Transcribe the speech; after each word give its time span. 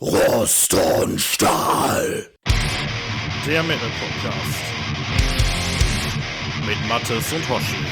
Rost 0.00 0.74
und 0.74 1.20
Stahl. 1.20 2.28
Der 3.44 3.64
Metal 3.64 3.90
Podcast. 3.98 4.62
Mit 6.64 6.76
Mattes 6.88 7.32
und 7.32 7.48
Hoshi. 7.48 7.84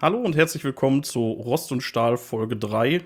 Hallo 0.00 0.16
und 0.16 0.34
herzlich 0.34 0.64
willkommen 0.64 1.02
zu 1.02 1.32
Rost 1.32 1.72
und 1.72 1.82
Stahl 1.82 2.16
Folge 2.16 2.56
3 2.56 3.02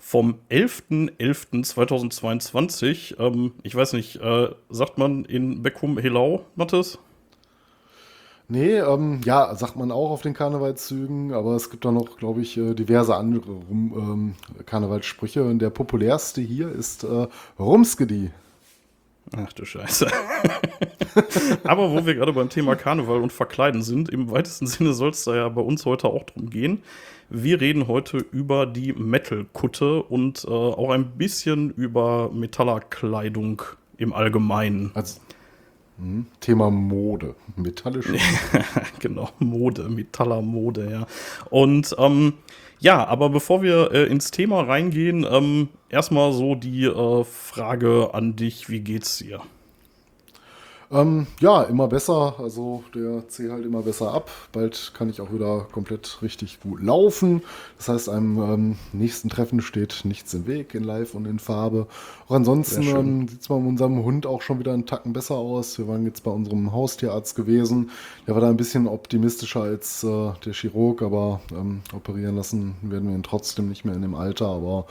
vom 0.00 0.40
11.11.2022. 0.50 3.20
Ähm, 3.20 3.52
ich 3.62 3.76
weiß 3.76 3.92
nicht, 3.92 4.16
äh, 4.16 4.48
sagt 4.68 4.98
man 4.98 5.24
in 5.24 5.62
Beckum 5.62 5.96
Helau, 5.96 6.44
Mattes? 6.56 6.98
Nee, 8.48 8.76
ähm, 8.76 9.20
ja, 9.24 9.54
sagt 9.56 9.76
man 9.76 9.90
auch 9.90 10.10
auf 10.10 10.22
den 10.22 10.32
Karnevalszügen, 10.32 11.32
aber 11.32 11.56
es 11.56 11.68
gibt 11.68 11.84
da 11.84 11.90
noch, 11.90 12.16
glaube 12.16 12.42
ich, 12.42 12.56
äh, 12.56 12.74
diverse 12.74 13.16
andere 13.16 13.50
ähm, 13.70 14.34
Karnevalssprüche. 14.66 15.42
Und 15.42 15.58
der 15.58 15.70
populärste 15.70 16.40
hier 16.40 16.70
ist 16.70 17.02
äh, 17.02 17.26
Rumskedi. 17.58 18.30
Ach 19.36 19.52
du 19.52 19.64
Scheiße. 19.64 20.06
aber 21.64 21.90
wo 21.90 22.06
wir 22.06 22.14
gerade 22.14 22.32
beim 22.32 22.48
Thema 22.48 22.76
Karneval 22.76 23.20
und 23.20 23.32
Verkleiden 23.32 23.82
sind, 23.82 24.08
im 24.10 24.30
weitesten 24.30 24.68
Sinne 24.68 24.92
soll 24.92 25.10
es 25.10 25.24
da 25.24 25.34
ja 25.34 25.48
bei 25.48 25.62
uns 25.62 25.84
heute 25.84 26.06
auch 26.06 26.22
drum 26.24 26.48
gehen. 26.48 26.82
Wir 27.28 27.60
reden 27.60 27.88
heute 27.88 28.18
über 28.18 28.66
die 28.66 28.92
Metal-Kutte 28.92 30.04
und 30.04 30.44
äh, 30.44 30.50
auch 30.50 30.90
ein 30.90 31.18
bisschen 31.18 31.70
über 31.70 32.30
Metallerkleidung 32.32 33.62
im 33.96 34.12
Allgemeinen. 34.12 34.92
Also, 34.94 35.20
Thema 36.40 36.70
Mode, 36.70 37.34
metallische. 37.56 38.16
genau, 38.98 39.30
Mode, 39.38 39.88
Metaller 39.88 40.42
Mode, 40.42 40.90
ja. 40.90 41.06
Und 41.50 41.94
ähm, 41.98 42.34
ja, 42.78 43.06
aber 43.06 43.30
bevor 43.30 43.62
wir 43.62 43.92
äh, 43.92 44.04
ins 44.04 44.30
Thema 44.30 44.62
reingehen, 44.62 45.26
ähm, 45.28 45.68
erstmal 45.88 46.32
so 46.32 46.54
die 46.54 46.84
äh, 46.84 47.24
Frage 47.24 48.10
an 48.12 48.36
dich, 48.36 48.68
wie 48.68 48.80
geht's 48.80 49.18
dir? 49.18 49.40
Ähm, 50.90 51.26
ja, 51.40 51.62
immer 51.64 51.88
besser. 51.88 52.36
Also 52.38 52.84
der 52.94 53.28
zieht 53.28 53.50
halt 53.50 53.64
immer 53.64 53.82
besser 53.82 54.12
ab. 54.12 54.30
Bald 54.52 54.92
kann 54.94 55.10
ich 55.10 55.20
auch 55.20 55.32
wieder 55.32 55.66
komplett 55.72 56.18
richtig 56.22 56.60
gut 56.60 56.80
laufen. 56.82 57.42
Das 57.76 57.88
heißt, 57.88 58.08
einem 58.08 58.38
ähm, 58.38 58.78
nächsten 58.92 59.28
Treffen 59.28 59.60
steht 59.60 60.02
nichts 60.04 60.32
im 60.34 60.46
Weg 60.46 60.74
in 60.74 60.84
Live 60.84 61.14
und 61.14 61.26
in 61.26 61.38
Farbe. 61.38 61.88
Auch 62.28 62.36
ansonsten 62.36 62.82
ähm, 62.82 63.28
sieht 63.28 63.42
es 63.42 63.48
bei 63.48 63.54
unserem 63.54 64.04
Hund 64.04 64.26
auch 64.26 64.42
schon 64.42 64.58
wieder 64.58 64.72
einen 64.72 64.86
Tacken 64.86 65.12
besser 65.12 65.34
aus. 65.34 65.78
Wir 65.78 65.88
waren 65.88 66.04
jetzt 66.04 66.22
bei 66.22 66.30
unserem 66.30 66.72
Haustierarzt 66.72 67.34
gewesen. 67.34 67.90
Der 68.26 68.34
war 68.34 68.40
da 68.40 68.48
ein 68.48 68.56
bisschen 68.56 68.86
optimistischer 68.86 69.62
als 69.62 70.04
äh, 70.04 70.32
der 70.44 70.52
Chirurg, 70.52 71.02
aber 71.02 71.40
ähm, 71.50 71.80
operieren 71.94 72.36
lassen 72.36 72.76
werden 72.82 73.08
wir 73.08 73.16
ihn 73.16 73.22
trotzdem 73.22 73.68
nicht 73.68 73.84
mehr 73.84 73.94
in 73.94 74.02
dem 74.02 74.14
Alter. 74.14 74.46
Aber 74.46 74.86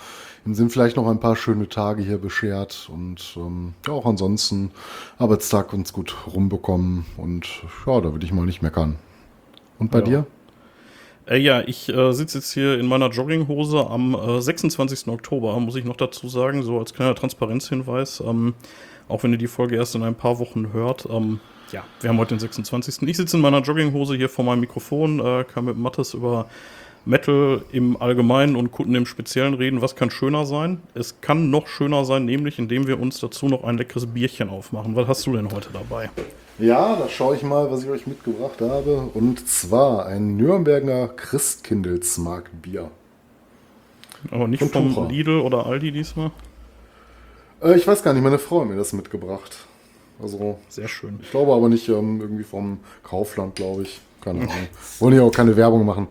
ihm 0.45 0.55
sind 0.55 0.71
vielleicht 0.71 0.97
noch 0.97 1.07
ein 1.07 1.19
paar 1.19 1.35
schöne 1.35 1.69
Tage 1.69 2.03
hier 2.03 2.17
beschert 2.17 2.89
und 2.91 3.35
ähm, 3.37 3.73
ja, 3.87 3.93
auch 3.93 4.05
ansonsten 4.05 4.71
Arbeitstag 5.17 5.73
und 5.73 5.84
ganz 5.85 5.93
gut 5.93 6.15
rumbekommen 6.33 7.05
und 7.15 7.47
ja, 7.85 8.01
da 8.01 8.11
würde 8.11 8.25
ich 8.25 8.33
mal 8.33 8.43
nicht 8.43 8.63
meckern. 8.63 8.95
Und 9.77 9.91
bei 9.91 9.99
ja. 9.99 10.03
dir? 10.03 10.25
Äh, 11.27 11.37
ja, 11.37 11.61
ich 11.61 11.89
äh, 11.89 12.11
sitze 12.11 12.39
jetzt 12.39 12.51
hier 12.53 12.79
in 12.79 12.87
meiner 12.87 13.09
Jogginghose 13.11 13.85
am 13.85 14.15
äh, 14.15 14.41
26. 14.41 15.09
Oktober, 15.09 15.59
muss 15.59 15.75
ich 15.75 15.85
noch 15.85 15.95
dazu 15.95 16.27
sagen, 16.27 16.63
so 16.63 16.79
als 16.79 16.95
kleiner 16.95 17.13
Transparenzhinweis. 17.13 18.19
Ähm, 18.25 18.55
auch 19.07 19.21
wenn 19.21 19.31
ihr 19.33 19.37
die 19.37 19.45
Folge 19.45 19.75
erst 19.75 19.93
in 19.93 20.01
ein 20.01 20.15
paar 20.15 20.39
Wochen 20.39 20.73
hört. 20.73 21.07
Ähm, 21.07 21.39
ja, 21.71 21.83
wir 22.01 22.09
haben 22.09 22.17
heute 22.17 22.33
den 22.33 22.39
26. 22.39 23.07
Ich 23.07 23.17
sitze 23.17 23.37
in 23.37 23.43
meiner 23.43 23.61
Jogginghose 23.61 24.15
hier 24.15 24.29
vor 24.29 24.43
meinem 24.43 24.61
Mikrofon, 24.61 25.19
äh, 25.19 25.43
kann 25.43 25.65
mit 25.65 25.77
Mattes 25.77 26.15
über 26.15 26.49
Metal 27.05 27.63
im 27.71 28.01
Allgemeinen 28.01 28.55
und 28.55 28.71
Kunden 28.71 28.95
im 28.95 29.05
Speziellen 29.05 29.53
reden. 29.53 29.81
Was 29.81 29.95
kann 29.95 30.09
schöner 30.09 30.45
sein? 30.45 30.81
Es 30.93 31.21
kann 31.21 31.51
noch 31.51 31.67
schöner 31.67 32.03
sein, 32.05 32.25
nämlich 32.25 32.57
indem 32.57 32.87
wir 32.87 32.99
uns 32.99 33.19
dazu 33.19 33.47
noch 33.47 33.63
ein 33.63 33.77
leckeres 33.77 34.07
Bierchen 34.07 34.49
aufmachen. 34.49 34.95
Was 34.95 35.07
hast 35.07 35.27
du 35.27 35.33
denn 35.33 35.51
heute 35.51 35.69
dabei? 35.71 36.09
Ja, 36.57 36.95
da 36.95 37.07
schaue 37.09 37.35
ich 37.35 37.43
mal, 37.43 37.69
was 37.69 37.83
ich 37.83 37.89
euch 37.89 38.07
mitgebracht 38.07 38.61
habe. 38.61 39.09
Und 39.13 39.47
zwar 39.47 40.05
ein 40.05 40.37
Nürnberger 40.37 41.09
Christkindlesmarktbier. 41.09 42.89
Aber 44.31 44.47
nicht 44.47 44.63
vom 44.63 44.93
Tucher. 44.93 45.07
Lidl 45.07 45.39
oder 45.39 45.65
Aldi 45.65 45.91
diesmal? 45.91 46.31
Äh, 47.61 47.75
ich 47.75 47.85
weiß 47.85 48.01
gar 48.03 48.13
nicht, 48.13 48.23
meine 48.23 48.39
Frau 48.39 48.61
hat 48.61 48.69
mir 48.69 48.77
das 48.77 48.93
mitgebracht. 48.93 49.57
Also, 50.21 50.57
Sehr 50.69 50.87
schön. 50.87 51.19
Ich 51.21 51.31
glaube 51.31 51.53
aber 51.53 51.67
nicht 51.67 51.89
ähm, 51.89 52.21
irgendwie 52.21 52.43
vom 52.43 52.79
Kaufland, 53.03 53.55
glaube 53.55 53.83
ich. 53.83 53.99
Keine 54.21 54.39
Ahnung. 54.41 54.53
Wollen 54.99 55.15
ja 55.15 55.21
auch 55.23 55.31
keine 55.31 55.55
Werbung 55.55 55.85
machen. 55.85 56.07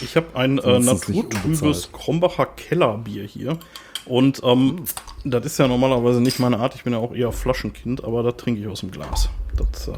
Ich 0.00 0.16
habe 0.16 0.34
ein 0.34 0.58
äh, 0.58 0.78
naturtrübes 0.78 1.92
Krombacher 1.92 2.46
Kellerbier 2.46 3.24
hier. 3.24 3.58
Und 4.06 4.40
ähm, 4.42 4.66
mhm. 4.66 4.84
das 5.24 5.44
ist 5.46 5.58
ja 5.58 5.68
normalerweise 5.68 6.20
nicht 6.20 6.38
meine 6.38 6.58
Art. 6.58 6.74
Ich 6.74 6.84
bin 6.84 6.92
ja 6.92 6.98
auch 6.98 7.14
eher 7.14 7.32
Flaschenkind, 7.32 8.02
aber 8.04 8.22
das 8.22 8.36
trinke 8.36 8.60
ich 8.60 8.66
aus 8.66 8.80
dem 8.80 8.90
Glas. 8.90 9.28
Das, 9.56 9.88
äh, 9.88 9.92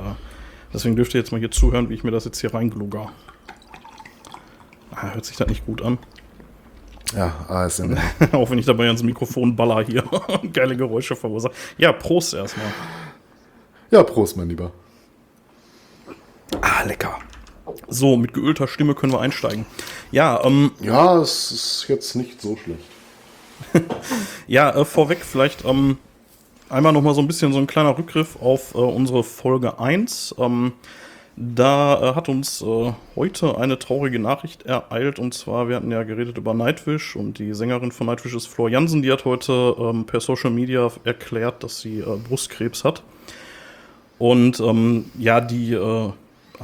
deswegen 0.72 0.96
dürft 0.96 1.14
ihr 1.14 1.20
jetzt 1.20 1.32
mal 1.32 1.38
hier 1.38 1.50
zuhören, 1.50 1.88
wie 1.88 1.94
ich 1.94 2.04
mir 2.04 2.10
das 2.10 2.24
jetzt 2.24 2.40
hier 2.40 2.52
reinglugger. 2.52 3.10
Ah, 4.90 5.14
hört 5.14 5.24
sich 5.24 5.36
das 5.36 5.48
nicht 5.48 5.64
gut 5.64 5.82
an? 5.82 5.98
Ja, 7.16 7.46
ASMR. 7.48 7.98
auch 8.32 8.50
wenn 8.50 8.58
ich 8.58 8.66
dabei 8.66 8.86
ans 8.86 9.02
Mikrofon 9.02 9.54
baller 9.54 9.84
hier 9.84 10.04
geile 10.52 10.76
Geräusche 10.76 11.14
verursache. 11.14 11.52
Ja, 11.78 11.92
Prost 11.92 12.34
erstmal. 12.34 12.66
Ja, 13.90 14.02
Prost, 14.02 14.36
mein 14.36 14.48
Lieber. 14.48 14.72
Ah, 16.60 16.82
lecker. 16.84 17.18
So, 17.92 18.16
mit 18.16 18.32
geölter 18.32 18.68
Stimme 18.68 18.94
können 18.94 19.12
wir 19.12 19.20
einsteigen. 19.20 19.66
Ja, 20.12 20.42
ähm, 20.44 20.72
ja, 20.80 21.20
es 21.20 21.52
ist 21.52 21.84
jetzt 21.88 22.16
nicht 22.16 22.40
so 22.40 22.56
schlecht. 22.56 22.80
ja, 24.46 24.70
äh, 24.70 24.84
vorweg 24.86 25.18
vielleicht 25.20 25.66
ähm, 25.66 25.98
einmal 26.70 26.94
noch 26.94 27.02
mal 27.02 27.14
so 27.14 27.20
ein 27.20 27.26
bisschen 27.26 27.52
so 27.52 27.58
ein 27.58 27.66
kleiner 27.66 27.98
Rückgriff 27.98 28.36
auf 28.40 28.74
äh, 28.74 28.78
unsere 28.78 29.22
Folge 29.22 29.78
1. 29.78 30.36
Ähm, 30.38 30.72
da 31.36 32.00
äh, 32.00 32.14
hat 32.14 32.30
uns 32.30 32.62
äh, 32.62 32.92
heute 33.14 33.58
eine 33.58 33.78
traurige 33.78 34.18
Nachricht 34.18 34.62
ereilt 34.64 35.18
und 35.18 35.34
zwar, 35.34 35.68
wir 35.68 35.76
hatten 35.76 35.90
ja 35.90 36.02
geredet 36.02 36.38
über 36.38 36.54
Nightwish 36.54 37.14
und 37.14 37.38
die 37.38 37.52
Sängerin 37.52 37.92
von 37.92 38.06
Nightwish 38.06 38.34
ist 38.34 38.46
Flor 38.46 38.70
Jansen, 38.70 39.02
die 39.02 39.12
hat 39.12 39.26
heute 39.26 39.76
ähm, 39.78 40.06
per 40.06 40.20
Social 40.20 40.50
Media 40.50 40.90
erklärt, 41.04 41.62
dass 41.62 41.80
sie 41.80 42.00
äh, 42.00 42.16
Brustkrebs 42.26 42.84
hat. 42.84 43.02
Und 44.18 44.60
ähm, 44.60 45.10
ja, 45.18 45.40
die 45.42 45.74
äh, 45.74 46.12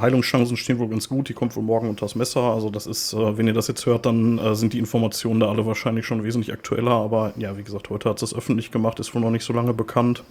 Heilungschancen 0.01 0.57
stehen 0.57 0.79
wohl 0.79 0.87
ganz 0.87 1.09
gut. 1.09 1.29
Die 1.29 1.33
kommt 1.33 1.55
wohl 1.55 1.63
morgen 1.63 1.89
unter 1.89 2.05
das 2.05 2.15
Messer. 2.15 2.41
Also 2.41 2.69
das 2.69 2.87
ist, 2.87 3.13
äh, 3.13 3.37
wenn 3.37 3.47
ihr 3.47 3.53
das 3.53 3.67
jetzt 3.67 3.85
hört, 3.85 4.05
dann 4.05 4.37
äh, 4.37 4.55
sind 4.55 4.73
die 4.73 4.79
Informationen 4.79 5.39
da 5.39 5.49
alle 5.49 5.65
wahrscheinlich 5.65 6.05
schon 6.05 6.23
wesentlich 6.23 6.53
aktueller. 6.53 6.91
Aber 6.91 7.33
ja, 7.37 7.57
wie 7.57 7.63
gesagt, 7.63 7.89
heute 7.89 8.09
hat 8.09 8.21
es 8.21 8.35
öffentlich 8.35 8.71
gemacht, 8.71 8.99
ist 8.99 9.13
wohl 9.13 9.21
noch 9.21 9.31
nicht 9.31 9.43
so 9.43 9.53
lange 9.53 9.73
bekannt. 9.73 10.23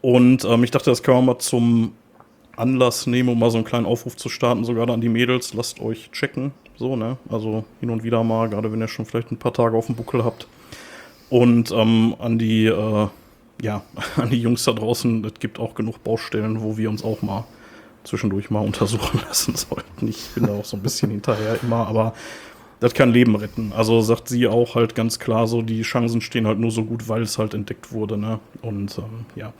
Und 0.00 0.44
ähm, 0.44 0.64
ich 0.64 0.70
dachte, 0.70 0.90
das 0.90 1.02
können 1.02 1.18
wir 1.18 1.34
mal 1.34 1.38
zum 1.38 1.92
Anlass 2.56 3.06
nehmen, 3.06 3.30
um 3.30 3.38
mal 3.38 3.50
so 3.50 3.58
einen 3.58 3.64
kleinen 3.64 3.86
Aufruf 3.86 4.16
zu 4.16 4.28
starten, 4.28 4.64
sogar 4.64 4.88
an 4.88 5.00
die 5.00 5.08
Mädels. 5.08 5.54
Lasst 5.54 5.80
euch 5.80 6.10
checken. 6.12 6.52
So, 6.76 6.96
ne? 6.96 7.18
Also 7.28 7.64
hin 7.80 7.90
und 7.90 8.02
wieder 8.02 8.24
mal, 8.24 8.48
gerade 8.48 8.72
wenn 8.72 8.80
ihr 8.80 8.88
schon 8.88 9.04
vielleicht 9.04 9.30
ein 9.30 9.38
paar 9.38 9.52
Tage 9.52 9.76
auf 9.76 9.86
dem 9.86 9.96
Buckel 9.96 10.24
habt. 10.24 10.46
Und 11.28 11.70
ähm, 11.70 12.16
an 12.18 12.38
die, 12.38 12.66
äh, 12.66 13.08
ja, 13.62 13.82
an 14.16 14.30
die 14.30 14.40
Jungs 14.40 14.64
da 14.64 14.72
draußen, 14.72 15.24
es 15.24 15.34
gibt 15.34 15.58
auch 15.58 15.74
genug 15.74 16.02
Baustellen, 16.02 16.62
wo 16.62 16.76
wir 16.76 16.88
uns 16.90 17.04
auch 17.04 17.22
mal 17.22 17.44
zwischendurch 18.04 18.50
mal 18.50 18.60
untersuchen 18.60 19.20
lassen 19.26 19.54
sollten. 19.54 20.08
Ich 20.08 20.30
bin 20.34 20.46
da 20.46 20.52
auch 20.52 20.64
so 20.64 20.76
ein 20.76 20.82
bisschen 20.82 21.10
hinterher 21.10 21.58
immer, 21.62 21.86
aber 21.86 22.14
das 22.80 22.94
kann 22.94 23.12
Leben 23.12 23.36
retten. 23.36 23.72
Also 23.74 24.00
sagt 24.00 24.28
sie 24.28 24.48
auch 24.48 24.74
halt 24.74 24.94
ganz 24.94 25.18
klar 25.18 25.46
so, 25.46 25.60
die 25.60 25.82
Chancen 25.82 26.22
stehen 26.22 26.46
halt 26.46 26.58
nur 26.58 26.70
so 26.70 26.84
gut, 26.84 27.08
weil 27.08 27.22
es 27.22 27.38
halt 27.38 27.52
entdeckt 27.52 27.92
wurde, 27.92 28.16
ne? 28.16 28.40
Und 28.62 28.96
ähm, 28.98 29.26
ja. 29.36 29.52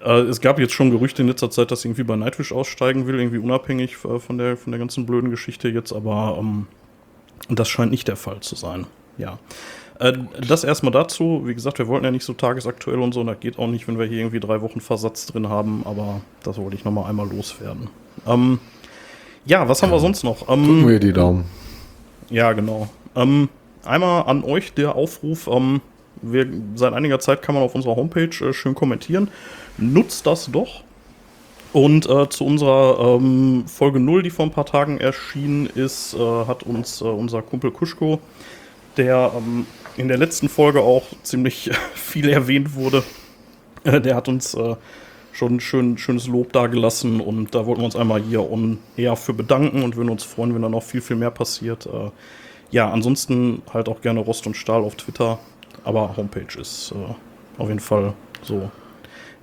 Äh, 0.00 0.20
es 0.22 0.40
gab 0.40 0.60
jetzt 0.60 0.72
schon 0.72 0.90
Gerüchte 0.90 1.22
in 1.22 1.28
letzter 1.28 1.50
Zeit, 1.50 1.72
dass 1.72 1.82
sie 1.82 1.88
irgendwie 1.88 2.04
bei 2.04 2.14
Nightwish 2.14 2.52
aussteigen 2.52 3.06
will, 3.06 3.18
irgendwie 3.18 3.38
unabhängig 3.38 3.96
äh, 4.04 4.20
von 4.20 4.38
der, 4.38 4.56
von 4.56 4.70
der 4.70 4.78
ganzen 4.78 5.06
blöden 5.06 5.30
Geschichte 5.30 5.68
jetzt, 5.68 5.92
aber 5.92 6.36
ähm, 6.38 6.66
das 7.48 7.68
scheint 7.68 7.90
nicht 7.90 8.06
der 8.06 8.16
Fall 8.16 8.40
zu 8.40 8.54
sein. 8.54 8.86
Ja. 9.18 9.40
Äh, 10.02 10.18
das 10.46 10.64
erstmal 10.64 10.92
dazu. 10.92 11.42
Wie 11.44 11.54
gesagt, 11.54 11.78
wir 11.78 11.86
wollten 11.86 12.04
ja 12.04 12.10
nicht 12.10 12.24
so 12.24 12.32
tagesaktuell 12.32 12.98
und 12.98 13.14
so. 13.14 13.20
Und 13.20 13.28
das 13.28 13.38
geht 13.38 13.58
auch 13.58 13.68
nicht, 13.68 13.86
wenn 13.86 13.98
wir 13.98 14.06
hier 14.06 14.18
irgendwie 14.18 14.40
drei 14.40 14.60
Wochen 14.60 14.80
Versatz 14.80 15.26
drin 15.26 15.48
haben. 15.48 15.82
Aber 15.84 16.20
das 16.42 16.58
wollte 16.58 16.74
ich 16.74 16.84
nochmal 16.84 17.08
einmal 17.08 17.28
loswerden. 17.28 17.88
Ähm, 18.26 18.58
ja, 19.44 19.68
was 19.68 19.82
haben 19.82 19.92
wir 19.92 20.00
sonst 20.00 20.24
noch? 20.24 20.48
Ähm, 20.48 20.64
Drücken 20.64 20.88
wir 20.88 20.98
die 20.98 21.12
Daumen. 21.12 21.44
Ja, 22.30 22.52
genau. 22.52 22.88
Ähm, 23.14 23.48
einmal 23.84 24.24
an 24.24 24.42
euch 24.42 24.74
der 24.74 24.96
Aufruf. 24.96 25.46
Ähm, 25.46 25.80
wir, 26.20 26.46
seit 26.74 26.94
einiger 26.94 27.20
Zeit 27.20 27.42
kann 27.42 27.54
man 27.54 27.62
auf 27.62 27.74
unserer 27.74 27.94
Homepage 27.94 28.44
äh, 28.44 28.52
schön 28.52 28.74
kommentieren. 28.74 29.28
Nutzt 29.78 30.26
das 30.26 30.50
doch. 30.50 30.82
Und 31.72 32.08
äh, 32.08 32.28
zu 32.28 32.44
unserer 32.44 33.16
ähm, 33.16 33.64
Folge 33.66 34.00
0, 34.00 34.24
die 34.24 34.30
vor 34.30 34.46
ein 34.46 34.50
paar 34.50 34.66
Tagen 34.66 34.98
erschienen 34.98 35.66
ist, 35.66 36.14
äh, 36.14 36.18
hat 36.18 36.64
uns 36.64 37.00
äh, 37.00 37.04
unser 37.04 37.40
Kumpel 37.40 37.70
Kuschko, 37.70 38.18
der 38.96 39.32
ähm, 39.36 39.66
in 39.96 40.08
der 40.08 40.18
letzten 40.18 40.48
Folge 40.48 40.80
auch 40.80 41.04
ziemlich 41.22 41.70
viel 41.94 42.28
erwähnt 42.28 42.74
wurde. 42.74 43.02
Äh, 43.84 44.00
der 44.00 44.16
hat 44.16 44.28
uns 44.28 44.54
äh, 44.54 44.76
schon 45.32 45.60
schön, 45.60 45.98
schönes 45.98 46.26
Lob 46.26 46.52
dagelassen 46.52 47.20
und 47.20 47.54
da 47.54 47.66
wollten 47.66 47.80
wir 47.80 47.86
uns 47.86 47.96
einmal 47.96 48.22
hier 48.22 48.50
on 48.50 48.78
air 48.96 49.16
für 49.16 49.32
bedanken 49.32 49.82
und 49.82 49.96
würden 49.96 50.10
uns 50.10 50.24
freuen, 50.24 50.54
wenn 50.54 50.62
da 50.62 50.68
noch 50.68 50.82
viel, 50.82 51.00
viel 51.00 51.16
mehr 51.16 51.30
passiert. 51.30 51.86
Äh, 51.86 52.10
ja, 52.70 52.90
ansonsten 52.90 53.62
halt 53.72 53.88
auch 53.88 54.00
gerne 54.00 54.20
Rost 54.20 54.46
und 54.46 54.56
Stahl 54.56 54.82
auf 54.82 54.94
Twitter, 54.96 55.38
aber 55.84 56.16
Homepage 56.16 56.60
ist 56.60 56.92
äh, 56.92 57.60
auf 57.60 57.68
jeden 57.68 57.80
Fall 57.80 58.14
so 58.42 58.70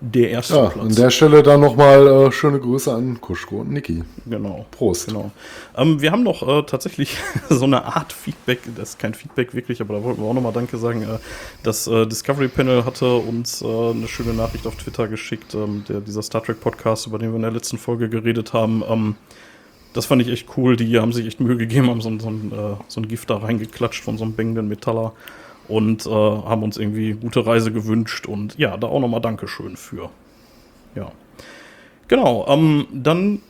der 0.01 0.29
erste 0.29 0.55
Ja, 0.55 0.65
Platz. 0.69 0.85
an 0.85 0.95
der 0.95 1.09
Stelle 1.09 1.43
dann 1.43 1.59
nochmal 1.59 2.07
äh, 2.07 2.31
schöne 2.31 2.59
Grüße 2.59 2.93
an 2.93 3.19
Kuschko 3.19 3.57
und 3.61 3.71
Niki. 3.71 4.03
Genau. 4.25 4.65
Prost. 4.71 5.07
Genau. 5.07 5.31
Ähm, 5.75 6.01
wir 6.01 6.11
haben 6.11 6.23
noch 6.23 6.41
äh, 6.47 6.63
tatsächlich 6.63 7.17
so 7.49 7.65
eine 7.65 7.83
Art 7.83 8.13
Feedback, 8.13 8.59
das 8.77 8.91
ist 8.91 8.99
kein 8.99 9.13
Feedback 9.13 9.53
wirklich, 9.53 9.81
aber 9.81 9.95
da 9.95 10.03
wollten 10.03 10.21
wir 10.21 10.27
auch 10.27 10.33
nochmal 10.33 10.53
Danke 10.53 10.77
sagen. 10.77 11.01
Äh, 11.03 11.17
das 11.63 11.87
äh, 11.87 12.05
Discovery 12.07 12.47
Panel 12.47 12.85
hatte 12.85 13.13
uns 13.15 13.61
äh, 13.61 13.65
eine 13.65 14.07
schöne 14.07 14.33
Nachricht 14.33 14.65
auf 14.67 14.75
Twitter 14.75 15.07
geschickt, 15.07 15.53
ähm, 15.53 15.83
der, 15.89 15.99
dieser 16.01 16.21
Star 16.21 16.43
Trek 16.43 16.61
Podcast, 16.61 17.07
über 17.07 17.19
den 17.19 17.31
wir 17.31 17.35
in 17.35 17.41
der 17.41 17.51
letzten 17.51 17.77
Folge 17.77 18.07
geredet 18.09 18.53
haben. 18.53 18.83
Ähm, 18.89 19.15
das 19.93 20.05
fand 20.05 20.21
ich 20.21 20.29
echt 20.29 20.47
cool. 20.55 20.75
Die 20.77 20.99
haben 20.99 21.11
sich 21.13 21.25
echt 21.25 21.39
Mühe 21.39 21.57
gegeben, 21.57 21.89
haben 21.89 21.99
so, 22.01 22.09
ein- 22.09 22.19
so, 22.19 22.29
ein, 22.29 22.51
äh, 22.51 22.75
so 22.87 23.01
ein 23.01 23.07
Gift 23.07 23.29
da 23.29 23.37
reingeklatscht 23.37 24.03
von 24.03 24.17
so 24.17 24.23
einem 24.23 24.33
bängenden 24.33 24.67
Metaller 24.67 25.13
und 25.69 26.05
äh, 26.05 26.09
haben 26.09 26.63
uns 26.63 26.77
irgendwie 26.77 27.13
gute 27.13 27.45
Reise 27.45 27.71
gewünscht 27.71 28.25
und 28.27 28.57
ja, 28.57 28.75
da 28.77 28.87
auch 28.87 28.99
nochmal 28.99 29.21
Dankeschön 29.21 29.77
für. 29.77 30.09
Ja. 30.95 31.11
Genau, 32.07 32.45
ähm, 32.47 32.87
dann 32.91 33.41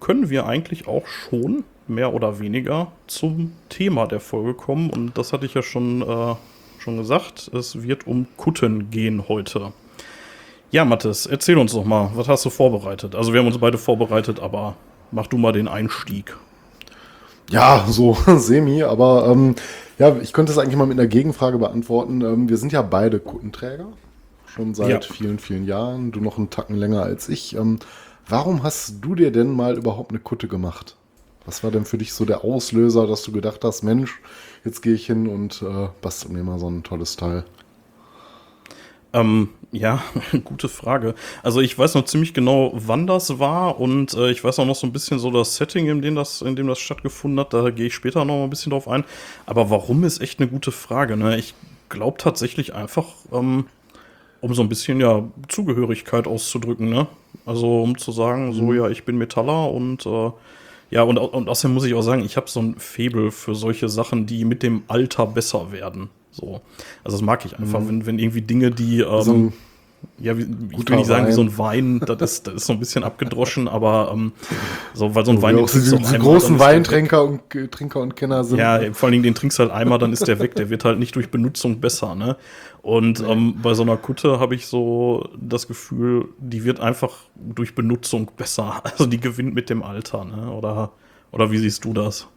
können 0.00 0.30
wir 0.30 0.46
eigentlich 0.46 0.86
auch 0.86 1.06
schon 1.06 1.64
mehr 1.88 2.14
oder 2.14 2.38
weniger 2.38 2.92
zum 3.06 3.52
Thema 3.68 4.06
der 4.06 4.20
Folge 4.20 4.54
kommen. 4.54 4.90
Und 4.90 5.18
das 5.18 5.32
hatte 5.32 5.46
ich 5.46 5.54
ja 5.54 5.62
schon, 5.62 6.02
äh, 6.02 6.34
schon 6.78 6.96
gesagt. 6.96 7.50
Es 7.52 7.82
wird 7.82 8.06
um 8.06 8.26
Kutten 8.36 8.90
gehen 8.90 9.28
heute. 9.28 9.72
Ja, 10.70 10.84
Mathis, 10.84 11.26
erzähl 11.26 11.58
uns 11.58 11.72
doch 11.72 11.84
mal, 11.84 12.10
was 12.14 12.28
hast 12.28 12.44
du 12.44 12.50
vorbereitet? 12.50 13.14
Also 13.14 13.32
wir 13.32 13.40
haben 13.40 13.46
uns 13.46 13.58
beide 13.58 13.78
vorbereitet, 13.78 14.40
aber 14.40 14.76
mach 15.10 15.26
du 15.26 15.38
mal 15.38 15.52
den 15.52 15.68
Einstieg. 15.68 16.36
Ja, 17.50 17.84
so 17.88 18.16
semi, 18.36 18.82
aber 18.82 19.28
ähm, 19.30 19.54
ja, 19.98 20.16
ich 20.20 20.32
könnte 20.32 20.52
es 20.52 20.58
eigentlich 20.58 20.76
mal 20.76 20.86
mit 20.86 20.98
einer 20.98 21.08
Gegenfrage 21.08 21.58
beantworten. 21.58 22.20
Ähm, 22.22 22.48
wir 22.48 22.56
sind 22.56 22.72
ja 22.72 22.82
beide 22.82 23.18
Kuttenträger, 23.20 23.88
schon 24.46 24.74
seit 24.74 24.88
Ja. 24.88 25.00
vielen, 25.00 25.38
vielen 25.38 25.64
Jahren. 25.64 26.12
Du 26.12 26.20
noch 26.20 26.38
einen 26.38 26.50
Tacken 26.50 26.76
länger 26.76 27.02
als 27.02 27.28
ich. 27.28 27.56
Ähm, 27.56 27.78
warum 28.28 28.62
hast 28.62 28.96
du 29.04 29.14
dir 29.14 29.30
denn 29.30 29.50
mal 29.54 29.76
überhaupt 29.76 30.10
eine 30.10 30.20
Kutte 30.20 30.48
gemacht? 30.48 30.96
Was 31.44 31.62
war 31.62 31.70
denn 31.70 31.84
für 31.84 31.96
dich 31.98 32.12
so 32.12 32.24
der 32.24 32.42
Auslöser, 32.42 33.06
dass 33.06 33.22
du 33.22 33.30
gedacht 33.32 33.62
hast, 33.64 33.82
Mensch, 33.82 34.20
jetzt 34.64 34.82
gehe 34.82 34.94
ich 34.94 35.06
hin 35.06 35.28
und 35.28 35.62
äh, 35.62 35.88
bastel 36.02 36.32
mir 36.32 36.42
mal 36.42 36.58
so 36.58 36.68
ein 36.68 36.82
tolles 36.82 37.16
Teil? 37.16 37.44
Ähm, 39.12 39.50
ja, 39.78 40.02
gute 40.44 40.68
Frage. 40.68 41.14
Also 41.42 41.60
ich 41.60 41.78
weiß 41.78 41.94
noch 41.94 42.04
ziemlich 42.04 42.34
genau, 42.34 42.72
wann 42.74 43.06
das 43.06 43.38
war 43.38 43.78
und 43.80 44.14
äh, 44.14 44.30
ich 44.30 44.42
weiß 44.42 44.58
auch 44.58 44.66
noch 44.66 44.76
so 44.76 44.86
ein 44.86 44.92
bisschen 44.92 45.18
so 45.18 45.30
das 45.30 45.56
Setting, 45.56 45.88
in 45.88 46.02
dem 46.02 46.14
das, 46.14 46.42
in 46.42 46.56
dem 46.56 46.66
das 46.66 46.78
stattgefunden 46.78 47.38
hat. 47.40 47.52
Da 47.52 47.70
gehe 47.70 47.86
ich 47.86 47.94
später 47.94 48.24
noch 48.24 48.36
mal 48.36 48.44
ein 48.44 48.50
bisschen 48.50 48.70
drauf 48.70 48.88
ein. 48.88 49.04
Aber 49.44 49.70
warum 49.70 50.04
ist 50.04 50.20
echt 50.20 50.40
eine 50.40 50.48
gute 50.48 50.72
Frage. 50.72 51.16
Ne? 51.16 51.36
Ich 51.38 51.54
glaube 51.88 52.18
tatsächlich 52.18 52.74
einfach, 52.74 53.06
ähm, 53.32 53.66
um 54.40 54.54
so 54.54 54.62
ein 54.62 54.68
bisschen 54.68 55.00
ja 55.00 55.24
Zugehörigkeit 55.48 56.26
auszudrücken. 56.26 56.88
Ne? 56.88 57.06
Also 57.44 57.82
um 57.82 57.98
zu 57.98 58.12
sagen, 58.12 58.52
so 58.52 58.72
ja, 58.72 58.88
ich 58.88 59.04
bin 59.04 59.16
Metaller 59.18 59.70
und 59.70 60.06
äh, 60.06 60.30
ja, 60.88 61.02
und, 61.02 61.18
und 61.18 61.48
außerdem 61.48 61.74
muss 61.74 61.84
ich 61.84 61.94
auch 61.94 62.02
sagen, 62.02 62.24
ich 62.24 62.36
habe 62.36 62.48
so 62.48 62.60
ein 62.60 62.76
Faible 62.78 63.32
für 63.32 63.56
solche 63.56 63.88
Sachen, 63.88 64.26
die 64.26 64.44
mit 64.44 64.62
dem 64.62 64.84
Alter 64.86 65.26
besser 65.26 65.72
werden. 65.72 66.10
So. 66.30 66.60
Also 67.02 67.16
das 67.16 67.22
mag 67.22 67.44
ich 67.44 67.58
einfach, 67.58 67.80
wenn, 67.88 68.06
wenn 68.06 68.18
irgendwie 68.18 68.42
Dinge, 68.42 68.70
die 68.70 69.00
ähm, 69.00 69.22
So 69.22 69.32
ein 69.32 69.52
ja, 70.18 70.36
wie, 70.36 70.42
ich 70.42 70.88
will 70.88 70.96
nicht 70.96 71.06
sagen 71.06 71.26
wie 71.26 71.32
so 71.32 71.42
ein 71.42 71.58
Wein, 71.58 72.00
das 72.00 72.20
ist, 72.32 72.46
das 72.46 72.54
ist 72.54 72.66
so 72.66 72.72
ein 72.72 72.78
bisschen 72.78 73.04
abgedroschen, 73.04 73.68
aber 73.76 74.10
ähm, 74.12 74.32
so, 74.94 75.14
weil 75.14 75.24
so 75.24 75.32
ein 75.32 75.42
Wein, 75.42 75.58
auch 75.58 75.68
so 75.68 75.96
die, 75.96 76.02
die 76.02 76.18
großen. 76.18 76.58
Weintrinker 76.58 77.24
und, 77.24 77.42
Trinker 77.70 78.00
und 78.00 78.16
Kenner 78.16 78.44
sind. 78.44 78.58
Ja, 78.58 78.80
vor 78.92 79.06
allen 79.06 79.12
Dingen 79.12 79.24
den 79.24 79.34
trinkst 79.34 79.58
du 79.58 79.64
halt 79.64 79.72
einmal, 79.72 79.98
dann 79.98 80.12
ist 80.12 80.26
der 80.26 80.38
weg. 80.38 80.54
Der 80.54 80.70
wird 80.70 80.84
halt 80.84 80.98
nicht 80.98 81.14
durch 81.16 81.30
Benutzung 81.30 81.80
besser, 81.80 82.14
ne? 82.14 82.36
Und 82.82 83.20
ähm, 83.20 83.56
bei 83.60 83.74
so 83.74 83.82
einer 83.82 83.96
Kutte 83.96 84.38
habe 84.38 84.54
ich 84.54 84.68
so 84.68 85.28
das 85.40 85.66
Gefühl, 85.66 86.28
die 86.38 86.64
wird 86.64 86.78
einfach 86.78 87.12
durch 87.34 87.74
Benutzung 87.74 88.30
besser. 88.36 88.82
Also 88.84 89.06
die 89.06 89.20
gewinnt 89.20 89.54
mit 89.54 89.68
dem 89.70 89.82
Alter, 89.82 90.24
ne? 90.24 90.50
Oder, 90.50 90.92
oder 91.32 91.50
wie 91.50 91.58
siehst 91.58 91.84
du 91.84 91.92
das? 91.92 92.28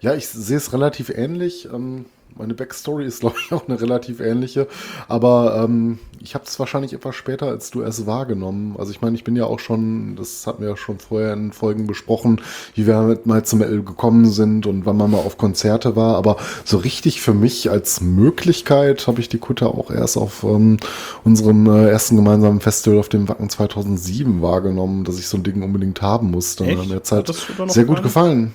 Ja, 0.00 0.14
ich 0.14 0.28
sehe 0.28 0.56
es 0.56 0.72
relativ 0.72 1.10
ähnlich. 1.10 1.68
Ähm, 1.72 2.06
meine 2.42 2.54
Backstory 2.54 3.06
ist, 3.06 3.20
glaube 3.20 3.36
ich, 3.42 3.52
auch 3.52 3.68
eine 3.68 3.80
relativ 3.80 4.20
ähnliche. 4.20 4.66
Aber 5.08 5.62
ähm, 5.64 5.98
ich 6.20 6.34
habe 6.34 6.44
es 6.46 6.58
wahrscheinlich 6.58 6.92
etwas 6.92 7.14
später 7.14 7.46
als 7.46 7.70
du 7.70 7.82
es 7.82 8.06
wahrgenommen. 8.06 8.76
Also 8.78 8.90
ich 8.90 9.00
meine, 9.00 9.16
ich 9.16 9.24
bin 9.24 9.36
ja 9.36 9.44
auch 9.46 9.58
schon, 9.58 10.16
das 10.16 10.46
hatten 10.46 10.62
wir 10.62 10.70
ja 10.70 10.76
schon 10.76 10.98
vorher 10.98 11.32
in 11.32 11.52
Folgen 11.52 11.86
besprochen, 11.86 12.40
wie 12.74 12.86
wir 12.86 13.00
mit 13.02 13.26
mal 13.26 13.44
zum 13.44 13.60
Metal 13.60 13.82
gekommen 13.82 14.26
sind 14.26 14.66
und 14.66 14.86
wann 14.86 14.96
man 14.96 15.10
mal 15.10 15.18
auf 15.18 15.38
Konzerte 15.38 15.96
war. 15.96 16.16
Aber 16.16 16.36
so 16.64 16.78
richtig 16.78 17.22
für 17.22 17.34
mich 17.34 17.70
als 17.70 18.00
Möglichkeit 18.00 19.06
habe 19.06 19.20
ich 19.20 19.28
die 19.28 19.38
Kutte 19.38 19.68
auch 19.68 19.90
erst 19.90 20.16
auf 20.16 20.42
ähm, 20.44 20.78
unserem 21.24 21.66
äh, 21.66 21.88
ersten 21.88 22.16
gemeinsamen 22.16 22.60
Festival 22.60 22.98
auf 22.98 23.08
dem 23.08 23.28
Wacken 23.28 23.48
2007 23.48 24.42
wahrgenommen, 24.42 25.04
dass 25.04 25.18
ich 25.18 25.28
so 25.28 25.36
ein 25.36 25.42
Ding 25.42 25.62
unbedingt 25.62 26.02
haben 26.02 26.30
musste. 26.30 26.64
Echt? 26.64 26.82
In 26.82 26.88
der 26.90 27.04
Zeit 27.04 27.32
sehr 27.68 27.84
gut 27.84 28.02
gefallen. 28.02 28.54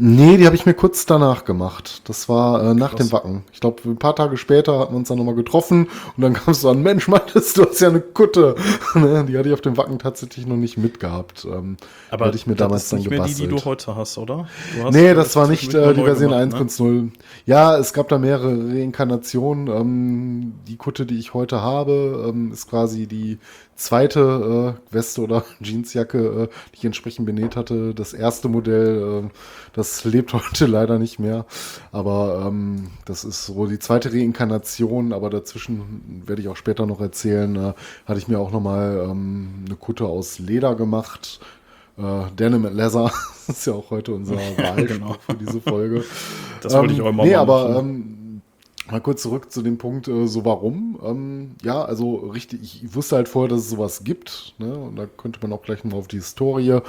Nee, 0.00 0.36
die 0.36 0.46
habe 0.46 0.54
ich 0.54 0.64
mir 0.64 0.74
kurz 0.74 1.06
danach 1.06 1.44
gemacht. 1.44 2.02
Das 2.04 2.28
war 2.28 2.62
äh, 2.62 2.74
nach 2.74 2.94
Krass. 2.94 3.08
dem 3.08 3.12
Wacken. 3.12 3.44
Ich 3.52 3.58
glaube, 3.58 3.82
ein 3.84 3.98
paar 3.98 4.14
Tage 4.14 4.36
später 4.36 4.78
hatten 4.78 4.92
wir 4.92 4.96
uns 4.98 5.08
dann 5.08 5.18
nochmal 5.18 5.34
getroffen 5.34 5.88
und 6.16 6.22
dann 6.22 6.32
kam 6.34 6.52
es 6.52 6.60
so 6.60 6.70
an, 6.70 6.82
Mensch, 6.82 7.08
meintest 7.08 7.58
du 7.58 7.66
hast 7.66 7.80
ja 7.80 7.88
eine 7.88 8.00
Kutte. 8.00 8.54
Ne, 8.94 9.24
die 9.28 9.36
hatte 9.36 9.48
ich 9.48 9.54
auf 9.54 9.60
dem 9.60 9.76
Wacken 9.76 9.98
tatsächlich 9.98 10.46
noch 10.46 10.56
nicht 10.56 10.78
mitgehabt. 10.78 11.44
Ähm, 11.44 11.76
die 12.10 12.24
hatte 12.24 12.36
ich 12.36 12.46
mir 12.46 12.54
das 12.54 12.66
damals 12.66 12.82
ist 12.84 12.92
dann 12.92 12.98
nicht 13.00 13.10
mehr 13.10 13.24
die, 13.24 13.34
die 13.34 13.42
gebastelt. 13.42 13.66
du 13.66 13.70
heute 13.70 13.96
hast, 13.96 14.18
oder? 14.18 14.48
Hast 14.82 14.94
Nee, 14.94 15.14
das 15.14 15.36
war 15.36 15.46
nicht 15.46 15.74
äh, 15.74 15.94
die 15.94 16.02
Version 16.02 16.30
gemacht, 16.30 16.52
ne? 16.52 16.66
1.0. 16.66 17.10
Ja, 17.44 17.76
es 17.76 17.92
gab 17.92 18.08
da 18.08 18.18
mehrere 18.18 18.50
Reinkarnationen. 18.50 19.68
Ähm, 19.68 20.54
die 20.66 20.76
Kutte, 20.76 21.06
die 21.06 21.18
ich 21.18 21.34
heute 21.34 21.60
habe, 21.60 22.28
ähm, 22.28 22.50
ist 22.52 22.68
quasi 22.68 23.06
die 23.06 23.38
zweite 23.78 24.76
äh, 24.90 24.94
Weste 24.94 25.22
oder 25.22 25.44
Jeansjacke, 25.60 26.18
äh, 26.18 26.46
die 26.72 26.78
ich 26.78 26.84
entsprechend 26.84 27.24
benäht 27.26 27.56
hatte. 27.56 27.94
Das 27.94 28.12
erste 28.12 28.48
Modell, 28.48 29.24
äh, 29.24 29.28
das 29.72 30.04
lebt 30.04 30.32
heute 30.34 30.66
leider 30.66 30.98
nicht 30.98 31.18
mehr. 31.18 31.46
Aber 31.92 32.44
ähm, 32.46 32.88
das 33.06 33.24
ist 33.24 33.46
so 33.46 33.66
die 33.66 33.78
zweite 33.78 34.12
Reinkarnation. 34.12 35.12
Aber 35.12 35.30
dazwischen 35.30 36.22
werde 36.26 36.42
ich 36.42 36.48
auch 36.48 36.56
später 36.56 36.84
noch 36.86 37.00
erzählen, 37.00 37.56
äh, 37.56 37.72
hatte 38.06 38.18
ich 38.18 38.28
mir 38.28 38.38
auch 38.40 38.50
nochmal 38.50 39.06
ähm, 39.10 39.64
eine 39.66 39.76
Kutte 39.76 40.04
aus 40.06 40.38
Leder 40.38 40.74
gemacht. 40.74 41.40
Äh, 41.96 42.30
Denim 42.38 42.66
and 42.66 42.76
Leather 42.76 43.10
das 43.46 43.58
ist 43.58 43.66
ja 43.66 43.72
auch 43.74 43.90
heute 43.90 44.12
unser 44.12 44.36
Wahlspruch 44.36 44.86
Genau. 44.86 45.16
für 45.26 45.34
diese 45.34 45.60
Folge. 45.60 46.04
Das 46.62 46.74
wollte 46.74 46.92
ich 46.92 46.98
Ähm, 46.98 47.04
auch 47.06 47.08
immer 47.10 47.24
Nee, 47.24 47.32
mal 47.32 47.38
aber 47.38 47.68
machen. 47.70 47.88
ähm, 47.90 48.17
mal 48.90 49.00
kurz 49.00 49.22
zurück 49.22 49.52
zu 49.52 49.62
dem 49.62 49.78
Punkt, 49.78 50.08
äh, 50.08 50.26
so 50.26 50.44
warum. 50.44 50.98
Ähm, 51.02 51.50
ja, 51.62 51.82
also 51.82 52.16
richtig, 52.16 52.82
ich 52.84 52.94
wusste 52.94 53.16
halt 53.16 53.28
vorher, 53.28 53.48
dass 53.48 53.60
es 53.60 53.70
sowas 53.70 54.04
gibt. 54.04 54.54
Ne? 54.58 54.76
Und 54.76 54.96
da 54.96 55.06
könnte 55.06 55.40
man 55.42 55.52
auch 55.52 55.62
gleich 55.62 55.84
noch 55.84 55.96
auf 55.96 56.08
die 56.08 56.16
Historie 56.16 56.80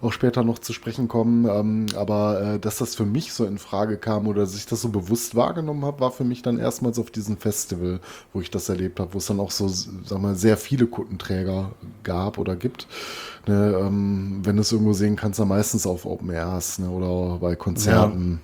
auch 0.00 0.12
später 0.12 0.42
noch 0.44 0.58
zu 0.58 0.72
sprechen 0.72 1.08
kommen. 1.08 1.46
Ähm, 1.48 1.86
aber 1.96 2.40
äh, 2.54 2.58
dass 2.58 2.78
das 2.78 2.94
für 2.94 3.06
mich 3.06 3.32
so 3.32 3.44
in 3.44 3.58
Frage 3.58 3.96
kam 3.96 4.26
oder 4.26 4.42
dass 4.42 4.56
ich 4.56 4.66
das 4.66 4.82
so 4.82 4.88
bewusst 4.88 5.34
wahrgenommen 5.34 5.84
habe, 5.84 6.00
war 6.00 6.10
für 6.10 6.24
mich 6.24 6.42
dann 6.42 6.58
erstmals 6.58 6.98
auf 6.98 7.10
diesem 7.10 7.36
Festival, 7.36 8.00
wo 8.32 8.40
ich 8.40 8.50
das 8.50 8.68
erlebt 8.68 9.00
habe, 9.00 9.14
wo 9.14 9.18
es 9.18 9.26
dann 9.26 9.40
auch 9.40 9.50
so, 9.50 9.68
sag 9.68 10.20
mal, 10.20 10.34
sehr 10.34 10.56
viele 10.56 10.86
Kuttenträger 10.86 11.72
gab 12.02 12.38
oder 12.38 12.56
gibt. 12.56 12.86
Ne, 13.46 13.76
ähm, 13.78 14.40
wenn 14.42 14.56
du 14.56 14.62
es 14.62 14.72
irgendwo 14.72 14.94
sehen 14.94 15.16
kannst, 15.16 15.38
dann 15.38 15.48
meistens 15.48 15.86
auf 15.86 16.06
Open 16.06 16.30
Airs 16.30 16.78
ne, 16.78 16.88
oder 16.88 17.38
bei 17.38 17.56
Konzerten. 17.56 18.40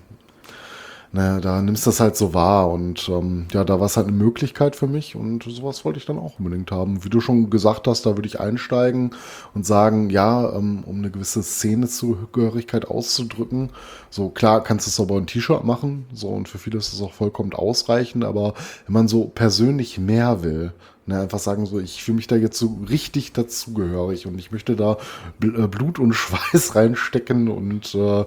Ne, 1.13 1.41
da 1.43 1.61
nimmst 1.61 1.87
du 1.87 1.91
das 1.91 1.99
halt 1.99 2.15
so 2.15 2.35
wahr 2.35 2.71
und 2.71 3.09
ähm, 3.09 3.49
ja, 3.53 3.65
da 3.65 3.81
war 3.81 3.87
es 3.87 3.97
halt 3.97 4.07
eine 4.07 4.17
Möglichkeit 4.17 4.77
für 4.77 4.87
mich 4.87 5.17
und 5.17 5.43
sowas 5.43 5.85
wollte 5.85 5.99
ich 5.99 6.07
dann 6.07 6.21
auch 6.21 6.39
unbedingt 6.39 6.71
haben. 6.71 7.03
Wie 7.05 7.09
du 7.09 7.21
schon 7.21 7.51
gesagt 7.51 7.89
hast, 7.89 8.07
da 8.07 8.17
würde 8.17 8.29
ich 8.29 8.39
einsteigen 8.39 9.11
und 9.53 9.67
sagen, 9.67 10.09
ja, 10.11 10.53
ähm, 10.55 10.85
um 10.87 10.99
eine 10.99 11.11
gewisse 11.11 11.43
Szenezugehörigkeit 11.43 12.87
auszudrücken. 12.87 13.71
So 14.09 14.29
klar 14.29 14.63
kannst 14.63 14.87
du 14.87 14.91
es 14.91 15.01
aber 15.01 15.17
ein 15.17 15.27
T-Shirt 15.27 15.65
machen, 15.65 16.07
so 16.13 16.29
und 16.29 16.49
für 16.49 16.59
viele 16.59 16.79
ist 16.79 16.93
es 16.93 17.03
auch 17.03 17.13
vollkommen 17.13 17.55
ausreichend, 17.55 18.25
aber 18.25 18.55
wenn 18.87 18.93
man 18.93 19.09
so 19.09 19.25
persönlich 19.25 19.99
mehr 19.99 20.45
will, 20.45 20.73
Ne, 21.11 21.19
einfach 21.19 21.41
sagen 21.41 21.67
so, 21.67 21.81
ich 21.81 22.05
fühle 22.05 22.17
mich 22.17 22.29
da 22.29 22.37
jetzt 22.37 22.57
so 22.57 22.79
richtig 22.89 23.33
dazugehörig 23.33 24.29
und 24.29 24.39
ich 24.39 24.53
möchte 24.53 24.77
da 24.77 24.97
äh, 25.43 25.67
Blut 25.67 25.99
und 25.99 26.13
Schweiß 26.15 26.77
reinstecken 26.77 27.49
und 27.49 27.97
äh, 27.97 28.25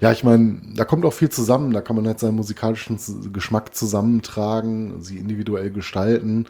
ja, 0.00 0.12
ich 0.12 0.22
meine, 0.22 0.60
da 0.76 0.84
kommt 0.84 1.04
auch 1.04 1.12
viel 1.12 1.30
zusammen, 1.30 1.72
da 1.72 1.80
kann 1.80 1.96
man 1.96 2.06
halt 2.06 2.20
seinen 2.20 2.36
musikalischen 2.36 3.00
Geschmack 3.32 3.74
zusammentragen, 3.74 5.02
sie 5.02 5.18
individuell 5.18 5.72
gestalten. 5.72 6.46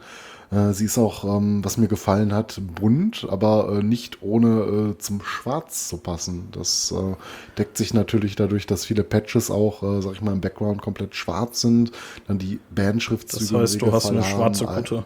Äh, 0.51 0.73
sie 0.73 0.85
ist 0.85 0.99
auch, 0.99 1.23
ähm, 1.23 1.65
was 1.65 1.77
mir 1.77 1.87
gefallen 1.87 2.31
hat, 2.31 2.61
bunt, 2.75 3.25
aber 3.27 3.79
äh, 3.79 3.83
nicht 3.83 4.21
ohne 4.21 4.91
äh, 4.91 4.97
zum 4.99 5.23
Schwarz 5.23 5.87
zu 5.87 5.97
passen. 5.97 6.49
Das 6.51 6.91
äh, 6.91 7.15
deckt 7.57 7.75
sich 7.75 7.95
natürlich 7.95 8.35
dadurch, 8.35 8.67
dass 8.67 8.85
viele 8.85 9.03
Patches 9.03 9.49
auch, 9.49 9.81
äh, 9.81 9.99
sag 10.03 10.11
ich 10.11 10.21
mal, 10.21 10.33
im 10.33 10.41
Background 10.41 10.79
komplett 10.79 11.15
schwarz 11.15 11.61
sind, 11.61 11.91
dann 12.27 12.37
die 12.37 12.59
Bandschriftzüge 12.69 13.51
Das 13.51 13.61
heißt, 13.61 13.81
du 13.81 13.91
hast 13.91 14.11
eine 14.11 14.23
schwarze. 14.23 14.65
Kutte. 14.65 15.05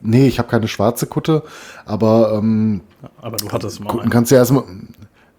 Nee, 0.00 0.28
ich 0.28 0.38
habe 0.38 0.48
keine 0.48 0.68
schwarze 0.68 1.06
Kutte, 1.06 1.42
aber 1.84 2.34
ähm, 2.38 2.82
Aber 3.20 3.36
du 3.36 3.48
hattest 3.50 3.80
mal. 3.80 3.90
Kutten 3.90 4.10
kannst 4.10 4.30
du 4.30 4.36
ja 4.36 4.40
erstmal. 4.42 4.64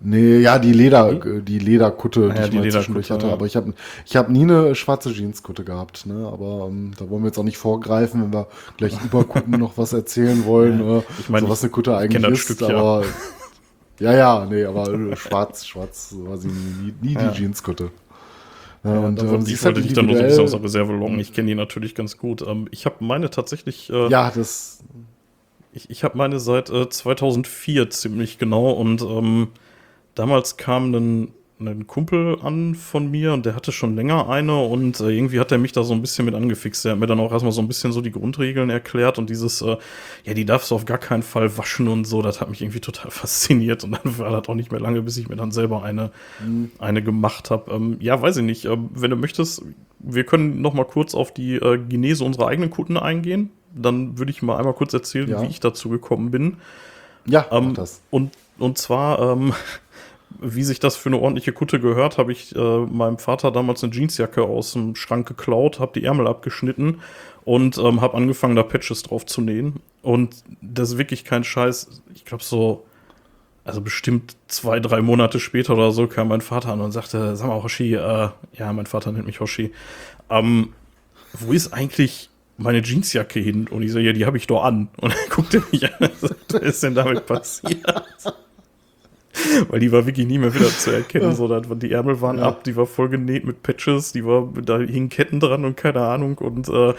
Nee, 0.02 0.38
ja, 0.40 0.60
die 0.60 0.72
Leder, 0.72 1.14
die 1.42 1.60
Lederkutte, 1.60 2.32
ja, 2.34 2.46
ich 2.46 2.52
die 2.52 2.60
mal 2.60 2.72
zwischendurch 2.72 3.12
hatte. 3.12 3.28
ja. 3.28 3.34
Aber 3.34 3.46
ich 3.46 3.58
habe 3.58 3.74
ich 4.06 4.16
hab 4.16 4.30
nie 4.30 4.44
eine 4.44 4.74
schwarze 4.74 5.10
Jeanskutte 5.12 5.66
gehabt. 5.66 6.06
Ne? 6.06 6.26
Aber 6.32 6.68
ähm, 6.70 6.92
da 6.98 7.10
wollen 7.10 7.24
wir 7.24 7.28
jetzt 7.28 7.38
auch 7.38 7.44
nicht 7.44 7.58
vorgreifen, 7.58 8.22
wenn 8.24 8.32
wir 8.34 8.48
gleich 8.78 8.94
über 9.04 9.26
Kutten 9.26 9.52
noch 9.52 9.78
was 9.78 9.92
erzählen 9.92 10.46
wollen. 10.46 10.80
äh, 11.00 11.02
ich 11.20 11.28
meine, 11.30 11.48
so 11.48 11.52
was 11.52 11.64
eine 11.64 11.72
Kutte 11.72 11.92
ich 11.92 11.98
eigentlich 11.98 12.32
ist. 12.32 12.40
Stück, 12.40 12.62
ja. 12.62 12.78
aber 12.78 13.04
ja, 14.00 14.14
ja, 14.14 14.46
nee, 14.50 14.64
aber 14.64 14.88
äh, 14.94 15.16
schwarz, 15.18 15.66
schwarz 15.66 16.16
war 16.18 16.38
sie 16.38 16.48
nie, 16.48 16.94
nie 17.02 17.14
Ja. 17.16 17.32
die 17.32 17.42
Jeanskutte. 17.42 17.92
Ja, 18.84 19.00
und 19.00 19.20
ähm, 19.22 19.30
wollte 19.30 19.52
ich 19.52 19.56
halt 19.64 19.76
wollte 19.76 19.82
dich 19.82 19.94
dann 19.94 20.06
nur 20.06 20.16
so 20.16 20.22
ein 20.22 20.28
bisschen 20.28 20.44
aus 20.46 20.52
der 20.52 20.64
Reserve 20.64 20.94
locken. 20.94 21.20
Ich 21.20 21.34
kenne 21.34 21.48
die 21.48 21.56
natürlich 21.56 21.96
ganz 21.96 22.18
gut. 22.18 22.42
Ähm, 22.42 22.68
ich 22.72 22.86
habe 22.86 23.04
meine 23.04 23.30
tatsächlich, 23.30 23.90
äh, 23.90 24.10
Ja, 24.10 24.32
das. 24.32 24.84
ich, 25.74 25.90
ich 25.90 26.04
habe 26.04 26.18
meine 26.18 26.40
seit 26.40 26.70
äh, 26.70 26.88
2004 26.90 27.90
ziemlich 27.90 28.38
genau 28.38 28.72
und 28.72 29.02
ähm, 29.02 29.50
damals 30.16 30.58
kam 30.58 30.94
ein, 30.94 31.34
ein 31.62 31.88
Kumpel 31.88 32.38
an 32.42 32.74
von 32.74 33.12
mir 33.12 33.34
und 33.34 33.46
der 33.46 33.54
hatte 33.54 33.72
schon 33.74 33.96
länger 33.96 34.30
eine 34.30 34.58
und 34.62 35.00
äh, 35.02 35.10
irgendwie 35.10 35.40
hat 35.42 35.52
er 35.52 35.58
mich 35.58 35.74
da 35.74 35.84
so 35.84 35.94
ein 35.94 36.02
bisschen 36.02 36.24
mit 36.26 36.34
angefixt. 36.34 36.86
Der 36.86 36.94
hat 36.94 37.00
mir 37.00 37.08
dann 37.08 37.20
auch 37.20 37.32
erstmal 37.34 37.52
so 37.52 37.62
ein 37.62 37.68
bisschen 37.68 37.92
so 37.92 38.00
die 38.00 38.12
Grundregeln 38.12 38.70
erklärt 38.70 39.18
und 39.18 39.30
dieses, 39.30 39.62
äh, 39.62 39.76
ja, 40.24 40.34
die 40.34 40.46
darfst 40.46 40.72
du 40.72 40.76
auf 40.76 40.86
gar 40.86 40.98
keinen 40.98 41.22
Fall 41.24 41.58
waschen 41.58 41.88
und 41.90 42.06
so, 42.06 42.22
das 42.22 42.40
hat 42.40 42.50
mich 42.50 42.62
irgendwie 42.62 42.80
total 42.80 43.12
fasziniert 43.12 43.84
und 43.84 43.92
dann 43.92 44.18
war 44.18 44.32
das 44.32 44.48
auch 44.48 44.56
nicht 44.56 44.72
mehr 44.72 44.80
lange, 44.80 45.02
bis 45.02 45.18
ich 45.18 45.28
mir 45.28 45.36
dann 45.36 45.52
selber 45.52 45.84
eine, 45.84 46.12
eine 46.80 47.04
gemacht 47.04 47.52
habe. 47.52 47.72
Ähm, 47.74 47.98
ja, 48.00 48.22
weiß 48.22 48.38
ich 48.38 48.44
nicht. 48.44 48.66
Ähm, 48.66 48.90
wenn 48.94 49.12
du 49.12 49.18
möchtest, 49.18 49.62
wir 50.00 50.24
können 50.24 50.62
noch 50.62 50.74
mal 50.74 50.86
kurz 50.86 51.14
auf 51.14 51.34
die 51.34 51.56
äh, 51.56 51.78
Genese 51.78 52.24
unserer 52.24 52.48
eigenen 52.48 52.70
Kunden 52.70 52.96
eingehen. 52.98 53.50
Dann 53.76 54.18
würde 54.18 54.32
ich 54.32 54.42
mal 54.42 54.58
einmal 54.58 54.74
kurz 54.74 54.94
erzählen, 54.94 55.30
Ja. 55.30 55.42
wie 55.42 55.48
ich 55.48 55.60
dazu 55.60 55.90
gekommen 55.90 56.32
bin. 56.32 56.56
Ja, 57.26 57.46
Ähm, 57.52 57.74
das. 57.74 58.02
Und, 58.10 58.32
und 58.58 58.78
zwar, 58.78 59.34
ähm, 59.34 59.54
wie 60.42 60.64
sich 60.64 60.80
das 60.80 60.96
für 60.96 61.10
eine 61.10 61.20
ordentliche 61.20 61.52
Kutte 61.52 61.80
gehört, 61.80 62.18
habe 62.18 62.32
ich 62.32 62.56
äh, 62.56 62.80
meinem 62.80 63.18
Vater 63.18 63.52
damals 63.52 63.84
eine 63.84 63.94
Jeansjacke 63.94 64.44
aus 64.44 64.74
dem 64.74 64.96
Schrank 64.96 65.28
geklaut, 65.28 65.80
habe 65.80 66.00
die 66.00 66.06
Ärmel 66.06 66.28
abgeschnitten 66.28 67.02
und 67.46 67.78
ähm, 67.78 68.02
habe 68.02 68.16
angefangen, 68.16 68.56
da 68.56 68.64
Patches 68.64 69.04
drauf 69.04 69.26
zu 69.26 69.42
nähen. 69.42 69.82
Und 70.02 70.44
das 70.62 70.92
ist 70.92 70.98
wirklich 70.98 71.26
kein 71.26 71.44
Scheiß. 71.44 72.02
Ich 72.14 72.26
glaube 72.26 72.44
so, 72.44 72.86
also 73.66 73.82
bestimmt 73.82 74.36
zwei, 74.48 74.80
drei 74.80 75.02
Monate 75.02 75.40
später 75.40 75.74
oder 75.74 75.92
so 75.92 76.08
kam 76.08 76.30
mein 76.30 76.42
Vater 76.42 76.70
an 76.70 76.82
und 76.82 76.92
sagte, 76.92 77.36
sag 77.36 77.48
mal, 77.48 77.62
Hoshi, 77.62 77.96
äh, 77.96 78.30
ja, 78.54 78.74
mein 78.74 78.86
Vater 78.86 79.12
nennt 79.12 79.26
mich 79.26 79.40
Hoshi, 79.40 79.72
ähm, 80.30 80.74
wo 81.34 81.52
ist 81.52 81.74
eigentlich 81.74 82.30
meine 82.58 82.82
Jeansjacke 82.82 83.40
hin? 83.40 83.68
Und 83.68 83.84
ich 83.84 83.92
so, 83.92 84.00
ja, 84.00 84.14
die 84.14 84.26
habe 84.26 84.38
ich 84.38 84.48
doch 84.48 84.64
an. 84.64 84.90
Und 84.98 85.12
er 85.12 85.30
guckte 85.30 85.64
mich 85.72 85.86
an 85.86 86.10
was 86.22 86.62
ist 86.62 86.84
denn 86.84 86.96
damit 86.96 87.26
passiert? 87.26 87.86
Weil 89.70 89.80
die 89.80 89.92
war 89.92 90.06
wirklich 90.06 90.28
nie 90.28 90.38
mehr 90.38 90.54
wieder 90.54 90.68
zu 90.70 90.92
erkennen. 90.92 91.36
So, 91.36 91.48
da, 91.48 91.60
die 91.62 91.92
Ärmel 91.92 92.22
waren 92.22 92.40
Ja. 92.40 92.46
ab, 92.46 92.64
die 92.64 92.76
war 92.76 92.86
voll 92.86 93.10
genäht 93.10 93.46
mit 93.46 93.64
Patches, 93.64 94.12
die 94.12 94.26
war, 94.26 94.48
da 94.64 94.80
hingen 94.80 95.10
Ketten 95.10 95.40
dran 95.40 95.66
und 95.66 95.78
keine 95.78 96.02
Ahnung. 96.02 96.38
Und 96.38 96.68
äh, 96.70 96.94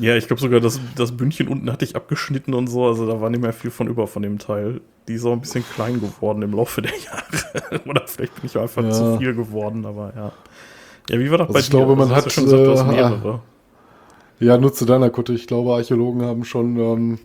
ja, 0.00 0.16
ich 0.16 0.26
glaube 0.26 0.40
sogar, 0.40 0.60
das, 0.60 0.80
das 0.96 1.12
Bündchen 1.16 1.48
unten 1.48 1.70
hatte 1.70 1.84
ich 1.84 1.96
abgeschnitten 1.96 2.54
und 2.54 2.66
so. 2.68 2.86
Also 2.86 3.06
da 3.06 3.20
war 3.20 3.30
nicht 3.30 3.42
mehr 3.42 3.52
viel 3.52 3.70
von 3.70 3.88
über 3.88 4.06
von 4.06 4.22
dem 4.22 4.38
Teil. 4.38 4.80
Die 5.08 5.14
ist 5.14 5.24
auch 5.24 5.32
ein 5.32 5.40
bisschen 5.40 5.64
klein 5.74 6.00
geworden 6.00 6.42
im 6.42 6.52
Laufe 6.52 6.80
der 6.82 6.92
Jahre. 6.92 7.80
Oder 7.88 8.02
vielleicht 8.06 8.34
bin 8.36 8.44
ich 8.46 8.56
einfach 8.56 8.82
Ja. 8.84 8.90
zu 8.90 9.18
viel 9.18 9.34
geworden, 9.34 9.84
aber 9.84 10.12
ja. 10.16 10.32
Ja, 11.10 11.18
wie 11.18 11.30
war 11.30 11.38
das 11.38 11.48
Also 11.48 11.54
bei 11.54 11.60
ich 11.60 11.70
glaube, 11.70 11.96
man 11.96 12.10
hat, 12.14 12.24
ja 12.24 12.30
schon 12.30 12.44
gesagt, 12.44 12.62
äh, 12.62 12.84
mehrere. 12.92 13.40
Ja, 14.38 14.56
nur 14.58 14.72
zu 14.72 14.84
deiner 14.86 15.10
Kutte. 15.10 15.32
Ich 15.34 15.46
glaube, 15.46 15.72
Archäologen 15.74 16.22
haben 16.22 16.44
schon 16.44 16.76
ähm, 16.76 17.18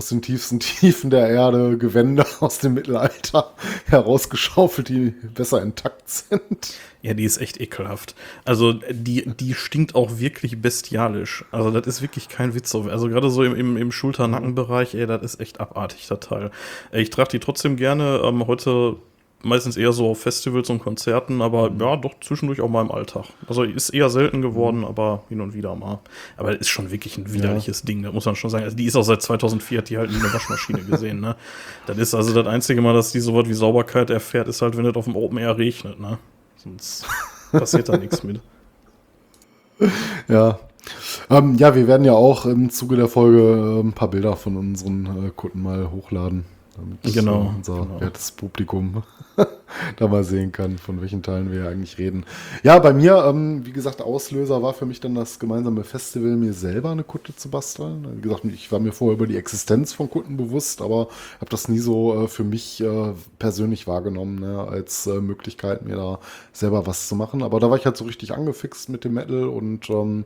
aus 0.00 0.08
den 0.08 0.22
tiefsten 0.22 0.60
Tiefen 0.60 1.10
der 1.10 1.28
Erde 1.28 1.76
Gewände 1.76 2.24
aus 2.40 2.58
dem 2.58 2.72
Mittelalter 2.72 3.52
herausgeschaufelt, 3.84 4.88
die 4.88 5.10
besser 5.10 5.60
intakt 5.60 6.08
sind. 6.08 6.72
Ja, 7.02 7.12
die 7.12 7.24
ist 7.24 7.36
echt 7.36 7.60
ekelhaft. 7.60 8.14
Also 8.46 8.72
die, 8.72 9.26
die 9.26 9.52
stinkt 9.52 9.94
auch 9.94 10.18
wirklich 10.18 10.62
bestialisch. 10.62 11.44
Also 11.50 11.70
das 11.70 11.86
ist 11.86 12.00
wirklich 12.00 12.30
kein 12.30 12.54
Witz. 12.54 12.74
Also 12.74 13.08
gerade 13.08 13.28
so 13.28 13.44
im, 13.44 13.54
im, 13.54 13.76
im 13.76 13.92
Schulter-Nackenbereich, 13.92 14.94
ey, 14.94 15.06
das 15.06 15.20
ist 15.20 15.40
echt 15.40 15.60
abartig, 15.60 16.08
der 16.08 16.20
Teil. 16.20 16.50
Ich 16.92 17.10
trage 17.10 17.32
die 17.32 17.40
trotzdem 17.40 17.76
gerne. 17.76 18.22
Ähm, 18.24 18.46
heute 18.46 18.96
meistens 19.42 19.76
eher 19.76 19.92
so 19.92 20.10
auf 20.10 20.20
Festivals 20.20 20.68
und 20.70 20.80
Konzerten, 20.80 21.40
aber 21.40 21.70
ja, 21.78 21.96
doch 21.96 22.14
zwischendurch 22.20 22.60
auch 22.60 22.68
mal 22.68 22.82
im 22.82 22.90
Alltag. 22.90 23.26
Also 23.48 23.62
ist 23.62 23.90
eher 23.90 24.10
selten 24.10 24.42
geworden, 24.42 24.84
aber 24.84 25.24
hin 25.28 25.40
und 25.40 25.54
wieder 25.54 25.74
mal. 25.74 26.00
Aber 26.36 26.52
das 26.52 26.62
ist 26.62 26.68
schon 26.68 26.90
wirklich 26.90 27.16
ein 27.18 27.32
widerliches 27.32 27.82
Ding, 27.82 28.02
da 28.02 28.12
muss 28.12 28.26
man 28.26 28.36
schon 28.36 28.50
sagen. 28.50 28.64
Also 28.64 28.76
die 28.76 28.84
ist 28.84 28.96
auch 28.96 29.02
seit 29.02 29.22
2004, 29.22 29.78
hat 29.78 29.88
die 29.88 29.98
halt 29.98 30.10
nie 30.10 30.18
eine 30.18 30.32
Waschmaschine 30.32 30.82
gesehen, 30.82 31.20
ne? 31.20 31.36
Das 31.86 31.96
ist 31.98 32.14
also 32.14 32.34
das 32.34 32.46
einzige 32.46 32.80
Mal, 32.80 32.94
dass 32.94 33.12
die 33.12 33.20
so 33.20 33.34
was 33.34 33.48
wie 33.48 33.54
Sauberkeit 33.54 34.10
erfährt, 34.10 34.48
ist 34.48 34.62
halt, 34.62 34.76
wenn 34.76 34.84
es 34.86 34.96
auf 34.96 35.04
dem 35.04 35.16
Open 35.16 35.38
Air 35.38 35.56
regnet, 35.56 35.98
ne? 35.98 36.18
Sonst 36.56 37.06
passiert 37.52 37.88
da 37.88 37.96
nichts 37.96 38.22
mit. 38.22 38.40
Ja. 40.28 40.58
Ähm, 41.30 41.56
ja, 41.56 41.74
wir 41.74 41.86
werden 41.86 42.04
ja 42.04 42.12
auch 42.12 42.46
im 42.46 42.70
Zuge 42.70 42.96
der 42.96 43.08
Folge 43.08 43.78
äh, 43.78 43.80
ein 43.80 43.92
paar 43.92 44.08
Bilder 44.08 44.36
von 44.36 44.56
unseren 44.56 45.26
äh, 45.26 45.30
Kunden 45.30 45.62
mal 45.62 45.90
hochladen. 45.90 46.44
Damit 46.76 47.02
Genau, 47.14 47.52
unser 47.56 47.82
genau. 47.82 48.00
wertes 48.00 48.30
Publikum 48.30 49.02
da 49.96 50.08
mal 50.08 50.24
sehen 50.24 50.52
kann, 50.52 50.78
von 50.78 51.00
welchen 51.00 51.22
Teilen 51.22 51.50
wir 51.52 51.68
eigentlich 51.68 51.98
reden. 51.98 52.24
Ja, 52.62 52.78
bei 52.78 52.92
mir, 52.92 53.24
ähm, 53.26 53.66
wie 53.66 53.72
gesagt, 53.72 54.00
Auslöser 54.00 54.62
war 54.62 54.72
für 54.72 54.86
mich 54.86 55.00
dann 55.00 55.14
das 55.14 55.38
gemeinsame 55.38 55.84
Festival, 55.84 56.36
mir 56.36 56.52
selber 56.52 56.90
eine 56.90 57.04
Kutte 57.04 57.34
zu 57.34 57.50
basteln. 57.50 58.06
Wie 58.16 58.20
gesagt, 58.20 58.44
ich 58.44 58.70
war 58.70 58.78
mir 58.78 58.92
vorher 58.92 59.16
über 59.16 59.26
die 59.26 59.36
Existenz 59.36 59.92
von 59.92 60.08
Kutten 60.08 60.36
bewusst, 60.36 60.80
aber 60.80 61.08
habe 61.40 61.50
das 61.50 61.68
nie 61.68 61.78
so 61.78 62.24
äh, 62.24 62.28
für 62.28 62.44
mich 62.44 62.80
äh, 62.80 63.12
persönlich 63.38 63.86
wahrgenommen, 63.86 64.38
ne, 64.38 64.60
als 64.60 65.06
äh, 65.06 65.20
Möglichkeit, 65.20 65.84
mir 65.84 65.96
da 65.96 66.18
selber 66.52 66.86
was 66.86 67.08
zu 67.08 67.16
machen. 67.16 67.42
Aber 67.42 67.60
da 67.60 67.70
war 67.70 67.76
ich 67.76 67.84
halt 67.84 67.96
so 67.96 68.04
richtig 68.04 68.32
angefixt 68.32 68.88
mit 68.88 69.04
dem 69.04 69.14
Metal 69.14 69.44
und 69.44 69.90
ähm, 69.90 70.24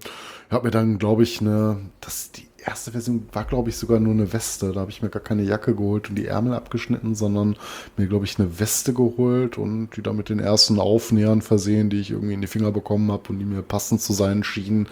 habe 0.51 0.67
mir 0.67 0.71
dann, 0.71 0.99
glaube 0.99 1.23
ich, 1.23 1.41
eine, 1.41 1.79
das 2.01 2.31
die 2.33 2.47
erste 2.67 2.93
Version 2.93 3.27
war, 3.33 3.45
glaube 3.45 3.71
ich, 3.71 3.77
sogar 3.77 4.01
nur 4.01 4.13
eine 4.13 4.33
Weste. 4.33 4.73
Da 4.73 4.81
habe 4.81 4.91
ich 4.91 5.03
mir 5.03 5.09
gar 5.09 5.23
keine 5.23 5.43
Jacke 5.43 5.75
geholt 5.75 6.09
und 6.09 6.17
die 6.17 6.27
Ärmel 6.27 6.55
abgeschnitten, 6.55 7.15
sondern 7.15 7.57
mir, 7.97 8.07
glaube 8.07 8.25
ich, 8.25 8.39
eine 8.39 8.59
Weste 8.59 8.93
geholt 8.93 9.59
und 9.59 9.91
die 9.97 10.03
da 10.03 10.13
mit 10.13 10.29
den 10.29 10.39
ersten 10.39 10.79
Aufnähern 10.79 11.43
versehen, 11.43 11.91
die 11.91 12.01
ich 12.01 12.11
irgendwie 12.11 12.35
in 12.35 12.41
die 12.41 12.47
Finger 12.47 12.73
bekommen 12.73 13.11
habe 13.13 13.31
und 13.31 13.39
die 13.39 13.45
mir 13.45 13.63
passend 13.63 14.01
zu 14.01 14.13
sein 14.13 14.45
schienen. 14.45 14.89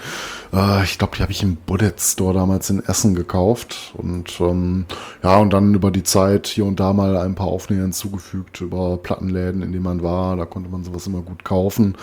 Äh, 0.52 0.84
ich 0.84 0.98
glaube, 0.98 1.16
die 1.16 1.22
habe 1.22 1.32
ich 1.32 1.42
im 1.42 1.56
Bullet 1.56 1.94
Store 1.98 2.34
damals 2.34 2.70
in 2.70 2.80
Essen 2.80 3.14
gekauft. 3.14 3.92
Und 3.94 4.40
ähm, 4.40 4.86
ja, 5.22 5.38
und 5.38 5.52
dann 5.52 5.74
über 5.74 5.90
die 5.90 6.02
Zeit 6.02 6.46
hier 6.46 6.64
und 6.66 6.80
da 6.80 6.92
mal 6.92 7.16
ein 7.16 7.34
paar 7.34 7.46
Aufnäher 7.48 7.82
hinzugefügt 7.82 8.60
über 8.60 8.96
Plattenläden, 8.96 9.62
in 9.62 9.72
denen 9.72 9.84
man 9.84 10.02
war. 10.02 10.36
Da 10.36 10.44
konnte 10.44 10.70
man 10.70 10.84
sowas 10.84 11.06
immer 11.06 11.22
gut 11.22 11.44
kaufen. 11.44 11.96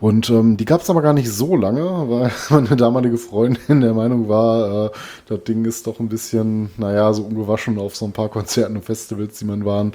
Und 0.00 0.30
ähm, 0.30 0.56
die 0.56 0.64
gab 0.64 0.80
es 0.80 0.88
aber 0.88 1.02
gar 1.02 1.12
nicht 1.12 1.30
so 1.30 1.56
lange, 1.56 1.82
weil 2.08 2.32
meine 2.50 2.76
damalige 2.76 3.18
Freundin 3.18 3.82
der 3.82 3.92
Meinung 3.92 4.28
war, 4.28 4.86
äh, 4.86 4.90
das 5.26 5.44
Ding 5.44 5.64
ist 5.66 5.86
doch 5.86 6.00
ein 6.00 6.08
bisschen, 6.08 6.70
naja, 6.78 7.12
so 7.12 7.22
ungewaschen 7.22 7.78
auf 7.78 7.94
so 7.96 8.06
ein 8.06 8.12
paar 8.12 8.30
Konzerten 8.30 8.76
und 8.76 8.84
Festivals, 8.84 9.38
die 9.38 9.44
man 9.44 9.64
waren. 9.64 9.92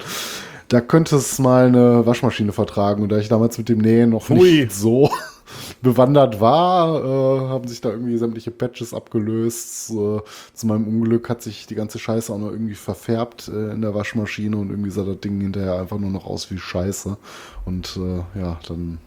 Da 0.68 0.80
könnte 0.80 1.16
es 1.16 1.38
mal 1.38 1.66
eine 1.66 2.06
Waschmaschine 2.06 2.52
vertragen. 2.52 3.02
Und 3.02 3.10
da 3.10 3.18
ich 3.18 3.28
damals 3.28 3.58
mit 3.58 3.68
dem 3.68 3.78
Nähen 3.78 4.10
noch 4.10 4.28
Hui. 4.28 4.62
nicht 4.62 4.72
so 4.72 5.10
bewandert 5.82 6.40
war, 6.40 7.04
äh, 7.04 7.48
haben 7.48 7.66
sich 7.66 7.80
da 7.80 7.90
irgendwie 7.90 8.16
sämtliche 8.16 8.52
Patches 8.52 8.94
abgelöst. 8.94 9.90
Äh, 9.90 10.20
zu 10.54 10.66
meinem 10.66 10.86
Unglück 10.86 11.28
hat 11.28 11.42
sich 11.42 11.66
die 11.66 11.74
ganze 11.74 11.98
Scheiße 11.98 12.32
auch 12.32 12.38
noch 12.38 12.50
irgendwie 12.50 12.74
verfärbt 12.74 13.48
äh, 13.48 13.72
in 13.72 13.82
der 13.82 13.94
Waschmaschine 13.94 14.56
und 14.56 14.70
irgendwie 14.70 14.90
sah 14.90 15.04
das 15.04 15.20
Ding 15.20 15.40
hinterher 15.40 15.80
einfach 15.80 15.98
nur 15.98 16.10
noch 16.10 16.26
aus 16.26 16.50
wie 16.50 16.58
Scheiße. 16.58 17.16
Und 17.64 17.96
äh, 17.96 18.40
ja, 18.40 18.58
dann 18.66 18.98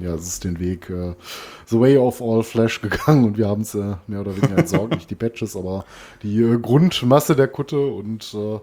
ja, 0.00 0.14
es 0.14 0.26
ist 0.26 0.44
den 0.44 0.58
Weg 0.58 0.88
äh, 0.90 1.14
The 1.66 1.78
Way 1.78 1.98
of 1.98 2.22
All 2.22 2.42
Flash 2.42 2.80
gegangen 2.82 3.24
und 3.24 3.38
wir 3.38 3.48
haben 3.48 3.62
es 3.62 3.74
äh, 3.74 3.96
mehr 4.06 4.20
oder 4.20 4.36
weniger 4.36 4.58
entsorgt, 4.58 4.94
nicht 4.94 5.10
die 5.10 5.14
Patches, 5.14 5.56
aber 5.56 5.84
die 6.22 6.42
äh, 6.42 6.58
Grundmasse 6.58 7.36
der 7.36 7.48
Kutte 7.48 7.78
und 7.78 8.34
äh, 8.34 8.58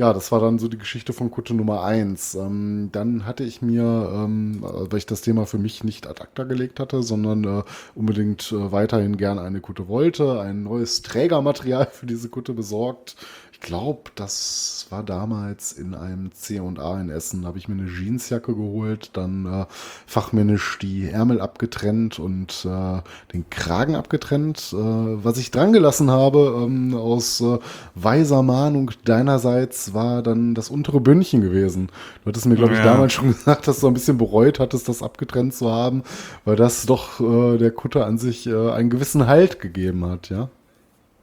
ja, 0.00 0.14
das 0.14 0.32
war 0.32 0.40
dann 0.40 0.58
so 0.58 0.66
die 0.68 0.78
Geschichte 0.78 1.12
von 1.12 1.30
Kutte 1.30 1.52
Nummer 1.52 1.84
eins. 1.84 2.34
Ähm, 2.34 2.88
dann 2.90 3.26
hatte 3.26 3.44
ich 3.44 3.60
mir, 3.60 3.82
ähm, 4.14 4.64
äh, 4.64 4.90
weil 4.90 4.96
ich 4.96 5.04
das 5.04 5.20
Thema 5.20 5.44
für 5.44 5.58
mich 5.58 5.84
nicht 5.84 6.06
ad 6.06 6.22
acta 6.22 6.44
gelegt 6.44 6.80
hatte, 6.80 7.02
sondern 7.02 7.44
äh, 7.44 7.62
unbedingt 7.94 8.50
äh, 8.50 8.72
weiterhin 8.72 9.18
gern 9.18 9.38
eine 9.38 9.60
Kutte 9.60 9.88
wollte, 9.88 10.40
ein 10.40 10.62
neues 10.62 11.02
Trägermaterial 11.02 11.88
für 11.92 12.06
diese 12.06 12.30
Kutte 12.30 12.54
besorgt. 12.54 13.16
Ich 13.62 13.66
glaube, 13.66 14.10
das 14.14 14.86
war 14.88 15.02
damals 15.02 15.72
in 15.72 15.94
einem 15.94 16.32
C&A 16.32 16.98
in 17.00 17.10
Essen. 17.10 17.42
Da 17.42 17.48
habe 17.48 17.58
ich 17.58 17.68
mir 17.68 17.74
eine 17.74 17.90
Jeansjacke 17.90 18.54
geholt, 18.54 19.10
dann 19.12 19.44
äh, 19.44 19.66
fachmännisch 20.06 20.78
die 20.80 21.10
Ärmel 21.10 21.42
abgetrennt 21.42 22.18
und 22.18 22.64
äh, 22.66 23.02
den 23.34 23.50
Kragen 23.50 23.96
abgetrennt. 23.96 24.72
Äh, 24.72 24.76
was 24.76 25.36
ich 25.36 25.50
dran 25.50 25.74
gelassen 25.74 26.10
habe, 26.10 26.62
ähm, 26.64 26.94
aus 26.96 27.42
äh, 27.42 27.58
weiser 27.94 28.42
Mahnung 28.42 28.92
deinerseits, 29.04 29.92
war 29.92 30.22
dann 30.22 30.54
das 30.54 30.70
untere 30.70 31.00
Bündchen 31.00 31.42
gewesen. 31.42 31.88
Du 32.24 32.30
hattest 32.30 32.46
mir, 32.46 32.56
glaube 32.56 32.72
ich, 32.72 32.78
Ja. 32.78 32.86
damals 32.86 33.12
schon 33.12 33.28
gesagt, 33.32 33.68
dass 33.68 33.80
du 33.80 33.88
ein 33.88 33.94
bisschen 33.94 34.16
bereut 34.16 34.58
hattest, 34.58 34.88
das 34.88 35.02
abgetrennt 35.02 35.54
zu 35.54 35.70
haben, 35.70 36.02
weil 36.46 36.56
das 36.56 36.86
doch 36.86 37.20
äh, 37.20 37.58
der 37.58 37.72
Kutte 37.72 38.06
an 38.06 38.16
sich 38.16 38.46
äh, 38.46 38.70
einen 38.70 38.88
gewissen 38.88 39.26
Halt 39.26 39.60
gegeben 39.60 40.06
hat, 40.06 40.30
ja. 40.30 40.48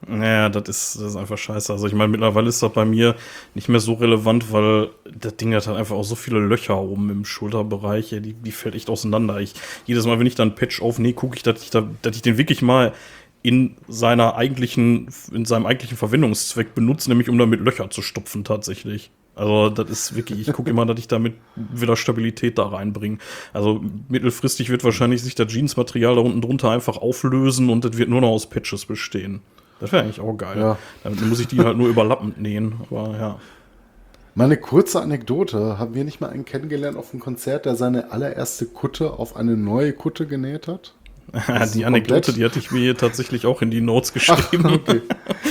Naja, 0.07 0.47
das 0.49 0.69
ist, 0.69 0.95
das 0.95 1.11
ist 1.11 1.15
einfach 1.17 1.37
scheiße. 1.37 1.73
Also 1.73 1.85
ich 1.85 1.93
meine, 1.93 2.09
mittlerweile 2.09 2.47
ist 2.47 2.63
das 2.63 2.71
bei 2.71 2.85
mir 2.85 3.15
nicht 3.55 3.67
mehr 3.67 3.81
so 3.81 3.93
relevant, 3.93 4.53
weil 4.53 4.89
das 5.13 5.35
Ding 5.35 5.53
hat 5.53 5.67
halt 5.67 5.77
einfach 5.77 5.95
auch 5.95 6.03
so 6.03 6.15
viele 6.15 6.39
Löcher 6.39 6.79
oben 6.79 7.09
im 7.09 7.25
Schulterbereich. 7.25 8.11
Ja, 8.11 8.19
die, 8.21 8.33
die 8.33 8.51
fällt 8.51 8.75
echt 8.75 8.89
auseinander. 8.89 9.39
Ich, 9.39 9.53
jedes 9.85 10.05
Mal, 10.05 10.17
wenn 10.19 10.27
ich 10.27 10.35
dann 10.35 10.55
Patch 10.55 10.81
aufnehme, 10.81 11.13
gucke 11.13 11.35
ich, 11.35 11.43
dass 11.43 11.61
ich, 11.61 11.71
da, 11.71 11.87
dass 12.01 12.15
ich 12.15 12.21
den 12.21 12.37
wirklich 12.37 12.61
mal 12.61 12.93
in 13.43 13.75
seiner 13.87 14.35
eigentlichen, 14.35 15.09
in 15.31 15.45
seinem 15.45 15.65
eigentlichen 15.65 15.97
Verwendungszweck 15.97 16.73
benutze, 16.73 17.09
nämlich 17.09 17.29
um 17.29 17.37
damit 17.37 17.59
Löcher 17.59 17.89
zu 17.89 18.01
stopfen 18.01 18.43
tatsächlich. 18.43 19.11
Also 19.35 19.69
das 19.69 19.89
ist 19.89 20.15
wirklich, 20.15 20.47
ich 20.47 20.53
gucke 20.53 20.69
immer, 20.69 20.85
dass 20.85 20.97
ich 20.97 21.07
damit 21.07 21.35
wieder 21.55 21.95
Stabilität 21.95 22.57
da 22.57 22.67
reinbringe. 22.67 23.19
Also 23.53 23.83
mittelfristig 24.09 24.69
wird 24.69 24.83
wahrscheinlich 24.83 25.21
sich 25.21 25.35
das 25.35 25.53
Jeansmaterial 25.53 26.15
da 26.15 26.21
unten 26.21 26.41
drunter 26.41 26.71
einfach 26.71 26.97
auflösen 26.97 27.69
und 27.69 27.85
das 27.85 27.97
wird 27.97 28.09
nur 28.09 28.21
noch 28.21 28.29
aus 28.29 28.49
Patches 28.49 28.85
bestehen. 28.85 29.41
Das 29.79 29.91
wäre 29.91 30.03
eigentlich 30.03 30.19
auch 30.19 30.33
geil. 30.35 30.57
Ja. 30.57 30.77
Damit 31.03 31.25
muss 31.25 31.39
ich 31.39 31.47
die 31.47 31.59
halt 31.59 31.77
nur 31.77 31.87
überlappend 31.87 32.39
nähen. 32.41 32.75
Aber 32.89 33.17
ja. 33.17 33.39
Mal 34.35 34.45
eine 34.45 34.57
kurze 34.57 35.01
Anekdote. 35.01 35.79
Haben 35.79 35.95
wir 35.95 36.03
nicht 36.03 36.21
mal 36.21 36.29
einen 36.29 36.45
kennengelernt 36.45 36.97
auf 36.97 37.11
einem 37.11 37.21
Konzert, 37.21 37.65
der 37.65 37.75
seine 37.75 38.11
allererste 38.11 38.65
Kutte 38.67 39.13
auf 39.13 39.35
eine 39.35 39.57
neue 39.57 39.93
Kutte 39.93 40.27
genäht 40.27 40.67
hat? 40.67 40.93
die 41.75 41.85
Anekdote, 41.85 42.31
die 42.33 42.45
hatte 42.45 42.57
ich 42.59 42.71
mir 42.71 42.79
hier 42.79 42.95
tatsächlich 42.95 43.45
auch 43.45 43.61
in 43.61 43.69
die 43.69 43.81
Notes 43.81 44.13
geschrieben. 44.13 44.65
Okay. 44.65 45.01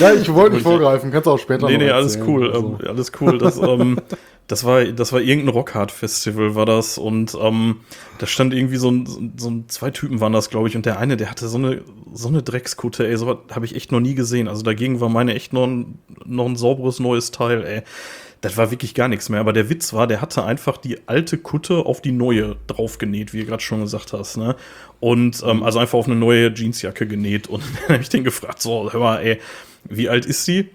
Ja, 0.01 0.13
ich 0.15 0.33
wollte 0.33 0.55
nicht 0.55 0.63
vorgreifen. 0.65 1.11
Kannst 1.11 1.27
du 1.27 1.33
auch 1.33 1.39
später 1.39 1.67
Nee, 1.67 1.75
noch 1.75 1.81
nee, 1.81 1.91
alles 1.91 2.17
erzählen. 2.17 2.35
cool, 2.35 2.53
Also, 2.53 2.79
ähm, 2.81 2.89
alles 2.89 3.13
cool. 3.21 3.39
Das, 3.39 3.59
ähm, 3.59 4.01
das 4.47 4.65
war, 4.65 4.85
das 4.85 5.13
war 5.13 5.21
irgendein 5.21 5.55
Rockhard-Festival, 5.55 6.55
war 6.55 6.67
das. 6.67 6.99
Und 6.99 7.37
ähm, 7.41 7.81
da 8.19 8.27
stand 8.27 8.55
irgendwie 8.55 8.77
so 8.77 8.91
ein, 8.91 9.33
so 9.37 9.51
ein, 9.51 9.69
zwei 9.69 9.91
Typen 9.91 10.21
waren 10.21 10.33
das, 10.33 10.51
glaube 10.51 10.69
ich. 10.69 10.77
Und 10.77 10.87
der 10.87 10.99
eine, 10.99 11.17
der 11.17 11.31
hatte 11.31 11.49
so 11.49 11.59
eine, 11.59 11.83
so 12.13 12.29
eine 12.29 12.43
Dreckskutte, 12.43 13.07
ey, 13.09 13.17
sowas 13.17 13.39
habe 13.51 13.67
ich 13.67 13.75
echt 13.75 13.91
noch 13.91 14.01
nie 14.01 14.15
gesehen. 14.15 14.47
Also 14.47 14.63
dagegen 14.63 15.01
war 15.01 15.09
meine 15.09 15.35
echt 15.35 15.53
noch 15.53 15.67
ein, 15.67 15.99
noch 16.25 16.47
ein 16.47 16.57
sauberes 16.57 17.01
neues 17.01 17.33
Teil, 17.33 17.65
ey. 17.65 17.83
Das 18.41 18.57
war 18.57 18.71
wirklich 18.71 18.95
gar 18.95 19.09
nichts 19.09 19.29
mehr. 19.29 19.41
Aber 19.41 19.53
der 19.53 19.69
Witz 19.69 19.93
war, 19.93 20.07
der 20.07 20.21
hatte 20.21 20.45
einfach 20.45 20.77
die 20.77 21.09
alte 21.09 21.39
Kutte 21.39 21.79
auf 21.79 22.01
die 22.01 22.13
neue 22.13 22.57
draufgenäht, 22.69 23.33
wie 23.33 23.41
du 23.41 23.47
gerade 23.47 23.63
schon 23.63 23.81
gesagt 23.81 24.13
hast, 24.13 24.37
ne? 24.37 24.55
Und 25.01 25.43
ähm, 25.45 25.65
also 25.65 25.81
einfach 25.81 25.99
auf 25.99 26.07
eine 26.07 26.15
neue 26.15 26.55
Jeansjacke 26.55 27.09
genäht. 27.09 27.49
Und 27.49 27.65
dann 27.81 27.95
habe 27.95 28.03
ich 28.03 28.11
den 28.11 28.23
gefragt, 28.23 28.63
so, 28.63 28.93
hör 28.93 29.01
mal, 29.01 29.19
ey, 29.19 29.41
wie 29.89 30.09
alt 30.09 30.27
ist 30.27 30.47
die? 30.47 30.69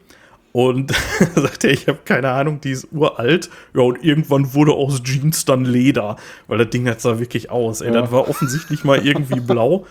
Und 0.54 0.92
sagt 1.36 1.64
er, 1.64 1.72
ich 1.72 1.88
habe 1.88 2.00
keine 2.04 2.30
Ahnung, 2.32 2.60
die 2.62 2.72
ist 2.72 2.88
uralt. 2.92 3.50
Ja, 3.74 3.82
und 3.82 4.04
irgendwann 4.04 4.54
wurde 4.54 4.74
aus 4.74 5.02
Jeans 5.04 5.46
dann 5.46 5.64
Leder, 5.66 6.18
weil 6.48 6.58
das 6.58 6.70
Ding 6.70 6.86
das 6.86 7.02
sah 7.04 7.20
wirklich 7.20 7.50
aus. 7.50 7.82
Ey, 7.82 7.94
Ja. 7.94 8.02
das 8.02 8.12
war 8.12 8.28
offensichtlich 8.30 8.84
mal 8.84 9.06
irgendwie 9.06 9.40
blau. 9.40 9.86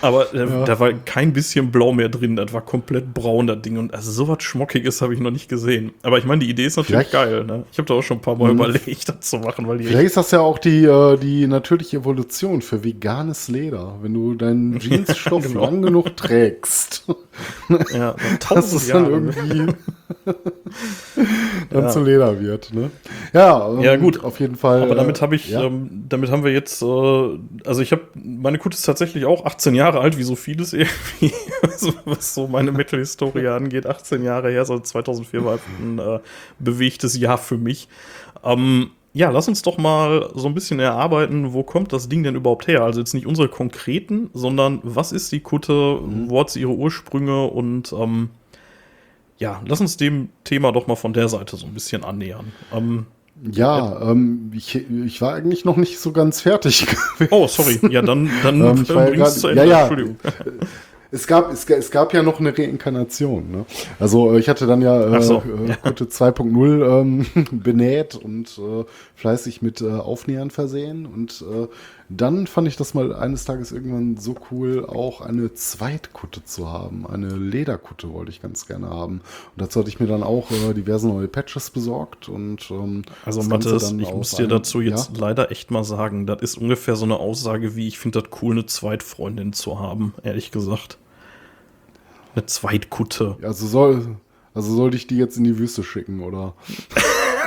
Aber 0.00 0.34
äh, 0.34 0.46
da 0.66 0.78
war 0.80 0.92
kein 0.92 1.32
bisschen 1.32 1.70
blau 1.70 1.92
mehr 1.92 2.10
drin. 2.10 2.36
Das 2.36 2.52
war 2.52 2.60
komplett 2.60 3.14
braun, 3.14 3.46
das 3.46 3.62
Ding. 3.62 3.78
Und 3.78 3.94
also 3.94 4.10
sowas 4.10 4.42
Schmockiges 4.42 5.00
habe 5.00 5.14
ich 5.14 5.20
noch 5.20 5.30
nicht 5.30 5.48
gesehen. 5.48 5.92
Aber 6.02 6.18
ich 6.18 6.24
meine, 6.26 6.40
die 6.44 6.50
Idee 6.50 6.66
ist 6.66 6.76
natürlich 6.76 7.08
Vielleicht- 7.08 7.12
geil. 7.12 7.44
Ne? 7.44 7.64
Ich 7.72 7.78
habe 7.78 7.86
da 7.86 7.94
auch 7.94 8.02
schon 8.02 8.18
ein 8.18 8.20
paar 8.20 8.36
Mal 8.36 8.50
überlegt, 8.50 9.08
das 9.08 9.20
zu 9.20 9.38
machen, 9.38 9.66
weil 9.66 9.78
die 9.78 9.84
Vielleicht 9.84 10.06
ist 10.08 10.16
das 10.18 10.30
ja 10.32 10.40
auch 10.40 10.58
die, 10.58 10.84
äh, 10.84 11.16
die 11.16 11.46
natürliche 11.46 11.98
Evolution 11.98 12.60
für 12.60 12.84
veganes 12.84 13.48
Leder. 13.48 13.96
Wenn 14.02 14.12
du 14.12 14.34
deinen 14.34 14.78
Jeansstoff 14.80 15.44
Genau. 15.46 15.64
lang 15.64 15.80
genug 15.80 16.14
trägst, 16.18 17.06
ja, 17.92 18.14
dann 18.14 18.38
dass 18.56 18.72
es 18.72 18.88
dann 18.88 19.06
irgendwie 19.10 19.66
dann 21.70 21.84
Ja. 21.84 21.88
zu 21.88 22.02
Leder 22.02 22.40
wird. 22.40 22.72
Ne? 22.72 22.90
Ja, 23.32 23.68
ähm, 23.68 23.80
Ja, 23.80 23.96
gut. 23.96 24.22
Auf 24.22 24.40
jeden 24.40 24.56
Fall. 24.56 24.82
Aber 24.82 24.94
damit 24.94 25.18
äh, 25.18 25.20
habe 25.22 25.36
ich, 25.36 25.50
ja. 25.50 25.62
ähm, 25.62 26.04
damit 26.08 26.30
haben 26.30 26.44
wir 26.44 26.52
jetzt, 26.52 26.82
äh, 26.82 26.86
also 27.66 27.80
ich 27.80 27.92
habe, 27.92 28.02
meine 28.14 28.58
Kutte 28.58 28.76
ist 28.76 28.82
tatsächlich 28.82 29.24
auch 29.24 29.44
18 29.44 29.74
Jahre 29.74 30.00
alt, 30.00 30.18
wie 30.18 30.22
so 30.22 30.36
vieles 30.36 30.72
irgendwie, 30.72 31.32
also 31.62 31.92
was 32.04 32.34
so 32.34 32.46
meine 32.46 32.72
Metal-Historie 32.72 33.48
angeht, 33.48 33.86
18 33.86 34.22
Jahre 34.22 34.50
her, 34.50 34.64
so 34.64 34.78
2004 34.78 35.44
war 35.44 35.58
ein 35.80 35.98
äh, 35.98 36.20
bewegtes 36.58 37.18
Jahr 37.18 37.38
für 37.38 37.56
mich. 37.58 37.88
Ähm, 38.42 38.90
ja, 39.14 39.30
lass 39.30 39.46
uns 39.48 39.62
doch 39.62 39.78
mal 39.78 40.28
so 40.34 40.48
ein 40.48 40.54
bisschen 40.54 40.80
erarbeiten, 40.80 41.52
wo 41.52 41.62
kommt 41.62 41.92
das 41.92 42.08
Ding 42.08 42.22
denn 42.24 42.34
überhaupt 42.34 42.66
her? 42.66 42.82
Also 42.82 42.98
jetzt 43.00 43.14
nicht 43.14 43.26
unsere 43.26 43.48
konkreten, 43.48 44.28
sondern 44.34 44.80
was 44.82 45.12
ist 45.12 45.30
die 45.32 45.40
Kutte, 45.40 46.00
wo 46.28 46.40
hat 46.40 46.50
sie 46.50 46.60
ihre 46.60 46.72
Ursprünge 46.72 47.44
und 47.44 47.92
ähm, 47.92 48.30
ja, 49.38 49.62
lass 49.66 49.80
uns 49.80 49.96
dem 49.96 50.28
Thema 50.44 50.72
doch 50.72 50.86
mal 50.88 50.96
von 50.96 51.12
der 51.12 51.28
Seite 51.28 51.56
so 51.56 51.66
ein 51.66 51.74
bisschen 51.74 52.02
annähern. 52.04 52.52
Ähm, 52.72 53.06
Ja, 53.52 54.00
ähm, 54.10 54.50
ich, 54.54 54.74
ich 55.06 55.20
war 55.20 55.34
eigentlich 55.34 55.64
noch 55.64 55.76
nicht 55.76 55.98
so 56.00 56.12
ganz 56.12 56.40
fertig. 56.40 56.86
Oh, 57.30 57.46
sorry. 57.46 57.78
Ja, 57.90 58.00
dann, 58.02 58.30
dann 58.42 58.60
Ähm, 58.60 58.82
ich 58.82 58.88
war 58.94 59.04
ja 59.04 59.10
bringst 59.10 59.16
du 59.16 59.18
grad- 59.22 59.32
zu 59.32 59.48
Ende. 59.48 59.62
ja, 59.64 59.68
ja. 59.70 59.80
Entschuldigung. 59.80 60.16
Es 61.14 61.26
gab, 61.28 61.52
es, 61.52 61.64
es 61.68 61.90
gab 61.92 62.12
ja 62.12 62.22
noch 62.22 62.40
eine 62.40 62.56
Reinkarnation. 62.56 63.50
Ne? 63.50 63.66
Also 64.00 64.32
äh, 64.32 64.38
ich 64.40 64.48
hatte 64.48 64.66
dann 64.66 64.82
ja, 64.82 65.16
äh, 65.16 65.22
so, 65.22 65.42
ja. 65.66 65.76
Kutte 65.76 66.06
2.0 66.06 67.00
ähm, 67.00 67.26
benäht 67.52 68.16
und 68.16 68.58
äh, 68.58 68.84
fleißig 69.14 69.62
mit 69.62 69.80
äh, 69.80 69.90
Aufnähern 69.90 70.50
versehen. 70.50 71.06
Und 71.06 71.44
äh, 71.48 71.68
dann 72.08 72.46
fand 72.46 72.68
ich 72.68 72.76
das 72.76 72.94
mal 72.94 73.14
eines 73.14 73.44
Tages 73.44 73.72
irgendwann 73.72 74.16
so 74.16 74.34
cool, 74.50 74.84
auch 74.86 75.20
eine 75.20 75.54
Zweitkutte 75.54 76.44
zu 76.44 76.70
haben. 76.70 77.06
Eine 77.06 77.28
Lederkutte 77.28 78.12
wollte 78.12 78.30
ich 78.30 78.42
ganz 78.42 78.66
gerne 78.66 78.90
haben. 78.90 79.14
Und 79.14 79.22
dazu 79.62 79.80
hatte 79.80 79.88
ich 79.88 80.00
mir 80.00 80.06
dann 80.06 80.22
auch 80.22 80.50
äh, 80.50 80.74
diverse 80.74 81.08
neue 81.08 81.28
Patches 81.28 81.70
besorgt. 81.70 82.28
Und 82.28 82.70
ähm, 82.70 83.02
Also, 83.24 83.42
dann 83.42 84.00
ich 84.00 84.12
muss 84.12 84.32
dir 84.32 84.48
dazu 84.48 84.80
jetzt 84.80 85.12
Ja? 85.14 85.20
leider 85.20 85.50
echt 85.50 85.70
mal 85.70 85.84
sagen, 85.84 86.26
das 86.26 86.42
ist 86.42 86.58
ungefähr 86.58 86.96
so 86.96 87.04
eine 87.04 87.16
Aussage 87.16 87.76
wie, 87.76 87.88
ich 87.88 87.98
finde 87.98 88.20
das 88.20 88.30
cool, 88.42 88.52
eine 88.52 88.66
Zweitfreundin 88.66 89.52
zu 89.52 89.78
haben, 89.78 90.14
ehrlich 90.22 90.50
gesagt. 90.50 90.98
Eine 92.34 92.46
Zweitkutte. 92.46 93.36
Also 93.42 93.66
soll, 93.66 94.16
also 94.54 94.74
sollte 94.74 94.96
ich 94.96 95.06
die 95.06 95.16
jetzt 95.16 95.36
in 95.36 95.44
die 95.44 95.58
Wüste 95.58 95.84
schicken, 95.84 96.20
oder? 96.20 96.54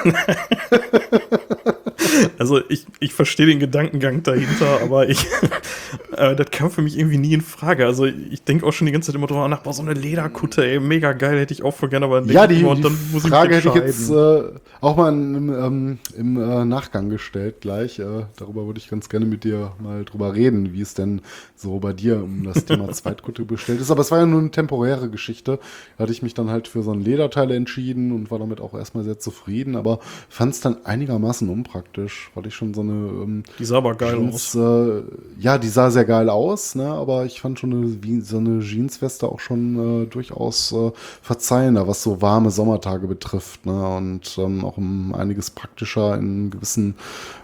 Also 2.37 2.61
ich, 2.69 2.85
ich 2.99 3.13
verstehe 3.13 3.45
den 3.45 3.59
Gedankengang 3.59 4.23
dahinter, 4.23 4.81
aber 4.81 5.09
ich, 5.09 5.25
äh, 6.17 6.35
das 6.35 6.51
kam 6.51 6.69
für 6.69 6.81
mich 6.81 6.97
irgendwie 6.97 7.17
nie 7.17 7.33
in 7.33 7.41
Frage. 7.41 7.85
Also 7.85 8.05
ich 8.05 8.43
denke 8.43 8.65
auch 8.65 8.73
schon 8.73 8.85
die 8.85 8.91
ganze 8.91 9.07
Zeit 9.07 9.15
immer 9.15 9.27
drüber 9.27 9.47
nach, 9.47 9.63
boah, 9.63 9.73
so 9.73 9.81
eine 9.81 9.93
Lederkutte, 9.93 10.65
ey, 10.65 10.79
mega 10.79 11.13
geil, 11.13 11.39
hätte 11.39 11.53
ich 11.53 11.63
auch 11.63 11.75
voll 11.75 11.89
gerne, 11.89 12.05
aber 12.05 12.21
dann 12.21 12.29
Ja, 12.29 12.43
ich 12.43 12.57
die, 12.57 12.63
immer, 12.63 12.75
die 12.75 13.19
Frage 13.19 13.55
hätte 13.55 13.69
ich 13.69 13.75
jetzt 13.75 14.09
äh, 14.09 14.43
auch 14.81 14.97
mal 14.97 15.09
im, 15.09 15.49
ähm, 15.49 15.99
im 16.15 16.37
äh, 16.37 16.65
Nachgang 16.65 17.09
gestellt 17.09 17.61
gleich. 17.61 17.99
Äh, 17.99 18.25
darüber 18.37 18.65
würde 18.65 18.79
ich 18.79 18.89
ganz 18.89 19.09
gerne 19.09 19.25
mit 19.25 19.43
dir 19.43 19.71
mal 19.79 20.05
drüber 20.05 20.35
reden, 20.35 20.73
wie 20.73 20.81
es 20.81 20.93
denn 20.93 21.21
so 21.55 21.79
bei 21.79 21.93
dir 21.93 22.23
um 22.23 22.43
das 22.43 22.65
Thema 22.65 22.89
Zweitkutte 22.91 23.45
bestellt 23.45 23.81
ist. 23.81 23.91
Aber 23.91 24.01
es 24.01 24.11
war 24.11 24.19
ja 24.19 24.25
nur 24.25 24.39
eine 24.39 24.51
temporäre 24.51 25.09
Geschichte. 25.09 25.59
Da 25.97 26.03
hatte 26.03 26.11
ich 26.11 26.21
mich 26.21 26.33
dann 26.33 26.49
halt 26.49 26.67
für 26.67 26.83
so 26.83 26.91
ein 26.91 27.01
Lederteil 27.01 27.51
entschieden 27.51 28.11
und 28.11 28.31
war 28.31 28.39
damit 28.39 28.61
auch 28.61 28.73
erstmal 28.73 29.03
sehr 29.03 29.19
zufrieden, 29.19 29.75
aber 29.75 29.99
fand 30.29 30.53
es 30.53 30.61
dann 30.61 30.85
einigermaßen 30.85 31.49
unpraktisch, 31.49 31.87
weil 32.35 32.47
ich 32.47 32.55
schon 32.55 32.73
so 32.73 32.81
eine 32.81 32.91
ähm, 32.91 33.43
Die 33.59 33.65
sah 33.65 33.77
aber 33.77 33.95
geil 33.95 34.15
Jeans, 34.15 34.55
aus. 34.55 34.55
äh, 34.55 35.01
ja, 35.39 35.57
die 35.57 35.67
sah 35.67 35.89
sehr 35.89 36.05
geil 36.05 36.29
aus, 36.29 36.75
ne? 36.75 36.87
aber 36.87 37.25
ich 37.25 37.41
fand 37.41 37.59
schon 37.59 37.73
eine, 37.73 38.21
so 38.21 38.37
eine 38.37 38.59
Jeansweste 38.59 39.27
auch 39.27 39.39
schon 39.39 40.03
äh, 40.03 40.05
durchaus 40.07 40.71
äh, 40.71 40.91
verzeihender, 41.21 41.87
was 41.87 42.03
so 42.03 42.21
warme 42.21 42.51
Sommertage 42.51 43.07
betrifft. 43.07 43.65
Ne? 43.65 43.87
Und 43.87 44.37
ähm, 44.37 44.63
auch 44.63 44.77
um 44.77 45.13
einiges 45.13 45.51
praktischer 45.51 46.17
in 46.17 46.49
gewissen 46.49 46.95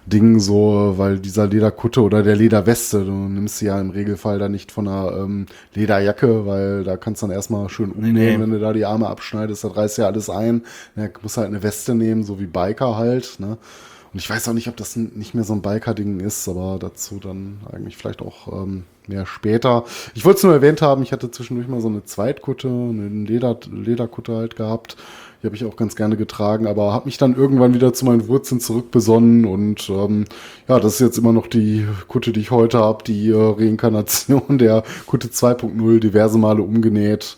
Dingen 0.06 0.40
so, 0.40 0.96
weil 0.98 1.20
dieser 1.20 1.48
Lederkutte 1.48 2.02
oder 2.02 2.24
der 2.24 2.36
Lederweste, 2.36 3.06
du 3.06 3.12
nimmst 3.12 3.60
sie 3.60 3.68
ja 3.68 3.80
im 3.80 3.90
Regelfall 3.90 4.38
dann 4.38 4.52
nicht 4.52 4.72
von 4.72 4.88
einer 4.88 5.16
ähm, 5.18 5.46
Lederjacke, 5.74 6.46
weil 6.46 6.84
da 6.84 6.98
kannst 6.98 7.22
du 7.22 7.28
dann 7.28 7.36
erstmal 7.36 7.70
schön 7.70 7.92
umnehmen, 7.92 8.14
nee. 8.16 8.40
wenn 8.40 8.52
du 8.52 8.60
da 8.60 8.74
die 8.74 8.86
Arme 8.86 9.08
abschneidest, 9.08 9.64
da 9.64 9.70
reißt 9.70 9.98
ja 10.00 10.08
alles 10.08 10.30
ein. 10.30 10.64
Ja, 10.96 11.08
musst 11.22 11.38
halt 11.38 11.48
eine 11.48 11.64
Weste 11.64 11.96
nehmen, 11.96 12.24
so 12.24 12.40
wie 12.40 12.46
Biker 12.46 12.98
halt. 12.98 13.40
Ne? 13.40 13.58
Und 14.14 14.20
ich 14.20 14.30
weiß 14.30 14.48
auch 14.48 14.54
nicht, 14.54 14.68
ob 14.68 14.78
das 14.78 14.96
nicht 14.96 15.34
mehr 15.34 15.44
so 15.44 15.54
ein 15.54 15.64
Biker-Ding 15.64 16.20
ist, 16.20 16.48
aber 16.48 16.78
dazu 16.80 17.20
dann 17.20 17.58
eigentlich 17.72 17.98
vielleicht 17.98 18.22
auch 18.22 18.64
ähm, 18.64 18.84
mehr 19.08 19.26
später. 19.26 19.86
Ich 20.14 20.24
wollte 20.24 20.38
es 20.38 20.44
nur 20.44 20.54
erwähnt 20.54 20.84
haben, 20.84 21.02
ich 21.02 21.12
hatte 21.12 21.32
zwischendurch 21.32 21.68
mal 21.68 21.82
so 21.82 21.88
eine 21.88 22.06
Zweitkutte, 22.06 22.68
eine 22.68 23.08
Leder, 23.08 23.58
Lederkutte 23.72 24.36
halt 24.36 24.56
gehabt. 24.56 24.98
Die 25.42 25.48
habe 25.48 25.56
ich 25.56 25.66
auch 25.66 25.76
ganz 25.76 25.96
gerne 25.96 26.16
getragen, 26.16 26.68
aber 26.68 26.94
habe 26.94 27.06
mich 27.06 27.18
dann 27.18 27.36
irgendwann 27.36 27.74
wieder 27.74 27.92
zu 27.92 28.06
meinen 28.06 28.28
Wurzeln 28.28 28.62
zurückbesonnen 28.62 29.46
und 29.46 29.90
ähm, 29.90 30.26
ja, 30.70 30.80
das 30.80 30.94
ist 30.94 31.00
jetzt 31.02 31.18
immer 31.18 31.34
noch 31.34 31.48
die 31.48 31.86
Kutte, 32.08 32.32
die 32.32 32.40
ich 32.40 32.52
heute 32.52 32.78
habe, 32.78 33.04
die 33.04 33.30
äh, 33.30 33.36
Reinkarnation 33.36 34.58
der 34.60 34.84
Kutte 35.08 35.30
2.0, 35.30 36.00
diverse 36.00 36.38
Male 36.38 36.62
umgenäht. 36.62 37.38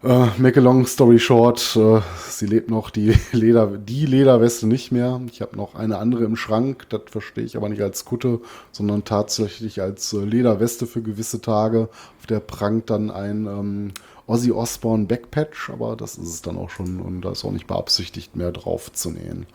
Äh, 0.00 0.28
make 0.38 0.56
a 0.60 0.62
long 0.62 0.86
story 0.86 1.18
short, 1.18 1.74
äh, 1.74 2.00
sie 2.28 2.46
lebt 2.46 2.70
noch, 2.70 2.90
die, 2.90 3.14
Leder, 3.32 3.66
die 3.66 4.06
Lederweste 4.06 4.68
nicht 4.68 4.92
mehr. 4.92 5.20
Ich 5.30 5.42
habe 5.42 5.56
noch 5.56 5.74
eine 5.74 5.98
andere 5.98 6.24
im 6.24 6.36
Schrank, 6.36 6.86
das 6.90 7.02
verstehe 7.10 7.42
ich 7.42 7.56
aber 7.56 7.68
nicht 7.68 7.82
als 7.82 8.04
Kutte, 8.04 8.40
sondern 8.70 9.04
tatsächlich 9.04 9.82
als 9.82 10.12
äh, 10.12 10.18
Lederweste 10.18 10.86
für 10.86 11.02
gewisse 11.02 11.40
Tage. 11.40 11.88
Auf 12.20 12.26
der 12.28 12.38
prangt 12.38 12.90
dann 12.90 13.10
ein 13.10 13.46
ähm, 13.46 13.92
Ozzy 14.28 14.52
Osbourne 14.52 15.06
Backpatch, 15.06 15.70
aber 15.70 15.96
das 15.96 16.16
ist 16.16 16.28
es 16.28 16.42
dann 16.42 16.58
auch 16.58 16.70
schon 16.70 17.00
und 17.00 17.22
da 17.22 17.32
ist 17.32 17.44
auch 17.44 17.50
nicht 17.50 17.66
beabsichtigt 17.66 18.36
mehr 18.36 18.52
drauf 18.52 18.92
zu 18.92 19.10
nähen. 19.10 19.46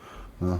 Ja. 0.41 0.59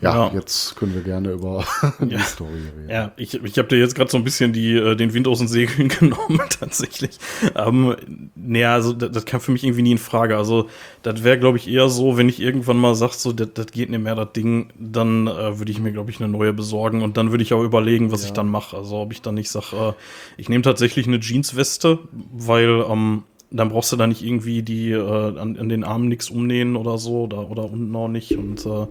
Ja, 0.00 0.26
Ja. 0.28 0.32
jetzt 0.34 0.76
können 0.76 0.94
wir 0.94 1.02
gerne 1.02 1.32
über 1.32 1.64
die 2.00 2.18
Story 2.18 2.50
reden. 2.76 2.90
Ja, 2.90 3.12
ich, 3.16 3.34
ich 3.42 3.58
habe 3.58 3.68
dir 3.68 3.78
jetzt 3.78 3.94
gerade 3.94 4.10
so 4.10 4.16
ein 4.16 4.24
bisschen 4.24 4.52
die, 4.52 4.74
äh, 4.76 4.94
den 4.96 5.14
Wind 5.14 5.28
aus 5.28 5.38
den 5.38 5.48
Segeln 5.48 5.88
genommen, 6.00 6.40
tatsächlich. 6.60 7.18
Ähm, 7.54 7.96
naja, 8.34 8.74
also 8.74 8.92
das, 8.92 9.10
das 9.12 9.24
kam 9.24 9.40
für 9.40 9.52
mich 9.52 9.64
irgendwie 9.64 9.82
nie 9.82 9.92
in 9.92 9.98
Frage. 9.98 10.36
Also, 10.36 10.68
das 11.02 11.24
wäre, 11.24 11.38
glaube 11.38 11.58
ich, 11.58 11.68
eher 11.68 11.88
so, 11.88 12.16
wenn 12.16 12.28
ich 12.28 12.40
irgendwann 12.40 12.76
mal 12.78 12.94
sage, 12.94 13.14
so, 13.16 13.32
das 13.32 13.48
das 13.54 13.66
geht 13.66 13.90
nicht 13.90 14.02
mehr, 14.02 14.14
das 14.14 14.32
Ding, 14.32 14.68
dann 14.78 15.26
äh, 15.26 15.58
würde 15.58 15.70
ich 15.72 15.80
mir, 15.80 15.92
glaube 15.92 16.10
ich, 16.10 16.20
eine 16.20 16.28
neue 16.28 16.52
besorgen 16.52 17.02
und 17.02 17.16
dann 17.16 17.30
würde 17.30 17.42
ich 17.42 17.52
auch 17.52 17.62
überlegen, 17.62 18.12
was 18.12 18.24
ich 18.24 18.32
dann 18.32 18.48
mache. 18.48 18.76
Also, 18.76 18.96
ob 18.96 19.12
ich 19.12 19.22
dann 19.22 19.34
nicht 19.34 19.50
sage, 19.50 19.66
äh, 19.76 19.92
ich 20.36 20.48
nehme 20.48 20.62
tatsächlich 20.62 21.06
eine 21.06 21.18
Jeansweste, 21.20 21.98
weil 22.32 22.84
ähm, 22.88 23.24
dann 23.50 23.70
brauchst 23.70 23.90
du 23.92 23.96
da 23.96 24.06
nicht 24.06 24.22
irgendwie 24.22 24.62
die 24.62 24.90
äh, 24.92 25.38
an, 25.38 25.56
an 25.58 25.68
den 25.68 25.84
Armen 25.84 26.08
nichts 26.08 26.28
umnähen 26.30 26.76
oder 26.76 26.98
so 26.98 27.22
oder, 27.22 27.50
oder 27.50 27.64
unten 27.64 27.94
auch 27.96 28.08
nicht. 28.08 28.36
Und 28.36 28.66
äh, 28.66 28.86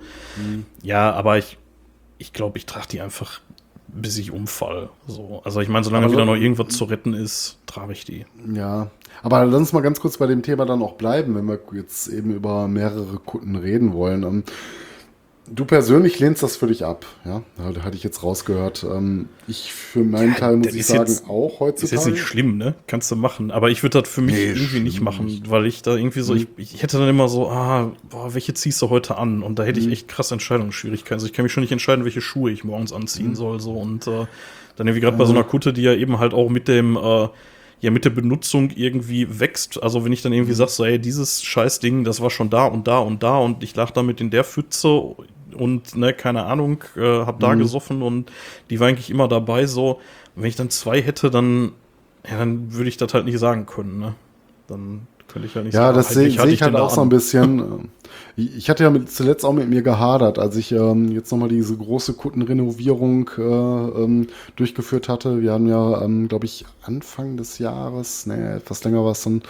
ja, 0.84 1.12
aber 1.14 1.38
ich, 1.38 1.58
ich 2.18 2.34
glaube, 2.34 2.58
ich 2.58 2.66
trage 2.66 2.88
die 2.92 3.02
einfach, 3.02 3.42
bis 3.88 4.18
ich 4.18 4.32
umfall. 4.32 4.90
So. 5.08 5.42
Also 5.44 5.62
ich 5.62 5.70
meine, 5.70 5.84
solange 5.84 6.06
Aber 6.06 6.14
so- 6.14 6.18
wieder 6.20 6.26
noch 6.26 6.36
irgendwas 6.42 6.70
zu 6.76 6.86
retten 6.86 7.14
ist, 7.14 7.60
trage 7.68 7.94
ich 7.94 8.04
die. 8.06 8.26
Ja, 8.54 8.90
aber 9.24 9.46
lass 9.46 9.60
uns 9.60 9.74
mal 9.74 9.82
ganz 9.82 10.00
kurz 10.00 10.18
bei 10.18 10.28
dem 10.28 10.42
Thema 10.42 10.66
dann 10.66 10.82
auch 10.82 10.94
bleiben, 10.94 11.36
wenn 11.36 11.46
wir 11.46 11.60
jetzt 11.74 12.08
eben 12.08 12.32
über 12.34 12.68
mehrere 12.68 13.18
Kunden 13.20 13.56
reden 13.56 13.94
wollen. 13.94 14.44
Du 15.50 15.64
persönlich 15.66 16.20
lehnst 16.20 16.44
das 16.44 16.58
für 16.58 16.68
dich 16.68 16.84
ab, 16.84 17.06
ja? 17.24 17.42
Da 17.58 17.84
hatte 17.84 17.96
ich 17.96 18.04
jetzt 18.04 18.22
rausgehört. 18.22 18.86
Ähm, 18.90 19.30
Ich 19.48 19.72
für 19.72 20.04
meinen 20.04 20.36
Teil 20.36 20.58
muss 20.58 20.68
ich 20.74 20.82
ist 20.82 20.88
sagen, 20.88 21.00
jetzt- 21.08 21.30
auch 21.30 21.54
Ist 21.54 21.60
heutzutage. 21.62 21.96
jetzt 21.96 22.06
nicht 22.08 22.22
schlimm, 22.22 22.58
ne? 22.58 22.76
Kannst 22.86 23.10
du 23.12 23.16
machen. 23.16 23.50
Aber 23.52 23.70
ich 23.70 23.82
würde 23.82 24.02
das 24.02 24.10
für 24.10 24.22
mich 24.22 24.36
Nee, 24.36 24.46
irgendwie 24.48 24.82
nicht 24.82 25.00
machen, 25.00 25.26
nicht. 25.26 25.50
weil 25.50 25.66
ich 25.66 25.82
da 25.82 25.96
irgendwie 25.96 26.20
so, 26.20 26.36
ich, 26.36 26.48
ich 26.58 26.84
hätte 26.84 26.98
dann 27.00 27.08
immer 27.08 27.30
so, 27.30 27.50
ah, 27.50 27.92
boah, 28.10 28.34
welche 28.34 28.54
ziehst 28.54 28.82
du 28.82 28.90
heute 28.90 29.18
an? 29.18 29.42
Und 29.42 29.58
da 29.58 29.64
hätte 29.64 29.80
ich 29.80 29.88
echt 29.90 30.08
krass 30.10 30.32
Entscheidungsschwierigkeiten. 30.32 31.14
Also 31.14 31.28
ich 31.28 31.34
kann 31.34 31.44
mich 31.44 31.54
schon 31.54 31.62
nicht 31.62 31.72
entscheiden, 31.72 32.04
welche 32.04 32.22
Schuhe 32.22 32.52
ich 32.52 32.64
morgens 32.66 32.92
anziehen 32.92 33.34
soll. 33.36 33.62
So. 33.62 33.72
Und 33.72 34.06
äh, 34.08 34.26
dann 34.76 34.88
irgendwie 34.88 35.00
gerade 35.02 35.16
bei 35.18 35.26
so 35.26 35.32
einer 35.32 35.44
Kutte, 35.46 35.72
die 35.72 35.82
ja 35.82 35.94
eben 35.94 36.20
halt 36.20 36.34
auch 36.34 36.50
mit 36.50 36.68
dem, 36.68 36.98
äh, 36.98 37.30
ja, 37.80 37.92
mit 37.92 38.04
der 38.06 38.10
Benutzung 38.10 38.72
irgendwie 38.76 39.40
wächst. 39.40 39.82
Also 39.82 40.04
wenn 40.04 40.12
ich 40.12 40.22
dann 40.24 40.34
irgendwie 40.34 40.54
sag, 40.54 40.68
so, 40.70 40.84
ey, 40.84 41.00
dieses 41.00 41.42
Scheißding, 41.44 42.04
das 42.04 42.20
war 42.22 42.30
schon 42.32 42.50
da 42.50 42.66
und 42.66 42.88
da 42.88 43.00
und 43.00 43.24
da 43.24 43.38
und 43.38 43.64
ich 43.64 43.76
lag 43.76 43.92
damit 43.92 44.20
in 44.20 44.30
der 44.30 44.44
Pfütze 44.44 45.16
und 45.56 45.96
ne, 45.96 46.14
keine 46.14 46.46
Ahnung, 46.46 46.84
äh, 46.96 47.02
hab 47.02 47.40
da 47.40 47.56
gesoffen 47.56 48.02
und 48.02 48.32
die 48.70 48.80
war 48.80 48.88
eigentlich 48.88 49.10
immer 49.10 49.28
dabei 49.28 49.66
so. 49.66 50.00
Und 50.36 50.44
wenn 50.44 50.50
ich 50.50 50.56
dann 50.56 50.70
zwei 50.70 51.02
hätte, 51.02 51.30
dann, 51.30 51.72
ja, 52.30 52.38
dann 52.38 52.74
würde 52.74 52.90
ich 52.90 52.98
das 52.98 53.14
halt 53.14 53.26
nicht 53.26 53.40
sagen 53.40 53.66
können, 53.66 54.00
ne? 54.00 54.16
Dann 54.68 55.08
könnte 55.28 55.48
ich 55.48 55.56
ja 55.56 55.62
nicht 55.62 55.74
Ja, 55.74 55.94
das 55.94 56.10
sehe 56.10 56.26
welche 56.26 56.42
seh 56.42 56.50
ich 56.50 56.62
halt 56.62 56.76
auch 56.76 56.90
so 56.90 57.02
ein 57.02 57.10
bisschen. 57.10 57.90
Ich 58.40 58.70
hatte 58.70 58.84
ja 58.84 58.92
mit, 58.92 59.12
zuletzt 59.12 59.44
auch 59.44 59.54
mit 59.54 59.68
mir 59.68 59.82
gehadert, 59.82 60.38
als 60.38 60.56
ich 60.58 60.72
ähm, 60.72 61.12
jetzt 61.12 61.32
nochmal 61.32 61.50
diese 61.50 61.76
große 61.76 62.14
Kuttenrenovierung 62.14 63.32
äh, 63.36 63.42
ähm, 63.42 64.28
durchgeführt 64.56 65.10
hatte. 65.10 65.42
Wir 65.42 65.54
haben 65.54 65.68
ja, 65.68 66.04
ähm, 66.04 66.28
glaube 66.28 66.46
ich, 66.46 66.64
Anfang 66.84 67.36
des 67.36 67.58
Jahres, 67.58 68.28
ne, 68.28 68.58
etwas 68.58 68.84
länger 68.84 69.04
war 69.04 69.14
es 69.14 69.24
dann, 69.24 69.42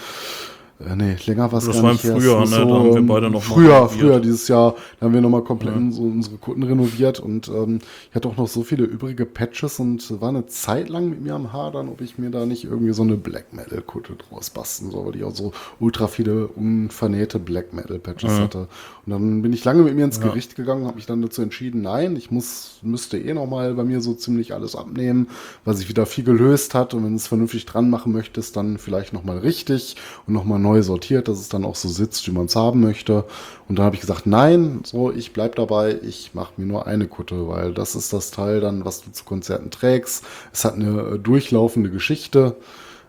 äh, 0.80 0.96
nee, 0.96 1.16
länger 1.26 1.52
war 1.52 1.58
es 1.60 1.66
Das 1.66 1.76
gar 1.76 1.84
war 1.84 1.92
im 1.92 1.96
nicht. 1.96 2.04
her. 2.04 2.16
Frühjahr, 2.16 2.44
Es 2.44 2.52
ist 2.52 2.58
ne, 2.60 2.66
da 2.68 2.74
haben 2.76 2.94
wir 2.94 3.02
beide 3.08 3.30
noch 3.32 3.48
mal 3.48 3.56
Früher, 3.56 3.76
renoviert. 3.76 3.92
früher 4.00 4.20
dieses 4.20 4.48
Jahr, 4.48 4.76
da 5.00 5.06
haben 5.08 5.14
wir 5.14 5.22
nochmal 5.22 5.44
komplett 5.44 5.74
so 5.94 6.04
unsere 6.04 6.38
Kutten 6.38 6.64
renoviert 6.64 7.20
und 7.20 7.48
ähm, 7.50 7.80
ich 8.10 8.16
hatte 8.16 8.28
auch 8.28 8.38
noch 8.38 8.48
so 8.48 8.64
viele 8.64 8.84
übrige 8.86 9.26
Patches 9.26 9.80
und 9.80 10.22
war 10.22 10.30
eine 10.30 10.46
Zeit 10.46 10.90
lang 10.90 11.10
mit 11.10 11.22
mir 11.22 11.34
am 11.36 11.52
Hadern, 11.52 11.90
ob 11.90 12.02
ich 12.02 12.18
mir 12.20 12.30
da 12.30 12.46
nicht 12.46 12.64
irgendwie 12.66 12.94
so 12.94 13.02
eine 13.04 13.16
Black 13.18 13.54
Metal 13.54 13.82
Kutte 13.82 14.14
draus 14.16 14.50
basteln 14.52 14.92
soll, 14.92 15.08
weil 15.08 15.16
ich 15.16 15.24
auch 15.24 15.36
so 15.36 15.52
ultra 15.80 16.08
viele 16.08 16.48
unvernähte 16.48 17.40
Black 17.40 17.74
Metal 17.74 17.98
Patches 18.00 18.40
hatte. 18.40 18.68
Und 19.08 19.14
dann 19.14 19.42
bin 19.42 19.54
ich 19.54 19.64
lange 19.64 19.84
mit 19.84 19.96
mir 19.96 20.04
ins 20.04 20.20
Gericht 20.20 20.58
gegangen, 20.58 20.86
habe 20.86 20.98
mich 20.98 21.06
dann 21.06 21.22
dazu 21.22 21.42
entschieden, 21.42 21.82
nein, 21.82 22.18
ich 22.18 22.30
muss, 22.30 22.80
müsste 22.82 23.18
eh 23.18 23.34
nochmal 23.34 23.74
bei 23.74 23.86
mir 23.86 24.02
so 24.02 24.14
ziemlich 24.14 24.54
alles 24.54 24.76
abnehmen, 24.76 25.30
weil 25.64 25.76
sich 25.76 25.88
wieder 25.88 26.06
viel 26.06 26.26
gelöst 26.26 26.74
hat 26.74 26.94
und 26.94 27.06
wenn 27.06 27.12
du 27.12 27.16
es 27.16 27.28
vernünftig 27.28 27.66
dran 27.66 27.90
machen 27.90 28.12
möchtest, 28.12 28.58
dann 28.58 28.78
vielleicht 28.78 29.14
nochmal 29.14 29.38
richtig 29.38 29.96
und 30.28 30.34
nochmal 30.34 30.60
neu 30.60 30.84
sortiert, 30.84 31.30
dass 31.30 31.40
es 31.40 31.48
dann 31.48 31.64
auch 31.64 31.76
so 31.76 31.88
sitzt, 31.88 32.28
wie 32.28 32.32
man 32.32 32.48
es 32.48 32.58
haben 32.58 32.82
möchte. 32.82 33.24
Und 33.70 33.80
dann 33.80 33.86
habe 33.86 33.96
ich 33.96 34.02
gesagt, 34.02 34.28
nein, 34.28 34.82
so, 34.84 35.10
ich 35.14 35.32
bleib 35.32 35.56
dabei, 35.56 35.98
ich 36.02 36.32
mache 36.34 36.52
mir 36.58 36.66
nur 36.66 36.86
eine 36.86 37.08
Kutte, 37.08 37.48
weil 37.48 37.74
das 37.74 37.96
ist 37.96 38.12
das 38.12 38.32
Teil 38.32 38.60
dann, 38.60 38.84
was 38.84 39.04
du 39.04 39.14
zu 39.14 39.24
Konzerten 39.24 39.72
trägst. 39.72 40.26
Es 40.52 40.66
hat 40.66 40.74
eine 40.74 41.14
äh, 41.14 41.18
durchlaufende 41.18 41.92
Geschichte. 41.92 42.58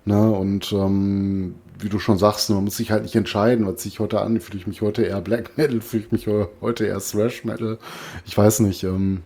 Ne, 0.04 0.30
und 0.30 0.72
ähm, 0.72 1.56
wie 1.78 1.88
du 1.88 1.98
schon 1.98 2.18
sagst, 2.18 2.50
man 2.50 2.64
muss 2.64 2.76
sich 2.76 2.90
halt 2.90 3.02
nicht 3.04 3.14
entscheiden, 3.16 3.66
was 3.66 3.76
ziehe 3.76 3.92
ich 3.92 4.00
heute 4.00 4.20
an? 4.20 4.40
Fühle 4.40 4.58
ich 4.58 4.66
mich 4.66 4.82
heute 4.82 5.02
eher 5.04 5.20
Black 5.20 5.56
Metal? 5.56 5.80
Fühle 5.82 6.04
ich 6.04 6.12
mich 6.12 6.24
he- 6.24 6.46
heute 6.60 6.86
eher 6.86 6.98
Thrash 7.00 7.44
Metal? 7.44 7.78
Ich 8.26 8.36
weiß 8.36 8.60
nicht. 8.60 8.84
Ähm, 8.84 9.22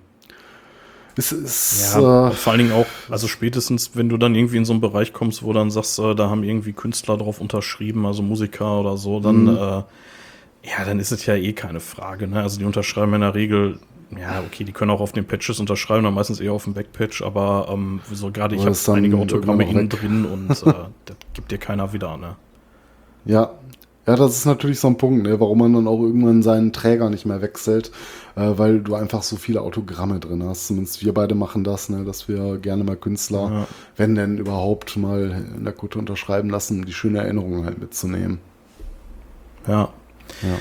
es 1.17 1.31
ist, 1.31 1.95
Ja, 1.95 2.29
äh, 2.29 2.31
vor 2.33 2.53
allen 2.53 2.61
Dingen 2.61 2.73
auch, 2.73 2.87
also 3.11 3.29
spätestens, 3.29 3.91
wenn 3.95 4.09
du 4.09 4.17
dann 4.17 4.35
irgendwie 4.35 4.57
in 4.57 4.65
so 4.65 4.73
einen 4.73 4.81
Bereich 4.81 5.13
kommst, 5.13 5.43
wo 5.43 5.53
dann 5.53 5.71
sagst, 5.71 5.99
äh, 5.99 6.15
da 6.15 6.31
haben 6.31 6.43
irgendwie 6.43 6.73
Künstler 6.73 7.19
drauf 7.19 7.41
unterschrieben, 7.41 8.07
also 8.07 8.23
Musiker 8.23 8.81
oder 8.81 8.97
so, 8.97 9.21
dann, 9.21 9.43
Mhm. 9.43 9.49
äh, 9.49 9.83
ja, 10.65 10.85
dann 10.87 11.01
ist 11.01 11.13
es 11.13 11.27
ja 11.27 11.35
eh 11.35 11.53
keine 11.53 11.81
Frage. 11.81 12.29
Ne? 12.29 12.43
Also 12.43 12.59
die 12.59 12.65
unterschreiben 12.65 13.13
in 13.15 13.21
der 13.21 13.35
Regel, 13.35 13.79
ja, 14.19 14.43
okay, 14.47 14.65
die 14.65 14.73
können 14.73 14.91
auch 14.91 15.01
auf 15.01 15.13
den 15.13 15.27
Patches 15.27 15.61
unterschreiben, 15.61 16.05
dann 16.05 16.15
meistens 16.15 16.41
eher 16.41 16.53
auf 16.53 16.65
dem 16.65 16.75
Backpatch, 16.75 17.23
aber 17.23 17.69
ähm, 17.71 18.01
so 18.13 18.31
gerade 18.31 18.57
ich 18.57 18.65
habe 18.65 18.77
einige 18.93 19.17
Autogramme 19.17 19.69
innen 19.69 19.89
drin 19.89 20.25
und 20.25 20.51
äh, 20.67 20.75
das 21.05 21.17
gibt 21.35 21.51
dir 21.51 21.59
keiner 21.59 21.93
wieder, 21.93 22.17
ne? 22.17 22.37
Ja. 23.25 23.51
Ja, 24.05 24.17
das 24.17 24.37
ist 24.37 24.47
natürlich 24.47 24.81
so 24.81 24.89
ein 24.89 24.97
Punkt, 24.97 25.23
ne, 25.23 25.39
warum 25.39 25.59
man 25.59 25.73
dann 25.75 25.87
auch 25.87 26.01
irgendwann 26.01 26.43
seinen 26.43 26.73
Träger 26.73 27.09
nicht 27.09 27.25
mehr 27.25 27.41
wechselt, 27.41 27.93
äh, 28.35 28.51
weil 28.57 28.81
du 28.81 28.97
einfach 28.97 29.23
so 29.23 29.37
viele 29.37 29.61
Autogramme 29.61 30.19
drin 30.19 30.43
hast. 30.43 30.67
Zumindest 30.67 31.05
wir 31.05 31.15
beide 31.15 31.37
machen 31.37 31.63
das, 31.63 31.89
ne, 31.89 32.05
dass 32.05 32.27
wir 32.27 32.59
gerne 32.59 32.83
mal 32.83 32.97
Künstler, 32.97 33.49
Ja. 33.53 33.67
wenn 33.97 34.17
denn 34.17 34.39
überhaupt, 34.39 34.97
mal 34.97 35.45
in 35.57 35.63
der 35.63 35.73
Kutte 35.73 36.01
unterschreiben 36.01 36.51
lassen, 36.51 36.81
um 36.81 36.85
die 36.85 36.93
schöne 36.93 37.19
Erinnerung 37.21 37.65
halt 37.65 37.79
mitzunehmen. 37.79 38.41
Ja. 39.69 39.91
Ja. 40.43 40.59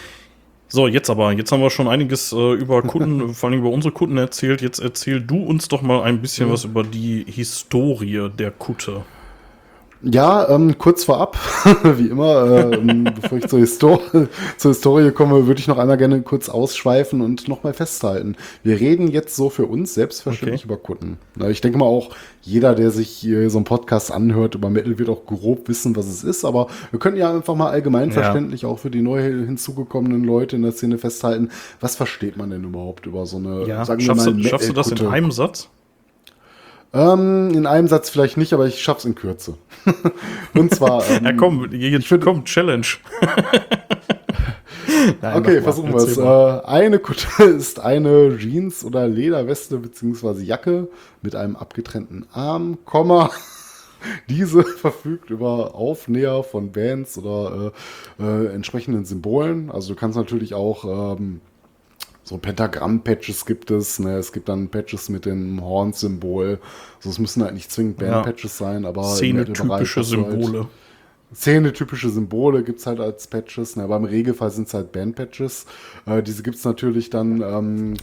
So, 0.73 0.87
jetzt 0.87 1.09
aber, 1.09 1.33
jetzt 1.33 1.51
haben 1.51 1.61
wir 1.61 1.69
schon 1.69 1.89
einiges 1.89 2.31
äh, 2.31 2.53
über 2.53 2.81
Kunden, 2.81 3.33
vor 3.33 3.49
allem 3.49 3.59
über 3.59 3.69
unsere 3.71 3.93
Kunden 3.93 4.17
erzählt. 4.17 4.61
Jetzt 4.61 4.79
erzähl 4.79 5.19
du 5.19 5.43
uns 5.43 5.67
doch 5.67 5.81
mal 5.81 6.01
ein 6.03 6.21
bisschen 6.21 6.49
was 6.49 6.63
über 6.63 6.83
die 6.83 7.25
Historie 7.27 8.29
der 8.29 8.51
Kutte. 8.51 9.03
Ja, 10.03 10.49
ähm, 10.49 10.77
kurz 10.79 11.03
vorab, 11.03 11.37
wie 11.83 12.07
immer, 12.07 12.71
ähm, 12.73 13.03
bevor 13.03 13.37
ich 13.37 13.47
zur, 13.47 13.59
Histor 13.59 14.01
zur 14.57 14.71
Historie 14.71 15.11
komme, 15.11 15.45
würde 15.45 15.59
ich 15.59 15.67
noch 15.67 15.77
einmal 15.77 15.97
gerne 15.97 16.21
kurz 16.23 16.49
ausschweifen 16.49 17.21
und 17.21 17.47
nochmal 17.47 17.73
festhalten. 17.73 18.35
Wir 18.63 18.79
reden 18.79 19.09
jetzt 19.09 19.35
so 19.35 19.49
für 19.51 19.65
uns 19.65 19.93
selbstverständlich 19.93 20.61
Okay. 20.61 20.65
über 20.65 20.77
Kunden. 20.77 21.17
Ich 21.49 21.61
denke 21.61 21.77
mal 21.77 21.85
auch, 21.85 22.09
jeder, 22.41 22.73
der 22.73 22.89
sich 22.89 23.09
hier 23.09 23.49
so 23.51 23.59
einen 23.59 23.65
Podcast 23.65 24.11
anhört 24.11 24.55
über 24.55 24.69
Metal, 24.71 24.97
wird 24.97 25.09
auch 25.09 25.25
grob 25.25 25.67
wissen, 25.67 25.95
was 25.95 26.07
es 26.07 26.23
ist. 26.23 26.45
Aber 26.45 26.67
wir 26.89 26.99
können 26.99 27.17
ja 27.17 27.31
einfach 27.31 27.55
mal 27.55 27.69
allgemeinverständlich 27.69 28.65
auch 28.65 28.79
für 28.79 28.89
die 28.89 29.01
neu 29.01 29.21
hinzugekommenen 29.21 30.23
Leute 30.23 30.55
in 30.55 30.63
der 30.63 30.71
Szene 30.71 30.97
festhalten, 30.97 31.49
was 31.79 31.95
versteht 31.95 32.37
man 32.37 32.49
denn 32.49 32.63
überhaupt 32.63 33.05
über 33.05 33.25
so 33.27 33.37
eine, 33.37 33.65
schaffst, 33.67 34.25
du, 34.27 34.43
schaffst 34.43 34.69
du 34.69 34.73
das 34.73 34.91
in 34.91 35.05
einem 35.05 35.31
Satz? 35.31 35.69
Ähm, 36.93 37.51
in 37.53 37.65
einem 37.65 37.87
Satz 37.87 38.09
vielleicht 38.09 38.35
nicht, 38.37 38.53
aber 38.53 38.67
ich 38.67 38.81
schaff's 38.81 39.05
in 39.05 39.15
Kürze. 39.15 39.55
und 40.53 40.73
zwar. 40.73 41.03
Ähm, 41.09 41.23
Ja, 41.25 41.33
komm, 41.33 41.67
jetzt 41.71 42.07
find- 42.07 42.23
komm, 42.23 42.43
Challenge. 42.45 42.85
Nein, 45.21 45.37
Okay, 45.37 45.61
versuchen 45.61 45.89
wir 45.93 45.97
es. 45.97 46.17
Äh, 46.17 46.67
eine 46.67 46.99
Kutte 46.99 47.43
ist 47.43 47.79
eine 47.79 48.37
Jeans- 48.37 48.83
oder 48.83 49.07
Lederweste 49.07 49.77
bzw. 49.77 50.41
Jacke 50.43 50.89
mit 51.21 51.35
einem 51.35 51.55
abgetrennten 51.55 52.25
Arm, 52.33 52.77
Komma. 52.85 53.31
Diese 54.29 54.63
verfügt 54.63 55.29
über 55.29 55.75
Aufnäher 55.75 56.43
von 56.43 56.71
Bands 56.71 57.17
oder 57.19 57.71
äh, 58.19 58.23
äh, 58.23 58.47
entsprechenden 58.53 59.05
Symbolen. 59.05 59.69
Also 59.71 59.93
du 59.93 59.99
kannst 59.99 60.17
natürlich 60.17 60.53
auch 60.55 61.15
ähm, 61.17 61.39
so 62.23 62.37
Pentagramm-Patches 62.37 63.45
gibt 63.45 63.71
es. 63.71 63.99
Ne? 63.99 64.17
Es 64.17 64.31
gibt 64.31 64.47
dann 64.49 64.69
Patches 64.69 65.09
mit 65.09 65.25
dem 65.25 65.61
Horn-Symbol. 65.61 66.59
Also 66.97 67.09
es 67.09 67.19
müssen 67.19 67.43
halt 67.43 67.53
nicht 67.53 67.71
zwingend 67.71 67.99
Ja. 68.01 68.21
Band-Patches 68.21 68.57
sein, 68.57 68.85
aber 68.85 69.01
Metal-Bereich 69.01 69.89
Szene-typische 69.89 70.01
du 70.01 70.23
halt- 70.25 70.31
Symbole. 70.41 70.67
Szene-typische 71.33 72.09
Symbole 72.09 72.63
gibt 72.63 72.79
es 72.79 72.87
halt 72.87 72.99
als 72.99 73.27
Patches, 73.27 73.77
ne, 73.77 73.83
aber 73.83 73.95
im 73.95 74.03
Regelfall 74.03 74.51
sind 74.51 74.67
es 74.67 74.73
halt 74.73 74.91
Band-Patches. 74.91 75.65
Äh, 76.05 76.21
diese 76.23 76.43
gibt 76.43 76.57
es 76.57 76.65
natürlich 76.65 77.09
dann 77.09 77.41
ähm, 77.41 77.93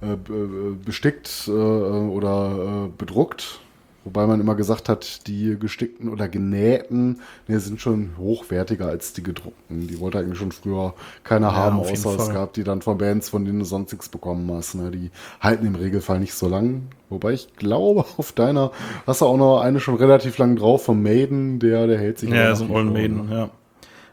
äh, 0.00 0.16
be- 0.16 0.76
bestickt 0.84 1.44
äh, 1.46 1.50
oder 1.52 2.86
äh, 2.86 2.90
bedruckt. 2.98 3.60
Wobei 4.04 4.26
man 4.26 4.40
immer 4.40 4.54
gesagt 4.56 4.88
hat, 4.88 5.26
die 5.28 5.56
gestickten 5.58 6.08
oder 6.08 6.28
genähten 6.28 7.20
ne, 7.46 7.60
sind 7.60 7.80
schon 7.80 8.10
hochwertiger 8.18 8.86
als 8.88 9.12
die 9.12 9.22
gedruckten. 9.22 9.86
Die 9.86 10.00
wollte 10.00 10.18
eigentlich 10.18 10.38
schon 10.38 10.50
früher 10.52 10.94
keiner 11.22 11.54
haben, 11.54 11.78
auf 11.78 11.90
jeden 11.90 12.04
außer 12.04 12.22
es 12.22 12.30
gab 12.30 12.52
die 12.54 12.64
dann 12.64 12.82
von 12.82 12.98
Bands, 12.98 13.28
von 13.28 13.44
denen 13.44 13.60
du 13.60 13.64
sonst 13.64 13.92
nichts 13.92 14.08
bekommen 14.08 14.50
hast. 14.52 14.74
Ne? 14.74 14.90
Die 14.90 15.10
halten 15.40 15.66
im 15.66 15.76
Regelfall 15.76 16.18
nicht 16.18 16.34
so 16.34 16.48
lang. 16.48 16.88
Wobei 17.10 17.32
ich 17.32 17.54
glaube, 17.56 18.04
auf 18.16 18.32
deiner 18.32 18.72
hast 19.06 19.20
du 19.20 19.26
auch 19.26 19.36
noch 19.36 19.60
eine 19.60 19.78
schon 19.78 19.94
relativ 19.94 20.36
lang 20.38 20.56
drauf 20.56 20.84
vom 20.84 21.02
Maiden, 21.02 21.58
der, 21.60 21.86
der 21.86 21.98
hält 21.98 22.18
sich 22.18 22.30
Ja, 22.30 22.54
so 22.56 22.64
ein 22.64 22.70
Old 22.70 22.92
Maiden, 22.92 23.28
ne? 23.28 23.34
ja. 23.34 23.50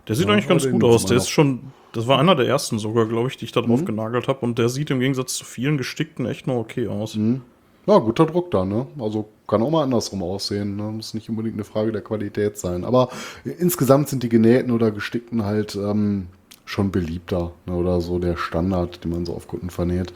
Der 0.07 0.15
sieht 0.15 0.27
Ja, 0.27 0.33
eigentlich 0.33 0.47
ganz 0.47 0.69
gut 0.69 0.83
aus. 0.83 1.05
Der 1.05 1.17
ist 1.17 1.29
schon, 1.29 1.71
das 1.93 2.07
war 2.07 2.19
einer 2.19 2.35
der 2.35 2.47
ersten 2.47 2.79
sogar, 2.79 3.07
glaube 3.07 3.27
ich, 3.29 3.37
die 3.37 3.45
ich 3.45 3.51
da 3.51 3.61
Mhm. 3.61 3.67
drauf 3.67 3.85
genagelt 3.85 4.27
habe. 4.27 4.39
Und 4.41 4.57
der 4.59 4.69
sieht 4.69 4.91
im 4.91 4.99
Gegensatz 4.99 5.35
zu 5.35 5.45
vielen 5.45 5.77
gestickten 5.77 6.25
echt 6.25 6.47
noch 6.47 6.55
okay 6.55 6.87
aus. 6.87 7.15
Mhm. 7.15 7.41
Ja, 7.89 7.97
guter 7.97 8.25
Druck 8.27 8.51
da, 8.51 8.65
ne? 8.65 8.85
Also 8.99 9.29
kann 9.47 9.63
auch 9.63 9.71
mal 9.71 9.83
andersrum 9.83 10.21
aussehen. 10.21 10.75
Ne? 10.75 10.83
Muss 10.83 11.15
nicht 11.15 11.27
unbedingt 11.29 11.55
eine 11.55 11.63
Frage 11.63 11.91
der 11.91 12.01
Qualität 12.01 12.57
sein. 12.57 12.85
Aber 12.85 13.09
insgesamt 13.57 14.09
sind 14.09 14.21
die 14.21 14.29
genähten 14.29 14.69
oder 14.71 14.91
gestickten 14.91 15.43
halt 15.43 15.75
ähm, 15.75 16.27
schon 16.65 16.91
beliebter. 16.91 17.51
Ne? 17.65 17.73
Oder 17.73 17.99
so 17.99 18.19
der 18.19 18.37
Standard, 18.37 19.03
den 19.03 19.11
man 19.11 19.25
so 19.25 19.33
auf 19.33 19.47
Kunden 19.47 19.71
vernäht. 19.71 20.13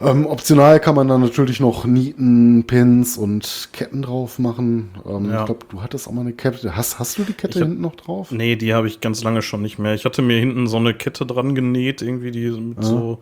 Ähm, 0.00 0.26
optional 0.26 0.78
kann 0.78 0.94
man 0.94 1.08
dann 1.08 1.22
natürlich 1.22 1.58
noch 1.58 1.84
Nieten, 1.84 2.64
Pins 2.66 3.16
und 3.18 3.70
Ketten 3.72 4.02
drauf 4.02 4.38
machen. 4.38 4.90
Ähm, 5.08 5.30
Ja. 5.30 5.40
Ich 5.40 5.46
glaube, 5.46 5.66
du 5.70 5.82
hattest 5.82 6.06
auch 6.06 6.12
mal 6.12 6.20
eine 6.20 6.34
Kette. 6.34 6.76
Hast, 6.76 6.98
hast 7.00 7.18
du 7.18 7.24
die 7.24 7.32
Kette 7.32 7.60
hab- 7.60 7.66
hinten 7.66 7.82
noch 7.82 7.96
drauf? 7.96 8.30
Nee, 8.30 8.54
die 8.56 8.74
habe 8.74 8.86
ich 8.86 9.00
ganz 9.00 9.24
lange 9.24 9.42
schon 9.42 9.62
nicht 9.62 9.78
mehr. 9.78 9.94
Ich 9.94 10.04
hatte 10.04 10.22
mir 10.22 10.38
hinten 10.38 10.66
so 10.68 10.76
eine 10.76 10.94
Kette 10.94 11.24
dran 11.26 11.54
genäht, 11.54 12.02
irgendwie, 12.02 12.30
die 12.30 12.50
mit 12.50 12.84
so. 12.84 13.18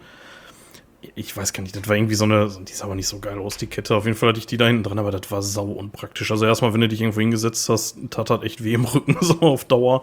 Ich 1.15 1.37
weiß 1.37 1.53
gar 1.53 1.63
nicht, 1.63 1.77
das 1.77 1.89
war 1.89 1.97
irgendwie 1.97 2.15
so 2.15 2.25
eine. 2.25 2.51
Die 2.69 2.73
sah 2.73 2.85
aber 2.85 2.95
nicht 2.95 3.09
so 3.09 3.19
geil 3.19 3.39
aus, 3.39 3.57
die 3.57 3.67
Kette. 3.67 3.95
Auf 3.95 4.05
jeden 4.05 4.17
Fall 4.17 4.31
hatte 4.31 4.39
ich 4.39 4.47
die 4.47 4.57
da 4.57 4.67
hinten 4.67 4.83
dran, 4.83 4.99
aber 4.99 5.11
das 5.11 5.31
war 5.31 5.43
sau 5.43 5.65
unpraktisch. 5.65 6.31
Also, 6.31 6.47
erstmal, 6.47 6.73
wenn 6.75 6.81
du 6.81 6.89
dich 6.89 7.01
irgendwo 7.01 7.21
hingesetzt 7.21 7.69
hast, 7.69 7.99
tat 8.11 8.31
das 8.31 8.43
echt 8.43 8.65
weh 8.65 8.75
im 8.75 8.85
Rücken, 8.85 9.17
so 9.21 9.41
auf 9.41 9.65
Dauer. 9.65 10.03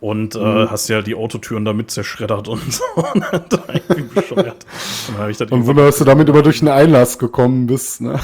Und 0.00 0.34
äh, 0.34 0.66
hast 0.66 0.88
ja 0.88 1.00
die 1.00 1.14
Autotüren 1.14 1.64
damit 1.64 1.90
zerschreddert 1.90 2.48
und 2.48 2.72
so. 2.72 2.82
war 2.96 3.14
irgendwie 3.74 4.02
bescheuert. 4.02 4.66
Dann 5.06 5.18
habe 5.18 5.30
ich 5.30 5.36
das 5.36 5.50
Und 5.50 5.58
irgendwann 5.58 5.76
Wunder, 5.76 5.86
dass 5.86 5.98
du 5.98 6.04
damit 6.04 6.28
immer 6.28 6.42
durch 6.42 6.58
den 6.58 6.68
Einlass 6.68 7.18
gekommen 7.18 7.66
bist. 7.66 8.00
Ne? 8.00 8.20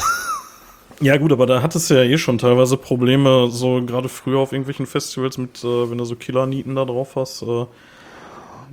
Ja, 1.01 1.17
gut, 1.17 1.31
aber 1.31 1.47
da 1.47 1.63
hattest 1.63 1.91
du 1.91 1.95
ja 1.95 2.03
eh 2.03 2.19
schon 2.19 2.39
teilweise 2.39 2.77
Probleme, 2.77 3.49
so 3.51 3.81
gerade 3.85 4.09
früher 4.09 4.41
auf 4.41 4.53
irgendwelchen 4.53 4.87
Festivals 4.87 5.39
mit, 5.39 5.63
äh, 5.63 5.91
wenn 5.91 5.99
du 5.99 6.05
so 6.05 6.17
Killer-Nieten 6.17 6.75
da 6.75 6.85
drauf 6.85 7.15
hast. 7.15 7.43
Äh, 7.43 7.67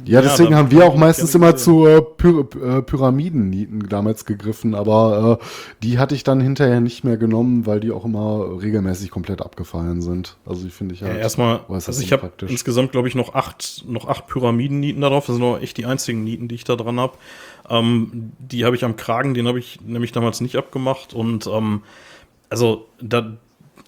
Ja, 0.03 0.21
deswegen 0.21 0.51
dann 0.51 0.59
haben 0.59 0.71
wir 0.71 0.85
auch 0.85 0.95
meistens 0.95 1.33
immer 1.33 1.55
zu 1.55 1.87
äh, 1.87 2.01
Py 2.01 2.27
äh, 2.29 2.81
Pyramiden-Nieten 2.81 3.87
damals 3.87 4.25
gegriffen, 4.25 4.75
aber 4.75 5.39
äh, 5.41 5.45
die 5.83 5.97
hatte 5.97 6.15
ich 6.15 6.23
dann 6.23 6.41
hinterher 6.41 6.81
nicht 6.81 7.03
mehr 7.03 7.17
genommen, 7.17 7.65
weil 7.65 7.79
die 7.79 7.91
auch 7.91 8.05
immer 8.05 8.61
regelmäßig 8.61 9.09
komplett 9.11 9.41
abgefallen 9.41 10.01
sind. 10.01 10.37
Also 10.45 10.63
die 10.63 10.69
finde 10.69 10.95
ich 10.95 11.01
ja, 11.01 11.07
halt 11.07 11.19
erstmal, 11.19 11.61
äußerst 11.67 11.87
also 11.89 12.01
ich 12.01 12.11
habe 12.11 12.31
insgesamt, 12.47 12.91
glaube 12.91 13.07
ich, 13.07 13.15
noch 13.15 13.33
acht, 13.33 13.85
noch 13.87 14.07
acht 14.07 14.27
Pyramiden-Nieten 14.27 15.01
da 15.01 15.09
drauf. 15.09 15.25
Das 15.27 15.35
sind 15.35 15.45
auch 15.45 15.59
echt 15.59 15.77
die 15.77 15.85
einzigen 15.85 16.23
Nieten, 16.23 16.47
die 16.47 16.55
ich 16.55 16.63
da 16.65 16.75
dran 16.75 16.99
habe. 16.99 17.13
Ähm, 17.69 18.33
die 18.39 18.65
habe 18.65 18.75
ich 18.75 18.83
am 18.83 18.95
Kragen, 18.95 19.33
den 19.33 19.47
habe 19.47 19.59
ich 19.59 19.81
nämlich 19.81 20.11
damals 20.11 20.41
nicht 20.41 20.57
abgemacht. 20.57 21.13
Und 21.13 21.47
ähm, 21.47 21.81
also 22.49 22.87
da, 23.01 23.37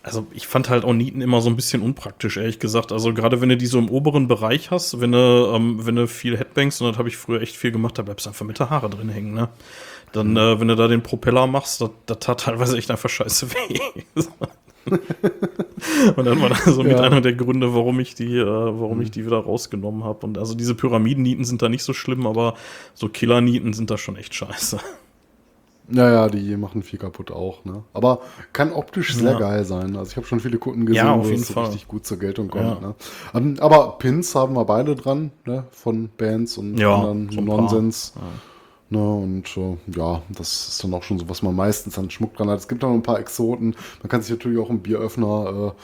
also 0.08 0.26
ich 0.34 0.48
fand 0.48 0.70
halt 0.70 0.84
auch 0.86 0.94
Nieten 0.94 1.22
immer 1.22 1.42
so 1.42 1.50
ein 1.50 1.56
bisschen 1.56 1.82
unpraktisch, 1.82 2.38
ehrlich 2.38 2.60
gesagt. 2.60 2.92
Also 2.92 3.14
gerade 3.14 3.42
wenn 3.42 3.50
du 3.50 3.58
die 3.58 3.66
so 3.68 3.78
im 3.78 3.90
oberen 3.90 4.28
Bereich 4.28 4.72
hast, 4.72 5.00
wenn 5.02 5.12
du, 5.12 5.52
ähm, 5.54 5.86
wenn 5.86 5.96
du 5.96 6.08
viel 6.08 6.38
Headbangs, 6.38 6.82
und 6.82 6.88
das 6.90 6.98
habe 6.98 7.10
ich 7.10 7.18
früher 7.18 7.42
echt 7.42 7.56
viel 7.56 7.72
gemacht, 7.72 7.98
da 7.98 8.02
bleibst 8.04 8.26
du 8.26 8.30
einfach 8.32 8.46
mit 8.46 8.58
der 8.60 8.70
Haare 8.70 8.90
drin 8.90 9.10
hängen, 9.10 9.34
ne? 9.34 9.50
Dann, 10.14 10.32
Mhm. 10.32 10.38
äh, 10.38 10.60
wenn 10.60 10.68
du 10.70 10.76
da 10.76 10.88
den 10.88 11.04
Propeller 11.04 11.46
machst, 11.48 11.82
das, 11.82 12.20
tat 12.20 12.40
teilweise 12.42 12.78
echt 12.78 12.90
einfach 12.90 13.10
scheiße 13.10 13.50
weh. 13.52 13.80
und 16.16 16.26
dann 16.26 16.42
war 16.42 16.50
das 16.50 16.64
so 16.66 16.82
mit 16.84 16.94
Ja. 16.94 17.02
einer 17.02 17.20
der 17.22 17.34
Gründe, 17.34 17.74
warum 17.74 18.00
ich 18.00 18.16
die, 18.16 18.38
äh, 18.38 18.46
warum 18.46 18.98
Mhm. 18.98 19.04
ich 19.04 19.12
die 19.12 19.26
wieder 19.26 19.38
rausgenommen 19.40 20.04
habe. 20.06 20.26
Und 20.26 20.38
also 20.38 20.56
diese 20.56 20.76
Pyramiden-Nieten 20.76 21.44
sind 21.44 21.62
da 21.62 21.70
nicht 21.70 21.84
so 21.84 21.92
schlimm, 21.94 22.26
aber 22.26 22.54
so 22.94 23.10
Killer-Nieten 23.10 23.74
sind 23.74 23.90
da 23.92 23.98
schon 23.98 24.16
echt 24.16 24.34
scheiße. 24.34 24.80
Ja, 25.90 26.12
ja, 26.12 26.28
die 26.28 26.58
machen 26.58 26.84
viel 26.84 27.00
kaputt 27.00 27.32
auch, 27.32 27.64
ne? 27.64 27.84
Aber 27.94 28.20
kann 28.52 28.74
optisch 28.74 29.16
sehr 29.16 29.32
Ja. 29.34 29.40
geil 29.40 29.64
sein. 29.64 29.96
Also 29.96 30.12
ich 30.12 30.18
habe 30.18 30.28
schon 30.28 30.40
viele 30.42 30.58
Kunden 30.58 30.86
gesehen, 30.86 31.06
Ja, 31.06 31.14
auf 31.16 31.26
wo 31.26 31.30
jeden 31.30 31.42
es 31.42 31.52
Fall. 31.52 31.66
richtig 31.66 31.88
gut 31.88 32.06
zur 32.06 32.20
Geltung 32.20 32.50
kommt. 32.50 32.64
Ja. 32.66 32.80
Ne? 32.80 32.96
Ähm, 33.34 33.56
aber 33.60 33.98
Pins 33.98 34.36
haben 34.36 34.54
wir 34.56 34.66
beide 34.66 34.96
dran, 34.96 35.32
ne? 35.46 35.64
Von 35.72 36.10
Bands 36.18 36.58
und 36.58 36.78
Ja, 36.78 36.94
anderen 36.94 37.30
so. 37.32 37.40
Nonsens. 37.42 38.14
Ne, 38.90 39.00
und 39.00 39.44
äh, 39.58 39.78
ja, 39.98 40.22
das 40.30 40.70
ist 40.70 40.84
dann 40.84 40.94
auch 40.94 41.04
schon 41.04 41.20
so, 41.20 41.28
was 41.28 41.42
man 41.42 41.54
meistens 41.54 42.00
an 42.00 42.10
Schmuck 42.10 42.36
dran 42.38 42.50
hat. 42.50 42.60
Es 42.60 42.70
gibt 42.70 42.84
auch 42.86 42.88
noch 42.88 42.96
ein 42.96 43.04
paar 43.04 43.20
Exoten. 43.20 43.76
Man 44.02 44.10
kann 44.10 44.22
sich 44.22 44.32
natürlich 44.32 44.58
auch 44.60 44.70
einen 44.70 44.80
Bieröffner 44.80 45.74
äh, 45.76 45.82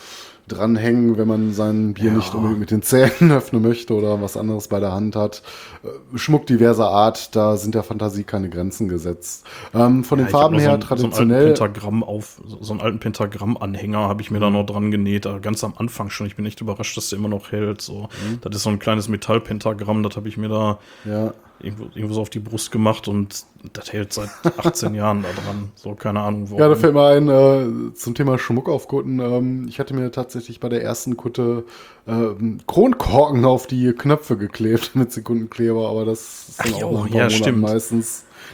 dranhängen, 0.47 1.17
wenn 1.17 1.27
man 1.27 1.53
sein 1.53 1.93
Bier 1.93 2.11
nicht 2.11 2.35
unbedingt 2.35 2.59
mit 2.59 2.71
den 2.71 2.81
Zähnen 2.81 3.31
öffnen 3.31 3.61
möchte 3.61 3.93
oder 3.93 4.21
was 4.21 4.35
anderes 4.35 4.67
bei 4.67 4.79
der 4.79 4.91
Hand 4.91 5.15
hat. 5.15 5.41
Äh, 5.83 6.17
Schmuck 6.17 6.45
diverser 6.47 6.89
Art, 6.89 7.35
da 7.35 7.55
sind 7.55 7.75
der 7.75 7.83
Fantasie 7.83 8.23
keine 8.23 8.49
Grenzen 8.49 8.89
gesetzt. 8.89 9.45
Ähm, 9.73 10.03
von 10.03 10.17
den 10.17 10.27
ich 10.27 10.33
hab 10.33 10.41
Farben 10.41 10.59
her 10.59 10.65
so 10.65 10.71
einen, 10.71 10.81
traditionell. 10.81 11.19
So 11.19 11.21
einen 11.21 11.33
alten 11.33 11.53
Pentagramm 11.53 12.03
auf, 12.03 12.41
so 12.61 12.73
einen 12.73 12.81
alten 12.81 12.99
Pentagramm-Anhänger 12.99 13.99
habe 13.99 14.21
ich 14.21 14.31
mir 14.31 14.39
da 14.39 14.49
noch 14.49 14.65
dran 14.65 14.91
genäht, 14.91 15.25
äh, 15.25 15.39
ganz 15.39 15.63
am 15.63 15.73
Anfang 15.77 16.09
schon. 16.09 16.27
Ich 16.27 16.35
bin 16.35 16.45
echt 16.45 16.61
überrascht, 16.61 16.97
dass 16.97 17.09
der 17.09 17.19
immer 17.19 17.29
noch 17.29 17.51
hält. 17.51 17.81
So. 17.81 18.09
Das 18.41 18.55
ist 18.55 18.63
so 18.63 18.69
ein 18.69 18.79
kleines 18.79 19.07
Metallpentagramm, 19.07 20.03
das 20.03 20.17
habe 20.17 20.27
ich 20.27 20.37
mir 20.37 20.49
da 20.49 20.79
ja. 21.05 21.33
Irgendwo, 21.59 21.85
irgendwo 21.95 22.13
so 22.15 22.21
auf 22.21 22.29
die 22.29 22.39
Brust 22.39 22.71
gemacht 22.71 23.07
und 23.07 23.45
das 23.73 23.93
hält 23.93 24.11
seit 24.13 24.29
18 24.57 24.93
Jahren 24.95 25.23
da 25.23 25.29
dran. 25.29 25.71
So, 25.75 25.95
keine 25.95 26.19
Ahnung 26.21 26.49
warum. 26.49 26.59
Ja, 26.59 26.67
da 26.69 26.75
fällt 26.75 26.93
mir 26.93 27.05
ein, 27.07 27.29
äh, 27.29 27.93
zum 27.93 28.15
Thema 28.15 28.37
Schmuck 28.37 28.67
auf 28.69 28.87
Kutten. 28.87 29.19
Ähm, 29.19 29.67
ich 29.69 29.79
hatte 29.79 29.93
mir 29.93 30.11
tatsächlich 30.11 30.59
bei 30.59 30.67
der 30.69 30.83
ersten 30.83 31.15
Kutte 31.15 31.63
äh, 32.05 32.29
Kronkorken 32.67 33.45
auf 33.45 33.67
die 33.67 33.93
Knöpfe 33.93 34.37
geklebt 34.37 34.91
mit 34.95 35.11
Sekundenkleber, 35.11 35.87
aber 35.89 36.05
das 36.05 36.49
ist 36.49 36.59
dann 36.59 36.73
Ach 36.73 36.77
auch 36.77 36.81
jo, 36.81 36.91
nach 36.97 37.05
ein 37.05 37.11
paar 37.11 37.19
ja, 37.21 37.29
stimmt. 37.29 37.61
meistend. 37.61 38.05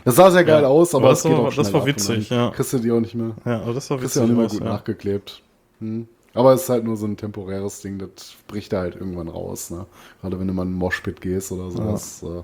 Das 0.06 0.16
sah 0.16 0.30
sehr 0.32 0.44
geil 0.44 0.62
Ja, 0.64 0.68
aus, 0.68 0.94
aber 0.94 1.06
aber 1.06 1.10
das 1.14 1.24
geht 1.24 1.32
war- 1.32 1.52
das 1.52 1.74
war 1.74 1.86
witzig, 1.86 2.30
ja. 2.30 2.52
Kriegst 2.52 2.74
du 2.74 2.80
die 2.80 2.92
auch 2.92 3.00
nicht 3.00 3.16
mehr. 3.16 3.32
ja, 3.46 3.62
aber 3.62 3.74
das 3.74 3.90
war 3.90 3.98
Kriegst 3.98 4.16
du 4.16 4.22
witzig. 4.22 4.22
auch 4.22 4.28
nicht 4.42 4.52
mehr 4.52 4.60
gut 4.60 4.68
ja. 4.68 4.74
nachgeklebt. 4.74 5.42
Hm. 5.80 6.08
Aber 6.36 6.54
es 6.54 6.64
ist 6.64 6.70
halt 6.70 6.84
nur 6.84 6.96
so 6.96 7.08
ein 7.08 7.18
temporäres 7.18 7.82
Ding, 7.82 7.98
das 7.98 8.36
bricht 8.48 8.72
da 8.72 8.82
halt 8.82 8.96
irgendwann 8.96 9.30
raus. 9.30 9.72
Ne? 9.72 9.88
Gerade 10.22 10.40
wenn 10.40 10.48
du 10.48 10.54
mal 10.54 10.62
in 10.62 10.70
einen 10.70 10.78
Moshpit 10.78 11.22
gehst 11.22 11.52
oder 11.52 11.72
sowas. 11.72 12.22
Äh, 12.24 12.44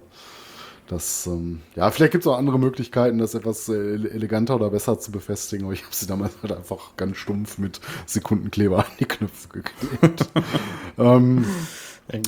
das, 0.87 1.27
ähm, 1.27 1.61
ja, 1.75 1.89
vielleicht 1.91 2.11
gibt 2.11 2.23
es 2.23 2.27
auch 2.27 2.37
andere 2.37 2.59
Möglichkeiten, 2.59 3.17
das 3.17 3.33
etwas 3.33 3.69
äh, 3.69 3.73
ele- 3.73 4.09
eleganter 4.11 4.55
oder 4.55 4.69
besser 4.69 4.99
zu 4.99 5.11
befestigen, 5.11 5.65
aber 5.65 5.73
ich 5.73 5.83
habe 5.83 5.95
sie 5.95 6.07
damals 6.07 6.33
halt 6.43 6.53
einfach 6.53 6.95
ganz 6.97 7.17
stumpf 7.17 7.57
mit 7.57 7.79
Sekundenkleber 8.05 8.79
an 8.79 8.91
die 8.99 9.05
Knöpfe 9.05 9.47
geklebt. 9.49 10.25
ähm, 10.97 11.45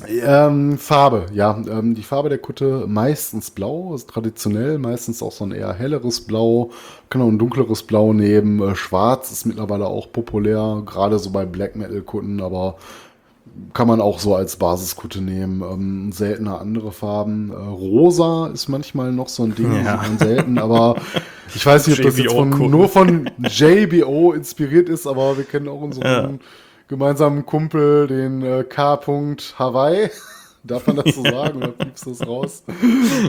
ähm, 0.07 0.77
Farbe, 0.79 1.27
ja. 1.33 1.55
Ähm, 1.69 1.93
die 1.93 2.01
Farbe 2.01 2.29
der 2.29 2.39
Kutte 2.39 2.85
meistens 2.87 3.51
blau, 3.51 3.93
ist 3.93 4.09
traditionell, 4.09 4.79
meistens 4.79 5.21
auch 5.21 5.31
so 5.31 5.45
ein 5.45 5.51
eher 5.51 5.73
helleres 5.73 6.21
Blau, 6.21 6.71
kann 7.09 7.21
auch 7.21 7.27
ein 7.27 7.37
dunkleres 7.37 7.83
Blau 7.83 8.11
nehmen. 8.13 8.59
Äh, 8.61 8.75
Schwarz 8.75 9.31
ist 9.31 9.45
mittlerweile 9.45 9.85
auch 9.87 10.11
populär, 10.11 10.81
gerade 10.85 11.19
so 11.19 11.29
bei 11.29 11.45
Black 11.45 11.75
Metal 11.75 12.01
Kutten, 12.01 12.41
aber 12.41 12.77
kann 13.73 13.87
man 13.87 14.01
auch 14.01 14.19
so 14.19 14.35
als 14.35 14.55
Basiskutte 14.55 15.21
nehmen. 15.21 15.61
Ähm, 15.61 16.11
seltener 16.11 16.59
andere 16.59 16.91
Farben. 16.91 17.51
Äh, 17.51 17.55
Rosa 17.55 18.47
ist 18.47 18.67
manchmal 18.67 19.11
noch 19.11 19.29
so 19.29 19.43
ein 19.43 19.55
Ding, 19.55 19.71
Ja. 19.85 20.03
selten, 20.19 20.57
aber 20.57 20.95
ich 21.55 21.65
weiß 21.65 21.87
nicht, 21.87 21.99
ob 21.99 22.05
das 22.05 22.17
jetzt 22.17 22.33
von, 22.33 22.49
nur 22.49 22.89
von 22.89 23.29
JBO 23.39 24.33
inspiriert 24.33 24.89
ist, 24.89 25.07
aber 25.07 25.37
wir 25.37 25.43
kennen 25.43 25.67
auch 25.67 25.81
unseren 25.81 26.39
gemeinsamen 26.87 27.45
Kumpel, 27.45 28.07
den 28.07 28.41
äh, 28.41 28.63
K. 28.63 28.99
Hawaii. 29.57 30.09
Darf 30.63 30.85
man 30.87 30.97
das 30.97 31.15
so 31.15 31.23
sagen 31.23 31.57
oder 31.57 31.71
piepst 31.71 32.05
du 32.05 32.09
das 32.09 32.27
raus? 32.27 32.63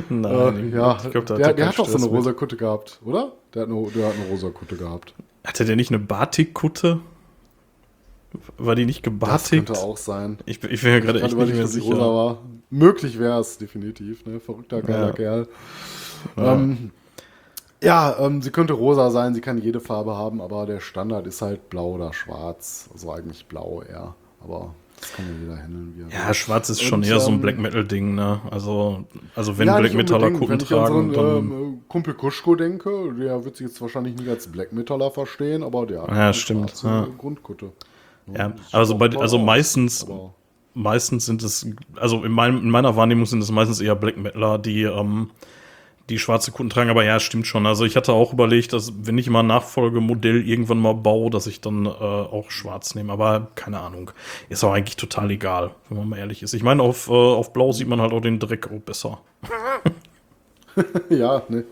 Nein, 0.09 0.73
äh, 0.73 0.77
ja, 0.77 0.99
ich 1.05 1.11
glaube, 1.11 1.27
da 1.27 1.35
der, 1.37 1.47
er 1.47 1.55
der 1.55 1.55
keinen 1.55 1.69
hat 1.69 1.79
doch 1.79 1.89
so 1.89 1.97
eine 1.97 2.07
rosa 2.07 2.33
Kutte 2.33 2.57
gehabt, 2.57 3.01
oder? 3.05 3.33
Der 3.55 3.63
hat 3.63 3.69
eine, 3.69 3.87
der 3.95 4.07
hat 4.09 4.15
eine 4.15 4.31
rosa 4.31 4.51
Kutte 4.51 4.77
gehabt. 4.77 5.15
Hatte 5.47 5.65
der 5.65 5.77
nicht 5.77 5.91
eine 5.91 6.01
Batik-Kutte? 6.01 7.01
War 8.59 8.75
die 8.75 8.85
nicht 8.87 9.07
Das 9.07 9.13
gebartigt? 9.13 9.67
könnte 9.67 9.81
auch 9.81 9.97
sein. 9.97 10.39
Ich, 10.47 10.61
bin- 10.61 10.71
ich 10.73 10.83
bin 10.83 10.93
mir 10.93 11.01
gerade 11.01 11.23
echt 11.23 11.37
nicht 11.37 11.55
mehr 11.55 11.67
sicher. 11.67 11.87
rosa 11.95 12.07
war. 12.07 12.39
Möglich 12.71 13.19
wäre 13.19 13.41
es 13.41 13.57
definitiv, 13.59 14.27
ne? 14.27 14.41
Verrückter 14.41 14.83
geiler 14.83 15.09
Ja. 15.09 15.13
Kerl. 15.13 15.49
Ja, 16.37 16.53
ähm, 16.55 16.91
ja 17.83 18.17
ähm, 18.19 18.43
sie 18.43 18.51
könnte 18.51 18.75
rosa 18.75 19.11
sein, 19.11 19.35
sie 19.35 19.41
kann 19.41 19.59
jede 19.59 19.81
Farbe 19.81 20.17
haben, 20.17 20.41
aber 20.43 20.67
der 20.67 20.81
Standard 20.81 21.27
ist 21.27 21.41
halt 21.41 21.71
blau 21.71 21.93
oder 21.95 22.13
schwarz. 22.13 22.91
Also 22.93 23.11
eigentlich 23.13 23.47
blau 23.47 23.83
eher. 23.83 24.15
Aber 24.41 24.75
das 25.01 25.13
kann 25.15 25.27
ja 25.27 25.33
jeder 25.41 25.57
handeln, 25.63 25.95
wie 25.97 26.15
Ja, 26.15 26.35
schwarz 26.35 26.69
ist 26.69 26.83
schon 26.83 27.01
Und, 27.01 27.07
eher 27.07 27.21
so 27.21 27.29
ein 27.31 27.37
ähm, 27.37 27.41
Black 27.41 27.59
Metal-Ding, 27.59 28.15
ne? 28.15 28.41
Also, 28.51 29.05
also 29.35 29.57
wenn 29.57 29.69
Ja, 29.69 29.79
Black 29.79 29.95
Metaller. 29.95 30.31
Kutten 30.33 30.49
Wenn 30.51 30.61
ich 30.61 30.73
an 30.75 30.79
tragen, 30.87 31.15
so 31.15 31.21
einen 31.21 31.51
ähm, 31.53 31.81
Kumpel 31.89 32.15
Kuschko 32.15 32.55
denke, 32.57 33.15
der 33.19 33.45
wird 33.45 33.57
sich 33.57 33.69
jetzt 33.69 33.81
wahrscheinlich 33.81 34.17
nicht 34.17 34.29
als 34.29 34.49
Black 34.49 34.73
Metaller 34.73 35.11
verstehen, 35.11 35.63
aber 35.63 35.87
der 35.87 36.03
hat 36.03 36.09
Ja, 36.11 36.15
eine 36.25 36.35
stimmt, 36.35 36.83
ja. 36.83 37.07
Grundkutte. 37.17 37.73
Ja, 38.37 38.53
also, 38.73 38.97
bei, 38.97 39.09
also 39.17 39.39
meistens, 39.39 40.07
meistens 40.75 41.27
sind 41.27 41.43
es, 41.43 41.67
also 41.97 42.25
in, 42.25 42.33
meinem, 42.33 42.59
in 42.59 42.71
meiner 42.71 42.97
Wahrnehmung 42.97 43.27
sind 43.27 43.43
es 43.43 43.51
meistens 43.51 43.81
eher 43.81 43.95
Black 43.95 44.17
Metaler, 44.17 44.59
die, 44.59 44.83
ähm, 44.83 45.31
die 46.09 46.19
schwarze 46.19 46.53
Kutten 46.53 46.71
tragen. 46.71 46.91
Aber 46.91 47.05
ja, 47.05 47.21
stimmt 47.21 47.47
schon. 47.47 47.67
Also 47.67 47.85
ich 47.85 47.97
hatte 47.97 48.13
auch 48.13 48.33
überlegt, 48.33 48.73
dass 48.73 48.93
wenn 49.07 49.19
ich 49.19 49.29
mal 49.31 49.41
ein 49.41 49.47
Nachfolgemodell 49.47 50.47
irgendwann 50.47 50.79
mal 50.79 50.95
baue, 50.95 51.31
dass 51.31 51.47
ich 51.47 51.61
dann 51.61 51.87
äh, 51.87 51.89
auch 51.89 52.51
schwarz 52.51 52.95
nehme. 52.95 53.13
Aber 53.13 53.49
keine 53.55 53.81
Ahnung. 53.81 54.11
Ist 54.49 54.65
auch 54.65 54.73
eigentlich 54.73 54.97
total 54.97 55.31
egal, 55.31 55.73
wenn 55.89 55.99
man 55.99 56.09
mal 56.09 56.19
ehrlich 56.19 56.43
ist. 56.43 56.55
Ich 56.55 56.63
meine, 56.63 56.83
auf, 56.83 57.09
äh, 57.09 57.13
auf 57.13 57.53
Blau 57.53 57.73
sieht 57.73 57.89
man 57.89 58.01
halt 58.01 58.13
auch 58.13 58.21
den 58.21 58.39
Dreck 58.39 58.67
auch 58.67 58.81
besser. 58.81 59.21
Ja, 61.11 61.43
ne. 61.49 61.65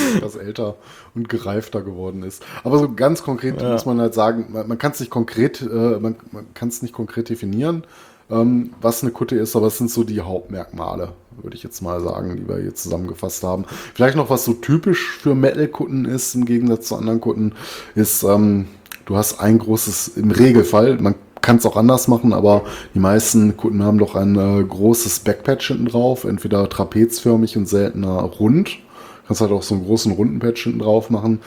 Etwas 0.16 0.36
älter 0.36 0.76
und 1.14 1.28
gereifter 1.28 1.82
geworden 1.82 2.22
ist. 2.22 2.42
Aber 2.62 2.78
so 2.78 2.92
ganz 2.94 3.22
konkret 3.22 3.62
muss 3.62 3.86
man 3.86 4.00
halt 4.00 4.14
sagen, 4.14 4.46
man, 4.50 4.68
man 4.68 4.78
kann 4.78 4.92
es 4.92 5.00
nicht 5.00 5.10
konkret, 5.10 5.60
äh, 5.62 5.98
man, 5.98 6.16
man 6.32 6.46
kann 6.54 6.68
es 6.68 6.82
nicht 6.82 6.94
konkret 6.94 7.28
definieren. 7.28 7.84
ähm, 8.30 8.70
was 8.80 9.02
eine 9.02 9.12
Kutte 9.12 9.36
ist, 9.36 9.54
aber 9.56 9.66
es 9.66 9.78
sind 9.78 9.90
so 9.90 10.04
die 10.04 10.20
Hauptmerkmale, 10.20 11.12
würde 11.42 11.56
ich 11.56 11.62
jetzt 11.62 11.82
mal 11.82 12.00
sagen, 12.00 12.36
die 12.36 12.48
wir 12.48 12.58
hier 12.58 12.74
zusammengefasst 12.74 13.42
haben. 13.42 13.64
Vielleicht 13.94 14.16
noch, 14.16 14.30
was 14.30 14.44
so 14.44 14.54
typisch 14.54 15.18
für 15.18 15.34
Metal-Kutten 15.34 16.04
ist, 16.04 16.34
im 16.34 16.44
Gegensatz 16.44 16.88
zu 16.88 16.96
anderen 16.96 17.20
Kutten, 17.20 17.52
ist, 17.94 18.22
ähm, 18.22 18.66
du 19.04 19.16
hast 19.16 19.40
ein 19.40 19.58
großes, 19.58 20.08
im 20.16 20.30
Regelfall, 20.30 20.98
man 21.00 21.14
kann 21.42 21.56
es 21.56 21.66
auch 21.66 21.76
anders 21.76 22.08
machen, 22.08 22.32
aber 22.32 22.64
die 22.94 23.00
meisten 23.00 23.58
Kunden 23.58 23.82
haben 23.82 23.98
doch 23.98 24.14
ein 24.14 24.36
äh, 24.36 24.64
großes 24.64 25.20
Backpatch 25.20 25.68
hinten 25.68 25.86
drauf, 25.86 26.24
entweder 26.24 26.66
trapezförmig 26.70 27.58
und 27.58 27.68
seltener 27.68 28.22
rund. 28.22 28.78
Kannst 29.26 29.40
halt 29.40 29.52
auch 29.52 29.62
so 29.62 29.74
einen 29.74 29.84
großen 29.84 30.12
runden 30.12 30.38
Patch 30.38 30.64
hinten 30.64 30.80
drauf 30.80 31.10
machen. 31.10 31.40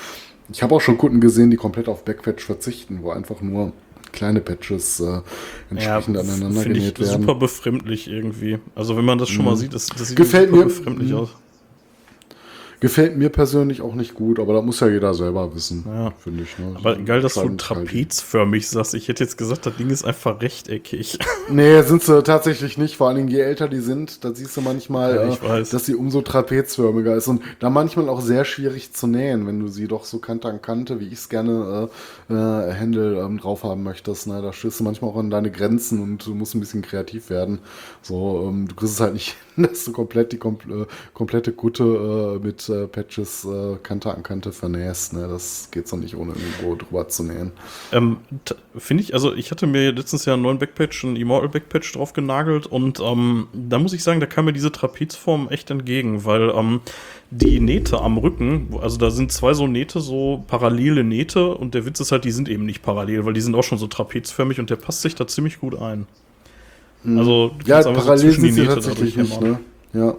Ich 0.51 0.63
habe 0.63 0.73
auch 0.73 0.81
schon 0.81 0.97
Kunden 0.97 1.19
gesehen, 1.19 1.51
die 1.51 1.57
komplett 1.57 1.87
auf 1.89 2.05
Backpatch 2.05 2.43
verzichten, 2.43 2.99
wo 3.01 3.11
einfach 3.11 3.41
nur 3.41 3.73
kleine 4.11 4.39
Patches 4.39 4.99
äh, 4.99 5.19
entsprechend 5.69 6.15
ja, 6.15 6.21
aneinander 6.21 6.61
Finde 6.61 6.79
ich 6.79 6.85
genäht 6.93 6.99
werden. 6.99 7.21
super 7.21 7.35
befremdlich 7.35 8.07
irgendwie. 8.07 8.59
Also 8.73 8.97
wenn 8.97 9.05
man 9.05 9.17
das 9.17 9.29
schon 9.29 9.45
mal 9.45 9.55
sieht, 9.57 9.73
das, 9.73 9.87
das 9.87 10.07
sieht 10.09 10.17
Gefällt 10.17 10.49
super 10.49 10.59
mir. 10.59 10.65
befremdlich 10.65 11.13
aus. 11.13 11.29
Gefällt 12.79 13.17
mir 13.17 13.29
persönlich 13.29 13.81
auch 13.81 13.95
nicht 13.95 14.13
gut, 14.13 14.39
aber 14.39 14.53
da 14.53 14.61
muss 14.61 14.79
ja 14.81 14.87
jeder 14.87 15.15
selber 15.15 15.55
wissen, 15.55 15.83
Ja. 15.87 16.11
finde 16.19 16.43
ich. 16.43 16.59
Ne? 16.59 16.75
Aber 16.75 16.95
geil, 16.97 17.21
dass 17.21 17.33
du 17.33 17.49
trapezförmig 17.55 18.67
sagst. 18.69 18.93
Ich 18.93 19.07
hätte 19.07 19.23
jetzt 19.23 19.35
gesagt, 19.37 19.65
das 19.65 19.75
Ding 19.77 19.89
ist 19.89 20.05
einfach 20.05 20.41
rechteckig. 20.41 21.17
Nee, 21.49 21.81
sind 21.83 22.03
sie 22.03 22.21
tatsächlich 22.23 22.77
nicht. 22.77 22.97
Vor 22.97 23.07
allen 23.07 23.15
Dingen, 23.15 23.29
je 23.29 23.39
älter 23.39 23.69
die 23.69 23.79
sind, 23.79 24.25
da 24.25 24.33
siehst 24.35 24.57
du 24.57 24.61
manchmal, 24.61 25.15
Ja, 25.15 25.27
ich 25.29 25.41
äh, 25.41 25.47
weiß. 25.49 25.69
dass 25.69 25.85
sie 25.85 25.95
umso 25.95 26.21
trapezförmiger 26.21 27.15
ist. 27.15 27.29
Und 27.29 27.41
da 27.59 27.69
manchmal 27.69 28.09
auch 28.09 28.19
sehr 28.19 28.43
schwierig 28.43 28.91
zu 28.93 29.07
nähen, 29.07 29.47
wenn 29.47 29.59
du 29.61 29.69
sie 29.69 29.87
doch 29.87 30.03
so 30.03 30.19
Kante 30.19 30.49
an 30.49 30.61
Kante, 30.61 30.99
wie 30.99 31.07
ich 31.07 31.13
es 31.13 31.29
gerne 31.29 31.89
äh, 32.29 32.33
äh, 32.33 32.73
Händel 32.73 33.15
ähm, 33.17 33.37
drauf 33.39 33.63
haben 33.63 33.83
möchtest. 33.83 34.27
Ne? 34.27 34.41
Da 34.41 34.51
stößt 34.51 34.81
du 34.81 34.83
manchmal 34.83 35.11
auch 35.11 35.17
an 35.17 35.29
deine 35.29 35.49
Grenzen 35.49 36.01
und 36.03 36.25
du 36.27 36.35
musst 36.35 36.53
ein 36.53 36.59
bisschen 36.59 36.81
kreativ 36.81 37.29
werden. 37.29 37.59
So, 38.01 38.45
ähm, 38.49 38.67
du 38.67 38.75
kriegst 38.75 38.95
es 38.95 38.99
halt 38.99 39.13
nicht, 39.13 39.35
dass 39.61 39.85
du 39.85 39.91
komplett 39.91 40.31
die 40.31 40.37
kompl 40.37 40.83
äh, 40.83 40.85
komplette 41.13 41.51
Kutte 41.51 41.83
äh, 42.41 42.45
mit 42.45 42.69
äh, 42.69 42.87
Patches 42.87 43.43
äh, 43.45 43.77
Kante 43.81 44.13
an 44.13 44.21
Kante 44.21 44.51
vernähst. 44.51 45.13
Ne? 45.13 45.27
Das 45.27 45.69
geht 45.71 45.87
so 45.87 45.97
nicht, 45.97 46.15
ohne 46.15 46.33
irgendwo 46.33 46.75
drüber 46.75 47.07
zu 47.07 47.23
nähen. 47.23 47.51
Ähm, 47.91 48.17
Finde 48.77 49.03
ich, 49.03 49.13
also 49.13 49.33
ich 49.33 49.49
hatte 49.49 49.65
mir 49.65 49.91
letztens 49.91 50.25
ja 50.25 50.33
einen 50.33 50.43
neuen 50.43 50.59
Backpatch, 50.59 51.03
einen 51.03 51.15
Immortal 51.15 51.49
Backpatch 51.49 51.91
drauf 51.93 52.13
genagelt 52.13 52.67
und 52.67 52.99
ähm, 52.99 53.47
da 53.53 53.79
muss 53.79 53.93
ich 53.93 54.03
sagen, 54.03 54.19
da 54.19 54.27
kam 54.27 54.45
mir 54.45 54.53
diese 54.53 54.71
Trapezform 54.71 55.49
echt 55.49 55.71
entgegen, 55.71 56.23
weil 56.23 56.51
ähm, 56.51 56.81
die 57.31 57.59
Nähte 57.59 57.99
am 57.99 58.17
Rücken, 58.17 58.77
also 58.79 58.97
da 58.97 59.09
sind 59.09 59.31
zwei 59.31 59.53
so 59.53 59.67
Nähte, 59.67 59.99
so 59.99 60.43
parallele 60.47 61.03
Nähte 61.03 61.55
und 61.55 61.73
der 61.73 61.85
Witz 61.85 61.99
ist 61.99 62.11
halt, 62.11 62.25
die 62.25 62.31
sind 62.31 62.47
eben 62.47 62.65
nicht 62.65 62.83
parallel, 62.83 63.25
weil 63.25 63.33
die 63.33 63.41
sind 63.41 63.55
auch 63.55 63.63
schon 63.63 63.79
so 63.79 63.87
trapezförmig 63.87 64.59
und 64.59 64.69
der 64.69 64.75
passt 64.75 65.01
sich 65.01 65.15
da 65.15 65.25
ziemlich 65.25 65.59
gut 65.59 65.77
ein. 65.79 66.07
Also 67.15 67.49
du 67.49 67.69
Ja, 67.69 67.83
so 67.83 67.93
parallel 67.93 68.35
die 68.35 68.41
sind 68.41 68.53
sie 68.53 68.65
tatsächlich 68.65 69.15
nicht, 69.15 69.41
ne? 69.41 69.59
Ja. 69.93 70.15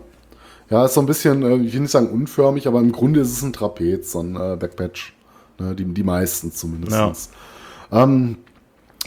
Ja, 0.71 0.85
ist 0.85 0.95
so 0.95 1.01
ein 1.01 1.07
bisschen, 1.07 1.43
äh, 1.43 1.57
ich 1.57 1.73
will 1.73 1.81
nicht 1.81 1.91
sagen 1.91 2.11
unförmig, 2.11 2.67
aber 2.67 2.81
im 2.81 2.93
Grunde 2.93 3.21
ist 3.21 3.33
es 3.33 3.43
ein 3.43 3.53
Trapez, 3.53 4.13
so 4.13 4.21
ein 4.21 4.37
äh, 4.37 4.57
Backpatch. 4.57 5.15
Ne? 5.59 5.75
Die, 5.75 5.85
die 5.85 6.03
meisten 6.03 6.53
zumindest. 6.53 7.31
Ähm, 7.91 8.37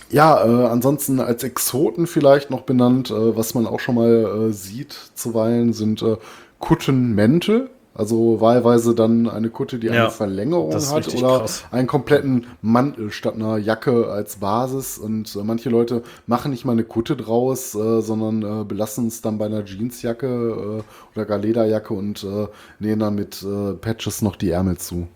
ja, 0.10 0.44
äh, 0.44 0.68
ansonsten 0.68 1.20
als 1.20 1.44
Exoten 1.44 2.08
vielleicht 2.08 2.50
noch 2.50 2.62
benannt, 2.62 3.12
äh, 3.12 3.38
was 3.38 3.54
man 3.54 3.68
auch 3.68 3.80
schon 3.80 3.96
mal 3.96 4.50
äh, 4.50 4.54
sieht 4.54 4.94
zuweilen, 5.16 5.74
sind 5.74 6.02
äh, 6.02 6.18
Kuttenmäntel. 6.60 7.70
Also 7.94 8.40
wahlweise 8.40 8.96
dann 8.96 9.30
eine 9.30 9.50
Kutte, 9.50 9.78
die 9.78 9.88
Ja, 9.88 10.04
eine 10.04 10.12
Verlängerung 10.12 10.74
hat 10.74 11.14
oder 11.14 11.40
krass. 11.40 11.66
einen 11.72 11.88
kompletten 11.88 12.48
Mantel 12.62 13.12
statt 13.12 13.36
einer 13.36 13.58
Jacke 13.58 14.08
als 14.10 14.38
Basis. 14.38 14.98
Und 14.98 15.36
äh, 15.36 15.44
manche 15.44 15.70
Leute 15.70 16.02
machen 16.26 16.52
nicht 16.52 16.64
mal 16.64 16.72
eine 16.72 16.86
Kutte 16.86 17.18
draus, 17.18 17.76
äh, 17.76 18.02
sondern 18.02 18.62
äh, 18.62 18.64
belassen 18.64 19.08
es 19.08 19.22
dann 19.22 19.38
bei 19.38 19.48
einer 19.48 19.66
Jeansjacke 19.66 20.26
äh, 20.28 21.16
oder 21.16 21.26
gar 21.26 21.38
Lederjacke 21.38 21.94
und 21.94 22.24
äh, 22.24 22.48
nähen 22.80 23.00
dann 23.00 23.16
mit 23.16 23.44
äh, 23.44 23.74
Patches 23.74 24.22
noch 24.22 24.38
die 24.38 24.52
Ärmel 24.52 24.78
zu. 24.78 25.08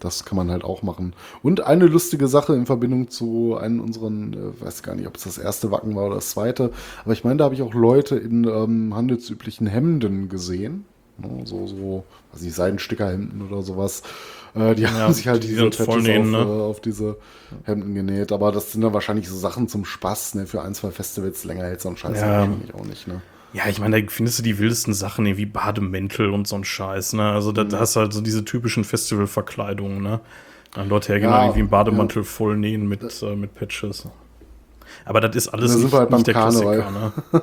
Das 0.00 0.24
kann 0.24 0.36
man 0.36 0.50
halt 0.50 0.64
auch 0.64 0.82
machen. 0.82 1.14
Und 1.42 1.62
eine 1.66 1.86
lustige 1.86 2.28
Sache 2.28 2.54
in 2.54 2.66
Verbindung 2.66 3.08
zu 3.10 3.56
einem 3.58 3.80
unseren, 3.80 4.32
äh, 4.32 4.64
weiß 4.64 4.82
gar 4.82 4.94
nicht, 4.94 5.06
ob 5.06 5.16
es 5.16 5.24
das 5.24 5.36
erste 5.36 5.70
Wacken 5.70 5.94
war 5.96 6.06
oder 6.06 6.16
das 6.16 6.30
zweite, 6.30 6.70
aber 7.04 7.12
ich 7.12 7.24
meine, 7.24 7.36
da 7.36 7.44
habe 7.44 7.54
ich 7.54 7.62
auch 7.62 7.74
Leute 7.74 8.16
in 8.16 8.44
ähm, 8.44 8.94
handelsüblichen 8.94 9.66
Hemden 9.66 10.28
gesehen. 10.30 10.86
Ne, 11.18 11.46
so, 11.46 11.66
so, 11.66 12.04
weiß 12.32 12.42
nicht, 12.42 12.54
Seidenstickerhemden 12.54 13.42
oder 13.48 13.62
sowas. 13.62 14.02
Äh, 14.54 14.74
die 14.74 14.86
haben 14.86 15.12
sich 15.12 15.26
halt 15.28 15.42
die 15.42 15.48
diese 15.48 15.62
nähen, 16.02 16.34
auf, 16.34 16.46
ne? 16.46 16.52
äh, 16.52 16.62
auf 16.62 16.80
diese 16.80 17.16
Hemden 17.64 17.94
genäht. 17.94 18.32
Aber 18.32 18.52
das 18.52 18.72
sind 18.72 18.82
dann 18.82 18.92
wahrscheinlich 18.92 19.28
so 19.28 19.36
Sachen 19.36 19.68
zum 19.68 19.84
Spaß, 19.84 20.34
ne? 20.34 20.46
Für 20.46 20.62
ein, 20.62 20.74
zwei 20.74 20.90
Festivals 20.90 21.44
länger 21.44 21.64
hält 21.64 21.80
so 21.80 21.88
ein 21.88 21.96
Scheiß 21.96 22.20
Ja. 22.20 22.40
wahrscheinlich 22.40 22.74
auch 22.74 22.84
nicht, 22.84 23.06
ne? 23.06 23.22
Ja, 23.52 23.68
ich 23.68 23.78
meine, 23.80 24.02
da 24.02 24.08
findest 24.10 24.38
du 24.38 24.42
die 24.42 24.58
wildesten 24.58 24.92
Sachen, 24.92 25.24
ne, 25.24 25.38
wie 25.38 25.46
Bademäntel 25.46 26.30
und 26.30 26.46
so 26.46 26.56
ein 26.56 26.64
Scheiß, 26.64 27.14
ne? 27.14 27.30
Also 27.32 27.52
da, 27.52 27.64
Mhm. 27.64 27.70
da 27.70 27.78
hast 27.80 27.96
du 27.96 28.00
halt 28.00 28.12
so 28.12 28.20
diese 28.20 28.44
typischen 28.44 28.84
Festivalverkleidungen, 28.84 30.02
ne? 30.02 30.20
Dann 30.74 30.88
Leute 30.90 31.08
hergehen 31.12 31.30
Ja, 31.30 31.38
ja, 31.38 31.44
irgendwie 31.44 31.60
einen 31.60 31.70
Bademantel 31.70 32.24
voll 32.24 32.56
nähen 32.58 32.86
mit, 32.86 33.22
äh, 33.22 33.34
mit 33.36 33.54
Patches. 33.54 34.06
Aber 35.04 35.20
das 35.20 35.34
ist 35.36 35.48
alles 35.48 35.76
nicht, 35.76 35.92
halt 35.94 36.10
nicht 36.10 36.26
der 36.26 36.34
Karneval. 36.34 36.76
Klassiker, 36.78 36.90
ne? 36.90 37.12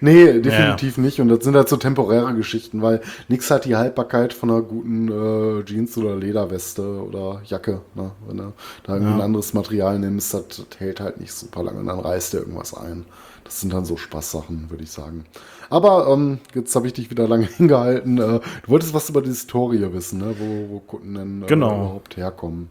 Nee, 0.00 0.40
definitiv 0.40 0.98
nicht. 0.98 1.20
Und 1.20 1.28
das 1.28 1.44
sind 1.44 1.56
halt 1.56 1.68
so 1.68 1.76
temporäre 1.76 2.34
Geschichten, 2.34 2.82
weil 2.82 3.00
nichts 3.28 3.50
hat 3.50 3.64
die 3.64 3.76
Haltbarkeit 3.76 4.32
von 4.32 4.50
einer 4.50 4.62
guten 4.62 5.08
äh, 5.08 5.64
Jeans- 5.64 5.96
oder 5.98 6.16
Lederweste 6.16 6.82
oder 6.82 7.42
Jacke. 7.44 7.80
Ne? 7.94 8.10
Wenn 8.26 8.36
du 8.38 8.52
da 8.84 8.94
irgendwie 8.94 9.14
ein 9.14 9.20
anderes 9.20 9.54
Material 9.54 9.98
nimmst, 9.98 10.34
das, 10.34 10.46
das 10.48 10.66
hält 10.78 11.00
halt 11.00 11.20
nicht 11.20 11.32
super 11.32 11.62
lange 11.62 11.80
und 11.80 11.86
dann 11.86 12.00
reißt 12.00 12.32
dir 12.32 12.38
irgendwas 12.38 12.74
ein. 12.74 13.04
Das 13.44 13.60
sind 13.60 13.72
dann 13.72 13.84
so 13.84 13.96
Spaßsachen, 13.96 14.70
würde 14.70 14.84
ich 14.84 14.90
sagen. 14.92 15.24
Aber 15.70 16.08
ähm, 16.08 16.38
jetzt 16.54 16.74
habe 16.76 16.86
ich 16.86 16.92
dich 16.92 17.10
wieder 17.10 17.26
lange 17.26 17.46
hingehalten. 17.56 18.18
Äh, 18.18 18.40
du 18.40 18.68
wolltest 18.68 18.94
was 18.94 19.08
über 19.08 19.22
die 19.22 19.30
Historie 19.30 19.84
wissen, 19.92 20.18
ne? 20.18 20.34
wo, 20.38 20.74
wo 20.74 20.78
Kunden 20.80 21.14
denn 21.14 21.42
äh, 21.42 21.46
Genau. 21.46 21.74
überhaupt 21.74 22.16
herkommen. 22.16 22.68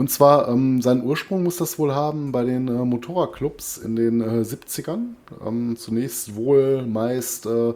Und 0.00 0.08
zwar, 0.08 0.48
ähm, 0.48 0.80
seinen 0.80 1.04
Ursprung 1.04 1.42
muss 1.42 1.58
das 1.58 1.78
wohl 1.78 1.94
haben 1.94 2.32
bei 2.32 2.42
den 2.42 2.68
äh, 2.68 2.86
Motorradclubs 2.86 3.76
in 3.76 3.96
den 3.96 4.22
äh, 4.22 4.40
70ern. 4.40 5.08
Ähm, 5.46 5.76
zunächst 5.76 6.36
wohl 6.36 6.86
meist 6.86 7.44
äh, 7.44 7.74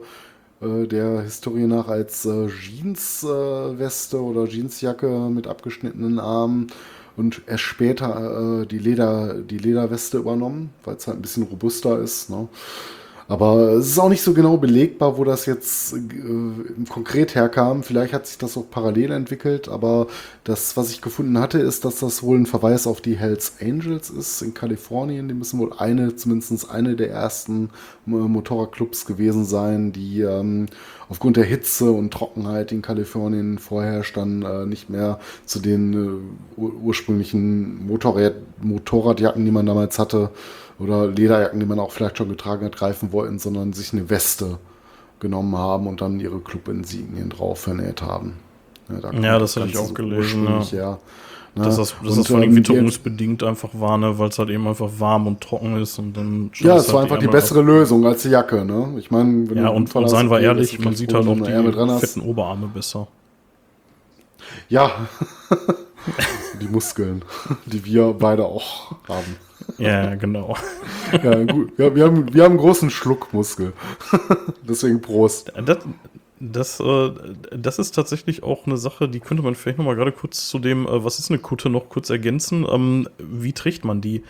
äh, 0.62 0.86
der 0.86 1.20
Historie 1.20 1.66
nach 1.66 1.88
als 1.88 2.24
äh, 2.24 2.46
Jeansweste 2.46 4.16
äh, 4.16 4.20
oder 4.20 4.46
Jeansjacke 4.46 5.06
mit 5.28 5.46
abgeschnittenen 5.46 6.18
Armen 6.18 6.68
und 7.18 7.42
erst 7.46 7.64
später 7.64 8.62
äh, 8.62 8.66
die, 8.68 8.78
Leder, 8.78 9.34
die 9.34 9.58
Lederweste 9.58 10.16
übernommen, 10.16 10.70
weil 10.82 10.96
es 10.96 11.06
halt 11.06 11.18
ein 11.18 11.22
bisschen 11.22 11.42
robuster 11.42 11.98
ist. 11.98 12.30
Ne? 12.30 12.48
Aber 13.26 13.72
es 13.72 13.86
ist 13.86 13.98
auch 13.98 14.10
nicht 14.10 14.22
so 14.22 14.34
genau 14.34 14.58
belegbar, 14.58 15.16
wo 15.16 15.24
das 15.24 15.46
jetzt 15.46 15.94
äh, 15.94 15.98
konkret 16.90 17.34
herkam. 17.34 17.82
Vielleicht 17.82 18.12
hat 18.12 18.26
sich 18.26 18.36
das 18.36 18.56
auch 18.56 18.70
parallel 18.70 19.12
entwickelt, 19.12 19.68
aber 19.68 20.08
das, 20.44 20.76
was 20.76 20.90
ich 20.90 21.00
gefunden 21.00 21.38
hatte, 21.38 21.58
ist, 21.58 21.86
dass 21.86 22.00
das 22.00 22.22
wohl 22.22 22.38
ein 22.38 22.46
Verweis 22.46 22.86
auf 22.86 23.00
die 23.00 23.16
Hells 23.16 23.54
Angels 23.62 24.10
ist 24.10 24.42
in 24.42 24.52
Kalifornien. 24.52 25.28
Die 25.28 25.34
müssen 25.34 25.58
wohl 25.58 25.72
eine, 25.72 26.16
zumindest 26.16 26.70
eine 26.70 26.96
der 26.96 27.10
ersten 27.10 27.70
äh, 28.06 28.10
Motorradclubs 28.10 29.06
gewesen 29.06 29.46
sein, 29.46 29.92
die 29.92 30.20
ähm, 30.20 30.66
aufgrund 31.08 31.38
der 31.38 31.44
Hitze 31.44 31.90
und 31.90 32.12
Trockenheit 32.12 32.72
in 32.72 32.82
Kalifornien 32.82 33.58
vorherrscht, 33.58 34.18
dann 34.18 34.42
äh, 34.42 34.66
nicht 34.66 34.90
mehr 34.90 35.18
zu 35.46 35.60
den 35.60 35.94
äh, 35.94 36.60
ur 36.60 36.74
ursprünglichen 36.74 37.86
Motorrad 37.86 38.34
Motorradjacken, 38.60 39.44
die 39.44 39.50
man 39.50 39.66
damals 39.66 39.98
hatte, 39.98 40.30
oder 40.78 41.06
Lederjacken, 41.08 41.60
die 41.60 41.66
man 41.66 41.78
auch 41.78 41.92
vielleicht 41.92 42.18
schon 42.18 42.28
getragen 42.28 42.64
hat, 42.66 42.76
greifen 42.76 43.12
wollten, 43.12 43.38
sondern 43.38 43.72
sich 43.72 43.92
eine 43.92 44.10
Weste 44.10 44.58
genommen 45.20 45.56
haben 45.56 45.86
und 45.86 46.00
dann 46.00 46.20
ihre 46.20 46.40
Clubinsignien 46.40 47.30
drauf 47.30 47.60
vernäht 47.60 48.02
haben. 48.02 48.34
da 48.88 49.10
kommt 49.10 49.24
Ja, 49.24 49.38
das 49.38 49.56
hatte 49.56 49.68
ich 49.68 49.78
auch 49.78 49.94
gelesen, 49.94 50.44
ja. 50.72 50.90
ne? 50.90 50.98
Dass 51.56 51.76
das, 51.76 51.94
dass 52.02 52.10
Und, 52.10 52.18
das 52.18 52.26
vor 52.26 52.36
allem 52.38 52.44
ähm, 52.50 52.50
die- 52.50 52.56
witterungsbedingt 52.56 53.42
einfach 53.44 53.70
war, 53.74 53.96
ne? 53.96 54.18
Weil 54.18 54.28
es 54.30 54.38
halt 54.40 54.50
eben 54.50 54.66
einfach 54.66 54.90
warm 54.98 55.28
und 55.28 55.40
trocken 55.40 55.80
ist 55.80 55.98
und 56.00 56.14
dann 56.16 56.46
Ja, 56.46 56.54
schneidest 56.54 56.88
es 56.88 56.92
war 56.92 57.00
halt 57.02 57.04
einfach 57.12 57.20
die 57.20 57.26
Ärmel 57.26 57.40
bessere 57.40 57.62
Lösung 57.62 58.04
als 58.06 58.22
die 58.22 58.30
Jacke, 58.30 58.64
ne? 58.64 58.94
Ich 58.98 59.10
meine, 59.12 59.48
wenn. 59.48 59.58
Ja, 59.58 59.66
einen 59.68 59.76
und, 59.76 59.82
Unfall 59.82 60.02
und 60.02 60.04
hast, 60.06 60.10
seien 60.10 60.30
wir 60.30 60.40
ehrlich, 60.40 60.78
man 60.80 60.96
sieht 60.96 61.14
halt 61.14 61.28
auch 61.28 61.36
du 61.36 61.44
die 61.44 61.78
hast. 61.92 62.00
fetten 62.00 62.20
Oberarme 62.22 62.66
besser. 62.66 63.06
Ja, 64.68 64.90
die 66.60 66.66
Muskeln, 66.68 67.22
die 67.66 67.84
wir 67.84 68.12
beide 68.18 68.44
auch 68.44 68.92
haben. 69.08 69.36
Ja, 69.78 70.14
genau. 70.14 70.56
Ja, 71.22 71.44
gut. 71.44 71.72
Ja, 71.78 71.94
wir, 71.94 72.04
haben, 72.04 72.32
wir 72.32 72.44
haben 72.44 72.52
einen 72.52 72.60
großen 72.60 72.90
Schluckmuskel. 72.90 73.72
Deswegen 74.68 75.00
Prost. 75.00 75.52
Das, 75.64 75.78
das, 76.40 76.80
äh, 76.80 77.10
das 77.56 77.78
ist 77.78 77.92
tatsächlich 77.94 78.42
auch 78.42 78.66
eine 78.66 78.76
Sache, 78.76 79.08
die 79.08 79.20
könnte 79.20 79.42
man 79.42 79.54
vielleicht 79.54 79.78
noch 79.78 79.84
mal 79.84 79.96
gerade 79.96 80.12
kurz 80.12 80.48
zu 80.48 80.58
dem, 80.58 80.86
äh, 80.86 81.04
was 81.04 81.18
ist 81.18 81.30
eine 81.30 81.38
Kutte, 81.38 81.70
noch 81.70 81.88
kurz 81.88 82.10
ergänzen. 82.10 82.66
Ähm, 82.70 83.08
wie 83.18 83.52
trägt 83.52 83.84
man 83.84 84.00
die? 84.00 84.22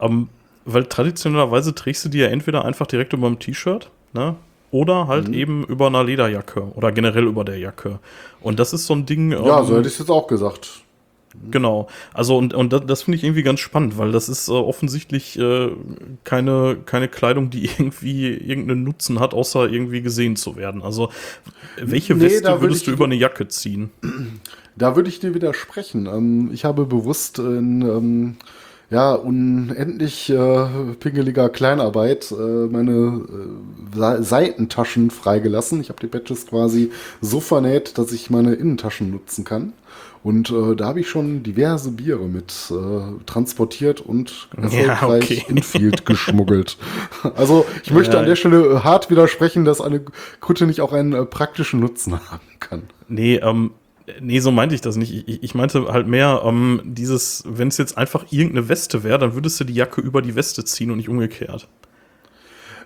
Ähm, 0.00 0.28
weil 0.64 0.86
traditionellerweise 0.86 1.74
trägst 1.74 2.04
du 2.04 2.08
die 2.08 2.18
ja 2.18 2.28
entweder 2.28 2.64
einfach 2.64 2.86
direkt 2.86 3.12
über 3.12 3.28
dem 3.28 3.38
T-Shirt, 3.38 3.90
ne? 4.12 4.36
Oder 4.70 5.06
halt 5.06 5.28
Mhm. 5.28 5.34
eben 5.34 5.64
über 5.66 5.86
einer 5.86 6.02
Lederjacke 6.02 6.62
oder 6.74 6.90
generell 6.90 7.26
über 7.26 7.44
der 7.44 7.58
Jacke. 7.58 8.00
Und 8.40 8.58
das 8.58 8.72
ist 8.72 8.86
so 8.86 8.94
ein 8.94 9.06
Ding. 9.06 9.30
Ja, 9.30 9.60
ähm, 9.60 9.66
so 9.66 9.76
hätte 9.76 9.86
ich 9.86 9.92
es 9.94 9.98
jetzt 10.00 10.10
auch 10.10 10.26
gesagt. 10.26 10.80
Genau. 11.50 11.88
Also 12.12 12.38
und, 12.38 12.54
und 12.54 12.72
das, 12.72 12.86
das 12.86 13.02
finde 13.02 13.16
ich 13.18 13.24
irgendwie 13.24 13.42
ganz 13.42 13.60
spannend, 13.60 13.98
weil 13.98 14.12
das 14.12 14.28
ist 14.28 14.48
äh, 14.48 14.52
offensichtlich 14.52 15.38
äh, 15.38 15.70
keine, 16.24 16.76
keine 16.86 17.08
Kleidung, 17.08 17.50
die 17.50 17.64
irgendwie 17.78 18.28
irgendeinen 18.28 18.84
Nutzen 18.84 19.20
hat, 19.20 19.34
außer 19.34 19.68
irgendwie 19.68 20.00
gesehen 20.02 20.36
zu 20.36 20.56
werden. 20.56 20.82
Also 20.82 21.10
welche 21.76 22.14
Nee, 22.14 22.24
Weste 22.24 22.48
würd 22.48 22.60
würdest 22.62 22.80
ich- 22.82 22.86
du 22.86 22.92
über 22.92 23.04
eine 23.04 23.14
Jacke 23.16 23.48
ziehen? 23.48 23.90
Da 24.76 24.96
würde 24.96 25.08
ich 25.08 25.20
dir 25.20 25.34
widersprechen. 25.36 26.06
Ähm, 26.06 26.50
ich 26.52 26.64
habe 26.64 26.84
bewusst 26.84 27.38
in 27.38 27.80
ähm, 27.82 28.36
ja, 28.90 29.14
unendlich 29.14 30.30
äh, 30.30 30.66
pingeliger 30.98 31.48
Kleinarbeit 31.48 32.32
äh, 32.32 32.66
meine 32.66 33.22
äh, 33.96 34.22
Seitentaschen 34.22 35.10
freigelassen. 35.10 35.80
Ich 35.80 35.90
habe 35.90 36.00
die 36.00 36.08
Badges 36.08 36.46
quasi 36.48 36.90
so 37.20 37.38
vernäht, 37.38 37.98
dass 37.98 38.10
ich 38.10 38.30
meine 38.30 38.54
Innentaschen 38.54 39.12
nutzen 39.12 39.44
kann. 39.44 39.74
Und 40.24 40.50
äh, 40.50 40.74
da 40.74 40.86
habe 40.86 41.00
ich 41.00 41.08
schon 41.10 41.42
diverse 41.42 41.90
Biere 41.90 42.24
mit 42.24 42.52
äh, 42.70 43.24
transportiert 43.26 44.00
und 44.00 44.48
erfolgreich 44.56 45.42
okay. 45.42 45.44
in 45.48 45.62
Field 45.62 46.06
geschmuggelt. 46.06 46.78
Also 47.36 47.66
ich 47.82 47.90
möchte 47.90 48.14
Ja. 48.14 48.20
an 48.20 48.26
der 48.26 48.36
Stelle 48.36 48.66
äh, 48.66 48.78
hart 48.80 49.10
widersprechen, 49.10 49.64
dass 49.66 49.80
eine 49.82 50.00
Kutte 50.40 50.66
nicht 50.66 50.80
auch 50.80 50.92
einen 50.94 51.12
äh, 51.12 51.26
praktischen 51.26 51.78
Nutzen 51.80 52.12
haben 52.30 52.40
kann. 52.58 52.82
Nee, 53.08 53.36
ähm, 53.36 53.72
nee, 54.20 54.40
so 54.40 54.50
meinte 54.50 54.74
ich 54.74 54.80
das 54.80 54.96
nicht. 54.96 55.28
Ich, 55.28 55.42
ich 55.42 55.54
meinte 55.54 55.88
halt 55.92 56.06
mehr, 56.08 56.40
ähm, 56.44 56.80
dieses, 56.84 57.44
wenn 57.46 57.68
es 57.68 57.76
jetzt 57.76 57.98
einfach 57.98 58.24
irgendeine 58.30 58.70
Weste 58.70 59.04
wäre, 59.04 59.18
dann 59.18 59.34
würdest 59.34 59.60
du 59.60 59.64
die 59.64 59.74
Jacke 59.74 60.00
über 60.00 60.22
die 60.22 60.34
Weste 60.34 60.64
ziehen 60.64 60.90
und 60.90 60.96
nicht 60.96 61.10
umgekehrt. 61.10 61.68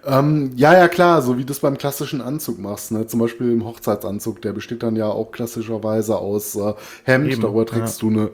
Ähm, 0.07 0.53
ja, 0.57 0.72
ja, 0.74 0.88
klar, 0.88 1.22
so 1.22 1.38
wie 1.38 1.44
du 1.44 1.53
es 1.53 1.61
beim 1.61 1.78
klassischen 1.78 2.20
Anzug 2.20 2.59
machst. 2.59 2.92
Ne? 2.92 3.07
Zum 3.07 3.20
Beispiel 3.20 3.53
im 3.53 3.64
Hochzeitsanzug, 3.64 4.42
der 4.42 4.53
besteht 4.53 4.82
dann 4.82 4.96
ja 4.96 5.07
auch 5.07 5.32
klassischerweise 5.32 6.16
aus 6.16 6.57
äh, 6.57 6.74
Hemd. 7.05 7.32
Eben, 7.32 7.42
darüber 7.42 7.66
trägst 7.66 8.03
du 8.03 8.09
eine 8.09 8.30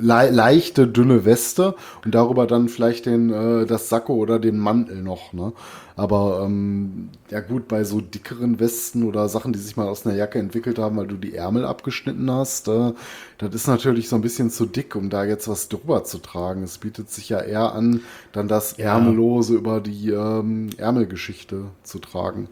le 0.00 0.30
leichte, 0.30 0.86
dünne 0.88 1.24
Weste 1.24 1.74
und 2.04 2.14
darüber 2.14 2.46
dann 2.46 2.68
vielleicht 2.68 3.06
den, 3.06 3.30
äh, 3.30 3.66
das 3.66 3.88
Sakko 3.88 4.14
oder 4.14 4.38
den 4.38 4.58
Mantel 4.58 5.02
noch. 5.02 5.32
Ne? 5.32 5.52
Aber 5.96 6.42
ähm, 6.44 7.10
ja 7.30 7.40
gut, 7.40 7.68
bei 7.68 7.84
so 7.84 8.00
dickeren 8.00 8.58
Westen 8.58 9.04
oder 9.04 9.28
Sachen, 9.28 9.52
die 9.52 9.58
sich 9.60 9.76
mal 9.76 9.86
aus 9.86 10.04
einer 10.04 10.16
Jacke 10.16 10.38
entwickelt 10.40 10.78
haben, 10.78 10.96
weil 10.96 11.06
du 11.06 11.16
die 11.16 11.34
Ärmel 11.36 11.64
abgeschnitten 11.64 12.30
hast, 12.30 12.66
äh, 12.68 12.92
das 13.38 13.54
ist 13.54 13.66
natürlich 13.68 14.08
so 14.08 14.16
ein 14.16 14.22
bisschen 14.22 14.50
zu 14.50 14.66
dick, 14.66 14.96
um 14.96 15.08
da 15.10 15.24
jetzt 15.24 15.46
was 15.48 15.68
drüber 15.68 16.02
zu 16.04 16.18
tragen. 16.18 16.62
Es 16.64 16.78
bietet 16.78 17.10
sich 17.10 17.28
ja 17.28 17.40
eher 17.40 17.72
an, 17.74 18.00
dann 18.32 18.48
das 18.48 18.72
Ärmellose 18.74 19.54
über 19.54 19.80
die 19.80 20.10
ähm, 20.10 20.70
Ärmelgeschichte 20.78 21.64
zu 21.84 21.98
tragen. 22.00 22.48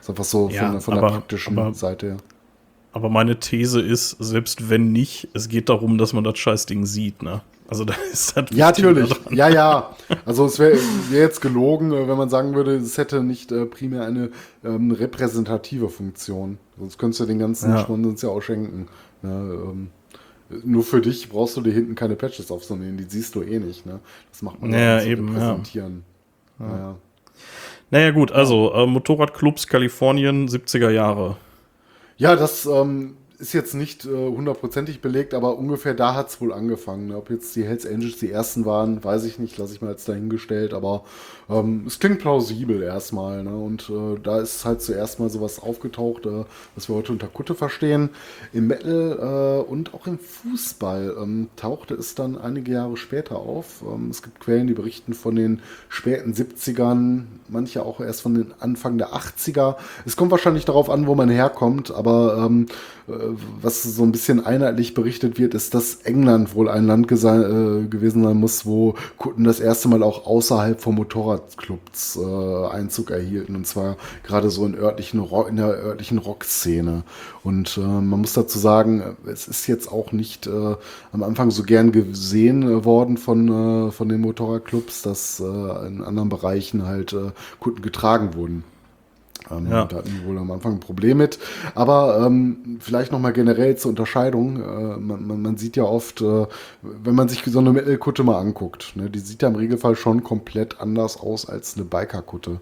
Ist 0.00 0.10
einfach 0.10 0.24
so 0.24 0.48
Ja, 0.50 0.70
von, 0.70 0.80
von 0.80 0.94
aber- 0.98 1.08
der 1.08 1.14
praktischen 1.16 1.58
aber- 1.58 1.74
Seite 1.74 2.06
her. 2.06 2.16
Aber 2.94 3.08
meine 3.10 3.40
These 3.40 3.80
ist, 3.80 4.10
selbst 4.20 4.70
wenn 4.70 4.92
nicht, 4.92 5.28
es 5.34 5.48
geht 5.48 5.68
darum, 5.68 5.98
dass 5.98 6.12
man 6.12 6.22
das 6.22 6.38
Scheißding 6.38 6.86
sieht, 6.86 7.22
ne? 7.22 7.42
Also 7.66 7.84
da 7.84 7.94
ist 8.12 8.36
das 8.36 8.44
Ja, 8.52 8.68
Wichtige 8.68 8.88
natürlich. 8.88 9.08
daran. 9.12 9.34
Ja, 9.36 9.48
ja. 9.48 9.96
Also 10.24 10.46
es 10.46 10.58
wäre 10.60 10.78
wär 11.10 11.22
jetzt 11.22 11.40
gelogen, 11.40 11.92
äh, 11.92 12.06
wenn 12.06 12.16
man 12.16 12.28
sagen 12.30 12.54
würde, 12.54 12.76
es 12.76 12.96
hätte 12.96 13.24
nicht 13.24 13.50
äh, 13.50 13.66
primär 13.66 14.04
eine 14.06 14.30
ähm, 14.64 14.92
repräsentative 14.92 15.88
Funktion. 15.88 16.58
Sonst 16.78 16.98
könntest 16.98 17.20
du 17.20 17.24
den 17.26 17.40
ganzen 17.40 17.70
Ja. 17.70 17.84
Schmonzens 17.84 18.22
ja 18.22 18.28
auch 18.28 18.42
schenken. 18.42 18.86
Ja, 19.24 19.30
ähm, 19.30 19.88
nur 20.62 20.84
für 20.84 21.00
dich 21.00 21.28
brauchst 21.30 21.56
du 21.56 21.62
dir 21.62 21.72
hinten 21.72 21.96
keine 21.96 22.14
Patches 22.14 22.50
aufzunehmen, 22.52 22.96
die 22.96 23.04
siehst 23.08 23.34
du 23.34 23.42
eh 23.42 23.58
nicht. 23.58 23.86
Ne? 23.86 23.98
Das 24.30 24.42
macht 24.42 24.60
man 24.62 24.72
Ja, 24.72 25.00
zu 25.00 25.08
eben, 25.08 25.28
ja. 25.36 25.48
repräsentieren. 25.48 26.04
Ja. 26.60 26.66
Ja. 26.78 26.96
Naja, 27.90 28.10
gut, 28.12 28.30
also 28.30 28.72
äh, 28.72 28.86
Motorradclubs 28.86 29.66
Kalifornien, 29.66 30.48
70er 30.48 30.90
Jahre. 30.90 31.36
Ja, 32.16 32.36
das 32.36 32.66
ähm, 32.66 33.16
ist 33.38 33.52
jetzt 33.52 33.74
nicht 33.74 34.04
äh, 34.04 34.08
hundertprozentig 34.08 35.00
belegt, 35.00 35.34
aber 35.34 35.58
ungefähr 35.58 35.94
da 35.94 36.14
hat 36.14 36.28
es 36.28 36.40
wohl 36.40 36.52
angefangen. 36.52 37.12
Ob 37.12 37.30
jetzt 37.30 37.54
die 37.56 37.64
Hells 37.64 37.86
Angels 37.86 38.18
die 38.18 38.30
ersten 38.30 38.64
waren, 38.64 39.02
weiß 39.02 39.24
ich 39.24 39.38
nicht, 39.38 39.58
lasse 39.58 39.74
ich 39.74 39.82
mal 39.82 39.90
jetzt 39.90 40.08
dahingestellt, 40.08 40.74
aber 40.74 41.04
ähm, 41.48 41.84
es 41.86 41.98
klingt 41.98 42.20
plausibel 42.20 42.82
erstmal. 42.82 43.42
Ne? 43.42 43.54
Und 43.54 43.90
äh, 43.90 44.18
da 44.22 44.40
ist 44.40 44.64
halt 44.64 44.82
zuerst 44.82 45.20
mal 45.20 45.30
sowas 45.30 45.60
aufgetaucht, 45.60 46.26
äh, 46.26 46.44
was 46.74 46.88
wir 46.88 46.96
heute 46.96 47.12
unter 47.12 47.26
Kutte 47.26 47.54
verstehen. 47.54 48.10
Im 48.52 48.68
Metal 48.68 49.62
äh, 49.66 49.70
und 49.70 49.94
auch 49.94 50.06
im 50.06 50.18
Fußball 50.18 51.16
ähm, 51.20 51.48
tauchte 51.56 51.94
es 51.94 52.14
dann 52.14 52.38
einige 52.38 52.72
Jahre 52.72 52.96
später 52.96 53.36
auf. 53.36 53.82
Ähm, 53.82 54.08
es 54.10 54.22
gibt 54.22 54.40
Quellen, 54.40 54.66
die 54.66 54.74
berichten 54.74 55.14
von 55.14 55.36
den 55.36 55.60
späten 55.88 56.32
70ern, 56.32 57.24
manche 57.48 57.84
auch 57.84 58.00
erst 58.00 58.22
von 58.22 58.34
den 58.34 58.54
Anfang 58.60 58.98
der 58.98 59.14
80er. 59.14 59.76
Es 60.06 60.16
kommt 60.16 60.30
wahrscheinlich 60.30 60.64
darauf 60.64 60.88
an, 60.88 61.06
wo 61.06 61.14
man 61.14 61.28
herkommt, 61.28 61.90
aber 61.90 62.44
ähm, 62.46 62.66
äh, 63.08 63.12
was 63.60 63.82
so 63.82 64.02
ein 64.02 64.12
bisschen 64.12 64.44
einheitlich 64.44 64.94
berichtet 64.94 65.38
wird, 65.38 65.54
ist, 65.54 65.74
dass 65.74 65.96
England 65.96 66.54
wohl 66.54 66.68
ein 66.68 66.86
Land 66.86 67.10
äh, 67.12 67.86
gewesen 67.86 68.24
sein 68.24 68.36
muss, 68.36 68.64
wo 68.64 68.94
Kutten 69.18 69.44
das 69.44 69.60
erste 69.60 69.88
Mal 69.88 70.02
auch 70.02 70.26
außerhalb 70.26 70.80
von 70.80 70.94
Motorradclubs 71.34 72.16
äh, 72.16 72.66
Einzug 72.74 73.10
erhielten. 73.10 73.56
Und 73.56 73.66
zwar 73.66 73.96
gerade 74.22 74.50
so 74.50 74.66
in, 74.66 74.74
örtlichen 74.74 75.20
Rock, 75.20 75.48
in 75.48 75.56
der 75.56 75.66
örtlichen 75.66 76.18
Rockszene. 76.18 77.02
Und 77.42 77.76
äh, 77.76 77.80
man 77.80 78.20
muss 78.20 78.34
dazu 78.34 78.58
sagen, 78.58 79.16
es 79.26 79.48
ist 79.48 79.66
jetzt 79.66 79.90
auch 79.90 80.12
nicht 80.12 80.46
äh, 80.46 80.76
am 81.12 81.22
Anfang 81.22 81.50
so 81.50 81.62
gern 81.62 81.92
gesehen 81.92 82.62
äh, 82.62 82.84
worden 82.84 83.16
von, 83.16 83.88
äh, 83.88 83.90
von 83.90 84.08
den 84.08 84.20
Motorradclubs, 84.20 85.02
dass 85.02 85.40
äh, 85.40 85.86
in 85.86 86.02
anderen 86.02 86.28
Bereichen 86.28 86.86
halt 86.86 87.14
Kunden 87.60 87.82
getragen 87.82 88.34
wurden. 88.34 88.64
Ähm, 89.50 89.66
Ja. 89.70 89.84
Da 89.84 89.96
hatten 89.96 90.12
wir 90.20 90.28
wohl 90.28 90.38
am 90.38 90.50
Anfang 90.50 90.74
ein 90.74 90.80
Problem 90.80 91.18
mit. 91.18 91.38
Aber 91.74 92.24
ähm, 92.26 92.78
vielleicht 92.80 93.12
nochmal 93.12 93.32
generell 93.32 93.76
zur 93.76 93.90
Unterscheidung. 93.90 94.56
Äh, 94.56 94.96
man, 94.98 95.26
man, 95.26 95.42
man 95.42 95.56
sieht 95.56 95.76
ja 95.76 95.84
oft, 95.84 96.20
äh, 96.20 96.46
wenn 96.82 97.14
man 97.14 97.28
sich 97.28 97.42
so 97.44 97.58
eine 97.58 97.72
Metal-Kutte 97.72 98.22
mal 98.24 98.38
anguckt, 98.38 98.92
ne, 98.96 99.10
die 99.10 99.18
sieht 99.18 99.42
ja 99.42 99.48
im 99.48 99.56
Regelfall 99.56 99.96
schon 99.96 100.22
komplett 100.22 100.80
anders 100.80 101.18
aus 101.18 101.48
als 101.48 101.76
eine 101.76 101.84
Biker-Kutte. 101.84 102.60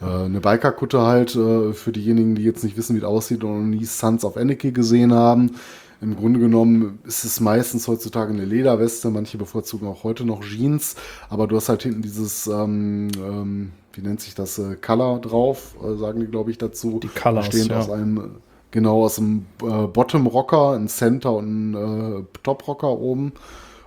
Äh, 0.00 0.24
eine 0.24 0.40
Biker-Kutte 0.40 1.02
halt, 1.02 1.36
äh, 1.36 1.72
für 1.72 1.92
diejenigen, 1.92 2.34
die 2.34 2.42
jetzt 2.42 2.64
nicht 2.64 2.76
wissen, 2.76 2.94
wie 2.94 3.00
es 3.00 3.04
aussieht 3.04 3.44
und 3.44 3.70
noch 3.70 3.76
nie 3.78 3.84
Sons 3.84 4.24
of 4.24 4.36
Anarchy 4.36 4.72
gesehen 4.72 5.12
haben. 5.12 5.52
Im 6.00 6.16
Grunde 6.16 6.40
genommen 6.40 6.98
ist 7.04 7.24
es 7.24 7.40
meistens 7.40 7.88
heutzutage 7.88 8.32
eine 8.32 8.44
Lederweste, 8.44 9.10
manche 9.10 9.38
bevorzugen 9.38 9.88
auch 9.88 10.04
heute 10.04 10.24
noch 10.24 10.42
Jeans, 10.42 10.96
aber 11.28 11.46
du 11.46 11.56
hast 11.56 11.68
halt 11.68 11.82
hinten 11.82 12.02
dieses, 12.02 12.46
ähm, 12.46 13.08
ähm, 13.16 13.72
wie 13.92 14.02
nennt 14.02 14.20
sich 14.20 14.34
das, 14.34 14.58
äh, 14.58 14.76
Color 14.76 15.20
drauf, 15.20 15.76
äh, 15.82 15.96
sagen 15.96 16.20
die, 16.20 16.26
glaube 16.26 16.50
ich, 16.50 16.58
dazu. 16.58 17.00
Die 17.02 17.08
Colors, 17.08 17.46
Bestehend 17.46 17.70
ja. 17.70 17.80
aus 17.80 17.90
einem, 17.90 18.18
äh, 18.18 18.22
genau, 18.70 19.04
aus 19.04 19.18
einem 19.18 19.46
äh, 19.62 19.86
Bottom-Rocker, 19.86 20.72
einem 20.72 20.88
Center 20.88 21.32
und 21.32 21.46
einem 21.46 22.20
äh, 22.20 22.24
Top-Rocker 22.42 22.90
oben. 22.90 23.32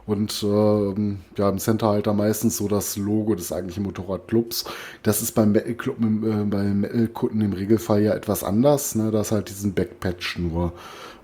Und 0.07 0.41
ähm, 0.41 1.19
ja, 1.37 1.49
im 1.49 1.59
Center 1.59 1.89
halt 1.89 2.07
da 2.07 2.13
meistens 2.13 2.55
so 2.55 2.69
das 2.69 2.95
Logo 2.95 3.35
des 3.35 3.51
eigentlichen 3.51 3.83
Motorradclubs. 3.83 4.63
Das 5.03 5.21
ist 5.21 5.33
beim 5.33 5.51
Metal 5.51 5.73
Club, 5.73 5.97
äh, 6.01 6.43
bei 6.45 6.63
Metal-Kunden 6.63 7.41
im 7.41 7.51
Regelfall 7.51 8.01
ja 8.01 8.13
etwas 8.13 8.41
anders. 8.41 8.95
Ne? 8.95 9.11
Da 9.11 9.19
ist 9.21 9.33
halt 9.33 9.49
diesen 9.49 9.73
Backpatch 9.73 10.39
nur. 10.39 10.71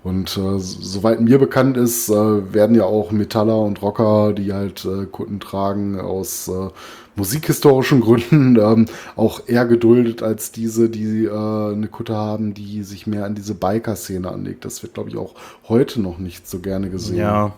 Und 0.04 0.36
äh, 0.36 0.58
so- 0.58 0.82
soweit 0.82 1.20
mir 1.22 1.38
bekannt 1.38 1.76
ist, 1.78 2.10
äh, 2.10 2.52
werden 2.52 2.76
ja 2.76 2.84
auch 2.84 3.10
Metaller 3.10 3.58
und 3.58 3.80
Rocker, 3.82 4.32
die 4.34 4.52
halt 4.52 4.84
äh, 4.84 5.06
Kunden 5.06 5.40
tragen, 5.40 5.98
aus 5.98 6.46
äh, 6.48 6.68
musikhistorischen 7.16 8.00
Gründen 8.02 8.56
ähm, 8.60 8.86
auch 9.16 9.40
eher 9.46 9.64
geduldet 9.64 10.22
als 10.22 10.52
diese, 10.52 10.90
die 10.90 11.24
äh, 11.24 11.30
eine 11.72 11.88
Kutte 11.88 12.14
haben, 12.16 12.52
die 12.52 12.82
sich 12.82 13.06
mehr 13.06 13.24
an 13.24 13.34
diese 13.34 13.54
Biker-Szene 13.54 14.30
anlegt. 14.30 14.66
Das 14.66 14.82
wird, 14.82 14.92
glaube 14.94 15.08
ich, 15.08 15.16
auch 15.16 15.34
heute 15.68 16.02
noch 16.02 16.18
nicht 16.18 16.46
so 16.46 16.58
gerne 16.58 16.90
gesehen. 16.90 17.16
Ja, 17.16 17.52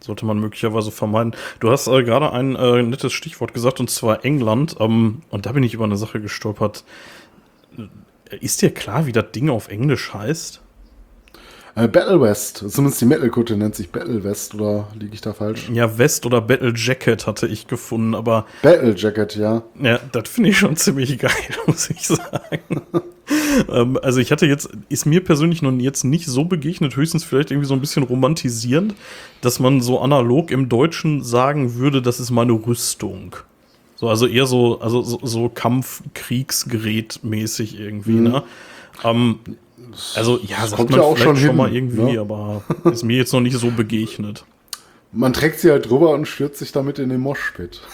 sollte 0.00 0.24
man 0.24 0.38
möglicherweise 0.40 0.90
vermeiden. 0.90 1.34
Du 1.58 1.70
hast 1.70 1.86
äh, 1.86 2.02
gerade 2.02 2.32
ein 2.32 2.52
nettes 2.88 3.12
Stichwort 3.12 3.52
gesagt, 3.52 3.78
und 3.78 3.90
zwar 3.90 4.24
England. 4.24 4.74
Ähm, 4.80 5.20
und 5.28 5.44
da 5.44 5.52
bin 5.52 5.64
ich 5.64 5.74
über 5.74 5.84
eine 5.84 5.98
Sache 5.98 6.18
gestolpert. 6.18 6.82
Ist 8.40 8.62
dir 8.62 8.70
klar, 8.70 9.04
wie 9.04 9.12
das 9.12 9.32
Ding 9.32 9.50
auf 9.50 9.68
Englisch 9.68 10.14
heißt? 10.14 10.62
Äh, 11.76 11.88
Battle 11.88 12.20
West, 12.20 12.64
zumindest 12.68 13.00
die 13.00 13.06
Metal-Kutte 13.06 13.56
nennt 13.56 13.74
sich 13.74 13.90
Battle 13.90 14.24
West, 14.24 14.54
oder 14.54 14.88
liege 14.98 15.14
ich 15.14 15.20
da 15.20 15.32
falsch? 15.32 15.68
Ja, 15.72 15.98
West 15.98 16.26
oder 16.26 16.40
Battle 16.40 16.72
Jacket 16.74 17.26
hatte 17.26 17.46
ich 17.46 17.66
gefunden, 17.66 18.14
aber 18.14 18.46
Battle 18.62 18.94
Jacket, 18.96 19.36
ja. 19.36 19.62
ja, 19.80 20.00
das 20.12 20.28
finde 20.28 20.50
ich 20.50 20.58
schon 20.58 20.76
ziemlich 20.76 21.18
geil, 21.18 21.30
muss 21.66 21.90
ich 21.90 22.06
sagen. 22.06 22.82
ähm, 23.68 23.98
also 24.02 24.20
ich 24.20 24.32
hatte 24.32 24.46
jetzt, 24.46 24.70
ist 24.88 25.06
mir 25.06 25.22
persönlich 25.22 25.62
noch 25.62 25.72
jetzt 25.72 26.04
nicht 26.04 26.26
so 26.26 26.44
begegnet, 26.44 26.96
höchstens 26.96 27.24
vielleicht 27.24 27.50
irgendwie 27.50 27.68
so 27.68 27.74
ein 27.74 27.80
bisschen 27.80 28.02
romantisierend, 28.02 28.94
dass 29.40 29.60
man 29.60 29.80
so 29.80 30.00
analog 30.00 30.50
im 30.50 30.68
Deutschen 30.68 31.22
sagen 31.22 31.76
würde, 31.76 32.02
das 32.02 32.18
ist 32.18 32.30
meine 32.30 32.52
Rüstung. 32.52 33.36
So, 33.94 34.08
also 34.08 34.26
eher 34.26 34.46
so, 34.46 34.80
also 34.80 35.02
so, 35.02 35.20
so 35.22 35.48
Kampfkriegsgerät 35.50 37.20
mäßig 37.22 37.78
irgendwie, 37.78 38.14
ne? 38.14 38.42
Ähm, 39.04 39.40
also 40.14 40.38
ja, 40.42 40.66
sagt 40.66 40.76
kommt 40.76 40.90
man 40.90 41.00
ja 41.00 41.06
auch 41.06 41.16
schon 41.16 41.36
schon 41.36 41.48
hin, 41.48 41.56
mal 41.56 41.74
irgendwie, 41.74 42.12
ne? 42.14 42.20
aber 42.20 42.62
ist 42.84 43.04
mir 43.04 43.16
jetzt 43.16 43.32
noch 43.32 43.40
nicht 43.40 43.56
so 43.56 43.70
begegnet. 43.70 44.44
Man 45.12 45.32
trägt 45.32 45.58
sie 45.58 45.70
halt 45.72 45.90
drüber 45.90 46.10
und 46.10 46.26
stürzt 46.26 46.58
sich 46.60 46.70
damit 46.70 46.98
in 46.98 47.08
den 47.08 47.20
Moshpit. 47.20 47.80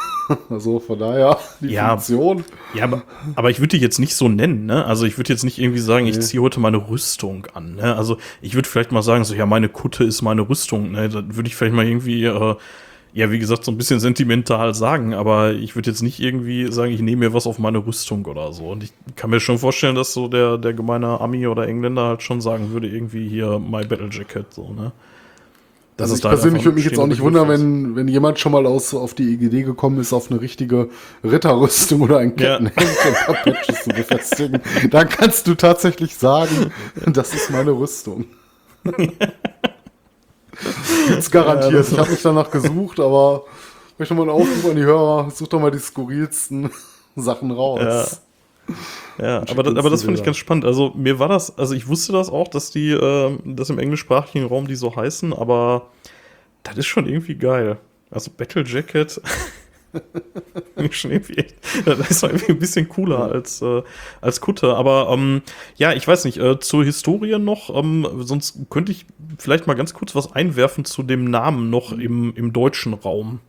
Also 0.50 0.80
von 0.80 0.98
daher, 0.98 1.38
die 1.60 1.68
Ja. 1.68 1.90
Funktion. 1.96 2.44
Ja, 2.74 2.82
aber, 2.82 3.04
aber 3.36 3.50
ich 3.50 3.60
würde 3.60 3.76
die 3.76 3.80
jetzt 3.82 4.00
nicht 4.00 4.16
so 4.16 4.28
nennen, 4.28 4.66
ne? 4.66 4.84
Also 4.84 5.06
ich 5.06 5.18
würde 5.18 5.32
jetzt 5.32 5.44
nicht 5.44 5.56
irgendwie 5.60 5.78
sagen, 5.78 6.08
ich 6.08 6.20
ziehe 6.20 6.42
heute 6.42 6.58
meine 6.58 6.88
Rüstung 6.88 7.46
an, 7.54 7.76
ne? 7.76 7.94
Also 7.94 8.16
ich 8.42 8.56
würde 8.56 8.68
vielleicht 8.68 8.90
mal 8.90 9.02
sagen, 9.02 9.22
so, 9.22 9.36
ja, 9.36 9.46
meine 9.46 9.68
Kutte 9.68 10.02
ist 10.02 10.22
meine 10.22 10.48
Rüstung, 10.48 10.90
ne? 10.90 11.08
Dann 11.08 11.36
würde 11.36 11.46
ich 11.48 11.54
vielleicht 11.54 11.76
mal 11.76 11.86
irgendwie, 11.86 12.24
äh, 12.24 12.56
ja, 13.16 13.30
wie 13.30 13.38
gesagt, 13.38 13.64
so 13.64 13.72
ein 13.72 13.78
bisschen 13.78 13.98
sentimental 13.98 14.74
sagen, 14.74 15.14
aber 15.14 15.54
ich 15.54 15.74
würde 15.74 15.88
jetzt 15.88 16.02
nicht 16.02 16.20
irgendwie 16.20 16.70
sagen, 16.70 16.92
ich 16.92 17.00
nehme 17.00 17.20
mir 17.20 17.32
was 17.32 17.46
auf 17.46 17.58
meine 17.58 17.78
Rüstung 17.78 18.26
oder 18.26 18.52
so. 18.52 18.68
Und 18.68 18.84
ich 18.84 18.92
kann 19.16 19.30
mir 19.30 19.40
schon 19.40 19.56
vorstellen, 19.56 19.94
dass 19.94 20.12
so 20.12 20.28
der, 20.28 20.58
der 20.58 20.74
gemeine 20.74 21.18
Ami 21.18 21.46
oder 21.46 21.66
Engländer 21.66 22.08
halt 22.08 22.22
schon 22.22 22.42
sagen 22.42 22.72
würde, 22.72 22.88
irgendwie 22.88 23.26
hier 23.26 23.58
my 23.58 23.86
Battle 23.86 24.10
Jacket, 24.12 24.52
so, 24.52 24.70
ne? 24.70 24.92
Dass 25.96 26.10
Also 26.10 26.18
ich 26.20 26.24
halt 26.24 26.34
persönlich 26.34 26.64
würde 26.66 26.74
mich 26.76 26.84
jetzt 26.84 26.98
auch 26.98 27.06
nicht 27.06 27.22
wundern, 27.22 27.48
wenn, 27.48 27.96
wenn 27.96 28.06
jemand 28.06 28.38
schon 28.38 28.52
mal 28.52 28.66
aus, 28.66 28.92
auf 28.92 29.14
die 29.14 29.32
Idee 29.32 29.62
gekommen 29.62 29.98
ist, 29.98 30.12
auf 30.12 30.30
eine 30.30 30.42
richtige 30.42 30.90
Ritterrüstung 31.24 32.02
oder 32.02 32.18
ein 32.18 32.34
Ja. 32.36 32.58
Kettenhemd 32.58 32.98
und 33.28 33.36
Patches 33.44 33.82
zu 33.84 33.88
befestigen. 33.88 34.60
Dann 34.90 35.08
kannst 35.08 35.46
du 35.46 35.54
tatsächlich 35.54 36.14
sagen, 36.16 36.70
das 37.06 37.32
ist 37.32 37.50
meine 37.50 37.70
Rüstung. 37.70 38.26
Gibt's 41.08 41.30
garantiert. 41.30 41.88
ich 41.90 41.98
habe 41.98 42.10
mich 42.10 42.22
danach 42.22 42.50
gesucht, 42.50 43.00
aber 43.00 43.44
ich 43.92 43.98
möchte 43.98 44.14
mal 44.14 44.22
einen 44.22 44.30
Aufruf 44.30 44.70
an 44.70 44.76
die 44.76 44.84
Hörer, 44.84 45.30
such 45.30 45.48
doch 45.48 45.60
mal 45.60 45.70
die 45.70 45.78
skurrilsten 45.78 46.70
Sachen 47.16 47.50
raus. 47.50 48.20
Ja, 49.18 49.38
Und 49.38 49.50
aber, 49.50 49.62
das, 49.62 49.76
aber 49.76 49.90
das 49.90 50.02
fand 50.02 50.18
ich 50.18 50.24
ganz 50.24 50.36
spannend. 50.36 50.64
Also 50.64 50.92
mir 50.94 51.18
war 51.18 51.28
das, 51.28 51.56
also 51.56 51.74
ich 51.74 51.86
wusste 51.88 52.12
das 52.12 52.28
auch, 52.28 52.48
dass 52.48 52.70
die, 52.70 52.90
äh, 52.90 53.38
dass 53.44 53.70
im 53.70 53.78
englischsprachigen 53.78 54.46
Raum 54.46 54.66
die 54.66 54.74
so 54.74 54.94
heißen, 54.94 55.32
aber 55.32 55.86
das 56.64 56.76
ist 56.78 56.86
schon 56.86 57.06
irgendwie 57.06 57.36
geil. 57.36 57.78
Also 58.10 58.30
Battle 58.36 58.64
Jacket 58.64 59.20
echt, 61.38 61.54
das 61.84 62.10
ist 62.10 62.22
doch 62.22 62.28
irgendwie 62.28 62.52
ein 62.52 62.58
bisschen 62.58 62.88
cooler 62.88 63.30
als, 63.32 63.62
äh, 63.62 63.82
als 64.20 64.40
Kutte. 64.40 64.74
Aber 64.74 65.08
ähm, 65.12 65.42
ja, 65.76 65.92
ich 65.92 66.06
weiß 66.06 66.24
nicht, 66.24 66.38
äh, 66.38 66.58
zur 66.60 66.84
Historie 66.84 67.38
noch, 67.38 67.74
ähm, 67.74 68.06
sonst 68.20 68.58
könnte 68.70 68.92
ich 68.92 69.06
vielleicht 69.38 69.66
mal 69.66 69.74
ganz 69.74 69.94
kurz 69.94 70.14
was 70.14 70.32
einwerfen 70.32 70.84
zu 70.84 71.02
dem 71.02 71.24
Namen 71.24 71.70
noch 71.70 71.92
im, 71.92 72.34
im 72.34 72.52
deutschen 72.52 72.94
Raum. 72.94 73.40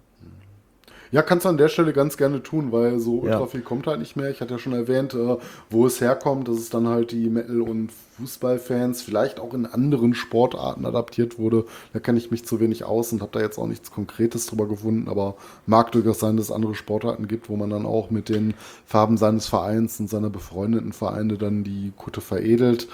Ja, 1.12 1.22
kannst 1.22 1.46
du 1.46 1.50
an 1.50 1.58
der 1.58 1.70
Stelle 1.70 1.94
ganz 1.94 2.18
gerne 2.18 2.44
tun, 2.44 2.72
weil 2.72 3.00
so 3.00 3.20
ultra 3.20 3.40
Ja. 3.42 3.46
viel 3.48 3.62
kommt 3.62 3.88
halt 3.88 4.00
nicht 4.00 4.16
mehr. 4.16 4.30
Ich 4.30 4.42
hatte 4.42 4.54
ja 4.56 4.60
schon 4.60 4.74
erwähnt, 4.74 5.14
äh, 5.14 5.38
wo 5.70 5.86
es 5.86 6.02
herkommt, 6.02 6.48
dass 6.48 6.58
es 6.58 6.70
dann 6.70 6.88
halt 6.88 7.12
die 7.12 7.30
Metal- 7.30 7.62
und 7.62 7.92
Fußballfans 8.18 9.02
vielleicht 9.04 9.40
auch 9.40 9.54
in 9.54 9.66
anderen 9.66 10.14
Sportarten 10.16 10.86
adaptiert 10.86 11.38
wurde. 11.38 11.66
Da 11.94 12.00
kenne 12.00 12.18
ich 12.18 12.32
mich 12.32 12.46
zu 12.46 12.60
wenig 12.60 12.84
aus 12.84 13.12
und 13.14 13.22
habe 13.22 13.32
da 13.34 13.40
jetzt 13.40 13.58
auch 13.58 13.68
nichts 13.68 13.92
Konkretes 13.92 14.48
drüber 14.48 14.68
gefunden, 14.68 15.08
aber 15.08 15.36
mag 15.66 15.92
durchaus 15.92 16.20
sein, 16.20 16.36
dass 16.36 16.48
es 16.48 16.52
andere 16.52 16.76
Sportarten 16.76 17.28
gibt, 17.28 17.48
wo 17.50 17.56
man 17.56 17.70
dann 17.70 17.86
auch 17.86 18.10
mit 18.10 18.30
den 18.30 18.54
Farben 18.86 19.18
seines 19.18 19.48
Vereins 19.48 20.00
und 20.00 20.10
seiner 20.10 20.30
befreundeten 20.32 20.94
Vereine 20.94 21.38
dann 21.38 21.64
die 21.64 21.94
Kutte 21.96 22.22
veredelt. 22.22 22.88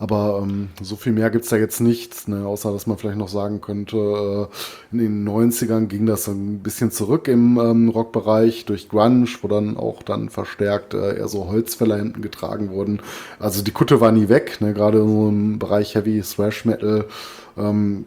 Aber 0.00 0.40
ähm, 0.42 0.70
so 0.80 0.96
viel 0.96 1.12
mehr 1.12 1.28
gibt's 1.28 1.50
da 1.50 1.56
jetzt 1.56 1.82
nicht, 1.82 2.26
ne? 2.26 2.46
außer 2.46 2.72
dass 2.72 2.86
man 2.86 2.96
vielleicht 2.96 3.18
noch 3.18 3.28
sagen 3.28 3.60
könnte, 3.60 3.98
äh, 3.98 4.92
in 4.92 4.98
den 4.98 5.28
90ern 5.28 5.88
ging 5.88 6.06
das 6.06 6.26
ein 6.26 6.60
bisschen 6.60 6.90
zurück 6.90 7.28
im 7.28 7.58
ähm, 7.58 7.90
Rockbereich 7.90 8.64
durch 8.64 8.88
Grunge, 8.88 9.28
wo 9.42 9.48
dann 9.48 9.76
auch 9.76 10.02
dann 10.02 10.30
verstärkt 10.30 10.94
äh, 10.94 11.18
eher 11.18 11.28
so 11.28 11.48
Holzfällerhemden 11.48 12.22
getragen 12.22 12.70
wurden. 12.70 13.00
Also 13.38 13.62
die 13.62 13.72
Kutte 13.72 14.00
war 14.00 14.10
nie 14.10 14.30
weg, 14.30 14.62
ne? 14.62 14.72
gerade 14.72 15.00
so 15.00 15.28
im 15.28 15.58
Bereich 15.58 15.94
Heavy 15.94 16.22
Thrash 16.22 16.64
Metal. 16.64 17.04
Ähm, 17.58 18.06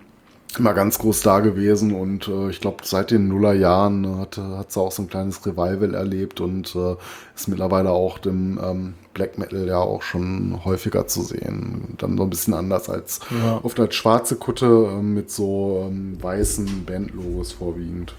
immer 0.58 0.74
ganz 0.74 0.99
groß 0.99 1.22
da 1.22 1.39
gewesen 1.39 1.93
und 1.93 2.28
äh, 2.28 2.49
ich 2.49 2.62
glaube 2.62 2.78
seit 2.84 3.12
den 3.12 3.28
Nullerjahren 3.28 4.04
äh, 4.04 4.18
hat, 4.20 4.38
hat 4.38 4.72
sie 4.72 4.80
auch 4.80 4.91
so 4.91 5.01
ein 5.04 5.10
kleines 5.10 5.45
Revival 5.45 5.93
erlebt 5.93 6.41
und 6.41 6.76
äh, 6.76 6.95
ist 7.36 7.47
mittlerweile 7.47 7.89
auch 7.91 8.20
dem 8.20 8.60
ähm, 8.64 8.93
Black 9.14 9.38
Metal 9.38 9.68
ja 9.68 9.78
auch 9.80 10.01
schon 10.01 10.60
häufiger 10.66 11.08
zu 11.08 11.22
sehen. 11.22 11.95
Dann 11.97 12.18
so 12.18 12.24
ein 12.24 12.30
bisschen 12.30 12.54
anders 12.54 12.89
als 12.89 13.20
Ja. 13.43 13.60
oft 13.64 13.80
als 13.80 13.95
schwarze 13.95 14.36
Kutte 14.36 14.66
äh, 14.91 15.01
mit 15.01 15.32
so 15.32 15.88
ähm, 15.89 16.18
weißen 16.22 16.86
Bandlogos 16.86 17.51
vorwiegend. 17.54 18.14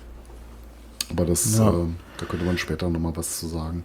Aber 1.10 1.24
das, 1.26 1.58
Ja. 1.58 1.68
äh, 1.70 1.86
da 2.18 2.26
könnte 2.26 2.44
man 2.46 2.58
später 2.58 2.88
nochmal 2.88 3.16
was 3.16 3.38
zu 3.40 3.46
sagen. 3.46 3.84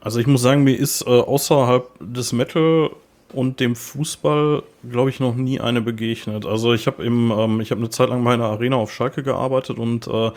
Also 0.00 0.18
ich 0.18 0.26
muss 0.26 0.42
sagen, 0.42 0.64
mir 0.64 0.76
ist 0.76 1.02
äh, 1.06 1.10
außerhalb 1.10 1.88
des 2.00 2.32
Metal 2.32 2.90
und 3.32 3.60
dem 3.60 3.76
Fußball, 3.76 4.62
glaube 4.88 5.10
ich, 5.10 5.20
noch 5.20 5.34
nie 5.34 5.60
eine 5.60 5.80
begegnet. 5.80 6.46
Also 6.46 6.72
ich 6.72 6.86
habe 6.86 7.04
im, 7.04 7.30
ähm, 7.30 7.60
ich 7.60 7.70
habe 7.70 7.80
eine 7.80 7.90
Zeit 7.90 8.08
lang 8.08 8.20
in 8.20 8.28
einer 8.28 8.46
Arena 8.46 8.76
auf 8.76 8.92
Schalke 8.92 9.22
gearbeitet 9.22 9.78
und 9.78 10.06
äh, 10.06 10.30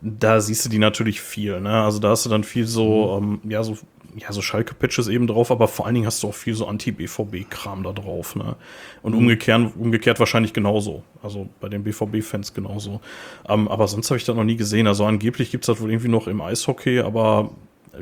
da 0.00 0.40
siehst 0.40 0.64
du 0.64 0.68
die 0.68 0.78
natürlich 0.78 1.20
viel. 1.20 1.60
Ne? 1.60 1.82
Also 1.82 1.98
da 1.98 2.10
hast 2.10 2.26
du 2.26 2.30
dann 2.30 2.44
viel 2.44 2.66
so, 2.66 3.18
ähm, 3.18 3.40
ja 3.48 3.62
so, 3.62 3.78
ja 4.16 4.30
so 4.32 4.42
Schalke-Patches 4.42 5.08
eben 5.08 5.26
drauf, 5.26 5.50
aber 5.50 5.66
vor 5.66 5.86
allen 5.86 5.94
Dingen 5.94 6.06
hast 6.06 6.22
du 6.22 6.28
auch 6.28 6.34
viel 6.34 6.54
so 6.54 6.66
Anti-BVB-Kram 6.66 7.82
da 7.82 7.92
drauf. 7.92 8.36
Ne? 8.36 8.56
Und 9.02 9.14
umgekehrt, 9.14 9.72
umgekehrt 9.78 10.18
wahrscheinlich 10.20 10.52
genauso. 10.52 11.02
Also 11.22 11.48
bei 11.60 11.68
den 11.68 11.84
BVB-Fans 11.84 12.52
genauso. 12.52 13.00
Ähm, 13.48 13.68
aber 13.68 13.88
sonst 13.88 14.10
habe 14.10 14.18
ich 14.18 14.24
das 14.24 14.36
noch 14.36 14.44
nie 14.44 14.56
gesehen. 14.56 14.86
Also 14.86 15.06
angeblich 15.06 15.50
gibt 15.50 15.64
es 15.64 15.66
das 15.66 15.80
wohl 15.80 15.90
irgendwie 15.90 16.08
noch 16.08 16.26
im 16.26 16.40
Eishockey, 16.42 17.00
aber 17.00 17.50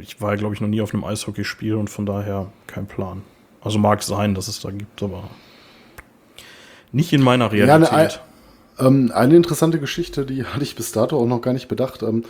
ich 0.01 0.21
war, 0.21 0.37
glaube 0.37 0.55
ich, 0.55 0.61
noch 0.61 0.69
nie 0.69 0.81
auf 0.81 0.93
einem 0.93 1.05
Eishockeyspiel 1.05 1.75
und 1.75 1.89
von 1.89 2.07
daher 2.07 2.51
kein 2.67 2.87
Plan. 2.87 3.23
Also 3.65 3.79
mag 3.79 4.03
sein, 4.03 4.35
dass 4.35 4.49
es 4.49 4.61
da 4.61 4.71
gibt, 4.71 5.03
aber 5.03 5.25
nicht 6.93 7.13
in 7.13 7.23
meiner 7.23 7.53
Ja, 7.55 7.79
ne, 7.79 7.91
Realität. 7.91 8.21
Ähm, 8.79 9.13
eine 9.15 9.37
interessante 9.37 9.79
Geschichte, 9.81 10.27
die 10.27 10.45
hatte 10.47 10.63
ich 10.63 10.77
bis 10.77 10.93
dato 10.93 11.19
auch 11.19 11.27
noch 11.27 11.41
gar 11.41 11.53
nicht 11.53 11.69
bedacht. 11.69 12.03
Ähm, 12.03 12.25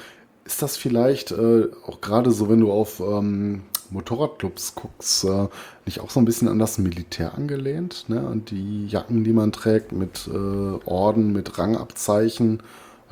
ist 0.44 0.62
das 0.62 0.76
vielleicht 0.76 1.30
äh, 1.30 1.68
auch 1.86 2.00
gerade 2.00 2.30
so, 2.30 2.48
wenn 2.48 2.60
du 2.60 2.72
auf 2.72 3.00
ähm, 3.00 3.62
Motorradclubs 3.90 4.74
guckst, 4.74 5.24
äh, 5.24 5.48
nicht 5.86 6.00
auch 6.00 6.10
so 6.10 6.20
ein 6.20 6.24
bisschen 6.24 6.48
an 6.48 6.58
das 6.58 6.78
Militär 6.78 7.34
angelehnt? 7.34 8.06
Ne? 8.08 8.26
Und 8.26 8.50
die 8.50 8.86
Jacken, 8.88 9.24
die 9.24 9.32
man 9.32 9.52
trägt 9.52 9.92
mit 9.92 10.28
äh, 10.32 10.84
Orden, 10.84 11.32
mit 11.32 11.58
Rangabzeichen. 11.58 12.62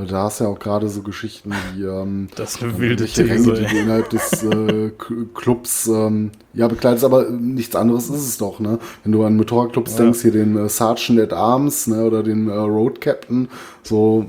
Da 0.08 0.24
hast 0.24 0.40
du 0.40 0.44
ja 0.44 0.50
auch 0.50 0.58
gerade 0.58 0.88
so 0.88 1.02
Geschichten 1.02 1.52
wie 1.74 1.84
ähm, 1.84 2.28
Das 2.36 2.56
ist 2.56 2.62
eine 2.62 2.78
wilde 2.78 3.06
These, 3.06 3.24
die 3.24 3.66
du 3.66 3.78
innerhalb 3.78 4.10
des 4.10 4.42
äh, 4.42 4.90
Clubs 5.34 5.86
ähm, 5.88 6.30
ja 6.54 6.68
bekleidest, 6.68 7.04
aber 7.04 7.30
nichts 7.30 7.76
anderes 7.76 8.10
ist 8.10 8.26
es 8.26 8.38
doch, 8.38 8.60
ne? 8.60 8.78
Wenn 9.02 9.12
du 9.12 9.24
an 9.24 9.36
Motorradclubs 9.36 9.92
Ja. 9.98 10.04
denkst, 10.04 10.22
hier 10.22 10.32
den 10.32 10.56
äh, 10.56 10.68
Sergeant 10.68 11.20
at 11.20 11.32
Arms, 11.32 11.86
ne, 11.86 12.04
oder 12.04 12.22
den 12.22 12.48
äh, 12.48 12.54
Road 12.54 13.00
Captain, 13.00 13.48
so 13.82 14.26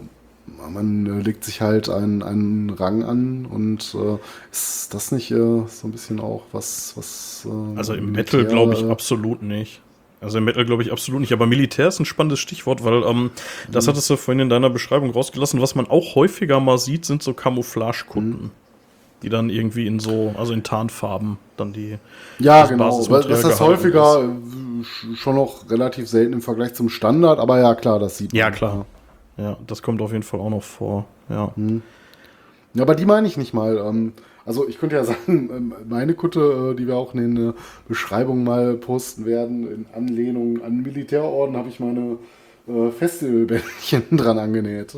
man 0.69 1.05
äh, 1.05 1.21
legt 1.23 1.43
sich 1.43 1.61
halt 1.61 1.89
einen, 1.89 2.23
einen 2.23 2.69
Rang 2.69 3.03
an 3.03 3.45
und 3.49 3.95
äh, 3.95 4.17
ist 4.51 4.93
das 4.93 5.11
nicht 5.11 5.31
äh, 5.31 5.35
so 5.35 5.87
ein 5.87 5.91
bisschen 5.91 6.19
auch 6.19 6.43
was, 6.51 6.93
was 6.95 7.47
äh, 7.49 7.77
Also 7.77 7.93
im 7.93 8.11
Metal 8.11 8.45
glaube 8.45 8.73
ich 8.73 8.83
äh, 8.83 8.89
absolut 8.89 9.41
nicht. 9.41 9.81
Also 10.21 10.37
im 10.37 10.45
Metal 10.45 10.63
glaube 10.65 10.83
ich 10.83 10.91
absolut 10.91 11.21
nicht. 11.21 11.33
Aber 11.33 11.47
Militär 11.47 11.87
ist 11.87 11.99
ein 11.99 12.05
spannendes 12.05 12.39
Stichwort, 12.39 12.83
weil 12.83 13.03
ähm, 13.03 13.31
das 13.71 13.85
Mhm. 13.85 13.89
hattest 13.91 14.09
du 14.09 14.17
vorhin 14.17 14.39
in 14.39 14.49
deiner 14.49 14.69
Beschreibung 14.69 15.09
rausgelassen. 15.11 15.61
Was 15.61 15.73
man 15.75 15.87
auch 15.87 16.15
häufiger 16.15 16.59
mal 16.59 16.77
sieht, 16.77 17.05
sind 17.05 17.23
so 17.23 17.33
Camouflage-Kunden. 17.33 18.43
Mhm. 18.45 18.51
Die 19.23 19.29
dann 19.29 19.49
irgendwie 19.51 19.85
in 19.85 19.99
so, 19.99 20.33
also 20.35 20.51
in 20.53 20.63
Tarnfarben, 20.63 21.37
dann 21.55 21.73
die. 21.73 21.97
Ja, 22.39 22.65
genau. 22.65 22.89
Basismaterial 22.89 23.41
Das 23.43 23.53
ist 23.53 23.59
häufiger 23.59 24.17
sch- 24.19 25.15
schon 25.15 25.35
noch 25.35 25.69
relativ 25.69 26.07
selten 26.09 26.33
im 26.33 26.41
Vergleich 26.41 26.73
zum 26.73 26.89
Standard, 26.89 27.37
aber 27.37 27.59
ja, 27.59 27.75
klar, 27.75 27.99
das 27.99 28.17
sieht 28.17 28.33
man. 28.33 28.39
Ja, 28.39 28.49
klar. 28.49 28.87
Ja, 29.37 29.57
das 29.67 29.83
kommt 29.83 30.01
auf 30.01 30.11
jeden 30.11 30.23
Fall 30.23 30.39
auch 30.39 30.49
noch 30.49 30.63
vor. 30.63 31.05
Ja. 31.29 31.51
Mhm. 31.55 31.83
Ja, 32.73 32.81
aber 32.83 32.95
die 32.95 33.05
meine 33.05 33.27
ich 33.27 33.37
nicht 33.37 33.53
mal. 33.53 33.77
Ähm, 33.77 34.13
also 34.45 34.67
ich 34.67 34.79
könnte 34.79 34.95
ja 34.95 35.03
sagen, 35.05 35.49
ähm, 35.51 35.73
meine 35.87 36.13
Kutte, 36.13 36.71
äh, 36.71 36.75
die 36.75 36.87
wir 36.87 36.95
auch 36.97 37.13
in 37.13 37.35
den 37.35 37.49
äh, 37.49 37.53
Beschreibungen 37.87 38.43
mal 38.43 38.75
posten 38.75 39.25
werden, 39.25 39.69
in 39.71 39.85
Anlehnung 39.93 40.61
an 40.63 40.81
Militärorden, 40.81 41.57
habe 41.57 41.69
ich 41.69 41.79
meine 41.79 42.17
äh, 42.67 42.91
Festivalbändchen 42.91 44.03
dran 44.17 44.39
angenäht. 44.39 44.95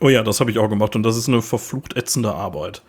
Oh 0.00 0.08
ja, 0.08 0.22
das 0.22 0.40
habe 0.40 0.50
ich 0.50 0.58
auch 0.58 0.68
gemacht 0.68 0.96
und 0.96 1.02
das 1.02 1.16
ist 1.16 1.28
eine 1.28 1.42
verflucht 1.42 1.96
ätzende 1.96 2.34
Arbeit. 2.34 2.82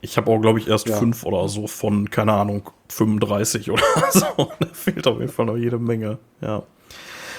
Ich 0.00 0.16
habe 0.16 0.32
auch, 0.32 0.40
glaube 0.40 0.58
ich, 0.58 0.66
erst 0.66 0.88
Ja. 0.88 0.96
fünf 0.96 1.24
oder 1.24 1.48
so 1.48 1.68
von, 1.68 2.10
keine 2.10 2.32
Ahnung, 2.32 2.70
35 2.88 3.70
oder 3.70 3.82
so. 4.10 4.50
Da 4.58 4.66
fehlt 4.72 5.06
auf 5.06 5.20
jeden 5.20 5.30
Fall 5.30 5.46
noch 5.46 5.56
jede 5.56 5.78
Menge. 5.78 6.18
Ja. 6.40 6.64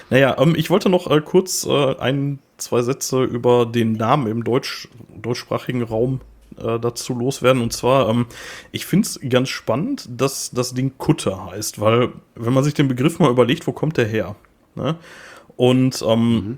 Naja, 0.10 0.38
ähm, 0.40 0.56
ich 0.56 0.70
wollte 0.70 0.88
noch 0.90 1.12
äh, 1.12 1.20
kurz 1.20 1.66
äh, 1.66 1.96
ein, 1.98 2.40
zwei 2.58 2.82
Sätze 2.82 3.24
über 3.24 3.66
den 3.66 3.94
Namen 3.94 4.28
im 4.28 4.44
Deutsch, 4.46 4.88
deutschsprachigen 5.22 5.84
Raum 5.84 6.22
äh, 6.58 6.80
dazu 6.80 7.14
loswerden. 7.14 7.62
Und 7.62 7.74
zwar, 7.74 8.10
ähm, 8.10 8.26
ich 8.72 8.86
finde 8.86 9.08
es 9.08 9.20
ganz 9.30 9.50
spannend, 9.50 10.08
dass 10.10 10.52
das 10.52 10.74
Ding 10.74 10.94
Kutte 10.98 11.46
heißt, 11.46 11.80
weil, 11.80 12.10
wenn 12.36 12.54
man 12.54 12.64
sich 12.64 12.74
den 12.74 12.88
Begriff 12.88 13.20
mal 13.20 13.30
überlegt, 13.30 13.68
wo 13.68 13.72
kommt 13.72 13.98
der 13.98 14.08
her? 14.08 14.36
Ne? 14.76 14.96
Und 15.56 16.04
ähm, 16.08 16.58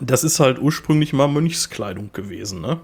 das 0.00 0.24
ist 0.24 0.40
halt 0.40 0.58
ursprünglich 0.58 1.12
mal 1.12 1.28
Mönchskleidung 1.28 2.10
gewesen, 2.12 2.60
ne? 2.60 2.80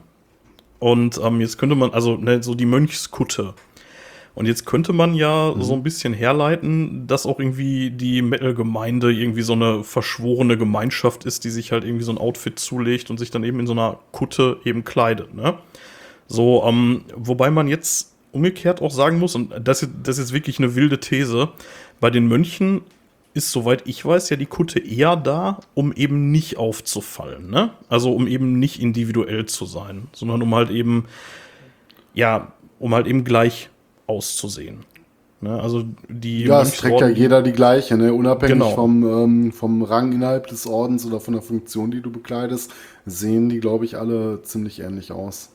Und 0.78 1.18
ähm, 1.22 1.40
jetzt 1.40 1.56
könnte 1.58 1.74
man, 1.74 1.92
also 1.92 2.16
ne, 2.16 2.42
so 2.42 2.54
die 2.54 2.66
Mönchskutte. 2.66 3.54
Und 4.34 4.44
jetzt 4.44 4.66
könnte 4.66 4.92
man 4.92 5.14
ja 5.14 5.54
mhm. 5.54 5.62
so 5.62 5.72
ein 5.72 5.82
bisschen 5.82 6.12
herleiten, 6.12 7.06
dass 7.06 7.24
auch 7.24 7.40
irgendwie 7.40 7.90
die 7.90 8.20
Metal-Gemeinde 8.20 9.10
irgendwie 9.10 9.40
so 9.40 9.54
eine 9.54 9.82
verschworene 9.82 10.58
Gemeinschaft 10.58 11.24
ist, 11.24 11.44
die 11.44 11.50
sich 11.50 11.72
halt 11.72 11.84
irgendwie 11.84 12.04
so 12.04 12.12
ein 12.12 12.18
Outfit 12.18 12.58
zulegt 12.58 13.08
und 13.08 13.16
sich 13.16 13.30
dann 13.30 13.44
eben 13.44 13.60
in 13.60 13.66
so 13.66 13.72
einer 13.72 13.98
Kutte 14.12 14.58
eben 14.64 14.84
kleidet, 14.84 15.34
ne? 15.34 15.58
So, 16.28 16.64
ähm, 16.64 17.04
wobei 17.14 17.50
man 17.50 17.68
jetzt 17.68 18.14
umgekehrt 18.32 18.82
auch 18.82 18.90
sagen 18.90 19.18
muss, 19.18 19.34
und 19.34 19.52
das, 19.62 19.86
das 20.02 20.18
ist 20.18 20.32
wirklich 20.32 20.58
eine 20.58 20.74
wilde 20.74 21.00
These, 21.00 21.48
bei 22.00 22.10
den 22.10 22.26
Mönchen 22.26 22.82
ist, 23.34 23.52
soweit 23.52 23.86
ich 23.86 24.04
weiß, 24.04 24.30
ja 24.30 24.36
die 24.36 24.46
Kutte 24.46 24.78
eher 24.78 25.14
da, 25.16 25.60
um 25.74 25.92
eben 25.92 26.30
nicht 26.30 26.56
aufzufallen, 26.56 27.50
ne? 27.50 27.70
Also 27.88 28.12
um 28.14 28.26
eben 28.26 28.58
nicht 28.58 28.80
individuell 28.80 29.44
zu 29.46 29.66
sein, 29.66 30.08
sondern 30.12 30.40
um 30.42 30.54
halt 30.54 30.70
eben, 30.70 31.04
ja, 32.14 32.52
um 32.78 32.94
halt 32.94 33.06
eben 33.06 33.24
gleich 33.24 33.68
auszusehen. 34.06 34.80
Ne? 35.42 35.60
Also 35.60 35.84
die 36.08 36.44
ja, 36.44 36.62
es 36.62 36.78
trägt 36.78 37.00
ja 37.00 37.08
jeder 37.08 37.42
die 37.42 37.52
gleiche, 37.52 37.96
ne? 37.96 38.14
unabhängig 38.14 38.54
genau. 38.54 38.70
vom, 38.70 39.04
ähm, 39.04 39.52
vom 39.52 39.82
Rang 39.82 40.12
innerhalb 40.12 40.46
des 40.46 40.66
Ordens 40.66 41.04
oder 41.04 41.20
von 41.20 41.34
der 41.34 41.42
Funktion, 41.42 41.90
die 41.90 42.00
du 42.00 42.10
bekleidest, 42.10 42.72
sehen 43.04 43.50
die, 43.50 43.60
glaube 43.60 43.84
ich, 43.84 43.98
alle 43.98 44.42
ziemlich 44.42 44.80
ähnlich 44.80 45.12
aus. 45.12 45.50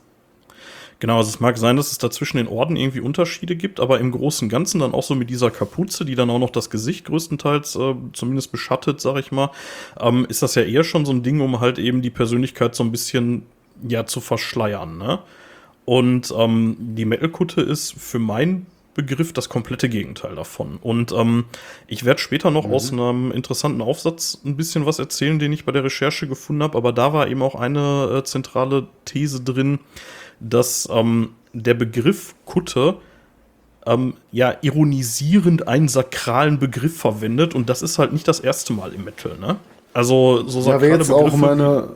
Genau, 1.02 1.18
also 1.18 1.30
es 1.30 1.40
mag 1.40 1.58
sein, 1.58 1.78
dass 1.78 1.92
es 1.92 1.98
da 1.98 2.12
zwischen 2.12 2.38
den 2.38 2.48
Orden 2.48 2.76
irgendwie 2.76 3.00
Unterschiede 3.00 3.56
gibt, 3.56 3.80
aber 3.80 4.00
im 4.00 4.12
Großen 4.12 4.46
und 4.46 4.50
Ganzen 4.50 4.82
dann 4.82 4.94
auch 4.94 5.02
so 5.02 5.16
mit 5.16 5.32
dieser 5.32 5.50
Kapuze, 5.50 6.06
die 6.06 6.14
dann 6.14 6.30
auch 6.30 6.38
noch 6.38 6.52
das 6.52 6.70
Gesicht 6.70 7.06
größtenteils 7.06 7.76
äh, 7.76 7.96
zumindest 8.14 8.52
beschattet, 8.52 9.02
sag 9.02 9.18
ich 9.18 9.32
mal, 9.32 9.50
ähm, 10.00 10.28
ist 10.30 10.44
das 10.44 10.54
ja 10.54 10.62
eher 10.62 10.84
schon 10.84 11.04
so 11.08 11.12
ein 11.12 11.24
Ding, 11.24 11.42
um 11.42 11.60
halt 11.60 11.80
eben 11.80 12.04
die 12.04 12.12
Persönlichkeit 12.12 12.76
so 12.76 12.84
ein 12.84 12.92
bisschen 12.92 13.48
ja 13.88 14.06
zu 14.06 14.22
verschleiern, 14.22 15.00
ne? 15.00 15.20
Und 15.86 16.32
ähm, 16.38 16.78
die 16.78 17.06
Metal-Kutte 17.06 17.62
ist 17.62 17.94
für 17.94 18.20
meinen 18.20 18.68
Begriff 18.94 19.34
das 19.34 19.50
komplette 19.50 19.90
Gegenteil 19.90 20.36
davon. 20.36 20.78
Und 20.84 21.12
ähm, 21.14 21.46
ich 21.88 22.06
werde 22.06 22.22
später 22.22 22.52
noch 22.52 22.68
mhm. 22.68 22.74
aus 22.74 22.92
einem 22.92 23.32
interessanten 23.32 23.82
Aufsatz 23.82 24.40
ein 24.46 24.56
bisschen 24.56 24.86
was 24.86 25.00
erzählen, 25.00 25.40
den 25.40 25.52
ich 25.52 25.66
bei 25.66 25.72
der 25.72 25.84
Recherche 25.84 26.28
gefunden 26.28 26.62
habe. 26.62 26.78
Aber 26.78 26.94
da 26.94 27.12
war 27.12 27.28
eben 27.28 27.42
auch 27.42 27.56
eine 27.56 28.18
äh, 28.20 28.24
zentrale 28.24 28.88
These 29.06 29.42
drin, 29.42 29.80
dass 30.42 30.90
ähm, 30.92 31.30
der 31.54 31.74
Begriff 31.74 32.36
Kutte 32.46 32.98
ähm, 33.86 34.16
ja 34.32 34.56
ironisierend 34.62 35.68
einen 35.68 35.88
sakralen 35.88 36.60
Begriff 36.60 36.98
verwendet. 36.98 37.56
Und 37.56 37.70
das 37.70 37.82
ist 37.82 38.00
halt 38.00 38.14
nicht 38.14 38.28
das 38.28 38.40
erste 38.40 38.74
Mal 38.74 38.94
im 38.94 39.06
Metal, 39.06 39.38
ne? 39.40 39.58
Also 39.94 40.48
so 40.48 40.62
sakrale 40.62 40.88
ja, 40.88 40.98
jetzt 40.98 41.08
Begriffe. 41.08 41.34
Auch 41.34 41.38
meine, 41.38 41.90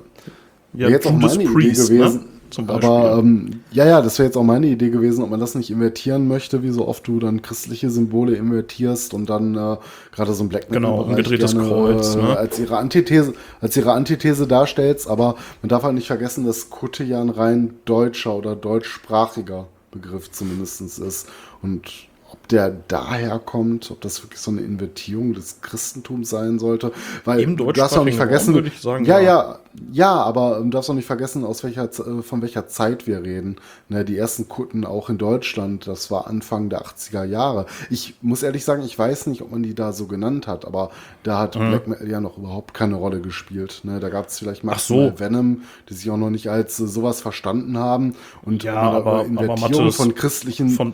ja, 0.73 0.89
jetzt 0.89 1.07
auch 1.07 1.13
meine 1.13 1.43
Priest, 1.45 1.89
Idee 1.89 1.97
gewesen. 1.97 2.21
Ne? 2.21 2.34
Zum 2.55 2.65
Beispiel. 2.65 2.89
Aber 2.89 3.19
ähm, 3.19 3.61
ja, 3.71 3.85
ja, 3.85 4.01
das 4.01 4.17
wäre 4.17 4.27
jetzt 4.27 4.37
auch 4.37 4.43
meine 4.43 4.67
Idee 4.67 4.89
gewesen, 4.89 5.23
ob 5.23 5.29
man 5.29 5.39
das 5.39 5.55
nicht 5.55 5.69
invertieren 5.69 6.27
möchte, 6.27 6.63
wie 6.63 6.69
so 6.69 6.87
oft 6.87 7.07
du 7.07 7.19
dann 7.19 7.41
christliche 7.41 7.89
Symbole 7.89 8.35
invertierst 8.35 9.13
und 9.13 9.29
dann 9.29 9.55
äh, 9.55 9.77
gerade 10.13 10.33
so 10.33 10.43
ein 10.43 10.49
Black 10.49 10.69
genau, 10.69 11.03
umgedrehtes 11.03 11.53
gerne, 11.53 11.67
Kreuz, 11.67 12.15
ne? 12.15 12.37
als 12.37 12.57
ihre 12.57 12.77
Antithese, 12.77 13.33
als 13.61 13.75
ihre 13.77 13.91
Antithese 13.91 14.47
darstellst. 14.47 15.07
Aber 15.07 15.35
man 15.61 15.69
darf 15.69 15.83
halt 15.83 15.95
nicht 15.95 16.07
vergessen, 16.07 16.45
dass 16.45 16.69
Kutte 16.69 17.03
ja 17.03 17.21
ein 17.21 17.29
rein 17.29 17.75
deutscher 17.83 18.35
oder 18.35 18.55
deutschsprachiger 18.55 19.67
Begriff 19.91 20.31
zumindest 20.31 20.81
ist. 20.81 21.27
Und 21.61 22.07
der 22.49 22.75
daher 22.87 23.39
kommt, 23.39 23.91
ob 23.91 24.01
das 24.01 24.23
wirklich 24.23 24.39
so 24.39 24.51
eine 24.51 24.61
Invertierung 24.61 25.33
des 25.33 25.61
Christentums 25.61 26.29
sein 26.29 26.59
sollte. 26.59 26.91
Weil 27.23 27.39
Im 27.41 27.57
du 27.57 27.71
darfst 27.71 27.97
auch 27.97 28.05
nicht 28.05 28.17
vergessen, 28.17 28.55
Raum, 28.55 28.65
ich 28.65 28.81
sagen, 28.81 29.05
ja, 29.05 29.19
ja, 29.19 29.59
ja, 29.91 30.13
aber 30.13 30.59
du 30.61 30.69
darfst 30.69 30.89
auch 30.89 30.95
nicht 30.95 31.05
vergessen, 31.05 31.43
aus 31.43 31.63
welcher, 31.63 31.85
äh, 31.85 32.21
von 32.21 32.41
welcher 32.41 32.67
Zeit 32.67 33.07
wir 33.07 33.23
reden. 33.23 33.57
Ne, 33.89 34.05
die 34.05 34.17
ersten 34.17 34.47
Kutten 34.47 34.85
auch 34.85 35.09
in 35.09 35.17
Deutschland, 35.17 35.87
das 35.87 36.11
war 36.11 36.27
Anfang 36.27 36.69
der 36.69 36.85
80er 36.85 37.23
Jahre. 37.23 37.65
Ich 37.89 38.15
muss 38.21 38.43
ehrlich 38.43 38.63
sagen, 38.63 38.83
ich 38.83 38.97
weiß 38.97 39.27
nicht, 39.27 39.41
ob 39.41 39.51
man 39.51 39.63
die 39.63 39.75
da 39.75 39.91
so 39.91 40.07
genannt 40.07 40.47
hat, 40.47 40.65
aber 40.65 40.91
da 41.23 41.39
hat 41.39 41.55
mhm. 41.55 41.69
Black 41.69 41.87
Metal 41.87 42.09
ja 42.09 42.21
noch 42.21 42.37
überhaupt 42.37 42.73
keine 42.73 42.95
Rolle 42.95 43.21
gespielt. 43.21 43.81
Ne, 43.83 43.99
da 43.99 44.09
gab 44.09 44.27
es 44.27 44.39
vielleicht 44.39 44.63
maximal 44.63 45.13
so. 45.13 45.19
Venom, 45.19 45.61
die 45.89 45.93
sich 45.93 46.09
auch 46.09 46.17
noch 46.17 46.29
nicht 46.29 46.49
als 46.49 46.79
äh, 46.79 46.87
sowas 46.87 47.21
verstanden 47.21 47.77
haben. 47.77 48.15
Und 48.43 48.63
ja, 48.63 48.75
aber, 48.75 49.25
Invertierung 49.25 49.61
aber 49.61 49.69
Mathe 49.69 49.91
von 49.91 50.15
christlichen. 50.15 50.69
Von 50.69 50.93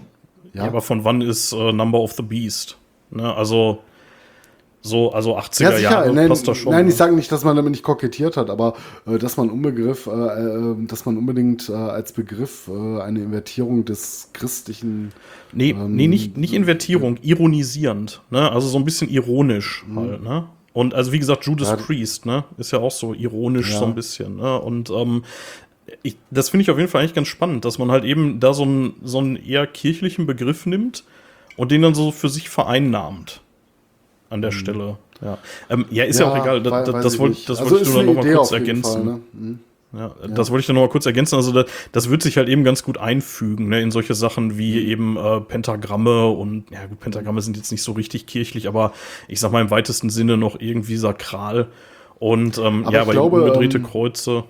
ja. 0.53 0.63
ja, 0.63 0.67
aber 0.67 0.81
von 0.81 1.03
wann 1.03 1.21
ist 1.21 1.53
äh, 1.53 1.71
Number 1.71 1.99
of 1.99 2.13
the 2.13 2.23
Beast? 2.23 2.77
Ne? 3.09 3.33
Also 3.33 3.79
so, 4.83 5.11
also 5.11 5.37
80er 5.37 5.73
ja, 5.73 5.77
Jahre 5.77 6.13
nein, 6.13 6.27
passt 6.27 6.47
das 6.47 6.57
schon. 6.57 6.71
Nein, 6.71 6.85
ne? 6.85 6.91
ich 6.91 6.97
sage 6.97 7.13
nicht, 7.13 7.31
dass 7.31 7.43
man 7.43 7.55
damit 7.55 7.71
nicht 7.71 7.83
kokettiert 7.83 8.35
hat, 8.35 8.49
aber 8.49 8.73
äh, 9.05 9.19
dass 9.19 9.37
man 9.37 9.51
Unbegriff, 9.51 10.07
äh, 10.07 10.11
äh, 10.11 10.75
dass 10.87 11.05
man 11.05 11.17
unbedingt 11.17 11.69
äh, 11.69 11.73
als 11.73 12.13
Begriff 12.13 12.67
äh, 12.67 13.01
eine 13.01 13.19
Invertierung 13.19 13.85
des 13.85 14.29
christlichen. 14.33 15.11
Nee, 15.53 15.71
ähm, 15.71 15.95
nee 15.95 16.07
nicht, 16.07 16.35
nicht 16.35 16.53
Invertierung, 16.53 17.17
ironisierend, 17.21 18.21
ne? 18.31 18.51
Also 18.51 18.67
so 18.67 18.79
ein 18.79 18.85
bisschen 18.85 19.09
ironisch 19.09 19.85
mhm. 19.87 19.99
halt, 19.99 20.23
ne? 20.23 20.47
Und 20.73 20.95
also 20.95 21.11
wie 21.11 21.19
gesagt, 21.19 21.45
Judas 21.45 21.69
ja, 21.69 21.75
Priest, 21.75 22.25
ne? 22.25 22.45
Ist 22.57 22.71
ja 22.71 22.79
auch 22.79 22.91
so 22.91 23.13
ironisch 23.13 23.71
ja. 23.71 23.79
so 23.79 23.85
ein 23.85 23.93
bisschen, 23.93 24.37
ne? 24.37 24.59
Und 24.59 24.89
ähm, 24.89 25.23
ich, 26.03 26.17
das 26.29 26.49
finde 26.49 26.63
ich 26.63 26.71
auf 26.71 26.77
jeden 26.77 26.89
Fall 26.89 27.01
eigentlich 27.01 27.13
ganz 27.13 27.27
spannend, 27.27 27.65
dass 27.65 27.77
man 27.77 27.91
halt 27.91 28.03
eben 28.03 28.39
da 28.39 28.53
so 28.53 28.63
einen, 28.63 28.95
so 29.03 29.19
einen 29.19 29.35
eher 29.35 29.67
kirchlichen 29.67 30.25
Begriff 30.25 30.65
nimmt 30.65 31.03
und 31.57 31.71
den 31.71 31.81
dann 31.81 31.95
so 31.95 32.11
für 32.11 32.29
sich 32.29 32.49
vereinnahmt. 32.49 33.41
An 34.29 34.41
der 34.41 34.51
mhm. 34.51 34.55
Stelle. 34.55 34.97
Ja, 35.21 35.37
ähm, 35.69 35.85
ja 35.91 36.05
ist 36.05 36.19
ja, 36.19 36.27
ja 36.27 36.31
auch 36.31 36.41
egal. 36.41 36.63
Da, 36.63 36.83
da, 36.83 37.01
das 37.01 37.19
wollte 37.19 37.37
das 37.47 37.59
also 37.59 37.71
wollt 37.71 37.81
ich 37.81 37.93
nur 37.93 38.03
noch 38.03 38.13
mal 38.13 38.33
kurz 38.33 38.51
ergänzen. 38.51 39.03
Fall, 39.03 39.03
ne? 39.03 39.21
mhm. 39.33 39.59
Ja, 39.93 40.15
ja, 40.21 40.27
das 40.29 40.49
wollte 40.49 40.61
ich 40.61 40.67
dann 40.67 40.75
noch 40.77 40.83
mal 40.83 40.89
kurz 40.89 41.05
ergänzen. 41.05 41.35
Also 41.35 41.51
das, 41.51 41.65
das 41.91 42.09
wird 42.09 42.23
sich 42.23 42.37
halt 42.37 42.47
eben 42.47 42.63
ganz 42.63 42.83
gut 42.83 42.97
einfügen 42.97 43.67
ne, 43.67 43.81
in 43.81 43.91
solche 43.91 44.13
Sachen 44.13 44.57
wie 44.57 44.79
mhm. 44.79 44.89
eben 44.89 45.17
äh, 45.17 45.41
Pentagramme 45.41 46.27
und 46.27 46.71
ja 46.71 46.85
gut, 46.85 47.01
Pentagramme 47.01 47.41
sind 47.41 47.57
jetzt 47.57 47.71
nicht 47.71 47.83
so 47.83 47.91
richtig 47.91 48.25
kirchlich, 48.25 48.69
aber 48.69 48.93
ich 49.27 49.41
sag 49.41 49.51
mal 49.51 49.61
im 49.61 49.69
weitesten 49.69 50.09
Sinne 50.09 50.37
noch 50.37 50.59
irgendwie 50.59 50.95
sakral. 50.95 51.67
Und 52.19 52.57
ähm, 52.57 52.85
aber 52.85 52.93
ja, 52.93 53.01
aber 53.01 53.11
glaube, 53.11 53.41
umgedrehte 53.41 53.77
ähm, 53.77 53.83
Kreuze. 53.83 54.45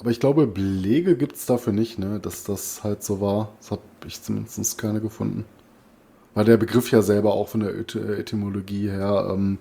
Aber 0.00 0.10
ich 0.10 0.20
glaube, 0.20 0.46
Belege 0.46 1.16
gibt 1.16 1.36
es 1.36 1.46
dafür 1.46 1.72
nicht, 1.72 1.98
ne, 1.98 2.18
dass 2.20 2.44
das 2.44 2.82
halt 2.82 3.02
so 3.02 3.20
war. 3.20 3.52
Das 3.60 3.70
habe 3.70 3.82
ich 4.06 4.20
zumindest 4.20 4.78
keine 4.78 5.00
gefunden. 5.00 5.44
Weil 6.34 6.44
der 6.44 6.56
Begriff 6.56 6.90
ja 6.90 7.02
selber 7.02 7.32
auch 7.34 7.48
von 7.48 7.60
der 7.60 7.74
Etymologie 7.74 8.90
her 8.90 9.30
ähm, 9.32 9.58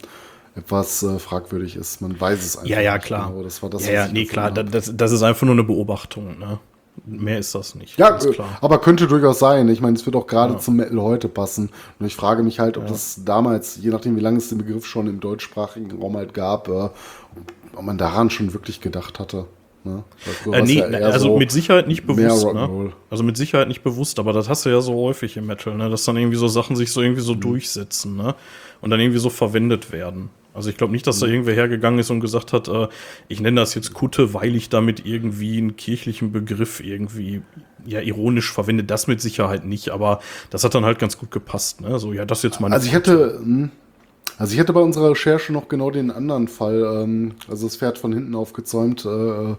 etwas 0.55 1.03
äh, 1.03 1.19
fragwürdig 1.19 1.75
ist. 1.75 2.01
Man 2.01 2.19
weiß 2.19 2.43
es 2.43 2.57
einfach. 2.57 2.69
Ja, 2.69 2.81
ja, 2.81 2.97
klar. 2.97 3.29
Genau. 3.29 3.43
Das 3.43 3.61
war 3.61 3.69
das, 3.69 3.85
ja, 3.87 3.93
ja, 3.93 4.07
nee, 4.07 4.25
klar. 4.25 4.51
Das, 4.51 4.91
das 4.95 5.11
ist 5.11 5.21
einfach 5.21 5.43
nur 5.43 5.53
eine 5.53 5.63
Beobachtung. 5.63 6.39
Ne? 6.39 6.59
Mehr 7.05 7.39
ist 7.39 7.53
das 7.53 7.75
nicht. 7.75 7.97
Ja, 7.97 8.11
klar. 8.13 8.57
aber 8.61 8.79
könnte 8.79 9.07
durchaus 9.07 9.39
sein. 9.39 9.67
Ich 9.67 9.81
meine, 9.81 9.95
es 9.95 10.05
wird 10.05 10.15
auch 10.15 10.27
gerade 10.27 10.53
ja. 10.53 10.59
zum 10.59 10.77
Metal 10.77 11.01
heute 11.01 11.27
passen. 11.27 11.69
Und 11.99 12.05
ich 12.05 12.15
frage 12.15 12.41
mich 12.41 12.59
halt, 12.59 12.77
ob 12.77 12.83
ja. 12.85 12.89
das 12.89 13.21
damals, 13.25 13.77
je 13.77 13.89
nachdem, 13.91 14.15
wie 14.15 14.21
lange 14.21 14.37
es 14.37 14.49
den 14.49 14.57
Begriff 14.57 14.85
schon 14.85 15.07
im 15.07 15.19
deutschsprachigen 15.19 15.99
Raum 15.99 16.15
halt 16.15 16.33
gab, 16.33 16.69
äh, 16.69 16.89
ob 17.75 17.83
man 17.83 17.97
daran 17.97 18.29
schon 18.29 18.53
wirklich 18.53 18.79
gedacht 18.79 19.19
hatte. 19.19 19.45
Ne? 19.85 20.03
Äh, 20.51 20.61
nee, 20.63 20.81
also 20.81 21.27
so 21.27 21.37
mit 21.37 21.51
Sicherheit 21.51 21.87
nicht 21.87 22.05
bewusst. 22.07 22.45
Ne? 22.53 22.91
Also 23.09 23.23
mit 23.23 23.37
Sicherheit 23.37 23.67
nicht 23.67 23.83
bewusst, 23.83 24.19
aber 24.19 24.33
das 24.33 24.49
hast 24.49 24.65
du 24.65 24.69
ja 24.69 24.81
so 24.81 24.95
häufig 24.95 25.37
im 25.37 25.45
Metal, 25.45 25.75
ne? 25.75 25.89
dass 25.89 26.03
dann 26.05 26.17
irgendwie 26.17 26.37
so 26.37 26.47
Sachen 26.47 26.75
sich 26.75 26.91
so 26.91 27.01
irgendwie 27.01 27.21
so 27.21 27.35
mhm. 27.35 27.41
durchsetzen 27.41 28.17
ne? 28.17 28.35
und 28.81 28.89
dann 28.89 28.99
irgendwie 28.99 29.19
so 29.19 29.29
verwendet 29.29 29.91
werden. 29.91 30.29
Also 30.55 30.69
ich 30.69 30.77
glaube 30.77 30.93
nicht, 30.93 31.05
dass 31.05 31.17
mhm. 31.17 31.21
da 31.21 31.27
irgendwer 31.27 31.53
hergegangen 31.53 31.99
ist 31.99 32.09
und 32.09 32.19
gesagt 32.19 32.53
hat, 32.53 32.67
äh, 32.67 32.87
ich 33.27 33.41
nenne 33.41 33.61
das 33.61 33.75
jetzt 33.75 33.93
Kutte, 33.93 34.33
weil 34.33 34.55
ich 34.55 34.69
damit 34.69 35.05
irgendwie 35.05 35.57
einen 35.57 35.75
kirchlichen 35.75 36.31
Begriff 36.31 36.79
irgendwie 36.79 37.41
ja 37.85 38.01
ironisch 38.01 38.51
verwende. 38.51 38.83
Das 38.83 39.07
mit 39.07 39.21
Sicherheit 39.21 39.65
nicht, 39.65 39.89
aber 39.89 40.19
das 40.49 40.63
hat 40.63 40.73
dann 40.73 40.85
halt 40.85 40.97
ganz 40.97 41.17
gut 41.17 41.29
gepasst. 41.29 41.81
Ne? 41.81 41.99
So, 41.99 42.13
ja, 42.13 42.25
das 42.25 42.41
jetzt 42.41 42.59
meine 42.59 42.73
Also 42.73 42.87
ich 42.87 42.93
hätte, 42.93 43.39
hm, 43.41 43.71
also 44.37 44.53
ich 44.53 44.59
hätte 44.59 44.73
bei 44.73 44.81
unserer 44.81 45.11
Recherche 45.11 45.53
noch 45.53 45.67
genau 45.67 45.91
den 45.91 46.11
anderen 46.11 46.47
Fall, 46.47 47.03
ähm, 47.03 47.33
also 47.47 47.67
das 47.67 47.77
Pferd 47.77 47.97
von 47.97 48.13
hinten 48.13 48.35
aufgezäumt, 48.35 49.05
äh, 49.05 49.55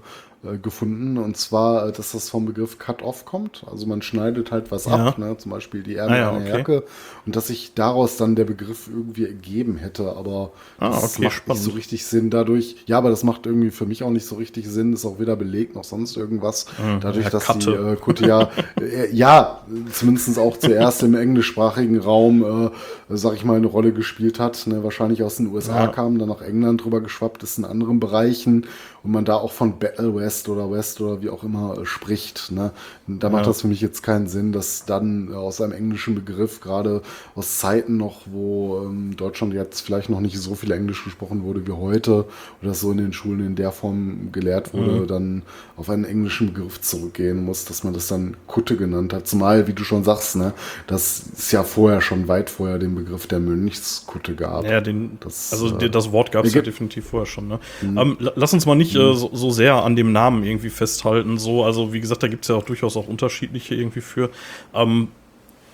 äh, 0.47 0.59
gefunden. 0.59 1.19
Und 1.19 1.37
zwar, 1.37 1.89
äh, 1.89 1.93
dass 1.93 2.13
das 2.13 2.31
vom 2.31 2.47
Begriff 2.47 2.79
Cut-Off 2.79 3.25
kommt. 3.25 3.65
Also 3.71 3.87
man 3.87 4.03
schneidet 4.03 4.53
halt 4.53 4.71
was 4.71 4.87
ja. 4.87 4.93
ab, 4.93 5.19
ne? 5.19 5.37
zum 5.37 5.51
Beispiel 5.51 5.83
die 5.83 5.97
Ärmel 5.97 6.15
ah, 6.15 6.19
ja, 6.19 6.31
einer 6.31 6.41
okay. 6.41 6.59
Jacke. 6.59 6.85
Und 7.25 7.37
dass 7.37 7.49
sich 7.49 7.75
daraus 7.75 8.17
dann 8.17 8.37
der 8.37 8.45
Begriff 8.45 8.89
irgendwie 8.89 9.25
ergeben 9.25 9.77
hätte. 9.77 10.17
Aber 10.17 10.53
ah, 10.79 10.91
das 10.91 11.15
okay, 11.15 11.25
macht 11.25 11.35
spannend. 11.35 11.63
nicht 11.63 11.71
so 11.71 11.77
richtig 11.77 12.07
Sinn 12.07 12.31
dadurch. 12.31 12.77
Ja, 12.87 12.99
aber 12.99 13.11
das 13.11 13.25
macht 13.25 13.47
irgendwie 13.47 13.71
für 13.71 13.87
mich 13.87 14.03
auch 14.03 14.11
nicht 14.11 14.27
so 14.27 14.37
richtig 14.37 14.69
Sinn. 14.69 14.93
Ist 14.93 15.05
auch 15.05 15.19
weder 15.19 15.37
belegt 15.37 15.75
noch 15.75 15.85
sonst 15.85 16.17
irgendwas. 16.17 16.67
Mhm, 16.79 17.01
dadurch, 17.01 17.29
dass 17.29 17.45
Katte. 17.45 17.71
die 17.71 17.93
äh, 17.93 17.97
Kutte 17.97 18.27
ja, 18.27 18.51
äh, 18.81 19.15
ja, 19.15 19.61
zumindest 19.93 20.39
auch 20.39 20.59
zuerst 20.59 21.03
im 21.03 21.15
englischsprachigen 21.15 21.99
Raum, 21.99 22.45
äh, 22.45 22.71
sag 23.09 23.35
ich 23.35 23.45
mal, 23.45 23.57
eine 23.57 23.67
Rolle 23.67 23.93
gespielt 23.93 24.39
hat. 24.39 24.67
Ne? 24.67 24.83
Wahrscheinlich 24.85 25.23
aus 25.23 25.37
den 25.37 25.53
USA 25.53 25.85
ja. 25.85 25.89
kam, 25.89 26.19
dann 26.19 26.29
nach 26.29 26.43
England 26.43 26.85
drüber 26.85 27.01
geschwappt 27.01 27.43
ist 27.43 27.59
in 27.59 27.65
anderen 27.65 28.01
Bereichen 28.01 28.67
und 29.07 29.13
man 29.13 29.25
da 29.25 29.37
auch 29.37 29.53
von 29.53 29.79
Battle 29.79 30.15
West 30.17 30.49
oder 30.49 30.69
West 30.71 31.01
oder 31.01 31.23
wie 31.23 31.31
auch 31.31 31.45
immer 31.45 31.79
äh, 31.79 31.87
spricht. 31.87 32.51
Ne? 32.51 32.73
Da 33.07 33.31
macht 33.31 33.43
Ja. 33.45 33.47
das 33.51 33.61
für 33.61 33.69
mich 33.69 33.81
jetzt 33.81 34.03
keinen 34.03 34.27
Sinn, 34.27 34.51
dass 34.53 34.85
dann 34.85 35.31
äh, 35.31 35.35
aus 35.37 35.61
einem 35.61 35.73
englischen 35.73 36.17
Begriff, 36.17 36.61
gerade 36.61 37.03
aus 37.37 37.59
Zeiten 37.59 37.97
noch, 37.97 38.23
wo 38.27 38.83
ähm, 38.85 39.15
Deutschland 39.17 39.55
jetzt 39.55 39.81
vielleicht 39.83 40.11
noch 40.11 40.19
nicht 40.21 40.37
so 40.39 40.57
viel 40.57 40.73
Englisch 40.73 41.05
gesprochen 41.05 41.45
wurde 41.45 41.65
wie 41.69 41.73
heute 41.73 42.25
oder 42.63 42.75
so 42.75 42.91
in 42.91 42.99
den 42.99 43.13
Schulen 43.13 43.47
in 43.47 43.55
der 43.55 43.71
Form 43.71 44.31
gelehrt 44.33 44.75
wurde, 44.75 44.91
Mhm. 45.03 45.07
dann 45.07 45.43
auf 45.77 45.89
einen 45.89 46.05
englischen 46.05 46.53
Begriff 46.53 46.81
zurückgehen 46.81 47.45
muss, 47.45 47.65
dass 47.65 47.85
man 47.85 47.95
das 47.95 48.09
dann 48.09 48.37
Kutte 48.49 48.77
genannt 48.77 49.13
hat. 49.13 49.29
Zumal, 49.29 49.69
wie 49.69 49.73
du 49.73 49.85
schon 49.85 50.03
sagst, 50.03 50.35
ne, 50.35 50.53
das 50.89 51.21
ist 51.37 51.53
ja 51.53 51.63
vorher 51.63 52.01
schon 52.01 52.27
weit 52.27 52.51
vorher 52.51 52.79
den 52.81 52.97
Begriff 52.97 53.29
der 53.29 53.39
Mönchskutte 53.39 54.35
gab. 54.35 54.65
Ja, 54.65 54.81
den, 54.81 55.19
Das, 55.21 55.53
also 55.53 55.69
äh, 55.79 55.85
Mhm. 55.87 55.93
das 55.93 56.11
Wort 56.11 56.33
gab 56.33 56.45
es 56.45 56.55
ja 56.55 56.63
definitiv 56.63 57.07
vorher 57.07 57.27
schon. 57.27 57.47
Ne? 57.47 57.61
Ähm, 57.83 58.17
la- 58.19 58.33
lass 58.35 58.53
uns 58.53 58.67
mal 58.67 58.75
nicht 58.97 59.17
äh, 59.17 59.17
so, 59.17 59.31
so 59.33 59.51
sehr 59.51 59.75
an 59.83 59.97
dem 59.97 60.13
Namen 60.13 60.45
irgendwie 60.45 60.71
festhalten. 60.71 61.39
So, 61.39 61.65
also 61.65 61.93
wie 61.93 62.01
gesagt, 62.01 62.23
da 62.23 62.29
gibt 62.29 62.45
es 62.45 62.49
ja 62.49 62.57
auch 62.57 62.65
durchaus 62.65 62.97
auch 62.97 63.09
unterschiedliche 63.09 63.75
irgendwie 63.75 64.01
für. 64.01 64.31
Ähm, 64.75 65.09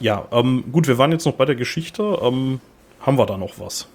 ja, 0.00 0.26
ähm, 0.32 0.64
gut, 0.72 0.88
wir 0.88 0.98
waren 0.98 1.12
jetzt 1.12 1.26
noch 1.26 1.34
bei 1.34 1.44
der 1.44 1.54
Geschichte. 1.54 2.18
Ähm, 2.22 2.60
haben 3.00 3.18
wir 3.18 3.26
da 3.26 3.36
noch 3.36 3.58
was? 3.58 3.86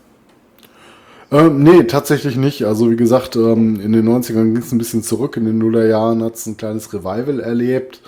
Ähm, 1.32 1.62
nee, 1.64 1.84
tatsächlich 1.84 2.38
nicht. 2.38 2.64
Also 2.64 2.90
wie 2.90 2.96
gesagt, 2.96 3.36
ähm, 3.36 3.82
in 3.82 3.92
den 3.92 4.08
90ern 4.08 4.54
ging 4.54 4.58
es 4.58 4.72
ein 4.72 4.78
bisschen 4.78 5.04
zurück. 5.04 5.36
In 5.36 5.46
den 5.46 5.58
Nullerjahren 5.58 6.24
hat 6.24 6.36
es 6.36 6.46
ein 6.46 6.56
kleines 6.56 6.94
Revival 6.94 7.42
erlebt 7.42 8.02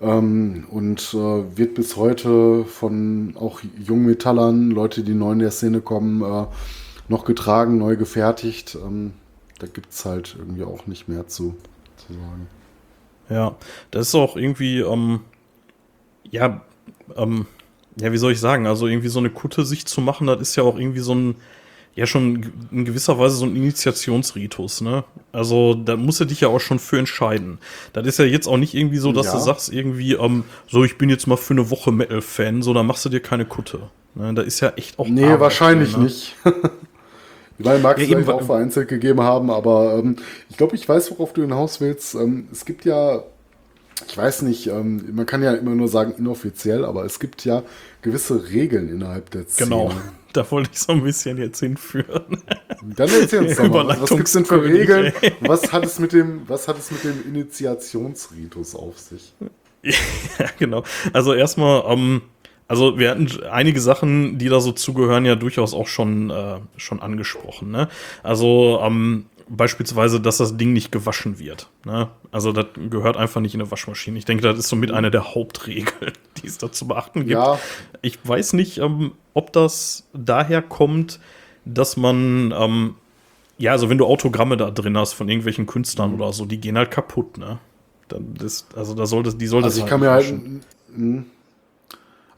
ähm, 0.00 0.64
und 0.70 1.14
äh, 1.14 1.56
wird 1.56 1.74
bis 1.74 1.96
heute 1.96 2.64
von 2.64 3.34
auch 3.38 3.60
Jungmetallern, 3.78 4.70
Leute, 4.70 5.02
die 5.02 5.14
neu 5.14 5.32
in 5.32 5.38
der 5.38 5.52
Szene 5.52 5.80
kommen, 5.80 6.22
äh, 6.22 6.46
noch 7.08 7.24
getragen, 7.24 7.78
neu 7.78 7.96
gefertigt. 7.96 8.76
Ähm, 8.84 9.12
da 9.58 9.66
gibt 9.66 9.92
es 9.92 10.04
halt 10.04 10.36
irgendwie 10.38 10.64
auch 10.64 10.86
nicht 10.86 11.08
mehr 11.08 11.26
zu, 11.28 11.56
zu 11.96 12.12
sagen. 12.12 12.46
Ja, 13.30 13.56
das 13.90 14.08
ist 14.08 14.14
auch 14.14 14.36
irgendwie, 14.36 14.80
ähm, 14.80 15.20
ja, 16.30 16.62
ähm, 17.16 17.46
ja, 17.96 18.12
wie 18.12 18.18
soll 18.18 18.32
ich 18.32 18.40
sagen? 18.40 18.66
Also 18.66 18.86
irgendwie 18.86 19.08
so 19.08 19.18
eine 19.18 19.30
Kutte 19.30 19.64
sich 19.64 19.86
zu 19.86 20.00
machen, 20.00 20.26
das 20.26 20.40
ist 20.40 20.56
ja 20.56 20.62
auch 20.62 20.78
irgendwie 20.78 21.00
so 21.00 21.14
ein, 21.14 21.34
ja 21.94 22.06
schon 22.06 22.52
in 22.70 22.84
gewisser 22.84 23.18
Weise 23.18 23.34
so 23.36 23.44
ein 23.44 23.56
Initiationsritus, 23.56 24.80
ne? 24.82 25.02
Also 25.32 25.74
da 25.74 25.96
musst 25.96 26.20
du 26.20 26.24
dich 26.24 26.40
ja 26.40 26.48
auch 26.48 26.60
schon 26.60 26.78
für 26.78 26.98
entscheiden. 26.98 27.58
Das 27.92 28.06
ist 28.06 28.18
ja 28.18 28.24
jetzt 28.24 28.46
auch 28.46 28.56
nicht 28.56 28.74
irgendwie 28.74 28.98
so, 28.98 29.10
dass 29.12 29.26
Ja. 29.26 29.32
du 29.32 29.38
sagst 29.40 29.72
irgendwie, 29.72 30.12
ähm, 30.12 30.44
so 30.68 30.84
ich 30.84 30.96
bin 30.96 31.10
jetzt 31.10 31.26
mal 31.26 31.36
für 31.36 31.54
eine 31.54 31.70
Woche 31.70 31.90
Metal-Fan, 31.90 32.62
so 32.62 32.72
da 32.72 32.82
machst 32.84 33.04
du 33.04 33.08
dir 33.08 33.20
keine 33.20 33.46
Kutte. 33.46 33.90
Ne? 34.14 34.32
Da 34.32 34.42
ist 34.42 34.60
ja 34.60 34.70
echt 34.76 34.98
auch 34.98 35.08
Nee, 35.08 35.24
Arbeit 35.24 35.40
wahrscheinlich 35.40 35.96
ne? 35.96 36.04
nicht. 36.04 36.36
Weil 37.58 37.80
mag 37.80 37.98
Ja, 37.98 38.04
es 38.04 38.10
eben, 38.10 38.28
auch 38.28 38.42
vereinzelt 38.42 38.88
gegeben 38.88 39.22
haben, 39.22 39.50
aber 39.50 39.98
ähm, 39.98 40.16
ich 40.48 40.56
glaube, 40.56 40.76
ich 40.76 40.88
weiß, 40.88 41.10
worauf 41.10 41.32
du 41.32 41.42
hinaus 41.42 41.80
willst. 41.80 42.14
Ähm, 42.14 42.48
es 42.52 42.64
gibt 42.64 42.84
ja, 42.84 43.24
ich 44.06 44.16
weiß 44.16 44.42
nicht, 44.42 44.68
ähm, 44.68 45.04
man 45.12 45.26
kann 45.26 45.42
ja 45.42 45.52
immer 45.54 45.74
nur 45.74 45.88
sagen 45.88 46.14
inoffiziell, 46.16 46.84
aber 46.84 47.04
es 47.04 47.18
gibt 47.18 47.44
ja 47.44 47.64
gewisse 48.02 48.50
Regeln 48.50 48.88
innerhalb 48.88 49.30
der 49.30 49.46
Szene. 49.48 49.70
Genau, 49.70 49.92
da 50.32 50.48
wollte 50.50 50.70
ich 50.72 50.78
so 50.78 50.92
ein 50.92 51.02
bisschen 51.02 51.36
jetzt 51.38 51.58
hinführen. 51.58 52.42
Dann 52.82 53.08
erzähl 53.20 53.40
uns 53.40 53.56
doch 53.56 53.68
mal, 53.68 54.00
was 54.00 54.10
gibt's 54.10 54.32
denn 54.32 54.44
für 54.44 54.62
Regeln? 54.62 55.12
Was 55.40 55.72
hat 55.72 55.84
es 55.84 55.98
mit 55.98 56.12
dem, 56.12 56.42
was 56.46 56.68
hat 56.68 56.78
es 56.78 56.92
mit 56.92 57.02
dem 57.02 57.26
Initiationsritus 57.26 58.74
auf 58.74 58.98
sich? 58.98 59.34
Ja, 59.82 60.46
genau. 60.58 60.82
Also 61.12 61.34
erstmal, 61.34 61.84
ähm, 61.86 62.22
also 62.68 62.98
wir 62.98 63.10
hatten 63.10 63.28
einige 63.50 63.80
Sachen, 63.80 64.38
die 64.38 64.48
da 64.48 64.60
so 64.60 64.72
zugehören, 64.72 65.24
ja 65.24 65.34
durchaus 65.34 65.74
auch 65.74 65.86
schon, 65.86 66.30
äh, 66.30 66.58
schon 66.76 67.00
angesprochen. 67.00 67.70
Ne? 67.70 67.88
Also 68.22 68.78
ähm, 68.82 69.26
beispielsweise, 69.48 70.20
dass 70.20 70.36
das 70.36 70.56
Ding 70.58 70.74
nicht 70.74 70.92
gewaschen 70.92 71.38
wird. 71.38 71.70
Ne? 71.84 72.08
Also 72.30 72.52
das 72.52 72.66
gehört 72.90 73.16
einfach 73.16 73.40
nicht 73.40 73.54
in 73.54 73.60
eine 73.62 73.70
Waschmaschine. 73.70 74.18
Ich 74.18 74.26
denke, 74.26 74.42
das 74.42 74.58
ist 74.58 74.68
somit 74.68 74.92
eine 74.92 75.10
der 75.10 75.34
Hauptregeln, 75.34 76.12
die 76.42 76.46
es 76.46 76.58
da 76.58 76.70
zu 76.70 76.86
beachten 76.86 77.20
gibt. 77.20 77.32
Ja. 77.32 77.58
Ich 78.02 78.18
weiß 78.22 78.52
nicht, 78.52 78.78
ähm, 78.78 79.12
ob 79.34 79.52
das 79.54 80.06
daher 80.12 80.60
kommt, 80.60 81.20
dass 81.64 81.96
man, 81.96 82.52
ähm, 82.56 82.94
ja, 83.56 83.72
also 83.72 83.88
wenn 83.90 83.98
du 83.98 84.04
Autogramme 84.06 84.56
da 84.58 84.70
drin 84.70 84.96
hast 84.96 85.14
von 85.14 85.28
irgendwelchen 85.28 85.64
Mhm. 85.64 85.68
Künstlern 85.68 86.14
oder 86.14 86.32
so, 86.32 86.44
die 86.44 86.60
gehen 86.60 86.76
halt 86.76 86.90
kaputt, 86.90 87.38
ne? 87.38 87.58
Dann 88.08 88.34
das, 88.34 88.66
also 88.76 88.94
da 88.94 89.04
sollte, 89.06 89.34
die 89.34 89.46
sollte 89.46 89.66
Also 89.66 89.80
ich 89.80 89.86
kann 89.86 90.00
mir 90.00 90.10
halt, 90.10 90.24
waschen. 90.24 90.60
mh. 90.94 91.22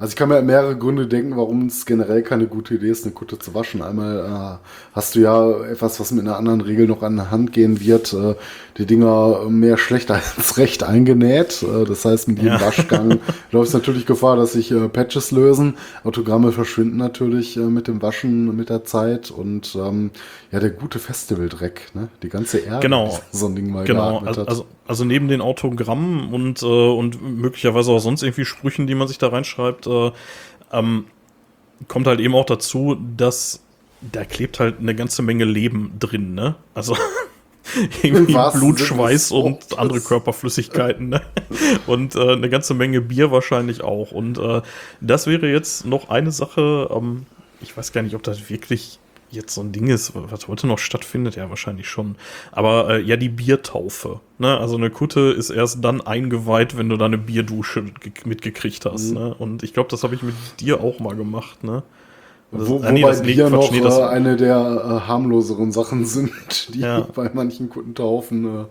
Also 0.00 0.10
ich 0.10 0.16
kann 0.16 0.28
mir 0.30 0.42
mehrere 0.42 0.76
Gründe 0.76 1.06
denken, 1.06 1.36
warum 1.36 1.66
es 1.66 1.86
generell 1.86 2.22
keine 2.22 2.46
gute 2.46 2.74
Idee 2.74 2.88
ist, 2.90 3.04
eine 3.04 3.12
Kutte 3.14 3.38
zu 3.38 3.54
waschen. 3.54 3.82
Einmal 3.82 4.58
äh, 4.60 4.66
hast 4.96 5.14
du 5.14 5.20
ja 5.20 5.50
etwas, 5.66 6.00
was 6.00 6.10
mit 6.10 6.26
einer 6.26 6.36
anderen 6.36 6.62
Regel 6.62 6.86
noch 6.88 7.02
an 7.02 7.16
der 7.16 7.30
Hand 7.30 7.52
gehen 7.52 7.80
wird. 7.80 8.12
Äh, 8.14 8.34
die 8.78 8.86
Dinger 8.86 9.44
mehr 9.48 9.76
schlecht 9.76 10.10
als 10.10 10.56
recht 10.56 10.82
eingenäht. 10.82 11.62
Äh, 11.62 11.84
das 11.84 12.04
heißt, 12.04 12.28
mit 12.28 12.38
jedem 12.38 12.54
Ja. 12.54 12.60
Waschgang 12.62 13.20
läuft 13.52 13.68
es 13.68 13.74
natürlich 13.74 14.06
Gefahr, 14.06 14.36
dass 14.36 14.54
sich 14.54 14.72
äh, 14.72 14.88
Patches 14.88 15.30
lösen. 15.30 15.74
Autogramme 16.02 16.50
verschwinden 16.50 16.96
natürlich 16.96 17.56
äh, 17.56 17.60
mit 17.60 17.86
dem 17.86 18.00
Waschen 18.02 18.56
mit 18.56 18.70
der 18.70 18.84
Zeit 18.84 19.30
und 19.30 19.76
ähm, 19.78 20.10
ja, 20.50 20.58
der 20.60 20.70
gute 20.70 20.98
Festivaldreck, 20.98 21.90
ne? 21.94 22.08
Die 22.22 22.28
ganze 22.30 22.58
Erde, 22.58 22.80
Genau. 22.80 23.20
so 23.30 23.46
ein 23.46 23.54
Ding 23.54 23.70
mal 23.70 23.84
Genau, 23.84 24.12
geatmet 24.20 24.30
hat. 24.30 24.48
also, 24.48 24.62
also 24.62 24.66
neben 25.04 25.28
den 25.28 25.40
Autogrammen 25.40 26.32
und, 26.32 26.62
äh, 26.62 26.66
und 26.66 27.22
möglicherweise 27.22 27.92
auch 27.92 28.00
sonst 28.00 28.22
irgendwie 28.22 28.44
Sprüchen, 28.44 28.86
die 28.86 28.94
man 28.94 29.08
sich 29.08 29.18
da 29.18 29.28
reinschreibt, 29.28 29.86
äh, 29.86 30.10
ähm, 30.72 31.04
kommt 31.88 32.06
halt 32.06 32.20
eben 32.20 32.34
auch 32.34 32.44
dazu, 32.44 32.96
dass 33.16 33.62
da 34.00 34.24
klebt 34.24 34.60
halt 34.60 34.80
eine 34.80 34.94
ganze 34.94 35.22
Menge 35.22 35.44
Leben 35.44 35.92
drin, 35.98 36.34
ne? 36.34 36.56
Also 36.74 36.96
irgendwie 38.02 38.36
Blut, 38.52 38.80
Schweiß 38.80 39.30
und 39.32 39.78
andere 39.78 40.00
Körperflüssigkeiten, 40.00 41.10
ne? 41.10 41.22
Und 41.86 42.16
äh, 42.16 42.32
eine 42.32 42.48
ganze 42.48 42.74
Menge 42.74 43.00
Bier 43.00 43.30
wahrscheinlich 43.30 43.82
auch. 43.82 44.12
Und 44.12 44.38
äh, 44.38 44.62
das 45.00 45.26
wäre 45.26 45.50
jetzt 45.50 45.86
noch 45.86 46.08
eine 46.08 46.32
Sache, 46.32 46.88
ähm, 46.90 47.26
ich 47.60 47.76
weiß 47.76 47.92
gar 47.92 48.02
nicht, 48.02 48.14
ob 48.14 48.22
das 48.22 48.48
wirklich 48.48 48.98
jetzt 49.30 49.54
so 49.54 49.60
ein 49.60 49.72
Ding 49.72 49.88
ist, 49.88 50.12
was 50.14 50.48
heute 50.48 50.66
noch 50.66 50.78
stattfindet, 50.78 51.36
ja, 51.36 51.48
wahrscheinlich 51.50 51.88
schon. 51.88 52.16
Aber 52.52 52.90
äh, 52.90 53.00
ja, 53.02 53.16
die 53.16 53.28
Biertaufe. 53.28 54.20
Ne? 54.38 54.58
Also 54.58 54.76
eine 54.76 54.90
Kutte 54.90 55.20
ist 55.30 55.50
erst 55.50 55.84
dann 55.84 56.00
eingeweiht, 56.00 56.76
wenn 56.76 56.88
du 56.88 56.96
da 56.96 57.04
eine 57.06 57.18
Bierdusche 57.18 57.82
ge- 57.82 58.12
mitgekriegt 58.24 58.84
hast. 58.86 59.12
Ne? 59.12 59.34
Und 59.38 59.62
ich 59.62 59.72
glaube, 59.74 59.88
das 59.90 60.02
habe 60.02 60.14
ich 60.14 60.22
mit 60.22 60.34
dir 60.60 60.80
auch 60.80 60.98
mal 61.00 61.14
gemacht, 61.16 61.62
ne? 61.64 61.82
Das- 62.52 62.66
Wo, 62.68 62.80
ah, 62.82 62.90
nee, 62.90 63.02
wobei 63.04 63.20
Bier 63.20 63.44
Quatsch, 63.48 63.52
noch 63.52 63.70
nee, 63.70 63.80
das- 63.80 63.98
äh, 63.98 64.02
eine 64.02 64.36
der 64.36 64.56
äh, 64.56 65.08
harmloseren 65.08 65.70
Sachen 65.70 66.04
sind, 66.04 66.74
die 66.74 66.80
Ja. 66.80 67.06
bei 67.14 67.30
manchen 67.32 67.70
Kuttentaufen 67.70 68.44
äh, 68.44 68.64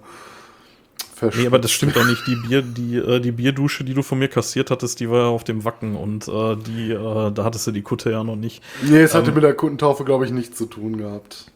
Nee, 1.35 1.47
aber 1.47 1.59
das 1.59 1.71
stimmt 1.71 1.97
auch 1.97 2.05
nicht. 2.05 2.25
Die 2.27 2.35
Bier, 2.35 2.61
die, 2.61 2.97
äh, 2.97 3.19
die 3.19 3.31
Bierdusche, 3.31 3.83
die 3.83 3.93
du 3.93 4.01
von 4.01 4.19
mir 4.19 4.27
kassiert 4.27 4.71
hattest, 4.71 4.99
die 4.99 5.09
war 5.09 5.19
ja 5.19 5.27
auf 5.27 5.43
dem 5.43 5.63
Wacken 5.65 5.95
und 5.95 6.27
äh, 6.27 6.55
die, 6.55 6.91
äh, 6.91 7.31
da 7.31 7.43
hattest 7.43 7.67
du 7.67 7.71
die 7.71 7.81
Kutte 7.81 8.11
ja 8.11 8.23
noch 8.23 8.35
nicht. 8.35 8.63
Nee, 8.81 9.01
es 9.01 9.13
hatte 9.13 9.29
ähm, 9.29 9.35
mit 9.35 9.43
der 9.43 9.53
Kuttentaufe, 9.53 10.03
glaube 10.03 10.25
ich, 10.25 10.31
nichts 10.31 10.57
zu 10.57 10.65
tun 10.65 10.97
gehabt. 10.97 11.51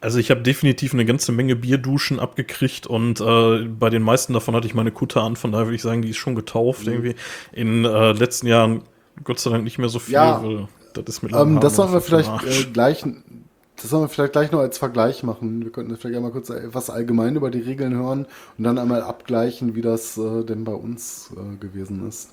Also 0.00 0.18
ich 0.18 0.30
habe 0.30 0.42
definitiv 0.42 0.92
eine 0.92 1.06
ganze 1.06 1.32
Menge 1.32 1.56
Bierduschen 1.56 2.20
abgekriegt 2.20 2.86
und 2.86 3.20
äh, 3.22 3.64
bei 3.64 3.88
den 3.88 4.02
meisten 4.02 4.34
davon 4.34 4.54
hatte 4.54 4.66
ich 4.66 4.74
meine 4.74 4.90
Kutte 4.92 5.22
an, 5.22 5.34
von 5.34 5.50
daher 5.50 5.66
würde 5.66 5.76
ich 5.76 5.82
sagen, 5.82 6.02
die 6.02 6.10
ist 6.10 6.18
schon 6.18 6.34
getauft 6.34 6.86
irgendwie. 6.86 7.14
In 7.52 7.86
äh, 7.86 8.12
letzten 8.12 8.46
Jahren 8.46 8.82
Gott 9.22 9.38
sei 9.38 9.50
Dank 9.50 9.64
nicht 9.64 9.78
mehr 9.78 9.88
so 9.88 9.98
viel, 9.98 10.14
Ja. 10.14 10.42
das 10.92 11.04
ist 11.06 11.22
mit 11.22 11.32
Ähm, 11.32 11.58
das 11.60 11.76
sollen 11.76 11.92
wir 11.92 12.02
vielleicht 12.02 12.30
äh, 12.44 12.64
gleich, 12.70 13.02
das 13.76 13.90
sollen 13.90 14.04
wir 14.04 14.08
vielleicht 14.08 14.32
gleich 14.32 14.52
noch 14.52 14.60
als 14.60 14.78
Vergleich 14.78 15.22
machen. 15.22 15.64
Wir 15.64 15.72
könnten 15.72 15.96
vielleicht 15.96 16.16
einmal 16.16 16.30
kurz 16.30 16.50
etwas 16.50 16.90
allgemein 16.90 17.36
über 17.36 17.50
die 17.50 17.60
Regeln 17.60 17.94
hören 17.94 18.26
und 18.56 18.64
dann 18.64 18.78
einmal 18.78 19.02
abgleichen, 19.02 19.74
wie 19.74 19.82
das 19.82 20.16
äh, 20.16 20.44
denn 20.44 20.64
bei 20.64 20.74
uns 20.74 21.32
äh, 21.36 21.56
gewesen 21.56 22.06
ist. 22.06 22.30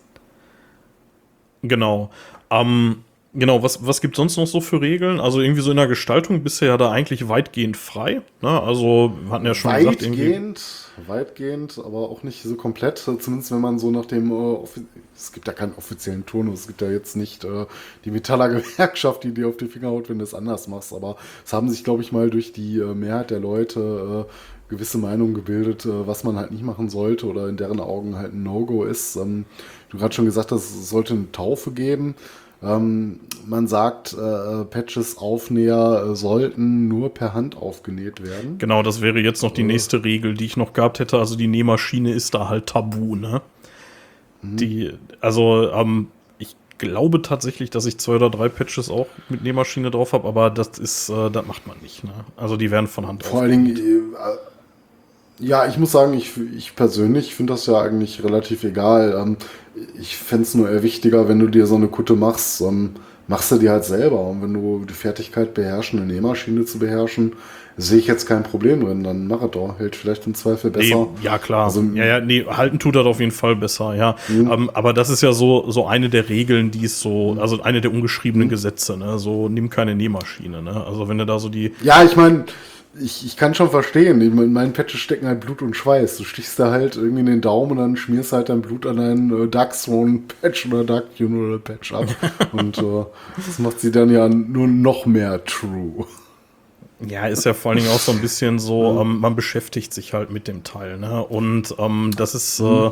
Genau. 1.64 2.10
Ähm, 2.50 3.04
genau, 3.34 3.64
was, 3.64 3.86
was 3.86 4.02
gibt 4.02 4.16
sonst 4.16 4.38
noch 4.38 4.48
so 4.48 4.62
für 4.62 4.82
Regeln? 4.82 5.20
Also 5.20 5.42
irgendwie 5.42 5.62
so 5.62 5.72
in 5.72 5.78
der 5.78 5.88
Gestaltung 5.88 6.44
bist 6.44 6.62
du 6.62 6.66
ja 6.66 6.78
da 6.78 6.92
eigentlich 6.92 7.28
weitgehend 7.30 7.78
frei. 7.78 8.22
Ne? 8.42 8.62
Also 8.62 9.14
wir 9.24 9.32
hatten 9.32 9.46
ja 9.46 9.54
schon 9.54 9.74
gesagt, 9.76 10.02
irgendwie. 10.02 10.22
Weitgehend, 10.22 10.62
weitgehend, 11.08 11.80
aber 11.80 12.10
auch 12.10 12.24
nicht 12.24 12.44
so 12.44 12.56
komplett. 12.56 12.98
Zumindest 12.98 13.52
wenn 13.52 13.62
man 13.62 13.80
so 13.80 13.92
nach 13.92 14.06
dem, 14.06 14.32
äh, 14.32 14.58
es 15.16 15.32
gibt 15.32 15.48
ja 15.48 15.54
keinen 15.54 15.74
offiziellen 15.76 16.26
Turnus, 16.26 16.62
es 16.62 16.68
gibt 16.68 16.82
ja 16.82 16.90
jetzt 16.90 17.16
nicht 17.16 17.44
äh, 17.44 17.66
die 18.06 18.12
Metaller 18.12 18.50
Gewerkschaft, 18.50 19.24
die 19.24 19.34
dir 19.34 19.48
auf 19.48 19.58
die 19.58 19.68
Finger 19.68 19.90
haut, 19.90 20.10
wenn 20.10 20.20
du 20.20 20.24
es 20.24 20.34
anders 20.34 20.68
machst. 20.68 20.94
Aber 20.94 21.18
es 21.46 21.54
haben 21.54 21.70
sich, 21.70 21.84
glaube 21.84 22.02
ich, 22.02 22.12
mal 22.12 22.30
durch 22.30 22.54
die 22.54 22.80
äh, 22.80 22.94
Mehrheit 22.94 23.32
der 23.32 23.40
Leute 23.40 24.28
gewisse 24.72 24.98
Meinungen 24.98 25.34
gebildet, 25.34 25.86
was 25.86 26.24
man 26.24 26.38
halt 26.38 26.52
nicht 26.52 26.64
machen 26.64 26.90
sollte 26.90 27.28
oder 27.28 27.50
in 27.50 27.58
deren 27.58 27.82
Augen 27.82 28.16
halt 28.16 28.34
ein 28.34 28.42
No-Go 28.42 28.86
ist. 28.86 29.18
Ähm, 29.18 29.46
du 29.90 29.98
gerade 29.98 30.16
schon 30.16 30.24
gesagt 30.24 30.52
hast, 30.52 30.64
es 30.64 30.90
sollte 30.90 31.14
eine 31.14 31.32
Taufe 31.32 31.72
geben. 31.72 32.16
Ähm, 32.64 33.22
man 33.46 33.68
sagt, 33.68 34.14
äh, 34.14 34.66
Patches, 34.66 35.18
Aufnäher 35.18 36.10
äh, 36.12 36.16
sollten 36.16 36.88
nur 36.88 37.14
per 37.14 37.34
Hand 37.34 37.58
aufgenäht 37.58 38.24
werden. 38.24 38.58
Genau, 38.60 38.84
das 38.84 39.02
wäre 39.02 39.20
jetzt 39.20 39.42
noch 39.42 39.52
die 39.52 39.64
nächste 39.64 40.04
Regel, 40.04 40.36
die 40.36 40.46
ich 40.46 40.58
noch 40.58 40.74
gehabt 40.74 41.00
hätte. 41.00 41.18
Also 41.18 41.36
die 41.36 41.48
Nähmaschine 41.48 42.14
ist 42.14 42.34
da 42.34 42.50
halt 42.50 42.68
tabu, 42.68 43.16
ne? 43.16 43.42
Die, 44.44 44.92
also, 45.20 45.72
ähm, 45.72 46.08
ich 46.40 46.56
glaube 46.78 47.22
tatsächlich, 47.22 47.70
dass 47.70 47.86
ich 47.86 47.98
zwei 48.00 48.14
oder 48.14 48.30
drei 48.30 48.50
Patches 48.50 48.90
auch 48.90 49.08
mit 49.30 49.44
Nähmaschine 49.44 49.92
drauf 49.92 50.14
habe, 50.14 50.28
aber 50.28 50.50
das 50.50 50.80
ist, 50.80 51.10
äh, 51.10 51.30
das 51.30 51.46
macht 51.46 51.68
man 51.68 51.78
nicht, 51.82 52.04
ne? 52.04 52.14
Also 52.38 52.58
die 52.58 52.72
werden 52.72 52.88
von 52.88 53.08
Hand 53.08 53.24
Vor 53.24 53.42
allen 53.42 53.66
Dingen, 53.66 53.76
äh, 53.76 54.18
Ja, 55.42 55.66
ich 55.68 55.78
muss 55.78 55.92
sagen, 55.92 56.14
ich, 56.14 56.32
ich 56.56 56.76
persönlich 56.76 57.36
finde 57.36 57.54
das 57.54 57.66
ja 57.66 57.82
eigentlich 57.82 58.24
relativ 58.24 58.64
egal. 58.64 59.18
Ähm, 59.20 59.38
ich 60.00 60.16
fände 60.18 60.44
es 60.44 60.54
nur 60.56 60.70
eher 60.70 60.84
wichtiger, 60.84 61.28
wenn 61.28 61.40
du 61.40 61.48
dir 61.48 61.66
so 61.66 61.76
eine 61.76 61.88
Kutte 61.88 62.14
machst, 62.16 62.62
ähm, 62.62 62.92
machst 63.28 63.52
du 63.52 63.58
die 63.58 63.70
halt 63.70 63.84
selber. 63.84 64.22
Und 64.28 64.42
wenn 64.44 64.54
du 64.54 64.86
die 64.88 64.94
Fertigkeit 64.94 65.54
beherrschen, 65.54 66.00
eine 66.00 66.14
Nähmaschine 66.14 66.66
zu 66.66 66.78
beherrschen, 66.80 67.34
sehe 67.78 67.98
ich 67.98 68.06
jetzt 68.06 68.28
kein 68.28 68.44
Problem 68.44 68.82
drin. 68.82 69.04
Dann 69.04 69.28
mach 69.28 69.42
es 69.42 69.52
doch. 69.52 69.80
Hält 69.80 69.96
vielleicht 69.96 70.28
im 70.28 70.36
Zweifel 70.36 70.70
besser. 70.70 70.96
Nee, 70.96 71.08
ja, 71.24 71.38
klar. 71.40 71.66
Also- 71.66 71.82
ja, 71.96 72.06
ja, 72.06 72.20
nee, 72.20 72.46
halten 72.46 72.78
tut 72.78 72.96
das 72.96 73.06
auf 73.06 73.20
jeden 73.20 73.32
Fall 73.32 73.56
besser, 73.56 73.96
ja. 73.96 74.16
Ähm, 74.30 74.70
aber 74.74 74.94
das 74.94 75.10
ist 75.10 75.22
ja 75.24 75.32
so, 75.32 75.72
so 75.72 75.88
eine 75.88 76.10
der 76.10 76.30
Regeln, 76.30 76.70
die 76.70 76.86
es 76.86 77.00
so, 77.00 77.38
also 77.40 77.62
eine 77.64 77.82
der 77.82 77.92
ungeschriebenen 77.92 78.50
Gesetze, 78.50 78.98
ne? 78.98 79.18
So, 79.18 79.50
nimm 79.50 79.70
keine 79.70 79.96
Nähmaschine, 79.96 80.62
ne? 80.62 80.86
Also, 80.86 81.08
wenn 81.08 81.18
du 81.18 81.26
da 81.26 81.40
so 81.40 81.50
die, 81.50 81.74
Ja, 81.82 82.04
ich 82.04 82.16
meine, 82.16 82.44
ich, 83.00 83.26
ich 83.26 83.38
kann 83.38 83.56
schon 83.56 83.70
verstehen. 83.70 84.20
In 84.22 84.54
meinen 84.54 84.74
Patches 84.74 85.00
stecken 85.00 85.28
halt 85.28 85.40
Blut 85.40 85.62
und 85.62 85.76
Schweiß. 85.76 86.18
Du 86.18 86.24
stichst 86.24 86.60
da 86.60 86.72
halt 86.72 86.96
irgendwie 86.96 87.22
in 87.22 87.26
den 87.26 87.42
Daumen 87.42 87.72
und 87.72 87.78
dann 87.78 87.96
schmierst 87.96 88.34
halt 88.34 88.50
dein 88.50 88.62
Blut 88.62 88.86
an 88.86 88.98
deinen 88.98 89.46
äh, 89.46 89.48
Dark 89.48 89.74
Throne 89.74 90.22
Patch 90.42 90.66
oder 90.68 90.84
Dark 90.84 91.06
Funeral 91.18 91.60
Patch 91.60 91.94
ab. 91.94 92.08
und 92.52 92.78
äh, 92.78 93.06
das 93.38 93.60
macht 93.60 93.80
sie 93.80 93.92
dann 93.92 94.10
ja 94.10 94.28
nur 94.28 94.68
noch 94.68 95.06
mehr 95.06 95.44
true. 95.46 96.06
Ja, 97.08 97.28
ist 97.28 97.46
ja 97.46 97.54
vor 97.54 97.72
allen 97.72 97.80
Dingen 97.80 97.92
auch 97.92 98.00
so 98.00 98.12
ein 98.12 98.22
bisschen 98.22 98.60
so, 98.60 99.00
ähm, 99.02 99.20
man 99.20 99.36
beschäftigt 99.36 99.94
sich 99.94 100.14
halt 100.14 100.32
mit 100.32 100.48
dem 100.48 100.64
Teil, 100.64 100.98
ne? 100.98 101.24
Und 101.24 101.76
ähm, 101.80 102.12
das 102.16 102.36
ist, 102.36 102.60
äh, 102.60 102.92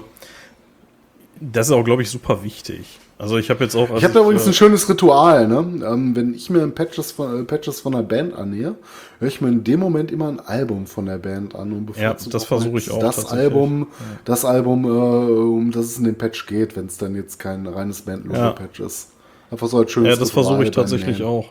das 1.41 1.67
ist 1.67 1.73
auch, 1.73 1.83
glaube 1.83 2.01
ich, 2.01 2.09
super 2.09 2.43
wichtig. 2.43 2.99
Also 3.17 3.37
ich 3.37 3.49
habe 3.49 3.65
jetzt 3.65 3.75
auch. 3.75 3.89
Ich 3.97 4.03
habe 4.05 4.13
da 4.13 4.21
übrigens 4.21 4.47
ein 4.47 4.53
schönes 4.53 4.87
Ritual, 4.87 5.45
ne? 5.47 5.57
Ähm, 5.85 6.15
wenn 6.15 6.33
ich 6.33 6.49
mir 6.49 6.65
Patches 6.69 7.11
von, 7.11 7.41
äh, 7.41 7.43
Patches 7.43 7.81
von 7.81 7.93
einer 7.93 8.03
Band 8.03 8.33
annähe, 8.33 8.75
höre 9.19 9.27
ich 9.27 9.41
mir 9.41 9.49
in 9.49 9.63
dem 9.65 9.81
Moment 9.81 10.09
immer 10.09 10.29
ein 10.29 10.39
Album 10.39 10.87
von 10.87 11.05
der 11.05 11.17
Band 11.17 11.53
an 11.53 11.73
und 11.73 11.85
bevorzuge 11.87 12.31
das 12.31 12.43
auch 12.43 12.47
versuche 12.47 12.77
ich 12.77 12.89
auch 12.89 12.99
Das. 12.99 13.25
Album, 13.25 13.87
das 14.23 14.45
Album, 14.45 14.85
äh, 14.85 14.87
um 14.87 15.71
das 15.71 15.85
es 15.87 15.97
in 15.97 16.05
dem 16.05 16.15
Patch 16.15 16.45
geht, 16.47 16.77
wenn 16.77 16.85
es 16.85 16.97
dann 16.97 17.13
jetzt 17.13 17.39
kein 17.39 17.67
reines 17.67 18.03
Ja. 18.05 18.13
Bandlogo-Patch 18.13 18.79
ist. 18.79 19.09
Einfach 19.51 19.67
so 19.67 19.79
als 19.79 19.91
schönes 19.91 20.11
Ja, 20.11 20.15
das 20.15 20.31
versuche 20.31 20.63
ich 20.63 20.71
tatsächlich 20.71 21.21
auch. 21.23 21.49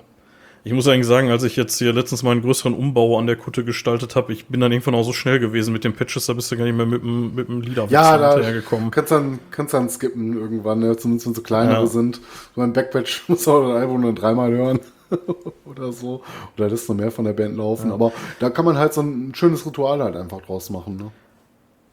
Ich 0.65 0.73
muss 0.73 0.87
eigentlich 0.89 1.07
sagen, 1.07 1.31
als 1.31 1.45
ich 1.45 1.57
jetzt 1.57 1.79
hier 1.79 1.93
letztens 1.93 2.23
mal 2.23 2.33
einen 2.33 2.43
größeren 2.43 2.75
Umbau 2.75 3.19
an 3.19 3.27
der 3.27 3.37
Kutte 3.37 3.65
gestaltet 3.65 4.17
habe, 4.17 4.33
ich 4.33 4.47
bin 4.47 4.61
dann 4.61 4.73
irgendwann 4.73 4.95
auch 4.97 5.05
so 5.05 5.13
schnell 5.13 5.39
gewesen 5.39 5.73
mit 5.73 5.85
den 5.85 5.95
Patches, 5.95 6.27
da 6.27 6.33
bist 6.35 6.51
du 6.51 6.57
gar 6.57 6.65
nicht 6.65 6.77
mehr 6.77 6.85
mit 6.85 7.03
dem, 7.03 7.35
mit 7.35 7.49
dem 7.49 7.61
Liederwechsel 7.63 7.95
Ja, 7.95 8.19
da 8.19 8.33
hinterhergekommen. 8.35 8.91
kannst 8.91 9.13
dann, 9.13 9.39
kannst 9.51 9.73
dann 9.73 9.89
skippen 9.89 10.37
irgendwann, 10.39 10.81
ne? 10.81 10.97
zumindest 10.97 11.27
wenn 11.27 11.35
so 11.35 11.43
kleinere 11.43 11.81
Ja. 11.83 11.87
sind. 11.87 12.21
So 12.55 12.61
ein 12.61 12.73
Backpatch 12.73 13.25
muss 13.29 13.47
auch 13.49 13.65
ein 13.65 13.77
Album 13.77 14.03
dann 14.03 14.15
dreimal 14.17 14.51
hören 14.51 14.81
oder 15.65 15.93
so. 15.93 16.23
Oder 16.57 16.69
lässt 16.69 16.89
noch 16.89 16.97
mehr 16.97 17.11
von 17.13 17.25
der 17.25 17.33
Band 17.33 17.57
laufen. 17.57 17.91
Aber 17.91 18.13
da 18.41 18.51
kann 18.51 18.65
man 18.65 18.77
halt 18.77 18.93
so 18.93 19.01
ein 19.01 19.33
schönes 19.35 19.65
Ritual 19.65 20.03
halt 20.03 20.17
einfach 20.17 20.43
draus 20.43 20.69
machen. 20.71 20.97
Ne? 20.97 21.11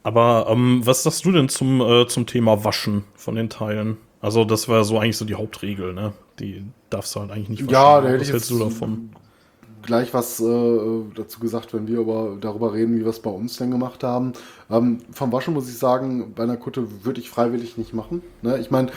Aber 0.02 0.46
ähm, 0.50 0.82
was 0.84 1.02
sagst 1.02 1.24
du 1.24 1.32
denn 1.32 1.48
zum, 1.48 1.80
äh, 1.80 2.06
zum 2.08 2.26
Thema 2.26 2.62
Waschen 2.64 3.04
von 3.14 3.36
den 3.36 3.48
Teilen? 3.48 3.96
Also, 4.20 4.44
das 4.44 4.68
war 4.68 4.84
so 4.84 4.98
eigentlich 4.98 5.16
so 5.16 5.24
die 5.24 5.34
Hauptregel, 5.34 5.92
ne? 5.92 6.12
Die 6.38 6.64
darfst 6.90 7.14
du 7.14 7.20
halt 7.20 7.30
eigentlich 7.30 7.48
nicht 7.48 7.62
waschen. 7.62 7.72
Ja, 7.72 8.00
da 8.00 8.08
hätte 8.08 8.20
Was 8.20 8.26
ich 8.28 8.32
hältst 8.32 8.50
du 8.50 8.58
davon? 8.58 9.10
gleich 9.86 10.12
was 10.12 10.40
äh, 10.40 11.00
dazu 11.14 11.40
gesagt, 11.40 11.72
wenn 11.72 11.88
wir 11.88 12.00
über, 12.00 12.36
darüber 12.40 12.74
reden, 12.74 12.96
wie 12.96 13.04
wir 13.04 13.10
es 13.10 13.20
bei 13.20 13.30
uns 13.30 13.56
denn 13.56 13.70
gemacht 13.70 14.02
haben. 14.02 14.34
Ähm, 14.70 14.98
vom 15.12 15.32
Waschen 15.32 15.54
muss 15.54 15.68
ich 15.68 15.78
sagen, 15.78 16.34
bei 16.34 16.42
einer 16.42 16.56
Kutte 16.56 17.04
würde 17.04 17.20
ich 17.20 17.30
freiwillig 17.30 17.78
nicht 17.78 17.94
machen. 17.94 18.22
Ne? 18.42 18.58
Ich 18.58 18.70
meine, 18.70 18.90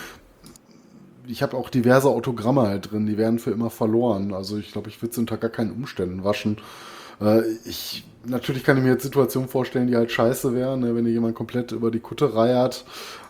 ich 1.27 1.43
habe 1.43 1.55
auch 1.55 1.69
diverse 1.69 2.09
Autogramme 2.09 2.63
halt 2.63 2.91
drin, 2.91 3.05
die 3.05 3.17
werden 3.17 3.39
für 3.39 3.51
immer 3.51 3.69
verloren. 3.69 4.33
Also 4.33 4.57
ich 4.57 4.71
glaube, 4.71 4.89
ich 4.89 5.01
würde 5.01 5.13
sie 5.13 5.21
unter 5.21 5.37
gar 5.37 5.51
keinen 5.51 5.71
Umständen 5.71 6.23
waschen. 6.23 6.57
Äh, 7.21 7.43
ich, 7.65 8.05
natürlich 8.25 8.63
kann 8.63 8.77
ich 8.77 8.83
mir 8.83 8.89
jetzt 8.89 9.03
Situationen 9.03 9.47
vorstellen, 9.47 9.87
die 9.87 9.95
halt 9.95 10.11
scheiße 10.11 10.53
wären, 10.53 10.81
ne? 10.81 10.95
wenn 10.95 11.05
dir 11.05 11.11
jemand 11.11 11.35
komplett 11.35 11.71
über 11.71 11.91
die 11.91 11.99
Kutte 11.99 12.35
reiert. 12.35 12.83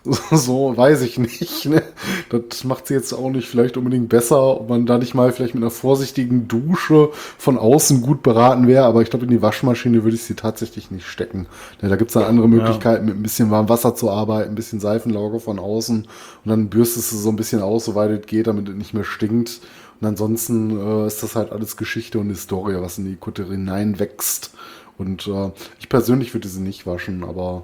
So, 0.31 0.75
weiß 0.75 1.01
ich 1.01 1.17
nicht. 1.17 1.65
Ne? 1.65 1.83
Das 2.29 2.63
macht 2.63 2.87
sie 2.87 2.93
jetzt 2.93 3.13
auch 3.13 3.29
nicht 3.29 3.47
vielleicht 3.47 3.77
unbedingt 3.77 4.09
besser, 4.09 4.61
ob 4.61 4.69
man 4.69 4.85
da 4.85 4.97
nicht 4.97 5.13
mal 5.13 5.31
vielleicht 5.31 5.55
mit 5.55 5.63
einer 5.63 5.71
vorsichtigen 5.71 6.47
Dusche 6.47 7.09
von 7.37 7.57
außen 7.57 8.01
gut 8.01 8.23
beraten 8.23 8.67
wäre. 8.67 8.85
Aber 8.85 9.01
ich 9.01 9.09
glaube, 9.09 9.25
in 9.25 9.31
die 9.31 9.41
Waschmaschine 9.41 10.03
würde 10.03 10.15
ich 10.15 10.23
sie 10.23 10.35
tatsächlich 10.35 10.91
nicht 10.91 11.05
stecken. 11.05 11.47
Ne? 11.81 11.89
Da 11.89 11.95
gibt 11.95 12.09
es 12.09 12.13
dann 12.13 12.23
andere 12.23 12.47
Möglichkeiten, 12.47 13.05
mit 13.05 13.15
ein 13.15 13.23
bisschen 13.23 13.51
warmem 13.51 13.69
Wasser 13.69 13.95
zu 13.95 14.09
arbeiten, 14.09 14.51
ein 14.51 14.55
bisschen 14.55 14.79
Seifenlauge 14.79 15.39
von 15.39 15.59
außen 15.59 16.07
und 16.45 16.49
dann 16.49 16.69
bürstest 16.69 17.11
du 17.11 17.17
so 17.17 17.29
ein 17.29 17.35
bisschen 17.35 17.61
aus, 17.61 17.85
soweit 17.85 18.11
es 18.11 18.25
geht, 18.25 18.47
damit 18.47 18.69
es 18.69 18.75
nicht 18.75 18.93
mehr 18.93 19.03
stinkt. 19.03 19.61
Und 19.99 20.07
ansonsten 20.07 20.79
äh, 20.79 21.07
ist 21.07 21.23
das 21.23 21.35
halt 21.35 21.51
alles 21.51 21.75
Geschichte 21.75 22.19
und 22.19 22.29
Historie, 22.29 22.77
was 22.79 22.97
in 22.97 23.05
die 23.05 23.17
Kutte 23.17 23.45
hineinwächst. 23.45 24.51
Und 24.97 25.27
äh, 25.27 25.51
ich 25.79 25.89
persönlich 25.89 26.33
würde 26.33 26.47
sie 26.47 26.61
nicht 26.61 26.85
waschen, 26.85 27.23
aber 27.23 27.63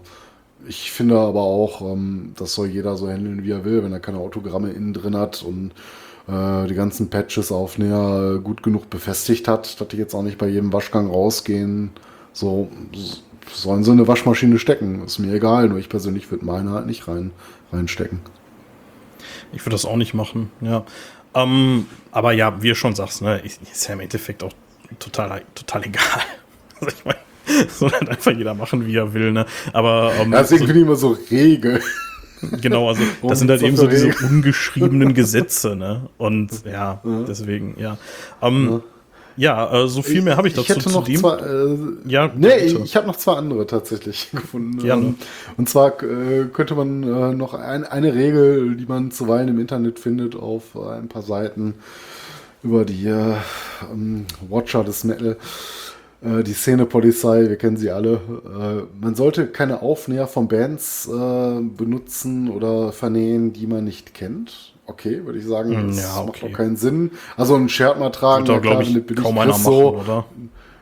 ich 0.68 0.92
finde 0.92 1.20
aber 1.20 1.42
auch, 1.42 1.82
ähm, 1.82 2.34
das 2.38 2.54
soll 2.54 2.68
jeder 2.68 2.96
so 2.98 3.08
handeln, 3.10 3.44
wie 3.44 3.52
er 3.52 3.66
will, 3.66 3.84
wenn 3.84 3.94
er 3.94 4.00
keine 4.00 4.18
Autogramme 4.20 4.72
innen 4.72 4.94
drin 4.94 5.16
hat 5.16 5.44
und 5.44 5.72
äh, 6.28 6.68
die 6.68 6.76
ganzen 6.76 7.10
Patches 7.10 7.52
Aufnäher 7.52 8.36
äh, 8.36 8.40
gut 8.40 8.64
genug 8.64 8.90
befestigt 8.90 9.48
hat, 9.48 9.80
dass 9.80 9.88
die 9.88 9.98
jetzt 9.98 10.14
auch 10.14 10.24
nicht 10.24 10.38
bei 10.38 10.48
jedem 10.48 10.74
Waschgang 10.74 11.10
rausgehen. 11.10 11.92
So 12.34 12.70
sollen 13.54 13.84
sie 13.84 13.92
in 13.92 14.00
eine 14.00 14.08
Waschmaschine 14.08 14.60
stecken. 14.60 15.04
Ist 15.04 15.20
mir 15.20 15.34
egal, 15.34 15.70
nur 15.70 15.78
ich 15.78 15.90
persönlich 15.90 16.32
würde 16.32 16.46
meine 16.46 16.72
halt 16.72 16.88
nicht 16.88 17.08
rein, 17.08 17.32
reinstecken. 17.72 18.20
Ich 19.54 19.62
würde 19.62 19.76
das 19.76 19.86
auch 19.86 19.98
nicht 19.98 20.14
machen, 20.14 20.52
ja. 20.62 20.84
Ähm, 21.34 21.86
aber 22.12 22.32
ja, 22.32 22.62
wie 22.62 22.70
du 22.70 22.76
schon 22.76 22.96
sagst, 22.96 23.22
ne, 23.22 23.40
ist, 23.40 23.62
ist 23.62 23.88
ja 23.88 23.94
im 23.94 24.00
Endeffekt 24.00 24.44
auch 24.44 24.54
total, 25.00 25.44
total 25.54 25.84
egal. 25.86 26.04
Also 26.82 26.94
ich 26.94 27.06
meine, 27.06 27.20
halt 27.82 28.10
einfach 28.10 28.32
jeder 28.32 28.54
machen, 28.54 28.86
wie 28.86 28.96
er 28.96 29.14
will, 29.14 29.32
ne? 29.32 29.46
Aber 29.74 30.12
ähm, 30.20 30.32
Ja, 30.34 30.42
deswegen 30.42 30.66
finde 30.66 30.80
ich 30.82 30.86
immer 30.86 30.96
so 30.96 31.18
Regel. 31.32 31.82
Genau, 32.62 32.90
also 32.90 33.02
das 33.28 33.40
sind 33.40 33.50
halt 33.50 33.62
eben 33.64 33.78
so 33.78 33.88
diese 33.88 34.14
ungeschriebenen 34.28 35.14
Gesetze, 35.16 35.76
ne? 35.76 36.10
Und 36.18 36.66
ja, 36.66 37.02
deswegen, 37.28 37.76
ja. 37.80 37.98
Ähm, 38.42 38.82
ja, 39.38 39.84
äh, 39.84 39.88
so 39.90 40.02
viel 40.02 40.22
mehr 40.22 40.38
habe 40.38 40.48
ich 40.48 40.54
dazu 40.54 40.64
Ich 40.64 40.70
hätte 40.78 40.90
zu 40.90 40.92
noch 40.92 41.04
dem. 41.06 41.18
zwei, 41.18 41.36
äh, 41.38 41.78
ja, 42.08 42.32
Nee, 42.36 42.68
bitte. 42.68 42.82
ich 42.86 42.96
habe 42.96 43.06
noch 43.06 43.18
zwei 43.18 43.34
andere 43.34 43.68
tatsächlich 43.68 44.30
gefunden. 44.32 44.78
Gerne. 44.82 45.08
Ähm, 45.08 45.16
Und 45.58 45.68
zwar 45.70 46.02
äh, 46.04 46.46
könnte 46.54 46.74
man 46.76 47.04
äh, 47.04 47.34
noch 47.34 47.54
ein, 47.54 47.84
eine 47.84 48.14
Regel, 48.14 48.76
die 48.78 48.86
man 48.86 49.12
zuweilen 49.12 49.50
im 49.50 49.60
Internet 49.60 50.00
findet, 50.00 50.36
auf 50.38 50.76
äh, 50.76 50.90
ein 50.98 51.10
paar 51.10 51.22
Seiten 51.22 51.74
über 52.64 52.86
die 52.86 53.08
äh, 53.08 53.34
ähm, 53.92 54.26
Watcher 54.50 54.84
des 54.86 55.04
Metal, 55.04 55.36
äh, 56.22 56.44
die 56.44 56.54
Szene-Polizei, 56.54 57.50
wir 57.50 57.56
kennen 57.56 57.78
sie 57.78 57.92
alle. 57.92 58.14
Äh, 58.14 59.04
man 59.04 59.16
sollte 59.16 59.48
keine 59.48 59.82
Aufnäher 59.82 60.28
von 60.28 60.48
Bands 60.48 61.08
äh, 61.08 61.62
benutzen 61.62 62.50
oder 62.50 62.92
vernähen, 62.92 63.54
die 63.54 63.68
man 63.68 63.84
nicht 63.84 64.14
kennt. 64.14 64.74
Okay, 64.88 65.26
würde 65.26 65.40
ich 65.40 65.46
sagen, 65.46 65.88
das 65.88 65.98
ja, 65.98 66.24
macht 66.24 66.44
okay. 66.44 66.52
auch 66.52 66.58
keinen 66.58 66.78
Sinn. 66.78 67.12
Also 67.38 67.56
ein 67.56 67.70
Shirt 67.70 68.00
mal 68.00 68.12
tragen, 68.12 68.46
da, 68.46 68.60
glaube 68.60 68.84
ich, 68.84 69.06
billig 69.06 69.24
kaum 69.24 69.38
einer 69.40 69.54
kriegst, 69.54 69.66
machen, 69.66 69.78
so, 69.78 69.98
oder? 69.98 70.26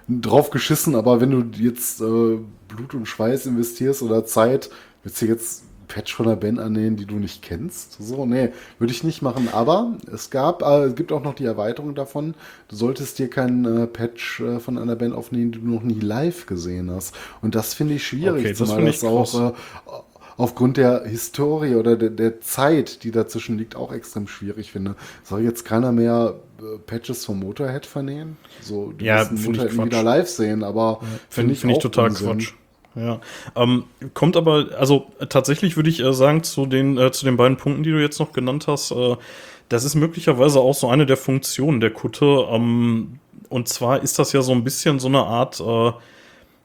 drauf 0.10 0.50
geschissen, 0.50 0.96
aber 0.96 1.22
wenn 1.22 1.32
du 1.32 1.44
jetzt 1.58 2.02
äh, 2.02 2.38
Blut 2.68 2.94
und 2.94 3.06
Schweiß 3.06 3.46
investierst 3.46 4.02
oder 4.02 4.26
Zeit, 4.26 4.70
willst 5.04 5.22
du 5.22 5.26
jetzt 5.26 5.64
Patch 5.94 6.16
von 6.16 6.26
einer 6.26 6.36
Band 6.36 6.58
annehmen, 6.60 6.96
die 6.96 7.06
du 7.06 7.16
nicht 7.16 7.44
kennst? 7.44 7.98
So, 8.02 8.26
nee, 8.26 8.50
würde 8.80 8.91
ich 8.91 9.04
nicht 9.04 9.22
machen. 9.22 9.48
Aber 9.52 9.96
es 10.12 10.32
gab, 10.32 10.64
äh, 10.64 10.86
es 10.86 10.96
gibt 10.96 11.12
auch 11.12 11.22
noch 11.22 11.36
die 11.36 11.46
Erweiterung 11.46 11.94
davon. 11.94 12.34
Du 12.68 12.76
solltest 12.76 13.20
dir 13.20 13.30
keinen 13.30 13.84
äh, 13.84 13.86
Patch 13.86 14.41
äh, 14.41 14.60
von 14.60 14.80
einer 14.80 14.96
Band 14.96 15.14
aufnehmen, 15.14 15.52
die 15.52 15.60
du 15.60 15.68
noch 15.68 15.84
nie 15.84 16.00
live 16.00 16.48
gesehen 16.48 16.89
hast. 16.89 17.14
Und 17.44 17.54
das 17.54 17.76
finde 17.76 17.94
ich 17.94 18.08
schwierig, 18.08 18.39
Okay, 18.39 18.56
das 18.56 18.58
zumal 18.58 18.88
ich 18.88 19.00
das 19.02 19.04
auch 19.04 19.50
äh, 19.50 19.54
aufgrund 20.38 20.78
der 20.78 21.06
Historie 21.06 21.76
oder 21.76 21.96
der, 21.96 22.10
der 22.10 22.41
Zeit, 22.41 23.04
die 23.04 23.12
dazwischen 23.12 23.60
liegt, 23.60 23.76
auch 23.76 23.94
extrem 23.94 24.28
schwierig 24.28 24.72
finde. 24.72 24.96
Soll 25.24 25.41
jetzt 25.41 25.64
keiner 25.64 25.91
mehr 25.91 26.39
äh, 26.60 26.80
Patches 26.80 27.24
vom 27.24 27.39
Motorhead 27.39 27.86
vernähen? 27.86 28.38
So, 28.62 28.94
du 28.98 29.06
Ja, 29.06 29.30
ich 29.32 29.32
Motorhead 29.32 29.78
wieder 29.78 30.02
live 30.02 30.28
sehen, 30.28 30.64
aber 30.64 31.02
Finde 31.30 31.54
find 31.56 31.72
ich 31.72 31.78
auch 31.78 31.78
total 31.78 32.10
Unsinn. 32.10 32.28
Quatsch. 32.39 32.54
Ja. 32.96 33.20
Ähm, 33.56 33.86
kommt 34.14 34.38
aber, 34.38 34.68
also 34.78 35.08
äh, 35.20 35.26
tatsächlich 35.28 35.76
würde 35.76 35.89
ich 35.89 36.00
äh, 36.00 36.14
sagen, 36.14 36.44
zu 36.44 36.66
den, 36.66 36.98
äh, 36.98 37.12
zu 37.12 37.26
den 37.26 37.38
beiden 37.38 37.58
Punkten, 37.58 37.84
die 37.84 37.91
du 37.91 38.00
jetzt 38.02 38.20
noch 38.20 38.34
genannt 38.34 38.68
hast, 38.68 38.91
äh, 38.91 39.16
das 39.70 39.84
ist 39.84 39.96
möglicherweise 39.96 40.60
auch 40.60 40.76
so 40.76 40.89
eine 40.89 41.06
der 41.06 41.18
Funktionen 41.18 41.80
der 41.80 41.89
Kutte. 41.91 42.46
Ähm, 42.52 43.20
und 43.50 43.68
zwar 43.68 44.02
ist 44.04 44.20
das 44.20 44.32
ja 44.34 44.41
so 44.41 44.52
ein 44.52 44.64
bisschen 44.64 45.00
so 45.00 45.08
eine 45.08 45.24
Art, 45.24 45.60
äh, 45.60 45.91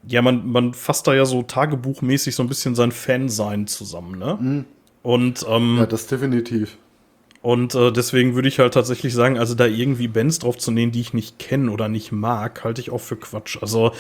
ja, 0.07 0.23
man, 0.23 0.47
man 0.51 0.75
fasst 0.75 1.07
da 1.07 1.15
ja 1.15 1.25
so 1.25 1.43
tagebuchmäßig 1.43 2.35
so 2.35 2.43
ein 2.43 2.49
bisschen 2.49 2.75
sein 2.75 2.93
Fansein 2.93 3.67
zusammen, 3.67 4.19
ne? 4.19 4.65
Und 5.03 5.45
ähm, 5.49 5.79
Ja, 5.79 5.87
das 5.87 6.07
definitiv. 6.07 6.77
und 7.43 7.75
äh, 7.75 7.91
deswegen 7.93 8.35
würde 8.35 8.49
ich 8.49 8.59
halt 8.59 8.75
tatsächlich 8.75 9.15
sagen, 9.15 9.39
also 9.39 9.55
da 9.55 9.67
irgendwie 9.67 10.09
Bands 10.09 10.39
drauf 10.41 10.59
zu 10.59 10.71
nehmen, 10.71 10.93
die 10.93 11.01
ich 11.01 11.15
nicht 11.15 11.39
kenne 11.39 11.71
oder 11.71 11.89
nicht 11.89 12.13
mag, 12.13 12.65
halte 12.65 12.81
ich 12.81 12.91
auch 12.91 13.01
für 13.01 13.17
Quatsch. 13.17 13.59
Also, 13.61 13.93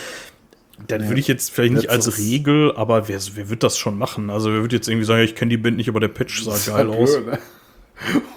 dann 0.86 1.08
würde 1.08 1.20
ich 1.20 1.28
jetzt 1.28 1.50
vielleicht 1.50 1.74
nicht 1.74 1.90
als. 1.90 2.18
Regel, 2.18 2.72
aber 2.76 3.08
wer, 3.08 3.18
wer 3.34 3.50
wird 3.50 3.62
das 3.62 3.76
schon 3.78 3.98
machen? 3.98 4.30
Also, 4.30 4.52
wer 4.52 4.62
wird 4.62 4.72
jetzt 4.72 4.88
irgendwie 4.88 5.04
sagen, 5.04 5.18
ja, 5.20 5.24
ich 5.24 5.34
kenne 5.34 5.50
die 5.50 5.56
Band 5.56 5.76
nicht, 5.76 5.88
aber 5.88 6.00
der 6.00 6.08
Patch 6.08 6.42
sah 6.44 6.56
geil 6.72 6.88
halt 6.88 6.98
aus. 6.98 7.14
blöd, 7.16 7.26
ne? 7.26 7.38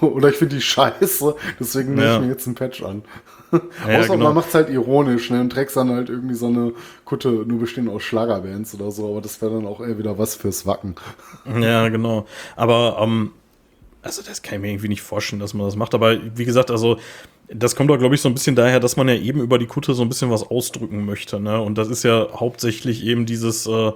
Oder 0.00 0.30
ich 0.30 0.36
finde 0.36 0.56
die 0.56 0.60
scheiße, 0.62 1.36
deswegen 1.60 1.90
nehme 1.94 2.04
Ja. 2.04 2.14
ich 2.16 2.22
mir 2.22 2.28
jetzt 2.28 2.46
einen 2.46 2.56
Patch 2.56 2.82
an. 2.82 3.04
Ja, 3.86 4.00
Außer 4.00 4.14
genau. 4.14 4.24
man 4.24 4.34
macht 4.34 4.48
es 4.48 4.54
halt 4.54 4.70
ironisch, 4.70 5.30
ne? 5.30 5.40
Und 5.40 5.50
trägst 5.50 5.76
dann 5.76 5.90
halt 5.90 6.08
irgendwie 6.08 6.34
so 6.34 6.46
eine 6.46 6.72
Kutte, 7.04 7.28
nur 7.28 7.60
bestehend 7.60 7.90
aus 7.90 8.02
Schlagerbands 8.02 8.74
oder 8.74 8.90
so, 8.90 9.08
aber 9.10 9.20
das 9.20 9.40
wäre 9.40 9.52
dann 9.52 9.66
auch 9.66 9.80
eher 9.80 9.98
wieder 9.98 10.18
was 10.18 10.34
fürs 10.34 10.66
Wacken. 10.66 10.96
Ja, 11.60 11.88
genau. 11.90 12.26
Aber, 12.56 12.98
ähm, 13.00 13.30
also 14.02 14.22
das 14.22 14.42
kann 14.42 14.56
ich 14.56 14.60
mir 14.62 14.70
irgendwie 14.70 14.88
nicht 14.88 15.02
vorstellen, 15.02 15.38
dass 15.38 15.54
man 15.54 15.66
das 15.66 15.76
macht. 15.76 15.94
Aber 15.94 16.16
wie 16.34 16.44
gesagt, 16.44 16.70
also 16.72 16.98
das 17.54 17.76
kommt 17.76 17.90
doch, 17.90 17.98
glaube 17.98 18.14
ich, 18.14 18.20
so 18.20 18.28
ein 18.28 18.34
bisschen 18.34 18.56
daher, 18.56 18.80
dass 18.80 18.96
man 18.96 19.08
ja 19.08 19.14
eben 19.14 19.40
über 19.40 19.58
die 19.58 19.66
Kutte 19.66 19.94
so 19.94 20.02
ein 20.02 20.08
bisschen 20.08 20.30
was 20.30 20.42
ausdrücken 20.42 21.04
möchte. 21.04 21.40
Ne? 21.40 21.60
Und 21.60 21.76
das 21.76 21.88
ist 21.88 22.02
ja 22.02 22.28
hauptsächlich 22.34 23.04
eben 23.04 23.26
dieses, 23.26 23.66
äh, 23.66 23.92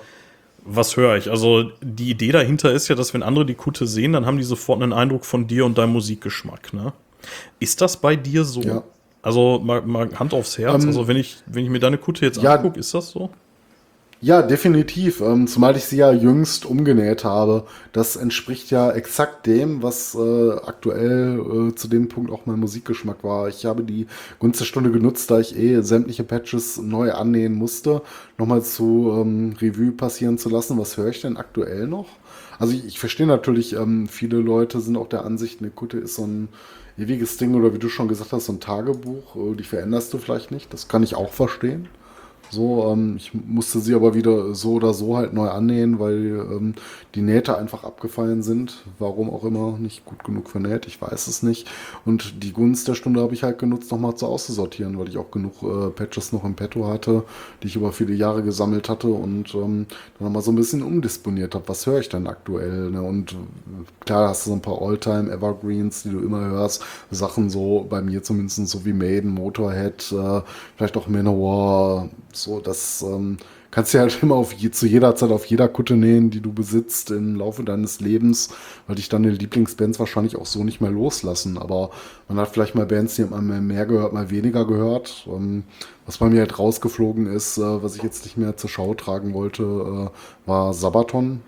was 0.65 0.97
höre 0.97 1.17
ich? 1.17 1.31
Also 1.31 1.71
die 1.81 2.11
Idee 2.11 2.33
dahinter 2.33 2.73
ist 2.73 2.89
ja, 2.89 2.95
dass 2.95 3.15
wenn 3.15 3.23
andere 3.23 3.47
die 3.47 3.55
Kutte 3.55 3.87
sehen, 3.87 4.13
dann 4.13 4.27
haben 4.27 4.37
die 4.37 4.45
sofort 4.45 4.83
einen 4.83 4.93
Eindruck 4.93 5.25
von 5.25 5.47
dir 5.47 5.65
und 5.65 5.79
deinem 5.79 5.93
Musikgeschmack. 5.93 6.73
Ne? 6.75 6.93
Ist 7.59 7.81
das 7.81 7.97
bei 7.97 8.17
dir 8.17 8.45
so? 8.45 8.63
Ja. 8.63 8.83
Also 9.23 9.59
mal, 9.59 9.83
mal 9.83 10.09
Hand 10.19 10.35
aufs 10.35 10.59
Herz. 10.59 10.83
Ähm, 10.83 10.89
also 10.89 11.09
wenn 11.09 11.17
ich, 11.17 11.39
wenn 11.47 11.65
ich 11.65 11.71
mir 11.71 11.81
deine 11.81 11.99
Kutte 11.99 12.25
jetzt 12.25 12.43
ja. 12.43 12.55
angucke, 12.55 12.79
ist 12.79 12.93
das 12.95 13.11
so? 13.11 13.31
Ja, 14.23 14.41
definitiv. 14.41 15.21
Ähm, 15.21 15.47
zumal 15.47 15.77
ich 15.77 15.85
sie 15.85 15.99
ja 15.99 16.11
jüngst 16.11 16.65
umgenäht 16.65 17.23
habe. 17.25 17.67
Das 17.93 18.17
entspricht 18.17 18.71
ja 18.71 18.91
exakt 18.91 19.47
dem, 19.47 19.83
was 19.83 20.15
äh, 20.15 20.53
aktuell 20.53 21.71
äh, 21.71 21.75
zu 21.75 21.87
dem 21.89 22.09
Punkt 22.09 22.31
auch 22.31 22.47
mein 22.47 22.59
Musikgeschmack 22.59 23.23
war. 23.23 23.49
Ich 23.49 23.67
habe 23.67 23.85
die 23.85 24.07
Gunst 24.39 24.59
der 24.61 24.65
Stunde 24.65 24.91
genutzt, 24.91 25.31
da 25.31 25.39
ich 25.39 25.57
eh 25.57 25.83
sämtliche 25.83 26.25
Patches 26.25 26.79
neu 26.79 27.13
annähen 27.13 27.55
musste, 27.55 28.01
nochmal 28.39 28.63
zu 28.63 29.13
ähm, 29.21 29.55
Revue 29.61 29.93
passieren 29.93 30.39
zu 30.39 30.49
lassen. 30.49 30.79
Was 30.79 30.97
höre 30.97 31.11
ich 31.11 31.21
denn 31.21 31.37
aktuell 31.37 31.87
noch? 31.87 32.09
Also 32.59 32.73
ich, 32.73 32.87
ich 32.87 32.99
verstehe 32.99 33.27
natürlich, 33.27 33.75
ähm, 33.75 34.09
viele 34.09 34.39
Leute 34.39 34.81
sind 34.81 34.97
auch 34.97 35.09
der 35.09 35.27
Ansicht, 35.27 35.61
eine 35.61 35.71
Kutte 35.71 35.99
ist 35.99 36.15
so 36.15 36.27
ein 36.27 36.49
ewiges 36.97 37.37
Ding 37.37 37.55
oder 37.55 37.75
wie 37.75 37.79
du 37.79 37.91
schon 37.91 38.09
gesagt 38.09 38.33
hast, 38.33 38.47
so 38.47 38.53
ein 38.53 38.61
Tagebuch. 38.61 39.37
Äh, 39.37 39.57
die 39.57 39.65
veränderst 39.65 40.13
du 40.15 40.19
vielleicht 40.19 40.51
nicht. 40.51 40.73
Das 40.73 40.89
kann 40.89 41.03
ich 41.03 41.15
auch 41.15 41.33
verstehen. 41.35 41.89
So, 42.51 42.91
ähm, 42.91 43.17
ich 43.17 43.33
musste 43.35 43.81
sie 43.81 43.95
aber 43.95 44.15
wieder 44.15 44.55
so 44.55 44.75
oder 44.75 44.95
so 44.95 45.17
halt 45.17 45.33
neu 45.33 45.49
annähen, 45.49 45.99
weil 45.99 46.47
ähm, 46.51 46.75
die 47.15 47.23
Nähte 47.23 47.57
einfach 47.59 47.85
abgefallen 47.85 48.43
sind. 48.43 48.85
Warum 48.99 49.31
auch 49.31 49.45
immer 49.45 49.79
nicht 49.79 50.05
gut 50.05 50.25
genug 50.25 50.49
vernäht, 50.49 50.87
ich 50.87 51.01
weiß 51.01 51.27
es 51.27 51.43
nicht. 51.43 51.69
Und 52.05 52.43
die 52.43 52.53
Gunst 52.53 52.89
der 52.89 52.95
Stunde 52.95 53.21
habe 53.21 53.35
ich 53.35 53.43
halt 53.43 53.59
genutzt, 53.59 53.91
nochmal 53.91 54.15
zu 54.15 54.27
auszusortieren, 54.27 54.99
weil 54.99 55.09
ich 55.09 55.19
auch 55.19 55.31
genug 55.31 55.63
äh, 55.63 55.91
Patches 55.91 56.33
noch 56.33 56.45
im 56.45 56.55
Petto 56.55 56.87
hatte, 56.87 57.25
die 57.63 57.69
ich 57.69 57.77
über 57.77 57.93
viele 57.93 58.15
Jahre 58.15 58.43
gesammelt 58.43 58.89
hatte 58.89 59.09
und 59.09 59.55
ähm, 59.55 59.87
dann 60.19 60.27
nochmal 60.27 60.43
so 60.43 60.53
ein 60.53 60.57
bisschen 60.57 60.83
umdisponiert 60.83 61.55
habe. 61.55 61.69
Was 61.69 61.87
höre 61.87 62.01
ich 62.01 62.09
denn 62.09 62.27
aktuell? 62.27 62.91
Ne? 62.91 63.03
Und 63.03 63.33
äh, 63.33 63.37
klar 64.05 64.29
hast 64.29 64.47
du 64.47 64.51
so 64.51 64.57
ein 64.57 64.63
paar 64.63 64.81
Alltime 64.81 65.31
Evergreens, 65.31 66.03
die 66.03 66.11
du 66.11 66.21
immer 66.21 66.41
hörst. 66.41 66.83
Sachen 67.11 67.51
so, 67.51 67.87
bei 67.89 68.03
mir 68.03 68.23
zumindest 68.23 68.67
so 68.69 68.85
wie 68.85 68.93
Maiden, 68.93 69.31
Motorhead, 69.31 70.13
äh, 70.13 70.43
vielleicht 70.77 70.97
auch 70.97 71.09
Manowar, 71.09 72.09
so, 72.43 72.61
das 72.61 73.03
ähm, 73.03 73.39
kannst 73.71 73.95
du 73.95 73.99
halt 73.99 74.19
immer 74.23 74.37
auf 74.37 74.53
je, 74.53 74.71
zu 74.71 74.87
jeder 74.87 75.15
Zeit 75.17 75.31
auf 75.31 75.45
jeder 75.47 75.69
Kutte 75.69 75.97
nähen, 75.97 76.31
die 76.31 76.41
du 76.41 76.53
besitzt 76.53 77.11
im 77.11 77.37
Laufe 77.37 77.65
deines 77.65 78.01
Lebens, 78.01 78.51
weil 78.87 78.97
dich 78.97 79.09
deine 79.09 79.31
Lieblingsbands 79.31 79.99
wahrscheinlich 79.99 80.37
auch 80.37 80.47
so 80.47 80.65
nicht 80.65 80.81
mehr 80.81 80.91
loslassen. 80.91 81.59
Aber 81.59 81.91
man 82.29 82.39
hat 82.39 82.49
vielleicht 82.49 82.75
mal 82.75 82.87
Bands, 82.87 83.17
die 83.17 83.23
hat 83.23 83.31
man 83.31 83.67
mehr 83.67 83.87
gehört, 83.87 84.13
mal 84.13 84.31
weniger 84.31 84.67
gehört. 84.67 85.27
Ähm, 85.29 85.65
was 86.07 86.19
bei 86.19 86.29
mir 86.29 86.41
halt 86.41 86.59
rausgeflogen 86.59 87.27
ist, 87.27 87.59
äh, 87.59 87.83
was 87.83 87.97
ich 87.97 88.03
jetzt 88.03 88.25
nicht 88.25 88.37
mehr 88.37 88.57
zur 88.57 88.71
Schau 88.71 88.95
tragen 88.95 89.35
wollte, 89.35 89.63
äh, 89.63 90.49
war 90.49 90.73
Sabaton, 90.73 91.43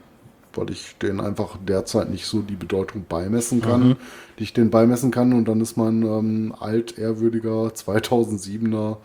weil 0.58 0.70
ich 0.70 0.96
den 1.00 1.20
einfach 1.20 1.56
derzeit 1.66 2.10
nicht 2.10 2.26
so 2.26 2.42
die 2.42 2.56
Bedeutung 2.56 3.04
beimessen 3.08 3.60
kann, 3.60 3.96
die 4.38 4.42
ich 4.42 4.52
den 4.52 4.70
beimessen 4.70 5.10
kann. 5.10 5.32
Und 5.32 5.46
dann 5.46 5.60
ist 5.60 5.76
mein 5.76 6.02
ähm, 6.02 6.54
altehrwürdiger 6.58 7.68
2007er 7.68 8.96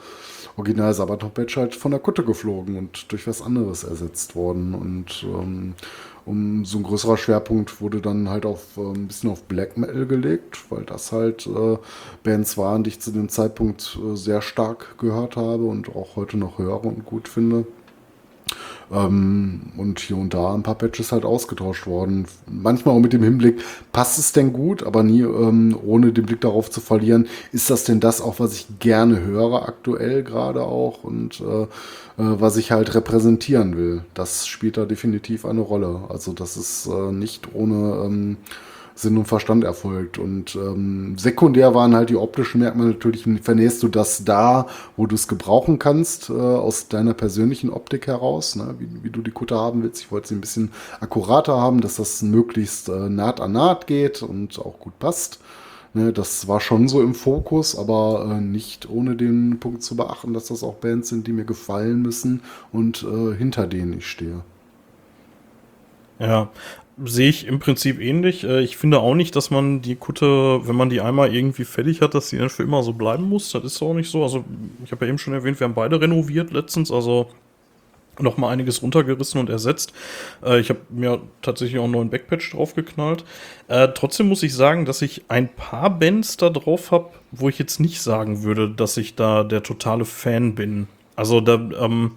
Original 0.56 0.93
Sabaton 0.93 1.32
Patch 1.32 1.58
halt 1.58 1.76
von 1.76 1.91
der 1.91 1.99
Kutte 1.99 2.24
geflogen 2.24 2.78
und 2.78 3.12
durch 3.12 3.28
was 3.28 3.41
anderes 3.41 3.84
ersetzt 3.84 4.36
worden. 4.36 4.76
Und 4.76 5.24
ähm, 5.24 5.74
um 6.26 6.64
so 6.64 6.78
ein 6.78 6.84
größerer 6.84 7.18
Schwerpunkt 7.18 7.82
wurde 7.82 7.99
dann 7.99 8.30
halt 8.30 8.45
auf 8.45 8.78
äh, 8.78 8.82
ein 8.82 9.08
bisschen 9.08 9.30
auf 9.30 9.43
Black 9.43 9.78
Metal 9.78 10.06
gelegt, 10.06 10.60
weil 10.70 10.84
das 10.84 11.12
halt 11.12 11.47
äh, 11.47 11.78
Bands 12.24 12.58
waren, 12.58 12.84
die 12.84 12.91
ich 12.91 12.99
zu 12.99 13.12
dem 13.12 13.30
Zeitpunkt 13.30 13.97
äh, 14.01 14.16
sehr 14.16 14.41
stark 14.41 14.97
gehört 14.97 15.36
habe 15.36 15.64
und 15.64 15.95
auch 15.95 16.16
heute 16.16 16.38
noch 16.38 16.60
höre 16.60 16.86
und 16.86 17.06
gut 17.06 17.28
finde. 17.28 17.66
Ähm, 18.94 19.62
und 19.78 20.00
hier 20.00 20.18
und 20.18 20.34
da 20.34 20.54
ein 20.54 20.64
paar 20.64 20.76
Patches 20.76 21.12
halt 21.12 21.26
ausgetauscht 21.26 21.88
worden. 21.88 22.26
Manchmal 22.48 22.96
auch 22.96 23.00
mit 23.00 23.14
dem 23.14 23.24
Hinblick, 23.24 23.62
passt 23.91 24.20
es 24.20 24.34
denn 24.34 24.54
gut, 24.54 24.84
aber 24.84 25.04
nie 25.04 25.22
ähm, 25.22 25.78
ohne 25.84 26.12
den 26.12 26.26
Blick 26.26 26.41
darauf 26.41 26.70
zu 26.70 26.80
verlieren, 26.80 27.28
ist 27.52 27.70
das 27.70 27.86
denn 27.86 28.00
das 28.00 28.22
auch, 28.22 28.39
was 28.39 28.54
ich 28.54 28.68
gerne 28.80 29.22
höre 29.22 29.68
aktuell 29.68 30.24
gerade 30.24 30.62
auch 30.62 31.04
und 31.04 31.41
äh, 31.41 31.64
äh, 31.64 31.68
was 32.18 32.58
ich 32.58 32.72
halt 32.72 32.94
repräsentieren 32.94 33.78
will. 33.78 34.04
Das 34.14 34.46
spielt 34.48 34.78
da 34.78 34.86
definitiv 34.86 35.46
eine 35.46 35.62
Rolle. 35.62 36.02
Also 36.10 36.34
das 36.34 36.58
ist 36.58 36.86
äh, 36.88 37.12
nicht 37.12 37.56
ohne 37.56 38.04
ähm, 38.06 38.38
Sinn 38.96 39.18
und 39.18 39.26
Verstand 39.26 39.64
erfolgt. 39.64 40.18
Und 40.18 40.56
ähm, 40.56 41.18
sekundär 41.18 41.74
waren 41.74 41.96
halt 41.96 42.10
die 42.10 42.16
optischen 42.16 42.62
Merkmale 42.62 42.91
natürlich, 42.91 43.26
vernähst 43.41 43.82
du 43.84 43.88
das 43.88 44.24
da, 44.24 44.68
wo 44.98 45.08
du 45.08 45.16
es 45.16 45.28
gebrauchen 45.28 45.80
kannst, 45.80 46.30
äh, 46.30 46.34
aus 46.34 46.88
deiner 46.88 47.14
persönlichen 47.14 47.70
Optik 47.70 48.08
heraus, 48.08 48.56
ne? 48.56 48.76
wie, 48.80 48.88
wie 49.04 49.10
du 49.10 49.22
die 49.22 49.32
Kutte 49.32 49.56
haben 49.56 49.84
willst. 49.84 50.02
Ich 50.02 50.12
wollte 50.12 50.30
sie 50.30 50.36
ein 50.36 50.41
bisschen 50.41 50.72
akkurater 51.00 51.60
haben, 51.60 51.82
dass 51.82 51.96
das 51.96 52.22
möglichst 52.22 52.89
äh, 52.89 53.10
Naht 53.10 53.41
an 53.41 53.54
Naht 53.54 53.88
geht 53.88 54.22
und 54.22 54.60
auch 54.60 54.80
gut 54.80 54.98
passt. 55.00 55.39
Ne, 55.96 56.12
das 56.12 56.48
war 56.48 56.60
schon 56.60 56.88
so 56.88 57.04
im 57.04 57.14
Fokus, 57.14 57.78
aber 57.78 58.28
äh, 58.28 58.41
nicht 58.41 58.89
ohne 58.89 59.16
den 59.16 59.60
Punkt 59.60 59.84
zu 59.84 59.96
beachten, 59.96 60.34
dass 60.34 60.48
das 60.48 60.64
auch 60.64 60.76
Bands 60.76 61.10
sind, 61.10 61.28
die 61.28 61.34
mir 61.34 61.46
gefallen 61.46 62.02
müssen 62.02 62.41
und 62.72 63.04
äh, 63.04 63.36
hinter 63.36 63.68
denen 63.68 64.00
ich 64.00 64.08
stehe. 64.08 64.41
Ja, 66.18 66.50
sehe 67.04 67.30
ich 67.30 67.48
im 67.48 67.60
Prinzip 67.60 68.00
ähnlich. 68.00 68.44
Äh, 68.44 68.62
Ich 68.62 68.78
finde 68.78 69.00
auch 69.00 69.16
nicht, 69.16 69.36
dass 69.36 69.52
man 69.52 69.82
die 69.82 69.96
Kutte, 69.96 70.68
wenn 70.68 70.76
man 70.76 70.89
die 70.89 71.02
einmal 71.02 71.34
irgendwie 71.34 71.66
fertig 71.66 72.02
hat, 72.02 72.14
dass 72.14 72.30
die 72.30 72.38
dann 72.38 72.50
für 72.50 72.64
immer 72.64 72.84
so 72.84 72.94
bleiben 72.94 73.24
muss. 73.24 73.52
Das 73.52 73.64
ist 73.64 73.82
auch 73.82 73.94
nicht 73.94 74.10
so. 74.10 74.24
Also, 74.24 74.44
ich 74.86 74.91
habe 74.91 75.06
ja 75.06 75.10
eben 75.10 75.18
schon 75.18 75.34
erwähnt, 75.34 75.60
wir 75.60 75.66
haben 75.66 75.74
beide 75.74 76.00
renoviert 76.00 76.52
letztens, 76.52 76.91
also 76.91 77.30
noch 78.20 78.38
mal 78.38 78.50
einiges 78.50 78.84
runtergerissen 78.84 79.39
und 79.39 79.50
ersetzt. 79.50 79.91
Äh, 80.44 80.60
Ich 80.60 80.70
habe 80.70 80.80
mir 80.89 81.22
tatsächlich 81.41 81.80
auch 81.80 81.86
einen 81.86 81.94
neuen 81.94 82.10
Backpatch 82.10 82.52
draufgeknallt. 82.52 83.26
Äh, 83.68 83.89
trotzdem 83.96 84.28
muss 84.28 84.44
ich 84.44 84.54
sagen, 84.54 84.86
dass 84.86 85.02
ich 85.02 85.24
ein 85.30 85.50
paar 85.50 85.89
Bands 85.89 86.38
da 86.38 86.50
drauf 86.50 86.91
habe, 86.91 87.10
wo 87.32 87.50
ich 87.50 87.58
jetzt 87.58 87.80
nicht 87.80 88.02
sagen 88.02 88.44
würde, 88.44 88.70
dass 88.70 88.98
ich 88.98 89.16
da 89.16 89.44
der 89.44 89.64
totale 89.64 90.06
Fan 90.06 90.54
bin. 90.54 90.88
Also 91.16 91.41
da, 91.41 91.56
ähm, 91.56 92.12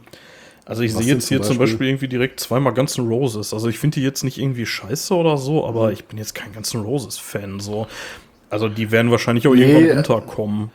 also 0.66 0.82
ich 0.82 0.92
sehe 0.92 1.06
jetzt 1.06 1.28
hier 1.28 1.40
zum 1.42 1.58
Beispiel? 1.58 1.86
Irgendwie 1.86 2.08
direkt 2.08 2.40
zweimal 2.40 2.74
Guns 2.74 2.98
N' 2.98 3.06
Roses. 3.06 3.54
Also 3.54 3.68
ich 3.68 3.78
finde 3.78 4.00
die 4.00 4.02
jetzt 4.02 4.24
nicht 4.24 4.36
irgendwie 4.36 4.66
scheiße 4.66 5.14
oder 5.14 5.38
so, 5.38 5.64
aber 5.64 5.92
ich 5.92 6.06
bin 6.06 6.18
jetzt 6.18 6.34
kein 6.34 6.52
Guns 6.52 6.74
N' 6.74 6.82
Roses 6.82 7.18
Fan. 7.18 7.60
So. 7.60 7.86
Also 8.50 8.68
die 8.68 8.90
werden 8.90 9.12
wahrscheinlich 9.12 9.46
auch 9.46 9.54
Nee, 9.54 9.62
irgendwann 9.62 9.96
runterkommen. 9.98 10.70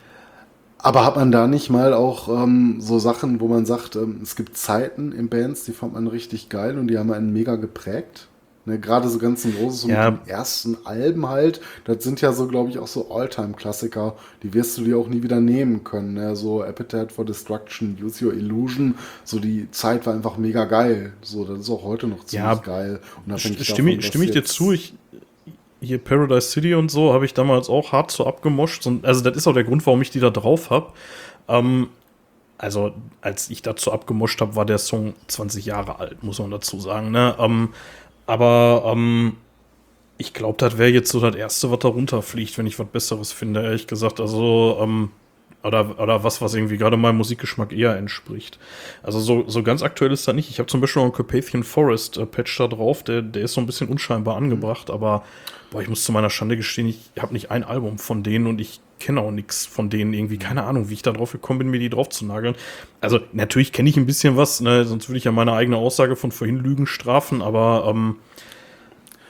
Aber 0.78 1.04
hat 1.04 1.16
man 1.16 1.30
da 1.30 1.46
nicht 1.46 1.70
mal 1.70 1.92
auch 1.92 2.28
ähm, 2.28 2.80
so 2.80 2.98
Sachen, 2.98 3.40
wo 3.40 3.48
man 3.48 3.66
sagt, 3.66 3.94
ähm, 3.94 4.20
es 4.22 4.34
gibt 4.34 4.56
Zeiten 4.56 5.12
in 5.12 5.28
Bands, 5.28 5.64
die 5.64 5.72
fand 5.72 5.92
man 5.92 6.08
richtig 6.08 6.48
geil 6.48 6.76
und 6.78 6.88
die 6.88 6.98
haben 6.98 7.12
einen 7.12 7.32
mega 7.32 7.56
geprägt? 7.56 8.28
Ne, 8.64 8.78
Gerade 8.78 9.08
so 9.08 9.18
ganz 9.18 9.44
Roses 9.60 9.90
Ja. 9.90 10.10
mit 10.12 10.20
den 10.20 10.28
ersten 10.28 10.76
Alben 10.84 11.28
halt, 11.28 11.60
das 11.84 12.04
sind 12.04 12.20
ja 12.20 12.32
so, 12.32 12.46
glaube 12.46 12.70
ich, 12.70 12.78
auch 12.78 12.86
so 12.86 13.10
Alltime-Klassiker, 13.10 14.14
die 14.44 14.54
wirst 14.54 14.78
du 14.78 14.84
dir 14.84 14.98
auch 14.98 15.08
nie 15.08 15.22
wieder 15.22 15.40
nehmen 15.40 15.82
können. 15.82 16.14
Ne? 16.14 16.36
So 16.36 16.62
Appetite 16.62 17.08
for 17.12 17.24
Destruction, 17.24 17.98
Use 18.00 18.24
Your 18.24 18.34
Illusion, 18.34 18.94
so 19.24 19.40
die 19.40 19.68
Zeit 19.72 20.06
war 20.06 20.14
einfach 20.14 20.36
mega 20.36 20.64
geil. 20.64 21.12
So, 21.22 21.44
das 21.44 21.58
ist 21.60 21.70
auch 21.70 21.82
heute 21.82 22.06
noch 22.06 22.24
ziemlich 22.24 22.34
Ja, 22.34 22.54
geil. 22.54 23.00
Unabhängig 23.26 23.68
Stimme, 23.68 23.90
davon, 23.90 24.02
stimme 24.02 24.24
ich 24.26 24.30
dir 24.30 24.44
zu, 24.44 24.70
ich, 24.70 24.94
hier 25.80 25.98
Paradise 25.98 26.48
City 26.48 26.74
und 26.74 26.88
so 26.90 27.12
habe 27.12 27.24
ich 27.24 27.34
damals 27.34 27.68
auch 27.68 27.90
hart 27.90 28.12
so 28.12 28.26
abgemoscht. 28.26 28.86
Und, 28.86 29.04
also 29.04 29.22
das 29.22 29.36
ist 29.36 29.48
auch 29.48 29.54
der 29.54 29.64
Grund, 29.64 29.84
warum 29.86 30.00
ich 30.02 30.10
die 30.10 30.20
da 30.20 30.30
drauf 30.30 30.70
habe. 30.70 30.92
Ähm, 31.48 31.88
also 32.58 32.92
als 33.20 33.50
ich 33.50 33.62
dazu 33.62 33.90
abgemoscht 33.90 34.40
habe, 34.40 34.54
war 34.54 34.64
der 34.64 34.78
Song 34.78 35.14
20 35.26 35.66
Jahre 35.66 35.98
alt, 35.98 36.22
muss 36.22 36.38
man 36.38 36.52
dazu 36.52 36.78
sagen. 36.78 37.10
Ne? 37.10 37.34
Ähm, 37.40 37.70
aber 38.26 38.84
ähm, 38.86 39.36
ich 40.18 40.32
glaube, 40.32 40.56
das 40.58 40.78
wäre 40.78 40.90
jetzt 40.90 41.10
so 41.10 41.20
das 41.20 41.34
Erste, 41.34 41.70
was 41.70 41.80
da 41.80 41.88
runterfliegt, 41.88 42.56
wenn 42.58 42.66
ich 42.66 42.78
was 42.78 42.86
Besseres 42.86 43.32
finde, 43.32 43.62
ehrlich 43.62 43.86
gesagt. 43.86 44.20
Also, 44.20 44.78
ähm, 44.80 45.10
oder, 45.62 45.98
oder 46.00 46.24
was, 46.24 46.40
was 46.40 46.54
irgendwie 46.54 46.76
gerade 46.76 46.96
meinem 46.96 47.18
Musikgeschmack 47.18 47.72
eher 47.72 47.96
entspricht. 47.96 48.58
Also 49.02 49.20
so, 49.20 49.48
so 49.48 49.62
ganz 49.62 49.82
aktuell 49.82 50.12
ist 50.12 50.26
das 50.26 50.34
nicht. 50.34 50.50
Ich 50.50 50.58
habe 50.58 50.66
zum 50.66 50.80
Beispiel 50.80 51.00
noch 51.00 51.06
einen 51.06 51.14
Carpathian 51.14 51.62
Forest 51.62 52.16
äh, 52.16 52.26
Patch 52.26 52.56
da 52.58 52.66
drauf, 52.66 53.02
der, 53.02 53.22
der 53.22 53.42
ist 53.42 53.54
so 53.54 53.60
ein 53.60 53.66
bisschen 53.66 53.88
unscheinbar 53.88 54.36
angebracht, 54.36 54.90
aber 54.90 55.24
boah, 55.70 55.82
ich 55.82 55.88
muss 55.88 56.04
zu 56.04 56.12
meiner 56.12 56.30
Schande 56.30 56.56
gestehen, 56.56 56.88
ich 56.88 56.98
habe 57.20 57.32
nicht 57.32 57.50
ein 57.50 57.64
Album 57.64 57.98
von 57.98 58.22
denen 58.22 58.46
und 58.46 58.60
ich 58.60 58.80
kenne 59.02 59.20
auch 59.20 59.30
nichts 59.30 59.66
von 59.66 59.90
denen 59.90 60.14
irgendwie. 60.14 60.38
Keine 60.38 60.64
Ahnung, 60.64 60.88
wie 60.88 60.94
ich 60.94 61.02
da 61.02 61.12
drauf 61.12 61.32
gekommen 61.32 61.58
bin, 61.58 61.70
mir 61.70 61.78
die 61.78 61.90
drauf 61.90 62.08
zu 62.08 62.24
nageln. 62.24 62.54
Also 63.00 63.20
natürlich 63.32 63.72
kenne 63.72 63.90
ich 63.90 63.96
ein 63.96 64.06
bisschen 64.06 64.36
was, 64.36 64.60
ne? 64.60 64.84
sonst 64.84 65.08
würde 65.08 65.18
ich 65.18 65.24
ja 65.24 65.32
meine 65.32 65.52
eigene 65.52 65.76
Aussage 65.76 66.16
von 66.16 66.32
vorhin 66.32 66.58
Lügen 66.58 66.86
strafen, 66.86 67.42
aber 67.42 67.86
ähm, 67.88 68.16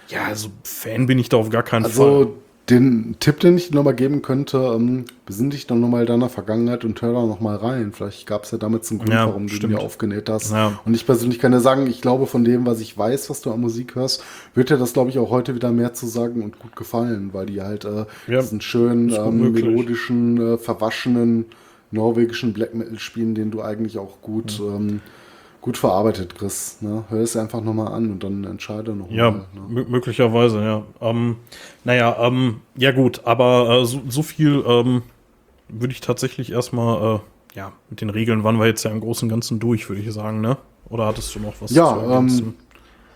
ja, 0.09 0.25
also 0.25 0.51
Fan 0.63 1.07
bin 1.07 1.19
ich 1.19 1.29
da 1.29 1.39
auf 1.39 1.51
gar 1.51 1.63
keinen 1.63 1.85
Fall. 1.85 1.91
Also 1.91 2.37
den 2.73 3.17
Tipp, 3.21 3.41
den 3.41 3.57
ich 3.57 3.69
dir 3.69 3.77
nochmal 3.77 3.95
geben 3.95 4.23
könnte, 4.23 4.59
ähm, 4.75 5.05
besinn 5.27 5.51
dich 5.51 5.67
dann 5.67 5.81
nochmal 5.81 6.07
deiner 6.07 6.29
Vergangenheit 6.29 6.85
und 6.85 7.01
hör 7.03 7.13
da 7.13 7.27
nochmal 7.27 7.57
rein. 7.57 7.93
Vielleicht 7.93 8.27
gab 8.27 8.45
es 8.45 8.51
ja 8.51 8.59
damit 8.59 8.89
einen 8.91 8.99
Grund, 8.99 9.13
Ja, 9.13 9.27
warum 9.27 9.47
du 9.47 9.55
stimmt. 9.55 9.75
mir 9.75 9.81
aufgenäht 9.81 10.29
hast. 10.29 10.51
Ja. 10.53 10.81
Und 10.85 10.95
ich 10.95 11.07
persönlich 11.07 11.39
kann 11.39 11.53
dir 11.53 11.61
sagen, 11.61 11.87
ich 11.87 12.01
glaube, 12.01 12.27
von 12.27 12.45
dem, 12.45 12.67
was 12.67 12.81
ich 12.81 12.97
weiß, 12.97 13.31
was 13.31 13.41
du 13.43 13.53
an 13.53 13.61
Musik 13.61 13.95
hörst, 13.95 14.25
wird 14.55 14.71
dir 14.71 14.79
das, 14.79 14.93
glaube 14.95 15.11
ich, 15.11 15.19
auch 15.19 15.31
heute 15.31 15.55
wieder 15.55 15.71
mehr 15.71 15.93
zu 15.95 16.07
sagen 16.07 16.43
und 16.43 16.59
gut 16.59 16.75
gefallen, 16.75 17.31
weil 17.33 17.47
die 17.47 17.61
halt 17.63 17.85
äh, 17.85 18.07
Ja, 18.27 18.41
diesen 18.41 18.61
schönen, 18.61 19.11
ähm, 19.11 19.53
melodischen, 19.53 20.55
äh, 20.55 20.59
verwaschenen 20.59 21.47
norwegischen 21.91 22.53
Black 22.55 22.75
Metal 22.75 22.99
spielen, 22.99 23.35
den 23.35 23.51
du 23.51 23.61
eigentlich 23.63 23.99
auch 23.99 24.23
gut, 24.23 24.59
ähm, 24.61 25.01
gut 25.63 25.79
verarbeitet 25.79 26.35
kriegst. 26.35 26.83
Ne? 26.83 27.05
Hör 27.09 27.21
es 27.23 27.37
einfach 27.37 27.63
nochmal 27.63 27.93
an 27.95 28.11
und 28.11 28.23
dann 28.25 28.45
entscheide 28.45 28.93
nochmal. 28.95 29.17
Ja, 29.17 29.31
ne? 29.31 29.45
mö- 29.71 29.89
möglicherweise, 29.89 30.63
ja. 30.63 30.83
Ähm, 31.01 31.37
naja, 31.85 32.17
ähm, 32.21 32.61
ja 32.77 32.93
gut, 32.93 33.23
aber 33.25 33.81
äh, 33.81 33.85
so, 33.87 34.03
so 34.09 34.23
viel 34.23 34.63
ähm, 34.67 35.03
würde 35.69 35.93
ich 35.93 36.01
tatsächlich 36.01 36.53
erstmal, 36.53 37.17
äh, 37.17 37.57
ja, 37.57 37.73
mit 37.91 38.01
den 38.01 38.11
Regeln 38.11 38.45
waren 38.45 38.59
wir 38.59 38.67
jetzt 38.67 38.83
ja 38.85 38.91
im 38.91 39.01
Großen 39.01 39.27
und 39.27 39.31
Ganzen 39.31 39.61
durch, 39.61 39.89
würde 39.89 40.03
ich 40.03 40.13
sagen, 40.13 40.41
ne? 40.41 40.59
Oder 40.91 41.07
hattest 41.07 41.35
du 41.35 41.41
noch 41.41 41.55
was 41.61 41.71
Ja, 41.71 41.87
zu 41.95 42.01
ergänzen? 42.01 42.45
ähm, 42.49 42.55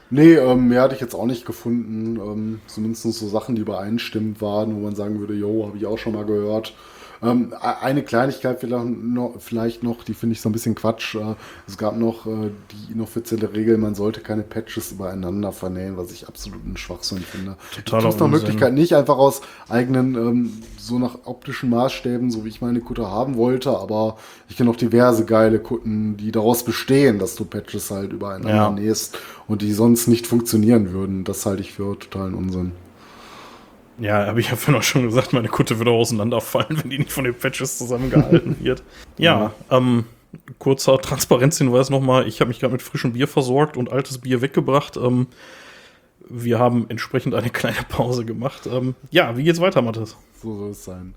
Nee, 0.08 0.34
ähm, 0.34 0.68
mehr 0.68 0.82
hatte 0.82 0.94
ich 0.94 1.00
jetzt 1.00 1.14
auch 1.14 1.26
nicht 1.26 1.46
gefunden. 1.46 2.16
Ähm, 2.20 2.60
zumindest 2.68 3.02
so 3.02 3.28
Sachen, 3.28 3.56
die 3.56 3.62
übereinstimmend 3.62 4.40
waren, 4.40 4.74
wo 4.76 4.80
man 4.80 4.94
sagen 4.94 5.18
würde, 5.18 5.34
jo, 5.34 5.66
habe 5.66 5.76
ich 5.76 5.86
auch 5.86 5.98
schon 5.98 6.12
mal 6.14 6.24
gehört. 6.24 6.74
Ähm, 7.22 7.52
e- 7.52 7.84
eine 7.84 8.02
Kleinigkeit 8.02 8.60
vielleicht 8.60 9.82
noch, 9.82 9.96
noch 9.96 10.04
die 10.04 10.14
finde 10.14 10.34
ich 10.34 10.40
so 10.40 10.48
ein 10.48 10.52
bisschen 10.52 10.74
Quatsch. 10.74 11.14
Äh, 11.14 11.34
es 11.66 11.78
gab 11.78 11.96
noch 11.96 12.26
äh, 12.26 12.50
die 12.88 12.92
inoffizielle 12.92 13.52
Regel, 13.52 13.78
man 13.78 13.94
sollte 13.94 14.20
keine 14.20 14.42
Patches 14.42 14.92
übereinander 14.92 15.52
vernähen, 15.52 15.96
was 15.96 16.12
ich 16.12 16.28
absolut 16.28 16.64
einen 16.64 16.76
Schwachsinn 16.76 17.18
finde. 17.18 17.56
Es 17.70 17.76
gibt 17.76 17.92
nach 17.92 18.04
Unsinn. 18.04 18.30
Möglichkeit 18.30 18.74
nicht 18.74 18.94
einfach 18.94 19.18
aus 19.18 19.40
eigenen, 19.68 20.14
ähm, 20.14 20.52
so 20.78 20.98
nach 20.98 21.18
optischen 21.24 21.70
Maßstäben, 21.70 22.30
so 22.30 22.44
wie 22.44 22.48
ich 22.48 22.60
meine 22.60 22.80
Kutte 22.80 23.10
haben 23.10 23.36
wollte, 23.36 23.70
aber 23.70 24.16
ich 24.48 24.56
kenne 24.56 24.70
auch 24.70 24.76
diverse 24.76 25.24
geile 25.24 25.58
Kutten, 25.58 26.16
die 26.16 26.32
daraus 26.32 26.64
bestehen, 26.64 27.18
dass 27.18 27.34
du 27.34 27.44
Patches 27.44 27.90
halt 27.90 28.12
übereinander 28.12 28.48
Ja. 28.54 28.70
nähst 28.70 29.18
und 29.48 29.62
die 29.62 29.72
sonst 29.72 30.06
nicht 30.08 30.26
funktionieren 30.26 30.92
würden. 30.92 31.24
Das 31.24 31.44
halte 31.46 31.62
ich 31.62 31.72
für 31.72 31.98
totalen 31.98 32.34
Unsinn. 32.34 32.72
Ja, 33.98 34.26
habe 34.26 34.40
ich 34.40 34.50
ja 34.50 34.56
vorhin 34.56 34.80
auch 34.80 34.84
schon 34.84 35.02
gesagt, 35.02 35.32
meine 35.32 35.48
Kutte 35.48 35.78
würde 35.78 35.90
auseinanderfallen, 35.90 36.80
wenn 36.82 36.90
die 36.90 36.98
nicht 36.98 37.12
von 37.12 37.24
den 37.24 37.34
Patches 37.34 37.78
zusammengehalten 37.78 38.56
wird. 38.62 38.82
Ja, 39.16 39.52
ähm, 39.70 40.04
kurzer 40.58 40.98
Transparenzhinweis 40.98 41.90
nochmal. 41.90 42.28
Ich 42.28 42.40
habe 42.40 42.48
mich 42.48 42.60
gerade 42.60 42.72
mit 42.72 42.82
frischem 42.82 43.14
Bier 43.14 43.28
versorgt 43.28 43.76
und 43.76 43.90
altes 43.90 44.18
Bier 44.18 44.42
weggebracht. 44.42 44.96
Ähm, 44.96 45.28
wir 46.28 46.58
haben 46.58 46.86
entsprechend 46.88 47.34
eine 47.34 47.50
kleine 47.50 47.82
Pause 47.88 48.24
gemacht. 48.24 48.66
Ähm, 48.66 48.94
ja, 49.10 49.36
wie 49.36 49.44
geht's 49.44 49.60
weiter, 49.60 49.82
Mathis? 49.82 50.16
So 50.42 50.54
soll 50.56 50.70
es 50.70 50.84
sein. 50.84 51.14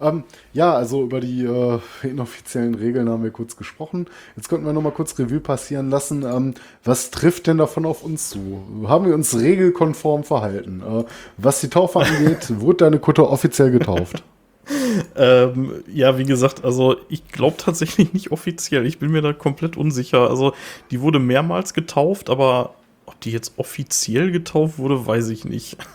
Ähm, 0.00 0.24
ja, 0.52 0.74
also 0.74 1.02
über 1.02 1.20
die 1.20 1.44
äh, 1.44 1.78
inoffiziellen 2.02 2.74
Regeln 2.74 3.08
haben 3.08 3.22
wir 3.22 3.30
kurz 3.30 3.56
gesprochen. 3.56 4.06
Jetzt 4.36 4.48
könnten 4.48 4.66
wir 4.66 4.72
noch 4.72 4.82
mal 4.82 4.90
kurz 4.90 5.18
Revue 5.18 5.40
passieren 5.40 5.90
lassen. 5.90 6.24
Ähm, 6.24 6.54
was 6.84 7.10
trifft 7.10 7.46
denn 7.46 7.58
davon 7.58 7.86
auf 7.86 8.02
uns 8.02 8.30
zu? 8.30 8.62
Haben 8.88 9.06
wir 9.06 9.14
uns 9.14 9.38
regelkonform 9.38 10.24
verhalten? 10.24 10.82
Äh, 10.82 11.04
was 11.36 11.60
die 11.60 11.70
Taufe 11.70 12.00
angeht, 12.00 12.48
wurde 12.60 12.84
deine 12.84 12.98
Kutte 12.98 13.28
offiziell 13.28 13.70
getauft? 13.70 14.24
Ähm, 15.16 15.82
ja, 15.92 16.18
wie 16.18 16.24
gesagt, 16.24 16.64
also 16.64 16.96
ich 17.08 17.28
glaube 17.28 17.56
tatsächlich 17.56 18.12
nicht 18.12 18.32
offiziell. 18.32 18.86
Ich 18.86 18.98
bin 18.98 19.10
mir 19.10 19.22
da 19.22 19.32
komplett 19.32 19.76
unsicher. 19.76 20.28
Also 20.30 20.52
die 20.90 21.00
wurde 21.00 21.18
mehrmals 21.18 21.74
getauft, 21.74 22.30
aber 22.30 22.74
die 23.24 23.32
jetzt 23.32 23.54
offiziell 23.56 24.30
getauft 24.30 24.78
wurde, 24.78 25.06
weiß 25.06 25.28
ich 25.28 25.44
nicht. 25.44 25.76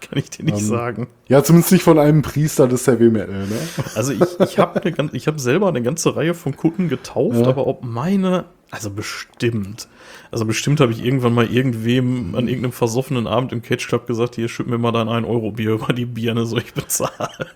Kann 0.00 0.18
ich 0.18 0.28
dir 0.30 0.44
nicht 0.44 0.58
Ähm, 0.58 0.64
sagen. 0.64 1.06
Ja, 1.26 1.42
zumindest 1.42 1.72
nicht 1.72 1.82
von 1.82 1.98
einem 1.98 2.22
Priester 2.22 2.68
des 2.68 2.86
Heavy 2.86 3.08
Metal, 3.10 3.46
ne? 3.46 3.58
Also 3.94 4.12
ich, 4.12 4.20
ich 4.40 4.58
habe 4.58 4.80
ich 5.12 5.26
hab 5.26 5.40
selber 5.40 5.68
eine 5.68 5.82
ganze 5.82 6.14
Reihe 6.14 6.34
von 6.34 6.54
Kutten 6.56 6.88
getauft, 6.88 7.38
Ja. 7.40 7.46
aber 7.48 7.66
ob 7.66 7.82
meine, 7.82 8.44
also 8.70 8.90
bestimmt. 8.90 9.88
Also 10.30 10.44
bestimmt 10.44 10.80
habe 10.80 10.92
ich 10.92 11.02
irgendwann 11.04 11.32
mal 11.32 11.46
irgendwem 11.50 12.34
an 12.34 12.46
irgendeinem 12.46 12.72
versoffenen 12.72 13.26
Abend 13.26 13.52
im 13.52 13.62
Cage 13.62 13.88
Club 13.88 14.06
gesagt, 14.06 14.34
hier 14.34 14.48
schütt 14.48 14.66
mir 14.68 14.78
mal 14.78 14.92
dein 14.92 15.08
1-Euro-Bier 15.08 15.72
über 15.72 15.92
die 15.94 16.06
Birne, 16.06 16.44
so 16.46 16.58
ich 16.58 16.74
bezahle. 16.74 17.46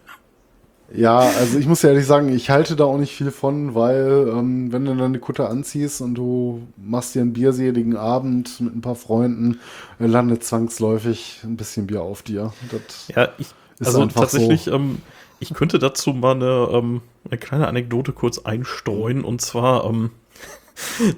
Ja, 0.93 1.19
also 1.21 1.59
ich 1.59 1.67
muss 1.67 1.83
ja 1.83 1.91
ehrlich 1.91 2.07
sagen, 2.07 2.35
ich 2.35 2.51
halte 2.51 2.75
da 2.75 2.85
auch 2.85 2.99
nicht 2.99 3.15
viel 3.15 3.31
von, 3.31 3.75
weil 3.75 4.29
ähm, 4.29 4.73
wenn 4.73 4.85
du 4.85 4.91
dann 4.91 5.01
eine 5.03 5.19
Kutte 5.21 5.49
anziehst 5.49 6.01
und 6.01 6.15
du 6.17 6.67
machst 6.77 7.15
dir 7.15 7.23
einen 7.23 7.33
bierseligen 7.33 7.97
Abend 7.97 8.61
mit 8.61 8.75
ein 8.75 8.81
paar 8.81 8.97
Freunden, 8.97 9.61
äh, 10.01 10.07
landet 10.07 10.43
zwangsläufig 10.43 11.41
ein 11.45 11.57
bisschen 11.57 11.87
Bier 11.87 12.03
auf 12.03 12.23
dir. 12.23 12.53
Das, 12.71 13.09
Ja, 13.15 13.29
ich, 13.39 13.49
Ist 13.79 13.87
also 13.87 14.07
tatsächlich, 14.07 14.67
ähm, 14.67 14.99
ich 15.39 15.55
könnte 15.55 15.79
dazu 15.79 16.13
mal 16.13 16.33
eine, 16.33 16.69
ähm, 16.73 17.03
eine 17.25 17.39
kleine 17.39 17.69
Anekdote 17.69 18.13
kurz 18.13 18.39
einstreuen. 18.39 19.23
Und 19.25 19.41
zwar, 19.41 19.85
ähm, 19.85 20.11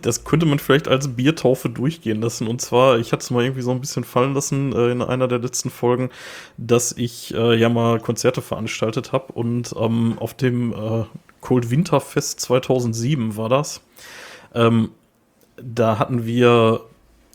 das 0.03 0.25
könnte 0.25 0.47
man 0.47 0.59
vielleicht 0.59 0.89
als 0.89 1.09
Biertaufe 1.09 1.69
durchgehen 1.69 2.21
lassen. 2.21 2.47
Und 2.47 2.61
zwar, 2.61 2.99
ich 2.99 3.13
hatte 3.13 3.23
es 3.23 3.31
mal 3.31 3.43
irgendwie 3.43 3.63
so 3.63 3.71
ein 3.71 3.81
bisschen 3.81 4.05
fallen 4.05 4.35
lassen 4.35 4.73
äh, 4.73 4.91
in 4.91 5.03
einer 5.03 5.29
der 5.29 5.39
letzten 5.39 5.71
Folgen, 5.71 6.11
dass 6.57 6.93
ich 6.93 7.35
äh, 7.35 7.55
ja 7.57 7.69
mal 7.69 8.01
Konzerte 8.01 8.43
veranstaltet 8.43 9.13
habe. 9.13 9.33
Und 9.33 9.75
ähm, 9.79 10.19
auf 10.19 10.35
dem 10.35 10.73
äh, 10.73 11.05
Cold 11.41 11.71
Winter 11.71 12.01
Fest 12.01 12.41
2007 12.41 13.37
war 13.37 13.49
das. 13.49 13.83
Ähm, 14.55 14.91
da 15.57 15.99
hatten 15.99 16.27
wir 16.27 16.83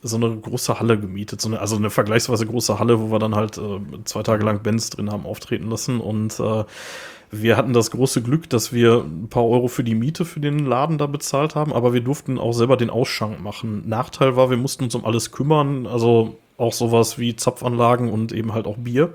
so 0.02 0.16
eine 0.16 0.36
große 0.36 0.78
Halle 0.78 0.98
gemietet, 0.98 1.40
so 1.40 1.48
eine, 1.48 1.60
also 1.60 1.76
eine 1.76 1.90
vergleichsweise 1.90 2.46
große 2.46 2.78
Halle, 2.78 3.00
wo 3.00 3.10
wir 3.10 3.18
dann 3.18 3.34
halt 3.34 3.58
äh, 3.58 3.80
zwei 4.04 4.22
Tage 4.22 4.44
lang 4.44 4.62
Bands 4.62 4.90
drin 4.90 5.10
haben 5.10 5.26
auftreten 5.26 5.68
lassen 5.70 6.00
und 6.00 6.38
äh, 6.38 6.64
wir 7.30 7.56
hatten 7.56 7.72
das 7.72 7.90
große 7.90 8.22
Glück, 8.22 8.48
dass 8.48 8.72
wir 8.72 9.04
ein 9.04 9.28
paar 9.28 9.46
Euro 9.46 9.68
für 9.68 9.84
die 9.84 9.94
Miete 9.94 10.24
für 10.24 10.40
den 10.40 10.64
Laden 10.64 10.98
da 10.98 11.06
bezahlt 11.06 11.54
haben, 11.54 11.72
aber 11.72 11.92
wir 11.92 12.00
durften 12.00 12.38
auch 12.38 12.52
selber 12.52 12.76
den 12.76 12.90
Ausschank 12.90 13.40
machen. 13.40 13.82
Nachteil 13.86 14.36
war, 14.36 14.50
wir 14.50 14.56
mussten 14.56 14.84
uns 14.84 14.94
um 14.94 15.04
alles 15.04 15.30
kümmern, 15.30 15.86
also 15.86 16.36
auch 16.56 16.72
sowas 16.72 17.18
wie 17.18 17.36
Zapfanlagen 17.36 18.10
und 18.10 18.32
eben 18.32 18.54
halt 18.54 18.66
auch 18.66 18.76
Bier. 18.78 19.12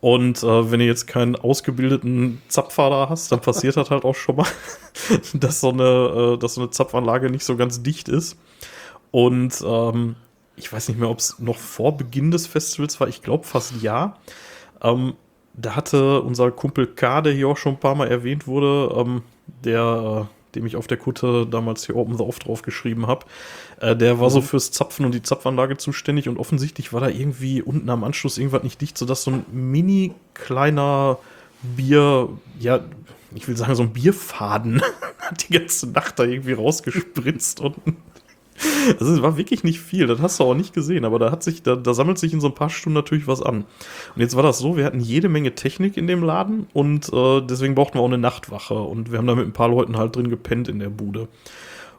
Und 0.00 0.42
äh, 0.42 0.70
wenn 0.70 0.80
du 0.80 0.84
jetzt 0.84 1.06
keinen 1.06 1.34
ausgebildeten 1.34 2.42
Zapfer 2.48 2.90
da 2.90 3.08
hast, 3.08 3.32
dann 3.32 3.40
passiert 3.40 3.76
das 3.76 3.90
halt 3.90 4.04
auch 4.04 4.14
schon 4.14 4.36
mal, 4.36 4.46
dass 5.34 5.60
so 5.60 5.70
eine, 5.70 6.34
äh, 6.34 6.38
dass 6.38 6.54
so 6.54 6.60
eine 6.60 6.70
Zapfanlage 6.70 7.30
nicht 7.30 7.44
so 7.44 7.56
ganz 7.56 7.82
dicht 7.82 8.08
ist. 8.08 8.36
Und 9.10 9.64
ähm, 9.66 10.16
ich 10.56 10.70
weiß 10.70 10.88
nicht 10.88 11.00
mehr, 11.00 11.08
ob 11.08 11.20
es 11.20 11.38
noch 11.38 11.56
vor 11.56 11.96
Beginn 11.96 12.30
des 12.30 12.46
Festivals 12.46 13.00
war. 13.00 13.08
Ich 13.08 13.22
glaube 13.22 13.44
fast 13.44 13.80
ja. 13.80 14.18
Ähm, 14.82 15.14
da 15.56 15.76
hatte 15.76 16.20
unser 16.22 16.50
Kumpel 16.50 16.86
K, 16.86 17.22
der 17.22 17.32
hier 17.32 17.48
auch 17.48 17.56
schon 17.56 17.74
ein 17.74 17.80
paar 17.80 17.94
Mal 17.94 18.08
erwähnt 18.08 18.46
wurde, 18.46 18.94
ähm, 18.96 19.22
der, 19.64 20.28
äh, 20.28 20.54
dem 20.54 20.66
ich 20.66 20.76
auf 20.76 20.86
der 20.86 20.96
Kutte 20.96 21.46
damals 21.46 21.86
hier 21.86 21.96
Open 21.96 22.16
the 22.16 22.24
Off 22.24 22.38
drauf 22.38 22.62
geschrieben 22.62 23.06
habe, 23.06 23.26
äh, 23.80 23.96
der 23.96 24.20
war 24.20 24.30
so 24.30 24.40
fürs 24.40 24.70
Zapfen 24.70 25.04
und 25.04 25.14
die 25.14 25.22
Zapfanlage 25.22 25.76
zuständig 25.76 26.28
und 26.28 26.38
offensichtlich 26.38 26.92
war 26.92 27.00
da 27.00 27.08
irgendwie 27.08 27.62
unten 27.62 27.88
am 27.90 28.04
Anschluss 28.04 28.38
irgendwas 28.38 28.62
nicht 28.62 28.80
dicht, 28.80 28.98
sodass 28.98 29.24
so 29.24 29.30
ein 29.30 29.46
mini 29.52 30.12
kleiner 30.34 31.18
Bier, 31.62 32.28
ja, 32.58 32.80
ich 33.34 33.48
will 33.48 33.56
sagen, 33.56 33.74
so 33.74 33.82
ein 33.82 33.92
Bierfaden 33.92 34.82
hat 35.18 35.48
die 35.48 35.58
ganze 35.58 35.90
Nacht 35.90 36.18
da 36.18 36.24
irgendwie 36.24 36.52
rausgespritzt 36.52 37.60
und 37.60 37.76
also 39.00 39.12
es 39.12 39.22
war 39.22 39.36
wirklich 39.36 39.64
nicht 39.64 39.80
viel, 39.80 40.06
das 40.06 40.20
hast 40.20 40.38
du 40.38 40.44
auch 40.44 40.54
nicht 40.54 40.72
gesehen, 40.72 41.04
aber 41.04 41.18
da 41.18 41.30
hat 41.30 41.42
sich, 41.42 41.62
da, 41.62 41.76
da 41.76 41.94
sammelt 41.94 42.18
sich 42.18 42.32
in 42.32 42.40
so 42.40 42.48
ein 42.48 42.54
paar 42.54 42.70
Stunden 42.70 42.94
natürlich 42.94 43.26
was 43.26 43.42
an. 43.42 43.64
Und 44.14 44.20
jetzt 44.20 44.36
war 44.36 44.42
das 44.42 44.58
so, 44.58 44.76
wir 44.76 44.84
hatten 44.84 45.00
jede 45.00 45.28
Menge 45.28 45.54
Technik 45.54 45.96
in 45.96 46.06
dem 46.06 46.22
Laden 46.22 46.66
und 46.72 47.12
äh, 47.12 47.40
deswegen 47.40 47.74
brauchten 47.74 47.98
wir 47.98 48.02
auch 48.02 48.06
eine 48.06 48.18
Nachtwache 48.18 48.74
und 48.74 49.10
wir 49.10 49.18
haben 49.18 49.26
da 49.26 49.34
mit 49.34 49.46
ein 49.46 49.52
paar 49.52 49.68
Leuten 49.68 49.96
halt 49.96 50.16
drin 50.16 50.30
gepennt 50.30 50.68
in 50.68 50.78
der 50.78 50.90
Bude. 50.90 51.28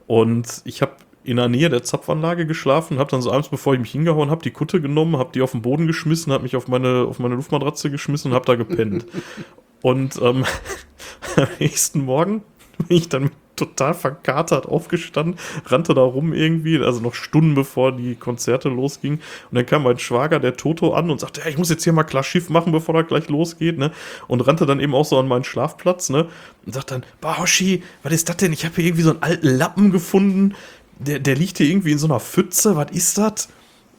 Und 0.08 0.62
ich 0.66 0.82
habe 0.82 0.94
in 1.24 1.38
der 1.38 1.50
Nähe 1.50 1.70
der 1.70 1.84
Zapfanlage 1.84 2.46
geschlafen, 2.46 3.00
habe 3.00 3.10
dann 3.10 3.22
so 3.22 3.32
abends, 3.32 3.50
bevor 3.50 3.74
ich 3.74 3.80
mich 3.80 3.92
hingehauen 3.92 4.30
habe, 4.30 4.44
die 4.44 4.52
Kutte 4.52 4.80
genommen, 4.80 5.18
habe 5.18 5.32
die 5.34 5.42
auf 5.42 5.52
den 5.52 5.64
Boden 5.64 5.88
geschmissen, 5.88 6.32
habe 6.32 6.44
mich 6.44 6.56
auf 6.56 6.68
meine, 6.68 7.06
auf 7.06 7.18
meine 7.20 7.36
Luftmatratze 7.36 7.90
geschmissen 7.90 8.32
und 8.32 8.36
habe 8.36 8.46
da 8.46 8.56
gepennt. 8.56 9.08
und 9.82 10.22
ähm, 10.22 10.46
am 11.36 11.48
nächsten 11.60 12.06
Morgen 12.06 12.44
bin 12.78 12.98
ich 12.98 13.10
dann 13.10 13.32
total 13.56 13.94
verkatert 13.94 14.66
aufgestanden, 14.66 15.38
rannte 15.66 15.94
da 15.94 16.02
rum 16.02 16.34
irgendwie, 16.34 16.80
also 16.80 17.00
noch 17.00 17.16
Stunden 17.16 17.56
bevor 17.56 17.92
die 17.92 18.16
Konzerte 18.16 18.70
losgingen. 18.70 19.20
Und 19.52 19.56
dann 19.56 19.66
kam 19.66 19.84
mein 19.84 20.00
Schwager, 20.00 20.40
der 20.40 20.58
Toto, 20.58 20.94
an 20.94 21.10
und 21.10 21.20
sagte, 21.20 21.42
ja, 21.42 21.48
ich 21.48 21.58
muss 21.58 21.70
jetzt 21.70 21.84
hier 21.84 21.94
mal 21.94 22.04
klar 22.04 22.24
Schiff 22.24 22.50
machen, 22.50 22.72
bevor 22.72 22.94
das 22.94 23.08
gleich 23.08 23.30
losgeht, 23.30 23.78
ne? 23.78 23.92
Und 24.28 24.42
rannte 24.42 24.66
dann 24.66 24.80
eben 24.80 24.96
auch 24.96 25.06
so 25.06 25.18
an 25.20 25.28
meinen 25.28 25.44
Schlafplatz, 25.44 26.10
ne? 26.10 26.28
Und 26.66 26.74
sagt 26.74 26.92
dann, 26.92 27.04
Bahoshi, 27.22 27.84
was 28.04 28.14
ist 28.14 28.30
das 28.30 28.38
denn? 28.38 28.54
Ich 28.54 28.66
habe 28.66 28.76
hier 28.76 28.86
irgendwie 28.86 29.04
so 29.04 29.12
einen 29.12 29.24
alten 29.24 29.48
Lappen 29.48 29.92
gefunden, 29.92 30.56
der, 31.00 31.20
der 31.20 31.36
liegt 31.36 31.58
hier 31.58 31.68
irgendwie 31.68 31.92
in 31.92 31.98
so 31.98 32.08
einer 32.08 32.20
Pfütze, 32.20 32.76
was 32.76 32.92
ist 32.92 33.18
das? 33.18 33.50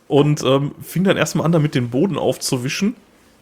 Und 0.09 0.43
ähm, 0.45 0.73
fing 0.83 1.05
dann 1.05 1.17
erstmal 1.17 1.47
an, 1.47 1.53
damit 1.53 1.75
den 1.75 1.91
Boden 1.91 2.17
aufzuwischen. 2.17 2.95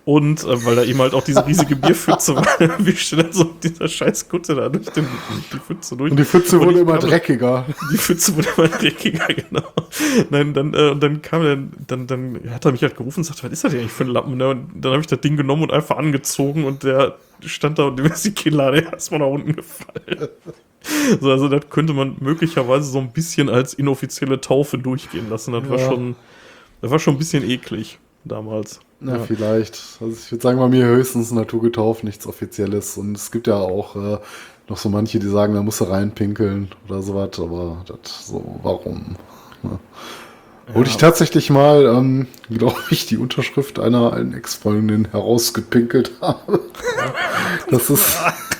Und 0.06 0.44
äh, 0.44 0.64
weil 0.66 0.76
da 0.76 0.82
eben 0.85 0.98
halt 0.98 1.14
auch 1.14 1.24
diese 1.24 1.47
riesige 1.47 1.76
Bierpfütze 1.76 2.36
war, 2.36 2.47
wie 2.78 2.94
schnell 2.94 3.32
so 3.32 3.44
dieser 3.44 3.89
scheiß 3.89 4.28
Kutte 4.28 4.55
da 4.55 4.68
durch 4.68 4.86
den, 4.90 5.06
die 5.51 5.59
Pfütze 5.59 5.97
durch. 5.97 6.10
Und 6.10 6.18
die 6.18 6.24
Pfütze 6.26 6.60
wurde 6.60 6.81
immer 6.81 6.98
kam- 6.98 7.09
dreckiger. 7.09 7.64
Die 7.90 7.97
Pfütze 7.97 8.36
wurde 8.36 8.48
immer 8.56 8.68
dreckiger, 8.68 9.26
genau. 9.35 9.62
Nein, 10.28 10.52
dann, 10.52 10.74
äh, 10.74 10.90
und 10.90 11.02
dann 11.02 11.22
kam 11.22 11.43
er, 11.43 11.56
dann, 11.86 12.06
dann 12.06 12.39
hat 12.51 12.66
er 12.66 12.72
mich 12.72 12.82
halt 12.82 12.97
gerufen 12.97 13.20
und 13.20 13.24
sagte, 13.24 13.44
was 13.44 13.52
ist 13.52 13.64
das 13.64 13.70
denn 13.72 13.81
eigentlich 13.81 13.93
für 13.93 14.05
ein 14.05 14.10
Lappen? 14.10 14.36
Ne? 14.36 14.48
Und 14.51 14.68
dann 14.74 14.93
habe 14.93 15.01
ich 15.01 15.06
das 15.06 15.20
Ding 15.20 15.39
genommen 15.39 15.62
und 15.62 15.72
einfach 15.72 15.97
angezogen 15.97 16.64
und 16.64 16.82
der 16.82 17.16
stand 17.40 17.78
da 17.78 17.85
und 17.85 17.97
dem 17.98 18.05
ist 18.06 18.24
die 18.26 18.32
Kinnlade 18.32 18.81
erstmal 18.81 19.20
nach 19.20 19.26
unten 19.28 19.56
gefallen. 19.56 20.28
So, 21.18 21.31
also 21.31 21.48
das 21.48 21.70
könnte 21.70 21.94
man 21.94 22.16
möglicherweise 22.20 22.85
so 22.90 22.98
ein 22.98 23.10
bisschen 23.10 23.48
als 23.48 23.72
inoffizielle 23.72 24.39
Taufe 24.39 24.76
durchgehen 24.76 25.31
lassen. 25.31 25.52
Das 25.52 25.66
war 25.70 25.78
Ja. 25.78 25.86
schon, 25.86 26.14
das 26.82 26.90
war 26.90 26.98
schon 26.98 27.14
ein 27.14 27.18
bisschen 27.18 27.48
eklig 27.48 27.98
damals. 28.24 28.81
Ja. 29.06 29.18
vielleicht. 29.20 29.74
Also 30.01 30.12
ich 30.12 30.31
würde 30.31 30.43
sagen, 30.43 30.59
bei 30.59 30.68
mir 30.68 30.86
höchstens 30.86 31.31
naturgetauft, 31.31 32.05
nichts 32.05 32.26
Offizielles. 32.26 32.97
Und 32.97 33.16
es 33.16 33.31
gibt 33.31 33.47
ja 33.47 33.56
auch 33.56 33.97
äh, 33.97 34.18
noch 34.68 34.76
so 34.76 34.89
manche, 34.89 35.18
die 35.18 35.28
sagen, 35.28 35.55
da 35.55 35.62
musst 35.62 35.81
du 35.81 35.85
reinpinkeln 35.85 36.70
oder 36.89 37.02
sowas, 37.02 37.39
aber 37.39 37.85
das 37.86 38.28
so, 38.28 38.60
warum? 38.62 39.16
Ja. 39.62 39.78
Wurde 40.72 40.89
ich 40.89 40.97
tatsächlich 40.97 41.51
mal, 41.51 41.85
ähm, 41.85 42.26
glaube 42.48 42.81
ich, 42.90 43.06
die 43.06 43.18
Unterschrift 43.18 43.78
einer 43.78 44.14
alten 44.14 44.32
Ex-Freundin 44.32 45.09
herausgepinkelt 45.10 46.12
habe. 46.22 46.60
Das 47.70 47.90
ist, 47.90 48.16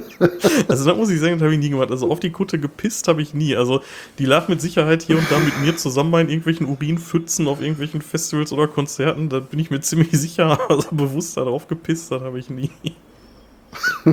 Also 0.68 0.84
da 0.90 0.94
muss 0.94 1.10
ich 1.10 1.20
sagen, 1.20 1.34
das 1.34 1.42
habe 1.42 1.52
ich 1.54 1.58
nie 1.60 1.70
gemacht. 1.70 1.90
Also 1.90 2.10
auf 2.10 2.20
die 2.20 2.30
Kutte 2.30 2.58
gepisst 2.58 3.08
habe 3.08 3.22
ich 3.22 3.34
nie. 3.34 3.56
Also 3.56 3.80
die 4.18 4.24
lag 4.26 4.48
mit 4.48 4.60
Sicherheit 4.60 5.02
hier 5.02 5.18
und 5.18 5.30
da 5.30 5.38
mit 5.38 5.60
mir 5.60 5.76
zusammen 5.76 6.14
in 6.22 6.28
irgendwelchen 6.28 6.66
Urinpfützen 6.68 7.46
auf 7.48 7.60
irgendwelchen 7.60 8.02
Festivals 8.02 8.52
oder 8.52 8.68
Konzerten. 8.68 9.28
Da 9.28 9.40
bin 9.40 9.58
ich 9.58 9.70
mir 9.70 9.80
ziemlich 9.80 10.10
sicher. 10.12 10.58
Also 10.68 10.88
bewusst 10.92 11.36
darauf 11.36 11.68
gepisst, 11.68 12.10
das 12.12 12.22
habe 12.22 12.38
ich 12.38 12.50
nie. 12.50 12.70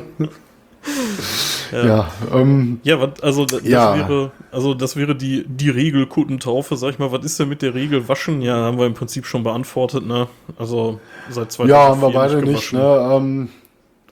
ja, 1.72 2.11
ähm, 2.34 2.80
Ja, 2.84 2.99
was, 2.99 3.22
also 3.22 3.45
das, 3.45 3.64
Ja. 3.64 3.95
wäre, 3.97 4.31
also 4.51 4.73
das 4.73 4.95
wäre 4.95 5.15
die, 5.15 5.45
die 5.47 5.69
Regel 5.69 6.05
Kuttentaufe, 6.07 6.76
sag 6.77 6.91
ich 6.91 6.99
mal. 6.99 7.11
Was 7.11 7.26
ist 7.26 7.39
denn 7.39 7.49
mit 7.49 7.61
der 7.61 7.73
Regel 7.73 8.07
Waschen? 8.07 8.41
Ja, 8.41 8.55
haben 8.55 8.77
wir 8.77 8.85
im 8.85 8.93
Prinzip 8.93 9.26
schon 9.26 9.43
beantwortet, 9.43 10.05
ne? 10.05 10.27
Also 10.57 10.99
seit 11.30 11.51
2004 11.51 11.68
ja, 11.68 11.89
haben 11.89 12.01
wir 12.01 12.10
beide 12.11 12.43
nicht, 12.43 12.72
gewaschen. 12.72 12.80
ne? 12.80 13.10
Ähm, 13.14 13.49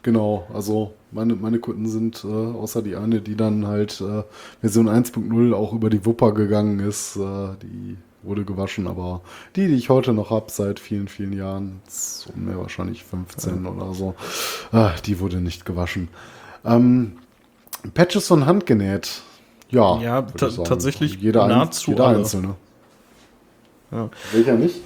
genau, 0.01 0.47
also 0.53 0.93
meine, 1.11 1.35
meine 1.35 1.59
Kunden 1.59 1.87
sind, 1.87 2.23
äh, 2.23 2.27
außer 2.27 2.81
die 2.81 2.95
eine, 2.95 3.21
die 3.21 3.35
dann 3.35 3.67
halt 3.67 4.01
äh, 4.01 4.23
Version 4.61 4.89
1.0 4.89 5.53
auch 5.53 5.73
über 5.73 5.89
die 5.89 6.05
Wupper 6.05 6.33
gegangen 6.33 6.79
ist, 6.79 7.15
äh, 7.17 7.49
die 7.61 7.97
wurde 8.23 8.45
gewaschen, 8.45 8.87
aber 8.87 9.21
die, 9.55 9.67
die 9.67 9.75
ich 9.75 9.89
heute 9.89 10.13
noch 10.13 10.29
habe, 10.29 10.45
seit 10.49 10.79
vielen, 10.79 11.07
vielen 11.07 11.33
Jahren, 11.33 11.81
so 11.87 12.31
mehr 12.35 12.57
wahrscheinlich 12.59 13.03
15 13.03 13.65
oder 13.65 13.93
so, 13.93 14.13
äh, 14.71 14.89
die 15.05 15.19
wurde 15.19 15.37
nicht 15.41 15.65
gewaschen. 15.65 16.07
Ähm, 16.63 17.13
Patches 17.93 18.27
von 18.27 18.45
Hand 18.45 18.65
genäht. 18.65 19.21
Ja, 19.71 19.99
Ja, 20.01 20.21
tatsächlich 20.21 21.15
jeder, 21.15 21.43
ein, 21.43 21.49
nahezu 21.49 21.91
jeder 21.91 22.07
alle. 22.07 22.17
einzelne. 22.19 22.55
Ja. 23.91 24.09
Welcher 24.33 24.55
nicht? 24.55 24.81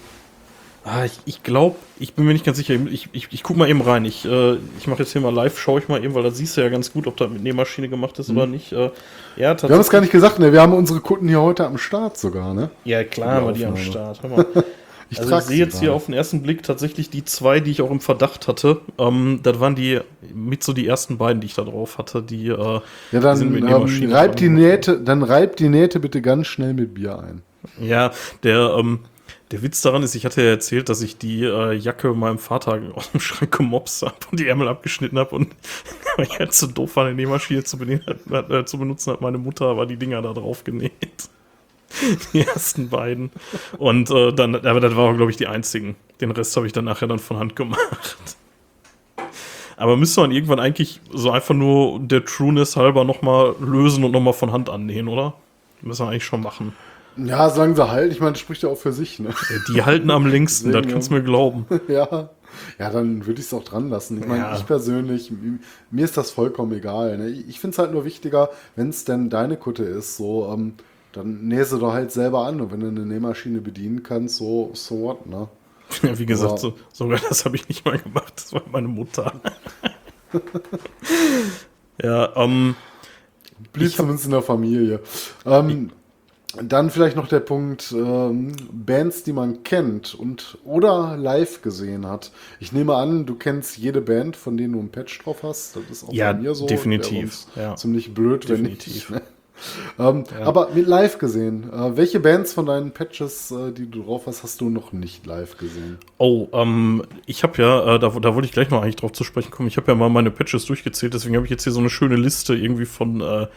Ah, 0.88 1.04
ich, 1.04 1.14
ich 1.26 1.42
glaube, 1.42 1.78
ich 2.00 2.14
bin 2.14 2.26
mir 2.26 2.34
nicht 2.34 2.46
ganz 2.46 2.58
sicher. 2.58 2.76
Ich, 2.76 3.10
ich, 3.12 3.28
ich 3.32 3.42
guck 3.42 3.58
mal 3.58 3.68
eben 3.68 3.82
rein. 3.82 4.06
Ich, 4.06 4.24
äh, 4.24 4.54
ich 4.78 4.86
mache 4.86 5.00
jetzt 5.00 5.14
hier 5.14 5.22
mal 5.22 5.34
live, 5.34 5.58
schaue 5.58 5.80
ich 5.80 5.88
mal 5.88 6.04
eben, 6.04 6.14
weil 6.14 6.22
da 6.22 6.30
siehst 6.30 6.56
du 6.56 6.62
ja 6.62 6.70
ganz 6.70 6.94
gut, 6.94 7.08
ob 7.08 7.18
da 7.18 7.28
mit 7.28 7.42
Nähmaschine 7.42 7.90
gemacht 7.90 8.20
ist 8.20 8.30
oder 8.30 8.46
nicht. 8.46 8.72
Äh, 8.72 8.92
ja, 9.36 9.54
Mhm. 9.56 9.62
Wir 9.64 9.70
haben 9.70 9.82
es 9.82 9.90
gar 9.90 10.02
nicht 10.02 10.12
gesagt, 10.12 10.38
ne? 10.38 10.54
Wir 10.54 10.62
haben 10.62 10.74
unsere 10.74 11.00
Kunden 11.00 11.28
hier 11.28 11.42
heute 11.42 11.66
am 11.66 11.80
Start 11.80 12.18
sogar, 12.18 12.54
ne? 12.54 12.70
Ja, 12.84 13.04
klar, 13.04 13.36
haben 13.36 13.48
wir 13.48 13.54
die 13.54 13.66
am. 13.66 13.76
Start. 13.78 14.22
Hör 14.22 14.30
mal. 14.30 14.46
Ich 15.08 15.20
also 15.20 15.38
ich 15.38 15.44
sehe 15.44 15.58
jetzt 15.58 15.80
hier 15.80 15.94
auf 15.94 16.06
den 16.08 16.16
ersten 16.16 16.42
Blick 16.42 16.64
tatsächlich 16.64 17.12
die 17.12 17.24
zwei, 17.24 17.60
die 17.60 17.70
ich 17.70 17.84
auch 17.84 17.92
im 17.92 18.00
Verdacht 18.00 18.48
hatte. 18.48 18.82
Ähm, 18.98 19.40
das 19.44 19.60
waren 19.60 19.76
die 19.76 20.00
mit 20.34 20.64
so 20.64 20.74
die 20.74 20.88
ersten 20.88 21.20
beiden, 21.20 21.42
die 21.42 21.46
ich 21.46 21.54
da 21.54 21.62
drauf 21.62 22.00
hatte. 22.00 22.24
Die, 22.24 22.48
äh, 22.48 22.80
Ja, 23.12 23.20
dann 23.20 23.38
sind 23.38 23.52
mit 23.52 23.62
ähm, 23.64 23.70
Nähmaschine 23.70 24.14
reibt 24.14 24.40
die. 24.40 24.50
Nähte, 24.50 25.00
dann 25.00 25.22
reibt 25.22 25.60
die 25.60 25.70
Nähte 25.70 26.00
bitte 26.00 26.24
ganz 26.24 26.48
schnell 26.48 26.74
mit 26.74 26.96
Bier 26.96 27.20
ein. 27.20 27.44
Ja, 27.80 28.12
der, 28.42 28.76
ähm, 28.80 29.02
der 29.52 29.62
Witz 29.62 29.82
daran 29.82 30.02
ist, 30.04 30.16
ich 30.16 30.26
hatte 30.26 30.42
ja 30.42 30.50
erzählt, 30.50 30.90
dass 30.90 31.02
ich 31.02 31.18
die 31.18 31.44
äh, 31.44 31.74
Jacke 31.74 32.14
meinem 32.14 32.40
Vater 32.40 32.82
aus 32.96 33.12
dem 33.12 33.20
Schrank 33.20 33.56
gemobst 33.58 34.02
habe 34.02 34.16
und 34.32 34.40
die 34.40 34.48
Ärmel 34.48 34.68
abgeschnitten 34.68 35.20
habe 35.20 35.36
und 35.36 35.56
weil 36.18 36.26
ich 36.26 36.40
halt 36.40 36.54
so 36.54 36.68
doof 36.68 36.96
war, 36.96 37.06
eine 37.06 37.16
Nähmaschine 37.16 37.64
zu, 37.64 37.78
hat, 37.80 38.50
äh, 38.50 38.66
zu 38.66 38.78
benutzen, 38.80 39.14
hat 39.14 39.22
meine 39.22 39.38
Mutter 39.38 39.66
aber 39.68 39.86
die 39.86 39.98
Dinger 39.98 40.22
da 40.22 40.34
drauf 40.34 40.64
genäht. 40.64 41.30
Die 42.34 42.42
ersten 42.42 42.90
beiden. 42.90 43.32
Und 43.78 44.10
äh, 44.10 44.34
dann, 44.34 44.56
aber 44.56 44.80
das 44.82 44.96
war, 44.96 45.14
glaube 45.14 45.32
ich, 45.32 45.38
die 45.38 45.48
einzigen. 45.48 45.96
Den 46.20 46.32
Rest 46.32 46.56
habe 46.58 46.66
ich 46.66 46.74
dann 46.74 46.84
nachher 46.84 47.08
dann 47.08 47.20
von 47.20 47.38
Hand 47.38 47.56
gemacht. 47.56 48.18
Aber 49.78 49.96
müsste 49.96 50.22
man 50.22 50.32
irgendwann 50.32 50.60
eigentlich 50.60 51.00
so 51.14 51.32
einfach 51.32 51.54
nur 51.54 52.00
der 52.00 52.26
Trueness 52.26 52.76
halber 52.76 53.06
nochmal 53.06 53.56
lösen 53.60 54.04
und 54.04 54.12
nochmal 54.12 54.34
von 54.34 54.52
Hand 54.52 54.70
annähen, 54.70 55.08
oder? 55.08 55.36
Müssen 55.82 56.06
wir 56.06 56.10
eigentlich 56.10 56.26
schon 56.26 56.42
machen. 56.42 56.74
Ja, 57.18 57.50
sagen 57.50 57.76
sie 57.76 57.90
halt. 57.90 58.12
Ich 58.12 58.20
meine, 58.20 58.34
das 58.34 58.40
spricht 58.42 58.64
ja 58.64 58.70
auch 58.70 58.78
für 58.78 58.92
sich, 58.92 59.20
ne? 59.20 59.30
Die 59.74 59.84
halten 59.84 60.12
am 60.12 60.26
längsten, 60.26 60.72
das 60.72 60.86
kannst 60.88 61.10
du 61.10 61.16
mir 61.16 61.24
glauben. 61.24 61.66
ja. 61.88 62.30
Ja, 62.80 62.90
dann 62.90 63.26
würde 63.26 63.40
ich 63.42 63.48
es 63.48 63.54
auch 63.54 63.64
dran 63.64 63.90
lassen. 63.90 64.18
Ich 64.20 64.28
meine, 64.28 64.44
Ja. 64.44 64.56
ich 64.56 64.66
persönlich, 64.66 65.32
mir 65.92 66.06
ist 66.06 66.16
das 66.18 66.32
vollkommen 66.32 66.72
egal. 66.74 67.18
Ne? 67.18 67.28
Ich 67.30 67.60
finde 67.60 67.74
es 67.74 67.80
halt 67.80 67.92
nur 67.92 68.06
wichtiger, 68.06 68.50
wenn 68.76 68.90
es 68.90 69.04
denn 69.04 69.30
deine 69.30 69.58
Kutte 69.58 69.84
ist, 69.84 70.16
so, 70.18 70.50
ähm, 70.54 70.76
dann 71.12 71.48
nähe 71.48 71.66
sie 71.66 71.80
doch 71.80 71.94
halt 71.94 72.12
selber 72.12 72.46
an. 72.46 72.62
Und 72.62 72.72
wenn 72.72 72.80
du 72.80 72.88
eine 72.88 73.06
Nähmaschine 73.06 73.60
bedienen 73.62 74.04
kannst, 74.04 74.38
so, 74.38 74.72
so 74.74 75.02
what, 75.02 75.26
ne? 75.26 75.48
Ja, 76.02 76.18
wie 76.18 76.26
gesagt, 76.26 76.60
so, 76.60 76.74
sogar 76.92 77.20
das 77.30 77.46
habe 77.46 77.56
ich 77.58 77.68
nicht 77.70 77.86
mal 77.86 77.98
gemacht. 77.98 78.34
Das 78.38 78.54
war 78.54 78.64
meine 78.72 78.88
Mutter. 78.88 79.34
ja, 82.02 82.36
ähm, 82.36 82.76
Blieb 83.72 83.92
zumindest 83.92 84.26
in 84.26 84.32
der 84.32 84.42
Familie. 84.42 85.00
Ähm, 85.46 85.92
dann 86.62 86.90
vielleicht 86.90 87.16
noch 87.16 87.28
der 87.28 87.40
Punkt 87.40 87.92
ähm, 87.96 88.54
Bands, 88.72 89.24
die 89.24 89.34
man 89.34 89.64
kennt 89.64 90.14
und 90.16 90.58
oder 90.64 91.18
live 91.18 91.62
gesehen 91.62 92.06
hat. 92.08 92.32
Ich 92.60 92.72
nehme 92.72 92.96
an, 92.96 93.26
du 93.26 93.36
kennst 93.36 93.78
jede 93.78 94.02
Band, 94.02 94.36
von 94.36 94.58
denen 94.58 94.74
du 94.74 94.80
einen 94.80 94.90
Patch 94.90 95.18
drauf 95.24 95.44
hast. 95.44 95.76
Das 95.76 95.84
ist 95.90 96.04
auch 96.08 96.14
Ja, 96.14 96.34
bei 96.34 96.40
mir 96.42 96.56
so. 96.56 96.66
definitiv, 96.68 97.46
ja. 97.56 97.76
Ziemlich 97.76 98.14
blöd, 98.14 98.48
Definitiv. 98.48 99.10
wenn 99.12 99.18
nicht. 99.18 99.28
ähm, 100.00 100.24
Aber 100.44 100.70
mit 100.74 100.86
live 100.88 101.18
gesehen. 101.18 101.72
Äh, 101.72 101.96
welche 101.96 102.20
Bands 102.20 102.54
von 102.54 102.66
deinen 102.66 102.92
Patches, 102.92 103.52
äh, 103.52 103.72
die 103.72 103.90
du 103.90 104.04
drauf 104.04 104.28
hast, 104.28 104.44
hast 104.44 104.60
du 104.62 104.70
noch 104.70 104.92
nicht 104.92 105.26
live 105.26 105.58
gesehen? 105.58 105.98
oh, 106.18 106.48
ähm, 106.52 107.04
ich 107.26 107.44
habe 107.44 107.62
ja, 107.62 107.96
äh, 107.96 108.00
da, 108.00 108.10
da 108.10 108.36
wollte 108.36 108.46
ich 108.48 108.52
gleich 108.52 108.70
noch 108.70 108.82
eigentlich 108.82 108.98
drauf 108.98 109.14
zu 109.14 109.24
sprechen 109.24 109.52
kommen. 109.52 109.68
Ich 109.70 109.78
habe 109.78 109.92
ja 109.92 109.96
mal 109.96 110.10
meine 110.10 110.32
Patches 110.32 110.66
durchgezählt, 110.66 111.14
deswegen 111.14 111.36
habe 111.36 111.46
ich 111.46 111.52
jetzt 111.52 111.64
hier 111.64 111.72
so 111.74 111.80
eine 111.80 111.90
schöne 111.90 112.16
Liste 112.18 112.54
irgendwie 112.56 112.86
von, 112.86 113.22
äh, 113.22 113.48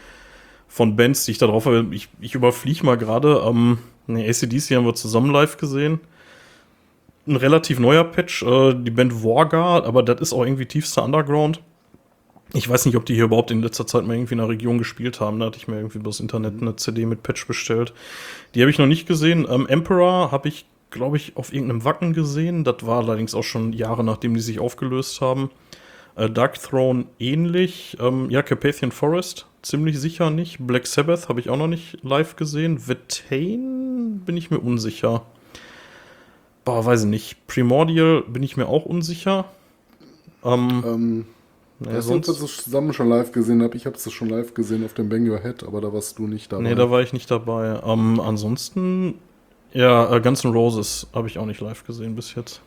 von 0.69 0.95
Bands, 0.95 1.25
die 1.25 1.33
ich 1.33 1.39
da 1.39 1.47
drauf 1.47 1.67
habe. 1.67 1.87
Ich, 1.91 2.09
ich 2.21 2.35
überfliege 2.35 2.85
mal 2.87 2.97
gerade. 2.97 3.43
Ähm, 3.45 3.79
ne, 4.07 4.29
ACDC 4.29 4.77
haben 4.77 4.85
wir 4.85 4.95
zusammen 4.95 5.33
live 5.33 5.57
gesehen. 5.57 5.99
Ein 7.27 7.37
relativ 7.37 7.79
neuer 7.79 8.05
Patch, 8.05 8.43
äh, 8.43 8.75
die 8.75 8.91
Band 8.91 9.25
Wargar, 9.25 9.85
aber 9.85 10.03
das 10.03 10.21
ist 10.21 10.33
auch 10.33 10.45
irgendwie 10.45 10.67
tiefster 10.67 11.05
Underground. 11.05 11.61
Ich 12.55 12.69
weiß 12.69 12.87
nicht, 12.87 12.97
ob 12.97 13.05
die 13.05 13.15
hier 13.15 13.25
überhaupt 13.25 13.51
in 13.51 13.63
letzter 13.63 13.87
Zeit 13.87 14.07
mal 14.07 14.15
irgendwie 14.15 14.33
in 14.33 14.39
der 14.39 14.49
Region 14.49 14.79
gespielt 14.79 15.21
haben. 15.21 15.39
Da 15.39 15.47
hatte 15.47 15.59
ich 15.59 15.69
mir 15.69 15.77
irgendwie 15.77 15.99
übers 15.99 16.21
Internet 16.21 16.63
eine 16.63 16.77
CD 16.77 17.05
mit 17.05 17.23
Patch 17.23 17.47
bestellt. 17.47 17.93
Die 18.55 18.61
habe 18.63 18.71
ich 18.71 18.79
noch 18.79 18.87
nicht 18.87 19.07
gesehen. 19.07 19.47
Ähm, 19.51 19.67
Emperor 19.67 20.33
habe 20.33 20.49
ich, 20.49 20.65
glaube 20.91 21.19
ich, 21.19 21.37
auf 21.37 21.53
irgendeinem 21.53 21.85
Wacken 21.85 22.15
gesehen. 22.15 22.65
Das 22.65 22.87
war 22.87 23.03
allerdings 23.03 23.35
auch 23.35 23.43
schon 23.43 23.75
Jahre 23.75 24.03
nachdem 24.03 24.33
die 24.33 24.41
sich 24.41 24.61
aufgelöst 24.61 25.21
haben. 25.21 25.51
Äh, 26.17 26.31
Dark 26.31 26.63
Throne 26.63 27.05
ähnlich. 27.19 27.99
Ähm, 28.01 28.31
ja, 28.31 28.43
Carpathian 28.43 28.93
Forest 28.93 29.48
ziemlich 29.63 29.99
sicher 29.99 30.31
nicht. 30.31 30.59
Black 30.67 30.87
Sabbath 30.87 31.29
habe 31.29 31.41
ich 31.41 31.49
auch 31.51 31.57
noch 31.57 31.69
nicht 31.69 32.03
live 32.03 32.37
gesehen. 32.37 32.87
Vetain 32.89 34.21
bin 34.25 34.37
ich 34.37 34.51
mir 34.51 34.59
unsicher. 34.59 35.23
Boah, 36.65 36.85
weiß 36.85 37.03
ich 37.05 37.09
nicht. 37.09 37.47
Primordial 37.47 38.23
bin 38.23 38.43
ich 38.43 38.57
mir 38.57 38.69
auch 38.69 38.85
unsicher. 38.85 39.47
Ähm, 40.45 40.85
Ähm, 40.87 41.27
du, 41.81 41.89
ob 41.89 41.93
wir 41.95 42.03
sonst, 42.03 42.29
das 42.29 42.57
zusammen 42.65 42.93
schon 42.93 43.09
live 43.09 43.33
gesehen 43.33 43.63
habe? 43.63 43.77
Ich 43.77 43.87
habe 43.87 43.97
es 43.97 44.13
schon 44.13 44.29
live 44.29 44.55
gesehen 44.55 44.85
auf 44.85 44.95
dem 44.95 45.09
Bang 45.09 45.29
Your 45.29 45.41
Head, 45.41 45.65
aber 45.65 45.81
da 45.81 45.93
warst 45.93 46.19
du 46.19 46.27
nicht 46.27 46.53
dabei. 46.53 46.63
nee, 46.65 46.75
da 46.75 46.91
war 46.91 47.01
ich 47.01 47.13
nicht 47.13 47.31
dabei. 47.31 47.81
Ähm, 47.85 48.21
ansonsten, 48.21 49.15
ja, 49.73 50.15
äh, 50.15 50.21
Guns 50.21 50.45
N' 50.45 50.53
Roses 50.53 51.07
habe 51.15 51.29
ich 51.29 51.39
auch 51.39 51.47
nicht 51.47 51.61
live 51.61 51.85
gesehen 51.85 52.15
bis 52.15 52.35
jetzt. 52.35 52.61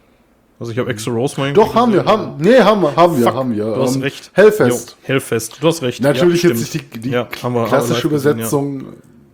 Also 0.61 0.71
ich 0.73 0.77
habe 0.77 0.91
Exo 0.91 1.09
Rose 1.09 1.39
mal 1.41 1.51
Doch, 1.53 1.73
haben 1.73 1.91
wir, 1.91 2.05
haben, 2.05 2.37
nee, 2.37 2.59
haben 2.59 2.83
wir, 2.83 2.95
haben 2.95 3.17
wir, 3.17 3.23
Fuck, 3.25 3.33
haben 3.33 3.55
wir. 3.55 3.65
Du 3.65 3.81
hast 3.81 3.95
Ähm, 3.95 4.03
recht. 4.03 4.29
Hellfest. 4.35 4.91
Jo, 4.91 4.95
Hellfest, 5.07 5.57
du 5.59 5.67
hast 5.67 5.81
recht. 5.81 6.01
Natürlich 6.03 6.43
ja, 6.43 6.51
jetzt 6.51 6.59
nicht 6.59 6.93
die, 6.93 6.99
die 6.99 7.09
Ja, 7.09 7.27
wir- 7.41 7.53
wir 7.55 7.65
klassische 7.65 8.03
live 8.07 8.11
gesehen, 8.13 8.29
ja. 8.29 8.35
Übersetzung, 8.35 8.85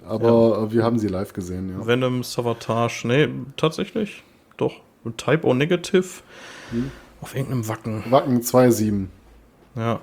aber 0.08 0.72
wir 0.72 0.84
haben 0.86 0.98
sie 0.98 1.10
live 1.10 1.34
gesehen, 1.34 1.70
ja. 1.78 1.86
Venom, 1.86 2.24
Savatage, 2.24 3.02
nee, 3.04 3.28
tatsächlich, 3.58 4.24
doch. 4.56 4.76
Type 5.18 5.46
O 5.46 5.54
Negative 5.54 6.06
Hm. 6.72 6.92
auf 7.20 7.36
irgendeinem 7.36 7.68
Wacken. 7.68 8.04
Wacken 8.10 8.42
2.7. 8.42 9.08
Ja. 9.76 10.00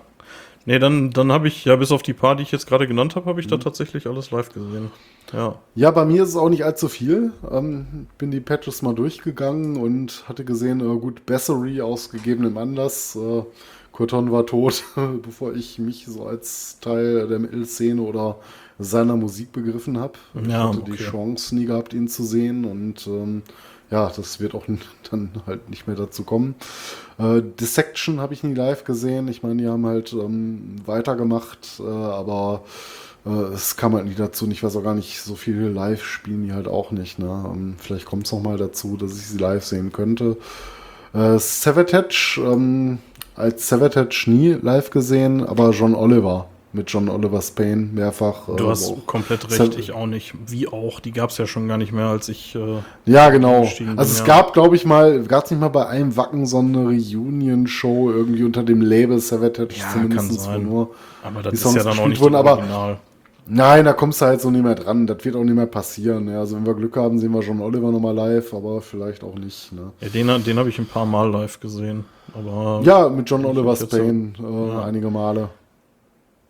Nee, 0.67 0.79
dann, 0.79 1.11
dann 1.11 1.31
habe 1.33 1.49
ich, 1.49 1.65
ja, 1.65 1.77
bis 1.77 1.93
auf 1.93 2.03
die 2.03 2.15
paar, 2.15 2.37
die 2.37 2.43
ich 2.43 2.53
jetzt 2.53 2.67
gerade 2.67 2.87
genannt 2.89 3.17
habe, 3.17 3.27
habe 3.27 3.41
ich 3.41 3.47
da 3.47 3.59
tatsächlich 3.59 4.07
alles 4.07 4.31
live 4.31 4.51
gesehen. 4.53 4.93
Ja. 5.33 5.61
Ja, 5.75 5.91
bei 5.91 6.05
mir 6.05 6.23
ist 6.23 6.29
es 6.31 6.37
auch 6.37 6.49
nicht 6.51 6.65
allzu 6.65 6.89
viel. 6.89 7.33
Ähm, 7.51 8.07
bin 8.17 8.31
die 8.31 8.41
Patches 8.41 8.83
mal 8.83 8.95
durchgegangen 8.95 9.77
und 9.77 10.25
hatte 10.29 10.45
gesehen, 10.45 10.81
äh, 10.81 10.99
gut, 11.01 11.27
Bessery 11.27 11.81
aus 11.81 12.11
gegebenem 12.11 12.57
Anlass. 12.59 13.17
Äh, 13.17 13.43
Corton 13.91 14.31
war 14.31 14.47
tot, 14.47 14.85
bevor 15.23 15.55
ich 15.55 15.79
mich 15.81 16.07
so 16.07 16.27
als 16.27 16.79
Teil 16.81 17.27
der 17.27 17.41
Metal-Szene 17.41 18.01
oder 18.03 18.39
seiner 18.79 19.17
Musik 19.17 19.51
begriffen 19.53 19.99
habe. 19.99 20.15
Ich 20.47 20.47
Ja, 20.49 20.63
hatte 20.63 20.83
die 20.83 20.93
okay. 20.93 20.97
Chance 20.97 21.55
nie 21.57 21.65
gehabt, 21.67 21.93
ihn 21.93 22.07
zu 22.09 22.23
sehen 22.25 22.65
und 22.65 23.07
ähm, 23.09 23.43
ja, 23.91 24.11
das 24.15 24.41
wird 24.41 24.55
auch 24.55 24.65
dann 25.11 25.31
halt 25.47 25.71
nicht 25.71 25.87
mehr 25.87 25.97
dazu 25.97 26.25
kommen. 26.25 26.55
Äh, 27.19 27.43
Dissection 27.61 28.21
habe 28.21 28.35
ich 28.35 28.43
nie 28.43 28.55
live 28.55 28.85
gesehen. 28.85 29.29
Ich 29.29 29.43
meine, 29.43 29.63
die 29.63 29.69
haben 29.69 29.87
halt 29.87 30.13
ähm, 30.13 30.77
weitergemacht, 30.85 31.81
äh, 31.81 31.83
aber 31.83 32.65
äh, 33.25 33.31
es 33.55 33.77
kam 33.77 33.95
halt 33.95 34.07
nie 34.07 34.15
dazu. 34.15 34.49
Ich 34.51 34.63
weiß 34.63 34.77
auch 34.77 34.85
gar 34.85 34.95
nicht, 34.95 35.21
so 35.21 35.35
viel 35.35 35.61
live 35.67 36.05
spielen 36.05 36.45
die 36.45 36.53
halt 36.53 36.69
auch 36.69 36.91
nicht. 36.91 37.19
Ne? 37.19 37.45
Ähm, 37.53 37.77
vielleicht 37.79 38.07
kommt 38.07 38.27
es 38.27 38.33
noch 38.33 38.43
mal 38.43 38.57
dazu, 38.57 38.97
dass 38.97 39.13
ich 39.13 39.27
sie 39.27 39.39
live 39.39 39.65
sehen 39.65 39.93
könnte. 39.93 40.37
Äh, 41.13 41.39
Savatage, 41.39 42.41
ähm, 42.45 42.99
als 43.37 43.69
Savatage 43.69 44.25
nie 44.27 44.53
live 44.53 44.91
gesehen, 44.91 45.45
aber 45.45 45.71
John 45.71 45.95
Oliver 45.95 46.49
mit 46.75 46.91
John 46.91 47.09
Oliver 47.09 47.41
Spain 47.41 47.95
mehrfach. 47.95 48.49
Du 48.57 48.65
äh, 48.65 48.69
hast 48.69 48.91
auch- 48.91 49.07
komplett 49.07 49.51
recht, 49.51 49.79
ich 49.79 49.93
auch 49.93 50.07
nicht. 50.07 50.35
Wie 50.47 50.69
auch, 50.69 51.01
die 51.01 51.13
gab 51.13 51.31
es 51.31 51.39
ja 51.39 51.47
schon 51.47 51.69
gar 51.69 51.79
nicht 51.79 51.93
mehr, 51.93 52.07
als 52.07 52.29
ich. 52.29 52.55
Äh, 52.55 52.79
Ja, 53.07 53.31
genau. 53.31 53.61
Also 53.61 53.85
bin, 53.85 53.99
es 53.99 54.19
ja. 54.19 54.25
gab, 54.27 54.53
glaube 54.53 54.77
ich 54.77 54.85
mal, 54.85 55.23
gab 55.23 55.45
es 55.45 55.51
nicht 55.51 55.61
mal 55.61 55.69
bei 55.69 55.87
einem 55.87 56.17
Wacken 56.17 56.47
so 56.47 56.59
eine 56.59 56.85
Reunion-Show 56.85 58.11
irgendwie 58.11 58.45
unter 58.45 58.63
dem 58.63 58.81
Label 58.83 59.19
Savatage 59.19 59.77
Ja, 59.79 59.91
zumindest, 59.93 60.29
kann 60.29 60.39
sein. 60.39 60.67
wo 60.67 60.71
nur 60.71 60.91
aber 61.23 61.43
das 61.43 61.51
die 61.53 61.57
ist 61.57 61.63
Songs 61.63 61.77
ja 61.77 61.85
dann 61.85 61.99
auch 61.99 62.07
nicht 62.09 62.21
wurden, 62.21 62.35
aber 62.35 62.53
Original. 62.59 62.99
Nein, 63.47 63.85
da 63.85 63.93
kommst 63.93 64.23
du 64.23 64.25
halt 64.27 64.41
so 64.41 64.51
nicht 64.51 64.65
mehr 64.65 64.75
dran. 64.75 65.07
Das 65.07 65.23
wird 65.25 65.37
auch 65.37 65.45
nicht 65.45 65.55
mehr 65.55 65.67
passieren. 65.67 66.29
Ja, 66.29 66.41
also 66.41 66.57
wenn 66.57 66.65
wir 66.65 66.73
Glück 66.75 66.97
haben, 66.97 67.19
sehen 67.19 67.33
wir 67.33 67.41
John 67.43 67.61
Oliver 67.61 67.93
nochmal 67.93 68.15
live, 68.15 68.55
aber 68.55 68.81
vielleicht 68.81 69.23
auch 69.23 69.35
nicht. 69.35 69.71
Ne? 69.73 69.93
Ja, 70.01 70.09
den 70.09 70.45
den 70.45 70.59
habe 70.59 70.71
ich 70.71 70.79
ein 70.79 70.87
paar 70.87 71.05
Mal 71.05 71.31
live 71.31 71.61
gesehen. 71.61 72.07
Aber 72.35 72.81
Ja, 72.85 73.09
mit 73.11 73.29
John 73.29 73.45
Oliver 73.45 73.77
Spain 73.77 74.35
äh, 74.39 74.69
Ja. 74.73 74.85
einige 74.85 75.11
Male. 75.11 75.51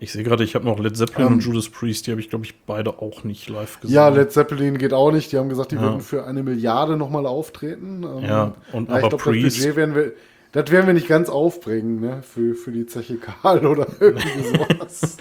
Ich 0.05 0.13
sehe 0.13 0.23
gerade, 0.23 0.45
ich 0.45 0.55
habe 0.55 0.65
noch 0.65 0.79
Led 0.79 0.97
Zeppelin 0.97 1.27
Ähm, 1.27 1.33
und 1.35 1.41
Judas 1.45 1.69
Priest, 1.69 2.07
die 2.07 2.13
habe 2.13 2.21
ich, 2.21 2.31
glaube 2.31 2.45
ich, 2.45 2.55
beide 2.65 2.99
auch 3.01 3.25
nicht 3.25 3.49
live 3.49 3.81
gesehen. 3.81 3.95
Ja, 3.97 4.09
Led 4.09 4.31
Zeppelin 4.33 4.79
geht 4.79 4.93
auch 4.93 5.11
nicht. 5.11 5.33
Die 5.33 5.39
haben 5.39 5.49
gesagt, 5.49 5.73
die 5.73 5.77
Ja. 5.77 5.83
würden 5.83 6.01
für 6.01 6.25
eine 6.25 6.43
Milliarde 6.43 6.97
nochmal 6.97 7.27
auftreten. 7.27 8.05
Ähm, 8.05 8.25
Ja, 8.25 8.55
und 8.73 8.89
ja, 8.89 8.99
ich 8.99 9.05
aber 9.05 9.09
glaube, 9.09 9.17
das 9.17 9.23
Priest- 9.25 9.59
Budget 9.59 9.77
werden 9.77 9.95
wir, 9.95 10.13
das 10.53 10.71
werden 10.71 10.87
wir 10.87 10.95
nicht 10.95 11.09
ganz 11.09 11.29
aufbringen, 11.29 12.01
ne? 12.01 12.23
Für, 12.23 12.55
für 12.55 12.71
die 12.71 12.87
Zeche 12.87 13.17
Karl 13.17 13.67
oder 13.67 13.87
irgendwie 13.99 14.29
sowas. 14.45 15.17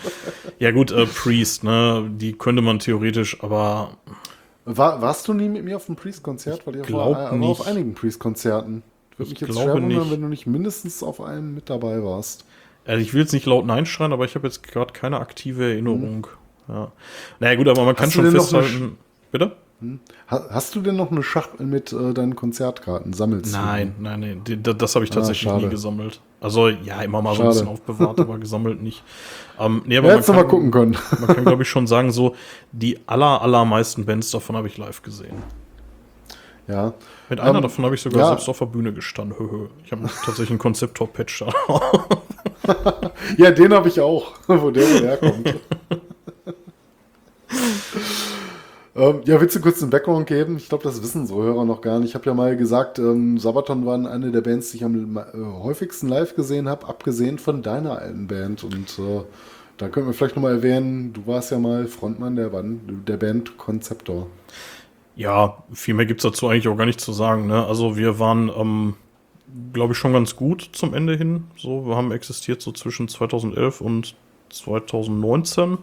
Ja, 0.60 0.70
gut, 0.72 0.92
äh, 0.92 1.06
Priest, 1.08 1.64
ne, 1.64 2.08
die 2.16 2.34
könnte 2.34 2.62
man 2.62 2.78
theoretisch, 2.80 3.44
aber 3.44 3.98
War, 4.66 5.02
warst 5.02 5.28
du 5.28 5.34
nie 5.34 5.50
mit 5.50 5.66
mir 5.66 5.76
auf 5.76 5.90
einem 5.90 5.96
Priest-Konzert? 5.96 6.66
Weil 6.68 6.76
ich 6.78 6.82
glaub 6.84 7.16
war, 7.16 7.32
war 7.32 7.36
nicht. 7.36 7.50
auf 7.50 7.66
einigen 7.68 7.96
Priest-Konzerten. 7.96 8.84
Würde 9.18 9.30
mich 9.32 9.42
Ich 9.42 9.48
jetzt 9.48 9.60
schwer 9.60 9.74
wundern, 9.74 10.10
wenn 10.12 10.22
du 10.22 10.28
nicht 10.28 10.48
mindestens 10.48 11.04
auf 11.04 11.20
einem 11.22 11.54
mit 11.56 11.70
dabei 11.70 12.04
warst. 12.04 12.46
Also 12.86 13.02
ich 13.02 13.14
will 13.14 13.22
jetzt 13.22 13.34
nicht 13.34 13.46
laut 13.46 13.66
Nein 13.66 13.86
schreien, 13.86 14.12
aber 14.14 14.26
ich 14.26 14.36
habe 14.36 14.48
jetzt 14.48 14.64
gerade 14.64 14.94
keine 14.94 15.20
aktive 15.20 15.64
Erinnerung. 15.72 16.28
Ja. 16.68 16.92
Naja, 17.40 17.56
gut, 17.56 17.68
aber 17.68 17.84
man 17.86 17.96
kann 17.96 18.12
schon 18.12 18.30
festhalten. 18.32 18.98
Bitte? 19.32 19.56
Ha- 20.32 20.46
Hast 20.50 20.76
du 20.76 20.82
denn 20.82 20.96
noch 20.96 21.12
eine 21.12 21.24
Schachtel 21.24 21.66
mit 21.66 21.92
äh, 21.92 22.14
deinen 22.14 22.38
Konzertkarten? 22.38 23.12
Sammelst 23.12 23.54
du? 23.54 23.58
Nein, 23.58 23.96
nein, 24.00 24.20
nein. 24.46 24.64
Das 24.78 24.96
habe 24.96 25.04
ich 25.04 25.12
Ah, 25.12 25.16
tatsächlich 25.16 25.50
schade. 25.50 25.66
nie 25.66 25.70
gesammelt. 25.70 26.22
Also 26.40 26.70
ja, 26.70 27.02
immer 27.02 27.22
mal 27.22 27.36
so 27.36 27.42
ein 27.42 27.46
Schade. 27.48 27.50
bisschen 27.50 27.68
aufbewahrt, 27.68 28.20
aber 28.20 28.38
gesammelt 28.40 28.82
nicht. 28.82 29.04
Ähm, 29.60 29.82
nee, 29.86 29.98
aber 29.98 30.08
Ja, 30.08 30.14
man 30.14 30.22
hättest 30.22 30.30
du 30.30 30.34
mal 30.34 30.42
kann, 30.44 30.50
gucken 30.52 30.72
können. 30.72 30.98
man 31.20 31.36
kann, 31.36 31.44
glaube 31.46 31.64
ich, 31.64 31.70
schon 31.70 31.88
sagen, 31.88 32.12
so 32.12 32.34
die 32.72 33.00
aller, 33.08 33.42
allermeisten 33.42 34.06
Bands 34.06 34.32
davon 34.32 34.56
habe 34.56 34.68
ich 34.68 34.78
live 34.78 35.02
gesehen. 35.04 35.36
Ja. 36.70 36.94
Mit 37.30 37.42
einer 37.42 37.58
Ähm, 37.58 37.64
davon 37.64 37.84
habe 37.84 37.96
ich 37.96 38.02
sogar 38.02 38.20
ja. 38.22 38.28
selbst 38.28 38.48
auf 38.48 38.60
der 38.60 38.68
Bühne 38.68 38.94
gestanden. 38.94 39.38
Höhö. 39.38 39.68
Ich 39.84 39.92
habe 39.92 40.04
tatsächlich 40.04 40.52
einen 40.52 40.60
Konzept-Top-Patch 40.60 41.40
da. 41.40 41.52
Ja, 43.38 43.52
den 43.52 43.74
habe 43.74 43.88
ich 43.88 44.00
auch, 44.00 44.34
wo 44.48 44.72
der 44.72 44.84
wohl 44.84 45.02
herkommt. 45.02 45.48
ähm, 48.96 49.22
ja, 49.26 49.42
willst 49.42 49.56
du 49.56 49.62
kurz 49.62 49.82
einen 49.82 49.92
Background 49.92 50.28
geben? 50.28 50.58
Ich 50.58 50.70
glaube, 50.70 50.84
das 50.84 51.02
wissen 51.02 51.26
so 51.28 51.42
Hörer 51.42 51.66
noch 51.66 51.82
gar 51.82 52.00
nicht. 52.00 52.10
Ich 52.10 52.16
habe 52.16 52.26
ja 52.26 52.34
mal 52.34 52.56
gesagt, 52.58 53.00
ähm, 53.00 53.38
Sabaton 53.38 53.86
waren 53.86 54.06
eine 54.06 54.32
der 54.32 54.42
Bands, 54.42 54.72
die 54.72 54.78
ich 54.78 54.84
am 54.84 55.18
äh, 55.18 55.22
häufigsten 55.36 56.08
live 56.08 56.36
gesehen 56.36 56.70
habe, 56.70 56.88
abgesehen 56.88 57.40
von 57.40 57.62
deiner 57.62 58.00
alten 58.00 58.28
Band. 58.28 58.64
Und 58.64 59.00
äh, 59.00 59.24
da 59.78 59.90
können 59.90 60.08
wir 60.08 60.14
vielleicht 60.14 60.36
nochmal 60.36 60.56
erwähnen, 60.56 61.14
du 61.14 61.26
warst 61.26 61.52
ja 61.52 61.60
mal 61.60 61.88
Frontmann 61.88 62.36
der 62.36 62.50
Band, 62.50 63.08
der 63.08 63.18
Band 63.18 63.58
Conceptor. 63.58 64.28
Ja, 65.16 65.64
viel 65.74 65.94
mehr 65.94 66.08
gibt 66.08 66.22
es 66.22 66.24
dazu 66.24 66.48
eigentlich 66.48 66.68
auch 66.68 66.78
gar 66.78 66.86
nicht 66.86 67.00
zu 67.02 67.14
sagen. 67.14 67.48
Ne? 67.48 67.66
Also 67.66 67.98
wir 67.98 68.20
waren, 68.20 68.50
ähm, 68.50 68.96
glaube 69.72 69.94
ich, 69.94 70.00
schon 70.00 70.14
ganz 70.14 70.36
gut 70.36 70.70
zum 70.74 70.94
Ende 70.94 71.16
hin. 71.16 71.46
So, 71.58 71.86
wir 71.88 71.96
haben 71.96 72.12
existiert 72.12 72.62
so 72.62 72.72
zwischen 72.72 73.08
2011 73.08 73.82
und 73.82 74.16
2019. 74.50 75.78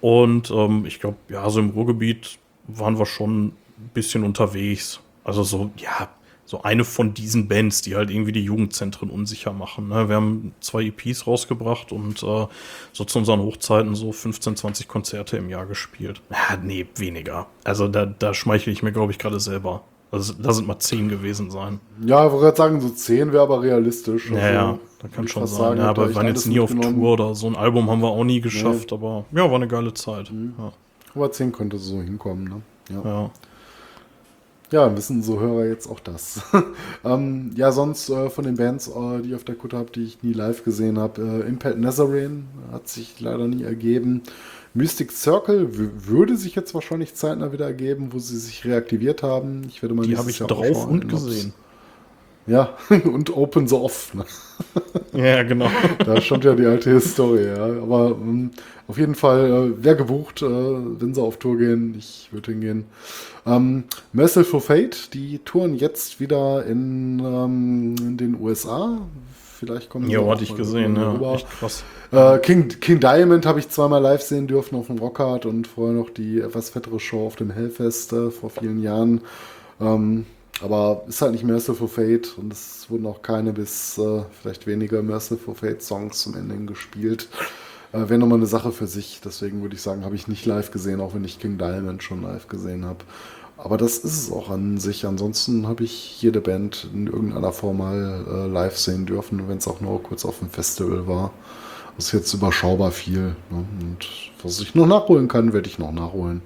Und 0.00 0.50
ähm, 0.50 0.84
ich 0.86 1.00
glaube, 1.00 1.16
ja, 1.28 1.48
so 1.50 1.60
im 1.60 1.70
Ruhrgebiet 1.70 2.38
waren 2.66 2.98
wir 2.98 3.06
schon 3.06 3.46
ein 3.46 3.90
bisschen 3.94 4.24
unterwegs. 4.24 5.00
Also 5.24 5.42
so, 5.42 5.70
ja, 5.76 6.08
so 6.44 6.62
eine 6.62 6.84
von 6.84 7.14
diesen 7.14 7.46
Bands, 7.46 7.82
die 7.82 7.94
halt 7.94 8.10
irgendwie 8.10 8.32
die 8.32 8.42
Jugendzentren 8.42 9.10
unsicher 9.10 9.52
machen. 9.52 9.88
Ne? 9.88 10.08
Wir 10.08 10.16
haben 10.16 10.54
zwei 10.60 10.84
EPs 10.84 11.26
rausgebracht 11.26 11.92
und 11.92 12.22
äh, 12.22 12.46
so 12.92 13.04
zu 13.04 13.18
unseren 13.18 13.40
Hochzeiten 13.40 13.94
so 13.94 14.12
15, 14.12 14.56
20 14.56 14.88
Konzerte 14.88 15.36
im 15.36 15.50
Jahr 15.50 15.66
gespielt. 15.66 16.22
Ja, 16.30 16.56
nee, 16.56 16.86
weniger. 16.96 17.48
Also 17.64 17.86
da, 17.86 18.06
da 18.06 18.32
schmeichle 18.32 18.72
ich 18.72 18.82
mir, 18.82 18.92
glaube 18.92 19.12
ich, 19.12 19.18
gerade 19.18 19.40
selber. 19.40 19.82
Also 20.10 20.32
da 20.32 20.52
sind 20.52 20.66
mal 20.66 20.78
zehn 20.78 21.08
gewesen 21.08 21.50
sein. 21.50 21.80
Ja, 22.04 22.24
ich 22.26 22.32
wollte 22.32 22.44
gerade 22.46 22.56
sagen, 22.56 22.80
so 22.80 22.88
10 22.88 23.32
wäre 23.32 23.42
aber 23.42 23.60
realistisch. 23.62 24.30
Ja, 24.30 24.36
Also, 24.36 24.54
ja, 24.54 24.78
da 24.98 25.04
würd 25.04 25.12
kann 25.12 25.28
schon 25.28 25.46
sein. 25.46 25.58
sagen, 25.58 25.78
ja, 25.80 25.90
aber 25.90 26.08
wir 26.08 26.14
waren 26.14 26.26
jetzt 26.28 26.46
nie 26.46 26.60
auf. 26.60 26.70
Tour 26.74 27.12
oder 27.12 27.34
so 27.34 27.46
ein 27.46 27.56
Album 27.56 27.90
haben 27.90 28.00
wir 28.00 28.08
auch 28.08 28.24
nie 28.24 28.40
geschafft, 28.40 28.92
aber 28.92 29.26
ja, 29.32 29.44
war 29.44 29.56
eine 29.56 29.68
geile 29.68 29.92
Zeit. 29.92 30.30
Ja, 30.58 30.72
Aber 31.14 31.30
10 31.30 31.52
könnte 31.52 31.78
so 31.78 32.00
hinkommen, 32.00 32.44
ne? 32.44 32.62
Ja. 32.90 33.02
ja. 33.04 33.30
Ja, 34.70 34.94
wissen 34.94 35.22
so 35.22 35.40
Hörer 35.40 35.64
jetzt 35.64 35.88
auch 35.90 36.00
das. 36.00 36.42
ähm, 37.04 37.52
ja, 37.54 37.72
sonst 37.72 38.10
äh, 38.10 38.28
von 38.28 38.44
den 38.44 38.56
Bands, 38.56 38.88
äh, 38.88 39.22
die 39.22 39.30
ich 39.30 39.34
auf 39.34 39.44
der 39.44 39.54
Kutte 39.54 39.78
habe, 39.78 39.90
die 39.90 40.04
ich 40.04 40.22
nie 40.22 40.34
live 40.34 40.62
gesehen 40.62 40.98
habe, 40.98 41.22
äh, 41.22 41.48
Impact 41.48 41.78
Nazarene 41.78 42.42
hat 42.70 42.86
sich 42.86 43.18
leider 43.18 43.48
nie 43.48 43.62
ergeben. 43.62 44.22
Mystic 44.74 45.12
Circle 45.12 45.68
würde 46.06 46.36
sich 46.36 46.54
jetzt 46.54 46.74
wahrscheinlich 46.74 47.14
zeitnah 47.14 47.52
wieder 47.52 47.66
ergeben, 47.66 48.12
wo 48.12 48.18
sie 48.18 48.38
sich 48.38 48.64
reaktiviert 48.64 49.22
haben. 49.22 49.62
Ich 49.68 49.82
werde 49.82 49.94
mal 49.94 50.06
Die 50.06 50.16
habe 50.16 50.30
ich 50.30 50.38
Jahr 50.38 50.48
drauf 50.48 50.86
und 50.86 51.08
gesehen. 51.08 51.52
Ja, 52.48 52.76
und 53.04 53.36
Open 53.36 53.68
so 53.68 53.82
Off. 53.82 54.14
Ne? 54.14 54.24
Ja, 55.12 55.42
genau. 55.42 55.70
Da 56.04 56.20
stammt 56.20 56.44
ja 56.44 56.54
die 56.54 56.64
alte 56.64 56.90
Historie, 56.90 57.46
ja. 57.46 57.64
Aber 57.82 58.10
ähm, 58.10 58.50
auf 58.86 58.96
jeden 58.96 59.14
Fall, 59.14 59.50
äh, 59.50 59.74
wer 59.84 59.94
gebucht, 59.94 60.42
äh, 60.42 60.46
wenn 60.46 61.14
sie 61.14 61.20
auf 61.20 61.38
Tour 61.38 61.58
gehen, 61.58 61.94
ich 61.98 62.28
würde 62.30 62.52
hingehen. 62.52 62.86
Ähm, 63.44 63.84
Merciful 64.12 64.60
Fate, 64.60 65.12
die 65.12 65.40
touren 65.40 65.74
jetzt 65.74 66.20
wieder 66.20 66.64
in, 66.64 67.20
ähm, 67.20 67.96
in 68.00 68.16
den 68.16 68.40
USA. 68.40 68.98
Vielleicht 69.58 69.90
kommen 69.90 70.08
Ja, 70.08 70.24
hatte 70.24 70.44
ich 70.44 70.54
gesehen, 70.54 70.94
ja. 70.94 71.36
krass. 71.58 71.82
Äh, 72.12 72.38
King, 72.38 72.68
King 72.68 73.00
Diamond 73.00 73.44
habe 73.44 73.58
ich 73.58 73.68
zweimal 73.68 74.00
live 74.00 74.22
sehen 74.22 74.46
dürfen 74.46 74.76
auf 74.76 74.86
dem 74.86 74.98
Rockhard 74.98 75.46
und 75.46 75.66
vorher 75.66 75.96
noch 75.96 76.10
die 76.10 76.40
etwas 76.40 76.70
fettere 76.70 77.00
Show 77.00 77.26
auf 77.26 77.34
dem 77.34 77.50
Hellfest 77.50 78.12
äh, 78.12 78.30
vor 78.30 78.50
vielen 78.50 78.80
Jahren. 78.80 79.22
Ähm, 79.80 80.26
aber 80.62 81.02
ist 81.08 81.22
halt 81.22 81.32
nicht 81.32 81.42
Merciful 81.42 81.88
Fate 81.88 82.38
und 82.38 82.52
es 82.52 82.86
wurden 82.88 83.06
auch 83.06 83.22
keine 83.22 83.52
bis 83.52 83.98
äh, 83.98 84.22
vielleicht 84.40 84.68
weniger 84.68 85.02
Merciful 85.02 85.56
Fate 85.56 85.82
Songs 85.82 86.22
zum 86.22 86.36
Ende 86.36 86.54
gespielt. 86.64 87.28
Äh, 87.92 88.08
Wäre 88.08 88.18
nochmal 88.18 88.38
eine 88.38 88.46
Sache 88.46 88.70
für 88.70 88.86
sich. 88.86 89.20
Deswegen 89.24 89.62
würde 89.62 89.74
ich 89.74 89.82
sagen, 89.82 90.04
habe 90.04 90.14
ich 90.14 90.28
nicht 90.28 90.46
live 90.46 90.70
gesehen, 90.70 91.00
auch 91.00 91.14
wenn 91.14 91.24
ich 91.24 91.40
King 91.40 91.58
Diamond 91.58 92.02
schon 92.04 92.22
live 92.22 92.46
gesehen 92.46 92.84
habe. 92.84 93.04
Aber 93.58 93.76
das 93.76 93.98
ist 93.98 94.16
es 94.16 94.32
auch 94.32 94.50
an 94.50 94.78
sich. 94.78 95.04
Ansonsten 95.04 95.66
habe 95.66 95.82
ich 95.82 96.22
jede 96.22 96.40
Band 96.40 96.88
in 96.94 97.08
irgendeiner 97.08 97.52
Form 97.52 97.78
mal 97.78 98.24
äh, 98.26 98.46
live 98.46 98.78
sehen 98.78 99.04
dürfen, 99.04 99.48
wenn 99.48 99.58
es 99.58 99.66
auch 99.66 99.80
nur 99.80 100.00
kurz 100.02 100.24
auf 100.24 100.38
dem 100.38 100.48
Festival 100.48 101.08
war. 101.08 101.32
Das 101.96 102.06
ist 102.06 102.12
jetzt 102.12 102.32
überschaubar 102.32 102.92
viel. 102.92 103.34
Ne? 103.50 103.64
Und 103.80 104.06
was 104.44 104.60
ich 104.60 104.76
noch 104.76 104.86
nachholen 104.86 105.26
kann, 105.26 105.52
werde 105.52 105.68
ich 105.68 105.80
noch 105.80 105.90
nachholen. 105.92 106.42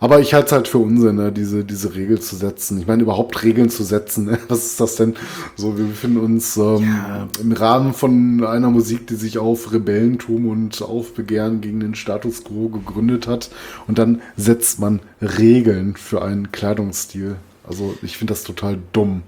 Aber 0.00 0.20
ich 0.20 0.34
halte 0.34 0.46
es 0.46 0.52
halt 0.52 0.68
für 0.68 0.78
Unsinn, 0.78 1.16
ne? 1.16 1.32
diese, 1.32 1.64
diese 1.64 1.94
Regel 1.94 2.20
zu 2.20 2.36
setzen. 2.36 2.78
Ich 2.78 2.86
meine, 2.86 3.02
überhaupt 3.02 3.42
Regeln 3.42 3.70
zu 3.70 3.82
setzen. 3.82 4.26
Ne? 4.26 4.38
Was 4.48 4.66
ist 4.66 4.80
das 4.80 4.96
denn? 4.96 5.14
So, 5.56 5.78
wir 5.78 5.86
befinden 5.86 6.18
uns 6.18 6.56
ähm, 6.56 6.82
Ja. 6.82 7.28
im 7.40 7.52
Rahmen 7.52 7.94
von 7.94 8.44
einer 8.44 8.70
Musik, 8.70 9.06
die 9.06 9.14
sich 9.14 9.38
auf 9.38 9.72
Rebellentum 9.72 10.48
und 10.48 10.82
Aufbegehren 10.82 11.60
gegen 11.60 11.80
den 11.80 11.94
Status 11.94 12.44
quo 12.44 12.68
gegründet 12.68 13.26
hat. 13.26 13.50
Und 13.86 13.98
dann 13.98 14.20
setzt 14.36 14.80
man 14.80 15.00
Regeln 15.20 15.96
für 15.96 16.22
einen 16.22 16.52
Kleidungsstil. 16.52 17.36
Also 17.68 17.94
ich 18.02 18.16
finde 18.16 18.32
das 18.32 18.44
total 18.44 18.78
dumm. 18.92 19.22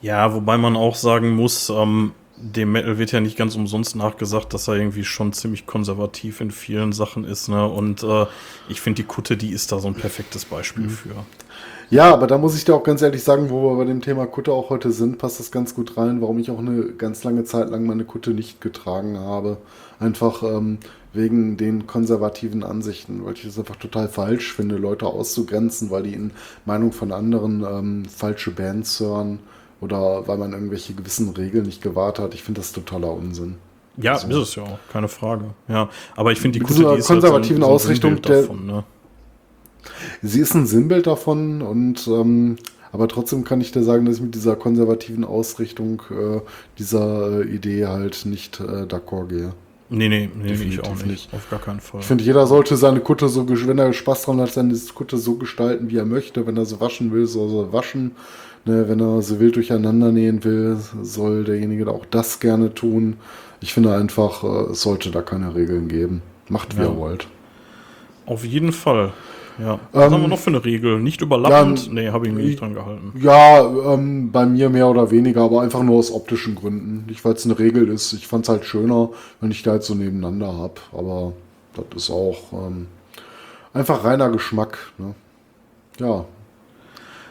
Ja, 0.00 0.32
wobei 0.34 0.58
man 0.58 0.76
auch 0.76 0.94
sagen 0.94 1.30
muss, 1.34 1.70
ähm, 1.70 2.12
dem 2.40 2.72
Metal 2.72 2.98
wird 2.98 3.12
ja 3.12 3.20
nicht 3.20 3.36
ganz 3.36 3.56
umsonst 3.56 3.96
nachgesagt, 3.96 4.54
dass 4.54 4.68
er 4.68 4.74
irgendwie 4.74 5.04
schon 5.04 5.32
ziemlich 5.32 5.66
konservativ 5.66 6.40
in 6.40 6.50
vielen 6.50 6.92
Sachen 6.92 7.24
ist, 7.24 7.48
ne? 7.48 7.66
Und 7.66 8.02
äh, 8.02 8.26
ich 8.68 8.80
finde, 8.80 9.02
die 9.02 9.08
Kutte, 9.08 9.36
die 9.36 9.50
ist 9.50 9.72
da 9.72 9.78
so 9.78 9.88
ein 9.88 9.94
perfektes 9.94 10.44
Beispiel 10.44 10.84
mhm. 10.84 10.90
für. 10.90 11.14
Ja, 11.90 12.12
aber 12.12 12.26
da 12.26 12.36
muss 12.36 12.54
ich 12.54 12.64
dir 12.64 12.74
auch 12.74 12.82
ganz 12.82 13.00
ehrlich 13.00 13.24
sagen, 13.24 13.48
wo 13.48 13.70
wir 13.70 13.76
bei 13.78 13.84
dem 13.86 14.02
Thema 14.02 14.26
Kutte 14.26 14.52
auch 14.52 14.68
heute 14.68 14.92
sind, 14.92 15.16
passt 15.18 15.40
das 15.40 15.50
ganz 15.50 15.74
gut 15.74 15.96
rein, 15.96 16.20
warum 16.20 16.38
ich 16.38 16.50
auch 16.50 16.58
eine 16.58 16.92
ganz 16.92 17.24
lange 17.24 17.44
Zeit 17.44 17.70
lang 17.70 17.86
meine 17.86 18.04
Kutte 18.04 18.32
nicht 18.32 18.60
getragen 18.60 19.18
habe. 19.18 19.56
Einfach 19.98 20.42
ähm, 20.42 20.78
wegen 21.14 21.56
den 21.56 21.86
konservativen 21.86 22.62
Ansichten, 22.62 23.24
weil 23.24 23.32
ich 23.32 23.44
es 23.46 23.58
einfach 23.58 23.76
total 23.76 24.08
falsch 24.08 24.52
finde, 24.52 24.76
Leute 24.76 25.06
auszugrenzen, 25.06 25.90
weil 25.90 26.02
die 26.02 26.12
in 26.12 26.30
Meinung 26.66 26.92
von 26.92 27.10
anderen 27.10 27.64
ähm, 27.64 28.04
falsche 28.04 28.50
Bands 28.50 29.00
hören 29.00 29.38
oder 29.80 30.26
weil 30.26 30.38
man 30.38 30.52
irgendwelche 30.52 30.94
gewissen 30.94 31.30
Regeln 31.30 31.66
nicht 31.66 31.82
gewahrt 31.82 32.18
hat. 32.18 32.34
Ich 32.34 32.42
finde 32.42 32.60
das 32.60 32.72
totaler 32.72 33.12
Unsinn. 33.12 33.56
Ja, 33.96 34.12
also, 34.12 34.28
ist 34.28 34.48
es 34.50 34.54
ja 34.54 34.62
auch, 34.62 34.78
keine 34.92 35.08
Frage. 35.08 35.46
Ja, 35.66 35.88
aber 36.16 36.32
ich 36.32 36.40
finde 36.40 36.58
die 36.58 36.64
Kutte, 36.64 36.88
die 36.92 36.98
ist 36.98 37.06
konservativen 37.08 37.62
halt 37.62 37.70
so 37.70 37.76
ein, 37.76 37.78
so 37.78 37.88
Ausrichtung 37.88 38.22
davon, 38.22 38.66
ne? 38.66 38.84
Sie 40.22 40.40
ist 40.40 40.54
ein 40.54 40.66
Sinnbild 40.66 41.06
davon 41.06 41.62
und 41.62 42.06
ähm, 42.06 42.56
aber 42.92 43.08
trotzdem 43.08 43.44
kann 43.44 43.60
ich 43.60 43.72
dir 43.72 43.82
sagen, 43.82 44.06
dass 44.06 44.16
ich 44.16 44.22
mit 44.22 44.34
dieser 44.34 44.56
konservativen 44.56 45.24
Ausrichtung 45.24 46.02
äh, 46.10 46.40
dieser 46.78 47.40
äh, 47.40 47.48
Idee 47.48 47.86
halt 47.86 48.24
nicht 48.24 48.60
äh, 48.60 48.84
d'accord 48.84 49.28
gehe. 49.28 49.52
Nee, 49.90 50.08
nee, 50.08 50.28
nee, 50.34 50.52
ich 50.52 50.80
auch 50.80 50.96
nicht. 50.96 51.06
nicht. 51.06 51.34
Auf 51.34 51.48
gar 51.48 51.60
keinen 51.60 51.80
Fall. 51.80 52.00
Ich 52.00 52.06
finde, 52.06 52.22
jeder 52.22 52.46
sollte 52.46 52.76
seine 52.76 53.00
Kutte 53.00 53.28
so, 53.28 53.48
wenn 53.48 53.78
er 53.78 53.92
Spaß 53.94 54.22
dran 54.22 54.40
hat, 54.40 54.52
seine 54.52 54.78
Kutte 54.94 55.16
so 55.16 55.36
gestalten, 55.36 55.88
wie 55.88 55.96
er 55.96 56.04
möchte. 56.04 56.46
Wenn 56.46 56.58
er 56.58 56.66
sie 56.66 56.78
waschen 56.78 57.10
will, 57.10 57.26
soll 57.26 57.64
er 57.64 57.72
waschen. 57.72 58.12
Ne, 58.68 58.86
wenn 58.86 59.00
er 59.00 59.22
sie 59.22 59.40
wild 59.40 59.56
durcheinander 59.56 60.12
nähen 60.12 60.44
will, 60.44 60.76
soll 61.00 61.44
derjenige 61.44 61.90
auch 61.90 62.04
das 62.04 62.38
gerne 62.38 62.74
tun. 62.74 63.16
Ich 63.62 63.72
finde 63.72 63.94
einfach, 63.94 64.44
äh, 64.44 64.72
es 64.72 64.82
sollte 64.82 65.10
da 65.10 65.22
keine 65.22 65.54
Regeln 65.54 65.88
geben. 65.88 66.20
Macht, 66.50 66.76
wie 66.76 66.82
ja. 66.82 66.88
ihr 66.88 66.96
wollt. 66.98 67.28
Auf 68.26 68.44
jeden 68.44 68.72
Fall. 68.72 69.14
Ja. 69.58 69.80
Was 69.92 70.08
ähm, 70.08 70.12
haben 70.12 70.20
wir 70.20 70.28
noch 70.28 70.38
für 70.38 70.50
eine 70.50 70.62
Regel? 70.62 71.00
Nicht 71.00 71.22
überlappend? 71.22 71.86
Ja, 71.86 71.92
nee, 71.94 72.08
habe 72.10 72.26
ich 72.26 72.34
mich 72.34 72.44
nicht 72.44 72.60
dran 72.60 72.74
gehalten. 72.74 73.14
Ja, 73.18 73.94
ähm, 73.94 74.32
bei 74.32 74.44
mir 74.44 74.68
mehr 74.68 74.86
oder 74.86 75.10
weniger, 75.10 75.44
aber 75.44 75.62
einfach 75.62 75.82
nur 75.82 75.96
aus 75.96 76.12
optischen 76.12 76.54
Gründen. 76.54 77.06
Nicht, 77.08 77.24
weil 77.24 77.32
es 77.32 77.46
eine 77.46 77.58
Regel 77.58 77.88
ist. 77.88 78.12
Ich 78.12 78.26
fand 78.26 78.44
es 78.44 78.50
halt 78.50 78.66
schöner, 78.66 79.08
wenn 79.40 79.50
ich 79.50 79.62
da 79.62 79.76
jetzt 79.76 79.86
so 79.86 79.94
nebeneinander 79.94 80.52
habe. 80.54 80.74
Aber 80.92 81.32
das 81.74 82.02
ist 82.02 82.10
auch 82.10 82.52
ähm, 82.52 82.86
einfach 83.72 84.04
reiner 84.04 84.28
Geschmack. 84.28 84.76
Ne? 84.98 85.14
Ja. 86.00 86.26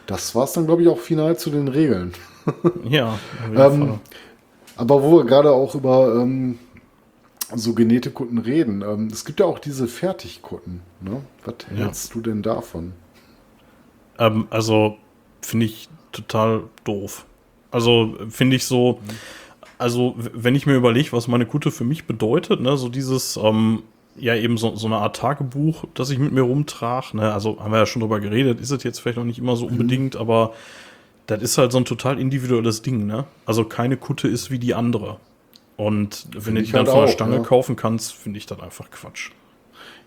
Das 0.07 0.33
war 0.33 0.45
es 0.45 0.53
dann, 0.53 0.65
glaube 0.65 0.81
ich, 0.81 0.87
auch 0.87 0.99
final 0.99 1.37
zu 1.37 1.49
den 1.49 1.67
Regeln. 1.67 2.13
ja. 2.83 3.19
ähm, 3.55 3.99
aber 4.75 5.03
wo 5.03 5.17
wir 5.17 5.25
gerade 5.25 5.51
auch 5.51 5.75
über 5.75 6.15
ähm, 6.15 6.57
so 7.55 7.73
genähte 7.73 8.11
Kutten 8.11 8.37
reden. 8.37 8.81
Ähm, 8.81 9.07
es 9.11 9.25
gibt 9.25 9.39
ja 9.39 9.45
auch 9.45 9.59
diese 9.59 9.87
Fertigkutten. 9.87 10.81
Ne? 11.01 11.21
Was 11.45 11.55
ja. 11.71 11.83
hältst 11.83 12.13
du 12.15 12.21
denn 12.21 12.41
davon? 12.41 12.93
Ähm, 14.17 14.47
also 14.49 14.97
finde 15.41 15.65
ich 15.65 15.89
total 16.11 16.63
doof. 16.83 17.25
Also 17.71 18.15
finde 18.29 18.55
ich 18.55 18.65
so, 18.65 18.99
also 19.77 20.15
wenn 20.17 20.55
ich 20.55 20.65
mir 20.65 20.75
überlege, 20.75 21.11
was 21.11 21.27
meine 21.27 21.45
Kutte 21.45 21.71
für 21.71 21.83
mich 21.83 22.05
bedeutet, 22.05 22.61
ne, 22.61 22.77
so 22.77 22.89
dieses, 22.89 23.37
ähm, 23.37 23.83
ja 24.19 24.35
eben 24.35 24.57
so, 24.57 24.75
so 24.75 24.87
eine 24.87 24.97
Art 24.97 25.15
Tagebuch, 25.15 25.85
das 25.93 26.09
ich 26.09 26.19
mit 26.19 26.31
mir 26.31 26.41
rumtrage, 26.41 27.17
ne, 27.17 27.33
also 27.33 27.59
haben 27.59 27.71
wir 27.71 27.79
ja 27.79 27.85
schon 27.85 28.01
drüber 28.01 28.19
geredet, 28.19 28.59
ist 28.59 28.71
es 28.71 28.83
jetzt 28.83 28.99
vielleicht 28.99 29.17
noch 29.17 29.25
nicht 29.25 29.39
immer 29.39 29.55
so 29.55 29.65
mhm. 29.65 29.71
unbedingt, 29.71 30.15
mhm. 30.15 30.21
aber 30.21 30.53
das 31.27 31.41
ist 31.41 31.57
halt 31.57 31.71
so 31.71 31.77
ein 31.77 31.85
total 31.85 32.19
individuelles 32.19 32.81
Ding, 32.81 33.05
ne? 33.05 33.25
Also 33.45 33.65
keine 33.65 33.97
Kutte 33.97 34.27
ist 34.27 34.49
wie 34.49 34.59
die 34.59 34.73
andere. 34.73 35.17
Und 35.75 36.25
wenn 36.31 36.55
du 36.55 36.63
die 36.63 36.71
dann 36.71 36.85
halt 36.85 36.89
von 36.89 37.05
der 37.05 37.11
Stange 37.11 37.35
ja. 37.35 37.43
kaufen 37.43 37.75
kannst, 37.75 38.13
finde 38.13 38.37
ich 38.39 38.45
das 38.45 38.59
einfach 38.59 38.89
Quatsch. 38.89 39.31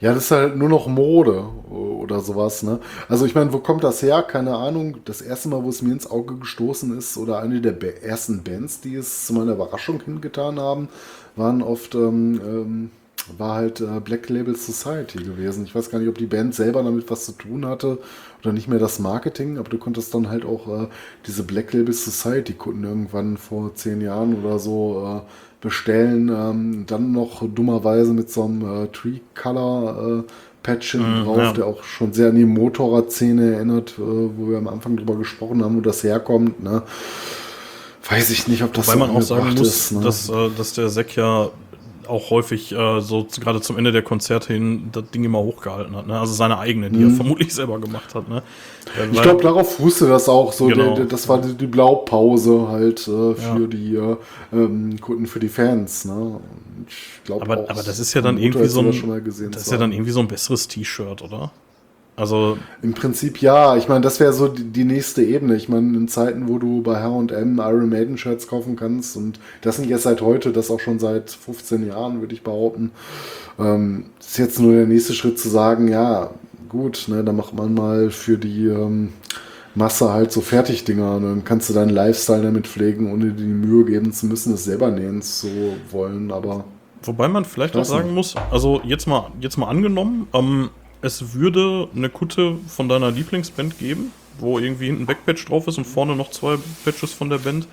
Ja, 0.01 0.15
das 0.15 0.25
ist 0.25 0.31
halt 0.31 0.57
nur 0.57 0.71
noch 0.71 0.87
Mode 0.87 1.45
oder 1.69 2.21
sowas, 2.21 2.63
ne? 2.63 2.81
Also 3.09 3.27
ich 3.27 3.35
meine, 3.35 3.53
wo 3.53 3.59
kommt 3.59 3.85
das 3.85 4.03
her? 4.03 4.23
Keine 4.23 4.57
Ahnung. 4.57 4.97
Das 5.05 5.21
erste 5.21 5.51
Mal, 5.51 5.63
wo 5.63 5.69
es 5.69 5.83
mir 5.83 5.93
ins 5.93 6.11
Auge 6.11 6.37
gestoßen 6.37 6.97
ist, 6.97 7.19
oder 7.19 7.41
eine 7.41 7.61
der 7.61 8.03
ersten 8.03 8.43
Bands, 8.43 8.81
die 8.81 8.95
es 8.95 9.27
zu 9.27 9.35
meiner 9.35 9.53
Überraschung 9.53 10.03
hingetan 10.03 10.59
haben, 10.59 10.89
waren 11.37 11.61
oft, 11.61 11.95
ähm, 11.95 12.41
ähm, 12.43 12.91
war 13.39 13.55
halt 13.55 13.81
äh, 13.81 14.01
Black 14.01 14.29
Label 14.29 14.57
Society 14.57 15.19
gewesen. 15.19 15.65
Ich 15.65 15.75
weiß 15.75 15.91
gar 15.91 15.99
nicht, 15.99 16.09
ob 16.09 16.19
die 16.19 16.27
Band 16.27 16.55
selber 16.55 16.83
damit 16.83 17.11
was 17.11 17.27
zu 17.27 17.33
tun 17.33 17.67
hatte 17.67 17.99
oder 18.43 18.53
nicht 18.53 18.69
mehr 18.69 18.79
das 18.79 18.99
Marketing, 18.99 19.59
aber 19.59 19.69
du 19.69 19.79
konntest 19.79 20.15
dann 20.15 20.29
halt 20.29 20.45
auch 20.45 20.83
äh, 20.83 20.89
diese 21.27 21.43
Black 21.43 21.73
Label 21.73 21.93
Society 21.93 22.55
Kunden 22.55 22.85
irgendwann 22.85 23.37
vor 23.37 23.75
zehn 23.75 24.01
Jahren 24.01 24.43
oder 24.43 24.59
so 24.59 25.23
äh, 25.23 25.31
bestellen. 25.61 26.29
Ähm, 26.29 26.85
dann 26.87 27.13
noch 27.13 27.43
dummerweise 27.47 28.13
mit 28.13 28.31
so 28.31 28.45
einem 28.45 28.85
äh, 28.85 28.87
Tree 28.89 29.21
Color 29.35 30.25
äh, 30.27 30.33
Patch 30.63 30.95
mm, 30.95 31.25
drauf, 31.25 31.39
ja. 31.39 31.53
der 31.53 31.67
auch 31.67 31.83
schon 31.85 32.13
sehr 32.13 32.29
an 32.29 32.37
die 32.37 32.45
Motorradszene 32.45 33.55
erinnert, 33.55 33.95
äh, 33.99 34.03
wo 34.03 34.49
wir 34.49 34.59
am 34.59 34.69
Anfang 34.69 34.97
drüber 34.97 35.17
gesprochen 35.17 35.65
haben, 35.65 35.77
wo 35.77 35.81
das 35.81 36.03
herkommt. 36.03 36.63
Ne? 36.63 36.83
Weiß 38.09 38.31
ich 38.31 38.49
nicht, 38.49 38.63
ob 38.63 38.73
das 38.73 38.89
Weil 38.89 38.95
so 38.95 38.99
man 38.99 39.11
auch 39.11 39.23
sagen 39.23 39.55
muss, 39.55 39.69
ist, 39.69 39.93
ne? 39.93 40.01
dass, 40.01 40.29
äh, 40.29 40.51
dass 40.57 40.73
der 40.75 40.89
Sek 40.89 41.17
ja 41.17 41.51
auch 42.07 42.31
häufig 42.31 42.73
äh, 42.73 43.01
so 43.01 43.27
gerade 43.41 43.61
zum 43.61 43.79
Ende 43.79 43.93
der 43.93 44.03
Konzerte 44.03 44.53
hin 44.53 44.89
das 44.93 45.11
Ding 45.11 45.25
immer 45.25 45.41
hochgehalten 45.41 45.97
hat. 45.97 46.07
Ne? 46.07 46.19
Also 46.19 46.33
seine 46.35 46.59
eigene, 46.59 46.91
die 46.91 46.99
mhm. 46.99 47.11
er 47.11 47.17
vermutlich 47.17 47.55
selber 47.55 47.79
gemacht 47.79 48.15
hat. 48.15 48.29
Ne? 48.29 48.43
ich 49.13 49.23
glaube, 49.23 49.43
darauf 49.43 49.79
wusste 49.81 50.09
das 50.09 50.29
auch 50.29 50.53
so. 50.53 50.67
Genau. 50.67 50.87
Der, 50.87 50.95
der, 50.95 51.05
das 51.07 51.29
war 51.29 51.41
die, 51.41 51.55
die, 51.55 51.67
Blaupause 51.67 52.69
halt 52.69 53.01
äh, 53.01 53.35
für 53.35 53.61
ja. 53.61 53.67
die 53.67 53.97
äh, 53.97 54.17
ähm, 54.53 55.01
Kunden, 55.01 55.27
für 55.27 55.41
die 55.41 55.49
Fans. 55.49 56.05
Ne? 56.05 56.41
Ich 56.89 57.25
glaube 57.25 57.45
aber, 57.45 57.71
aber 57.71 57.83
das 57.83 57.99
ist 57.99 58.15
ja 58.15 58.21
dann 58.21 58.39
irgendwie 58.39 58.67
so 58.67 58.81
ein, 58.81 59.23
das 59.51 59.63
ist 59.63 59.71
ja 59.73 59.79
dann 59.79 59.93
irgendwie 59.93 60.11
so 60.11 60.21
ein 60.21 60.29
besseres 60.29 60.69
T-Shirt, 60.69 61.23
oder? 61.23 61.53
Also 62.21 62.59
im 62.83 62.93
Prinzip 62.93 63.41
ja. 63.41 63.77
Ich 63.77 63.89
meine, 63.89 64.03
das 64.03 64.21
wäre 64.21 64.35
so 64.35 64.49
die, 64.49 64.65
die, 64.65 64.85
nächste 64.85 65.23
Ebene. 65.23 65.57
Ich 65.57 65.71
meine, 65.71 65.97
in 65.97 66.07
Zeiten, 66.07 66.49
wo 66.49 66.59
du 66.59 66.83
bei 66.83 67.03
H&M 67.03 67.59
Iron 67.59 67.89
Maiden 67.89 68.19
Shirts 68.19 68.47
kaufen 68.47 68.77
kannst 68.77 69.17
und 69.17 69.41
das 69.63 69.79
nicht 69.79 69.91
erst 69.91 70.05
seit 70.05 70.21
heute, 70.21 70.53
das 70.53 70.71
auch 70.71 70.81
schon 70.81 70.99
seit 70.99 71.31
15 71.31 71.87
Jahren, 71.87 72.21
würde 72.21 72.35
ich 72.35 72.43
behaupten, 72.43 72.91
ähm, 73.59 74.05
ist 74.21 74.37
jetzt 74.37 74.61
nur 74.61 74.73
der 74.73 74.87
nächste 74.87 75.15
Schritt 75.15 75.39
zu 75.39 75.49
sagen, 75.49 75.89
ja, 75.89 76.31
gut, 76.69 77.07
ne, 77.09 77.25
dann 77.25 77.37
macht 77.37 77.55
man 77.55 77.73
mal 77.73 78.11
für 78.11 78.37
die 78.37 78.67
ähm, 78.67 79.15
Masse 79.75 80.13
halt 80.13 80.31
so 80.31 80.43
Fertigdinger 80.43 81.17
und 81.17 81.23
dann 81.23 81.45
kannst 81.45 81.71
du 81.71 81.73
deinen 81.73 81.89
Lifestyle 81.89 82.43
damit 82.43 82.67
pflegen, 82.67 83.11
ohne 83.11 83.33
dir 83.33 83.45
die 83.45 83.45
Mühe 83.45 83.87
geben 83.87 84.13
zu 84.13 84.27
müssen, 84.27 84.53
es 84.53 84.65
selber 84.65 84.91
nähen 84.91 85.23
zu 85.23 85.49
wollen, 85.91 86.33
aber 86.33 86.65
Wobei 87.03 87.29
man 87.29 87.47
vielleicht 87.47 87.77
auch 87.77 87.85
sagen 87.85 88.13
muss, 88.13 88.35
also 88.51 88.83
jetzt 88.85 89.07
mal, 89.07 89.31
jetzt 89.41 89.57
mal 89.57 89.69
angenommen, 89.69 90.29
ähm, 90.35 90.69
es 91.03 91.35
würde 91.35 91.89
eine 91.95 92.09
Kutte 92.09 92.57
von 92.69 92.89
deiner 92.89 93.11
Lieblingsband 93.11 93.79
geben, 93.79 94.13
wo 94.39 94.59
irgendwie 94.59 94.87
hinten 94.87 95.03
ein 95.03 95.07
Backpatch 95.07 95.45
drauf 95.47 95.67
ist 95.67 95.79
und 95.79 95.87
vorne 95.87 96.17
noch 96.17 96.31
zwei 96.31 96.57
Patches 96.85 97.13
von 97.13 97.31
der 97.31 97.39
Band. 97.39 97.67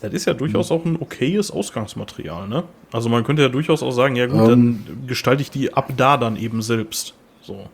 Das 0.00 0.12
ist 0.12 0.24
ja 0.24 0.34
durchaus 0.34 0.70
mhm. 0.70 0.76
auch 0.76 0.84
ein 0.84 0.96
okayes 1.00 1.50
Ausgangsmaterial, 1.52 2.48
ne? 2.48 2.64
Also 2.90 3.08
man 3.08 3.22
könnte 3.22 3.42
ja 3.42 3.48
durchaus 3.48 3.82
auch 3.82 3.92
sagen, 3.92 4.16
ja 4.16 4.26
gut, 4.26 4.40
um. 4.40 4.48
dann 4.48 5.04
gestalte 5.06 5.42
ich 5.42 5.50
die 5.50 5.72
ab 5.72 5.92
da 5.96 6.16
dann 6.16 6.36
eben 6.36 6.60
selbst. 6.60 7.14
So. 7.40 7.68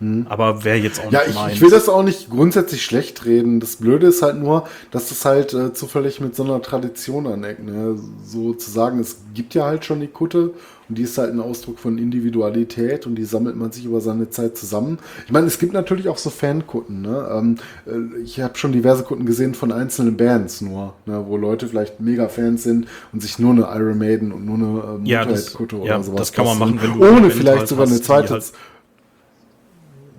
Hm. 0.00 0.26
Aber 0.28 0.64
wer 0.64 0.78
jetzt 0.78 1.00
auch 1.00 1.12
ja, 1.12 1.24
nicht 1.24 1.34
Ja, 1.34 1.48
ich, 1.48 1.54
ich, 1.54 1.60
will 1.60 1.70
das 1.70 1.88
auch 1.88 2.02
nicht 2.02 2.30
grundsätzlich 2.30 2.84
schlecht 2.84 3.24
reden. 3.24 3.60
Das 3.60 3.76
Blöde 3.76 4.06
ist 4.08 4.22
halt 4.22 4.36
nur, 4.36 4.66
dass 4.90 5.10
das 5.10 5.24
halt 5.24 5.54
äh, 5.54 5.72
zufällig 5.72 6.20
mit 6.20 6.34
so 6.34 6.42
einer 6.42 6.60
Tradition 6.62 7.26
aneckt. 7.26 7.62
Ne? 7.62 7.98
So 8.24 8.54
zu 8.54 8.70
sagen, 8.70 8.98
es 8.98 9.18
gibt 9.34 9.54
ja 9.54 9.64
halt 9.64 9.84
schon 9.84 10.00
die 10.00 10.08
Kutte 10.08 10.54
und 10.88 10.98
die 10.98 11.02
ist 11.02 11.16
halt 11.18 11.32
ein 11.32 11.40
Ausdruck 11.40 11.78
von 11.78 11.98
Individualität 11.98 13.06
und 13.06 13.14
die 13.14 13.24
sammelt 13.24 13.56
man 13.56 13.72
sich 13.72 13.84
über 13.84 14.00
seine 14.00 14.30
Zeit 14.30 14.56
zusammen. 14.56 14.98
Ich 15.26 15.32
meine, 15.32 15.46
es 15.46 15.58
gibt 15.58 15.72
natürlich 15.72 16.08
auch 16.08 16.18
so 16.18 16.30
Fankutten. 16.30 17.02
Ne? 17.02 17.28
Ähm, 17.32 17.56
äh, 17.86 18.20
ich 18.22 18.40
habe 18.40 18.56
schon 18.56 18.72
diverse 18.72 19.02
Kutten 19.02 19.26
gesehen 19.26 19.54
von 19.54 19.72
einzelnen 19.72 20.16
Bands 20.16 20.60
nur, 20.60 20.94
ne? 21.06 21.24
wo 21.26 21.36
Leute 21.36 21.68
vielleicht 21.68 22.00
mega 22.00 22.28
Fans 22.28 22.62
sind 22.62 22.86
und 23.12 23.20
sich 23.20 23.38
nur 23.38 23.52
eine 23.52 23.62
Iron 23.62 23.98
Maiden 23.98 24.32
und 24.32 24.44
nur 24.44 24.56
eine 24.56 24.96
ähm, 24.98 25.06
ja, 25.06 25.24
Kutte 25.54 25.76
oder 25.76 25.86
ja, 25.86 26.02
sowas. 26.02 26.18
Das 26.18 26.32
kann 26.32 26.44
man 26.44 26.58
machen, 26.58 26.78
wenn 26.82 26.98
du 26.98 27.06
ohne 27.06 27.30
vielleicht 27.30 27.68
sogar 27.68 27.86
eine 27.86 28.00
zweite. 28.00 28.34
Halt 28.34 28.52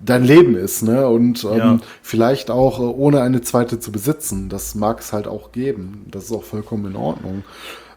dein 0.04 0.24
Leben 0.24 0.54
ist, 0.54 0.82
ne? 0.82 1.08
Und 1.08 1.44
ähm, 1.44 1.58
ja. 1.58 1.78
vielleicht 2.00 2.50
auch 2.50 2.78
äh, 2.78 2.82
ohne 2.82 3.22
eine 3.22 3.42
zweite 3.42 3.78
zu 3.78 3.92
besitzen. 3.92 4.48
Das 4.48 4.74
mag 4.74 5.00
es 5.00 5.12
halt 5.12 5.26
auch 5.26 5.52
geben. 5.52 6.06
Das 6.10 6.24
ist 6.24 6.32
auch 6.32 6.44
vollkommen 6.44 6.86
in 6.86 6.96
Ordnung. 6.96 7.44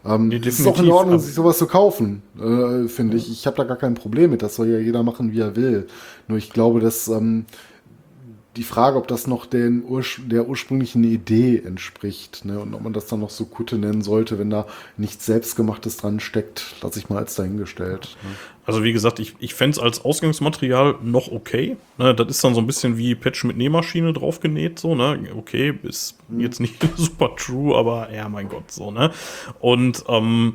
Ähm, 0.04 0.28
nee, 0.28 0.40
es 0.44 0.58
ist 0.58 0.66
auch 0.66 0.78
in 0.78 0.90
Ordnung, 0.90 1.18
sich 1.18 1.34
sowas 1.34 1.58
zu 1.58 1.66
kaufen, 1.66 2.22
äh, 2.38 2.88
finde 2.88 3.16
ich. 3.16 3.30
Ich 3.30 3.46
habe 3.46 3.56
da 3.56 3.64
gar 3.64 3.76
kein 3.76 3.94
Problem 3.94 4.30
mit. 4.30 4.42
Das 4.42 4.56
soll 4.56 4.68
ja 4.68 4.78
jeder 4.78 5.02
machen, 5.02 5.32
wie 5.32 5.40
er 5.40 5.56
will. 5.56 5.86
Nur 6.26 6.38
ich 6.38 6.50
glaube, 6.50 6.80
dass 6.80 7.08
ähm, 7.08 7.44
die 8.56 8.64
Frage, 8.64 8.96
ob 8.96 9.06
das 9.06 9.26
noch 9.26 9.46
den 9.46 9.84
Ursch 9.84 10.22
der 10.26 10.48
ursprünglichen 10.48 11.04
Idee 11.04 11.62
entspricht 11.64 12.44
ne? 12.44 12.58
und 12.58 12.74
ob 12.74 12.82
man 12.82 12.92
das 12.92 13.06
dann 13.06 13.20
noch 13.20 13.30
so 13.30 13.44
Kutte 13.44 13.78
nennen 13.78 14.02
sollte, 14.02 14.38
wenn 14.38 14.50
da 14.50 14.66
nichts 14.96 15.26
Selbstgemachtes 15.26 15.98
dran 15.98 16.18
steckt, 16.18 16.74
lasse 16.82 16.98
ich 16.98 17.08
mal 17.08 17.18
als 17.18 17.36
dahingestellt. 17.36 18.16
Ne? 18.22 18.30
Also 18.70 18.84
wie 18.84 18.92
gesagt, 18.92 19.18
ich, 19.18 19.34
ich 19.40 19.52
fände 19.52 19.72
es 19.72 19.82
als 19.82 20.04
Ausgangsmaterial 20.04 20.94
noch 21.02 21.32
okay. 21.32 21.76
Ne, 21.98 22.14
das 22.14 22.28
ist 22.28 22.44
dann 22.44 22.54
so 22.54 22.60
ein 22.60 22.68
bisschen 22.68 22.96
wie 22.96 23.16
Patch 23.16 23.42
mit 23.42 23.56
Nähmaschine 23.56 24.12
draufgenäht, 24.12 24.78
so, 24.78 24.94
ne? 24.94 25.18
Okay, 25.36 25.74
ist 25.82 26.16
mhm. 26.28 26.38
jetzt 26.38 26.60
nicht 26.60 26.76
super 26.96 27.34
true, 27.34 27.76
aber 27.76 28.12
ja, 28.14 28.28
mein 28.28 28.48
Gott, 28.48 28.70
so, 28.70 28.92
ne? 28.92 29.10
Und 29.58 30.04
ähm, 30.06 30.54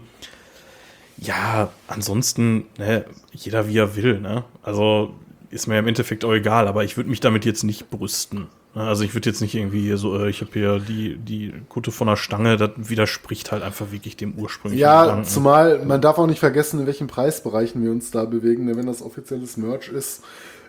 ja, 1.17 1.73
ansonsten, 1.89 2.67
ne, 2.77 3.03
jeder 3.33 3.67
wie 3.67 3.79
er 3.79 3.97
will, 3.97 4.21
ne? 4.21 4.45
Also 4.63 5.13
ist 5.49 5.67
mir 5.67 5.77
im 5.77 5.87
Endeffekt 5.87 6.23
auch 6.23 6.31
egal, 6.31 6.69
aber 6.69 6.85
ich 6.85 6.95
würde 6.95 7.09
mich 7.09 7.19
damit 7.19 7.43
jetzt 7.43 7.63
nicht 7.63 7.89
brüsten. 7.89 8.47
Ne? 8.75 8.83
Also 8.83 9.03
ich 9.03 9.13
würde 9.13 9.29
jetzt 9.29 9.41
nicht 9.41 9.55
irgendwie 9.55 9.95
so, 9.97 10.19
äh, 10.19 10.29
ich 10.29 10.41
habe 10.41 10.51
hier 10.53 10.79
die, 10.79 11.17
die 11.17 11.53
Kutte 11.69 11.91
von 11.91 12.07
der 12.07 12.17
Stange, 12.17 12.57
das 12.57 12.71
widerspricht 12.77 13.51
halt 13.51 13.63
einfach 13.63 13.91
wirklich 13.91 14.17
dem 14.17 14.33
ursprünglichen 14.35 14.81
Ja, 14.81 15.03
Gedanken. 15.05 15.25
zumal 15.25 15.85
man 15.85 16.01
darf 16.01 16.17
auch 16.17 16.27
nicht 16.27 16.39
vergessen, 16.39 16.81
in 16.81 16.85
welchen 16.85 17.07
Preisbereichen 17.07 17.83
wir 17.83 17.91
uns 17.91 18.11
da 18.11 18.25
bewegen. 18.25 18.67
Denn 18.67 18.77
wenn 18.77 18.85
das 18.87 19.01
offizielles 19.01 19.57
Merch 19.57 19.89
ist, 19.89 20.23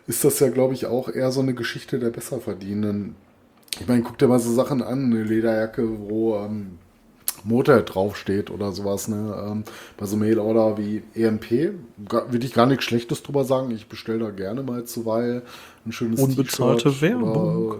ist 0.06 0.24
das 0.24 0.38
ja, 0.38 0.48
glaube 0.48 0.74
ich, 0.74 0.86
auch 0.86 1.08
eher 1.08 1.32
so 1.32 1.40
eine 1.40 1.54
Geschichte 1.54 1.98
der 1.98 2.10
Besserverdienenden. 2.10 3.16
Ich 3.80 3.88
meine, 3.88 4.02
guck 4.02 4.18
dir 4.18 4.28
mal 4.28 4.38
so 4.38 4.52
Sachen 4.52 4.82
an, 4.82 5.04
eine 5.06 5.22
Lederjacke, 5.24 5.86
wo 6.08 6.36
ähm, 6.36 6.78
Motorhead 7.44 7.94
draufsteht 7.94 8.50
oder 8.50 8.72
sowas. 8.72 9.08
Ne? 9.08 9.34
Ähm, 9.46 9.64
bei 9.96 10.06
so 10.06 10.16
Mail-Order 10.16 10.78
wie 10.78 11.02
EMP 11.14 11.74
würde 11.96 12.46
ich 12.46 12.54
gar 12.54 12.66
nichts 12.66 12.84
Schlechtes 12.84 13.22
drüber 13.22 13.44
sagen. 13.44 13.70
Ich 13.72 13.88
bestelle 13.88 14.20
da 14.20 14.30
gerne 14.30 14.62
mal 14.62 14.84
zuweilen 14.84 15.42
ein 15.84 15.92
schönes 15.92 16.20
Unbezahlte 16.20 17.00
Werbung. 17.00 17.66
Oder, 17.66 17.78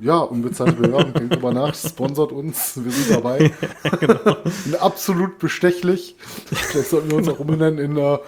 ja, 0.00 0.18
unbezahlte 0.18 0.80
Werbung, 0.80 1.12
denkt 1.14 1.36
drüber 1.36 1.52
nach, 1.52 1.74
sponsert 1.74 2.32
uns, 2.32 2.82
wir 2.82 2.92
sind 2.92 3.10
dabei. 3.10 3.52
genau. 4.00 4.78
absolut 4.80 5.38
bestechlich. 5.38 6.16
Vielleicht 6.46 6.90
sollten 6.90 7.10
wir 7.10 7.18
uns 7.18 7.28
auch 7.28 7.38
umbenennen 7.38 7.78
in 7.78 7.94
der, 7.94 8.20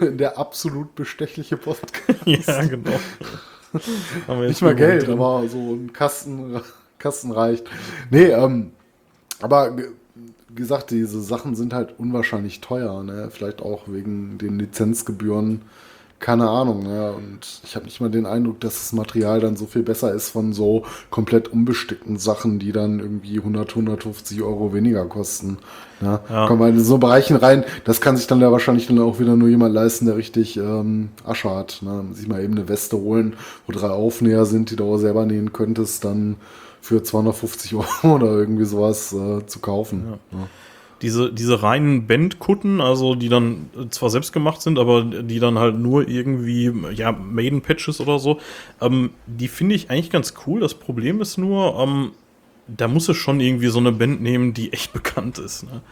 in 0.00 0.18
der 0.18 0.38
absolut 0.38 0.94
bestechliche 0.94 1.56
Podcast. 1.56 2.20
Ja, 2.26 2.64
genau. 2.64 2.98
Nicht 4.46 4.62
mal 4.62 4.74
Geld, 4.74 5.06
drin. 5.06 5.14
aber 5.14 5.48
so 5.48 5.74
ein 5.74 5.92
Kasten, 5.92 6.60
Kasten 6.98 7.32
reicht. 7.32 7.68
Nee, 8.10 8.26
ähm, 8.26 8.72
aber 9.40 9.76
wie 9.76 9.90
gesagt, 10.54 10.90
diese 10.90 11.20
Sachen 11.20 11.54
sind 11.54 11.72
halt 11.72 11.98
unwahrscheinlich 11.98 12.60
teuer, 12.60 13.02
ne? 13.02 13.28
Vielleicht 13.32 13.62
auch 13.62 13.84
wegen 13.86 14.38
den 14.38 14.58
Lizenzgebühren. 14.58 15.62
Keine 16.22 16.48
Ahnung, 16.48 16.84
ne? 16.84 17.12
Und 17.12 17.40
ich 17.64 17.74
habe 17.74 17.84
nicht 17.84 18.00
mal 18.00 18.08
den 18.08 18.26
Eindruck, 18.26 18.60
dass 18.60 18.74
das 18.74 18.92
Material 18.92 19.40
dann 19.40 19.56
so 19.56 19.66
viel 19.66 19.82
besser 19.82 20.14
ist 20.14 20.30
von 20.30 20.52
so 20.52 20.84
komplett 21.10 21.48
unbestickten 21.48 22.16
Sachen, 22.16 22.60
die 22.60 22.70
dann 22.70 23.00
irgendwie 23.00 23.38
100, 23.38 23.70
150 23.70 24.40
Euro 24.40 24.72
weniger 24.72 25.04
kosten. 25.06 25.58
Ne? 26.00 26.20
Ja. 26.30 26.46
Kommen 26.46 26.60
wir 26.60 26.68
in 26.68 26.78
so 26.78 26.98
Bereichen 26.98 27.34
rein, 27.34 27.64
das 27.82 28.00
kann 28.00 28.16
sich 28.16 28.28
dann 28.28 28.40
ja 28.40 28.52
wahrscheinlich 28.52 28.86
dann 28.86 29.00
auch 29.00 29.18
wieder 29.18 29.34
nur 29.34 29.48
jemand 29.48 29.74
leisten, 29.74 30.06
der 30.06 30.16
richtig 30.16 30.56
ähm, 30.56 31.08
Asche 31.24 31.50
hat. 31.50 31.80
Ne? 31.82 32.04
Sich 32.12 32.28
mal 32.28 32.40
eben 32.40 32.56
eine 32.56 32.68
Weste 32.68 32.98
holen, 32.98 33.34
wo 33.66 33.72
drei 33.72 33.90
Aufnäher 33.90 34.46
sind, 34.46 34.70
die 34.70 34.76
du 34.76 34.84
auch 34.84 34.98
selber 34.98 35.26
nähen 35.26 35.52
könntest, 35.52 36.04
dann 36.04 36.36
für 36.80 37.02
250 37.02 37.74
Euro 38.04 38.14
oder 38.14 38.26
irgendwie 38.28 38.64
sowas 38.64 39.12
äh, 39.12 39.44
zu 39.44 39.58
kaufen. 39.58 40.04
Ja. 40.06 40.38
Ja. 40.38 40.46
Diese, 41.02 41.32
diese 41.32 41.62
reinen 41.62 42.06
Bandkutten, 42.06 42.80
also 42.80 43.14
die 43.14 43.28
dann 43.28 43.68
zwar 43.90 44.08
selbst 44.08 44.32
gemacht 44.32 44.62
sind, 44.62 44.78
aber 44.78 45.02
die 45.02 45.40
dann 45.40 45.58
halt 45.58 45.76
nur 45.76 46.08
irgendwie, 46.08 46.72
ja, 46.94 47.12
Maiden-Patches 47.12 48.00
oder 48.00 48.18
so, 48.18 48.38
ähm, 48.80 49.10
die 49.26 49.48
finde 49.48 49.74
ich 49.74 49.90
eigentlich 49.90 50.10
ganz 50.10 50.34
cool. 50.46 50.60
Das 50.60 50.74
Problem 50.74 51.20
ist 51.20 51.38
nur, 51.38 51.78
ähm, 51.78 52.12
da 52.68 52.88
muss 52.88 53.08
es 53.08 53.16
schon 53.16 53.40
irgendwie 53.40 53.68
so 53.68 53.80
eine 53.80 53.92
Band 53.92 54.22
nehmen, 54.22 54.54
die 54.54 54.72
echt 54.72 54.92
bekannt 54.94 55.38
ist. 55.38 55.64
Ne? 55.64 55.82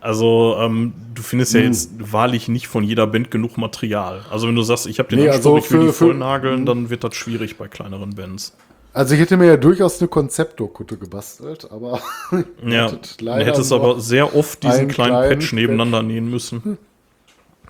Also, 0.00 0.56
ähm, 0.60 0.92
du 1.14 1.22
findest 1.22 1.54
ja 1.54 1.60
hm. 1.60 1.66
jetzt 1.66 1.90
wahrlich 2.12 2.48
nicht 2.48 2.68
von 2.68 2.84
jeder 2.84 3.06
Band 3.06 3.30
genug 3.30 3.56
Material. 3.56 4.24
Also, 4.30 4.46
wenn 4.46 4.54
du 4.54 4.62
sagst, 4.62 4.86
ich 4.86 4.98
habe 4.98 5.08
den 5.08 5.20
nee, 5.20 5.28
Anspruch, 5.28 5.56
also 5.56 5.66
ich 5.66 5.72
will 5.72 5.86
die 5.86 5.92
vollnageln, 5.92 6.58
hm. 6.58 6.66
dann 6.66 6.90
wird 6.90 7.02
das 7.02 7.16
schwierig 7.16 7.56
bei 7.56 7.66
kleineren 7.66 8.14
Bands. 8.14 8.56
Also 8.98 9.14
ich 9.14 9.20
hätte 9.20 9.36
mir 9.36 9.46
ja 9.46 9.56
durchaus 9.56 10.00
eine 10.00 10.08
Konzeptdokutte 10.08 10.96
gebastelt, 10.96 11.70
aber 11.70 12.00
ja, 12.66 12.90
leider 13.20 13.44
du 13.44 13.50
hättest 13.52 13.72
aber 13.72 14.00
sehr 14.00 14.34
oft 14.34 14.60
diesen 14.64 14.88
kleinen, 14.88 15.12
kleinen 15.12 15.38
Patch 15.38 15.52
nebeneinander 15.52 15.98
Patch. 15.98 16.08
nähen 16.08 16.28
müssen. 16.28 16.78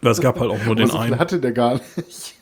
Weil 0.01 0.13
es 0.13 0.23
gab 0.23 0.41
halt 0.41 0.51
auch 0.51 0.65
nur 0.65 0.75
den 0.75 0.87
so 0.87 0.97
einen. 0.97 1.19
hatte 1.19 1.39
der 1.39 1.53
gar 1.53 1.75
nicht. 1.75 2.35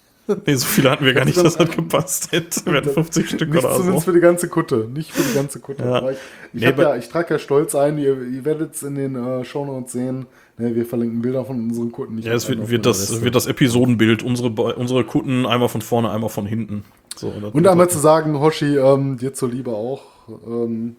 Nee, 0.44 0.54
so 0.54 0.66
viele 0.66 0.90
hatten 0.92 1.04
wir 1.04 1.14
gar 1.14 1.24
nicht, 1.24 1.36
dass 1.36 1.56
das 1.56 1.68
gepasst 1.70 2.30
hätte. 2.30 2.64
Wir 2.66 2.74
hatten 2.74 2.90
50 2.90 3.28
Stück 3.28 3.50
oder 3.50 3.72
so. 3.72 3.78
Zumindest 3.78 4.04
für 4.04 4.12
die 4.12 4.20
ganze 4.20 4.48
Kutte, 4.48 4.88
nicht 4.92 5.10
für 5.10 5.22
die 5.22 5.34
ganze 5.34 5.58
Kutte. 5.58 5.82
Ja. 5.82 6.10
Ich, 6.10 6.18
ich, 6.52 6.60
nee, 6.62 6.82
ja, 6.82 6.94
ich 6.94 7.08
trage 7.08 7.34
ja 7.34 7.38
stolz 7.40 7.74
ein, 7.74 7.98
ihr, 7.98 8.22
ihr 8.22 8.44
werdet 8.44 8.76
es 8.76 8.84
in 8.84 8.94
den 8.94 9.16
äh, 9.16 9.44
Shownotes 9.44 9.90
sehen. 9.90 10.26
Ne, 10.58 10.76
wir 10.76 10.86
verlinken 10.86 11.22
Bilder 11.22 11.44
von 11.44 11.60
unseren 11.60 11.90
Kutten. 11.90 12.18
ja, 12.18 12.34
es 12.34 12.48
wird, 12.48 12.70
wird 12.70 12.86
das, 12.86 13.22
wird 13.22 13.34
das 13.34 13.46
Episodenbild, 13.46 14.22
unsere, 14.22 14.50
unsere 14.50 15.02
Kutten 15.02 15.44
einmal 15.44 15.68
von 15.68 15.82
vorne, 15.82 16.10
einmal 16.10 16.30
von 16.30 16.46
hinten. 16.46 16.84
So, 17.18 17.32
und 17.52 17.66
einmal 17.66 17.88
zu 17.88 17.98
sagen, 17.98 18.38
Hoshi, 18.40 18.76
ähm, 18.76 19.16
dir 19.16 19.32
zuliebe 19.32 19.70
auch 19.70 20.02
ähm, 20.46 20.96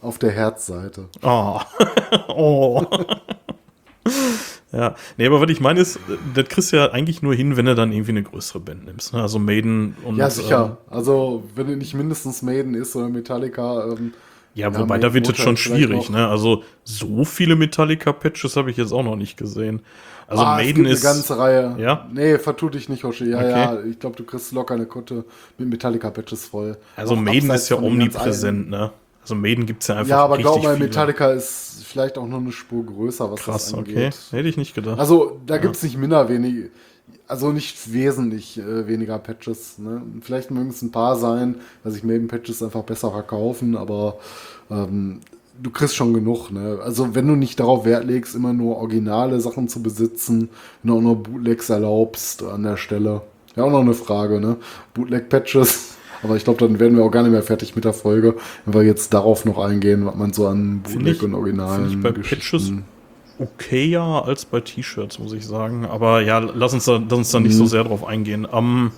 auf 0.00 0.18
der 0.18 0.30
Herzseite. 0.30 1.08
Oh. 1.22 1.60
oh. 2.28 2.84
ja, 4.72 4.94
nee, 5.16 5.26
aber 5.26 5.40
was 5.40 5.50
ich 5.50 5.60
meine 5.60 5.80
ist, 5.80 5.98
das 6.34 6.48
kriegst 6.48 6.72
du 6.72 6.76
ja 6.76 6.90
eigentlich 6.90 7.22
nur 7.22 7.34
hin, 7.34 7.56
wenn 7.56 7.66
du 7.66 7.74
dann 7.74 7.92
irgendwie 7.92 8.12
eine 8.12 8.22
größere 8.22 8.60
Band 8.60 8.84
nimmst. 8.84 9.12
Ne? 9.12 9.22
Also 9.22 9.38
Maiden 9.38 9.96
und. 10.04 10.16
Ja, 10.16 10.30
sicher. 10.30 10.78
Ähm, 10.90 10.94
also, 10.96 11.44
wenn 11.54 11.66
du 11.66 11.76
nicht 11.76 11.94
mindestens 11.94 12.42
Maiden 12.42 12.74
ist 12.74 12.94
oder 12.96 13.08
Metallica. 13.08 13.92
Ähm, 13.92 14.12
ja, 14.54 14.76
wobei 14.76 14.96
ja, 14.96 15.02
da 15.02 15.14
wird 15.14 15.28
es 15.28 15.36
schon 15.36 15.56
schwierig, 15.56 16.10
ne? 16.10 16.26
Also, 16.26 16.64
so 16.82 17.24
viele 17.24 17.54
Metallica-Patches 17.54 18.56
habe 18.56 18.70
ich 18.72 18.76
jetzt 18.76 18.92
auch 18.92 19.04
noch 19.04 19.14
nicht 19.14 19.36
gesehen. 19.36 19.82
Also 20.30 20.44
ah, 20.44 20.56
Maiden 20.56 20.84
ist. 20.84 21.04
Eine 21.04 21.14
ganze 21.14 21.38
Reihe. 21.38 21.74
Ja? 21.76 22.08
Nee, 22.12 22.38
vertu 22.38 22.68
dich 22.68 22.88
nicht, 22.88 23.02
Hoshi. 23.02 23.30
Ja, 23.30 23.38
okay. 23.38 23.50
ja. 23.50 23.82
Ich 23.82 23.98
glaube, 23.98 24.14
du 24.14 24.22
kriegst 24.22 24.52
locker 24.52 24.74
eine 24.74 24.86
Kutte 24.86 25.24
mit 25.58 25.68
Metallica-Patches 25.68 26.46
voll. 26.46 26.76
Also 26.94 27.14
Auch 27.14 27.18
Maiden 27.18 27.50
ist 27.50 27.68
ja 27.68 27.76
omnipräsent, 27.76 28.70
ne? 28.70 28.92
Also 29.22 29.34
Maiden 29.34 29.66
gibt 29.66 29.82
es 29.82 29.88
ja 29.88 29.96
einfach. 29.96 30.08
Ja, 30.08 30.24
aber 30.24 30.38
glaub 30.38 30.62
mal, 30.62 30.78
Metallica 30.78 31.32
ist 31.32 31.82
vielleicht 31.84 32.16
auch 32.16 32.28
noch 32.28 32.38
eine 32.38 32.52
Spur 32.52 32.86
größer, 32.86 33.30
was 33.30 33.40
Krass, 33.40 33.64
das 33.66 33.74
angeht. 33.74 33.96
okay. 33.96 34.10
Hätte 34.30 34.48
ich 34.48 34.56
nicht 34.56 34.72
gedacht. 34.72 35.00
Also, 35.00 35.40
da 35.46 35.56
ja. 35.56 35.60
gibt 35.60 35.74
es 35.74 35.82
nicht 35.82 35.98
minder 35.98 36.28
wenig. 36.28 36.70
Also 37.26 37.50
nicht 37.50 37.92
wesentlich 37.92 38.58
äh, 38.58 38.86
weniger 38.86 39.18
Patches. 39.18 39.78
Ne? 39.78 40.02
Vielleicht 40.20 40.52
mögen 40.52 40.70
es 40.70 40.80
ein 40.82 40.92
paar 40.92 41.16
sein, 41.16 41.56
weil 41.82 41.92
sich 41.92 42.04
Maiden-Patches 42.04 42.62
einfach 42.62 42.82
besser 42.82 43.10
verkaufen, 43.10 43.76
aber 43.76 44.18
ähm, 44.70 45.20
du 45.62 45.70
kriegst 45.70 45.96
schon 45.96 46.14
genug, 46.14 46.50
ne? 46.50 46.78
Also 46.82 47.14
wenn 47.14 47.26
du 47.26 47.36
nicht 47.36 47.60
darauf 47.60 47.84
Wert 47.84 48.04
legst, 48.04 48.34
immer 48.34 48.52
nur 48.52 48.76
originale 48.76 49.40
Sachen 49.40 49.68
zu 49.68 49.82
besitzen, 49.82 50.50
wenn 50.82 50.92
du 50.92 50.98
auch 50.98 51.02
nur 51.02 51.22
Bootlegs 51.22 51.70
erlaubst 51.70 52.42
an 52.42 52.62
der 52.62 52.76
Stelle. 52.76 53.22
Ja, 53.56 53.64
auch 53.64 53.70
noch 53.70 53.80
eine 53.80 53.94
Frage, 53.94 54.40
ne? 54.40 54.56
Bootleg-Patches. 54.94 55.96
Aber 56.22 56.36
ich 56.36 56.44
glaube, 56.44 56.58
dann 56.58 56.78
werden 56.78 56.98
wir 56.98 57.04
auch 57.04 57.10
gar 57.10 57.22
nicht 57.22 57.32
mehr 57.32 57.42
fertig 57.42 57.74
mit 57.74 57.86
der 57.86 57.94
Folge, 57.94 58.34
wenn 58.66 58.74
wir 58.74 58.82
jetzt 58.82 59.14
darauf 59.14 59.46
noch 59.46 59.58
eingehen, 59.58 60.04
was 60.04 60.14
man 60.14 60.34
so 60.34 60.46
an 60.48 60.82
Bootleg 60.82 61.16
ich, 61.16 61.22
und 61.22 61.34
originalen 61.34 61.88
ich 61.88 62.00
bei 62.00 62.12
Patches 62.12 62.72
okayer 63.40 64.24
als 64.26 64.44
bei 64.44 64.60
T-Shirts, 64.60 65.18
muss 65.18 65.32
ich 65.32 65.46
sagen. 65.46 65.86
Aber 65.86 66.20
ja, 66.20 66.38
lass 66.38 66.74
uns 66.74 66.84
da, 66.84 67.02
lass 67.02 67.18
uns 67.18 67.30
da 67.30 67.40
nicht 67.40 67.54
mhm. 67.54 67.58
so 67.58 67.66
sehr 67.66 67.84
drauf 67.84 68.04
eingehen. 68.06 68.46
Ähm, 68.52 68.92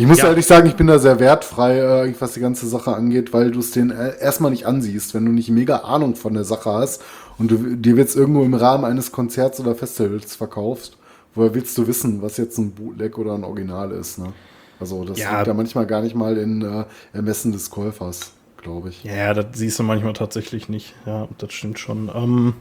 ich 0.00 0.06
muss 0.06 0.22
ja. 0.22 0.28
ehrlich 0.28 0.46
sagen, 0.46 0.66
ich 0.66 0.76
bin 0.76 0.86
da 0.86 0.98
sehr 0.98 1.20
wertfrei, 1.20 1.78
äh, 1.78 2.14
was 2.18 2.32
die 2.32 2.40
ganze 2.40 2.66
Sache 2.66 2.94
angeht, 2.94 3.34
weil 3.34 3.50
du 3.50 3.60
es 3.60 3.72
den 3.72 3.90
äh, 3.90 4.18
erstmal 4.18 4.50
nicht 4.50 4.66
ansiehst, 4.66 5.12
wenn 5.12 5.26
du 5.26 5.30
nicht 5.30 5.50
mega 5.50 5.76
Ahnung 5.80 6.16
von 6.16 6.32
der 6.32 6.44
Sache 6.44 6.72
hast 6.72 7.02
und 7.36 7.50
du 7.50 7.76
dir 7.76 7.96
jetzt 7.96 8.16
irgendwo 8.16 8.42
im 8.42 8.54
Rahmen 8.54 8.86
eines 8.86 9.12
Konzerts 9.12 9.60
oder 9.60 9.74
Festivals 9.74 10.36
verkaufst. 10.36 10.96
Woher 11.34 11.54
willst 11.54 11.76
du 11.76 11.86
wissen, 11.86 12.22
was 12.22 12.38
jetzt 12.38 12.56
ein 12.56 12.72
Bootleg 12.72 13.18
oder 13.18 13.34
ein 13.34 13.44
Original 13.44 13.90
ist? 13.90 14.18
Ne? 14.18 14.32
Also 14.80 15.04
das 15.04 15.18
ja. 15.18 15.36
liegt 15.36 15.48
ja 15.48 15.54
manchmal 15.54 15.84
gar 15.84 16.00
nicht 16.00 16.14
mal 16.14 16.38
in 16.38 16.62
äh, 16.62 16.84
Ermessen 17.12 17.52
des 17.52 17.68
Käufers, 17.68 18.32
glaube 18.56 18.88
ich. 18.88 19.04
Ja, 19.04 19.34
das 19.34 19.58
siehst 19.58 19.78
du 19.78 19.82
manchmal 19.82 20.14
tatsächlich 20.14 20.70
nicht. 20.70 20.94
Ja, 21.04 21.28
das 21.36 21.52
stimmt 21.52 21.78
schon. 21.78 22.10
Ähm, 22.14 22.54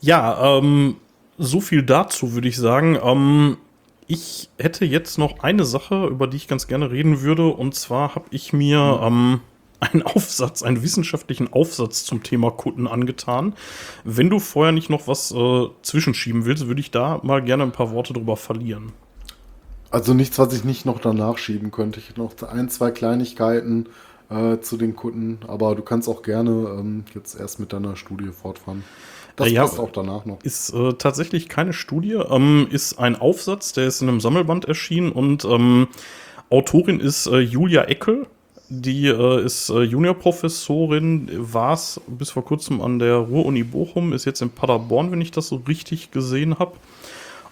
ja, 0.00 0.56
ähm, 0.56 0.96
so 1.36 1.60
viel 1.60 1.82
dazu 1.82 2.32
würde 2.32 2.48
ich 2.48 2.56
sagen. 2.56 2.98
Ähm, 3.02 3.58
ich 4.10 4.50
hätte 4.58 4.84
jetzt 4.84 5.18
noch 5.18 5.38
eine 5.38 5.64
Sache, 5.64 6.06
über 6.06 6.26
die 6.26 6.36
ich 6.36 6.48
ganz 6.48 6.66
gerne 6.66 6.90
reden 6.90 7.20
würde. 7.22 7.46
Und 7.46 7.76
zwar 7.76 8.16
habe 8.16 8.26
ich 8.30 8.52
mir 8.52 9.00
ähm, 9.04 9.40
einen 9.78 10.02
Aufsatz, 10.02 10.64
einen 10.64 10.82
wissenschaftlichen 10.82 11.52
Aufsatz 11.52 12.04
zum 12.04 12.24
Thema 12.24 12.50
Kutten 12.50 12.88
angetan. 12.88 13.54
Wenn 14.02 14.28
du 14.28 14.40
vorher 14.40 14.72
nicht 14.72 14.90
noch 14.90 15.06
was 15.06 15.30
äh, 15.30 15.68
zwischenschieben 15.82 16.44
willst, 16.44 16.66
würde 16.66 16.80
ich 16.80 16.90
da 16.90 17.20
mal 17.22 17.40
gerne 17.40 17.62
ein 17.62 17.70
paar 17.70 17.92
Worte 17.92 18.12
drüber 18.12 18.36
verlieren. 18.36 18.92
Also 19.92 20.12
nichts, 20.12 20.40
was 20.40 20.52
ich 20.54 20.64
nicht 20.64 20.86
noch 20.86 20.98
danach 20.98 21.38
schieben 21.38 21.70
könnte. 21.70 22.00
Ich 22.00 22.08
hätte 22.08 22.20
noch 22.20 22.34
ein, 22.42 22.68
zwei 22.68 22.90
Kleinigkeiten 22.90 23.86
äh, 24.30 24.60
zu 24.60 24.76
den 24.76 24.96
Kunden, 24.96 25.40
aber 25.46 25.74
du 25.74 25.82
kannst 25.82 26.08
auch 26.08 26.22
gerne 26.22 26.50
ähm, 26.78 27.04
jetzt 27.14 27.38
erst 27.38 27.60
mit 27.60 27.72
deiner 27.72 27.96
Studie 27.96 28.28
fortfahren. 28.28 28.84
Das 29.36 29.50
ja, 29.50 29.62
passt 29.62 29.78
auch 29.78 29.90
danach 29.90 30.24
noch. 30.24 30.42
Ist 30.42 30.74
äh, 30.74 30.92
tatsächlich 30.94 31.48
keine 31.48 31.72
Studie, 31.72 32.12
ähm, 32.12 32.68
ist 32.70 32.98
ein 32.98 33.16
Aufsatz, 33.16 33.72
der 33.72 33.86
ist 33.86 34.02
in 34.02 34.08
einem 34.08 34.20
Sammelband 34.20 34.66
erschienen 34.66 35.12
und 35.12 35.44
ähm, 35.44 35.88
Autorin 36.50 37.00
ist 37.00 37.26
äh, 37.26 37.38
Julia 37.38 37.84
Eckel. 37.84 38.26
Die 38.68 39.08
äh, 39.08 39.44
ist 39.44 39.68
äh, 39.70 39.82
Juniorprofessorin, 39.82 41.28
war 41.32 41.72
es 41.72 42.00
bis 42.06 42.30
vor 42.30 42.44
kurzem 42.44 42.80
an 42.80 43.00
der 43.00 43.16
Ruhr-Uni 43.16 43.64
Bochum, 43.64 44.12
ist 44.12 44.26
jetzt 44.26 44.42
in 44.42 44.50
Paderborn, 44.50 45.10
wenn 45.10 45.20
ich 45.20 45.32
das 45.32 45.48
so 45.48 45.56
richtig 45.66 46.12
gesehen 46.12 46.58
habe. 46.60 46.76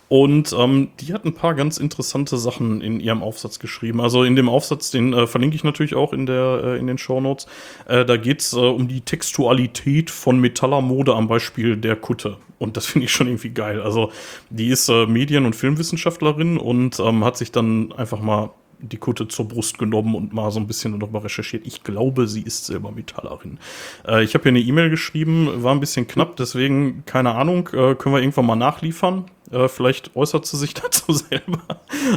Und 0.09 0.55
ähm, 0.59 0.89
die 1.01 1.13
hat 1.13 1.25
ein 1.25 1.35
paar 1.35 1.55
ganz 1.55 1.77
interessante 1.77 2.39
Sachen 2.39 2.81
in 2.81 3.01
ihrem 3.01 3.23
Aufsatz 3.23 3.59
geschrieben. 3.59 4.01
Also 4.01 4.25
in 4.25 4.37
dem 4.37 4.49
Aufsatz, 4.49 4.91
den 4.91 5.13
äh, 5.13 5.27
verlinke 5.27 5.57
ich 5.57 5.65
natürlich 5.65 5.95
auch 5.95 6.13
in, 6.13 6.27
der, 6.27 6.61
äh, 6.65 6.79
in 6.79 6.87
den 6.87 6.99
Shownotes. 6.99 7.47
Äh, 7.87 8.05
da 8.05 8.17
geht 8.17 8.41
es 8.41 8.55
äh, 8.55 8.57
um 8.57 8.89
die 8.89 9.03
Textualität 9.03 10.11
von 10.11 10.41
Metallermode 10.41 11.15
am 11.15 11.29
Beispiel 11.29 11.77
der 11.77 11.97
Kutte. 11.97 12.39
Und 12.59 12.77
das 12.77 12.87
finde 12.87 13.05
ich 13.05 13.13
schon 13.13 13.27
irgendwie 13.27 13.51
geil. 13.51 13.83
Also 13.83 14.11
die 14.51 14.69
ist 14.69 14.89
äh, 14.89 15.07
Medien- 15.07 15.45
und 15.45 15.55
Filmwissenschaftlerin 15.55 16.57
und 16.57 16.99
ähm, 17.01 17.25
hat 17.25 17.37
sich 17.37 17.53
dann 17.53 17.93
einfach 17.93 18.21
mal 18.21 18.51
die 18.81 18.97
Kutte 18.97 19.29
zur 19.29 19.49
Brust 19.49 19.79
genommen 19.79 20.15
und 20.15 20.33
mal 20.33 20.51
so 20.51 20.61
ein 20.61 20.67
bisschen 20.67 20.99
darüber 20.99 21.25
recherchiert. 21.25 21.67
Ich 21.67 21.83
glaube, 21.83 22.29
sie 22.29 22.43
ist 22.43 22.67
selber 22.67 22.93
Metallerin. 22.93 23.59
Äh, 24.07 24.25
ich 24.25 24.35
habe 24.35 24.45
hier 24.45 24.51
eine 24.51 24.61
E-Mail 24.61 24.91
geschrieben, 24.91 25.63
war 25.63 25.75
ein 25.75 25.81
bisschen 25.81 26.07
knapp, 26.07 26.37
deswegen 26.37 27.05
keine 27.05 27.35
Ahnung, 27.35 27.69
äh, 27.73 27.95
können 27.95 28.15
wir 28.15 28.21
irgendwann 28.21 28.47
mal 28.47 28.57
nachliefern. 28.57 29.25
Äh, 29.51 29.69
vielleicht 29.69 30.15
äußert 30.17 30.47
sie 30.47 30.57
sich 30.57 30.75
dazu 30.75 31.13
selber. 31.13 31.61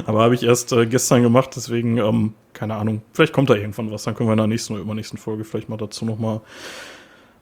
Aber 0.06 0.24
habe 0.24 0.36
ich 0.36 0.44
erst 0.44 0.72
äh, 0.72 0.86
gestern 0.86 1.24
gemacht, 1.24 1.52
deswegen 1.56 1.98
ähm, 1.98 2.34
keine 2.53 2.76
Ahnung. 2.76 3.02
Vielleicht 3.14 3.34
kommt 3.34 3.49
da 3.49 3.56
irgendwann 3.56 3.91
was, 3.91 4.03
dann 4.03 4.16
können 4.16 4.30
wir 4.30 4.34
in 4.34 4.38
der 4.38 4.48
nächsten 4.48 4.74
oder 4.74 4.84
übernächsten 4.84 5.18
Folge 5.18 5.44
vielleicht 5.44 5.70
mal 5.70 5.78
dazu 5.78 6.06
noch 6.06 6.20
mal 6.20 6.41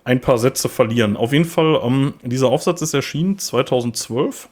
ein 0.04 0.22
paar 0.22 0.38
Sätze 0.38 0.70
verlieren. 0.70 1.18
Auf 1.18 1.34
jeden 1.34 1.46
Fall, 1.46 1.80
ähm, 1.84 2.14
dieser 2.24 2.48
Aufsatz 2.48 2.82
ist 2.82 2.94
erschienen 2.94 3.38
2012 3.38 4.50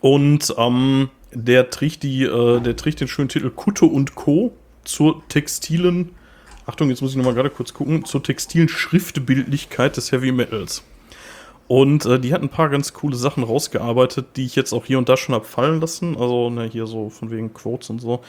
und 0.00 0.54
ähm, 0.58 1.10
der 1.32 1.70
trägt, 1.70 2.02
die, 2.02 2.24
äh, 2.24 2.60
der 2.60 2.76
trägt 2.76 3.00
den 3.00 3.08
schönen 3.08 3.28
Titel 3.28 3.50
Kutte 3.50 3.86
und 3.86 4.14
Co. 4.14 4.52
zur 4.84 5.22
textilen, 5.28 6.10
Achtung, 6.66 6.90
jetzt 6.90 7.00
muss 7.00 7.12
ich 7.12 7.16
nochmal 7.16 7.34
gerade 7.34 7.50
kurz 7.50 7.72
gucken, 7.72 8.04
zur 8.04 8.22
textilen 8.22 8.68
Schriftbildlichkeit 8.68 9.96
des 9.96 10.12
Heavy 10.12 10.32
Metals. 10.32 10.84
Und 11.68 12.04
äh, 12.04 12.18
die 12.18 12.34
hat 12.34 12.42
ein 12.42 12.48
paar 12.48 12.68
ganz 12.68 12.92
coole 12.92 13.16
Sachen 13.16 13.44
rausgearbeitet, 13.44 14.36
die 14.36 14.44
ich 14.44 14.56
jetzt 14.56 14.72
auch 14.72 14.84
hier 14.84 14.98
und 14.98 15.08
da 15.08 15.16
schon 15.16 15.34
hab 15.34 15.46
fallen 15.46 15.80
lassen. 15.80 16.16
Also 16.16 16.50
ne, 16.50 16.64
hier 16.64 16.86
so 16.86 17.08
von 17.08 17.30
wegen 17.30 17.54
Quotes 17.54 17.90
und 17.90 18.00
so. 18.00 18.20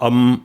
Ähm, 0.00 0.40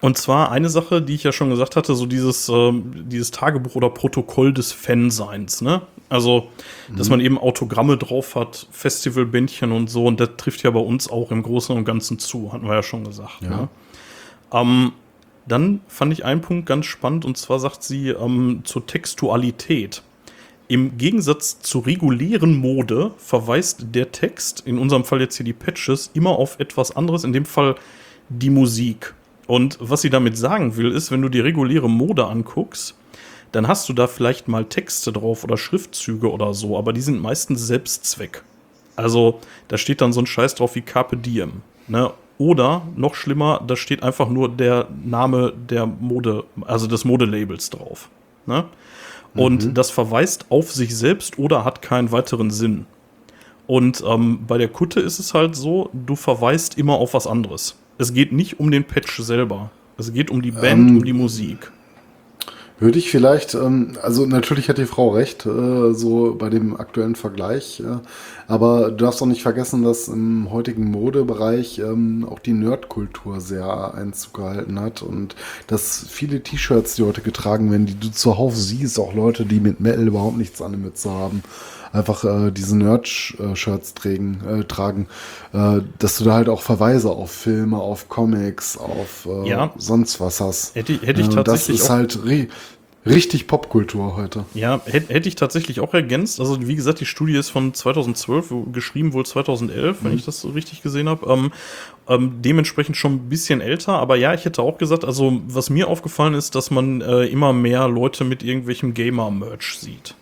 und 0.00 0.16
zwar 0.16 0.50
eine 0.50 0.70
Sache, 0.70 1.02
die 1.02 1.14
ich 1.14 1.24
ja 1.24 1.32
schon 1.32 1.50
gesagt 1.50 1.76
hatte, 1.76 1.94
so 1.94 2.06
dieses, 2.06 2.48
ähm, 2.48 3.08
dieses 3.08 3.30
Tagebuch 3.30 3.74
oder 3.74 3.90
Protokoll 3.90 4.54
des 4.54 4.72
Fanseins, 4.72 5.60
ne? 5.60 5.82
Also, 6.08 6.48
dass 6.96 7.08
man 7.08 7.20
eben 7.20 7.38
Autogramme 7.38 7.96
drauf 7.96 8.34
hat, 8.34 8.66
Festivalbändchen 8.72 9.70
und 9.70 9.88
so, 9.88 10.06
und 10.06 10.18
das 10.18 10.30
trifft 10.38 10.64
ja 10.64 10.70
bei 10.70 10.80
uns 10.80 11.08
auch 11.08 11.30
im 11.30 11.42
Großen 11.42 11.76
und 11.76 11.84
Ganzen 11.84 12.18
zu, 12.18 12.52
hatten 12.52 12.66
wir 12.66 12.74
ja 12.74 12.82
schon 12.82 13.04
gesagt. 13.04 13.42
Ja. 13.42 13.48
Ne? 13.50 13.68
Ähm, 14.52 14.92
dann 15.46 15.80
fand 15.86 16.12
ich 16.12 16.24
einen 16.24 16.40
Punkt 16.40 16.66
ganz 16.66 16.86
spannend, 16.86 17.24
und 17.24 17.36
zwar 17.36 17.60
sagt 17.60 17.84
sie 17.84 18.08
ähm, 18.08 18.62
zur 18.64 18.86
Textualität. 18.86 20.02
Im 20.70 20.98
Gegensatz 20.98 21.58
zur 21.58 21.84
regulären 21.84 22.56
Mode 22.56 23.10
verweist 23.18 23.86
der 23.92 24.12
Text, 24.12 24.62
in 24.64 24.78
unserem 24.78 25.02
Fall 25.02 25.20
jetzt 25.20 25.36
hier 25.36 25.44
die 25.44 25.52
Patches, 25.52 26.12
immer 26.14 26.30
auf 26.30 26.60
etwas 26.60 26.94
anderes, 26.94 27.24
in 27.24 27.32
dem 27.32 27.44
Fall 27.44 27.74
die 28.28 28.50
Musik. 28.50 29.12
Und 29.48 29.78
was 29.80 30.02
sie 30.02 30.10
damit 30.10 30.38
sagen 30.38 30.76
will, 30.76 30.92
ist, 30.92 31.10
wenn 31.10 31.22
du 31.22 31.28
die 31.28 31.40
reguläre 31.40 31.90
Mode 31.90 32.24
anguckst, 32.24 32.94
dann 33.50 33.66
hast 33.66 33.88
du 33.88 33.92
da 33.92 34.06
vielleicht 34.06 34.46
mal 34.46 34.64
Texte 34.64 35.10
drauf 35.10 35.42
oder 35.42 35.56
Schriftzüge 35.56 36.30
oder 36.30 36.54
so, 36.54 36.78
aber 36.78 36.92
die 36.92 37.00
sind 37.00 37.20
meistens 37.20 37.66
Selbstzweck. 37.66 38.44
Also 38.94 39.40
da 39.66 39.76
steht 39.76 40.00
dann 40.00 40.12
so 40.12 40.20
ein 40.20 40.26
Scheiß 40.26 40.54
drauf 40.54 40.76
wie 40.76 40.82
Carpe 40.82 41.16
Diem. 41.16 41.62
Ne? 41.88 42.12
Oder 42.38 42.86
noch 42.94 43.16
schlimmer, 43.16 43.60
da 43.66 43.74
steht 43.74 44.04
einfach 44.04 44.28
nur 44.28 44.48
der 44.48 44.86
Name 45.04 45.52
der 45.68 45.86
Mode, 45.86 46.44
also 46.60 46.86
des 46.86 47.04
Modelabels 47.04 47.70
drauf. 47.70 48.08
Ne? 48.46 48.66
Und 49.34 49.78
das 49.78 49.90
verweist 49.90 50.46
auf 50.50 50.72
sich 50.72 50.96
selbst 50.96 51.38
oder 51.38 51.64
hat 51.64 51.82
keinen 51.82 52.10
weiteren 52.10 52.50
Sinn. 52.50 52.86
Und 53.66 54.02
ähm, 54.04 54.40
bei 54.46 54.58
der 54.58 54.68
Kutte 54.68 54.98
ist 54.98 55.20
es 55.20 55.32
halt 55.34 55.54
so, 55.54 55.90
du 55.92 56.16
verweist 56.16 56.76
immer 56.76 56.94
auf 56.94 57.14
was 57.14 57.26
anderes. 57.28 57.76
Es 57.98 58.12
geht 58.12 58.32
nicht 58.32 58.58
um 58.58 58.70
den 58.70 58.84
Patch 58.84 59.20
selber. 59.20 59.70
Es 59.96 60.12
geht 60.12 60.30
um 60.30 60.42
die 60.42 60.50
Band, 60.50 60.90
Ähm, 60.90 60.96
um 60.96 61.04
die 61.04 61.12
Musik. 61.12 61.70
Würde 62.80 62.98
ich 62.98 63.10
vielleicht, 63.10 63.54
ähm, 63.54 63.92
also 64.02 64.24
natürlich 64.24 64.70
hat 64.70 64.78
die 64.78 64.86
Frau 64.86 65.10
recht, 65.10 65.44
äh, 65.44 65.92
so 65.92 66.34
bei 66.34 66.48
dem 66.48 66.80
aktuellen 66.80 67.14
Vergleich, 67.14 67.80
äh, 67.80 67.98
aber 68.48 68.90
du 68.90 69.04
darfst 69.04 69.20
auch 69.20 69.26
nicht 69.26 69.42
vergessen, 69.42 69.82
dass 69.82 70.08
im 70.08 70.50
heutigen 70.50 70.90
Modebereich 70.90 71.78
ähm, 71.78 72.26
auch 72.26 72.38
die 72.38 72.54
Nerdkultur 72.54 73.42
sehr 73.42 73.92
Einzug 73.92 74.32
gehalten 74.32 74.80
hat 74.80 75.02
und 75.02 75.36
dass 75.66 76.06
viele 76.08 76.42
T-Shirts, 76.42 76.94
die 76.94 77.02
heute 77.02 77.20
getragen 77.20 77.70
werden, 77.70 77.84
die 77.84 78.00
du 78.00 78.10
zuhauf 78.10 78.56
siehst, 78.56 78.98
auch 78.98 79.12
Leute, 79.12 79.44
die 79.44 79.60
mit 79.60 79.80
Metal 79.80 80.08
überhaupt 80.08 80.38
nichts 80.38 80.62
an 80.62 80.72
der 80.72 80.80
Mütze 80.80 81.10
haben, 81.10 81.42
einfach 81.92 82.24
äh, 82.24 82.50
diese 82.50 82.76
Nerd-Shirts 82.76 83.94
tragen, 83.94 84.40
äh, 84.48 84.64
tragen 84.64 85.06
äh, 85.52 85.80
dass 85.98 86.18
du 86.18 86.24
da 86.24 86.34
halt 86.34 86.48
auch 86.48 86.62
Verweise 86.62 87.10
auf 87.10 87.30
Filme, 87.32 87.78
auf 87.78 88.08
Comics, 88.08 88.76
auf 88.76 89.26
äh, 89.30 89.48
Ja. 89.48 89.72
sonst 89.76 90.20
was 90.20 90.40
hast. 90.40 90.74
Hätte 90.74 90.94
hätte 91.02 91.20
ich 91.20 91.26
Äh, 91.26 91.30
und 91.30 91.34
tatsächlich 91.36 91.78
Das 91.78 91.84
ist 91.86 91.90
halt 91.90 92.24
ri 92.24 92.48
richtig 93.06 93.46
Popkultur 93.46 94.14
heute. 94.14 94.44
Ja, 94.52 94.78
hätte 94.84 95.12
hätte 95.14 95.26
ich 95.26 95.34
tatsächlich 95.34 95.80
auch 95.80 95.94
ergänzt. 95.94 96.38
Also, 96.38 96.68
wie 96.68 96.76
gesagt, 96.76 97.00
die 97.00 97.06
Studie 97.06 97.34
ist 97.34 97.48
von 97.48 97.72
2012, 97.72 98.50
wo- 98.50 98.64
geschrieben 98.64 99.14
wohl 99.14 99.24
2011, 99.24 100.02
Mhm. 100.02 100.04
wenn 100.06 100.14
ich 100.16 100.26
das 100.26 100.40
so 100.42 100.50
richtig 100.50 100.82
gesehen 100.82 101.08
habe. 101.08 101.26
Ähm, 101.32 101.50
ähm, 102.08 102.32
dementsprechend 102.42 102.98
schon 102.98 103.14
ein 103.14 103.28
bisschen 103.30 103.62
älter. 103.62 103.94
Aber 103.94 104.16
ja, 104.16 104.34
ich 104.34 104.44
hätte 104.44 104.60
auch 104.62 104.76
gesagt, 104.76 105.06
also, 105.06 105.40
was 105.48 105.70
mir 105.70 105.88
aufgefallen 105.88 106.34
ist, 106.34 106.54
dass 106.54 106.70
man 106.70 107.00
äh, 107.00 107.24
immer 107.24 107.52
mehr 107.54 107.88
Leute 107.88 108.24
mit 108.24 108.42
irgendwelchem 108.42 108.92
Gamer-Merch 108.92 109.78
sieht. 109.78 110.14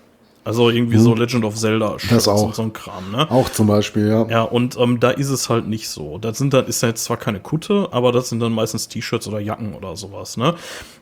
Also 0.49 0.71
irgendwie 0.71 0.97
so 0.97 1.15
Legend 1.15 1.45
of 1.45 1.55
Zelda 1.57 1.91
Mhm. 1.93 2.09
Das 2.11 2.27
auch. 2.27 2.43
und 2.47 2.55
so 2.55 2.63
ein 2.63 2.73
Kram, 2.73 3.11
ne? 3.13 3.31
Auch 3.31 3.51
zum 3.51 3.67
Beispiel, 3.67 4.09
ja. 4.09 4.27
Ja, 4.29 4.43
und 4.43 4.79
ähm, 4.79 4.99
da 4.99 5.11
ist 5.11 5.29
es 5.29 5.49
halt 5.51 5.69
nicht 5.69 5.89
so. 5.89 6.17
Das 6.19 6.39
sind 6.39 6.55
dann, 6.55 6.67
ist 6.67 6.83
ja 6.83 6.89
jetzt 6.89 7.05
zwar 7.05 7.19
keine 7.19 7.39
Kutte, 7.41 7.89
aber 7.91 8.13
das 8.13 8.31
sind 8.31 8.41
dann 8.41 8.53
meistens 8.53 8.89
T-Shirts 8.89 9.29
oder 9.29 9.41
Jacken 9.41 9.75
oder 9.75 9.95
sowas, 9.97 10.37
ne? 10.39 10.55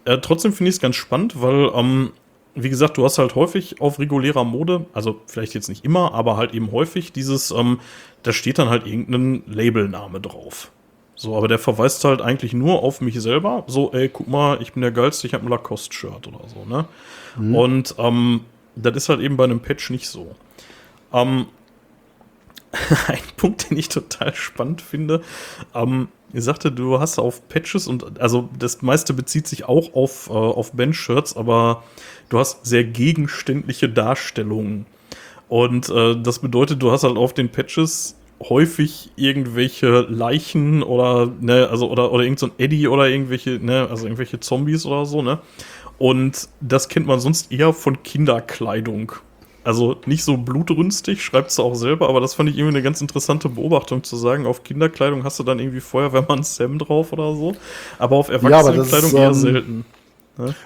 Äh, 0.05 0.19
trotzdem 0.19 0.53
finde 0.53 0.71
ich 0.71 0.77
es 0.77 0.81
ganz 0.81 0.97
spannend, 0.97 1.41
weil, 1.41 1.71
ähm, 1.75 2.11
wie 2.57 2.71
gesagt, 2.71 2.97
du 2.97 3.05
hast 3.05 3.19
halt 3.19 3.35
häufig 3.37 3.81
auf 3.81 3.99
regulärer 4.01 4.43
Mode, 4.45 4.87
also 4.93 5.21
vielleicht 5.27 5.55
jetzt 5.55 5.69
nicht 5.69 5.85
immer, 5.85 6.13
aber 6.15 6.37
halt 6.37 6.53
eben 6.53 6.73
häufig 6.73 7.13
dieses, 7.13 7.51
ähm, 7.53 7.79
da 8.25 8.33
steht 8.33 8.59
dann 8.59 8.69
halt 8.69 8.87
irgendein 8.87 9.45
Labelname 9.47 10.21
drauf. 10.21 10.73
So, 11.15 11.37
aber 11.37 11.49
der 11.49 11.59
verweist 11.59 12.05
halt 12.05 12.21
eigentlich 12.21 12.53
nur 12.53 12.83
auf 12.83 13.01
mich 13.01 13.21
selber. 13.23 13.65
So, 13.69 13.93
ey, 13.93 14.09
guck 14.09 14.27
mal, 14.29 14.59
ich 14.61 14.73
bin 14.73 14.83
der 14.83 14.91
Geilste, 14.91 15.27
ich 15.27 15.35
habe 15.35 15.47
ein 15.47 15.51
Lacoste-Shirt 15.51 16.27
oder 16.27 16.41
so, 16.49 16.65
ne? 16.69 16.85
Und 17.57 17.95
ähm, 17.99 18.41
das 18.77 18.97
ist 18.97 19.09
halt 19.09 19.21
eben 19.21 19.37
bei 19.37 19.45
einem 19.45 19.61
Patch 19.61 19.91
nicht 19.91 20.09
so. 20.09 20.35
Ähm, 21.13 21.47
ein 23.09 23.19
Punkt, 23.37 23.71
den 23.71 23.79
ich 23.79 23.89
total 23.89 24.35
spannend 24.35 24.83
finde. 24.83 25.23
Ähm, 25.75 26.09
ihr 26.33 26.43
sagte, 26.43 26.71
du 26.71 27.01
hast 27.01 27.19
auf 27.19 27.49
Patches 27.49 27.87
und 27.87 28.21
also 28.21 28.49
das 28.59 28.83
meiste 28.83 29.15
bezieht 29.15 29.47
sich 29.47 29.65
auch 29.65 29.95
auf, 29.95 30.29
äh, 30.29 30.33
auf 30.33 30.73
Bandshirts, 30.73 31.37
aber 31.37 31.85
du 32.29 32.39
hast 32.39 32.67
sehr 32.67 32.85
gegenständliche 32.85 33.89
Darstellungen. 33.89 34.87
Und 35.49 35.89
äh, 35.89 36.21
das 36.21 36.41
bedeutet, 36.41 36.83
du 36.83 36.91
hast 36.91 37.05
halt 37.05 37.17
auf 37.17 37.33
den 37.33 37.51
Patches 37.51 38.17
häufig 38.41 39.11
irgendwelche 39.17 40.01
Leichen 40.01 40.83
oder 40.83 41.33
ne, 41.41 41.69
also 41.71 41.91
oder 41.91 42.13
oder 42.13 42.25
irgend 42.25 42.39
so 42.39 42.47
ein 42.47 42.53
Eddie 42.59 42.89
oder 42.89 43.09
irgendwelche 43.09 43.53
ne, 43.63 43.89
also 43.89 44.05
irgendwelche 44.05 44.41
Zombies 44.41 44.85
oder 44.85 45.07
so, 45.07 45.23
ne? 45.23 45.39
Und 45.99 46.49
das 46.61 46.89
kennt 46.89 47.07
man 47.07 47.21
sonst 47.21 47.51
eher 47.51 47.73
von 47.73 48.03
Kinderkleidung. 48.03 49.13
Also 49.65 49.97
nicht 50.07 50.23
so 50.23 50.37
blutrünstig, 50.37 51.25
schreibt 51.25 51.51
sie 51.51 51.61
auch 51.63 51.75
selber, 51.75 52.09
aber 52.09 52.21
das 52.21 52.35
fand 52.35 52.49
ich 52.49 52.57
irgendwie 52.57 52.77
eine 52.77 52.85
ganz 52.85 53.01
interessante 53.01 53.49
Beobachtung 53.49 54.05
zu 54.05 54.17
sagen. 54.17 54.47
Auf 54.47 54.63
Kinderkleidung 54.63 55.25
hast 55.25 55.41
du 55.41 55.43
dann 55.43 55.59
irgendwie 55.59 55.81
Feuerwehrmann 55.81 56.45
Sam 56.45 56.79
drauf 56.79 57.13
oder 57.13 57.35
so, 57.35 57.57
aber 57.99 58.15
auf 58.15 58.29
Erwachsenenkleidung 58.29 59.11
ist, 59.11 59.15
eher 59.15 59.27
ähm, 59.29 59.35
selten. 59.35 59.85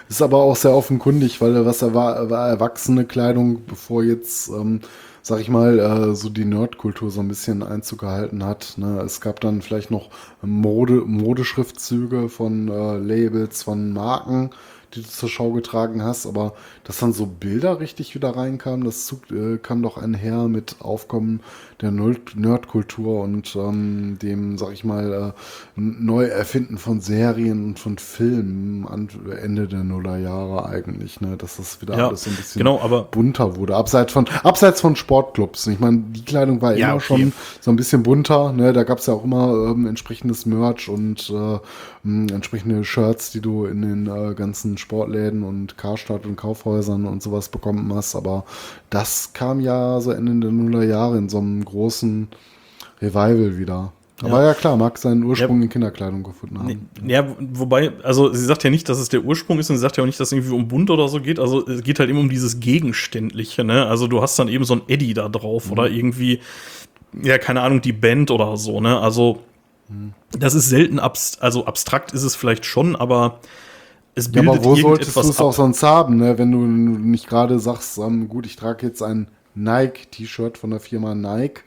Ist 0.08 0.20
aber 0.20 0.38
auch 0.38 0.56
sehr 0.56 0.72
offenkundig, 0.72 1.40
weil 1.40 1.64
was 1.64 1.80
er 1.80 1.94
war, 1.94 2.28
war 2.28 2.48
erwachsene 2.48 3.04
Kleidung, 3.04 3.64
bevor 3.66 4.02
jetzt, 4.02 4.48
ähm, 4.48 4.80
sag 5.22 5.40
ich 5.40 5.48
mal, 5.48 5.78
äh, 5.78 6.14
so 6.14 6.28
die 6.28 6.44
Nerdkultur 6.44 7.10
so 7.10 7.20
ein 7.20 7.28
bisschen 7.28 7.62
Einzug 7.62 8.00
gehalten 8.00 8.44
hat. 8.44 8.74
Ne? 8.76 9.00
Es 9.00 9.20
gab 9.20 9.40
dann 9.40 9.62
vielleicht 9.62 9.90
noch 9.90 10.10
Mode, 10.42 11.04
Modeschriftzüge 11.06 12.28
von 12.28 12.68
äh, 12.68 12.98
Labels, 12.98 13.62
von 13.62 13.92
Marken, 13.92 14.50
die 14.94 15.02
du 15.02 15.08
zur 15.08 15.28
Schau 15.28 15.52
getragen 15.52 16.02
hast, 16.02 16.26
aber 16.26 16.54
dass 16.84 16.98
dann 16.98 17.12
so 17.12 17.26
Bilder 17.26 17.80
richtig 17.80 18.14
wieder 18.14 18.36
reinkamen, 18.36 18.84
das 18.84 19.06
zug, 19.06 19.30
äh, 19.30 19.58
kam 19.58 19.82
doch 19.82 19.96
einher 19.98 20.48
mit 20.48 20.76
Aufkommen 20.80 21.40
der 21.80 21.90
Nerdkultur 21.92 23.22
und 23.22 23.56
ähm, 23.56 24.18
dem, 24.20 24.58
sag 24.58 24.72
ich 24.72 24.84
mal, 24.84 25.34
äh, 25.34 25.80
Neuerfinden 25.80 26.78
von 26.78 27.00
Serien 27.00 27.64
und 27.64 27.78
von 27.78 27.98
Filmen 27.98 28.86
an 28.86 29.08
Ende 29.42 29.66
der 29.66 29.82
Nullerjahre 29.84 30.66
eigentlich, 30.66 31.20
ne? 31.20 31.36
dass 31.36 31.56
das 31.56 31.80
wieder 31.80 31.96
Ja, 31.96 32.08
alles 32.08 32.24
so 32.24 32.30
ein 32.30 32.36
bisschen 32.36 32.58
genau, 32.58 33.08
bunter 33.10 33.56
wurde. 33.56 33.76
Abseits 33.76 34.12
von, 34.12 34.26
abseits 34.42 34.80
von 34.80 34.96
Sportclubs. 34.96 35.66
Ich 35.68 35.80
meine, 35.80 35.98
die 36.10 36.24
Kleidung 36.24 36.60
war 36.60 36.76
Ja, 36.76 36.88
immer 36.88 36.96
okay. 36.96 37.04
schon 37.06 37.32
so 37.60 37.70
ein 37.70 37.76
bisschen 37.76 38.02
bunter. 38.02 38.52
Ne? 38.52 38.72
Da 38.72 38.82
gab 38.84 38.98
es 38.98 39.06
ja 39.06 39.14
auch 39.14 39.24
immer 39.24 39.70
ähm, 39.70 39.86
entsprechendes 39.86 40.46
Merch 40.46 40.88
und 40.88 41.30
äh, 41.30 41.58
mh, 42.02 42.32
entsprechende 42.34 42.84
Shirts, 42.84 43.30
die 43.30 43.40
du 43.40 43.64
in 43.66 43.82
den 43.82 44.06
äh, 44.06 44.34
ganzen 44.34 44.76
Sportläden 44.80 45.42
und 45.44 45.78
Karstadt 45.78 46.26
und 46.26 46.36
Kaufhäusern 46.36 47.06
und 47.06 47.22
sowas 47.22 47.48
bekommen 47.48 47.92
hast. 47.94 48.16
Aber 48.16 48.44
das 48.90 49.32
kam 49.32 49.60
ja 49.60 50.00
so 50.00 50.10
Ende 50.10 50.34
der 50.40 50.50
Nullerjahre 50.50 51.18
in 51.18 51.28
so 51.28 51.38
einem 51.38 51.64
großen 51.64 52.28
Revival 53.00 53.58
wieder. 53.58 53.92
Aber 54.22 54.44
ja, 54.44 54.52
klar, 54.52 54.76
mag 54.76 54.98
seinen 54.98 55.22
Ursprung 55.24 55.58
Ja. 55.58 55.62
in 55.64 55.68
Kinderkleidung 55.70 56.22
gefunden 56.22 56.58
haben. 56.58 56.90
Ja, 57.06 57.26
wobei, 57.38 57.92
also 58.02 58.30
sie 58.34 58.44
sagt 58.44 58.62
ja 58.64 58.68
nicht, 58.68 58.86
dass 58.88 58.98
es 58.98 59.08
der 59.08 59.24
Ursprung 59.24 59.58
ist 59.58 59.70
und 59.70 59.76
sie 59.76 59.80
sagt 59.80 59.96
ja 59.96 60.02
auch 60.02 60.06
nicht, 60.06 60.20
dass 60.20 60.28
es 60.28 60.32
irgendwie 60.32 60.52
um 60.52 60.68
bunt 60.68 60.90
oder 60.90 61.08
so 61.08 61.20
geht. 61.22 61.38
Also 61.38 61.66
es 61.66 61.82
geht 61.82 61.98
halt 61.98 62.10
immer 62.10 62.20
um 62.20 62.28
dieses 62.28 62.60
Gegenständliche, 62.60 63.64
ne? 63.64 63.86
Also 63.86 64.08
du 64.08 64.20
hast 64.20 64.38
dann 64.38 64.48
eben 64.48 64.64
so 64.64 64.74
ein 64.74 64.82
Eddie 64.88 65.14
da 65.14 65.30
drauf 65.30 65.70
oder 65.72 65.88
irgendwie, 65.88 66.40
ja, 67.22 67.38
keine 67.38 67.62
Ahnung, 67.62 67.80
die 67.80 67.94
Band 67.94 68.30
oder 68.30 68.58
so, 68.58 68.82
ne? 68.82 68.98
Also 69.00 69.40
das 70.38 70.54
ist 70.54 70.68
selten 70.68 70.98
abst 71.00 71.42
also 71.42 71.64
abstrakt 71.66 72.12
ist 72.12 72.22
es 72.22 72.36
vielleicht 72.36 72.64
schon, 72.64 72.94
aber 72.94 73.40
es 74.14 74.30
Ja, 74.32 74.42
bildet 74.42 74.42
aber 74.42 74.64
wo 74.64 74.76
solltest 74.76 75.22
du 75.22 75.28
es 75.28 75.40
auch 75.40 75.52
sonst 75.52 75.82
haben, 75.82 76.16
ne? 76.18 76.38
wenn 76.38 76.52
du 76.52 76.58
nicht 76.58 77.28
gerade 77.28 77.58
sagst, 77.58 77.98
ähm, 77.98 78.28
gut, 78.28 78.46
ich 78.46 78.56
trage 78.56 78.86
jetzt 78.86 79.02
ein 79.02 79.28
Nike-T-Shirt 79.54 80.56
von 80.58 80.70
der 80.70 80.80
Firma 80.80 81.14
Nike. 81.14 81.62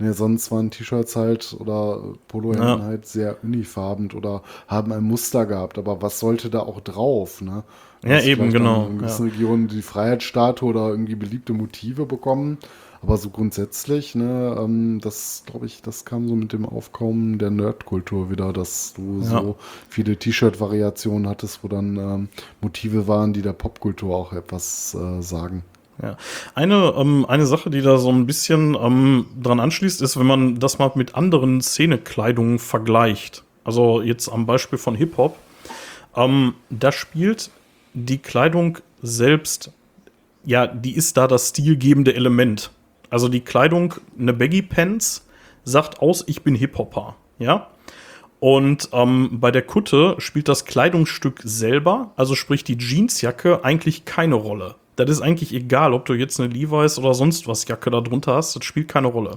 Ne, 0.00 0.12
sonst 0.12 0.52
waren 0.52 0.70
T-Shirts 0.70 1.16
halt 1.16 1.56
oder 1.58 2.00
Polohemden 2.28 2.80
Ja. 2.80 2.82
halt 2.82 3.04
sehr 3.06 3.42
unifarben 3.42 4.10
oder 4.12 4.42
haben 4.68 4.92
ein 4.92 5.02
Muster 5.02 5.44
gehabt. 5.44 5.76
Aber 5.76 6.00
was 6.02 6.20
sollte 6.20 6.50
da 6.50 6.60
auch 6.60 6.80
drauf? 6.80 7.40
Ne? 7.40 7.64
Ja, 8.04 8.20
eben, 8.20 8.52
genau, 8.52 8.86
In 8.86 8.98
gewissen 8.98 9.28
Regionen 9.28 9.66
die 9.68 9.82
Freiheitsstatue 9.82 10.68
oder 10.68 10.88
irgendwie 10.88 11.16
beliebte 11.16 11.52
Motive 11.52 12.06
bekommen. 12.06 12.58
Aber 13.02 13.16
so 13.16 13.30
grundsätzlich, 13.30 14.14
ne, 14.14 14.56
ähm, 14.58 15.00
das 15.00 15.44
glaube 15.46 15.66
ich, 15.66 15.82
das 15.82 16.04
kam 16.04 16.28
so 16.28 16.34
mit 16.34 16.52
dem 16.52 16.66
Aufkommen 16.66 17.38
der 17.38 17.50
Nerdkultur 17.50 18.30
wieder, 18.30 18.52
dass 18.52 18.94
du 18.94 19.20
Ja. 19.22 19.40
so 19.42 19.56
viele 19.88 20.16
T-Shirt-Variationen 20.16 21.28
hattest, 21.28 21.62
wo 21.62 21.68
dann 21.68 21.96
ähm, 21.96 22.28
Motive 22.60 23.06
waren, 23.06 23.32
die 23.32 23.42
der 23.42 23.52
Popkultur 23.52 24.14
auch 24.16 24.32
etwas 24.32 24.94
äh, 24.94 25.22
sagen. 25.22 25.62
Ja. 26.02 26.16
Eine, 26.54 26.94
ähm, 26.96 27.26
eine 27.26 27.46
Sache, 27.46 27.70
die 27.70 27.82
da 27.82 27.98
so 27.98 28.10
ein 28.10 28.26
bisschen 28.26 28.76
ähm, 28.80 29.26
dran 29.40 29.60
anschließt, 29.60 30.00
ist, 30.02 30.18
wenn 30.18 30.26
man 30.26 30.58
das 30.60 30.78
mal 30.78 30.90
mit 30.94 31.14
anderen 31.14 31.60
Szenekleidungen 31.60 32.58
vergleicht. 32.58 33.44
Also 33.64 34.00
jetzt 34.00 34.28
am 34.28 34.46
Beispiel 34.46 34.78
von 34.78 34.94
Hip-Hop. 34.94 35.36
Ähm, 36.16 36.54
da 36.70 36.90
spielt 36.92 37.50
die 37.94 38.18
Kleidung 38.18 38.78
selbst, 39.02 39.72
ja, 40.44 40.66
die 40.66 40.94
ist 40.96 41.16
da 41.16 41.26
das 41.26 41.50
stilgebende 41.50 42.14
Element. 42.14 42.70
Also 43.10 43.28
die 43.28 43.40
Kleidung, 43.40 43.94
eine 44.18 44.32
Baggy 44.32 44.62
Pants, 44.62 45.26
sagt 45.64 46.00
aus, 46.00 46.24
ich 46.26 46.42
bin 46.42 46.54
Hip-Hopper. 46.54 47.16
Ja. 47.38 47.68
Und 48.40 48.90
ähm, 48.92 49.40
bei 49.40 49.50
der 49.50 49.62
Kutte 49.62 50.14
spielt 50.18 50.48
das 50.48 50.64
Kleidungsstück 50.64 51.40
selber, 51.42 52.12
also 52.16 52.34
sprich 52.34 52.62
die 52.62 52.78
Jeansjacke, 52.78 53.64
eigentlich 53.64 54.04
keine 54.04 54.36
Rolle. 54.36 54.76
Das 55.04 55.18
ist 55.18 55.22
eigentlich 55.22 55.54
egal, 55.54 55.92
ob 55.92 56.06
du 56.06 56.14
jetzt 56.14 56.40
eine 56.40 56.52
Levi's 56.52 56.98
oder 56.98 57.14
sonst 57.14 57.46
was 57.46 57.66
Jacke 57.68 57.90
da 57.90 58.00
drunter 58.00 58.34
hast, 58.34 58.56
das 58.56 58.64
spielt 58.64 58.88
keine 58.88 59.08
Rolle. 59.08 59.36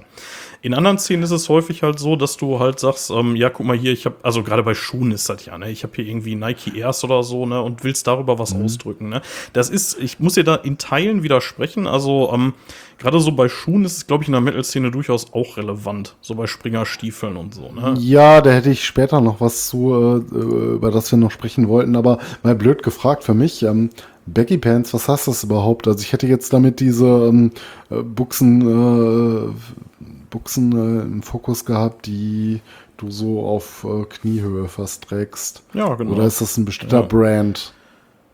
In 0.60 0.74
anderen 0.74 0.98
Szenen 0.98 1.24
ist 1.24 1.32
es 1.32 1.48
häufig 1.48 1.82
halt 1.82 1.98
so, 1.98 2.14
dass 2.14 2.36
du 2.36 2.60
halt 2.60 2.78
sagst, 2.78 3.10
ähm, 3.10 3.34
ja, 3.34 3.50
guck 3.50 3.66
mal 3.66 3.76
hier, 3.76 3.92
ich 3.92 4.06
habe, 4.06 4.16
also 4.22 4.44
gerade 4.44 4.62
bei 4.62 4.74
Schuhen 4.74 5.10
ist 5.10 5.28
das 5.28 5.44
ja, 5.44 5.58
ne, 5.58 5.70
ich 5.70 5.82
habe 5.82 5.92
hier 5.96 6.06
irgendwie 6.06 6.36
Nike 6.36 6.76
Airs 6.76 7.02
oder 7.02 7.24
so, 7.24 7.46
ne, 7.46 7.60
und 7.60 7.82
willst 7.82 8.06
darüber 8.06 8.38
was 8.38 8.54
ausdrücken, 8.54 9.08
ne. 9.08 9.22
Das 9.52 9.70
ist, 9.70 9.98
ich 9.98 10.20
muss 10.20 10.34
dir 10.34 10.44
da 10.44 10.54
in 10.54 10.78
Teilen 10.78 11.24
widersprechen, 11.24 11.88
also 11.88 12.30
ähm, 12.32 12.54
gerade 12.98 13.18
so 13.18 13.32
bei 13.32 13.48
Schuhen 13.48 13.84
ist 13.84 13.96
es, 13.96 14.06
glaube 14.06 14.22
ich, 14.22 14.28
in 14.28 14.32
der 14.32 14.40
Metal-Szene 14.40 14.92
durchaus 14.92 15.32
auch 15.32 15.56
relevant, 15.56 16.14
so 16.20 16.36
bei 16.36 16.46
Springerstiefeln 16.46 17.36
und 17.36 17.54
so, 17.54 17.72
ne. 17.72 17.94
Ja, 17.98 18.40
da 18.40 18.50
hätte 18.50 18.70
ich 18.70 18.84
später 18.84 19.20
noch 19.20 19.40
was 19.40 19.66
zu, 19.66 20.24
äh, 20.32 20.36
über 20.74 20.92
das 20.92 21.10
wir 21.10 21.18
noch 21.18 21.32
sprechen 21.32 21.66
wollten, 21.66 21.96
aber 21.96 22.18
mal 22.44 22.54
blöd 22.54 22.84
gefragt 22.84 23.24
für 23.24 23.34
mich. 23.34 23.64
Ähm, 23.64 23.90
Baggy 24.26 24.58
Pants, 24.58 24.94
was 24.94 25.08
heißt 25.08 25.28
das 25.28 25.44
überhaupt? 25.44 25.88
Also 25.88 26.00
ich 26.00 26.12
hätte 26.12 26.26
jetzt 26.26 26.52
damit 26.52 26.80
diese 26.80 27.06
ähm, 27.06 27.50
äh, 27.90 28.02
Buchsen, 28.02 28.60
äh, 28.62 30.04
Buchsen 30.30 30.72
äh, 30.72 31.02
im 31.02 31.22
Fokus 31.22 31.64
gehabt, 31.64 32.06
die 32.06 32.60
du 32.96 33.10
so 33.10 33.44
auf 33.44 33.84
äh, 33.88 34.04
Kniehöhe 34.04 34.68
fast 34.68 35.04
trägst. 35.08 35.62
Ja, 35.74 35.94
genau. 35.94 36.12
Oder 36.12 36.24
ist 36.26 36.40
das 36.40 36.56
ein 36.56 36.64
bestimmter 36.64 37.00
Ja. 37.00 37.06
Brand? 37.06 37.72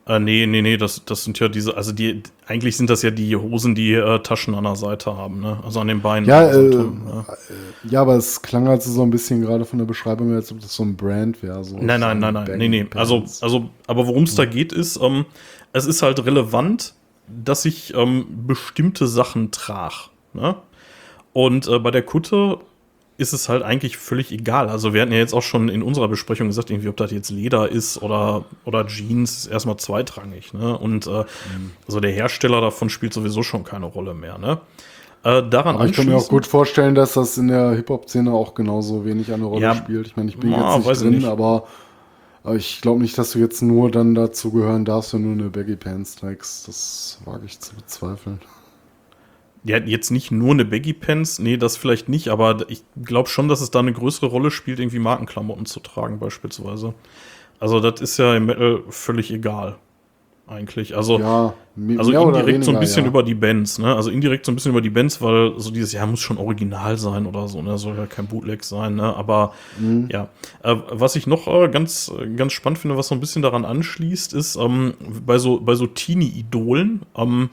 Äh, 0.09 0.21
nee, 0.21 0.47
nee, 0.47 0.63
nee, 0.63 0.79
das, 0.79 1.05
das 1.05 1.25
sind 1.25 1.39
ja 1.39 1.49
diese, 1.49 1.77
also 1.77 1.93
die, 1.93 2.23
eigentlich 2.47 2.79
sind 2.79 2.89
das 2.89 3.03
ja 3.03 3.11
die 3.11 3.37
Hosen, 3.37 3.75
die 3.75 3.93
äh, 3.93 4.19
Taschen 4.21 4.55
an 4.55 4.65
der 4.65 4.75
Seite 4.75 5.15
haben, 5.15 5.41
ne? 5.41 5.59
Also 5.63 5.81
an 5.81 5.89
den 5.89 6.01
Beinen. 6.01 6.27
Ja, 6.27 6.39
also, 6.47 6.81
äh, 6.81 6.85
ja. 7.07 7.27
Ja, 7.91 8.01
aber 8.03 8.17
es 8.17 8.41
klang 8.41 8.69
also 8.69 8.91
so 8.91 9.03
ein 9.03 9.11
bisschen 9.11 9.43
gerade 9.43 9.67
von 9.67 9.79
der 9.79 9.85
Beschreibung, 9.85 10.35
als 10.35 10.51
ob 10.51 10.61
das 10.61 10.75
so 10.75 10.83
ein 10.83 10.97
Brand 10.97 11.43
wäre. 11.43 11.63
So 11.63 11.77
Nein, 11.79 12.01
nein, 12.01 12.19
nein, 12.21 12.33
nein, 12.33 12.57
nee, 12.57 12.69
nee. 12.69 12.87
Also, 12.95 13.25
also, 13.43 13.69
aber 13.87 14.07
worum 14.07 14.23
es 14.25 14.35
da 14.35 14.47
geht, 14.47 14.73
ist, 14.73 14.99
ähm, 15.03 15.27
es 15.73 15.87
ist 15.87 16.03
halt 16.03 16.25
relevant, 16.25 16.95
dass 17.27 17.65
ich 17.65 17.95
ähm, 17.95 18.27
bestimmte 18.47 19.07
Sachen 19.07 19.51
trage. 19.51 20.11
Ne? 20.33 20.57
Und 21.33 21.69
äh, 21.69 21.79
bei 21.79 21.91
der 21.91 22.03
Kutte 22.03 22.59
ist 23.19 23.33
es 23.33 23.49
halt 23.49 23.65
eigentlich 23.65 23.99
völlig 23.99 24.31
egal. 24.31 24.69
Also 24.69 24.95
wir 24.95 25.03
hatten 25.03 25.11
ja 25.13 25.19
jetzt 25.19 25.35
auch 25.35 25.43
schon 25.43 25.69
in 25.69 25.83
unserer 25.83 26.07
Besprechung 26.09 26.47
gesagt, 26.47 26.71
irgendwie, 26.71 26.89
ob 26.89 26.97
das 26.97 27.11
jetzt 27.11 27.31
Leder 27.31 27.69
ist 27.69 28.01
oder, 28.01 28.45
oder 28.65 28.87
Jeans, 28.87 29.39
ist 29.39 29.47
erstmal 29.47 29.77
zweitrangig. 29.77 30.55
Ne? 30.55 30.79
Und 30.79 31.07
äh, 31.09 31.25
also 31.87 31.99
der 32.01 32.13
Hersteller 32.13 32.61
davon 32.61 32.89
spielt 32.89 33.13
sowieso 33.13 33.43
schon 33.43 33.65
keine 33.65 33.87
Rolle 33.87 34.15
mehr. 34.15 34.39
Ne? 34.39 34.61
Äh, 35.25 35.43
daran 35.51 35.75
Aber 35.75 35.87
ich 35.87 35.93
kann 35.93 36.07
mir 36.07 36.17
auch 36.17 36.29
gut 36.29 36.47
vorstellen, 36.47 36.95
dass 36.95 37.15
das 37.15 37.37
in 37.39 37.49
der 37.49 37.73
Hip-Hop-Szene 37.73 38.33
auch 38.33 38.55
genauso 38.55 39.05
wenig 39.05 39.33
eine 39.33 39.47
Rolle 39.47 39.63
Ja, 39.63 39.75
spielt. 39.75 40.07
Ich 40.07 40.17
meine, 40.17 40.31
ich 40.31 40.39
bin 40.39 40.51
na, 40.51 40.77
jetzt 40.77 40.87
nicht 40.87 40.93
ich 40.93 40.99
drin, 41.01 41.11
nicht. 41.15 41.27
aber 41.27 41.65
aber 42.43 42.57
ich 42.57 42.81
glaube 42.81 43.01
nicht, 43.03 43.19
dass 43.19 43.33
du 43.33 43.39
jetzt 43.39 43.63
nur 43.63 43.91
dann 43.91 44.15
dazu 44.15 44.51
gehören 44.53 44.85
darfst, 44.85 45.15
wenn 45.15 45.25
du 45.25 45.43
eine 45.43 45.51
Baggy 45.51 45.77
Pants 45.77 46.17
trägst. 46.17 46.69
Das 46.69 47.19
wage 47.25 47.47
ich 47.47 47.61
zu 47.61 47.75
bezweifeln. 47.75 48.41
Ja, 49.65 49.79
jetzt 49.79 50.11
nicht 50.11 50.31
nur 50.31 50.53
eine 50.53 50.65
Baggy 50.65 50.93
Pants, 50.93 51.39
nee, 51.41 51.57
das 51.57 51.77
vielleicht 51.77 52.09
nicht, 52.09 52.29
aber 52.29 52.65
ich 52.69 52.83
glaube 53.03 53.29
schon, 53.29 53.49
dass 53.49 53.61
es 53.61 53.71
da 53.71 53.81
eine 53.81 53.93
größere 53.93 54.27
Rolle 54.27 54.51
spielt, 54.51 54.79
irgendwie 54.79 55.01
Markenklamotten 55.01 55.67
zu 55.67 55.81
tragen, 55.81 56.19
beispielsweise. 56.19 56.95
Also, 57.61 57.81
das 57.81 58.01
ist 58.01 58.19
ja 58.19 58.37
im 58.37 58.47
Metal 58.47 58.83
völlig 58.89 59.33
egal. 59.33 59.77
Eigentlich. 60.49 60.97
Also, 60.97 61.19
Ja, 61.19 61.55
also 61.99 62.11
indirekt 62.11 62.65
so 62.65 62.71
ein 62.71 62.77
weniger, 62.77 62.81
bisschen 62.81 63.03
ja. 63.05 63.09
über 63.11 63.23
die 63.23 63.35
Bands, 63.35 63.79
ne? 63.79 63.95
Also 63.95 64.11
indirekt 64.11 64.47
so 64.47 64.53
ein 64.53 64.55
bisschen 64.55 64.71
über 64.73 64.81
die 64.81 64.91
Bands, 64.91 65.21
weil 65.21 65.53
so 65.59 65.71
dieses, 65.71 65.93
ja, 65.93 66.07
muss 66.07 66.21
schon 66.21 66.39
original 66.39 66.97
sein 66.97 67.27
oder 67.27 67.49
so, 67.49 67.61
ne? 67.61 67.77
Soll 67.77 67.97
ja 67.97 68.07
kein 68.07 68.27
Bootleg 68.27 68.65
sein, 68.65 68.97
ne? 68.97 69.15
Aber 69.15 69.53
Mhm. 69.79 70.09
ja. 70.11 70.29
Äh, 70.63 70.77
was 70.91 71.17
ich 71.17 71.27
noch 71.27 71.47
äh, 71.49 71.69
ganz, 71.69 72.11
ganz 72.37 72.53
spannend 72.55 72.79
finde, 72.79 72.97
was 72.97 73.09
so 73.09 73.15
ein 73.15 73.21
bisschen 73.21 73.43
daran 73.43 73.65
anschließt, 73.67 74.33
ist, 74.33 74.57
ähm, 74.57 74.95
bei 75.25 75.39
so, 75.39 75.61
bei 75.61 75.75
so 75.75 75.87
Teenie-Idolen, 75.87 77.03
ähm, 77.15 77.51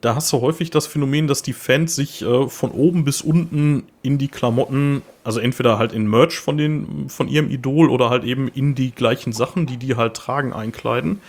da 0.00 0.14
hast 0.14 0.32
du 0.32 0.40
häufig 0.40 0.70
das 0.70 0.86
Phänomen, 0.86 1.26
dass 1.26 1.42
die 1.42 1.52
Fans 1.52 1.94
sich 1.94 2.22
äh, 2.22 2.48
von 2.48 2.70
oben 2.70 3.04
bis 3.04 3.20
unten 3.20 3.82
in 4.02 4.16
die 4.16 4.28
Klamotten, 4.28 5.02
also 5.24 5.40
entweder 5.40 5.78
halt 5.78 5.92
in 5.92 6.08
Merch 6.08 6.38
von, 6.38 6.56
den, 6.56 7.08
von 7.10 7.28
ihrem 7.28 7.50
Idol 7.50 7.90
oder 7.90 8.08
halt 8.08 8.24
eben 8.24 8.48
in 8.48 8.74
die 8.74 8.92
gleichen 8.92 9.32
Sachen, 9.32 9.66
die 9.66 9.76
die 9.76 9.96
halt 9.96 10.14
tragen, 10.14 10.54
einkleiden. 10.54 11.20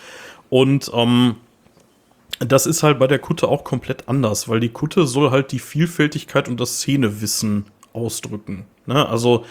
Und 0.51 0.91
ähm, 0.93 1.37
das 2.39 2.65
ist 2.65 2.83
halt 2.83 2.99
bei 2.99 3.07
der 3.07 3.19
Kutte 3.19 3.47
auch 3.47 3.63
komplett 3.63 4.09
anders, 4.09 4.49
weil 4.49 4.59
die 4.59 4.69
Kutte 4.69 5.07
soll 5.07 5.31
halt 5.31 5.53
die 5.53 5.59
Vielfältigkeit 5.59 6.49
und 6.49 6.59
das 6.59 6.79
Szenewissen 6.79 7.65
ausdrücken. 7.93 8.65
Ne? 8.85 9.07
Also 9.07 9.45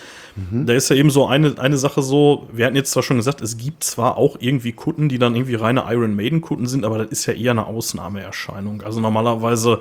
da 0.51 0.75
ist 0.75 0.91
ja 0.91 0.97
eben 0.97 1.11
so 1.11 1.27
eine, 1.27 1.59
eine 1.59 1.79
Sache 1.79 2.03
so, 2.03 2.49
wir 2.53 2.67
hatten 2.67 2.77
jetzt 2.77 2.91
zwar 2.91 3.03
schon 3.03 3.17
gesagt, 3.17 3.41
es 3.41 3.57
gibt 3.57 3.83
zwar 3.85 4.19
auch 4.19 4.37
irgendwie 4.41 4.73
Kutten, 4.73 5.09
die 5.09 5.19
dann 5.19 5.35
irgendwie 5.35 5.55
reine 5.55 5.85
Iron 5.89 6.15
Maiden 6.15 6.43
Kutten 6.43 6.67
sind, 6.67 6.85
aber 6.85 6.99
das 6.99 7.09
ist 7.09 7.27
ja 7.27 7.33
eher 7.33 7.53
eine 7.53 7.67
Ausnahmeerscheinung. 7.67 8.83
Also 8.83 9.01
normalerweise 9.01 9.81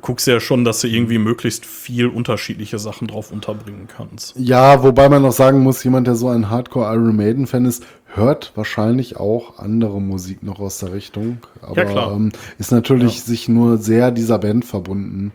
guckst 0.00 0.26
ja 0.26 0.40
schon, 0.40 0.64
dass 0.64 0.80
du 0.80 0.88
irgendwie 0.88 1.18
möglichst 1.18 1.66
viel 1.66 2.06
unterschiedliche 2.06 2.78
Sachen 2.78 3.08
drauf 3.08 3.32
unterbringen 3.32 3.88
kannst. 3.88 4.34
Ja, 4.36 4.82
wobei 4.82 5.08
man 5.08 5.22
noch 5.22 5.32
sagen 5.32 5.60
muss, 5.60 5.82
jemand, 5.84 6.06
der 6.06 6.14
so 6.14 6.28
ein 6.28 6.50
Hardcore 6.50 6.92
Iron 6.94 7.16
Maiden 7.16 7.46
Fan 7.46 7.64
ist, 7.64 7.84
hört 8.14 8.52
wahrscheinlich 8.54 9.16
auch 9.16 9.58
andere 9.58 10.00
Musik 10.00 10.42
noch 10.42 10.60
aus 10.60 10.78
der 10.78 10.92
Richtung. 10.92 11.38
Aber 11.62 11.76
Ja, 11.76 11.84
klar. 11.84 12.12
Ähm, 12.12 12.30
ist 12.58 12.72
natürlich 12.72 13.22
sich 13.22 13.48
nur 13.48 13.78
sehr 13.78 14.10
dieser 14.10 14.38
Band 14.38 14.64
verbunden. 14.64 15.32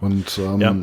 Und 0.00 0.38
ähm, 0.38 0.60
Ja. 0.60 0.76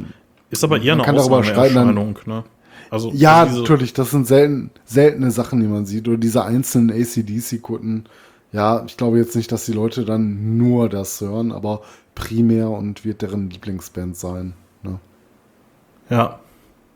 Ist 0.49 0.63
aber 0.63 0.81
eher 0.81 0.93
eine 0.93 1.03
kann 1.03 1.15
darüber 1.15 1.43
streiten, 1.43 1.75
dann- 1.75 1.87
Ausnahmeerscheinung. 1.97 2.19
Ne? 2.25 2.43
Also, 2.89 3.11
Ja, 3.13 3.41
also 3.43 3.59
natürlich, 3.61 3.93
das 3.93 4.11
sind 4.11 4.27
selten, 4.27 4.69
seltene 4.83 5.31
Sachen, 5.31 5.61
die 5.61 5.67
man 5.67 5.85
sieht. 5.85 6.07
Oder 6.09 6.17
diese 6.17 6.43
einzelnen 6.43 6.91
ACDC-Kutten. 6.91 8.03
ja, 8.51 8.83
ich 8.85 8.97
glaube 8.97 9.17
jetzt 9.17 9.35
nicht, 9.37 9.49
dass 9.53 9.65
die 9.65 9.71
Leute 9.71 10.03
dann 10.03 10.57
nur 10.57 10.89
das 10.89 11.21
hören, 11.21 11.53
aber 11.53 11.81
primär 12.15 12.69
und 12.69 13.05
wird 13.05 13.21
deren 13.21 13.49
Lieblingsband 13.49 14.15
sein. 14.15 14.53
Ne? 14.83 14.99
Ja, 16.09 16.39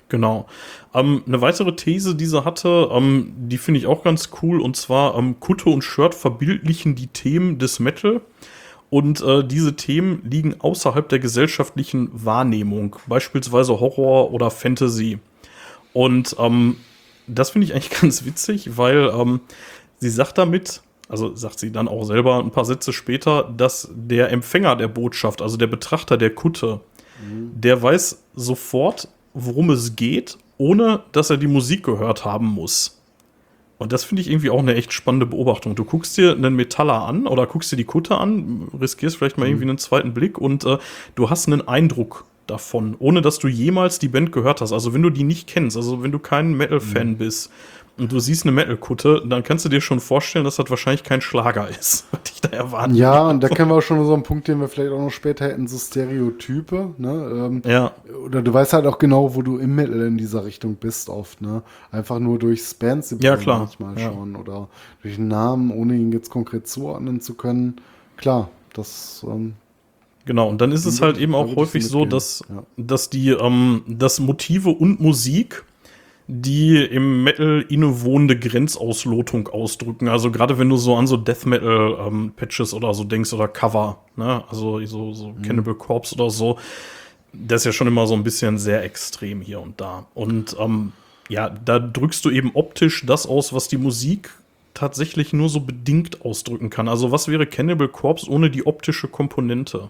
genau. 0.09 0.47
Ähm, 0.93 1.23
eine 1.25 1.41
weitere 1.41 1.75
These, 1.75 2.15
die 2.15 2.25
sie 2.25 2.43
hatte, 2.43 2.89
ähm, 2.91 3.33
die 3.37 3.57
finde 3.57 3.79
ich 3.79 3.87
auch 3.87 4.03
ganz 4.03 4.29
cool, 4.41 4.61
und 4.61 4.75
zwar 4.75 5.17
ähm, 5.17 5.39
Kutte 5.39 5.69
und 5.69 5.83
Shirt 5.83 6.15
verbildlichen 6.15 6.95
die 6.95 7.07
Themen 7.07 7.57
des 7.59 7.79
Metal. 7.79 8.21
Und 8.89 9.21
äh, 9.21 9.43
diese 9.43 9.75
Themen 9.75 10.21
liegen 10.23 10.61
außerhalb 10.61 11.09
der 11.09 11.19
gesellschaftlichen 11.19 12.09
Wahrnehmung, 12.13 12.95
beispielsweise 13.07 13.79
Horror 13.79 14.31
oder 14.31 14.51
Fantasy. 14.51 15.19
Und 15.91 16.35
ähm, 16.39 16.77
das 17.27 17.49
finde 17.49 17.65
ich 17.65 17.73
eigentlich 17.73 17.89
ganz 18.01 18.25
witzig, 18.25 18.77
weil 18.77 19.09
ähm, 19.13 19.41
sie 19.97 20.09
sagt 20.09 20.37
damit, 20.37 20.81
also 21.07 21.35
sagt 21.35 21.59
sie 21.59 21.71
dann 21.71 21.87
auch 21.87 22.03
selber 22.03 22.39
ein 22.39 22.51
paar 22.51 22.65
Sätze 22.65 22.93
später, 22.93 23.43
dass 23.55 23.89
der 23.93 24.31
Empfänger 24.31 24.75
der 24.75 24.87
Botschaft, 24.87 25.41
also 25.41 25.57
der 25.57 25.67
Betrachter 25.67 26.17
der 26.17 26.33
Kutte, 26.33 26.81
mhm. 27.21 27.51
der 27.53 27.81
weiß 27.81 28.23
sofort, 28.33 29.07
worum 29.33 29.69
es 29.69 29.95
geht, 29.95 30.37
ohne 30.57 31.01
dass 31.11 31.29
er 31.29 31.37
die 31.37 31.47
Musik 31.47 31.83
gehört 31.83 32.25
haben 32.25 32.47
muss. 32.47 33.01
Und 33.77 33.91
das 33.91 34.05
finde 34.05 34.21
ich 34.21 34.29
irgendwie 34.29 34.49
auch 34.49 34.59
eine 34.59 34.75
echt 34.75 34.93
spannende 34.93 35.25
Beobachtung. 35.25 35.75
Du 35.75 35.83
guckst 35.83 36.15
dir 36.17 36.31
einen 36.31 36.55
Metaller 36.55 37.03
an 37.05 37.27
oder 37.27 37.45
guckst 37.45 37.71
dir 37.71 37.75
die 37.75 37.83
Kutte 37.83 38.17
an, 38.17 38.69
riskierst 38.79 39.17
vielleicht 39.17 39.37
mal 39.37 39.45
mhm. 39.45 39.51
irgendwie 39.51 39.69
einen 39.69 39.77
zweiten 39.77 40.13
Blick 40.13 40.37
und 40.37 40.65
äh, 40.65 40.77
du 41.15 41.29
hast 41.29 41.47
einen 41.47 41.67
Eindruck 41.67 42.25
davon, 42.47 42.95
ohne 42.99 43.21
dass 43.21 43.39
du 43.39 43.47
jemals 43.47 43.99
die 43.99 44.07
Band 44.07 44.31
gehört 44.31 44.61
hast. 44.61 44.71
Also 44.71 44.93
wenn 44.93 45.01
du 45.01 45.09
die 45.09 45.23
nicht 45.23 45.47
kennst, 45.47 45.75
also 45.75 46.03
wenn 46.03 46.11
du 46.11 46.19
kein 46.19 46.55
Metal-Fan 46.55 47.09
mhm. 47.09 47.17
bist 47.17 47.51
und 47.97 48.11
du 48.11 48.19
siehst 48.19 48.43
eine 48.43 48.51
Metal-Kutte, 48.51 49.23
dann 49.25 49.43
kannst 49.43 49.63
du 49.63 49.69
dir 49.69 49.79
schon 49.79 49.99
vorstellen, 49.99 50.43
dass 50.43 50.57
das 50.57 50.69
wahrscheinlich 50.69 51.03
kein 51.03 51.21
Schlager 51.21 51.69
ist, 51.69 52.05
was 52.11 52.19
ich 52.33 52.41
da 52.41 52.49
erwarten 52.49 52.95
Ja, 52.95 53.29
und 53.29 53.41
da 53.41 53.47
kennen 53.47 53.69
wir 53.69 53.75
auch 53.75 53.81
schon 53.81 54.03
so 54.05 54.13
einen 54.13 54.23
Punkt, 54.23 54.47
den 54.47 54.59
wir 54.59 54.67
vielleicht 54.67 54.91
auch 54.91 54.99
noch 54.99 55.11
später 55.11 55.45
hätten, 55.45 55.67
so 55.67 55.77
Stereotype, 55.77 56.93
ne? 56.97 57.11
Ähm, 57.11 57.61
ja. 57.65 57.91
Oder 58.25 58.41
du 58.41 58.53
weißt 58.53 58.73
halt 58.73 58.85
auch 58.85 58.97
genau, 58.97 59.35
wo 59.35 59.41
du 59.41 59.57
im 59.57 59.75
Metal 59.75 60.01
in 60.01 60.17
dieser 60.17 60.45
Richtung 60.45 60.75
bist 60.75 61.09
oft, 61.09 61.41
ne? 61.41 61.63
Einfach 61.91 62.19
nur 62.19 62.39
durchs 62.39 62.73
Bands 62.73 63.15
ja, 63.19 63.37
klar. 63.37 63.59
manchmal 63.59 63.97
ja. 63.97 64.11
schon 64.11 64.35
oder 64.35 64.67
durch 65.01 65.17
einen 65.17 65.27
Namen, 65.27 65.71
ohne 65.71 65.95
ihn 65.95 66.11
jetzt 66.11 66.29
konkret 66.29 66.67
zuordnen 66.67 67.21
zu 67.21 67.35
können. 67.35 67.77
Klar, 68.17 68.49
das 68.73 69.25
ähm, 69.27 69.53
Genau, 70.25 70.49
und 70.49 70.59
dann 70.59 70.71
ist 70.71 70.85
es 70.85 71.01
halt 71.01 71.19
eben 71.19 71.35
auch 71.35 71.55
häufig 71.55 71.87
so, 71.87 72.03
dass, 72.03 72.43
ja. 72.49 72.63
dass 72.77 73.11
die, 73.11 73.29
ähm, 73.29 73.83
dass 73.87 74.19
Motive 74.19 74.69
und 74.69 74.99
Musik 74.99 75.64
die 76.27 76.77
im 76.83 77.23
Metal 77.23 77.63
innewohnende 77.69 78.37
Grenzauslotung 78.37 79.47
ausdrücken. 79.47 80.07
Also 80.07 80.31
gerade 80.31 80.57
wenn 80.57 80.69
du 80.69 80.77
so 80.77 80.95
an 80.95 81.05
so 81.05 81.17
Death 81.17 81.45
Metal 81.45 81.97
ähm, 81.99 82.33
Patches 82.35 82.73
oder 82.73 82.93
so 82.93 83.03
denkst 83.03 83.31
oder 83.33 83.47
Cover, 83.47 83.99
ne? 84.15 84.43
Also 84.49 84.83
so, 84.85 85.13
so 85.13 85.29
mhm. 85.29 85.41
Cannibal 85.43 85.75
Corpse 85.75 86.15
oder 86.15 86.31
so, 86.31 86.57
das 87.31 87.61
ist 87.61 87.65
ja 87.65 87.71
schon 87.71 87.87
immer 87.87 88.07
so 88.07 88.15
ein 88.15 88.23
bisschen 88.23 88.57
sehr 88.57 88.83
extrem 88.83 89.41
hier 89.41 89.59
und 89.59 89.79
da. 89.79 90.07
Und 90.15 90.55
ähm, 90.59 90.93
ja, 91.29 91.49
da 91.49 91.77
drückst 91.79 92.25
du 92.25 92.31
eben 92.31 92.51
optisch 92.53 93.05
das 93.05 93.27
aus, 93.27 93.53
was 93.53 93.67
die 93.67 93.77
Musik 93.77 94.31
tatsächlich 94.73 95.31
nur 95.31 95.49
so 95.49 95.59
bedingt 95.59 96.25
ausdrücken 96.25 96.69
kann. 96.69 96.87
Also 96.87 97.11
was 97.11 97.27
wäre 97.27 97.45
Cannibal 97.45 97.87
Corpse 97.87 98.29
ohne 98.29 98.49
die 98.49 98.65
optische 98.65 99.07
Komponente? 99.07 99.89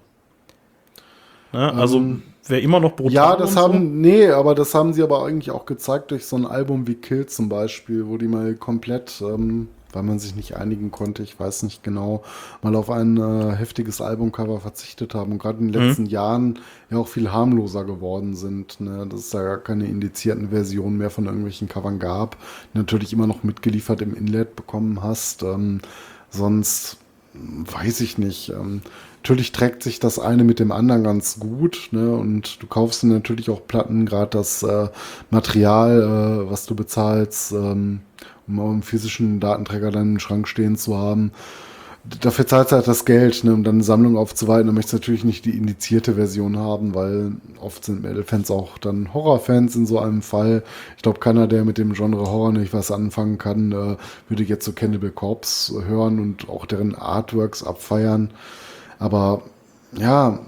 Ne? 1.53 1.73
Also 1.73 1.97
ähm, 1.97 2.23
wäre 2.49 2.61
immer 2.61 2.79
noch 2.79 2.95
brutal. 2.95 3.13
Ja, 3.13 3.35
das 3.35 3.55
haben, 3.55 3.73
so. 3.73 3.79
nee, 3.79 4.27
aber 4.27 4.55
das 4.55 4.73
haben 4.73 4.93
sie 4.93 5.03
aber 5.03 5.25
eigentlich 5.25 5.51
auch 5.51 5.65
gezeigt 5.65 6.11
durch 6.11 6.25
so 6.25 6.35
ein 6.35 6.45
Album 6.45 6.87
wie 6.87 6.95
Kill 6.95 7.25
zum 7.25 7.49
Beispiel, 7.49 8.07
wo 8.07 8.17
die 8.17 8.27
mal 8.27 8.55
komplett, 8.55 9.21
ähm, 9.21 9.69
weil 9.93 10.03
man 10.03 10.19
sich 10.19 10.35
nicht 10.35 10.57
einigen 10.57 10.91
konnte, 10.91 11.23
ich 11.23 11.39
weiß 11.39 11.63
nicht 11.63 11.83
genau, 11.83 12.21
mal 12.61 12.75
auf 12.75 12.89
ein 12.89 13.17
äh, 13.17 13.55
heftiges 13.55 14.01
Albumcover 14.01 14.59
verzichtet 14.59 15.15
haben 15.15 15.31
und 15.31 15.39
gerade 15.39 15.59
in 15.59 15.71
den 15.71 15.81
mhm. 15.81 15.87
letzten 15.87 16.03
mhm. 16.03 16.09
Jahren 16.09 16.59
ja 16.89 16.97
auch 16.97 17.07
viel 17.07 17.31
harmloser 17.31 17.85
geworden 17.85 18.35
sind. 18.35 18.79
Ne? 18.81 19.07
Dass 19.09 19.21
es 19.21 19.29
da 19.29 19.41
gar 19.41 19.57
keine 19.57 19.85
indizierten 19.85 20.49
Versionen 20.49 20.97
mehr 20.97 21.09
von 21.09 21.25
irgendwelchen 21.25 21.69
Covern 21.69 21.99
gab, 21.99 22.37
die 22.73 22.77
natürlich 22.77 23.13
immer 23.13 23.27
noch 23.27 23.43
mitgeliefert 23.43 24.01
im 24.01 24.13
Inlet 24.13 24.55
bekommen 24.55 25.01
hast. 25.01 25.43
Ähm, 25.43 25.79
sonst 26.29 26.97
weiß 27.33 28.01
ich 28.01 28.17
nicht. 28.17 28.49
Ähm, 28.49 28.81
natürlich 29.25 29.51
trägt 29.51 29.81
sich 29.81 29.99
das 29.99 30.19
eine 30.19 30.43
mit 30.43 30.59
dem 30.59 30.71
anderen 30.71 31.03
ganz 31.03 31.39
gut. 31.39 31.89
Ne? 31.89 32.15
Und 32.15 32.61
du 32.61 32.67
kaufst 32.67 33.03
natürlich 33.03 33.49
auch 33.49 33.65
Platten, 33.65 34.05
gerade 34.05 34.29
das 34.29 34.61
äh, 34.61 34.89
Material, 35.31 36.01
äh, 36.45 36.51
was 36.51 36.67
du 36.67 36.75
bezahlst, 36.75 37.51
ähm, 37.51 38.01
um 38.47 38.59
einen 38.59 38.83
physischen 38.83 39.39
Datenträger 39.39 39.89
dann 39.89 40.13
im 40.13 40.19
Schrank 40.19 40.47
stehen 40.47 40.75
zu 40.75 40.95
haben. 40.95 41.31
Dafür 42.21 42.45
zahlst 42.45 42.71
du 42.71 42.75
halt 42.75 42.87
das 42.87 43.03
Geld, 43.03 43.43
ne, 43.43 43.51
um 43.55 43.63
dann 43.63 43.77
eine 43.77 43.83
Sammlung 43.83 44.15
aufzuweiten. 44.15 44.67
Du 44.67 44.73
möchtest 44.73 44.93
natürlich 44.93 45.23
nicht 45.23 45.43
die 45.45 45.57
indizierte 45.57 46.13
Version 46.13 46.59
haben, 46.59 46.93
weil 46.93 47.31
oft 47.59 47.83
sind 47.83 48.03
Metal-Fans 48.03 48.51
auch 48.51 48.77
dann 48.77 49.11
Horrorfans 49.11 49.75
in 49.75 49.87
so 49.87 49.97
einem 49.97 50.21
Fall. 50.21 50.61
Ich 50.97 51.01
glaube, 51.01 51.19
keiner, 51.19 51.47
der 51.47 51.65
mit 51.65 51.79
dem 51.79 51.93
Genre 51.93 52.29
Horror 52.29 52.51
nicht 52.51 52.73
was 52.73 52.91
anfangen 52.91 53.39
kann, 53.39 53.71
äh, 53.71 53.97
würde 54.29 54.43
jetzt 54.43 54.65
so 54.65 54.71
Cannibal 54.71 55.09
Corpse 55.09 55.83
hören 55.83 56.19
und 56.19 56.47
auch 56.47 56.67
deren 56.67 56.93
Artworks 56.93 57.63
abfeiern. 57.63 58.29
Aber 58.99 59.43
ja, 59.97 60.39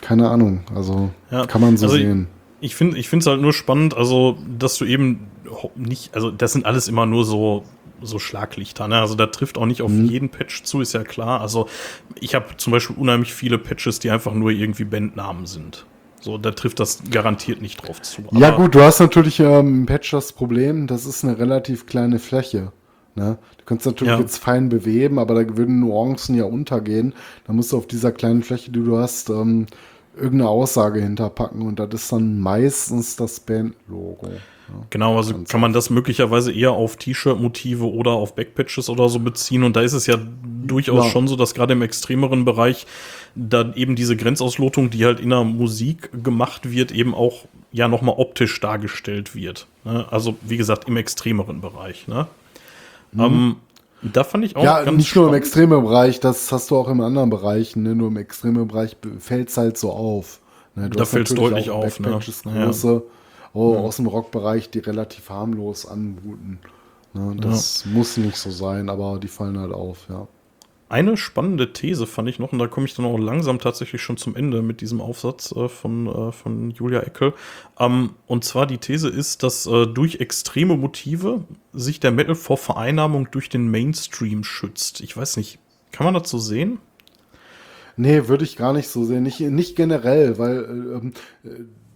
keine 0.00 0.28
Ahnung. 0.28 0.60
Also 0.74 1.10
ja, 1.30 1.46
kann 1.46 1.60
man 1.60 1.76
so 1.76 1.86
also 1.86 1.96
sehen. 1.96 2.28
Ich, 2.60 2.80
ich 2.80 3.08
finde 3.08 3.22
es 3.22 3.26
halt 3.26 3.40
nur 3.40 3.52
spannend, 3.52 3.96
also 3.96 4.36
dass 4.58 4.76
du 4.76 4.84
eben 4.84 5.28
nicht, 5.74 6.14
also 6.14 6.30
das 6.30 6.52
sind 6.52 6.64
alles 6.66 6.88
immer 6.88 7.06
nur 7.06 7.24
so 7.24 7.64
so 8.04 8.18
Schlaglichter. 8.18 8.88
Ne? 8.88 9.00
Also 9.00 9.14
da 9.14 9.26
trifft 9.26 9.58
auch 9.58 9.66
nicht 9.66 9.82
auf 9.82 9.90
mhm. 9.90 10.06
jeden 10.06 10.28
Patch 10.28 10.64
zu, 10.64 10.80
ist 10.80 10.92
ja 10.92 11.04
klar. 11.04 11.40
Also 11.40 11.68
ich 12.20 12.34
habe 12.34 12.56
zum 12.56 12.72
Beispiel 12.72 12.96
unheimlich 12.96 13.32
viele 13.32 13.58
Patches, 13.58 14.00
die 14.00 14.10
einfach 14.10 14.34
nur 14.34 14.50
irgendwie 14.50 14.84
Bandnamen 14.84 15.46
sind. 15.46 15.86
So, 16.20 16.38
da 16.38 16.52
trifft 16.52 16.78
das 16.78 17.02
garantiert 17.10 17.62
nicht 17.62 17.86
drauf 17.86 18.00
zu. 18.00 18.22
ja 18.32 18.50
gut, 18.50 18.74
du 18.74 18.82
hast 18.82 19.00
natürlich 19.00 19.40
ähm, 19.40 19.80
im 19.80 19.86
Patch 19.86 20.10
das 20.12 20.32
Problem, 20.32 20.86
das 20.86 21.04
ist 21.04 21.24
eine 21.24 21.38
relativ 21.38 21.86
kleine 21.86 22.20
Fläche. 22.20 22.72
Ne? 23.14 23.38
Du 23.58 23.64
kannst 23.64 23.86
natürlich 23.86 24.14
ja. 24.14 24.20
jetzt 24.20 24.38
fein 24.38 24.68
beweben, 24.68 25.18
aber 25.18 25.34
da 25.34 25.56
würden 25.56 25.80
Nuancen 25.80 26.34
ja 26.34 26.44
untergehen. 26.44 27.14
Da 27.46 27.52
musst 27.52 27.72
du 27.72 27.76
auf 27.76 27.86
dieser 27.86 28.12
kleinen 28.12 28.42
Fläche, 28.42 28.70
die 28.70 28.82
du 28.82 28.96
hast, 28.96 29.30
ähm, 29.30 29.66
irgendeine 30.14 30.48
Aussage 30.48 31.00
hinterpacken 31.00 31.62
und 31.62 31.78
das 31.78 31.88
ist 31.94 32.12
dann 32.12 32.38
meistens 32.38 33.16
das 33.16 33.40
Band-Logo. 33.40 34.26
Ja. 34.26 34.38
Genau, 34.90 35.16
also 35.16 35.34
kann 35.48 35.60
man 35.60 35.72
das 35.72 35.90
möglicherweise 35.90 36.52
eher 36.52 36.72
auf 36.72 36.96
T-Shirt-Motive 36.96 37.90
oder 37.90 38.12
auf 38.12 38.34
Backpatches 38.34 38.88
oder 38.88 39.08
so 39.08 39.18
beziehen 39.18 39.64
und 39.64 39.76
da 39.76 39.82
ist 39.82 39.92
es 39.92 40.06
ja 40.06 40.16
durchaus 40.66 41.06
ja. 41.06 41.10
schon 41.10 41.28
so, 41.28 41.36
dass 41.36 41.54
gerade 41.54 41.72
im 41.72 41.82
extremeren 41.82 42.44
Bereich 42.44 42.86
dann 43.34 43.74
eben 43.74 43.96
diese 43.96 44.16
Grenzauslotung, 44.16 44.90
die 44.90 45.04
halt 45.04 45.20
in 45.20 45.30
der 45.30 45.44
Musik 45.44 46.10
gemacht 46.22 46.70
wird, 46.70 46.92
eben 46.92 47.14
auch 47.14 47.44
ja 47.70 47.88
nochmal 47.88 48.14
optisch 48.18 48.60
dargestellt 48.60 49.34
wird. 49.34 49.66
Ne? 49.84 50.06
Also 50.10 50.36
wie 50.42 50.56
gesagt, 50.56 50.88
im 50.88 50.96
extremeren 50.96 51.60
Bereich. 51.60 52.06
Ne? 52.08 52.26
Mhm. 53.12 53.22
Ähm, 53.22 53.56
da 54.02 54.24
fand 54.24 54.44
ich 54.44 54.56
auch 54.56 54.64
ja, 54.64 54.82
ganz 54.82 54.96
nicht 54.96 55.08
spannend. 55.08 55.28
nur 55.28 55.36
im 55.36 55.42
extremen 55.42 55.82
Bereich, 55.84 56.18
das 56.18 56.50
hast 56.50 56.70
du 56.70 56.76
auch 56.76 56.88
in 56.88 57.00
anderen 57.00 57.30
Bereichen. 57.30 57.84
Ne? 57.84 57.94
Nur 57.94 58.08
im 58.08 58.16
extremen 58.16 58.66
Bereich 58.66 58.96
fällt 59.18 59.48
es 59.48 59.56
halt 59.56 59.78
so 59.78 59.92
auf. 59.92 60.40
Ne? 60.74 60.90
da 60.90 61.04
fällt 61.04 61.28
es 61.30 61.36
deutlich 61.36 61.70
auf. 61.70 62.00
Ne? 62.00 62.10
Große, 62.10 62.92
ja. 62.92 63.02
oh, 63.52 63.74
ja. 63.74 63.80
Aus 63.80 63.96
dem 63.96 64.06
Rockbereich, 64.06 64.70
die 64.70 64.80
relativ 64.80 65.30
harmlos 65.30 65.86
anmuten. 65.86 66.58
Ne? 67.12 67.36
Das 67.38 67.84
ja. 67.84 67.92
muss 67.92 68.16
nicht 68.16 68.36
so 68.36 68.50
sein, 68.50 68.88
aber 68.88 69.18
die 69.18 69.28
fallen 69.28 69.58
halt 69.58 69.72
auf, 69.72 70.06
ja. 70.08 70.26
Eine 70.92 71.16
spannende 71.16 71.72
These 71.72 72.06
fand 72.06 72.28
ich 72.28 72.38
noch, 72.38 72.52
und 72.52 72.58
da 72.58 72.66
komme 72.66 72.84
ich 72.84 72.92
dann 72.92 73.06
auch 73.06 73.16
langsam 73.16 73.58
tatsächlich 73.58 74.02
schon 74.02 74.18
zum 74.18 74.36
Ende 74.36 74.60
mit 74.60 74.82
diesem 74.82 75.00
Aufsatz 75.00 75.50
äh, 75.52 75.70
von, 75.70 76.06
äh, 76.06 76.32
von 76.32 76.70
Julia 76.70 77.00
Eckel. 77.00 77.32
Ähm, 77.80 78.10
und 78.26 78.44
zwar 78.44 78.66
die 78.66 78.76
These 78.76 79.08
ist, 79.08 79.42
dass 79.42 79.64
äh, 79.64 79.86
durch 79.86 80.16
extreme 80.16 80.76
Motive 80.76 81.44
sich 81.72 81.98
der 81.98 82.10
Metal 82.10 82.34
vor 82.34 82.58
Vereinnahmung 82.58 83.30
durch 83.30 83.48
den 83.48 83.70
Mainstream 83.70 84.44
schützt. 84.44 85.00
Ich 85.00 85.16
weiß 85.16 85.38
nicht, 85.38 85.58
kann 85.92 86.04
man 86.04 86.12
das 86.12 86.28
so 86.28 86.36
sehen? 86.36 86.78
Nee, 87.96 88.28
würde 88.28 88.44
ich 88.44 88.56
gar 88.56 88.74
nicht 88.74 88.88
so 88.88 89.06
sehen. 89.06 89.22
Nicht, 89.22 89.40
nicht 89.40 89.76
generell, 89.76 90.36
weil 90.36 90.58
äh, 90.58 90.98
ähm, 90.98 91.12
äh, 91.42 91.48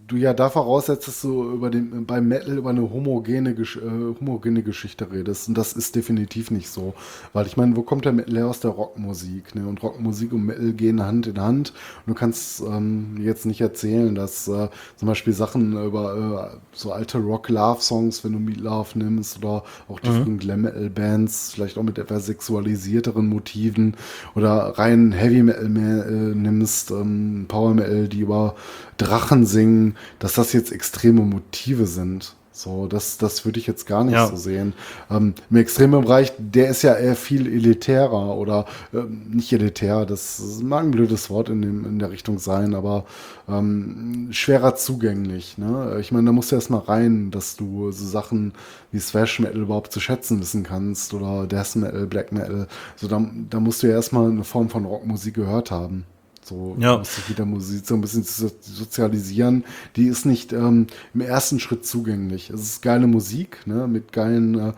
du 0.07 0.15
ja 0.15 0.33
da 0.33 0.49
voraussetzt, 0.49 1.07
dass 1.07 1.21
du 1.21 1.51
über 1.51 1.69
den, 1.69 2.05
beim 2.05 2.27
Metal 2.27 2.57
über 2.57 2.69
eine 2.69 2.89
homogene, 2.89 3.51
äh, 3.51 4.15
homogene 4.19 4.63
Geschichte 4.63 5.11
redest. 5.11 5.49
Und 5.49 5.57
das 5.57 5.73
ist 5.73 5.95
definitiv 5.95 6.49
nicht 6.49 6.69
so. 6.69 6.93
Weil 7.33 7.45
ich 7.45 7.57
meine, 7.57 7.75
wo 7.75 7.81
kommt 7.81 8.05
der 8.05 8.13
Metal 8.13 8.35
her 8.35 8.47
aus 8.47 8.61
der 8.61 8.71
Rockmusik? 8.71 9.53
Ne? 9.53 9.67
Und 9.67 9.83
Rockmusik 9.83 10.31
und 10.31 10.45
Metal 10.45 10.71
gehen 10.73 11.03
Hand 11.03 11.27
in 11.27 11.41
Hand. 11.41 11.73
Und 12.05 12.13
du 12.13 12.13
kannst 12.13 12.61
ähm, 12.61 13.17
jetzt 13.19 13.45
nicht 13.45 13.59
erzählen, 13.59 14.15
dass 14.15 14.47
äh, 14.47 14.69
zum 14.95 15.07
Beispiel 15.07 15.33
Sachen 15.33 15.73
über 15.85 16.51
äh, 16.53 16.57
so 16.71 16.93
alte 16.93 17.17
Rock-Love-Songs, 17.17 18.23
wenn 18.23 18.31
du 18.31 18.39
Meat 18.39 18.61
Love 18.61 18.97
nimmst, 18.97 19.39
oder 19.39 19.63
auch 19.89 19.99
die 19.99 20.09
mhm. 20.09 20.39
Glam-Metal-Bands, 20.39 21.51
vielleicht 21.53 21.77
auch 21.77 21.83
mit 21.83 21.97
etwas 21.97 22.25
sexualisierteren 22.27 23.27
Motiven, 23.27 23.97
oder 24.35 24.77
rein 24.77 25.11
Heavy 25.11 25.43
Metal 25.43 25.65
äh, 25.65 26.35
nimmst, 26.35 26.91
ähm, 26.91 27.45
Power 27.49 27.73
Metal, 27.73 28.07
die 28.07 28.21
über 28.21 28.55
Drachen 28.97 29.45
singen, 29.45 29.95
dass 30.19 30.33
das 30.33 30.53
jetzt 30.53 30.71
extreme 30.71 31.21
Motive 31.21 31.85
sind. 31.85 32.35
So, 32.57 32.87
das, 32.87 33.19
das 33.19 33.45
würde 33.45 33.59
ich 33.59 33.67
jetzt 33.67 33.85
gar 33.85 34.03
nicht 34.03 34.15
Ja. 34.15 34.25
so 34.25 34.35
sehen. 34.35 34.73
Ähm, 35.11 35.35
Im 35.51 35.57
extremen 35.57 36.01
Bereich, 36.01 36.33
der 36.39 36.69
ist 36.69 36.81
ja 36.81 36.95
eher 36.95 37.15
viel 37.15 37.45
elitärer 37.45 38.35
oder 38.35 38.65
ähm, 38.95 39.27
nicht 39.29 39.53
elitär, 39.53 40.07
das 40.07 40.41
mag 40.63 40.83
ein 40.83 40.89
blödes 40.89 41.29
Wort 41.29 41.49
in, 41.49 41.61
dem, 41.61 41.85
in 41.85 41.99
der 41.99 42.09
Richtung 42.09 42.39
sein, 42.39 42.73
aber 42.73 43.05
ähm, 43.47 44.29
schwerer 44.31 44.73
zugänglich. 44.75 45.59
Ne? 45.59 45.97
Ich 45.99 46.11
meine, 46.11 46.25
da 46.25 46.31
musst 46.31 46.51
du 46.51 46.55
erst 46.55 46.71
mal 46.71 46.79
rein, 46.79 47.29
dass 47.29 47.57
du 47.57 47.91
so 47.91 48.05
Sachen 48.07 48.53
wie 48.91 48.97
Thrash 48.97 49.39
Metal 49.39 49.61
überhaupt 49.61 49.91
zu 49.93 49.99
schätzen 49.99 50.39
wissen 50.41 50.63
kannst 50.63 51.13
oder 51.13 51.45
Death 51.45 51.75
Metal, 51.75 52.07
Black 52.07 52.31
Metal. 52.31 52.67
So, 52.95 53.07
da, 53.07 53.23
da 53.51 53.59
musst 53.59 53.83
du 53.83 53.87
ja 53.87 53.93
erstmal 53.93 54.31
eine 54.31 54.43
Form 54.43 54.69
von 54.69 54.85
Rockmusik 54.85 55.35
gehört 55.35 55.69
haben. 55.69 56.05
So 56.47 56.77
Ja. 56.79 56.97
muss 56.97 57.15
sich 57.15 57.29
wieder 57.29 57.45
Musik 57.45 57.85
so 57.85 57.95
ein 57.95 58.01
bisschen 58.01 58.23
so- 58.23 58.49
sozialisieren. 58.61 59.65
Die 59.95 60.07
ist 60.07 60.25
nicht 60.25 60.53
ähm, 60.53 60.87
im 61.13 61.21
ersten 61.21 61.59
Schritt 61.59 61.85
zugänglich. 61.85 62.49
Es 62.49 62.61
ist 62.61 62.81
geile 62.81 63.07
Musik, 63.07 63.57
ne, 63.65 63.87
mit 63.87 64.13
geilen 64.13 64.57
äh, 64.57 64.73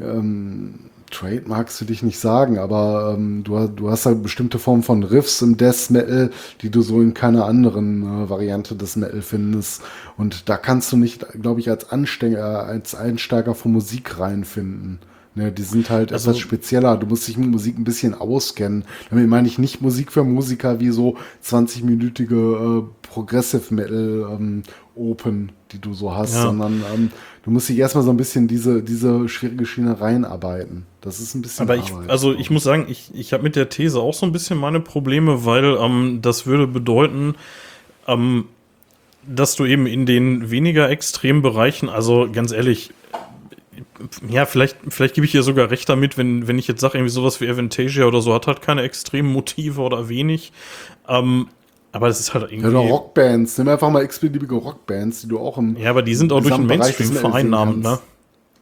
ähm, 0.00 0.74
Trademarks 1.10 1.80
will 1.80 1.90
ich 1.92 2.02
nicht 2.02 2.18
sagen, 2.18 2.58
aber 2.58 3.14
ähm, 3.16 3.44
du, 3.44 3.68
du 3.68 3.90
hast 3.90 4.06
halt 4.06 4.22
bestimmte 4.24 4.58
Formen 4.58 4.82
von 4.82 5.04
Riffs 5.04 5.40
im 5.40 5.56
Death 5.56 5.88
Metal, 5.90 6.30
die 6.62 6.70
du 6.70 6.82
so 6.82 7.00
in 7.00 7.14
keiner 7.14 7.44
anderen 7.46 8.02
äh, 8.02 8.28
Variante 8.28 8.74
des 8.74 8.96
Metal 8.96 9.22
findest. 9.22 9.82
Und 10.16 10.48
da 10.48 10.56
kannst 10.56 10.90
du 10.92 10.96
nicht, 10.96 11.24
glaube 11.40 11.60
ich, 11.60 11.70
als, 11.70 11.90
Ansteiger, 11.90 12.64
als 12.66 12.94
Einsteiger 12.96 13.54
von 13.54 13.72
Musik 13.72 14.18
reinfinden. 14.18 14.98
Ne, 15.38 15.52
die 15.52 15.62
sind 15.62 15.90
halt 15.90 16.12
Also- 16.14 16.30
etwas 16.30 16.40
spezieller. 16.40 16.96
Du 16.96 17.06
musst 17.06 17.28
dich 17.28 17.36
mit 17.36 17.50
Musik 17.50 17.78
ein 17.78 17.84
bisschen 17.84 18.14
auskennen. 18.14 18.84
Damit 19.10 19.28
meine 19.28 19.46
ich 19.46 19.58
nicht 19.58 19.82
Musik 19.82 20.10
für 20.10 20.24
Musiker 20.24 20.80
wie 20.80 20.88
so 20.88 21.16
20-minütige 21.44 22.78
äh, 22.80 22.82
Progressive 23.02 23.72
Metal 23.74 24.26
ähm, 24.32 24.62
Open, 24.94 25.52
die 25.72 25.78
du 25.78 25.92
so 25.92 26.14
hast, 26.16 26.34
Ja. 26.34 26.42
sondern 26.42 26.82
ähm, 26.94 27.10
du 27.44 27.50
musst 27.50 27.68
dich 27.68 27.76
erstmal 27.78 28.02
so 28.02 28.10
ein 28.10 28.16
bisschen 28.16 28.48
diese, 28.48 28.82
diese 28.82 29.28
schwierige 29.28 29.66
Schiene 29.66 30.00
reinarbeiten. 30.00 30.86
Das 31.02 31.20
ist 31.20 31.34
ein 31.34 31.42
bisschen 31.42 31.64
Aber 31.68 31.76
ich, 31.76 31.92
also 32.08 32.32
ich 32.34 32.48
muss 32.50 32.62
sagen, 32.64 32.86
ich, 32.88 33.10
ich 33.14 33.32
habe 33.34 33.42
mit 33.42 33.56
der 33.56 33.68
These 33.68 34.00
auch 34.00 34.14
so 34.14 34.24
ein 34.24 34.32
bisschen 34.32 34.58
meine 34.58 34.80
Probleme, 34.80 35.44
weil 35.44 35.76
ähm, 35.78 36.20
das 36.22 36.46
würde 36.46 36.66
bedeuten, 36.66 37.34
ähm, 38.06 38.46
dass 39.28 39.54
du 39.56 39.66
eben 39.66 39.86
in 39.86 40.06
den 40.06 40.50
weniger 40.50 40.88
extremen 40.88 41.42
Bereichen, 41.42 41.88
also 41.88 42.28
ganz 42.32 42.52
ehrlich, 42.52 42.92
ja, 44.28 44.46
vielleicht, 44.46 44.76
vielleicht 44.88 45.14
gebe 45.14 45.24
ich 45.24 45.32
dir 45.32 45.42
sogar 45.42 45.70
recht 45.70 45.88
damit, 45.88 46.18
wenn, 46.18 46.48
wenn 46.48 46.58
ich 46.58 46.68
jetzt 46.68 46.80
sage, 46.80 46.98
irgendwie 46.98 47.12
sowas 47.12 47.40
wie 47.40 47.48
Aventasia 47.48 48.06
oder 48.06 48.20
so 48.20 48.34
hat 48.34 48.46
halt 48.46 48.62
keine 48.62 48.82
extremen 48.82 49.32
Motive 49.32 49.80
oder 49.80 50.08
wenig. 50.08 50.52
Ähm, 51.08 51.48
aber 51.92 52.08
das 52.08 52.20
ist 52.20 52.34
halt 52.34 52.44
ja, 52.44 52.50
irgendwie. 52.50 52.68
oder 52.68 52.88
Rockbands. 52.88 53.56
Nimm 53.58 53.68
einfach 53.68 53.90
mal 53.90 54.02
x-beliebige 54.02 54.54
Rockbands, 54.54 55.22
die 55.22 55.28
du 55.28 55.38
auch 55.38 55.56
im. 55.56 55.76
Ja, 55.76 55.90
aber 55.90 56.02
die 56.02 56.14
sind 56.14 56.32
auch 56.32 56.42
durch 56.42 56.54
den 56.54 56.66
Mainstream 56.66 57.12
vereinnahmt, 57.12 57.82
ne? 57.82 57.98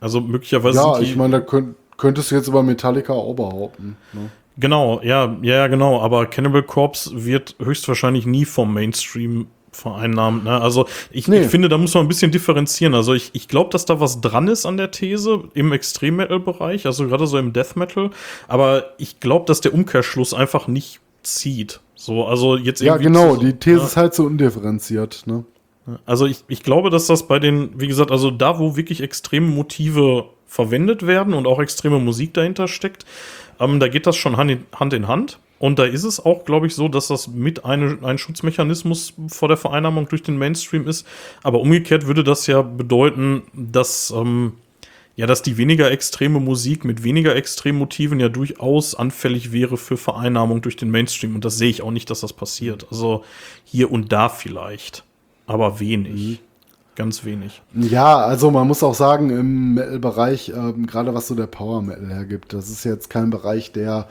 Also 0.00 0.20
möglicherweise 0.20 0.78
Ja, 0.78 1.00
ich 1.00 1.16
meine, 1.16 1.38
da 1.38 1.40
könnt, 1.40 1.76
könntest 1.96 2.30
du 2.30 2.34
jetzt 2.34 2.48
über 2.48 2.62
Metallica 2.62 3.12
auch 3.12 3.34
behaupten. 3.34 3.96
Ne? 4.12 4.30
Genau, 4.56 5.00
ja, 5.02 5.36
ja, 5.42 5.54
ja, 5.54 5.66
genau. 5.66 6.00
Aber 6.00 6.26
Cannibal 6.26 6.62
Corpse 6.62 7.24
wird 7.24 7.56
höchstwahrscheinlich 7.60 8.26
nie 8.26 8.44
vom 8.44 8.72
Mainstream 8.72 9.46
vereinnahmt. 9.74 10.44
Ne? 10.44 10.60
Also 10.60 10.86
ich, 11.10 11.28
Nee. 11.28 11.42
ich 11.42 11.48
finde, 11.48 11.68
da 11.68 11.78
muss 11.78 11.94
man 11.94 12.04
ein 12.04 12.08
bisschen 12.08 12.30
differenzieren. 12.30 12.94
Also 12.94 13.12
ich, 13.14 13.30
ich 13.32 13.48
glaube, 13.48 13.70
dass 13.70 13.84
da 13.84 14.00
was 14.00 14.20
dran 14.20 14.48
ist 14.48 14.66
an 14.66 14.76
der 14.76 14.90
These 14.90 15.44
im 15.54 15.72
Extrem-Metal-Bereich, 15.72 16.86
also 16.86 17.06
gerade 17.06 17.26
so 17.26 17.38
im 17.38 17.52
Death 17.52 17.76
Metal. 17.76 18.10
Aber 18.48 18.94
ich 18.98 19.20
glaube, 19.20 19.46
dass 19.46 19.60
der 19.60 19.74
Umkehrschluss 19.74 20.34
einfach 20.34 20.68
nicht 20.68 21.00
zieht. 21.22 21.80
So, 21.94 22.24
also 22.26 22.56
jetzt 22.56 22.80
Ja, 22.82 22.96
genau. 22.96 23.36
zu- 23.36 23.44
Die 23.44 23.52
These 23.54 23.78
ja. 23.78 23.84
ist 23.84 23.96
halt 23.96 24.14
so 24.14 24.24
undifferenziert. 24.24 25.22
Ne? 25.26 25.44
Also 26.06 26.26
ich, 26.26 26.44
ich 26.48 26.62
glaube, 26.62 26.90
dass 26.90 27.06
das 27.06 27.26
bei 27.26 27.38
den, 27.38 27.70
wie 27.78 27.88
gesagt, 27.88 28.10
also 28.10 28.30
da, 28.30 28.58
wo 28.58 28.76
wirklich 28.76 29.02
extreme 29.02 29.46
Motive 29.48 30.26
verwendet 30.46 31.06
werden 31.06 31.34
und 31.34 31.46
auch 31.46 31.60
extreme 31.60 31.98
Musik 31.98 32.32
dahinter 32.34 32.68
steckt, 32.68 33.04
ähm, 33.60 33.80
da 33.80 33.88
geht 33.88 34.06
das 34.06 34.16
schon 34.16 34.36
Hand 34.36 34.50
in 34.50 34.64
Hand. 34.78 34.92
In 34.92 35.08
Hand. 35.08 35.38
Und 35.64 35.78
da 35.78 35.84
ist 35.84 36.04
es 36.04 36.22
auch, 36.22 36.44
glaube 36.44 36.66
ich, 36.66 36.74
so, 36.74 36.88
dass 36.88 37.08
das 37.08 37.26
mit 37.26 37.64
eine, 37.64 37.96
ein 38.02 38.18
Schutzmechanismus 38.18 39.14
vor 39.28 39.48
der 39.48 39.56
Vereinnahmung 39.56 40.06
durch 40.10 40.22
den 40.22 40.36
Mainstream 40.36 40.86
ist. 40.86 41.06
Aber 41.42 41.60
umgekehrt 41.60 42.06
würde 42.06 42.22
das 42.22 42.46
ja 42.46 42.60
bedeuten, 42.60 43.44
dass, 43.54 44.12
ähm, 44.14 44.56
ja, 45.16 45.24
dass 45.24 45.40
die 45.40 45.56
weniger 45.56 45.90
extreme 45.90 46.38
Musik 46.38 46.84
mit 46.84 47.02
weniger 47.02 47.34
extremen 47.34 47.78
Motiven 47.78 48.20
ja 48.20 48.28
durchaus 48.28 48.94
anfällig 48.94 49.52
wäre 49.52 49.78
für 49.78 49.96
Vereinnahmung 49.96 50.60
durch 50.60 50.76
den 50.76 50.90
Mainstream. 50.90 51.34
Und 51.34 51.46
das 51.46 51.56
sehe 51.56 51.70
ich 51.70 51.80
auch 51.80 51.92
nicht, 51.92 52.10
dass 52.10 52.20
das 52.20 52.34
passiert. 52.34 52.86
Also 52.90 53.24
hier 53.64 53.90
und 53.90 54.12
da 54.12 54.28
vielleicht. 54.28 55.02
Aber 55.46 55.80
wenig. 55.80 56.40
Ganz 56.94 57.24
wenig. 57.24 57.62
Ja, 57.72 58.18
also 58.18 58.50
man 58.50 58.68
muss 58.68 58.82
auch 58.82 58.94
sagen, 58.94 59.30
im 59.30 59.72
Metal-Bereich, 59.72 60.52
ähm, 60.54 60.86
gerade 60.86 61.14
was 61.14 61.26
so 61.26 61.34
der 61.34 61.46
Power 61.46 61.80
Metal 61.80 62.10
hergibt, 62.10 62.52
das 62.52 62.68
ist 62.68 62.84
jetzt 62.84 63.08
kein 63.08 63.30
Bereich, 63.30 63.72
der 63.72 64.08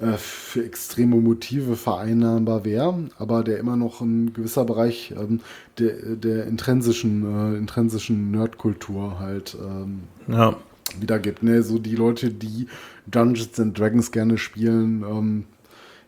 äh, 0.00 0.16
für 0.16 0.64
extreme 0.64 1.16
Motive 1.16 1.76
vereinnahmbar 1.76 2.64
wäre, 2.64 2.94
aber 3.18 3.42
der 3.42 3.58
immer 3.58 3.76
noch 3.76 4.00
ein 4.00 4.32
gewisser 4.32 4.64
Bereich 4.64 5.12
ähm, 5.18 5.40
der, 5.78 5.94
der 6.16 6.46
intrinsischen, 6.46 7.24
äh, 7.54 7.58
intrinsischen 7.58 8.30
Nerdkultur 8.30 9.18
halt 9.18 9.56
ähm, 9.60 10.00
Ja. 10.28 10.56
wiedergibt. 11.00 11.42
Ne? 11.42 11.62
So 11.62 11.78
die 11.78 11.96
Leute, 11.96 12.30
die 12.30 12.68
Dungeons 13.06 13.58
and 13.58 13.78
Dragons 13.78 14.12
gerne 14.12 14.38
spielen, 14.38 15.02
ähm, 15.08 15.44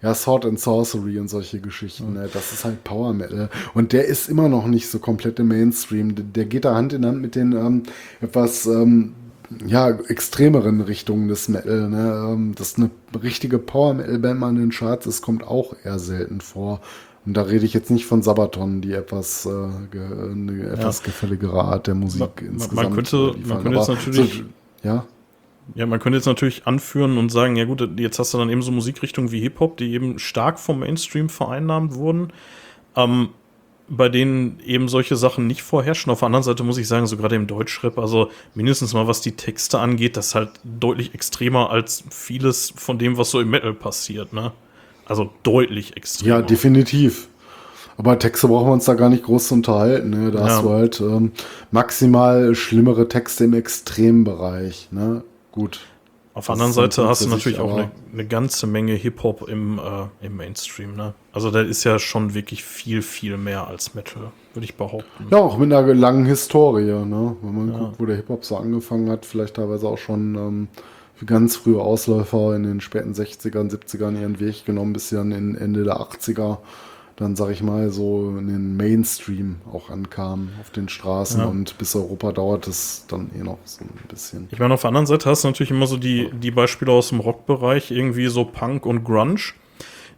ja, 0.03 0.15
Sword 0.15 0.47
and 0.47 0.59
Sorcery 0.59 1.19
und 1.19 1.29
solche 1.29 1.61
Geschichten, 1.61 2.15
ne? 2.15 2.29
das 2.33 2.53
ist 2.53 2.65
halt 2.65 2.83
Power 2.85 3.13
Metal. 3.13 3.51
Und 3.75 3.93
der 3.93 4.07
ist 4.07 4.31
immer 4.31 4.49
noch 4.49 4.67
nicht 4.67 4.89
so 4.89 4.99
komplett 4.99 5.39
im 5.39 5.49
Mainstream. 5.49 6.15
Der, 6.15 6.25
der 6.25 6.45
geht 6.47 6.65
da 6.65 6.75
Hand 6.75 6.93
in 6.95 7.05
Hand 7.05 7.21
mit 7.21 7.35
den 7.35 7.53
ähm, 7.53 7.83
etwas 8.23 8.65
ähm, 8.67 9.15
ja, 9.67 9.91
extremeren 9.91 10.81
Richtungen 10.81 11.29
des 11.29 11.49
Metal. 11.49 11.89
Ne? 11.89 12.29
Ähm, 12.33 12.55
dass 12.55 12.77
eine 12.77 12.91
richtige 13.23 13.59
Power 13.59 13.95
Metal-Band 13.95 14.39
mal 14.41 14.51
in 14.51 14.57
den 14.57 14.71
Charts 14.71 15.07
ist, 15.07 15.23
kommt 15.23 15.45
auch 15.47 15.75
eher 15.85 15.99
selten 15.99 16.41
vor. 16.41 16.81
Und 17.27 17.35
da 17.37 17.43
rede 17.43 17.67
ich 17.67 17.75
jetzt 17.75 17.91
nicht 17.91 18.07
von 18.07 18.23
Sabaton, 18.23 18.81
die 18.81 18.93
etwas, 18.93 19.45
äh, 19.47 19.51
ge, 19.91 20.01
eine 20.03 20.69
etwas 20.71 21.03
gefälligere 21.03 21.63
Art 21.63 21.87
der 21.87 21.95
Musik 21.95 22.21
Man- 22.21 22.31
man 22.45 22.55
insgesamt 22.55 22.95
könnte- 22.95 23.35
man 23.47 23.63
könnte 23.63 23.79
jetzt 23.79 23.89
natürlich- 23.89 24.45
ja. 24.83 25.05
Ja, 25.75 25.87
man 25.87 26.01
könnte 26.01 26.17
jetzt 26.17 26.27
natürlich 26.27 26.67
anführen 26.67 27.19
und 27.19 27.31
sagen, 27.31 27.55
ja 27.57 27.65
gut, 27.65 27.87
jetzt 27.99 28.19
hast 28.19 28.33
du 28.35 28.39
dann 28.39 28.49
eben 28.51 28.63
so 28.63 28.73
Musikrichtungen 28.73 29.31
wie 29.31 29.41
Hip-Hop, 29.41 29.77
die 29.77 29.93
eben 29.93 30.19
stark 30.19 30.59
vom 30.59 30.81
Mainstream 30.81 31.29
vereinnahmt 31.29 31.95
wurden, 31.95 32.29
ähm, 32.97 33.29
bei 33.91 34.09
denen 34.09 34.61
eben 34.65 34.89
solche 34.89 35.17
Sachen 35.17 35.47
nicht 35.49 35.63
vorherrschen. 35.63 36.11
Auf 36.13 36.21
der 36.21 36.27
anderen 36.27 36.45
Seite 36.45 36.63
muss 36.63 36.79
ich 36.79 36.87
sagen, 36.89 37.07
so 37.09 37.17
gerade 37.17 37.35
im 37.35 37.47
Deutschrap, 37.49 37.99
also 37.99 38.31
mindestens 38.55 38.95
mal 38.95 39.09
was 39.09 39.21
die 39.21 39.33
Texte 39.33 39.81
angeht, 39.81 40.17
das 40.17 40.29
ist 40.29 40.35
halt 40.37 40.51
deutlich 40.65 41.13
extremer 41.13 41.71
als 41.71 42.05
vieles 42.11 42.73
von 42.77 42.99
dem, 42.99 43.19
was 43.19 43.31
so 43.31 43.41
im 43.41 43.51
Metal 43.51 43.75
passiert, 43.75 44.33
ne? 44.33 44.53
Also 45.07 45.31
deutlich 45.43 45.97
extremer. 45.97 46.37
Ja, 46.37 46.43
definitiv. 46.43 47.27
Aber 47.97 48.19
Texte 48.19 48.47
brauchen 48.47 48.69
wir 48.69 48.73
uns 48.73 48.85
da 48.85 48.95
gar 48.95 49.11
nicht 49.11 49.25
groß 49.25 49.49
zu 49.49 49.55
unterhalten. 49.55 50.09
Ne? 50.11 50.31
Da 50.31 50.39
Ja. 50.39 50.45
hast 50.47 50.63
du 50.63 50.71
halt 50.71 51.01
ähm, 51.01 51.33
maximal 51.73 52.55
schlimmere 52.55 53.09
Texte 53.09 53.45
im 53.45 53.53
Extrembereich. 53.55 54.89
Ne? 54.93 55.23
Gut. 55.53 55.81
Auf 56.33 56.47
der 56.47 56.53
anderen 56.53 56.73
Seite 56.73 57.09
hast 57.09 57.25
du 57.25 57.29
natürlich 57.29 57.59
auch 57.59 57.75
eine, 57.75 57.91
eine 58.13 58.25
ganze 58.25 58.69
Menge 58.69 58.93
Hip-Hop 58.93 59.49
im, 59.49 59.79
äh, 59.79 60.27
im 60.27 60.37
Mainstream, 60.37 60.95
ne? 60.95 61.15
Also 61.33 61.51
da 61.51 61.61
ist 61.61 61.83
ja 61.83 61.99
schon 61.99 62.35
wirklich 62.35 62.63
viel, 62.63 63.03
viel 63.03 63.37
mehr 63.37 63.67
als 63.67 63.95
Metal, 63.95 64.31
würde 64.55 64.65
ich 64.65 64.77
behaupten. 64.77 65.27
Ja, 65.31 65.39
auch 65.39 65.59
mit 65.59 65.73
einer 65.73 65.93
langen 65.95 66.27
Historie. 66.27 66.85
Ne? 66.85 67.37
Wenn 67.43 67.55
man 67.55 67.73
guckt, 67.73 67.97
wo 67.99 68.07
der 68.07 68.17
Hip-Hop 68.17 68.45
so 68.45 68.57
angefangen 68.57 69.11
hat, 69.11 69.27
vielleicht 69.27 69.55
teilweise 69.55 69.89
auch 69.89 69.99
schon 69.99 70.37
ähm, 70.37 70.69
für 71.17 71.27
ganz 71.27 71.57
frühe 71.57 71.81
Ausläufer 71.81 72.55
in 72.55 72.63
den 72.63 72.81
späten 72.81 73.13
60ern, 73.13 73.71
70ern 73.71 74.19
ihren 74.19 74.39
Weg 74.39 74.65
genommen, 74.65 74.93
bis 74.93 75.11
dann 75.11 75.33
in 75.33 75.57
Ende 75.57 75.83
der 75.83 75.97
80er 75.97 76.59
dann, 77.21 77.37
sag 77.37 77.51
ich 77.51 77.63
mal, 77.63 77.91
so 77.91 78.35
in 78.39 78.49
den 78.49 78.77
Mainstream 78.77 79.57
auch 79.73 79.91
ankamen 79.91 80.49
auf 80.61 80.71
den 80.71 80.89
Straßen 80.89 81.41
Ja. 81.41 81.47
und 81.47 81.77
bis 81.79 81.95
Europa 81.95 82.33
dauert 82.33 82.67
es 82.67 83.05
dann 83.09 83.31
eh 83.39 83.43
noch 83.45 83.59
so 83.65 83.85
ein 83.85 83.91
bisschen. 84.09 84.49
Ich 84.51 84.59
meine, 84.59 84.75
auf 84.75 84.81
der 84.81 84.89
anderen 84.89 85.07
Seite 85.07 85.29
hast 85.31 85.45
du 85.45 85.49
natürlich 85.49 85.71
immer 85.71 85.87
so 85.87 85.97
die, 85.99 86.31
die 86.33 86.51
Beispiele 86.51 86.91
aus 86.91 87.11
dem 87.11 87.21
Rockbereich, 87.21 87.91
irgendwie 87.91 88.27
so 88.29 88.45
Punk 88.47 88.87
und 88.87 89.05
Grunge, 89.05 89.37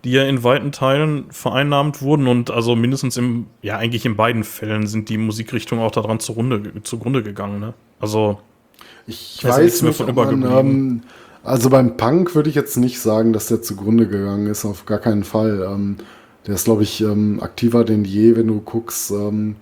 die 0.05 0.13
ja 0.13 0.25
in 0.25 0.43
weiten 0.45 0.71
Teilen 0.73 1.25
vereinnahmt 1.31 2.03
wurden 2.03 2.27
und 2.29 2.51
also 2.51 2.77
mindestens 2.77 3.17
im, 3.17 3.47
ja, 3.63 3.77
eigentlich 3.79 4.07
in 4.07 4.17
beiden 4.17 4.45
Fällen 4.45 4.87
sind 4.87 5.09
die 5.09 5.19
Musikrichtungen 5.19 5.85
auch 5.85 5.91
daran 5.93 6.21
zugrunde, 6.21 6.73
zugrunde 6.85 7.23
gegangen, 7.23 7.61
ne? 7.61 7.75
Also, 8.01 8.39
Ich 9.07 9.41
nichts 9.43 9.45
weiß 9.45 9.83
nicht, 9.83 9.97
von 9.97 10.07
man, 10.07 10.15
übergeblieben. 10.15 10.59
ähm, 10.59 11.03
also 11.45 11.69
beim 11.71 11.97
Punk 11.97 12.37
würde 12.37 12.49
ich 12.49 12.55
jetzt 12.55 12.77
nicht 12.77 13.01
sagen, 13.01 13.33
dass 13.33 13.47
der 13.49 13.61
zugrunde 13.63 14.07
gegangen 14.07 14.47
ist, 14.47 14.65
auf 14.65 14.87
gar 14.87 14.99
keinen 14.99 15.25
Fall. 15.25 15.67
Ähm, 15.69 15.97
der 16.47 16.55
ist, 16.55 16.65
glaube 16.65 16.83
ich, 16.83 17.01
ähm, 17.01 17.41
aktiver 17.41 17.85
denn 17.85 18.05
je, 18.05 18.37
wenn 18.37 18.49
du 18.49 18.61
guckst, 18.61 19.11
ähm, 19.11 19.57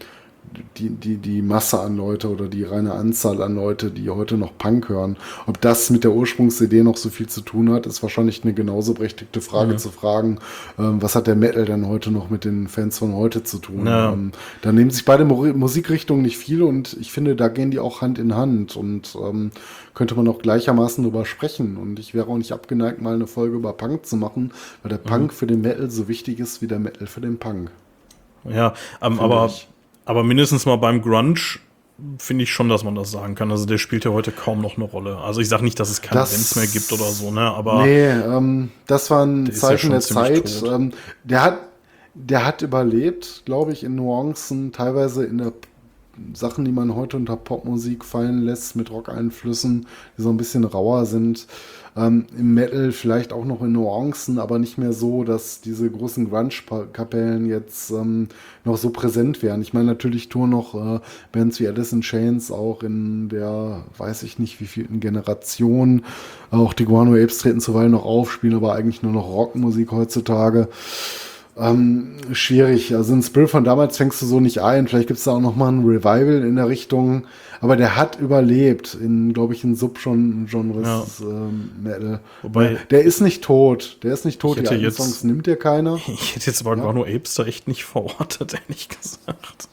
die, 0.77 0.91
die, 0.91 1.17
die 1.17 1.43
Masse 1.43 1.81
an 1.81 1.97
Leute 1.97 2.29
oder 2.31 2.49
die 2.49 2.65
reine 2.65 2.93
Anzahl 2.95 3.43
an 3.43 3.55
Leute, 3.57 3.91
die 3.91 4.09
heute 4.11 4.37
noch 4.37 4.57
Punk 4.59 4.89
hören. 4.89 5.17
Ob 5.47 5.61
das 5.61 5.91
mit 5.91 6.05
der 6.05 6.13
Ursprungsidee 6.13 6.83
noch 6.83 6.97
so 6.97 7.09
viel 7.11 7.29
zu 7.29 7.41
tun 7.41 7.71
hat, 7.73 7.87
ist 7.87 8.03
wahrscheinlich 8.03 8.43
eine 8.45 8.53
genauso 8.55 8.95
berechtigte 8.95 9.41
Frage 9.41 9.73
Mhm. 9.75 9.79
zu 9.79 9.91
fragen, 9.91 10.39
ähm, 10.79 11.03
was 11.03 11.15
hat 11.15 11.27
der 11.27 11.37
Metal 11.37 11.65
denn 11.65 11.87
heute 11.87 12.11
noch 12.11 12.31
mit 12.31 12.45
den 12.45 12.69
Fans 12.69 12.99
von 12.99 13.15
heute 13.15 13.43
zu 13.43 13.59
tun? 13.59 13.87
Ja. 13.87 14.13
Ähm, 14.13 14.33
da 14.63 14.73
nehmen 14.73 14.91
sich 14.91 15.05
beide 15.05 15.25
Mu- 15.25 15.53
Musikrichtungen 15.55 16.23
nicht 16.23 16.39
viel 16.39 16.63
und 16.63 16.97
ich 17.01 17.13
finde, 17.13 17.37
da 17.37 17.49
gehen 17.49 17.71
die 17.71 17.79
auch 17.79 18.01
Hand 18.01 18.19
in 18.19 18.35
Hand 18.37 18.77
und 18.77 19.17
ähm, 19.23 19.51
könnte 19.95 20.15
man 20.15 20.29
auch 20.29 20.39
gleichermaßen 20.39 21.05
drüber 21.05 21.25
sprechen. 21.27 21.77
Und 21.77 21.99
ich 21.99 22.15
wäre 22.15 22.29
auch 22.29 22.39
nicht 22.39 22.53
abgeneigt, 22.53 23.03
mal 23.03 23.15
eine 23.15 23.27
Folge 23.27 23.57
über 23.57 23.73
Punk 23.73 24.07
zu 24.07 24.17
machen, 24.17 24.53
weil 24.83 24.91
der 24.91 24.99
Mhm. 24.99 25.05
Punk 25.05 25.33
für 25.33 25.47
den 25.47 25.61
Metal 25.63 25.91
so 25.91 26.09
wichtig 26.09 26.41
ist 26.41 26.63
wie 26.63 26.67
der 26.67 26.79
Metal 26.79 27.07
für 27.07 27.21
den 27.21 27.39
Punk. 27.39 27.71
Ja, 28.49 28.73
ähm, 29.03 29.21
aber, 29.21 29.47
ich. 29.47 29.69
Aber 30.11 30.25
mindestens 30.25 30.67
mal 30.67 30.77
beim 30.77 31.01
Grunge 31.03 31.39
finde 32.19 32.45
ich 32.45 32.53
schon, 32.53 32.69
dass 32.69 32.83
man 32.83 32.95
das 32.95 33.11
sagen 33.13 33.35
kann. 33.35 33.51
Also 33.51 33.65
der 33.67 33.79
spielt 33.79 34.05
ja 34.05 34.11
heute 34.11 34.33
kaum 34.33 34.61
noch 34.61 34.77
eine 34.77 34.85
Rolle. 34.85 35.19
Also 35.19 35.41
ich 35.41 35.49
sage 35.49 35.63
nicht, 35.63 35.79
dass 35.79 35.89
es 35.91 36.01
keine 36.03 36.21
Das- 36.23 36.33
Bands 36.33 36.57
mehr 36.57 36.67
gibt 36.67 36.93
oder 36.93 37.05
so, 37.05 37.31
ne? 37.31 37.43
Aber 37.43 37.83
nee, 37.85 38.09
ähm, 38.09 38.71
das 38.87 39.11
war 39.11 39.25
ein 39.25 39.45
Der 39.45 39.55
ja 39.55 39.61
Zeichen 39.61 39.79
schon 39.79 39.91
der 39.91 40.01
Zeit. 40.01 40.63
Ähm, 40.67 40.93
der 41.25 41.43
hat, 41.43 41.59
der 42.15 42.45
hat 42.47 42.63
überlebt, 42.63 43.43
glaube 43.45 43.73
ich, 43.73 43.85
in 43.85 43.95
Nuancen, 43.95 44.73
teilweise 44.73 45.25
in 45.25 45.39
der 45.39 45.53
Sachen, 46.35 46.65
die 46.65 46.73
man 46.73 46.95
heute 46.95 47.17
unter 47.17 47.37
Popmusik 47.37 48.05
fallen 48.05 48.43
lässt, 48.43 48.77
mit 48.77 48.91
Rock-Einflüssen, 48.91 49.87
die 50.19 50.23
so 50.23 50.31
ein 50.31 50.37
bisschen 50.37 50.65
rauer 50.65 51.07
sind. 51.07 51.47
Ähm, 51.97 52.27
Im 52.39 52.55
Metal 52.55 52.93
vielleicht 52.93 53.33
auch 53.33 53.45
noch 53.45 53.63
in 53.63 53.73
Nuancen, 53.73 54.39
aber 54.39 54.59
nicht 54.59 54.79
mehr 54.79 54.93
so, 54.93 55.25
dass 55.25 55.61
diese 55.61 55.91
großen 55.91 56.31
Grunge-Kapellen 56.31 57.47
jetzt 57.47 57.91
ähm, 57.91 58.29
noch 58.65 58.77
so 58.77 58.91
präsent 58.91 59.43
wären. 59.43 59.61
Ich 59.61 59.73
meine, 59.73 59.87
natürlich 59.87 60.29
touren 60.29 60.51
noch 60.51 60.75
äh, 60.75 61.01
Bands 61.33 61.59
wie 61.59 61.67
Alice 61.67 61.93
in 61.93 62.03
Chains 62.03 62.53
auch 62.53 62.83
in 62.83 63.29
der, 63.29 63.85
weiß 63.99 64.23
ich 64.23 64.39
nicht, 64.39 64.61
wie 64.61 64.67
vielten 64.67 65.01
Generation. 65.01 66.05
Auch 66.51 66.73
die 66.73 66.85
Guano 66.85 67.15
Apes 67.15 67.39
treten 67.39 67.61
zuweilen 67.61 67.93
noch 67.93 68.05
auf, 68.05 68.33
spielen 68.33 68.55
aber 68.55 68.75
eigentlich 68.75 69.03
nur 69.03 69.13
noch 69.13 69.29
Rockmusik 69.29 69.91
heutzutage. 69.91 70.69
Ähm, 71.61 72.17
schwierig. 72.33 72.95
Also 72.95 73.13
ein 73.13 73.23
Spirit 73.23 73.51
von 73.51 73.65
damals 73.65 73.97
fängst 73.99 74.21
du 74.23 74.27
so 74.27 74.41
nicht 74.41 74.59
ein. 74.63 74.89
Vielleicht 74.89 75.09
gibt 75.09 75.19
es 75.19 75.25
da 75.25 75.33
auch 75.33 75.41
noch 75.41 75.57
mal 75.57 75.69
ein 75.69 75.85
Revival 75.85 76.43
in 76.45 76.57
der 76.57 76.69
Richtung. 76.69 77.25
Aber 77.61 77.77
der 77.77 77.97
hat 77.97 78.19
überlebt 78.19 78.95
in, 78.95 79.35
glaube 79.35 79.53
ich, 79.53 79.63
in 79.65 79.75
Subgenres 79.75 81.21
ähm, 81.21 81.71
Metal. 81.83 82.21
Wobei- 82.43 82.79
der 82.91 83.03
ist 83.03 83.21
nicht 83.21 83.45
tot. 83.45 83.99
Der 84.03 84.15
ist 84.15 84.25
nicht 84.25 84.41
tot. 84.41 84.59
Die 84.59 84.67
alten 84.67 84.83
jetzt- 84.83 84.97
Songs 84.97 85.23
nimmt 85.25 85.47
dir 85.47 85.57
keiner. 85.57 85.97
ich 86.07 86.37
hätte 86.37 86.47
jetzt 86.47 86.63
aber 86.63 86.77
Guano 86.77 87.03
Apes 87.05 87.35
da 87.35 87.45
echt 87.45 87.69
nicht 87.69 87.85
verortet, 87.85 88.55
ehrlich 88.69 88.89
gesagt. 88.89 89.69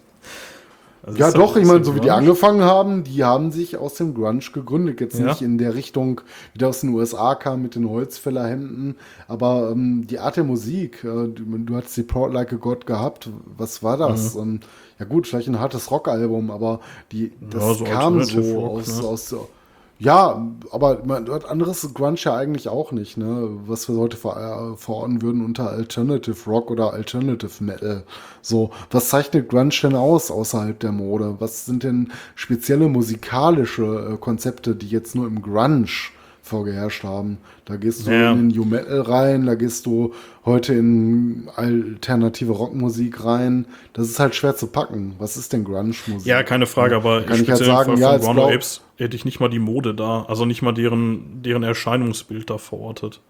Also 1.07 1.19
Ja, 1.19 1.25
das- 1.27 1.35
doch, 1.35 1.55
ich 1.55 1.65
meine, 1.65 1.79
das 1.79 1.88
so 1.88 1.95
wie 1.95 2.01
die 2.01 2.11
angefangen 2.11 2.61
haben, 2.63 3.05
die 3.05 3.23
haben 3.23 3.51
sich 3.51 3.77
aus 3.77 3.93
dem 3.93 4.13
Grunge 4.13 4.41
gegründet. 4.41 4.99
Jetzt 4.99 5.17
Ja. 5.17 5.27
nicht 5.27 5.41
in 5.41 5.57
der 5.57 5.73
Richtung, 5.73 6.19
wie 6.51 6.59
der 6.59 6.67
aus 6.67 6.81
den 6.81 6.89
USA 6.89 7.34
kam 7.35 7.61
mit 7.61 7.75
den 7.75 7.89
Holzfällerhemden, 7.89 8.97
aber 9.29 9.69
ähm, 9.71 10.05
die 10.05 10.19
Art 10.19 10.35
der 10.35 10.43
Musik, 10.43 11.05
äh, 11.05 11.29
du, 11.29 11.45
du 11.59 11.75
hattest 11.77 11.95
die 11.95 12.03
Proud 12.03 12.34
Like 12.34 12.51
a 12.51 12.57
God 12.57 12.85
gehabt, 12.85 13.29
was 13.57 13.81
war 13.84 13.95
das? 13.95 14.35
Mhm. 14.35 14.41
Ähm, 14.41 14.59
ja 14.99 15.05
gut, 15.05 15.27
vielleicht 15.27 15.47
ein 15.47 15.61
hartes 15.61 15.91
Rockalbum, 15.91 16.51
aber 16.51 16.81
die, 17.13 17.31
das 17.39 17.77
so 17.77 17.85
kam 17.85 18.21
so 18.25 18.41
Rock, 18.59 18.79
aus, 18.81 19.01
ne? 19.01 19.07
aus 19.07 19.35
ja, 19.99 20.48
aber 20.72 21.03
man 21.06 21.26
hört 21.28 21.49
anderes 21.49 21.94
Grunge 21.94 22.18
ja 22.19 22.36
eigentlich 22.36 22.69
auch 22.69 22.91
nicht, 22.91 23.18
ne? 23.18 23.49
Was 23.65 23.90
wir 23.90 23.98
heute 23.98 24.15
ver 24.15 24.74
äh, 24.74 24.78
verorten 24.78 25.22
würden 25.24 25.44
unter 25.44 25.69
Alternative 25.72 26.38
Rock 26.48 26.69
oder 26.69 26.94
Alternative 26.94 27.64
Metal. 27.64 28.03
So, 28.41 28.72
was 28.91 29.10
zeichnet 29.10 29.49
Grunge 29.49 29.74
denn 29.82 29.95
aus 29.95 30.30
außerhalb 30.30 30.80
der 30.80 30.91
Mode? 30.91 31.38
Was 31.40 31.65
sind 31.65 31.84
denn 31.84 32.11
spezielle 32.36 32.90
musikalische 32.90 34.14
äh, 34.14 34.18
Konzepte, 34.18 34.76
die 34.76 34.88
jetzt 34.88 35.15
nur 35.15 35.26
im 35.26 35.41
Grunge 35.41 35.88
vorgeherrscht 36.48 37.03
haben? 37.03 37.38
Da 37.65 37.76
gehst 37.76 38.07
du 38.07 38.11
Ja. 38.11 38.32
in 38.32 38.49
den 38.49 38.57
New 38.57 38.65
Metal 38.65 39.02
rein, 39.02 39.45
da 39.45 39.56
gehst 39.56 39.86
du 39.86 40.14
heute 40.45 40.74
in 40.74 41.49
alternative 41.56 42.53
Rockmusik 42.53 43.24
rein. 43.24 43.68
Das 43.94 44.07
ist 44.10 44.19
halt 44.19 44.34
schwer 44.36 44.56
zu 44.56 44.68
packen. 44.68 45.15
Was 45.19 45.38
ist 45.38 45.53
denn 45.53 45.64
Grunge-Musik? 45.64 46.26
Ja, 46.26 46.44
keine 46.44 46.65
Frage, 46.65 46.95
aber 46.95 47.22
kann 47.24 47.41
ich 47.41 47.49
halt 47.49 47.64
sagen, 47.64 47.98
ja, 47.98 48.18
von 48.18 48.36
Guano 48.36 48.48
Apes 48.49 48.82
hätte 48.95 49.15
ich 49.15 49.26
nicht 49.26 49.40
mal 49.40 49.49
die 49.49 49.60
Mode 49.60 49.94
da, 49.94 50.24
also 50.28 50.45
nicht 50.45 50.61
mal 50.61 50.72
deren, 50.74 51.41
deren 51.44 51.64
Erscheinungsbild 51.64 52.49
da 52.49 52.57
verortet. 52.57 53.22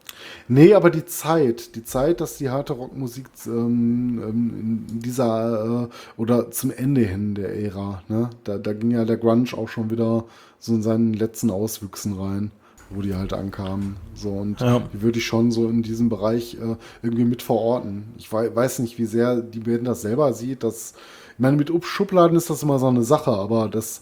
Nee, 0.48 0.73
aber 0.73 0.89
die 0.89 1.06
Zeit, 1.06 1.76
die 1.76 1.84
Zeit, 1.84 2.22
dass 2.22 2.38
die 2.38 2.49
harte 2.49 2.73
Rockmusik 2.73 3.27
ähm, 3.45 4.22
ähm, 4.23 4.85
in 4.89 4.99
dieser 5.02 5.89
äh, 5.89 6.22
oder 6.22 6.52
zum 6.52 6.72
Ende 6.72 7.02
hin 7.02 7.35
der 7.35 7.56
Ära, 7.56 8.02
ne? 8.07 8.30
Da, 8.44 8.57
da 8.57 8.73
ging 8.73 8.91
ja 8.91 9.06
der 9.06 9.18
Grunge 9.18 9.49
auch 9.53 9.68
schon 9.69 9.89
wieder 9.91 10.26
so 10.60 10.73
in 10.73 10.81
seinen 10.81 11.14
letzten 11.14 11.52
Auswüchsen 11.52 12.14
rein, 12.14 12.52
wo 12.89 13.01
die 13.01 13.15
halt 13.15 13.34
ankamen. 13.34 13.97
So 14.15 14.30
und 14.30 14.61
Ja. 14.61 14.81
die 14.93 15.01
würde 15.01 15.19
ich 15.19 15.26
schon 15.26 15.51
so 15.51 15.68
in 15.69 15.84
diesem 15.84 16.09
Bereich 16.09 16.55
äh, 16.55 16.76
irgendwie 17.01 17.26
mit 17.26 17.41
verorten. 17.41 18.14
Ich 18.18 18.31
wei 18.31 18.53
weiß 18.53 18.80
nicht, 18.80 18.97
wie 18.97 19.05
sehr 19.05 19.38
die 19.41 19.59
Band 19.59 19.88
das 19.88 20.01
selber 20.01 20.34
sieht. 20.34 20.64
Das, 20.64 20.93
ich 21.34 21.39
meine, 21.39 21.57
mit 21.57 21.72
Schubladen 21.85 22.38
ist 22.38 22.49
das 22.49 22.64
immer 22.64 22.80
so 22.80 22.88
eine 22.88 23.03
Sache, 23.03 23.31
aber 23.31 23.68
das 23.68 24.01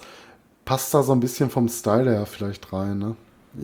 passt 0.66 0.94
da 0.94 1.04
so 1.04 1.12
ein 1.12 1.20
bisschen 1.20 1.50
vom 1.50 1.68
Style 1.70 2.10
her 2.12 2.26
vielleicht 2.26 2.72
rein. 2.74 2.98
Ne? 3.00 3.16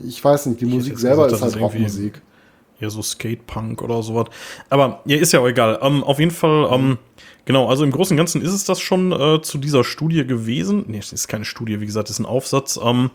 Ich 0.05 0.23
weiß 0.23 0.45
nicht, 0.47 0.61
die 0.61 0.65
hätte 0.65 0.75
Musik 0.75 0.99
selber 0.99 1.23
gesagt, 1.25 1.33
ist 1.37 1.41
halt 1.41 1.51
ist 1.55 1.55
irgendwie- 1.61 1.77
Rockmusik. 1.83 2.21
Ja, 2.79 2.89
so 2.89 3.03
Skatepunk 3.03 3.83
oder 3.83 4.01
sowas. 4.01 4.25
Aber 4.71 5.01
ja, 5.05 5.17
ist 5.17 5.31
ja 5.33 5.39
auch 5.39 5.47
egal. 5.47 5.77
Ähm, 5.83 6.03
auf 6.03 6.17
jeden 6.17 6.31
Fall, 6.31 6.67
ähm, 6.71 6.97
genau, 7.45 7.67
also 7.69 7.83
im 7.83 7.91
Großen 7.91 8.15
und 8.15 8.17
Ganzen 8.17 8.41
ist 8.41 8.53
es 8.53 8.63
das 8.63 8.79
schon 8.79 9.11
äh, 9.11 9.39
zu 9.43 9.59
dieser 9.59 9.83
Studie 9.83 10.25
gewesen. 10.25 10.85
Nee, 10.87 10.97
es 10.97 11.13
ist 11.13 11.27
keine 11.27 11.45
Studie, 11.45 11.79
wie 11.79 11.85
gesagt, 11.85 12.09
es 12.09 12.15
ist 12.15 12.19
ein 12.19 12.25
Aufsatz. 12.25 12.79
Ähm, 12.83 13.11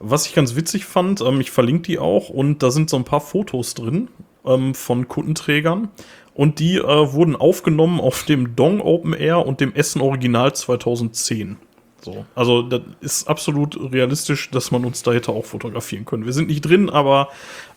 was 0.00 0.26
ich 0.26 0.34
ganz 0.34 0.54
witzig 0.56 0.84
fand, 0.84 1.20
ähm, 1.20 1.40
ich 1.40 1.50
verlinke 1.50 1.82
die 1.82 1.98
auch 1.98 2.28
und 2.28 2.62
da 2.62 2.70
sind 2.70 2.90
so 2.90 2.96
ein 2.96 3.04
paar 3.04 3.20
Fotos 3.20 3.74
drin 3.74 4.08
ähm, 4.44 4.74
von 4.74 5.08
Kundenträgern. 5.08 5.88
Und 6.34 6.60
die 6.60 6.76
äh, 6.76 7.12
wurden 7.12 7.34
aufgenommen 7.34 7.98
auf 8.00 8.22
dem 8.22 8.54
Dong 8.54 8.80
Open 8.80 9.12
Air 9.12 9.44
und 9.44 9.60
dem 9.60 9.74
Essen 9.74 10.00
Original 10.00 10.52
2010. 10.54 11.56
So, 12.00 12.24
also 12.36 12.62
das 12.62 12.82
ist 13.00 13.28
absolut 13.28 13.76
realistisch, 13.92 14.48
dass 14.52 14.70
man 14.70 14.84
uns 14.84 15.02
da 15.02 15.12
hätte 15.12 15.32
auch 15.32 15.44
fotografieren 15.44 16.04
können. 16.04 16.26
Wir 16.26 16.32
sind 16.32 16.46
nicht 16.46 16.60
drin, 16.60 16.90
aber 16.90 17.28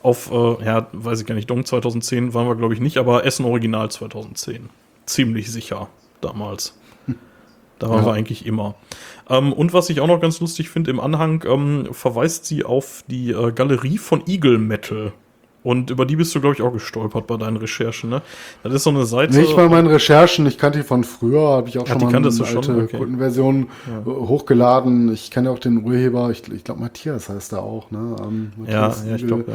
auf, 0.04 0.32
äh, 0.32 0.64
ja, 0.64 0.86
weiß 0.94 1.22
ich 1.22 1.26
gar 1.26 1.34
nicht, 1.34 1.50
Dong 1.50 1.66
2010 1.66 2.36
waren 2.36 2.48
wir, 2.48 2.56
glaube 2.56 2.76
ich, 2.76 2.80
nicht, 2.80 2.98
aber 2.98 3.26
Essen 3.26 3.46
Original 3.46 3.90
2010. 3.90 4.70
Ziemlich 5.08 5.52
sicher 5.52 5.90
damals. 6.22 6.78
Da 7.80 7.90
waren 7.90 8.02
Ja. 8.02 8.06
wir 8.06 8.14
eigentlich 8.14 8.46
immer. 8.46 8.76
Ähm, 9.32 9.54
und 9.54 9.74
was 9.74 9.90
ich 9.90 10.02
auch 10.02 10.08
noch 10.08 10.20
ganz 10.20 10.40
lustig 10.42 10.70
finde, 10.70 10.92
im 10.92 11.00
Anhang 11.00 11.44
ähm, 11.48 11.88
verweist 11.92 12.46
sie 12.46 12.64
auf 12.66 13.04
die 13.08 13.32
äh, 13.32 13.52
Galerie 13.52 13.98
von 13.98 14.24
Eagle 14.28 14.58
Metal. 14.58 15.14
Und 15.64 15.92
über 15.92 16.08
die 16.08 16.16
bist 16.16 16.34
du, 16.34 16.42
glaube 16.42 16.56
ich, 16.56 16.62
auch 16.64 16.74
gestolpert 16.74 17.28
bei 17.28 17.38
deinen 17.38 17.58
Recherchen, 17.58 18.10
ne? 18.10 18.24
Das 18.64 18.74
ist 18.74 18.84
so 18.84 18.90
eine 18.90 19.06
Seite. 19.06 19.38
Nicht 19.38 19.56
bei 19.56 19.70
meinen 19.70 19.86
Recherchen, 19.86 20.48
ich 20.48 20.58
kannte 20.58 20.80
die 20.80 20.84
von 20.84 21.04
früher, 21.04 21.50
habe 21.50 21.70
ich 21.70 21.78
auch 21.78 21.84
Ach, 21.84 21.90
schon 21.90 22.00
die 22.00 22.06
mal 22.06 22.16
eine 22.16 22.32
schon? 22.32 22.58
alte 22.58 22.76
Okay. 22.86 22.98
Kundenversion 22.98 23.68
äh, 23.88 24.10
hochgeladen. 24.10 25.14
Ich 25.14 25.30
kenne 25.30 25.52
auch 25.52 25.60
den 25.60 25.84
Urheber, 25.86 26.32
ich, 26.32 26.52
ich 26.52 26.64
glaube 26.64 26.82
Matthias 26.82 27.30
heißt 27.30 27.54
er 27.54 27.62
auch, 27.62 27.92
ne? 27.92 28.16
Ähm, 28.24 28.52
ja, 28.66 28.88
ja, 29.08 29.16
ich 29.16 29.22
Igel. 29.24 29.28
glaube, 29.28 29.46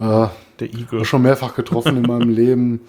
ja. 0.00 0.24
Äh, 0.24 0.28
Der 0.58 0.74
Eagle. 0.74 1.04
schon 1.04 1.22
mehrfach 1.22 1.54
getroffen 1.54 1.96
in 1.96 2.02
meinem 2.02 2.30
Leben. 2.34 2.80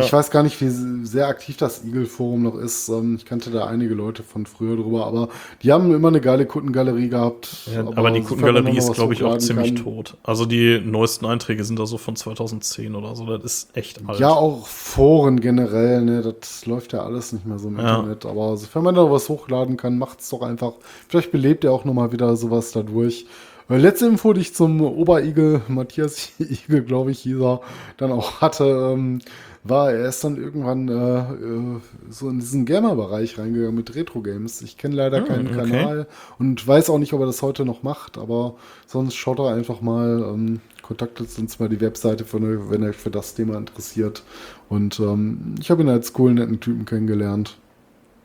Ich 0.00 0.12
weiß 0.12 0.30
gar 0.30 0.44
nicht, 0.44 0.60
wie 0.60 0.68
sehr 1.04 1.26
aktiv 1.26 1.56
das 1.56 1.84
Eagle-Forum 1.84 2.44
noch 2.44 2.54
ist. 2.56 2.88
Ähm, 2.88 3.16
Ich 3.16 3.24
kannte 3.24 3.50
da 3.50 3.66
einige 3.66 3.94
Leute 3.94 4.22
von 4.22 4.46
früher 4.46 4.76
drüber, 4.76 5.06
aber 5.06 5.28
die 5.62 5.72
haben 5.72 5.92
immer 5.92 6.06
eine 6.06 6.20
geile 6.20 6.46
Kundengalerie 6.46 7.08
gehabt. 7.08 7.48
Ja, 7.66 7.80
aber, 7.80 7.88
die 7.88 7.94
sofern 7.94 8.12
man 8.12 8.24
Kundengalerie 8.24 8.76
noch 8.78 8.90
ist, 8.90 8.92
glaube 8.92 9.14
ich, 9.14 9.24
auch 9.24 9.38
ziemlich 9.38 9.74
kann- 9.74 9.82
tot. 9.84 10.16
Also 10.22 10.46
die 10.46 10.80
neuesten 10.84 11.26
Einträge 11.26 11.64
sind 11.64 11.80
da 11.80 11.86
so 11.86 11.98
von 11.98 12.14
2010 12.14 12.94
oder 12.94 13.16
so. 13.16 13.26
Das 13.26 13.42
ist 13.44 13.76
echt 13.76 14.00
alt. 14.06 14.20
Ja, 14.20 14.28
auch 14.30 14.68
Foren 14.68 15.40
generell, 15.40 16.02
ne, 16.02 16.22
das 16.22 16.64
läuft 16.66 16.92
ja 16.92 17.02
alles 17.02 17.32
nicht 17.32 17.44
mehr 17.44 17.58
so 17.58 17.66
im 17.66 17.78
Ja. 17.80 17.96
Internet. 17.96 18.24
Aber 18.24 18.56
sofern 18.56 18.84
man 18.84 18.94
da 18.94 19.10
was 19.10 19.28
hochladen 19.28 19.76
kann, 19.76 19.98
macht's 19.98 20.28
doch 20.30 20.42
einfach. 20.42 20.74
Vielleicht 21.08 21.32
belebt 21.32 21.64
ihr 21.64 21.72
auch 21.72 21.84
nochmal 21.84 22.12
wieder 22.12 22.36
sowas 22.36 22.70
dadurch. 22.70 23.26
Äh, 23.68 23.78
Letzte 23.78 24.06
Info, 24.06 24.32
die 24.32 24.42
ich 24.42 24.54
zum 24.54 24.80
Oberigel, 24.80 25.62
Matthias 25.66 26.28
Igel, 26.38 26.82
glaube 26.82 27.10
ich, 27.10 27.20
hieß 27.20 27.40
er, 27.40 27.60
dann 27.96 28.12
auch 28.12 28.40
hatte, 28.40 28.92
ähm, 28.94 29.20
war, 29.64 29.92
er 29.92 30.08
ist 30.08 30.24
dann 30.24 30.36
irgendwann 30.36 30.88
äh, 30.88 31.18
äh, 31.20 31.80
so 32.10 32.28
in 32.28 32.40
diesen 32.40 32.66
Gamer-Bereich 32.66 33.38
reingegangen 33.38 33.74
mit 33.74 33.94
Retro-Games. 33.94 34.60
Ich 34.62 34.76
kenne 34.76 34.96
leider 34.96 35.22
keinen 35.22 35.48
okay. 35.48 35.56
Kanal 35.56 36.06
und 36.38 36.66
weiß 36.66 36.90
auch 36.90 36.98
nicht, 36.98 37.12
ob 37.12 37.20
er 37.20 37.26
das 37.26 37.42
heute 37.42 37.64
noch 37.64 37.82
macht, 37.82 38.18
aber 38.18 38.56
sonst 38.86 39.14
schaut 39.14 39.38
er 39.38 39.54
einfach 39.54 39.80
mal, 39.80 40.24
ähm, 40.34 40.60
kontaktet 40.82 41.38
uns 41.38 41.60
mal 41.60 41.68
die 41.68 41.80
Webseite, 41.80 42.24
von, 42.24 42.70
wenn 42.70 42.82
er 42.82 42.90
euch 42.90 42.96
für 42.96 43.10
das 43.10 43.34
Thema 43.34 43.56
interessiert. 43.56 44.24
Und 44.68 44.98
ähm, 44.98 45.54
ich 45.60 45.70
habe 45.70 45.82
ihn 45.82 45.88
als 45.88 46.12
coolen, 46.12 46.36
netten 46.36 46.60
Typen 46.60 46.84
kennengelernt. 46.84 47.56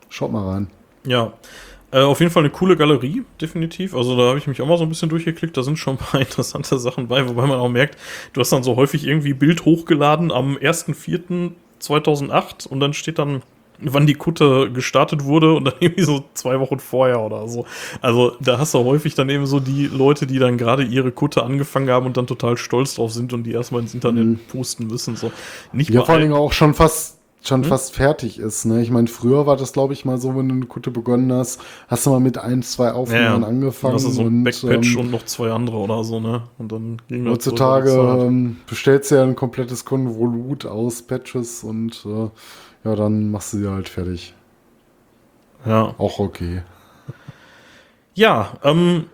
Schaut 0.09 0.31
mal 0.31 0.47
rein. 0.49 0.67
Ja. 1.05 1.33
Äh, 1.91 2.01
auf 2.01 2.19
jeden 2.19 2.31
Fall 2.31 2.41
eine 2.43 2.49
coole 2.49 2.75
Galerie, 2.75 3.23
definitiv. 3.39 3.95
Also 3.95 4.17
da 4.17 4.23
habe 4.29 4.37
ich 4.37 4.47
mich 4.47 4.61
auch 4.61 4.67
mal 4.67 4.77
so 4.77 4.83
ein 4.83 4.89
bisschen 4.89 5.09
durchgeklickt. 5.09 5.55
Da 5.55 5.63
sind 5.63 5.77
schon 5.79 5.95
ein 5.95 5.97
paar 5.97 6.19
interessante 6.21 6.77
Sachen 6.79 7.07
bei, 7.07 7.27
wobei 7.27 7.45
man 7.47 7.59
auch 7.59 7.69
merkt, 7.69 7.97
du 8.33 8.41
hast 8.41 8.51
dann 8.51 8.63
so 8.63 8.75
häufig 8.75 9.05
irgendwie 9.07 9.33
Bild 9.33 9.65
hochgeladen 9.65 10.31
am 10.31 10.57
1.4.2008 10.57 12.67
und 12.67 12.79
dann 12.79 12.93
steht 12.93 13.19
dann 13.19 13.41
wann 13.79 14.07
die 14.07 14.15
Kutte 14.15 14.71
gestartet 14.71 15.23
wurde 15.23 15.53
und 15.53 15.65
dann 15.65 15.75
irgendwie 15.79 16.01
so 16.03 16.23
zwei 16.33 16.59
Wochen 16.59 16.79
vorher 16.79 17.21
oder 17.21 17.47
so. 17.47 17.65
Also 18.01 18.35
da 18.39 18.57
hast 18.57 18.73
du 18.73 18.79
häufig 18.79 19.13
dann 19.13 19.29
eben 19.29 19.45
so 19.45 19.59
die 19.59 19.85
Leute, 19.85 20.25
die 20.25 20.39
dann 20.39 20.57
gerade 20.57 20.81
ihre 20.83 21.11
Kutte 21.11 21.43
angefangen 21.43 21.87
haben 21.91 22.07
und 22.07 22.17
dann 22.17 22.25
total 22.25 22.57
stolz 22.57 22.95
drauf 22.95 23.11
sind 23.13 23.33
und 23.33 23.43
die 23.43 23.51
erstmal 23.51 23.81
ins 23.81 23.93
Internet 23.93 24.25
Mhm. 24.25 24.39
posten 24.51 24.87
müssen. 24.87 25.15
So. 25.15 25.31
Nicht 25.73 25.91
Ja, 25.91 26.01
vor 26.03 26.15
allen- 26.15 26.23
Dingen 26.23 26.33
auch 26.33 26.53
schon 26.53 26.73
fast 26.73 27.16
schon 27.43 27.63
Hm? 27.63 27.69
fast 27.69 27.95
fertig 27.95 28.39
ist. 28.39 28.65
Ne? 28.65 28.81
Ich 28.81 28.91
meine, 28.91 29.07
früher 29.07 29.45
war 29.45 29.55
das, 29.55 29.73
glaube 29.73 29.93
ich, 29.93 30.05
mal 30.05 30.17
so, 30.17 30.35
wenn 30.35 30.49
du 30.49 30.55
eine 30.55 30.65
Kutte 30.65 30.91
begonnen 30.91 31.31
hast, 31.31 31.61
hast 31.87 32.05
du 32.05 32.09
mal 32.09 32.19
mit 32.19 32.37
ein, 32.37 32.63
zwei 32.63 32.91
Aufnahmen 32.91 33.43
angefangen. 33.43 33.93
Das 33.93 34.03
ist 34.03 34.15
so 34.15 34.21
ein 34.21 34.27
und, 34.27 34.43
Backpatch 34.43 34.95
ähm, 34.95 34.99
und 34.99 35.11
noch 35.11 35.23
zwei 35.25 35.51
andere 35.51 35.77
oder 35.77 36.03
so, 36.03 36.19
ne? 36.19 36.43
Und 36.57 36.71
dann 36.71 37.01
ging 37.07 37.25
das 37.25 37.33
Heutzutage 37.33 37.91
ähm, 37.91 38.57
bestellst 38.67 39.11
du 39.11 39.15
ja 39.15 39.23
ein 39.23 39.35
komplettes 39.35 39.85
Konvolut 39.85 40.65
aus 40.65 41.01
Patches 41.01 41.63
und 41.63 42.05
äh, 42.05 42.29
ja, 42.87 42.95
dann 42.95 43.31
machst 43.31 43.53
du 43.53 43.57
sie 43.57 43.69
halt 43.69 43.89
fertig. 43.89 44.33
Ja. 45.65 45.93
Auch 45.97 46.19
okay. 46.19 46.61
Ja, 48.13 48.53
ähm, 48.63 49.05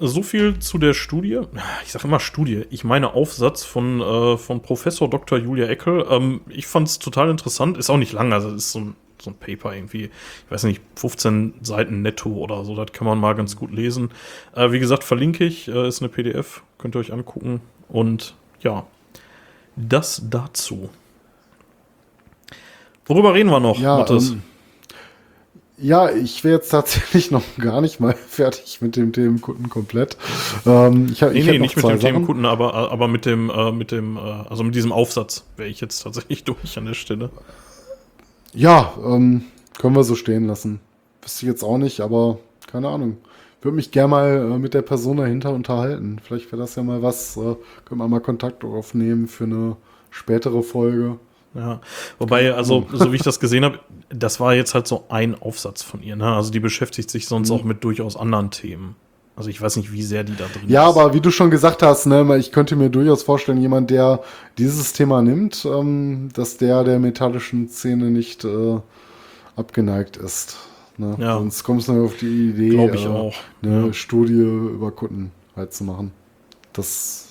so 0.00 0.22
viel 0.22 0.58
zu 0.58 0.78
der 0.78 0.94
Studie. 0.94 1.40
Ich 1.84 1.92
sage 1.92 2.06
immer 2.08 2.20
Studie. 2.20 2.64
Ich 2.70 2.84
meine 2.84 3.12
Aufsatz 3.14 3.64
von, 3.64 4.00
äh, 4.00 4.36
von 4.38 4.62
Professor 4.62 5.08
Dr. 5.08 5.38
Julia 5.38 5.66
Eckel. 5.68 6.06
Ähm, 6.10 6.40
ich 6.48 6.66
fand 6.66 6.88
es 6.88 6.98
total 6.98 7.28
interessant. 7.30 7.76
Ist 7.76 7.90
auch 7.90 7.98
nicht 7.98 8.12
lang, 8.12 8.32
also 8.32 8.50
ist 8.50 8.72
so 8.72 8.80
ein, 8.80 8.96
so 9.20 9.30
ein 9.30 9.34
Paper 9.34 9.74
irgendwie, 9.74 10.04
ich 10.04 10.50
weiß 10.50 10.64
nicht, 10.64 10.80
15 10.96 11.54
Seiten 11.62 12.00
netto 12.02 12.30
oder 12.30 12.64
so. 12.64 12.74
Das 12.74 12.92
kann 12.92 13.06
man 13.06 13.18
mal 13.18 13.34
ganz 13.34 13.56
gut 13.56 13.70
lesen. 13.72 14.10
Äh, 14.56 14.72
wie 14.72 14.78
gesagt, 14.80 15.04
verlinke 15.04 15.44
ich. 15.44 15.68
Äh, 15.68 15.86
ist 15.88 16.00
eine 16.00 16.08
PDF. 16.08 16.62
Könnt 16.78 16.96
ihr 16.96 17.00
euch 17.00 17.12
angucken. 17.12 17.60
Und 17.88 18.34
ja, 18.62 18.86
das 19.76 20.22
dazu. 20.30 20.88
Worüber 23.06 23.34
reden 23.34 23.50
wir 23.50 23.60
noch, 23.60 23.78
Ja, 23.78 23.98
Mathis? 23.98 24.30
ähm, 24.30 24.42
ja, 25.80 26.10
ich 26.10 26.44
wäre 26.44 26.56
jetzt 26.56 26.70
tatsächlich 26.70 27.30
noch 27.30 27.42
gar 27.58 27.80
nicht 27.80 28.00
mal 28.00 28.14
fertig 28.14 28.80
mit 28.80 28.96
dem 28.96 29.12
Themenkunden 29.12 29.68
komplett. 29.68 30.16
Ähm, 30.66 31.08
ich 31.12 31.22
hab, 31.22 31.32
Nee, 31.32 31.40
ich 31.40 31.46
nee, 31.46 31.58
nicht 31.58 31.76
mit 31.76 31.84
dem 31.84 31.88
Sachen. 31.88 32.00
Themenkunden, 32.00 32.44
aber, 32.46 32.74
aber 32.74 33.08
mit 33.08 33.26
dem, 33.26 33.50
äh, 33.50 33.72
mit 33.72 33.90
dem, 33.90 34.16
äh, 34.16 34.20
also 34.20 34.62
mit 34.64 34.74
diesem 34.74 34.92
Aufsatz 34.92 35.44
wäre 35.56 35.68
ich 35.68 35.80
jetzt 35.80 36.02
tatsächlich 36.02 36.44
durch 36.44 36.76
an 36.76 36.86
der 36.86 36.94
Stelle. 36.94 37.30
Ja, 38.52 38.94
ähm, 39.04 39.44
können 39.78 39.96
wir 39.96 40.04
so 40.04 40.14
stehen 40.14 40.46
lassen. 40.46 40.80
Wüsste 41.22 41.46
ich 41.46 41.50
jetzt 41.50 41.62
auch 41.62 41.78
nicht, 41.78 42.00
aber 42.00 42.38
keine 42.66 42.88
Ahnung. 42.88 43.18
Würde 43.62 43.76
mich 43.76 43.90
gerne 43.90 44.08
mal 44.08 44.52
äh, 44.52 44.58
mit 44.58 44.74
der 44.74 44.82
Person 44.82 45.18
dahinter 45.18 45.52
unterhalten. 45.52 46.20
Vielleicht 46.22 46.50
wäre 46.50 46.62
das 46.62 46.76
ja 46.76 46.82
mal 46.82 47.02
was. 47.02 47.36
Äh, 47.36 47.56
können 47.84 48.00
wir 48.00 48.08
mal 48.08 48.20
Kontakt 48.20 48.64
aufnehmen 48.64 49.28
für 49.28 49.44
eine 49.44 49.76
spätere 50.10 50.62
Folge. 50.62 51.18
Ja. 51.54 51.80
Wobei, 52.18 52.54
also, 52.54 52.86
so 52.92 53.12
wie 53.12 53.16
ich 53.16 53.22
das 53.22 53.40
gesehen 53.40 53.64
habe, 53.64 53.80
das 54.08 54.38
war 54.38 54.54
jetzt 54.54 54.74
halt 54.74 54.86
so 54.86 55.06
ein 55.08 55.40
Aufsatz 55.40 55.82
von 55.82 56.02
ihr, 56.02 56.16
ne? 56.16 56.26
Also 56.26 56.50
die 56.50 56.60
beschäftigt 56.60 57.10
sich 57.10 57.26
sonst 57.26 57.50
auch 57.50 57.64
mit 57.64 57.82
durchaus 57.82 58.16
anderen 58.16 58.50
Themen. 58.50 58.94
Also 59.36 59.48
ich 59.48 59.60
weiß 59.62 59.76
nicht, 59.76 59.90
wie 59.92 60.02
sehr 60.02 60.22
die 60.22 60.36
da 60.36 60.44
drin 60.44 60.68
Ja, 60.68 60.88
ist. 60.88 60.96
aber 60.96 61.14
wie 61.14 61.20
du 61.20 61.30
schon 61.30 61.50
gesagt 61.50 61.82
hast, 61.82 62.06
ne, 62.06 62.36
ich 62.36 62.52
könnte 62.52 62.76
mir 62.76 62.90
durchaus 62.90 63.22
vorstellen, 63.22 63.58
jemand, 63.58 63.90
der 63.90 64.20
dieses 64.58 64.92
Thema 64.92 65.22
nimmt, 65.22 65.64
ähm, 65.64 66.28
dass 66.34 66.58
der 66.58 66.84
der 66.84 66.98
metallischen 66.98 67.68
Szene 67.68 68.10
nicht 68.10 68.44
äh, 68.44 68.78
abgeneigt 69.56 70.18
ist. 70.18 70.58
Ne? 70.98 71.16
Ja. 71.18 71.38
Sonst 71.38 71.64
kommst 71.64 71.88
du 71.88 71.92
nur 71.94 72.04
auf 72.04 72.16
die 72.18 72.50
Idee, 72.50 72.70
Glaub 72.70 72.94
ich 72.94 73.06
äh, 73.06 73.08
auch, 73.08 73.34
eine 73.62 73.86
ja. 73.86 73.92
Studie 73.94 74.42
über 74.42 74.90
Kutten 74.90 75.30
halt 75.56 75.72
zu 75.72 75.84
machen. 75.84 76.12
Das, 76.74 77.28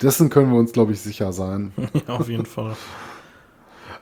dessen 0.00 0.30
können 0.30 0.52
wir 0.52 0.58
uns, 0.58 0.72
glaube 0.72 0.92
ich, 0.92 1.00
sicher 1.00 1.32
sein. 1.32 1.72
ja, 2.06 2.14
auf 2.14 2.28
jeden 2.28 2.46
Fall. 2.46 2.76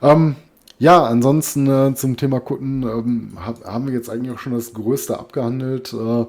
Ähm, 0.02 0.36
ja, 0.78 1.04
ansonsten 1.04 1.66
äh, 1.66 1.94
zum 1.94 2.16
Thema 2.16 2.40
Kutten 2.40 2.82
ähm, 2.84 3.38
hab, 3.44 3.64
haben 3.64 3.86
wir 3.86 3.94
jetzt 3.94 4.08
eigentlich 4.08 4.32
auch 4.34 4.38
schon 4.38 4.54
das 4.54 4.72
Größte 4.72 5.18
abgehandelt. 5.18 5.92
Äh, 5.92 6.26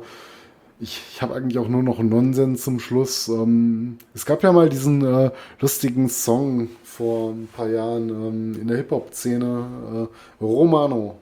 ich 0.79 1.01
ich 1.11 1.21
habe 1.21 1.35
eigentlich 1.35 1.59
auch 1.59 1.67
nur 1.67 1.83
noch 1.83 1.99
Nonsens 1.99 2.63
zum 2.63 2.79
Schluss. 2.79 3.27
Ähm, 3.27 3.97
es 4.13 4.25
gab 4.25 4.41
ja 4.41 4.51
mal 4.51 4.69
diesen 4.69 5.05
äh, 5.05 5.31
lustigen 5.59 6.09
Song 6.09 6.69
vor 6.83 7.31
ein 7.31 7.47
paar 7.55 7.67
Jahren 7.67 8.09
ähm, 8.09 8.61
in 8.61 8.67
der 8.67 8.77
Hip-Hop-Szene, 8.77 10.09
äh, 10.41 10.43
Romano. 10.43 11.17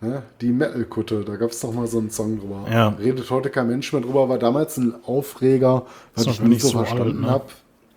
Ne? 0.00 0.22
Die 0.40 0.52
Metal-Kutte, 0.52 1.24
da 1.24 1.36
gab 1.36 1.50
es 1.50 1.60
doch 1.60 1.72
mal 1.72 1.86
so 1.86 1.98
einen 1.98 2.10
Song 2.10 2.38
drüber. 2.38 2.66
Ja. 2.70 2.88
Redet 2.90 3.30
heute 3.30 3.48
kein 3.48 3.68
Mensch 3.68 3.92
mehr 3.92 4.02
drüber, 4.02 4.28
war 4.28 4.38
damals 4.38 4.76
ein 4.76 4.94
Aufreger, 5.06 5.86
was 6.14 6.26
ich 6.26 6.40
nicht 6.42 6.60
so 6.60 6.70
verstanden 6.70 7.22
ne? 7.22 7.30
habe. 7.30 7.46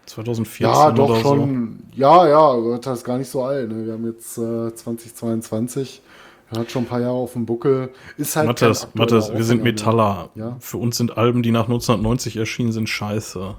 2014 0.08 0.66
Ja, 0.66 0.92
doch 0.92 1.10
oder 1.10 1.20
schon. 1.20 1.80
Ja, 1.96 2.28
ja, 2.28 2.40
aber 2.40 2.80
das 2.80 3.00
ist 3.00 3.04
gar 3.04 3.18
nicht 3.18 3.30
so 3.30 3.44
alt. 3.44 3.70
Ne? 3.70 3.86
Wir 3.86 3.94
haben 3.94 4.06
jetzt 4.06 4.38
äh, 4.38 4.74
2022. 4.74 6.02
Er 6.50 6.60
hat 6.60 6.72
schon 6.72 6.84
ein 6.84 6.88
paar 6.88 7.02
Jahre 7.02 7.14
auf 7.14 7.34
dem 7.34 7.46
Buckel. 7.46 7.90
Ist 8.18 8.32
so. 8.34 8.40
halt 8.40 8.50
aktueller 8.50 8.76
Mathis, 8.94 9.34
wir 9.34 9.44
sind 9.44 9.64
mehr. 9.64 9.74
Metaller. 9.74 10.30
Ja. 10.36 10.56
Für 10.60 10.78
uns 10.78 10.98
sind 10.98 11.18
Alben, 11.18 11.44
die 11.44 11.52
nach 11.52 11.66
1990 11.66 12.38
erschienen 12.38 12.72
sind, 12.72 12.88
scheiße. 12.88 13.56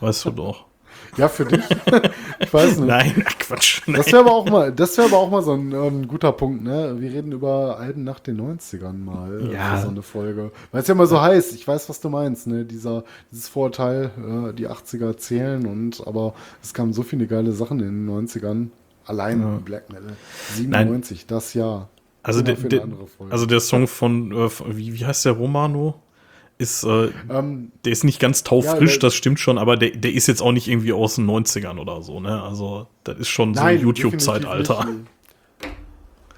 Weißt 0.00 0.24
du 0.24 0.30
doch. 0.32 0.64
Ja, 1.16 1.28
für 1.28 1.44
dich. 1.44 1.62
weiß 2.56 2.76
nicht. 2.78 2.86
Nein, 2.88 3.24
ach, 3.26 3.38
Quatsch. 3.38 3.82
Nein. 3.86 3.96
Das 3.96 4.06
wäre 4.08 4.18
aber 4.20 4.32
auch 4.32 4.48
mal, 4.50 4.72
das 4.72 4.96
wäre 4.98 5.08
aber 5.08 5.18
auch 5.18 5.30
mal 5.30 5.42
so 5.42 5.52
ein, 5.52 5.72
ein 5.72 6.08
guter 6.08 6.32
Punkt, 6.32 6.64
ne? 6.64 6.96
Wir 6.98 7.12
reden 7.12 7.32
über 7.32 7.78
Alben 7.78 8.02
nach 8.04 8.18
den 8.20 8.40
90ern 8.40 8.94
mal 8.98 9.40
äh, 9.48 9.54
Ja. 9.54 9.76
für 9.76 9.82
so 9.82 9.88
eine 9.88 10.02
Folge. 10.02 10.50
Weil 10.72 10.82
es 10.82 10.88
ja 10.88 10.94
immer 10.94 11.06
so 11.06 11.20
heißt, 11.20 11.54
ich 11.54 11.66
weiß, 11.68 11.88
was 11.88 12.00
du 12.00 12.08
meinst, 12.08 12.46
ne? 12.46 12.64
Dieser, 12.64 13.04
dieses 13.30 13.48
Vorurteil, 13.48 14.10
äh, 14.18 14.52
die 14.52 14.68
80er 14.68 15.16
zählen 15.16 15.66
und 15.66 16.06
aber 16.06 16.34
es 16.62 16.74
kamen 16.74 16.92
so 16.92 17.02
viele 17.02 17.26
geile 17.26 17.52
Sachen 17.52 17.80
in 17.80 18.06
den 18.06 18.08
90ern. 18.26 18.68
Allein 19.06 19.40
Ja. 19.40 19.60
Black 19.64 19.88
Metal. 19.90 20.16
97, 20.54 21.26
das 21.26 21.54
Jahr. 21.54 21.88
Also 22.22 22.40
andere 22.40 23.06
Folge. 23.06 23.32
also 23.32 23.46
der 23.46 23.60
Song 23.60 23.86
von, 23.86 24.32
äh, 24.32 24.48
wie, 24.76 24.98
wie 24.98 25.06
heißt 25.06 25.24
der 25.26 25.32
Romano? 25.32 25.94
Ist, 26.58 26.84
äh, 26.84 27.10
ähm, 27.28 27.70
der 27.84 27.92
ist 27.92 28.02
nicht 28.04 28.18
ganz 28.18 28.42
taufrisch, 28.42 28.94
Ja, 28.94 29.00
das 29.00 29.14
stimmt 29.14 29.38
schon, 29.38 29.58
aber 29.58 29.76
der, 29.76 29.90
der 29.90 30.12
ist 30.14 30.26
jetzt 30.26 30.40
auch 30.40 30.52
nicht 30.52 30.68
irgendwie 30.68 30.92
aus 30.92 31.16
den 31.16 31.26
90ern 31.26 31.78
oder 31.78 32.00
so, 32.00 32.18
ne? 32.18 32.42
Also, 32.42 32.86
das 33.04 33.18
ist 33.18 33.28
schon 33.28 33.54
so 33.54 33.60
Nein, 33.62 33.80
YouTube-Zeitalter. 33.80 34.74
definitiv 34.76 34.96
nicht. 35.02 35.10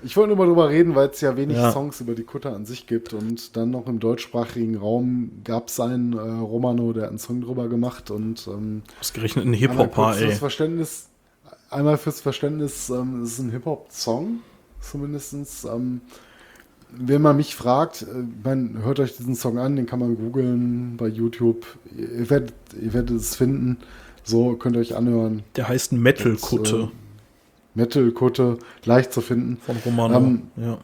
Ich 0.04 0.16
wollte 0.16 0.28
nur 0.28 0.36
mal 0.36 0.46
drüber 0.46 0.68
reden, 0.68 0.94
weil 0.94 1.08
es 1.08 1.20
ja 1.20 1.36
wenig 1.36 1.56
Ja. 1.56 1.72
Songs 1.72 2.00
über 2.00 2.14
die 2.14 2.22
Kutter 2.22 2.54
an 2.54 2.64
sich 2.66 2.86
gibt 2.86 3.14
und 3.14 3.56
dann 3.56 3.70
noch 3.72 3.86
im 3.88 3.98
deutschsprachigen 3.98 4.76
Raum 4.76 5.40
gab 5.42 5.68
es 5.68 5.80
einen 5.80 6.12
äh, 6.12 6.18
Romano, 6.20 6.92
der 6.92 7.08
einen 7.08 7.18
Song 7.18 7.40
drüber 7.40 7.68
gemacht 7.68 8.10
und 8.12 8.46
ähm, 8.46 8.82
Ausgerechnet 9.00 9.44
ein 9.44 9.52
Hip-Hopper, 9.54 10.16
ey. 10.16 10.26
fürs 10.26 10.38
Verständnis, 10.38 11.08
einmal 11.70 11.98
fürs 11.98 12.20
Verständnis, 12.20 12.90
ähm, 12.90 13.22
es 13.22 13.32
ist 13.32 13.38
ein 13.40 13.50
Hip-Hop-Song, 13.50 14.40
zumindestens. 14.80 15.64
Ähm, 15.64 16.00
wenn 16.90 17.22
man 17.22 17.36
mich 17.36 17.54
fragt, 17.54 18.02
äh, 18.02 18.06
man 18.42 18.82
hört 18.82 19.00
euch 19.00 19.16
diesen 19.16 19.34
Song 19.34 19.58
an, 19.58 19.76
den 19.76 19.86
kann 19.86 19.98
man 19.98 20.16
googeln 20.16 20.96
bei 20.96 21.08
YouTube. 21.08 21.66
Ihr 21.96 22.28
werdet, 22.30 22.54
ihr 22.80 22.92
werdet 22.92 23.16
es 23.16 23.36
finden. 23.36 23.78
So 24.24 24.54
könnt 24.56 24.76
ihr 24.76 24.80
euch 24.80 24.96
anhören. 24.96 25.42
Der 25.56 25.68
heißt 25.68 25.92
Metal-Kutte 25.92 26.90
Metal-Kutte, 27.78 28.58
leicht 28.84 29.12
zu 29.12 29.20
finden. 29.20 29.56
von 29.56 29.76
Romano. 29.84 30.16
ähm, 30.16 30.42
ja. 30.56 30.78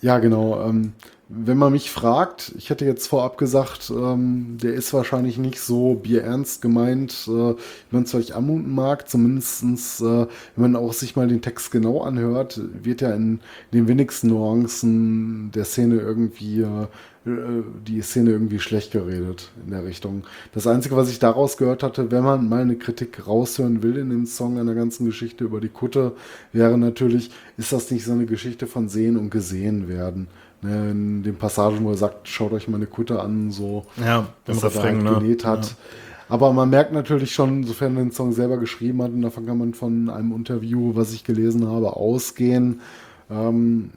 Ja, 0.00 0.18
genau. 0.18 0.62
Ähm, 0.66 0.92
wenn 1.32 1.58
man 1.58 1.72
mich 1.72 1.92
fragt, 1.92 2.52
ich 2.58 2.70
hätte 2.70 2.84
jetzt 2.84 3.06
vorab 3.06 3.38
gesagt, 3.38 3.90
ähm, 3.90 4.58
der 4.60 4.74
ist 4.74 4.92
wahrscheinlich 4.92 5.38
nicht 5.38 5.60
so 5.60 5.94
bierernst 5.94 6.60
gemeint, 6.60 7.12
äh, 7.28 7.30
wie 7.30 7.56
man 7.92 8.02
es 8.02 8.10
vielleicht 8.10 8.32
anmuten 8.32 8.74
mag. 8.74 9.08
Zumindestens, 9.08 10.00
äh, 10.00 10.26
wenn 10.56 10.72
man 10.72 10.74
auch 10.74 10.92
sich 10.92 11.14
mal 11.14 11.28
den 11.28 11.40
Text 11.40 11.70
genau 11.70 12.00
anhört, 12.02 12.60
wird 12.82 13.00
ja 13.00 13.14
in 13.14 13.38
den 13.72 13.86
wenigsten 13.86 14.26
Nuancen 14.26 15.52
der 15.52 15.64
Szene 15.66 16.00
irgendwie, 16.00 16.62
äh, 16.62 16.88
äh, 17.26 17.62
die 17.86 18.02
Szene 18.02 18.30
irgendwie 18.30 18.58
schlecht 18.58 18.90
geredet 18.90 19.52
in 19.64 19.70
der 19.70 19.84
Richtung. 19.84 20.24
Das 20.50 20.66
Einzige, 20.66 20.96
was 20.96 21.10
ich 21.10 21.20
daraus 21.20 21.56
gehört 21.56 21.84
hatte, 21.84 22.10
wenn 22.10 22.24
man 22.24 22.48
mal 22.48 22.62
eine 22.62 22.76
Kritik 22.76 23.28
raushören 23.28 23.84
will 23.84 23.98
in 23.98 24.10
dem 24.10 24.26
Song, 24.26 24.58
an 24.58 24.66
der 24.66 24.74
ganzen 24.74 25.06
Geschichte 25.06 25.44
über 25.44 25.60
die 25.60 25.68
Kutte, 25.68 26.10
wäre 26.52 26.76
natürlich, 26.76 27.30
ist 27.56 27.72
das 27.72 27.88
nicht 27.92 28.04
so 28.04 28.12
eine 28.12 28.26
Geschichte 28.26 28.66
von 28.66 28.88
Sehen 28.88 29.16
und 29.16 29.30
Gesehen 29.30 29.86
werden? 29.86 30.26
Ne, 30.62 30.90
in 30.90 31.22
den 31.22 31.36
Passagen, 31.36 31.82
wo 31.84 31.90
er 31.90 31.96
sagt, 31.96 32.28
schaut 32.28 32.52
euch 32.52 32.68
meine 32.68 32.86
Kutte 32.86 33.20
an, 33.20 33.50
so, 33.50 33.86
Ja, 33.96 34.26
was 34.44 34.62
er 34.62 34.70
da 34.70 34.82
halt 34.82 35.02
ne? 35.02 35.14
genäht 35.14 35.44
hat. 35.44 35.74
Aber 36.28 36.52
man 36.52 36.70
merkt 36.70 36.92
natürlich 36.92 37.32
schon, 37.32 37.64
sofern 37.64 37.96
er 37.96 38.04
den 38.04 38.12
Song 38.12 38.32
selber 38.32 38.58
geschrieben 38.58 39.02
hat, 39.02 39.10
und 39.10 39.22
davon 39.22 39.46
kann 39.46 39.58
man 39.58 39.74
von 39.74 40.10
einem 40.10 40.32
Interview, 40.32 40.94
was 40.94 41.12
ich 41.12 41.24
gelesen 41.24 41.66
habe, 41.66 41.96
ausgehen, 41.96 42.80
ähm, 43.30 43.90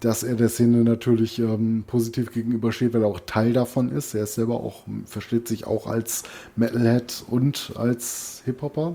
dass 0.00 0.22
er 0.22 0.36
der 0.36 0.48
Szene 0.48 0.84
natürlich 0.84 1.38
ähm, 1.38 1.84
positiv 1.86 2.32
gegenübersteht, 2.32 2.94
weil 2.94 3.02
er 3.02 3.08
auch 3.08 3.20
Teil 3.26 3.52
davon 3.52 3.90
ist. 3.90 4.14
Er 4.14 4.24
ist 4.24 4.34
selber 4.34 4.54
auch, 4.54 4.84
versteht 5.04 5.46
sich 5.48 5.66
auch 5.66 5.86
als 5.86 6.24
Metalhead 6.56 7.24
und 7.28 7.72
als 7.76 8.42
Hip-Hopper. 8.46 8.94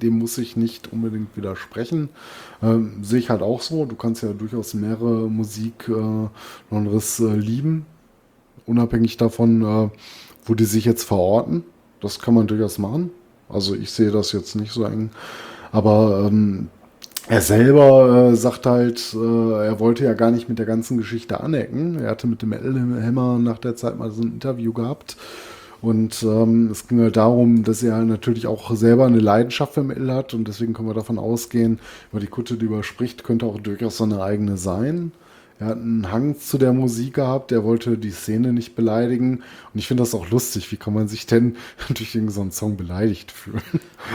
Dem 0.00 0.18
muss 0.18 0.38
ich 0.38 0.56
nicht 0.56 0.92
unbedingt 0.92 1.36
widersprechen. 1.36 2.08
Ähm, 2.62 3.02
sehe 3.02 3.18
ich 3.18 3.30
halt 3.30 3.42
auch 3.42 3.60
so. 3.60 3.84
Du 3.84 3.96
kannst 3.96 4.22
ja 4.22 4.32
durchaus 4.32 4.74
mehrere 4.74 5.28
Musikgenres 5.28 7.20
äh, 7.20 7.34
lieben, 7.34 7.86
unabhängig 8.66 9.16
davon, 9.16 9.62
äh, 9.62 9.88
wo 10.44 10.54
die 10.54 10.64
sich 10.64 10.84
jetzt 10.84 11.04
verorten. 11.04 11.64
Das 12.00 12.18
kann 12.18 12.34
man 12.34 12.46
durchaus 12.46 12.78
machen. 12.78 13.10
Also 13.48 13.74
ich 13.74 13.90
sehe 13.90 14.10
das 14.10 14.32
jetzt 14.32 14.56
nicht 14.56 14.72
so 14.72 14.84
eng. 14.84 15.10
Aber 15.70 16.26
ähm, 16.26 16.68
er 17.28 17.40
selber 17.40 18.30
äh, 18.32 18.36
sagt 18.36 18.66
halt, 18.66 19.14
äh, 19.14 19.66
er 19.66 19.78
wollte 19.78 20.04
ja 20.04 20.14
gar 20.14 20.30
nicht 20.30 20.48
mit 20.48 20.58
der 20.58 20.66
ganzen 20.66 20.98
Geschichte 20.98 21.40
anecken. 21.40 21.98
Er 22.00 22.10
hatte 22.10 22.26
mit 22.26 22.42
dem 22.42 22.52
Hammer 22.52 23.38
nach 23.38 23.58
der 23.58 23.76
Zeit 23.76 23.98
mal 23.98 24.10
so 24.10 24.22
ein 24.22 24.32
Interview 24.32 24.72
gehabt. 24.72 25.16
Und 25.82 26.22
ähm, 26.22 26.70
es 26.70 26.86
ging 26.86 27.00
halt 27.00 27.16
darum, 27.16 27.64
dass 27.64 27.82
er 27.82 27.98
natürlich 28.04 28.46
auch 28.46 28.74
selber 28.74 29.06
eine 29.06 29.18
Leidenschaft 29.18 29.74
für 29.74 29.82
Metal 29.82 30.12
hat 30.12 30.32
und 30.32 30.46
deswegen 30.46 30.74
können 30.74 30.88
wir 30.88 30.94
davon 30.94 31.18
ausgehen, 31.18 31.80
weil 32.12 32.20
die 32.20 32.28
Kutte, 32.28 32.56
die 32.56 32.66
überspricht, 32.66 33.24
könnte 33.24 33.46
auch 33.46 33.60
durchaus 33.60 33.96
so 33.96 34.04
eine 34.04 34.22
eigene 34.22 34.56
sein. 34.56 35.10
Er 35.58 35.68
hat 35.68 35.76
einen 35.76 36.10
Hang 36.10 36.38
zu 36.38 36.58
der 36.58 36.72
Musik 36.72 37.14
gehabt, 37.14 37.52
er 37.52 37.62
wollte 37.62 37.96
die 37.96 38.10
Szene 38.10 38.52
nicht 38.52 38.74
beleidigen. 38.74 39.44
Und 39.72 39.78
ich 39.78 39.86
finde 39.86 40.02
das 40.02 40.14
auch 40.14 40.28
lustig. 40.30 40.72
Wie 40.72 40.76
kann 40.76 40.92
man 40.92 41.06
sich 41.06 41.26
denn 41.26 41.56
durch 41.88 42.14
irgendeinen 42.14 42.50
Song 42.50 42.76
beleidigt 42.76 43.30
fühlen? 43.30 43.62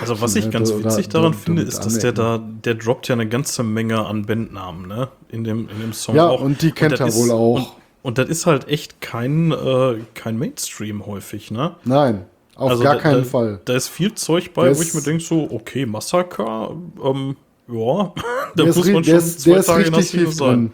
Also, 0.02 0.20
was 0.20 0.36
ich 0.36 0.50
ganz 0.52 0.74
witzig 0.74 1.08
daran 1.10 1.34
finde, 1.34 1.62
ist, 1.62 1.80
dass 1.80 2.00
der 2.00 2.12
da, 2.12 2.38
der 2.66 2.76
droppt 2.76 3.08
ja 3.08 3.14
eine 3.16 3.30
ganze 3.30 3.64
Menge 3.64 4.06
an 4.06 4.26
Bandnamen, 4.26 4.88
ne? 4.88 5.08
In 5.30 5.46
dem, 5.46 5.70
in 5.70 5.80
dem 5.80 5.94
Song 5.94 6.16
ja, 6.16 6.28
auch. 6.28 6.42
und 6.42 6.62
die 6.62 6.72
kennt 6.72 6.94
und 6.94 7.00
er 7.00 7.14
wohl 7.14 7.32
auch. 7.32 7.56
Und, 7.56 7.68
und, 8.02 8.18
das 8.18 8.30
ist 8.30 8.46
halt 8.46 8.68
echt 8.68 9.02
kein, 9.02 9.52
äh, 9.52 10.00
kein 10.14 10.38
Mainstream 10.38 11.06
häufig, 11.06 11.52
ne? 11.52 11.76
Nein, 11.84 12.26
auf 12.56 12.72
also 12.72 12.84
gar 12.84 12.96
da, 12.96 13.02
keinen 13.02 13.24
da, 13.24 13.30
Fall. 13.30 13.60
Da 13.66 13.76
ist 13.76 13.88
viel 13.88 14.14
Zeug 14.16 14.54
bei, 14.54 14.66
der 14.66 14.78
wo 14.78 14.82
ich 14.82 14.94
mir 14.94 15.02
denke, 15.02 15.24
so, 15.24 15.48
okay, 15.52 15.86
Massaker, 15.86 16.76
ähm, 17.04 17.36
ja, 17.68 18.14
da 18.56 18.66
muss 18.66 18.76
man 18.78 19.04
schon 19.04 19.16
ist, 19.16 19.42
zwei 19.42 19.62
Tage 19.62 20.02
viel 20.02 20.32
sein. 20.32 20.48
Drin. 20.48 20.74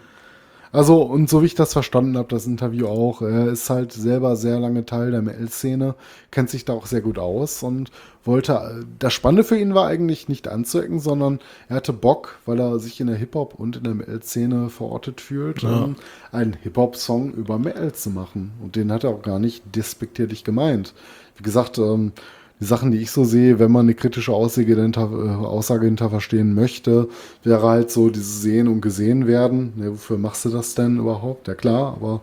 Also, 0.74 1.04
und 1.04 1.30
so 1.30 1.44
wie 1.44 1.46
ich 1.46 1.54
das 1.54 1.72
verstanden 1.72 2.18
habe, 2.18 2.30
das 2.30 2.48
Interview 2.48 2.88
auch, 2.88 3.22
er 3.22 3.50
ist 3.50 3.70
halt 3.70 3.92
selber 3.92 4.36
sehr 4.36 4.60
lange 4.60 4.86
Teil 4.86 5.12
der 5.12 5.22
ML-Szene, 5.22 5.94
kennt 6.32 6.50
sich 6.50 6.66
da 6.66 6.74
auch 6.74 6.88
sehr 6.88 7.02
gut 7.02 7.20
aus 7.20 7.62
und 7.62 7.92
wollte, 8.26 8.86
das 9.00 9.14
Spannende 9.14 9.44
für 9.44 9.58
ihn 9.58 9.76
war 9.76 9.88
eigentlich 9.88 10.30
nicht 10.30 10.48
anzuecken, 10.48 11.00
sondern 11.00 11.40
er 11.68 11.78
hatte 11.78 11.94
Bock, 11.94 12.40
weil 12.46 12.60
er 12.60 12.80
sich 12.80 13.00
in 13.00 13.08
der 13.08 13.16
Hip-Hop 13.16 13.56
und 13.56 13.78
in 13.78 13.84
der 13.84 13.94
ML-Szene 13.96 14.70
verortet 14.70 15.22
fühlt, 15.22 15.64
ja. 15.64 15.90
einen 16.32 16.54
Hip-Hop-Song 16.54 17.34
über 17.34 17.60
ML 17.60 17.94
zu 17.94 18.10
machen. 18.10 18.52
Und 18.62 18.76
den 18.76 18.92
hat 18.92 19.04
er 19.04 19.12
auch 19.12 19.22
gar 19.22 19.40
nicht 19.40 19.64
despektierlich 19.76 20.44
gemeint. 20.44 20.94
Wie 21.38 21.44
gesagt, 21.44 21.78
ähm, 21.78 22.14
die 22.60 22.66
Sachen, 22.66 22.92
die 22.92 23.00
ich 23.00 23.12
so 23.12 23.26
sehe, 23.26 23.60
wenn 23.60 23.72
man 23.72 23.88
eine 23.88 23.94
kritische 23.94 24.32
Aussage 24.32 24.76
hinter, 24.76 25.12
äh, 25.12 25.46
Aussage 25.46 25.86
hinter 25.86 26.10
verstehen 26.10 26.54
möchte, 26.54 27.10
wäre 27.44 27.68
halt 27.68 27.92
so 27.92 28.10
dieses 28.10 28.42
Sehen 28.42 28.70
und 28.70 28.80
Gesehen 28.80 29.28
werden. 29.28 29.74
Ja, 29.78 29.92
wofür 29.92 30.18
machst 30.18 30.46
du 30.46 30.50
das 30.50 30.74
denn 30.74 30.98
überhaupt? 30.98 31.48
Ja 31.50 31.56
klar, 31.56 31.98
aber 32.00 32.22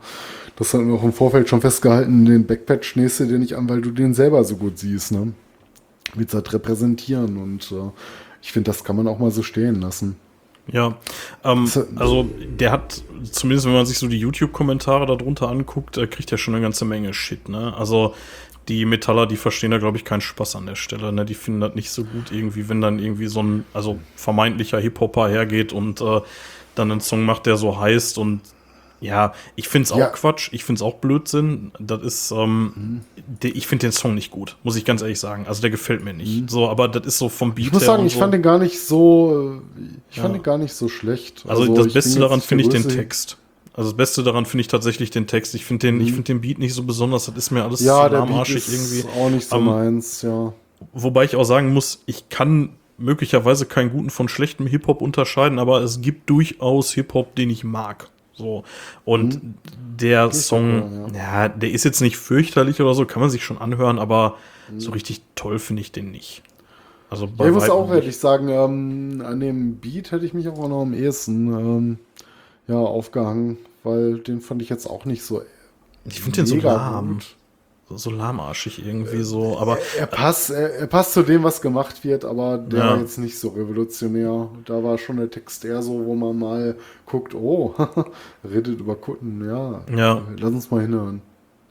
das 0.56 0.72
hat 0.72 0.80
auch 0.80 1.02
im 1.02 1.12
Vorfeld 1.12 1.48
schon 1.48 1.60
festgehalten, 1.60 2.24
den 2.24 2.46
Backpatch 2.46 2.96
nächste 2.96 3.26
dir 3.26 3.38
nicht 3.38 3.56
an, 3.56 3.68
weil 3.68 3.82
du 3.82 3.90
den 3.90 4.14
selber 4.14 4.42
so 4.44 4.56
gut 4.56 4.78
siehst. 4.78 5.12
Ne? 5.12 5.34
Willst 6.14 6.34
halt 6.34 6.52
repräsentieren 6.52 7.36
und 7.36 7.72
äh, 7.72 7.90
ich 8.42 8.52
finde, 8.52 8.70
das 8.70 8.84
kann 8.84 8.96
man 8.96 9.06
auch 9.06 9.18
mal 9.18 9.30
so 9.30 9.42
stehen 9.42 9.80
lassen. 9.80 10.16
Ja, 10.72 10.98
ähm, 11.44 11.70
also 11.96 12.28
der 12.58 12.70
hat, 12.72 13.02
zumindest 13.30 13.66
wenn 13.66 13.72
man 13.72 13.86
sich 13.86 13.98
so 13.98 14.06
die 14.06 14.18
YouTube-Kommentare 14.18 15.06
darunter 15.06 15.48
anguckt, 15.48 15.98
äh, 15.98 16.06
kriegt 16.06 16.30
er 16.30 16.38
schon 16.38 16.54
eine 16.54 16.62
ganze 16.62 16.84
Menge 16.84 17.12
Shit, 17.12 17.48
ne? 17.48 17.74
Also 17.76 18.14
die 18.68 18.84
Metaller, 18.84 19.26
die 19.26 19.36
verstehen 19.36 19.72
da, 19.72 19.78
glaube 19.78 19.96
ich, 19.96 20.04
keinen 20.04 20.20
Spaß 20.20 20.54
an 20.56 20.66
der 20.66 20.76
Stelle. 20.76 21.12
Ne? 21.12 21.24
Die 21.24 21.34
finden 21.34 21.60
das 21.60 21.74
nicht 21.74 21.90
so 21.90 22.04
gut 22.04 22.30
irgendwie, 22.30 22.68
wenn 22.68 22.80
dann 22.80 23.00
irgendwie 23.00 23.26
so 23.26 23.42
ein, 23.42 23.64
also 23.72 23.98
vermeintlicher 24.14 24.78
Hip-Hopper 24.78 25.28
hergeht 25.28 25.72
und 25.72 26.00
äh, 26.00 26.20
dann 26.76 26.92
einen 26.92 27.00
Song 27.00 27.24
macht, 27.24 27.46
der 27.46 27.56
so 27.56 27.80
heißt 27.80 28.18
und 28.18 28.42
ja, 29.00 29.32
ich 29.56 29.68
finde 29.68 29.84
es 29.84 29.92
auch 29.92 29.98
ja. 29.98 30.08
Quatsch, 30.08 30.50
ich 30.52 30.64
finde 30.64 30.78
es 30.78 30.82
auch 30.82 30.96
Blödsinn. 30.96 31.72
Das 31.78 32.02
ist, 32.02 32.30
ähm, 32.32 32.72
mhm. 32.76 33.00
ich 33.42 33.66
finde 33.66 33.86
den 33.86 33.92
Song 33.92 34.14
nicht 34.14 34.30
gut, 34.30 34.56
muss 34.62 34.76
ich 34.76 34.84
ganz 34.84 35.02
ehrlich 35.02 35.18
sagen. 35.18 35.46
Also 35.46 35.62
der 35.62 35.70
gefällt 35.70 36.04
mir 36.04 36.12
nicht. 36.12 36.42
Mhm. 36.42 36.48
So, 36.48 36.68
aber 36.68 36.88
das 36.88 37.06
ist 37.06 37.18
so 37.18 37.28
vom 37.28 37.54
Beat 37.54 37.66
Ich 37.66 37.72
muss 37.72 37.84
sagen, 37.84 38.04
ich 38.06 38.14
so. 38.14 38.20
fand 38.20 38.34
den 38.34 38.42
gar 38.42 38.58
nicht 38.58 38.80
so, 38.80 39.62
ich 40.10 40.16
ja. 40.16 40.22
fand 40.22 40.34
den 40.34 40.42
gar 40.42 40.58
nicht 40.58 40.74
so 40.74 40.88
schlecht. 40.88 41.44
Also, 41.48 41.62
also 41.62 41.74
das 41.74 41.92
Beste 41.92 42.20
daran 42.20 42.40
finde 42.40 42.64
ich 42.64 42.70
den 42.70 42.86
Text. 42.88 43.38
Also 43.72 43.90
das 43.90 43.96
Beste 43.96 44.22
daran 44.22 44.44
finde 44.46 44.62
ich 44.62 44.68
tatsächlich 44.68 45.10
den 45.10 45.26
Text. 45.26 45.54
Ich 45.54 45.64
finde 45.64 45.86
den, 45.86 45.96
mhm. 45.96 46.00
ich 46.02 46.12
finde 46.12 46.24
den 46.24 46.40
Beat 46.42 46.58
nicht 46.58 46.74
so 46.74 46.82
besonders. 46.82 47.26
Das 47.26 47.36
ist 47.36 47.50
mir 47.50 47.64
alles 47.64 47.80
ja, 47.80 48.06
zu 48.06 48.12
lahmarschig 48.12 48.68
irgendwie. 48.68 49.04
Auch 49.18 49.30
nicht 49.30 49.48
so 49.48 49.56
um, 49.56 49.64
meins, 49.64 50.22
ja. 50.22 50.52
Wobei 50.92 51.24
ich 51.24 51.36
auch 51.36 51.44
sagen 51.44 51.72
muss, 51.72 52.02
ich 52.06 52.28
kann 52.28 52.70
möglicherweise 52.98 53.66
keinen 53.66 53.90
guten 53.90 54.10
von 54.10 54.28
schlechtem 54.28 54.66
Hip-Hop 54.66 55.00
unterscheiden, 55.00 55.58
aber 55.58 55.80
es 55.80 56.00
gibt 56.00 56.28
durchaus 56.28 56.92
Hip-Hop, 56.92 57.34
den 57.34 57.48
ich 57.50 57.64
mag. 57.64 58.10
So. 58.40 58.64
Und 59.04 59.42
mhm. 59.42 59.54
der 60.00 60.26
das 60.26 60.46
Song, 60.46 61.08
auch, 61.08 61.14
ja. 61.14 61.44
ja. 61.44 61.48
der 61.48 61.70
ist 61.70 61.84
jetzt 61.84 62.00
nicht 62.00 62.16
fürchterlich 62.16 62.80
oder 62.80 62.94
so, 62.94 63.04
kann 63.04 63.20
man 63.20 63.30
sich 63.30 63.44
schon 63.44 63.58
anhören, 63.58 63.98
aber 63.98 64.36
mhm. 64.70 64.80
so 64.80 64.90
richtig 64.92 65.20
toll 65.34 65.58
finde 65.58 65.82
ich 65.82 65.92
den 65.92 66.10
nicht. 66.10 66.42
Also 67.10 67.26
bei 67.26 67.44
ja, 67.44 67.50
ich 67.50 67.54
muss 67.54 67.68
auch 67.68 67.92
ehrlich 67.92 68.16
sagen, 68.16 68.48
ähm, 68.48 69.22
an 69.24 69.40
dem 69.40 69.76
Beat 69.76 70.12
hätte 70.12 70.24
ich 70.24 70.32
mich 70.32 70.48
auch 70.48 70.68
noch 70.68 70.82
am 70.82 70.94
ehesten 70.94 71.52
ähm, 71.52 71.98
ja, 72.66 72.76
aufgehangen, 72.76 73.58
weil 73.82 74.18
den 74.18 74.40
fand 74.40 74.62
ich 74.62 74.68
jetzt 74.68 74.86
auch 74.86 75.04
nicht 75.04 75.22
so. 75.22 75.42
Ich 76.04 76.20
finde 76.20 76.36
den 76.36 76.46
so 76.46 76.56
lahm. 76.56 77.14
Gut. 77.14 77.36
So, 77.92 78.10
lahmarschig 78.10 78.86
irgendwie 78.86 79.22
so, 79.22 79.58
aber. 79.58 79.78
Er, 79.98 80.06
passt, 80.06 80.50
er, 80.50 80.74
er, 80.74 80.86
passt 80.86 81.12
zu 81.12 81.22
dem, 81.22 81.42
was 81.42 81.60
gemacht 81.60 82.04
wird, 82.04 82.24
aber 82.24 82.56
der 82.56 82.78
ja. 82.78 82.90
war 82.90 82.98
jetzt 82.98 83.18
nicht 83.18 83.38
so 83.38 83.48
revolutionär. 83.48 84.48
Da 84.64 84.82
war 84.84 84.96
schon 84.96 85.16
der 85.16 85.30
Text 85.30 85.64
eher 85.64 85.82
so, 85.82 86.04
wo 86.04 86.14
man 86.14 86.38
mal 86.38 86.76
guckt, 87.04 87.34
oh, 87.34 87.74
redet 88.48 88.78
über 88.78 88.94
Kutten, 88.94 89.44
ja. 89.44 89.82
Ja. 89.94 90.22
Lass 90.38 90.52
uns 90.52 90.70
mal 90.70 90.82
hinhören. 90.82 91.22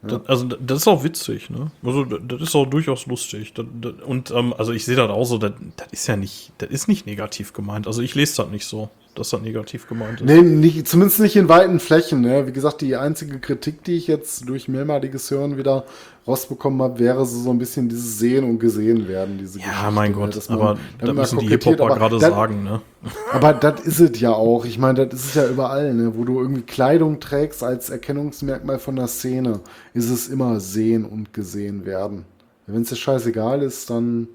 Ja. 0.02 0.18
Das, 0.18 0.28
also 0.28 0.44
das 0.44 0.78
ist 0.78 0.88
auch 0.88 1.04
witzig, 1.04 1.48
ne? 1.48 1.70
Also 1.82 2.04
das 2.04 2.42
ist 2.42 2.54
auch 2.54 2.66
durchaus 2.66 3.06
lustig. 3.06 3.54
Das, 3.54 3.66
das, 3.80 3.94
und 4.06 4.30
ähm, 4.30 4.54
also 4.56 4.72
ich 4.72 4.84
sehe 4.84 4.96
das 4.96 5.10
auch 5.10 5.24
so, 5.24 5.38
das, 5.38 5.52
das 5.76 5.88
ist 5.90 6.06
ja 6.06 6.16
nicht, 6.16 6.52
das 6.58 6.70
ist 6.70 6.86
nicht 6.86 7.06
negativ 7.06 7.54
gemeint. 7.54 7.86
Also 7.86 8.02
ich 8.02 8.14
lese 8.14 8.36
das 8.42 8.50
nicht 8.50 8.66
so 8.66 8.90
dass 9.14 9.30
das 9.30 9.42
negativ 9.42 9.88
gemeint 9.88 10.20
ist. 10.20 10.26
Nee, 10.26 10.40
nicht, 10.40 10.86
zumindest 10.86 11.20
nicht 11.20 11.36
in 11.36 11.48
weiten 11.48 11.80
Flächen. 11.80 12.20
Ne? 12.20 12.46
Wie 12.46 12.52
gesagt, 12.52 12.80
die 12.80 12.96
einzige 12.96 13.38
Kritik, 13.38 13.82
die 13.84 13.96
ich 13.96 14.06
jetzt 14.06 14.48
durch 14.48 14.68
mehrmaliges 14.68 15.30
Hören 15.30 15.56
wieder 15.56 15.84
rausbekommen 16.26 16.80
habe, 16.82 16.98
wäre 16.98 17.26
so, 17.26 17.50
ein 17.50 17.58
bisschen 17.58 17.88
dieses 17.88 18.18
Sehen 18.18 18.44
und 18.44 18.58
Gesehen 18.58 19.08
werden. 19.08 19.38
Diese 19.38 19.58
ja, 19.58 19.66
Geschichte, 19.66 19.90
mein 19.90 20.10
ne? 20.12 20.16
Gott, 20.16 20.48
man, 20.48 20.58
aber 20.58 20.78
da 20.98 21.12
müssen 21.12 21.38
die 21.40 21.48
Hip-Hopper 21.48 21.88
gerade 21.88 22.20
sagen. 22.20 22.62
Ne? 22.62 22.80
Aber 23.32 23.54
das 23.54 23.80
ist 23.80 24.00
es 24.00 24.20
ja 24.20 24.32
auch. 24.32 24.64
Ich 24.64 24.78
meine, 24.78 25.06
das 25.06 25.20
ist 25.20 25.26
es 25.30 25.34
ja 25.34 25.48
überall, 25.48 25.94
ne? 25.94 26.12
wo 26.16 26.24
du 26.24 26.38
irgendwie 26.38 26.62
Kleidung 26.62 27.18
trägst 27.18 27.64
als 27.64 27.88
Erkennungsmerkmal 27.88 28.78
von 28.78 28.96
der 28.96 29.08
Szene, 29.08 29.60
ist 29.94 30.10
es 30.10 30.28
immer 30.28 30.60
Sehen 30.60 31.04
und 31.04 31.32
Gesehen 31.32 31.86
werden. 31.86 32.26
Wenn 32.66 32.82
es 32.82 32.90
dir 32.90 32.96
scheißegal 32.96 33.62
ist, 33.62 33.90
dann, 33.90 34.28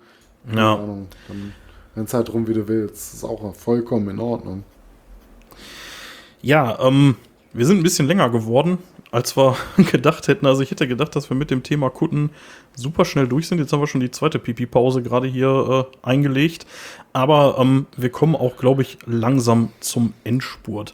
ja. 0.53 0.75
Ahnung, 0.75 1.07
dann 1.27 1.53
Renn 1.95 2.07
halt 2.11 2.33
rum, 2.33 2.47
wie 2.47 2.53
du 2.53 2.67
willst. 2.67 2.95
Das 2.95 3.13
ist 3.13 3.23
auch 3.23 3.55
vollkommen 3.55 4.09
in 4.09 4.19
Ordnung. 4.19 4.63
Ja, 6.41 6.79
ähm, 6.79 7.15
wir 7.53 7.65
sind 7.65 7.77
ein 7.77 7.83
bisschen 7.83 8.07
länger 8.07 8.29
geworden, 8.29 8.79
als 9.11 9.37
wir 9.37 9.55
gedacht 9.91 10.27
hätten. 10.27 10.45
Also 10.45 10.61
ich 10.61 10.71
hätte 10.71 10.87
gedacht, 10.87 11.15
dass 11.15 11.29
wir 11.29 11.37
mit 11.37 11.51
dem 11.51 11.63
Thema 11.63 11.89
Kutten 11.89 12.31
super 12.75 13.05
schnell 13.05 13.27
durch 13.27 13.47
sind. 13.47 13.59
Jetzt 13.59 13.71
haben 13.71 13.79
wir 13.79 13.87
schon 13.87 14.01
die 14.01 14.11
zweite 14.11 14.39
Pipi-Pause 14.39 15.01
gerade 15.01 15.27
hier 15.27 15.87
äh, 16.03 16.07
eingelegt. 16.07 16.65
Aber 17.13 17.57
ähm, 17.59 17.87
wir 17.95 18.09
kommen 18.09 18.35
auch, 18.35 18.57
glaube 18.57 18.81
ich, 18.81 18.97
langsam 19.05 19.69
zum 19.79 20.13
Endspurt. 20.23 20.93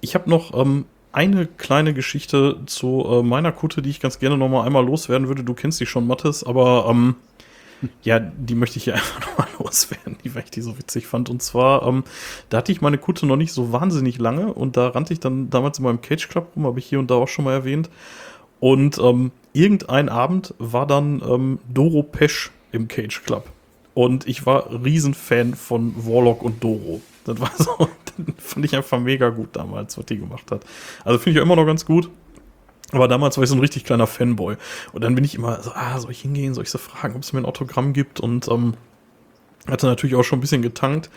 Ich 0.00 0.14
habe 0.14 0.28
noch 0.28 0.52
ähm, 0.60 0.84
eine 1.12 1.46
kleine 1.46 1.94
Geschichte 1.94 2.60
zu 2.66 3.04
äh, 3.08 3.22
meiner 3.22 3.52
Kutte, 3.52 3.82
die 3.82 3.90
ich 3.90 4.00
ganz 4.00 4.18
gerne 4.18 4.36
noch 4.36 4.48
mal 4.48 4.64
einmal 4.64 4.84
loswerden 4.84 5.28
würde. 5.28 5.44
Du 5.44 5.54
kennst 5.54 5.80
die 5.80 5.86
schon, 5.86 6.06
Mattes, 6.06 6.44
aber 6.44 6.86
ähm, 6.88 7.16
ja, 8.02 8.18
die 8.18 8.54
möchte 8.54 8.78
ich 8.78 8.84
hier 8.84 8.94
einfach 8.94 9.20
nochmal 9.20 9.48
loswerden, 9.58 10.16
weil 10.24 10.44
ich 10.44 10.50
die 10.50 10.62
so 10.62 10.78
witzig 10.78 11.06
fand. 11.06 11.28
Und 11.30 11.42
zwar, 11.42 11.86
ähm, 11.86 12.04
da 12.48 12.58
hatte 12.58 12.72
ich 12.72 12.80
meine 12.80 12.98
Kutte 12.98 13.26
noch 13.26 13.36
nicht 13.36 13.52
so 13.52 13.72
wahnsinnig 13.72 14.18
lange 14.18 14.52
und 14.52 14.76
da 14.76 14.88
rannte 14.88 15.12
ich 15.12 15.20
dann 15.20 15.50
damals 15.50 15.78
in 15.78 15.84
meinem 15.84 16.00
Cage 16.00 16.28
Club 16.28 16.52
rum, 16.56 16.66
habe 16.66 16.78
ich 16.78 16.86
hier 16.86 16.98
und 16.98 17.10
da 17.10 17.14
auch 17.14 17.28
schon 17.28 17.44
mal 17.44 17.52
erwähnt. 17.52 17.90
Und 18.60 18.98
ähm, 18.98 19.32
irgendein 19.52 20.08
Abend 20.08 20.54
war 20.58 20.86
dann 20.86 21.22
ähm, 21.26 21.58
Doro 21.72 22.02
Pesch 22.02 22.50
im 22.72 22.88
Cage 22.88 23.22
Club. 23.24 23.48
Und 23.94 24.28
ich 24.28 24.46
war 24.46 24.70
Riesenfan 24.84 25.54
von 25.54 25.94
Warlock 25.96 26.42
und 26.42 26.62
Doro. 26.62 27.00
Das 27.24 27.40
war 27.40 27.50
so, 27.56 27.88
fand 28.38 28.64
ich 28.64 28.76
einfach 28.76 29.00
mega 29.00 29.30
gut 29.30 29.50
damals, 29.52 29.98
was 29.98 30.06
die 30.06 30.18
gemacht 30.18 30.50
hat. 30.50 30.64
Also 31.04 31.18
finde 31.18 31.40
ich 31.40 31.44
immer 31.44 31.56
noch 31.56 31.66
ganz 31.66 31.84
gut. 31.84 32.10
Aber 32.92 33.08
damals 33.08 33.36
war 33.36 33.44
ich 33.44 33.50
so 33.50 33.56
ein 33.56 33.60
richtig 33.60 33.84
kleiner 33.84 34.06
Fanboy. 34.06 34.56
Und 34.92 35.04
dann 35.04 35.14
bin 35.14 35.24
ich 35.24 35.34
immer 35.34 35.62
so, 35.62 35.72
ah, 35.74 35.98
soll 35.98 36.10
ich 36.10 36.22
hingehen, 36.22 36.54
soll 36.54 36.64
ich 36.64 36.70
so 36.70 36.78
fragen, 36.78 37.14
ob 37.14 37.22
es 37.22 37.32
mir 37.32 37.40
ein 37.40 37.46
Autogramm 37.46 37.92
gibt? 37.92 38.20
Und 38.20 38.48
ähm, 38.48 38.74
hatte 39.68 39.86
natürlich 39.86 40.16
auch 40.16 40.22
schon 40.22 40.38
ein 40.38 40.40
bisschen 40.40 40.62
getankt. 40.62 41.10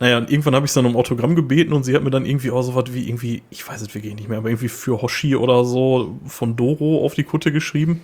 Naja, 0.00 0.18
und 0.18 0.30
irgendwann 0.30 0.54
habe 0.54 0.66
ich 0.66 0.72
dann 0.72 0.86
um 0.86 0.96
Autogramm 0.96 1.34
gebeten 1.34 1.72
und 1.72 1.84
sie 1.84 1.94
hat 1.94 2.02
mir 2.02 2.10
dann 2.10 2.26
irgendwie 2.26 2.50
auch 2.50 2.62
so 2.62 2.74
was 2.74 2.92
wie 2.92 3.08
irgendwie, 3.08 3.42
ich 3.50 3.66
weiß 3.66 3.80
es 3.80 3.94
wirklich 3.94 4.14
nicht 4.14 4.28
mehr, 4.28 4.38
aber 4.38 4.50
irgendwie 4.50 4.68
für 4.68 5.00
Hoshi 5.00 5.36
oder 5.36 5.64
so 5.64 6.18
von 6.26 6.56
Doro 6.56 7.04
auf 7.04 7.14
die 7.14 7.24
Kutte 7.24 7.52
geschrieben. 7.52 8.02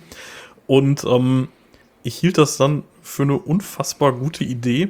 Und 0.67 1.03
ähm, 1.05 1.49
ich 2.03 2.15
hielt 2.15 2.37
das 2.37 2.57
dann 2.57 2.83
für 3.01 3.23
eine 3.23 3.37
unfassbar 3.37 4.13
gute 4.13 4.43
Idee, 4.43 4.89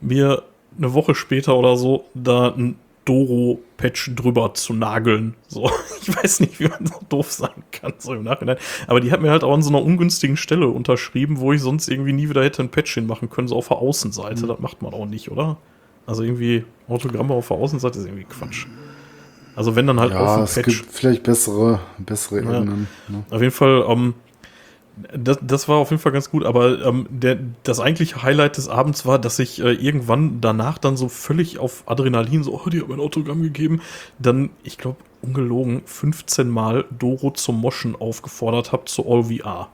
mir 0.00 0.42
eine 0.76 0.94
Woche 0.94 1.14
später 1.14 1.56
oder 1.56 1.76
so 1.76 2.04
da 2.14 2.48
ein 2.48 2.76
Doro-Patch 3.04 4.14
drüber 4.14 4.54
zu 4.54 4.72
nageln. 4.74 5.34
So, 5.48 5.70
ich 6.02 6.14
weiß 6.16 6.40
nicht, 6.40 6.60
wie 6.60 6.68
man 6.68 6.86
so 6.86 6.94
doof 7.08 7.30
sein 7.32 7.50
kann, 7.72 7.92
so 7.98 8.14
im 8.14 8.24
Nachhinein. 8.24 8.56
Aber 8.86 9.00
die 9.00 9.10
hat 9.12 9.20
mir 9.20 9.30
halt 9.30 9.44
auch 9.44 9.54
an 9.54 9.62
so 9.62 9.70
einer 9.70 9.82
ungünstigen 9.82 10.36
Stelle 10.36 10.68
unterschrieben, 10.68 11.40
wo 11.40 11.52
ich 11.52 11.60
sonst 11.60 11.88
irgendwie 11.88 12.12
nie 12.12 12.28
wieder 12.28 12.42
hätte 12.44 12.62
ein 12.62 12.68
Patch 12.70 12.94
hinmachen 12.94 13.30
können, 13.30 13.48
so 13.48 13.56
auf 13.56 13.68
der 13.68 13.78
Außenseite. 13.78 14.44
Mhm. 14.44 14.48
Das 14.48 14.58
macht 14.60 14.82
man 14.82 14.94
auch 14.94 15.06
nicht, 15.06 15.30
oder? 15.30 15.56
Also 16.06 16.22
irgendwie 16.22 16.64
Autogramme 16.88 17.34
auf 17.34 17.48
der 17.48 17.56
Außenseite 17.56 17.98
ist 17.98 18.06
irgendwie 18.06 18.24
Quatsch. 18.24 18.66
Also 19.56 19.76
wenn 19.76 19.86
dann 19.86 20.00
halt 20.00 20.12
Ja, 20.12 20.36
auf 20.36 20.42
es 20.44 20.54
dem 20.54 20.64
Patch. 20.64 20.78
gibt 20.82 20.92
vielleicht 20.92 21.22
bessere, 21.22 21.80
bessere 21.98 22.42
Ja. 22.42 22.58
Ebenen. 22.60 22.88
Ne? 23.08 23.24
Auf 23.30 23.40
jeden 23.40 23.52
Fall, 23.52 23.84
ähm, 23.88 24.14
das, 25.16 25.38
das 25.42 25.68
war 25.68 25.76
auf 25.76 25.90
jeden 25.90 26.02
Fall 26.02 26.12
ganz 26.12 26.30
gut, 26.30 26.44
aber 26.44 26.84
ähm, 26.84 27.06
der, 27.10 27.38
das 27.62 27.80
eigentliche 27.80 28.22
Highlight 28.22 28.56
des 28.56 28.68
Abends 28.68 29.06
war, 29.06 29.18
dass 29.18 29.38
ich 29.38 29.60
äh, 29.60 29.72
irgendwann 29.72 30.40
danach 30.40 30.78
dann 30.78 30.96
so 30.96 31.08
völlig 31.08 31.58
auf 31.58 31.84
Adrenalin 31.86 32.42
so, 32.42 32.54
oh, 32.54 32.68
die 32.68 32.80
haben 32.80 32.92
ein 32.92 33.00
Autogramm 33.00 33.42
gegeben, 33.42 33.80
dann, 34.18 34.50
ich 34.62 34.78
glaube, 34.78 34.96
ungelogen, 35.22 35.82
15 35.84 36.48
Mal 36.48 36.84
Doro 36.90 37.30
zum 37.32 37.60
Moschen 37.60 37.94
aufgefordert 37.96 38.72
habe 38.72 38.86
zu 38.86 39.06
All 39.08 39.24
VR. 39.24 39.68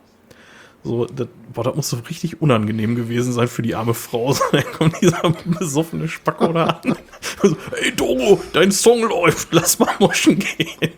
So, 0.82 1.04
das, 1.04 1.26
boah, 1.52 1.64
das 1.64 1.74
muss 1.74 1.90
so 1.90 1.96
richtig 2.08 2.40
unangenehm 2.40 2.94
gewesen 2.94 3.32
sein 3.32 3.48
für 3.48 3.62
die 3.62 3.74
arme 3.74 3.94
Frau. 3.94 4.32
So, 4.36 4.44
dann 4.52 4.64
kommt 4.72 5.00
dieser 5.00 5.34
besoffene 5.44 6.08
Spacko 6.08 6.52
da 6.52 6.64
an. 6.64 6.96
So, 7.42 7.56
Ey, 7.72 7.94
Doro, 7.94 8.40
dein 8.52 8.70
Song 8.70 9.02
läuft, 9.02 9.48
lass 9.52 9.78
mal 9.78 9.94
moschen 9.98 10.38
gehen. 10.38 10.92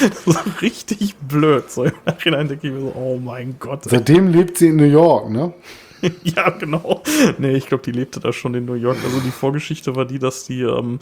So 0.24 0.34
richtig 0.60 1.16
blöd. 1.16 1.70
So 1.70 1.84
im 1.84 1.92
Nachhinein 2.06 2.48
denke 2.48 2.68
ich 2.68 2.72
mir 2.72 2.80
so, 2.80 2.92
oh 2.96 3.18
mein 3.22 3.56
Gott. 3.58 3.86
ey. 3.86 3.90
Seitdem 3.90 4.28
lebt 4.32 4.58
sie 4.58 4.68
in 4.68 4.76
New 4.76 4.84
York, 4.84 5.30
ne? 5.30 5.52
Ja, 6.22 6.50
genau. 6.50 7.02
Nee, 7.38 7.52
ich 7.56 7.66
glaube, 7.66 7.82
die 7.82 7.92
lebte 7.92 8.20
da 8.20 8.32
schon 8.32 8.54
in 8.54 8.66
New 8.66 8.74
York. 8.74 8.98
Also 9.04 9.20
die 9.20 9.30
Vorgeschichte 9.30 9.96
war 9.96 10.04
die, 10.04 10.18
dass 10.18 10.44
die 10.44 10.60
ähm, 10.60 10.98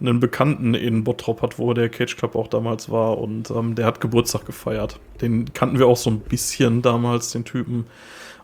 einen 0.00 0.20
Bekannten 0.20 0.74
in 0.74 1.04
Bottrop 1.04 1.42
hat, 1.42 1.58
wo 1.58 1.72
der 1.72 1.88
Cage 1.88 2.16
Club 2.16 2.34
auch 2.34 2.48
damals 2.48 2.90
war 2.90 3.18
und 3.18 3.50
ähm, 3.50 3.74
der 3.74 3.86
hat 3.86 4.00
Geburtstag 4.00 4.44
gefeiert. 4.44 4.98
Den 5.20 5.52
kannten 5.54 5.78
wir 5.78 5.86
auch 5.86 5.96
so 5.96 6.10
ein 6.10 6.20
bisschen 6.20 6.82
damals, 6.82 7.32
den 7.32 7.44
Typen. 7.44 7.86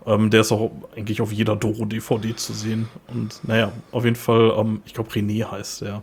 Ähm, 0.06 0.30
der 0.30 0.40
ist 0.40 0.52
auch 0.52 0.70
eigentlich 0.96 1.20
auf 1.20 1.32
jeder 1.32 1.56
Doro-DVD 1.56 2.34
zu 2.34 2.54
sehen. 2.54 2.88
Und 3.12 3.40
naja, 3.46 3.72
auf 3.92 4.04
jeden 4.04 4.16
Fall, 4.16 4.54
ähm, 4.56 4.80
ich 4.86 4.94
glaube, 4.94 5.10
René 5.10 5.50
heißt 5.50 5.82
der. 5.82 6.02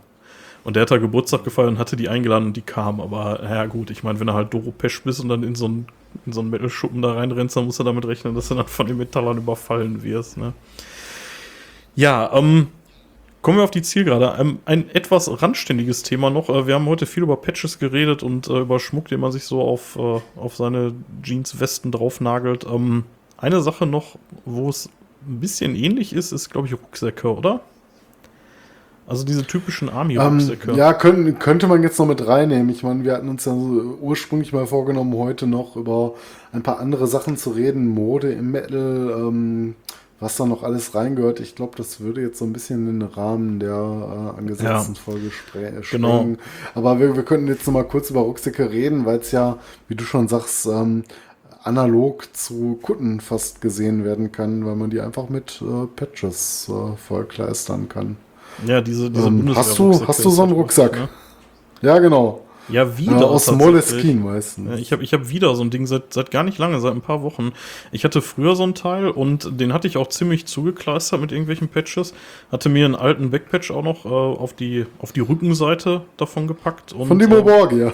Und 0.68 0.74
der 0.74 0.82
hat 0.82 0.90
da 0.90 0.98
Geburtstag 0.98 1.44
gefeiert 1.44 1.70
und 1.70 1.78
hatte 1.78 1.96
die 1.96 2.10
eingeladen 2.10 2.48
und 2.48 2.54
die 2.54 2.60
kam. 2.60 3.00
Aber 3.00 3.40
naja, 3.42 3.64
gut, 3.64 3.88
ich 3.88 4.02
meine, 4.02 4.20
wenn 4.20 4.26
du 4.26 4.34
halt 4.34 4.52
Doro 4.52 4.70
Pesch 4.70 5.02
bist 5.02 5.18
und 5.18 5.30
dann 5.30 5.42
in 5.42 5.54
so 5.54 5.64
einen, 5.64 5.86
in 6.26 6.34
so 6.34 6.40
einen 6.40 6.50
Metal-Schuppen 6.50 7.00
da 7.00 7.14
reinrennst, 7.14 7.56
dann 7.56 7.64
musst 7.64 7.78
du 7.80 7.84
damit 7.84 8.04
rechnen, 8.04 8.34
dass 8.34 8.48
du 8.48 8.54
dann 8.54 8.66
von 8.66 8.86
den 8.86 8.98
Metallern 8.98 9.38
überfallen 9.38 10.02
wirst. 10.02 10.36
Ne? 10.36 10.52
Ja, 11.96 12.30
ähm, 12.34 12.66
kommen 13.40 13.56
wir 13.56 13.64
auf 13.64 13.70
die 13.70 13.80
Zielgerade. 13.80 14.36
Ähm, 14.38 14.58
ein 14.66 14.90
etwas 14.90 15.40
randständiges 15.40 16.02
Thema 16.02 16.28
noch. 16.28 16.50
Äh, 16.50 16.66
wir 16.66 16.74
haben 16.74 16.84
heute 16.84 17.06
viel 17.06 17.22
über 17.22 17.38
Patches 17.38 17.78
geredet 17.78 18.22
und 18.22 18.48
äh, 18.48 18.58
über 18.58 18.78
Schmuck, 18.78 19.08
den 19.08 19.20
man 19.20 19.32
sich 19.32 19.44
so 19.44 19.62
auf, 19.62 19.96
äh, 19.96 20.20
auf 20.38 20.54
seine 20.54 20.92
Jeans-Westen 21.22 21.92
draufnagelt. 21.92 22.66
Ähm, 22.66 23.04
eine 23.38 23.62
Sache 23.62 23.86
noch, 23.86 24.18
wo 24.44 24.68
es 24.68 24.90
ein 25.26 25.40
bisschen 25.40 25.74
ähnlich 25.74 26.12
ist, 26.12 26.32
ist, 26.32 26.50
glaube 26.50 26.68
ich, 26.68 26.74
Rucksäcke, 26.74 27.34
oder? 27.34 27.62
Also 29.08 29.24
diese 29.24 29.44
typischen 29.46 29.88
Ähm, 29.88 29.94
Army-Rucksäcke. 29.96 30.72
ja, 30.74 30.92
können, 30.92 31.38
könnte 31.38 31.66
man 31.66 31.82
jetzt 31.82 31.98
noch 31.98 32.06
mit 32.06 32.26
reinnehmen. 32.26 32.68
Ich 32.68 32.82
meine, 32.82 33.04
wir 33.04 33.14
hatten 33.14 33.28
uns 33.30 33.44
ja 33.46 33.52
so 33.52 33.96
ursprünglich 34.02 34.52
mal 34.52 34.66
vorgenommen, 34.66 35.14
heute 35.16 35.46
noch 35.46 35.76
über 35.76 36.14
ein 36.52 36.62
paar 36.62 36.78
andere 36.78 37.06
Sachen 37.06 37.36
zu 37.38 37.50
reden. 37.50 37.88
Mode 37.88 38.30
im 38.32 38.50
Metal, 38.50 39.10
ähm, 39.18 39.76
was 40.20 40.36
da 40.36 40.44
noch 40.46 40.62
alles 40.62 40.94
reingehört. 40.94 41.40
Ich 41.40 41.54
glaube, 41.54 41.76
das 41.76 42.00
würde 42.00 42.20
jetzt 42.20 42.38
so 42.38 42.44
ein 42.44 42.52
bisschen 42.52 42.86
in 42.86 43.00
den 43.00 43.08
Rahmen 43.08 43.60
der 43.60 43.70
äh, 43.70 44.38
angesetzten 44.38 44.94
Ja. 44.94 45.00
Folge 45.02 45.30
äh, 45.54 45.80
Genau. 45.90 46.26
Aber 46.74 47.00
wir, 47.00 47.16
wir 47.16 47.22
könnten 47.22 47.48
jetzt 47.48 47.66
noch 47.66 47.74
mal 47.74 47.84
kurz 47.84 48.10
über 48.10 48.20
Rucksäcke 48.20 48.70
reden, 48.70 49.06
weil 49.06 49.20
es 49.20 49.32
ja, 49.32 49.58
wie 49.88 49.94
du 49.94 50.04
schon 50.04 50.28
sagst, 50.28 50.66
ähm, 50.66 51.04
analog 51.62 52.28
zu 52.36 52.78
Kutten 52.82 53.20
fast 53.20 53.60
gesehen 53.62 54.04
werden 54.04 54.32
kann, 54.32 54.66
weil 54.66 54.76
man 54.76 54.90
die 54.90 55.00
einfach 55.00 55.28
mit 55.30 55.62
äh, 55.62 55.86
Patches 55.96 56.68
äh, 56.68 56.96
vollkleistern 56.96 57.88
kann. 57.88 58.16
Ja, 58.66 58.80
diese, 58.80 59.10
diese 59.10 59.26
Ähm, 59.28 59.54
hast 59.54 59.78
du- 59.78 60.06
hast 60.06 60.24
du 60.24 60.30
so 60.30 60.42
einen 60.42 60.52
Rucksack? 60.52 60.96
ne? 60.96 61.08
Ja, 61.82 61.98
genau. 61.98 62.42
Ja, 62.68 62.82
Ja, 62.84 62.98
wieder. 62.98 63.30
aus 63.30 63.46
tatsächlich. 63.46 63.66
Moleskine 63.66 64.20
meistens. 64.20 64.68
Ja, 64.68 64.76
ich 64.76 64.92
habe 64.92 65.02
ich 65.02 65.14
hab 65.14 65.30
wieder 65.30 65.54
so 65.56 65.62
ein 65.62 65.70
Ding 65.70 65.86
seit, 65.86 66.12
seit 66.12 66.30
gar 66.30 66.42
nicht 66.42 66.58
lange, 66.58 66.80
seit 66.80 66.92
ein 66.92 67.00
paar 67.00 67.22
Wochen. 67.22 67.52
Ich 67.92 68.04
hatte 68.04 68.20
früher 68.20 68.56
so 68.56 68.62
ein 68.62 68.74
Teil 68.74 69.08
und 69.08 69.58
den 69.58 69.72
hatte 69.72 69.88
ich 69.88 69.96
auch 69.96 70.08
ziemlich 70.08 70.44
zugekleistert 70.46 71.18
mit 71.20 71.32
irgendwelchen 71.32 71.68
Patches. 71.68 72.12
Hatte 72.52 72.68
mir 72.68 72.84
einen 72.84 72.94
alten 72.94 73.30
Backpatch 73.30 73.70
auch 73.70 73.82
noch 73.82 74.04
äh, 74.04 74.08
auf, 74.08 74.52
die, 74.52 74.84
auf 74.98 75.12
die 75.12 75.20
Rückenseite 75.20 76.02
davon 76.18 76.46
gepackt. 76.46 76.92
Und, 76.92 77.08
Von 77.08 77.18
Dimo 77.18 77.38
äh, 77.38 77.42
Borgia. 77.42 77.92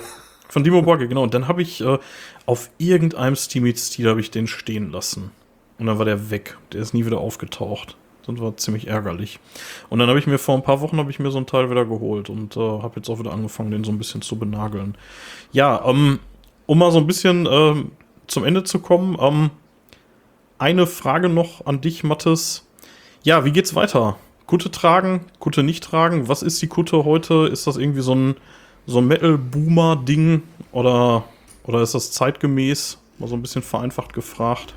Von 0.49 0.65
Dimo 0.65 0.83
Borge, 0.83 1.07
genau. 1.07 1.23
Und 1.23 1.35
dann 1.35 1.47
habe 1.47 1.63
ich 1.63 1.81
äh, 1.81 1.99
auf 2.47 2.69
irgendeinem 2.79 3.37
Steam 3.37 3.67
Eats 3.67 3.87
Stil 3.89 4.09
habe 4.09 4.21
ich 4.21 4.33
den 4.33 4.49
stehen 4.49 4.91
lassen. 4.91 5.31
Und 5.79 5.87
dann 5.87 5.99
war 5.99 6.05
der 6.05 6.31
weg. 6.31 6.57
Der 6.73 6.81
ist 6.81 6.95
nie 6.95 7.07
wieder 7.07 7.19
aufgetaucht. 7.19 7.97
Das 8.27 8.41
war 8.41 8.57
ziemlich 8.57 8.87
ärgerlich. 8.87 9.39
Und 9.91 9.99
dann 9.99 10.09
habe 10.09 10.19
ich 10.19 10.27
mir 10.27 10.39
vor 10.39 10.55
ein 10.55 10.63
paar 10.63 10.81
Wochen 10.81 10.99
habe 10.99 11.11
ich 11.11 11.19
mir 11.19 11.31
so 11.31 11.39
ein 11.39 11.47
Teil 11.47 11.71
wieder 11.71 11.85
geholt 11.85 12.31
und 12.31 12.57
äh, 12.57 12.61
habe 12.61 12.95
jetzt 12.97 13.09
auch 13.09 13.19
wieder 13.19 13.33
angefangen, 13.33 13.71
den 13.71 13.85
so 13.85 13.93
ein 13.93 13.99
bisschen 13.99 14.23
zu 14.23 14.39
benageln. 14.39 14.97
Ja, 15.53 15.85
ähm, 15.87 16.19
um 16.67 16.79
mal 16.79 16.91
so 16.91 16.99
ein 16.99 17.07
bisschen 17.07 17.47
ähm, 17.51 17.93
zum 18.27 18.45
Ende 18.45 18.65
zu 18.65 18.79
kommen, 18.79 19.17
ähm, 19.21 19.51
eine 20.59 20.87
Frage 20.87 21.29
noch 21.29 21.67
an 21.67 21.81
dich, 21.81 22.05
Mattes. 22.05 22.67
Ja, 23.23 23.45
wie 23.45 23.53
geht's 23.53 23.75
weiter? 23.75 24.17
Kutte 24.47 24.71
tragen, 24.71 25.27
Kutte 25.39 25.63
nicht 25.63 25.85
tragen? 25.85 26.29
Was 26.29 26.43
ist 26.43 26.61
die 26.63 26.67
Kutte 26.67 27.05
heute? 27.05 27.49
Ist 27.51 27.67
das 27.67 27.77
irgendwie 27.77 28.03
so 28.03 28.15
ein, 28.15 28.37
so 28.87 28.99
ein 28.99 29.07
Metal-Boomer-Ding 29.07 30.43
oder, 30.73 31.25
oder 31.65 31.83
ist 31.83 31.95
das 31.95 32.13
zeitgemäß? 32.13 32.99
Mal 33.19 33.29
so 33.29 33.37
ein 33.37 33.43
bisschen 33.43 33.63
vereinfacht 33.63 34.13
gefragt. 34.13 34.75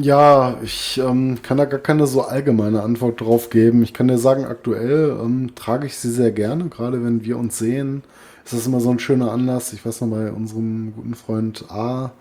Ja, 0.00 0.56
ich 0.62 0.98
ähm, 1.04 1.38
kann 1.42 1.56
da 1.56 1.66
gar 1.66 1.78
keine 1.78 2.06
so 2.06 2.22
allgemeine 2.22 2.82
Antwort 2.82 3.20
drauf 3.20 3.50
geben. 3.50 3.82
Ich 3.82 3.92
kann 3.92 4.08
dir 4.08 4.18
sagen, 4.18 4.44
aktuell 4.44 5.16
ähm, 5.22 5.54
trage 5.54 5.86
ich 5.86 5.96
sie 5.96 6.10
sehr 6.10 6.32
gerne, 6.32 6.66
gerade 6.68 7.04
wenn 7.04 7.24
wir 7.24 7.38
uns 7.38 7.58
sehen. 7.58 8.02
Es 8.44 8.52
ist 8.52 8.66
immer 8.66 8.80
so 8.80 8.90
ein 8.90 8.98
schöner 8.98 9.30
Anlass. 9.30 9.72
Ich 9.72 9.84
weiß 9.86 10.00
noch, 10.00 10.08
bei 10.08 10.32
unserem 10.32 10.92
guten 10.94 11.14
Freund 11.14 11.70
A, 11.70 12.12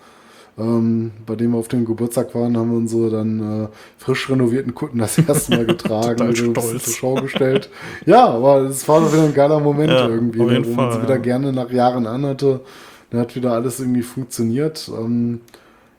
ähm, 0.58 1.12
bei 1.26 1.36
dem 1.36 1.52
wir 1.52 1.58
auf 1.58 1.68
dem 1.68 1.86
Geburtstag 1.86 2.36
waren, 2.36 2.56
haben 2.58 2.72
wir 2.72 2.78
unsere 2.78 3.10
dann 3.10 3.64
äh, 3.64 3.68
frisch 3.98 4.30
renovierten 4.30 4.76
Kutten 4.76 5.00
das 5.00 5.18
erste 5.18 5.56
Mal 5.56 5.66
getragen. 5.66 6.18
Total 6.18 6.28
und 6.28 6.58
uns 6.58 6.66
stolz. 6.68 6.84
zur 6.84 6.94
Schau 6.94 7.16
gestellt. 7.16 7.70
ja, 8.06 8.28
aber 8.28 8.62
es 8.62 8.88
war 8.88 9.02
doch 9.02 9.12
wieder 9.12 9.24
ein 9.24 9.34
geiler 9.34 9.60
Moment 9.60 9.90
Ja, 9.90 10.08
irgendwie, 10.08 10.44
ne, 10.44 10.64
wo 10.66 10.74
man 10.74 10.92
sie 10.92 11.02
wieder 11.02 11.16
ja. 11.16 11.22
gerne 11.22 11.52
nach 11.52 11.72
Jahren 11.72 12.06
anhatte. 12.06 12.62
Dann 13.10 13.20
hat 13.22 13.36
wieder 13.36 13.54
alles 13.54 13.80
irgendwie 13.80 14.04
funktioniert. 14.04 14.90
Ähm, 14.96 15.42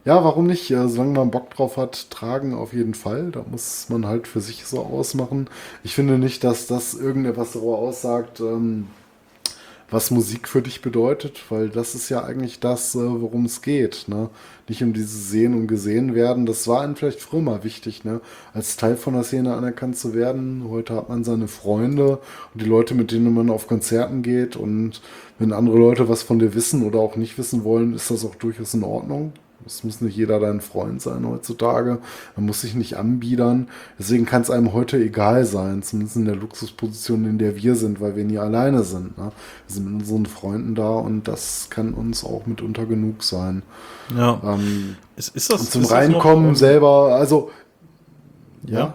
ja, 0.05 0.22
warum 0.22 0.47
nicht? 0.47 0.68
Solange 0.68 1.12
man 1.12 1.31
Bock 1.31 1.51
drauf 1.55 1.76
hat, 1.76 2.10
tragen 2.10 2.55
auf 2.55 2.72
jeden 2.72 2.94
Fall. 2.94 3.31
Da 3.31 3.44
muss 3.51 3.86
man 3.89 4.06
halt 4.06 4.28
für 4.28 4.40
sich 4.40 4.66
so 4.66 4.81
ausmachen. 4.81 5.48
Ich 5.82 5.94
finde 5.94 6.18
nicht, 6.18 6.44
dass 6.44 6.66
das 6.66 6.94
irgendetwas 6.94 7.52
darüber 7.52 7.78
aussagt, 7.78 8.40
ähm, 8.40 8.89
was 9.90 10.10
Musik 10.10 10.48
für 10.48 10.60
dich 10.60 10.82
bedeutet, 10.82 11.44
weil 11.51 11.68
das 11.68 11.94
ist 11.94 12.09
ja 12.09 12.24
eigentlich 12.24 12.59
das, 12.60 12.94
äh, 12.94 12.98
worum 12.98 13.44
es 13.44 13.62
geht. 13.62 14.06
Ne? 14.09 14.28
Nicht 14.68 14.82
um 14.82 14.93
dieses 14.93 15.31
Sehen 15.31 15.55
und 15.55 15.68
Gesehen 15.68 16.14
werden. 16.14 16.47
Das 16.47 16.66
war 16.68 16.82
einem 16.82 16.97
vielleicht 16.97 17.20
früher 17.20 17.43
mal 17.43 17.64
wichtig, 17.64 18.05
ne? 18.05 18.20
als 18.52 18.76
Teil 18.76 18.97
von 18.97 19.14
der 19.14 19.22
Szene 19.24 19.55
anerkannt 19.55 19.97
zu 19.97 20.12
werden. 20.12 20.64
Heute 20.68 20.97
hat 20.97 21.09
man 21.09 21.24
seine 21.24 21.48
Freunde 21.48 22.18
und 22.52 22.62
die 22.62 22.68
Leute, 22.68 22.94
mit 22.94 23.12
denen 23.12 23.32
man 23.32 23.51
auf 23.51 23.68
Konzerten 23.68 24.22
geht. 24.22 24.56
Und 24.56 25.01
wenn 25.39 25.52
andere 25.52 25.78
Leute 25.78 26.09
was 26.09 26.22
von 26.22 26.39
dir 26.39 26.55
wissen 26.55 26.82
oder 26.82 26.98
auch 26.98 27.16
nicht 27.16 27.39
wissen 27.39 27.64
wollen, 27.64 27.94
ist 27.94 28.10
das 28.10 28.24
auch 28.24 28.35
durchaus 28.35 28.74
in 28.74 28.82
Ordnung. 28.82 29.32
Es 29.66 29.84
muss 29.84 30.00
nicht 30.00 30.16
jeder 30.16 30.40
dein 30.40 30.60
Freund 30.60 31.00
sein 31.00 31.26
heutzutage. 31.26 31.98
Man 32.36 32.46
muss 32.46 32.60
sich 32.60 32.74
nicht 32.74 32.96
anbiedern. 32.96 33.68
Deswegen 33.98 34.26
kann 34.26 34.42
es 34.42 34.50
einem 34.50 34.72
heute 34.72 34.96
egal 34.98 35.44
sein, 35.44 35.82
zumindest 35.82 36.16
in 36.16 36.24
der 36.24 36.36
Luxusposition, 36.36 37.24
in 37.24 37.38
der 37.38 37.56
wir 37.56 37.74
sind, 37.74 38.00
weil 38.00 38.16
wir 38.16 38.24
nie 38.24 38.38
alleine 38.38 38.82
sind. 38.84 39.16
Ne? 39.18 39.32
Wir 39.66 39.74
sind 39.74 39.84
mit 39.90 40.02
unseren 40.02 40.26
Freunden 40.26 40.74
da 40.74 40.90
und 40.90 41.28
das 41.28 41.68
kann 41.70 41.94
uns 41.94 42.24
auch 42.24 42.46
mitunter 42.46 42.86
genug 42.86 43.22
sein. 43.22 43.62
Ja. 44.16 44.40
Ähm, 44.44 44.96
Ist, 45.16 45.34
ist 45.34 45.50
das, 45.50 45.60
und 45.62 45.70
zum 45.70 45.82
ist 45.82 45.90
das 45.90 45.96
Reinkommen 45.98 46.44
noch, 46.44 46.50
ähm, 46.50 46.56
selber, 46.56 47.14
also 47.14 47.50
Ja. 48.66 48.94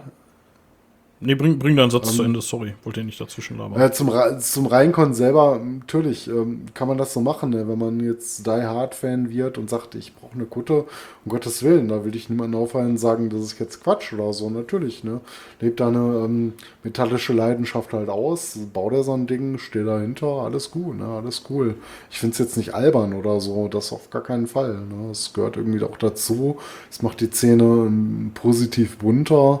Nee, 1.22 1.34
bring, 1.34 1.58
bring 1.58 1.76
deinen 1.76 1.90
Satz 1.90 2.08
Ähm, 2.10 2.16
zu 2.16 2.22
Ende, 2.22 2.40
sorry. 2.40 2.72
Wollte 2.82 3.04
nicht 3.04 3.20
dazwischen 3.20 3.58
labern. 3.58 3.78
Ja, 3.78 3.92
zum, 3.92 4.10
zum 4.40 4.66
Reinkommen 4.66 5.12
selber, 5.12 5.60
natürlich 5.62 6.28
ähm, 6.28 6.62
kann 6.72 6.88
man 6.88 6.96
das 6.96 7.12
so 7.12 7.20
machen, 7.20 7.50
ne? 7.50 7.68
wenn 7.68 7.78
man 7.78 8.00
jetzt 8.00 8.46
Die 8.46 8.50
Hard 8.50 8.94
Fan 8.94 9.28
wird 9.28 9.58
und 9.58 9.68
sagt, 9.68 9.94
ich 9.96 10.14
brauche 10.14 10.32
eine 10.34 10.46
Kutte, 10.46 10.84
um 11.26 11.30
Gottes 11.30 11.62
Willen, 11.62 11.88
da 11.88 12.06
will 12.06 12.16
ich 12.16 12.30
niemanden 12.30 12.56
aufhalten 12.56 12.92
und 12.92 12.98
sagen, 12.98 13.28
das 13.28 13.40
ist 13.42 13.58
jetzt 13.58 13.84
Quatsch 13.84 14.14
oder 14.14 14.32
so, 14.32 14.48
natürlich, 14.48 15.04
ne? 15.04 15.20
Lebt 15.60 15.80
da 15.80 15.88
eine 15.88 16.24
ähm, 16.24 16.54
metallische 16.82 17.34
Leidenschaft 17.34 17.92
halt 17.92 18.08
aus, 18.08 18.58
bau 18.72 18.88
dir 18.88 19.02
so 19.02 19.12
ein 19.12 19.26
Ding, 19.26 19.58
steh 19.58 19.84
dahinter, 19.84 20.26
alles 20.26 20.70
gut, 20.70 20.98
ne? 20.98 21.04
Alles 21.04 21.42
cool. 21.50 21.74
Ich 22.10 22.18
finde 22.18 22.32
es 22.32 22.38
jetzt 22.38 22.56
nicht 22.56 22.74
albern 22.74 23.12
oder 23.12 23.40
so, 23.40 23.68
das 23.68 23.92
auf 23.92 24.08
gar 24.08 24.22
keinen 24.22 24.46
Fall, 24.46 24.72
ne? 24.72 25.10
Es 25.10 25.34
gehört 25.34 25.58
irgendwie 25.58 25.84
auch 25.84 25.98
dazu, 25.98 26.56
es 26.90 27.02
macht 27.02 27.20
die 27.20 27.30
Szene 27.30 27.64
ähm, 27.64 28.30
positiv 28.32 28.96
bunter, 28.96 29.60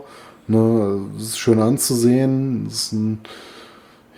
ne? 0.50 1.00
Ist 1.18 1.38
schön 1.38 1.60
anzusehen, 1.60 2.66
ist 2.66 2.92
ein 2.92 3.20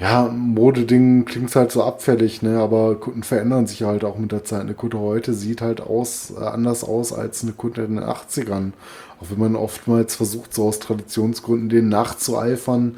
ja, 0.03 0.29
Modeding 0.29 1.27
klingt 1.27 1.55
halt 1.55 1.71
so 1.71 1.85
abfällig, 1.85 2.43
ne? 2.43 2.59
aber 2.59 2.97
Kunden 2.97 3.23
verändern 3.23 3.69
sich 3.69 3.85
halt 3.85 4.05
auch 4.05 4.19
mit 4.19 4.33
der 4.33 4.43
Zeit. 4.43 4.63
Eine 4.63 4.75
Kutte 4.75 4.99
heute 4.99 5.33
sieht 5.33 5.61
halt 5.61 5.81
aus, 5.81 6.33
äh, 6.37 6.43
anders 6.43 6.83
aus 6.83 7.13
als 7.13 7.45
eine 7.45 7.53
Kutte 7.53 7.83
in 7.83 7.95
den 7.95 8.05
80ern. 8.05 8.73
Auch 9.21 9.27
wenn 9.31 9.39
man 9.39 9.55
oftmals 9.55 10.17
versucht, 10.17 10.55
so 10.55 10.67
aus 10.67 10.81
Traditionsgründen 10.81 11.69
denen 11.69 11.89
nachzueifern. 11.89 12.97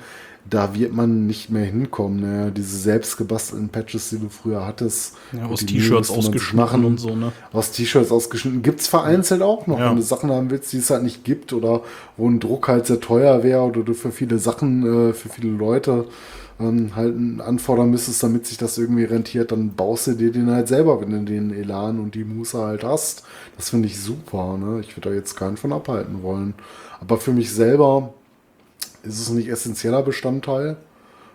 Da 0.49 0.75
wird 0.75 0.93
man 0.93 1.27
nicht 1.27 1.51
mehr 1.51 1.65
hinkommen. 1.65 2.21
Ne? 2.21 2.53
Diese 2.53 2.77
selbstgebastelten 2.77 3.71
Patches, 3.71 4.11
die 4.11 4.19
du 4.19 4.29
früher 4.29 4.67
hattest. 4.67 5.15
Ja, 5.33 5.47
aus 5.47 5.65
T-Shirts 5.65 6.11
ausgeschnitten 6.11 6.85
und 6.85 7.01
so, 7.01 7.17
ne? 7.17 7.33
Aus 7.53 7.73
T-Shirts 7.73 8.13
ausgeschnitten. 8.13 8.63
Gibt 8.63 8.81
es 8.81 8.87
vereinzelt 8.87 9.43
auch 9.43 9.67
noch, 9.67 9.79
Ja. 9.79 9.91
wenn 9.91 9.97
du 9.97 10.03
Sachen 10.03 10.31
haben 10.31 10.51
willst, 10.51 10.73
die 10.73 10.79
es 10.79 10.91
halt 10.91 11.03
nicht 11.03 11.25
gibt 11.25 11.53
oder 11.53 11.83
wo 12.17 12.29
ein 12.29 12.41
Druck 12.41 12.69
halt 12.69 12.87
sehr 12.87 13.01
teuer 13.01 13.43
wäre 13.43 13.63
oder 13.63 13.83
du 13.83 13.95
für 13.95 14.13
viele 14.13 14.39
Sachen, 14.39 15.11
äh, 15.11 15.13
für 15.15 15.29
viele 15.31 15.51
Leute 15.51 16.05
ähm, 16.61 16.93
halt 16.95 17.15
anfordern 17.41 17.91
müsstest, 17.91 18.23
damit 18.23 18.47
sich 18.47 18.59
das 18.59 18.79
irgendwie 18.79 19.05
rentiert, 19.05 19.51
dann 19.51 19.75
baust 19.75 20.07
du 20.07 20.13
dir 20.13 20.31
den 20.31 20.51
halt 20.51 20.69
selber, 20.69 21.01
wenn 21.01 21.11
du 21.11 21.21
den 21.25 21.53
Elan 21.53 21.99
und 21.99 22.15
die 22.15 22.25
Muße 22.25 22.59
halt 22.59 22.85
hast. 22.85 23.25
Das 23.57 23.71
finde 23.71 23.89
ich 23.89 24.01
super. 24.01 24.57
Ne? 24.57 24.81
Ich 24.81 24.97
würde 24.97 25.09
da 25.09 25.15
jetzt 25.15 25.37
keinen 25.37 25.57
von 25.57 25.73
abhalten 25.73 26.23
wollen. 26.23 26.55
Aber 27.01 27.17
für 27.17 27.33
mich 27.33 27.51
selber 27.53 28.15
ist 29.05 29.21
es 29.21 29.31
nicht 29.31 29.49
essentieller 29.49 30.03
Bestandteil. 30.03 30.77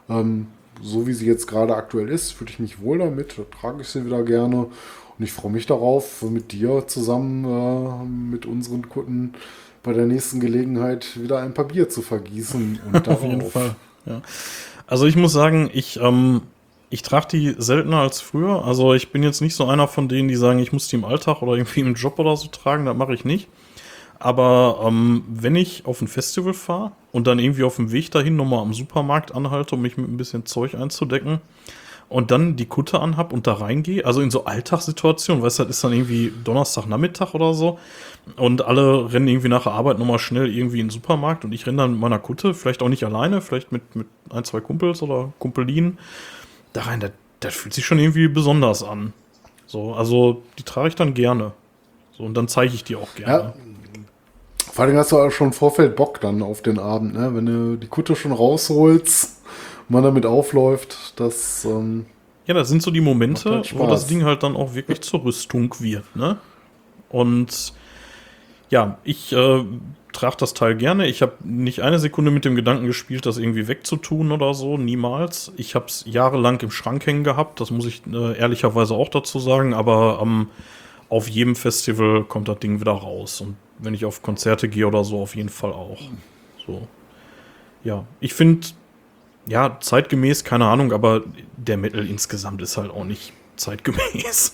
Ähm, 0.09 0.47
so 0.81 1.07
wie 1.07 1.13
sie 1.13 1.25
jetzt 1.25 1.47
gerade 1.47 1.75
aktuell 1.75 2.09
ist, 2.09 2.31
fühle 2.31 2.51
ich 2.51 2.59
mich 2.59 2.81
wohl 2.81 2.99
damit, 2.99 3.37
da 3.37 3.43
trage 3.59 3.81
ich 3.81 3.87
sie 3.87 4.05
wieder 4.05 4.23
gerne. 4.23 4.67
Und 5.19 5.25
ich 5.25 5.33
freue 5.33 5.51
mich 5.51 5.65
darauf, 5.65 6.21
mit 6.21 6.51
dir 6.53 6.87
zusammen 6.87 7.43
äh, 7.45 8.05
mit 8.05 8.45
unseren 8.45 8.87
Kunden 8.87 9.33
bei 9.83 9.93
der 9.93 10.05
nächsten 10.05 10.39
Gelegenheit 10.39 11.21
wieder 11.21 11.39
ein 11.39 11.53
paar 11.53 11.65
Bier 11.65 11.89
zu 11.89 12.01
vergießen. 12.01 12.79
Und 12.91 13.07
Auf 13.07 13.23
jeden 13.23 13.41
Fall. 13.41 13.75
Ja. 14.05 14.21
Also 14.87 15.05
ich 15.05 15.15
muss 15.15 15.33
sagen, 15.33 15.69
ich, 15.73 15.99
ähm, 15.99 16.41
ich 16.89 17.01
trage 17.01 17.27
die 17.31 17.55
seltener 17.57 17.97
als 17.97 18.21
früher. 18.21 18.63
Also 18.65 18.93
ich 18.93 19.11
bin 19.11 19.23
jetzt 19.23 19.41
nicht 19.41 19.55
so 19.55 19.67
einer 19.67 19.87
von 19.87 20.07
denen, 20.07 20.29
die 20.29 20.35
sagen, 20.35 20.59
ich 20.59 20.71
muss 20.71 20.87
die 20.87 20.95
im 20.95 21.05
Alltag 21.05 21.41
oder 21.41 21.53
irgendwie 21.53 21.81
im 21.81 21.95
Job 21.95 22.17
oder 22.17 22.35
so 22.37 22.47
tragen. 22.47 22.85
Das 22.85 22.95
mache 22.95 23.13
ich 23.13 23.25
nicht. 23.25 23.47
Aber 24.19 24.81
ähm, 24.85 25.23
wenn 25.29 25.55
ich 25.55 25.85
auf 25.85 26.01
ein 26.01 26.07
Festival 26.07 26.53
fahre 26.53 26.91
und 27.11 27.25
dann 27.25 27.39
irgendwie 27.39 27.63
auf 27.63 27.77
dem 27.77 27.91
Weg 27.91 28.11
dahin 28.11 28.35
nochmal 28.35 28.59
am 28.59 28.73
Supermarkt 28.73 29.33
anhalte, 29.33 29.75
um 29.75 29.81
mich 29.81 29.97
mit 29.97 30.09
ein 30.09 30.17
bisschen 30.17 30.45
Zeug 30.45 30.75
einzudecken 30.75 31.39
und 32.09 32.31
dann 32.31 32.57
die 32.57 32.65
Kutte 32.65 32.99
anhab 32.99 33.31
und 33.31 33.47
da 33.47 33.53
reingehe, 33.53 34.05
also 34.05 34.19
in 34.21 34.29
so 34.29 34.43
Alltagssituationen, 34.43 35.41
weißt 35.41 35.59
du, 35.59 35.63
das 35.63 35.77
ist 35.77 35.83
dann 35.83 35.93
irgendwie 35.93 36.33
Donnerstagnachmittag 36.43 37.33
oder 37.33 37.53
so 37.53 37.79
und 38.35 38.63
alle 38.63 39.13
rennen 39.13 39.27
irgendwie 39.27 39.47
nach 39.47 39.63
der 39.63 39.71
Arbeit 39.71 39.99
nochmal 39.99 40.19
schnell 40.19 40.53
irgendwie 40.53 40.79
in 40.79 40.87
den 40.87 40.91
Supermarkt 40.91 41.45
und 41.45 41.53
ich 41.53 41.65
renne 41.65 41.77
dann 41.77 41.91
mit 41.91 42.01
meiner 42.01 42.19
Kutte, 42.19 42.53
vielleicht 42.53 42.81
auch 42.81 42.89
nicht 42.89 43.05
alleine, 43.05 43.41
vielleicht 43.41 43.71
mit, 43.71 43.95
mit 43.95 44.07
ein, 44.31 44.43
zwei 44.43 44.59
Kumpels 44.59 45.01
oder 45.01 45.31
Kumpelinen 45.39 45.97
da 46.73 46.81
rein. 46.81 46.99
Das, 46.99 47.11
das 47.39 47.55
fühlt 47.55 47.73
sich 47.73 47.85
schon 47.85 47.99
irgendwie 47.99 48.27
besonders 48.27 48.83
an. 48.83 49.13
So, 49.65 49.93
also 49.93 50.43
die 50.57 50.63
trage 50.63 50.89
ich 50.89 50.95
dann 50.95 51.13
gerne. 51.13 51.53
So, 52.17 52.23
und 52.23 52.33
dann 52.33 52.47
zeige 52.47 52.73
ich 52.73 52.83
die 52.83 52.95
auch 52.95 53.15
gerne. 53.15 53.53
Ja. 53.55 53.68
Vor 54.79 54.85
allem 54.85 54.95
hast 54.95 55.11
du 55.11 55.17
auch 55.17 55.29
schon 55.29 55.47
im 55.47 55.53
Vorfeld 55.53 55.97
Bock 55.97 56.21
dann 56.21 56.41
auf 56.41 56.61
den 56.61 56.79
Abend, 56.79 57.13
ne? 57.13 57.35
wenn 57.35 57.45
du 57.45 57.75
die 57.75 57.87
Kutte 57.87 58.15
schon 58.15 58.31
rausholst 58.31 59.41
und 59.45 59.89
man 59.89 60.03
damit 60.05 60.25
aufläuft, 60.25 61.19
das 61.19 61.65
ähm, 61.65 62.05
Ja, 62.45 62.53
das 62.53 62.69
sind 62.69 62.81
so 62.81 62.89
die 62.89 63.01
Momente, 63.01 63.51
halt 63.51 63.77
wo 63.77 63.87
das. 63.87 64.07
Ding 64.07 64.23
halt 64.23 64.41
dann 64.41 64.55
auch 64.55 64.75
wirklich 64.75 65.01
zur 65.01 65.25
Rüstung 65.25 65.75
wird, 65.79 66.15
ne? 66.15 66.37
Und 67.09 67.73
ja, 68.69 68.99
ich 69.03 69.33
äh, 69.33 69.65
trage 70.13 70.37
das 70.39 70.53
Teil 70.53 70.77
gerne. 70.77 71.07
Ich 71.07 71.21
habe 71.21 71.33
nicht 71.43 71.81
eine 71.81 71.99
Sekunde 71.99 72.31
mit 72.31 72.45
dem 72.45 72.55
Gedanken 72.55 72.87
gespielt, 72.87 73.25
das 73.25 73.37
irgendwie 73.37 73.67
wegzutun 73.67 74.31
oder 74.31 74.53
so, 74.53 74.77
niemals. 74.77 75.51
Ich 75.57 75.75
habe 75.75 75.87
es 75.87 76.05
jahrelang 76.07 76.61
im 76.61 76.71
Schrank 76.71 77.05
hängen 77.05 77.25
gehabt, 77.25 77.59
das 77.59 77.69
muss 77.69 77.85
ich 77.85 78.03
äh, 78.09 78.37
ehrlicherweise 78.37 78.93
auch 78.93 79.09
dazu 79.09 79.39
sagen, 79.39 79.73
aber 79.73 80.21
ähm, 80.23 80.47
auf 81.09 81.27
jedem 81.27 81.57
Festival 81.57 82.23
kommt 82.23 82.47
das 82.47 82.59
Ding 82.59 82.79
wieder 82.79 82.93
raus. 82.93 83.41
Und 83.41 83.57
wenn 83.79 83.93
ich 83.93 84.05
auf 84.05 84.21
Konzerte 84.21 84.69
gehe 84.69 84.87
oder 84.87 85.03
so, 85.03 85.21
auf 85.21 85.35
jeden 85.35 85.49
Fall 85.49 85.71
auch. 85.71 85.99
So. 86.65 86.87
Ja, 87.83 88.05
ich 88.19 88.33
finde, 88.33 88.67
ja, 89.47 89.77
zeitgemäß, 89.79 90.43
keine 90.43 90.65
Ahnung, 90.65 90.91
aber 90.91 91.23
der 91.57 91.77
Metal 91.77 92.05
insgesamt 92.05 92.61
ist 92.61 92.77
halt 92.77 92.91
auch 92.91 93.05
nicht 93.05 93.33
zeitgemäß. 93.55 94.53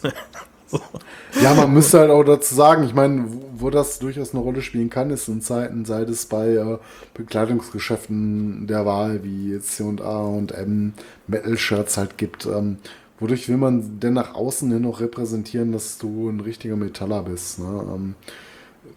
so. 0.67 0.79
Ja, 1.41 1.53
man 1.53 1.73
müsste 1.73 1.99
halt 1.99 2.11
auch 2.11 2.23
dazu 2.23 2.55
sagen, 2.55 2.85
ich 2.85 2.93
meine, 2.93 3.25
wo, 3.27 3.49
wo 3.57 3.69
das 3.69 3.99
durchaus 3.99 4.33
eine 4.33 4.41
Rolle 4.41 4.61
spielen 4.61 4.89
kann, 4.89 5.09
ist 5.09 5.27
in 5.27 5.41
Zeiten, 5.41 5.83
sei 5.83 6.03
es 6.03 6.25
bei 6.25 6.47
äh, 6.47 6.77
Bekleidungsgeschäften 7.13 8.65
der 8.67 8.85
Wahl, 8.85 9.23
wie 9.23 9.59
C&A 9.59 10.19
und 10.21 10.53
M 10.53 10.93
Metal-Shirts 11.27 11.97
halt 11.97 12.17
gibt. 12.17 12.45
Ähm, 12.45 12.77
wodurch 13.19 13.49
will 13.49 13.57
man 13.57 13.99
denn 13.99 14.13
nach 14.13 14.33
außen 14.33 14.71
hin 14.71 14.83
noch 14.83 15.01
repräsentieren, 15.01 15.71
dass 15.71 15.97
du 15.97 16.29
ein 16.29 16.39
richtiger 16.39 16.77
Metaller 16.77 17.23
bist? 17.23 17.59
Ne? 17.59 17.85
Ähm, 17.93 18.15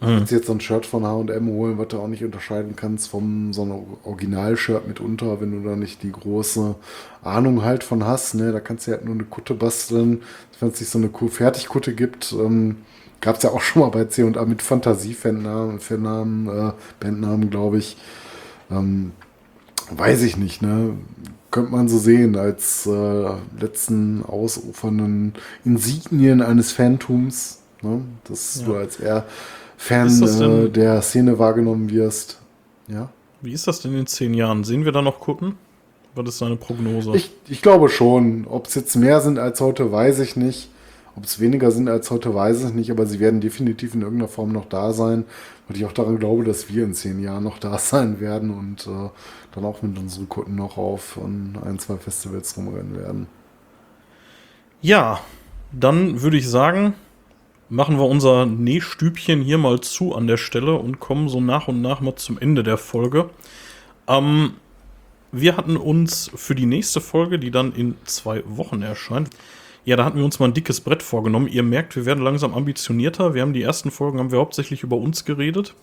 Du 0.01 0.07
kannst 0.15 0.31
jetzt 0.31 0.47
so 0.47 0.53
ein 0.53 0.61
Shirt 0.61 0.85
von 0.85 1.05
H&M 1.05 1.47
holen, 1.49 1.77
was 1.77 1.89
du 1.89 1.99
auch 1.99 2.07
nicht 2.07 2.23
unterscheiden 2.23 2.75
kannst 2.75 3.09
vom 3.09 3.51
so 3.53 3.63
einem 3.63 3.83
Original-Shirt 4.05 4.87
mitunter, 4.87 5.41
wenn 5.41 5.51
du 5.63 5.67
da 5.69 5.75
nicht 5.75 6.03
die 6.03 6.11
große 6.11 6.75
Ahnung 7.23 7.63
halt 7.63 7.83
von 7.83 8.05
hast. 8.05 8.35
Ne? 8.35 8.51
Da 8.51 8.59
kannst 8.61 8.87
du 8.87 8.91
halt 8.91 9.03
nur 9.05 9.13
eine 9.15 9.25
Kutte 9.25 9.53
basteln. 9.55 10.21
Wenn 10.59 10.69
es 10.69 10.79
nicht 10.79 10.89
so 10.89 10.99
eine 10.99 11.09
Ku- 11.09 11.27
Fertigkutte 11.29 11.93
gibt, 11.95 12.33
ähm, 12.33 12.77
gab 13.21 13.37
es 13.37 13.43
ja 13.43 13.49
auch 13.51 13.61
schon 13.61 13.81
mal 13.81 13.89
bei 13.89 14.05
C&A 14.05 14.45
mit 14.45 14.61
Fantasie-Fannamen, 14.61 15.79
Fannamen, 15.79 16.47
äh, 16.47 16.71
Bandnamen, 16.99 17.49
glaube 17.49 17.77
ich. 17.77 17.97
Ähm, 18.71 19.11
weiß 19.91 20.21
ich 20.23 20.37
nicht, 20.37 20.61
ne? 20.61 20.93
Könnte 21.51 21.71
man 21.71 21.87
so 21.89 21.97
sehen, 21.97 22.35
als 22.37 22.85
äh, 22.85 23.29
letzten 23.59 24.23
ausufernden 24.23 25.33
Insignien 25.65 26.41
eines 26.41 26.71
Phantums, 26.71 27.59
ne? 27.81 28.01
Dass 28.25 28.61
du 28.63 28.75
als 28.75 28.99
eher 28.99 29.25
Fan 29.81 30.21
äh, 30.21 30.69
der 30.69 31.01
Szene 31.01 31.39
wahrgenommen 31.39 31.89
wirst. 31.89 32.41
Ja. 32.89 33.09
Wie 33.41 33.53
ist 33.53 33.65
das 33.65 33.79
denn 33.79 33.95
in 33.97 34.07
zehn 34.07 34.33
Jahren? 34.33 34.65
Sehen 34.65 34.83
wir 34.83 34.91
da 34.91 35.01
noch 35.01 35.21
Kutten? 35.21 35.55
Was 36.15 36.27
ist 36.27 36.41
deine 36.41 36.57
Prognose? 36.57 37.15
Ich, 37.15 37.31
ich 37.47 37.61
glaube 37.61 37.87
schon. 37.87 38.45
Ob 38.45 38.67
es 38.67 38.75
jetzt 38.75 38.97
mehr 38.97 39.21
sind 39.21 39.39
als 39.39 39.61
heute, 39.61 39.89
weiß 39.89 40.19
ich 40.19 40.35
nicht. 40.35 40.69
Ob 41.15 41.23
es 41.23 41.39
weniger 41.39 41.71
sind 41.71 41.87
als 41.87 42.11
heute, 42.11 42.35
weiß 42.35 42.65
ich 42.65 42.73
nicht. 42.73 42.91
Aber 42.91 43.05
sie 43.05 43.21
werden 43.21 43.39
definitiv 43.39 43.95
in 43.95 44.01
irgendeiner 44.01 44.27
Form 44.27 44.51
noch 44.51 44.65
da 44.65 44.91
sein. 44.91 45.23
Und 45.69 45.77
ich 45.77 45.85
auch 45.85 45.93
daran 45.93 46.19
glaube, 46.19 46.43
dass 46.43 46.67
wir 46.67 46.83
in 46.83 46.93
zehn 46.93 47.23
Jahren 47.23 47.45
noch 47.45 47.57
da 47.57 47.77
sein 47.79 48.19
werden 48.19 48.51
und 48.51 48.85
äh, 48.85 49.09
dann 49.55 49.63
auch 49.63 49.81
mit 49.81 49.97
unseren 49.97 50.27
Kunden 50.27 50.55
noch 50.55 50.77
auf 50.77 51.17
ein, 51.17 51.79
zwei 51.79 51.95
Festivals 51.95 52.57
rumrennen 52.57 52.97
werden. 52.97 53.27
ja, 54.81 55.21
dann 55.71 56.21
würde 56.21 56.35
ich 56.35 56.49
sagen, 56.49 56.95
machen 57.69 57.97
wir 57.97 58.05
unser 58.05 58.45
Nähstübchen 58.45 59.41
hier 59.41 59.57
mal 59.57 59.79
zu 59.81 60.15
an 60.15 60.27
der 60.27 60.37
Stelle 60.37 60.75
und 60.75 60.99
kommen 60.99 61.29
so 61.29 61.39
nach 61.39 61.67
und 61.67 61.81
nach 61.81 62.01
mal 62.01 62.15
zum 62.15 62.37
Ende 62.37 62.63
der 62.63 62.77
Folge. 62.77 63.29
Ähm, 64.07 64.53
wir 65.31 65.55
hatten 65.55 65.77
uns 65.77 66.31
für 66.33 66.55
die 66.55 66.65
nächste 66.65 67.01
Folge, 67.01 67.37
die 67.37 67.51
dann 67.51 67.73
in 67.73 67.95
zwei 68.05 68.43
Wochen 68.47 68.81
erscheint, 68.81 69.29
ja, 69.85 69.95
da 69.95 70.05
hatten 70.05 70.17
wir 70.17 70.25
uns 70.25 70.39
mal 70.39 70.47
ein 70.47 70.53
dickes 70.53 70.81
Brett 70.81 71.01
vorgenommen. 71.01 71.47
Ihr 71.47 71.63
merkt, 71.63 71.95
wir 71.95 72.05
werden 72.05 72.23
langsam 72.23 72.53
ambitionierter. 72.53 73.33
Wir 73.33 73.41
haben 73.41 73.53
die 73.53 73.63
ersten 73.63 73.91
Folgen, 73.91 74.19
haben 74.19 74.31
wir 74.31 74.39
hauptsächlich 74.39 74.83
über 74.83 74.97
uns 74.97 75.25
geredet. 75.25 75.73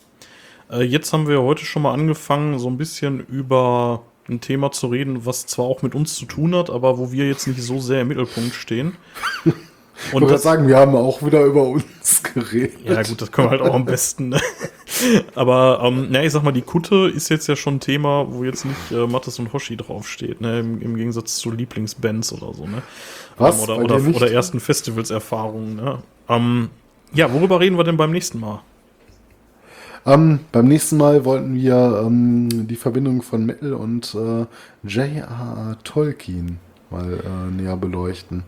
Äh, 0.70 0.82
jetzt 0.82 1.12
haben 1.12 1.26
wir 1.26 1.42
heute 1.42 1.64
schon 1.64 1.82
mal 1.82 1.92
angefangen, 1.92 2.58
so 2.58 2.68
ein 2.68 2.76
bisschen 2.76 3.20
über 3.26 4.02
ein 4.28 4.40
Thema 4.40 4.70
zu 4.70 4.88
reden, 4.88 5.24
was 5.24 5.46
zwar 5.46 5.66
auch 5.66 5.82
mit 5.82 5.94
uns 5.94 6.14
zu 6.14 6.26
tun 6.26 6.54
hat, 6.54 6.68
aber 6.68 6.98
wo 6.98 7.10
wir 7.10 7.26
jetzt 7.26 7.46
nicht 7.46 7.62
so 7.62 7.80
sehr 7.80 8.02
im 8.02 8.08
Mittelpunkt 8.08 8.54
stehen. 8.54 8.96
Ich 10.04 10.12
wollte 10.12 10.26
gerade 10.26 10.38
sagen, 10.38 10.68
wir 10.68 10.76
haben 10.76 10.94
auch 10.94 11.22
wieder 11.22 11.42
über 11.44 11.62
uns 11.62 12.22
geredet. 12.22 12.78
Ja, 12.84 13.02
gut, 13.02 13.20
das 13.20 13.32
können 13.32 13.50
wir 13.50 13.58
halt 13.58 13.62
auch 13.62 13.74
am 13.74 13.84
besten. 13.84 14.28
Ne? 14.30 14.40
Aber, 15.34 15.80
ähm, 15.82 16.08
na, 16.10 16.22
ich 16.22 16.32
sag 16.32 16.42
mal, 16.42 16.52
die 16.52 16.62
Kutte 16.62 17.10
ist 17.14 17.28
jetzt 17.28 17.46
ja 17.46 17.56
schon 17.56 17.76
ein 17.76 17.80
Thema, 17.80 18.26
wo 18.28 18.44
jetzt 18.44 18.64
nicht 18.64 18.92
äh, 18.92 19.06
Mattes 19.06 19.38
und 19.38 19.52
Hoshi 19.52 19.76
draufsteht, 19.76 20.40
ne? 20.40 20.60
Im, 20.60 20.80
Im 20.82 20.96
Gegensatz 20.96 21.36
zu 21.36 21.50
Lieblingsbands 21.50 22.32
oder 22.32 22.54
so, 22.54 22.66
ne? 22.66 22.82
Was? 23.38 23.56
Ähm, 23.56 23.64
oder, 23.64 23.78
oder, 23.78 24.16
oder 24.16 24.30
ersten 24.30 24.60
Festivalserfahrungen, 24.60 25.76
ne? 25.76 25.98
Ähm, 26.28 26.70
ja, 27.12 27.32
worüber 27.32 27.60
reden 27.60 27.76
wir 27.76 27.84
denn 27.84 27.96
beim 27.96 28.10
nächsten 28.10 28.40
Mal? 28.40 28.60
Ähm, 30.04 30.40
beim 30.52 30.68
nächsten 30.68 30.98
Mal 30.98 31.24
wollten 31.24 31.54
wir 31.54 32.04
ähm, 32.06 32.68
die 32.68 32.76
Verbindung 32.76 33.22
von 33.22 33.44
Metal 33.44 33.72
und 33.72 34.14
äh, 34.14 34.46
J.R.R. 34.86 35.78
Tolkien 35.82 36.58
mal 36.90 37.12
äh, 37.12 37.50
näher 37.50 37.76
beleuchten. 37.76 38.44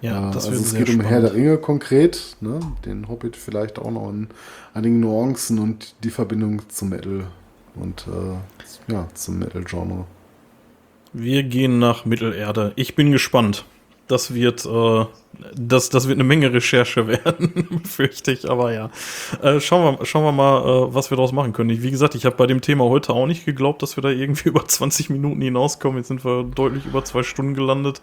Ja, 0.00 0.30
Äh, 0.30 0.30
das 0.30 0.48
also 0.48 0.62
es 0.62 0.74
geht 0.74 0.88
um 0.88 1.00
Herr 1.00 1.20
der 1.20 1.28
spannend. 1.28 1.34
Ringe 1.34 1.58
konkret, 1.58 2.36
ne? 2.40 2.60
den 2.84 3.08
Hobbit 3.08 3.36
vielleicht 3.36 3.78
auch 3.78 3.90
noch 3.90 4.10
in 4.10 4.28
einigen 4.74 5.00
Nuancen 5.00 5.58
und 5.58 5.94
die 6.04 6.10
Verbindung 6.10 6.62
zum 6.68 6.90
Metal 6.90 7.26
und 7.74 8.06
äh, 8.08 8.92
ja, 8.92 9.08
zum 9.14 9.38
Metal-Genre. 9.38 10.06
Wir 11.12 11.42
gehen 11.42 11.78
nach 11.78 12.04
Mittelerde. 12.04 12.72
Ich 12.76 12.94
bin 12.94 13.12
gespannt. 13.12 13.64
Das 14.06 14.34
wird, 14.34 14.66
äh, 14.66 15.04
das, 15.54 15.88
das 15.88 16.08
wird 16.08 16.16
eine 16.16 16.24
Menge 16.24 16.52
Recherche 16.52 17.06
werden, 17.06 17.80
fürchte 17.84 18.32
ich, 18.32 18.50
aber 18.50 18.72
ja. 18.72 18.90
Äh, 19.40 19.60
schauen, 19.60 19.98
wir, 19.98 20.04
schauen 20.06 20.24
wir 20.24 20.32
mal, 20.32 20.88
äh, 20.88 20.94
was 20.94 21.10
wir 21.10 21.16
daraus 21.16 21.30
machen 21.32 21.52
können. 21.52 21.70
Ich, 21.70 21.82
wie 21.82 21.92
gesagt, 21.92 22.16
ich 22.16 22.24
habe 22.26 22.34
bei 22.36 22.46
dem 22.46 22.60
Thema 22.60 22.84
heute 22.86 23.12
auch 23.12 23.26
nicht 23.26 23.44
geglaubt, 23.44 23.82
dass 23.82 23.96
wir 23.96 24.02
da 24.02 24.08
irgendwie 24.10 24.48
über 24.50 24.66
20 24.66 25.10
Minuten 25.10 25.40
hinauskommen. 25.40 25.98
Jetzt 25.98 26.08
sind 26.08 26.24
wir 26.24 26.42
deutlich 26.44 26.86
über 26.86 27.04
zwei 27.04 27.22
Stunden 27.22 27.54
gelandet. 27.54 28.00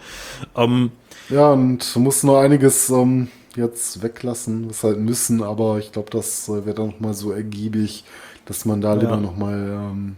Ähm, 0.56 0.92
Ja, 1.30 1.52
und 1.52 1.96
musst 1.98 2.24
noch 2.24 2.38
einiges 2.38 2.90
ähm, 2.90 3.28
jetzt 3.56 4.02
weglassen, 4.02 4.70
was 4.70 4.84
halt 4.84 5.00
müssen, 5.00 5.44
aber 5.44 5.78
ich 5.80 5.92
glaube, 5.92 6.10
das 6.12 6.48
äh, 6.50 6.66
wird 6.66 6.80
dann 6.80 6.88
noch 6.88 7.00
mal 7.00 7.14
so 7.14 7.32
ergiebig, 7.32 8.04
dass 8.46 8.66
man 8.66 8.82
da 8.82 8.96
Ja. 8.96 9.02
lieber 9.02 9.18
noch 9.18 9.36
mal 9.36 9.90
ähm, 9.92 10.16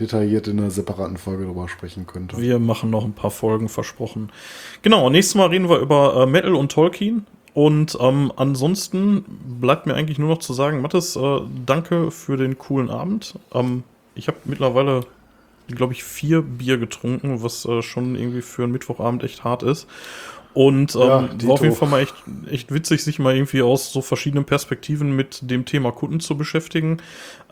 detailliert 0.00 0.48
in 0.48 0.58
einer 0.58 0.70
separaten 0.70 1.16
Folge 1.16 1.44
drüber 1.44 1.68
sprechen 1.68 2.06
könnte. 2.06 2.38
Wir 2.38 2.58
machen 2.58 2.90
noch 2.90 3.04
ein 3.04 3.12
paar 3.14 3.30
Folgen 3.30 3.68
versprochen. 3.68 4.30
Genau, 4.82 5.10
nächstes 5.10 5.34
Mal 5.34 5.46
reden 5.48 5.68
wir 5.68 5.78
über 5.78 6.22
äh, 6.22 6.26
Metal 6.26 6.54
und 6.54 6.72
Tolkien. 6.72 7.26
Und 7.54 7.96
ähm, 8.00 8.32
ansonsten 8.36 9.24
bleibt 9.60 9.86
mir 9.86 9.94
eigentlich 9.94 10.18
nur 10.18 10.28
noch 10.28 10.38
zu 10.38 10.52
sagen, 10.52 10.80
Mathis, 10.80 11.16
äh, 11.16 11.40
danke 11.66 12.10
für 12.12 12.36
den 12.36 12.56
coolen 12.58 12.88
Abend. 12.90 13.34
Ähm, 13.52 13.82
ich 14.14 14.28
habe 14.28 14.38
mittlerweile, 14.44 15.00
glaube 15.66 15.92
ich, 15.92 16.04
vier 16.04 16.42
Bier 16.42 16.78
getrunken, 16.78 17.42
was 17.42 17.64
äh, 17.64 17.82
schon 17.82 18.14
irgendwie 18.14 18.42
für 18.42 18.62
einen 18.62 18.72
Mittwochabend 18.72 19.24
echt 19.24 19.42
hart 19.42 19.64
ist. 19.64 19.88
Und 20.58 20.96
ähm, 20.96 21.00
Ja, 21.00 21.28
war 21.46 21.50
auf 21.50 21.62
jeden 21.62 21.76
Fall 21.76 21.88
mal 21.88 22.00
echt, 22.00 22.16
echt 22.50 22.74
witzig, 22.74 23.04
sich 23.04 23.20
mal 23.20 23.32
irgendwie 23.32 23.62
aus 23.62 23.92
so 23.92 24.02
verschiedenen 24.02 24.44
Perspektiven 24.44 25.14
mit 25.14 25.38
dem 25.48 25.64
Thema 25.64 25.92
Kunden 25.92 26.18
zu 26.18 26.36
beschäftigen. 26.36 26.96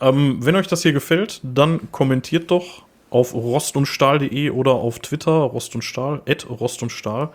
Ähm, 0.01 0.39
wenn 0.41 0.57
euch 0.57 0.66
das 0.66 0.83
hier 0.83 0.93
gefällt, 0.93 1.41
dann 1.45 1.93
kommentiert 1.93 2.51
doch 2.51 2.83
auf 3.11 3.33
rostundstahl.de 3.33 4.51
oder 4.51 4.73
auf 4.73 4.99
Twitter 4.99 5.31
Rost 5.31 5.77
und 5.77 5.83
Stahl, 5.83 6.20
at 6.28 6.51
Rost 6.51 6.83
und 6.83 6.91
Stahl. 6.91 7.28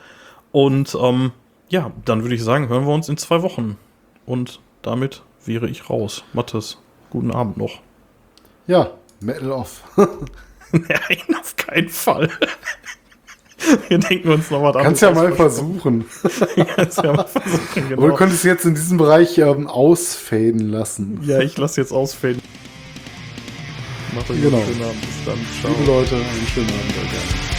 Und 0.52 0.94
ähm, 1.02 1.32
ja, 1.70 1.94
dann 2.04 2.24
würde 2.24 2.36
ich 2.36 2.44
sagen, 2.44 2.68
hören 2.68 2.86
wir 2.86 2.94
uns 2.94 3.08
in 3.08 3.16
zwei 3.16 3.42
Wochen. 3.42 3.78
Und 4.26 4.60
damit 4.82 5.22
wäre 5.46 5.70
ich 5.70 5.90
raus. 5.90 6.26
Mathis, 6.34 6.80
guten 7.12 7.32
Abend 7.32 7.56
noch. 7.56 7.80
Ja, 8.68 8.92
Metal 9.22 9.54
off. 9.54 9.84
Nein, 10.74 11.36
auf 11.40 11.56
keinen 11.56 11.88
Fall. 11.88 12.30
Wir 13.90 13.98
denken 14.00 14.30
uns 14.30 14.50
noch 14.50 14.64
was 14.64 14.82
Kannst 14.82 15.02
ja 15.02 15.12
mal 15.12 15.34
versuchen. 15.34 16.06
Kannst 16.76 16.98
ja 17.04 17.14
mal 17.14 17.26
versuchen, 17.28 17.90
du 17.90 17.96
genau. 17.96 18.16
könntest 18.16 18.44
jetzt 18.44 18.66
in 18.66 18.76
diesem 18.76 18.98
Bereich 18.98 19.38
ähm, 19.38 19.68
ausfaden 19.68 20.70
lassen. 20.70 21.20
Ja, 21.24 21.40
ich 21.40 21.58
lasse 21.58 21.82
jetzt 21.82 21.92
ausfällen. 21.92 22.40
Macht 24.16 24.30
euch 24.30 24.42
Genau. 24.42 24.58
einen 24.58 24.66
schönen 24.66 24.84
Abend. 24.84 25.02
Bis 25.02 25.26
dann. 25.26 25.38
Ciao. 25.62 25.72
Liebe 25.72 25.92
Leute, 25.92 26.16
einen 26.16 26.48
schönen 26.54 26.70
Abend. 26.70 26.96
Danke. 26.96 27.51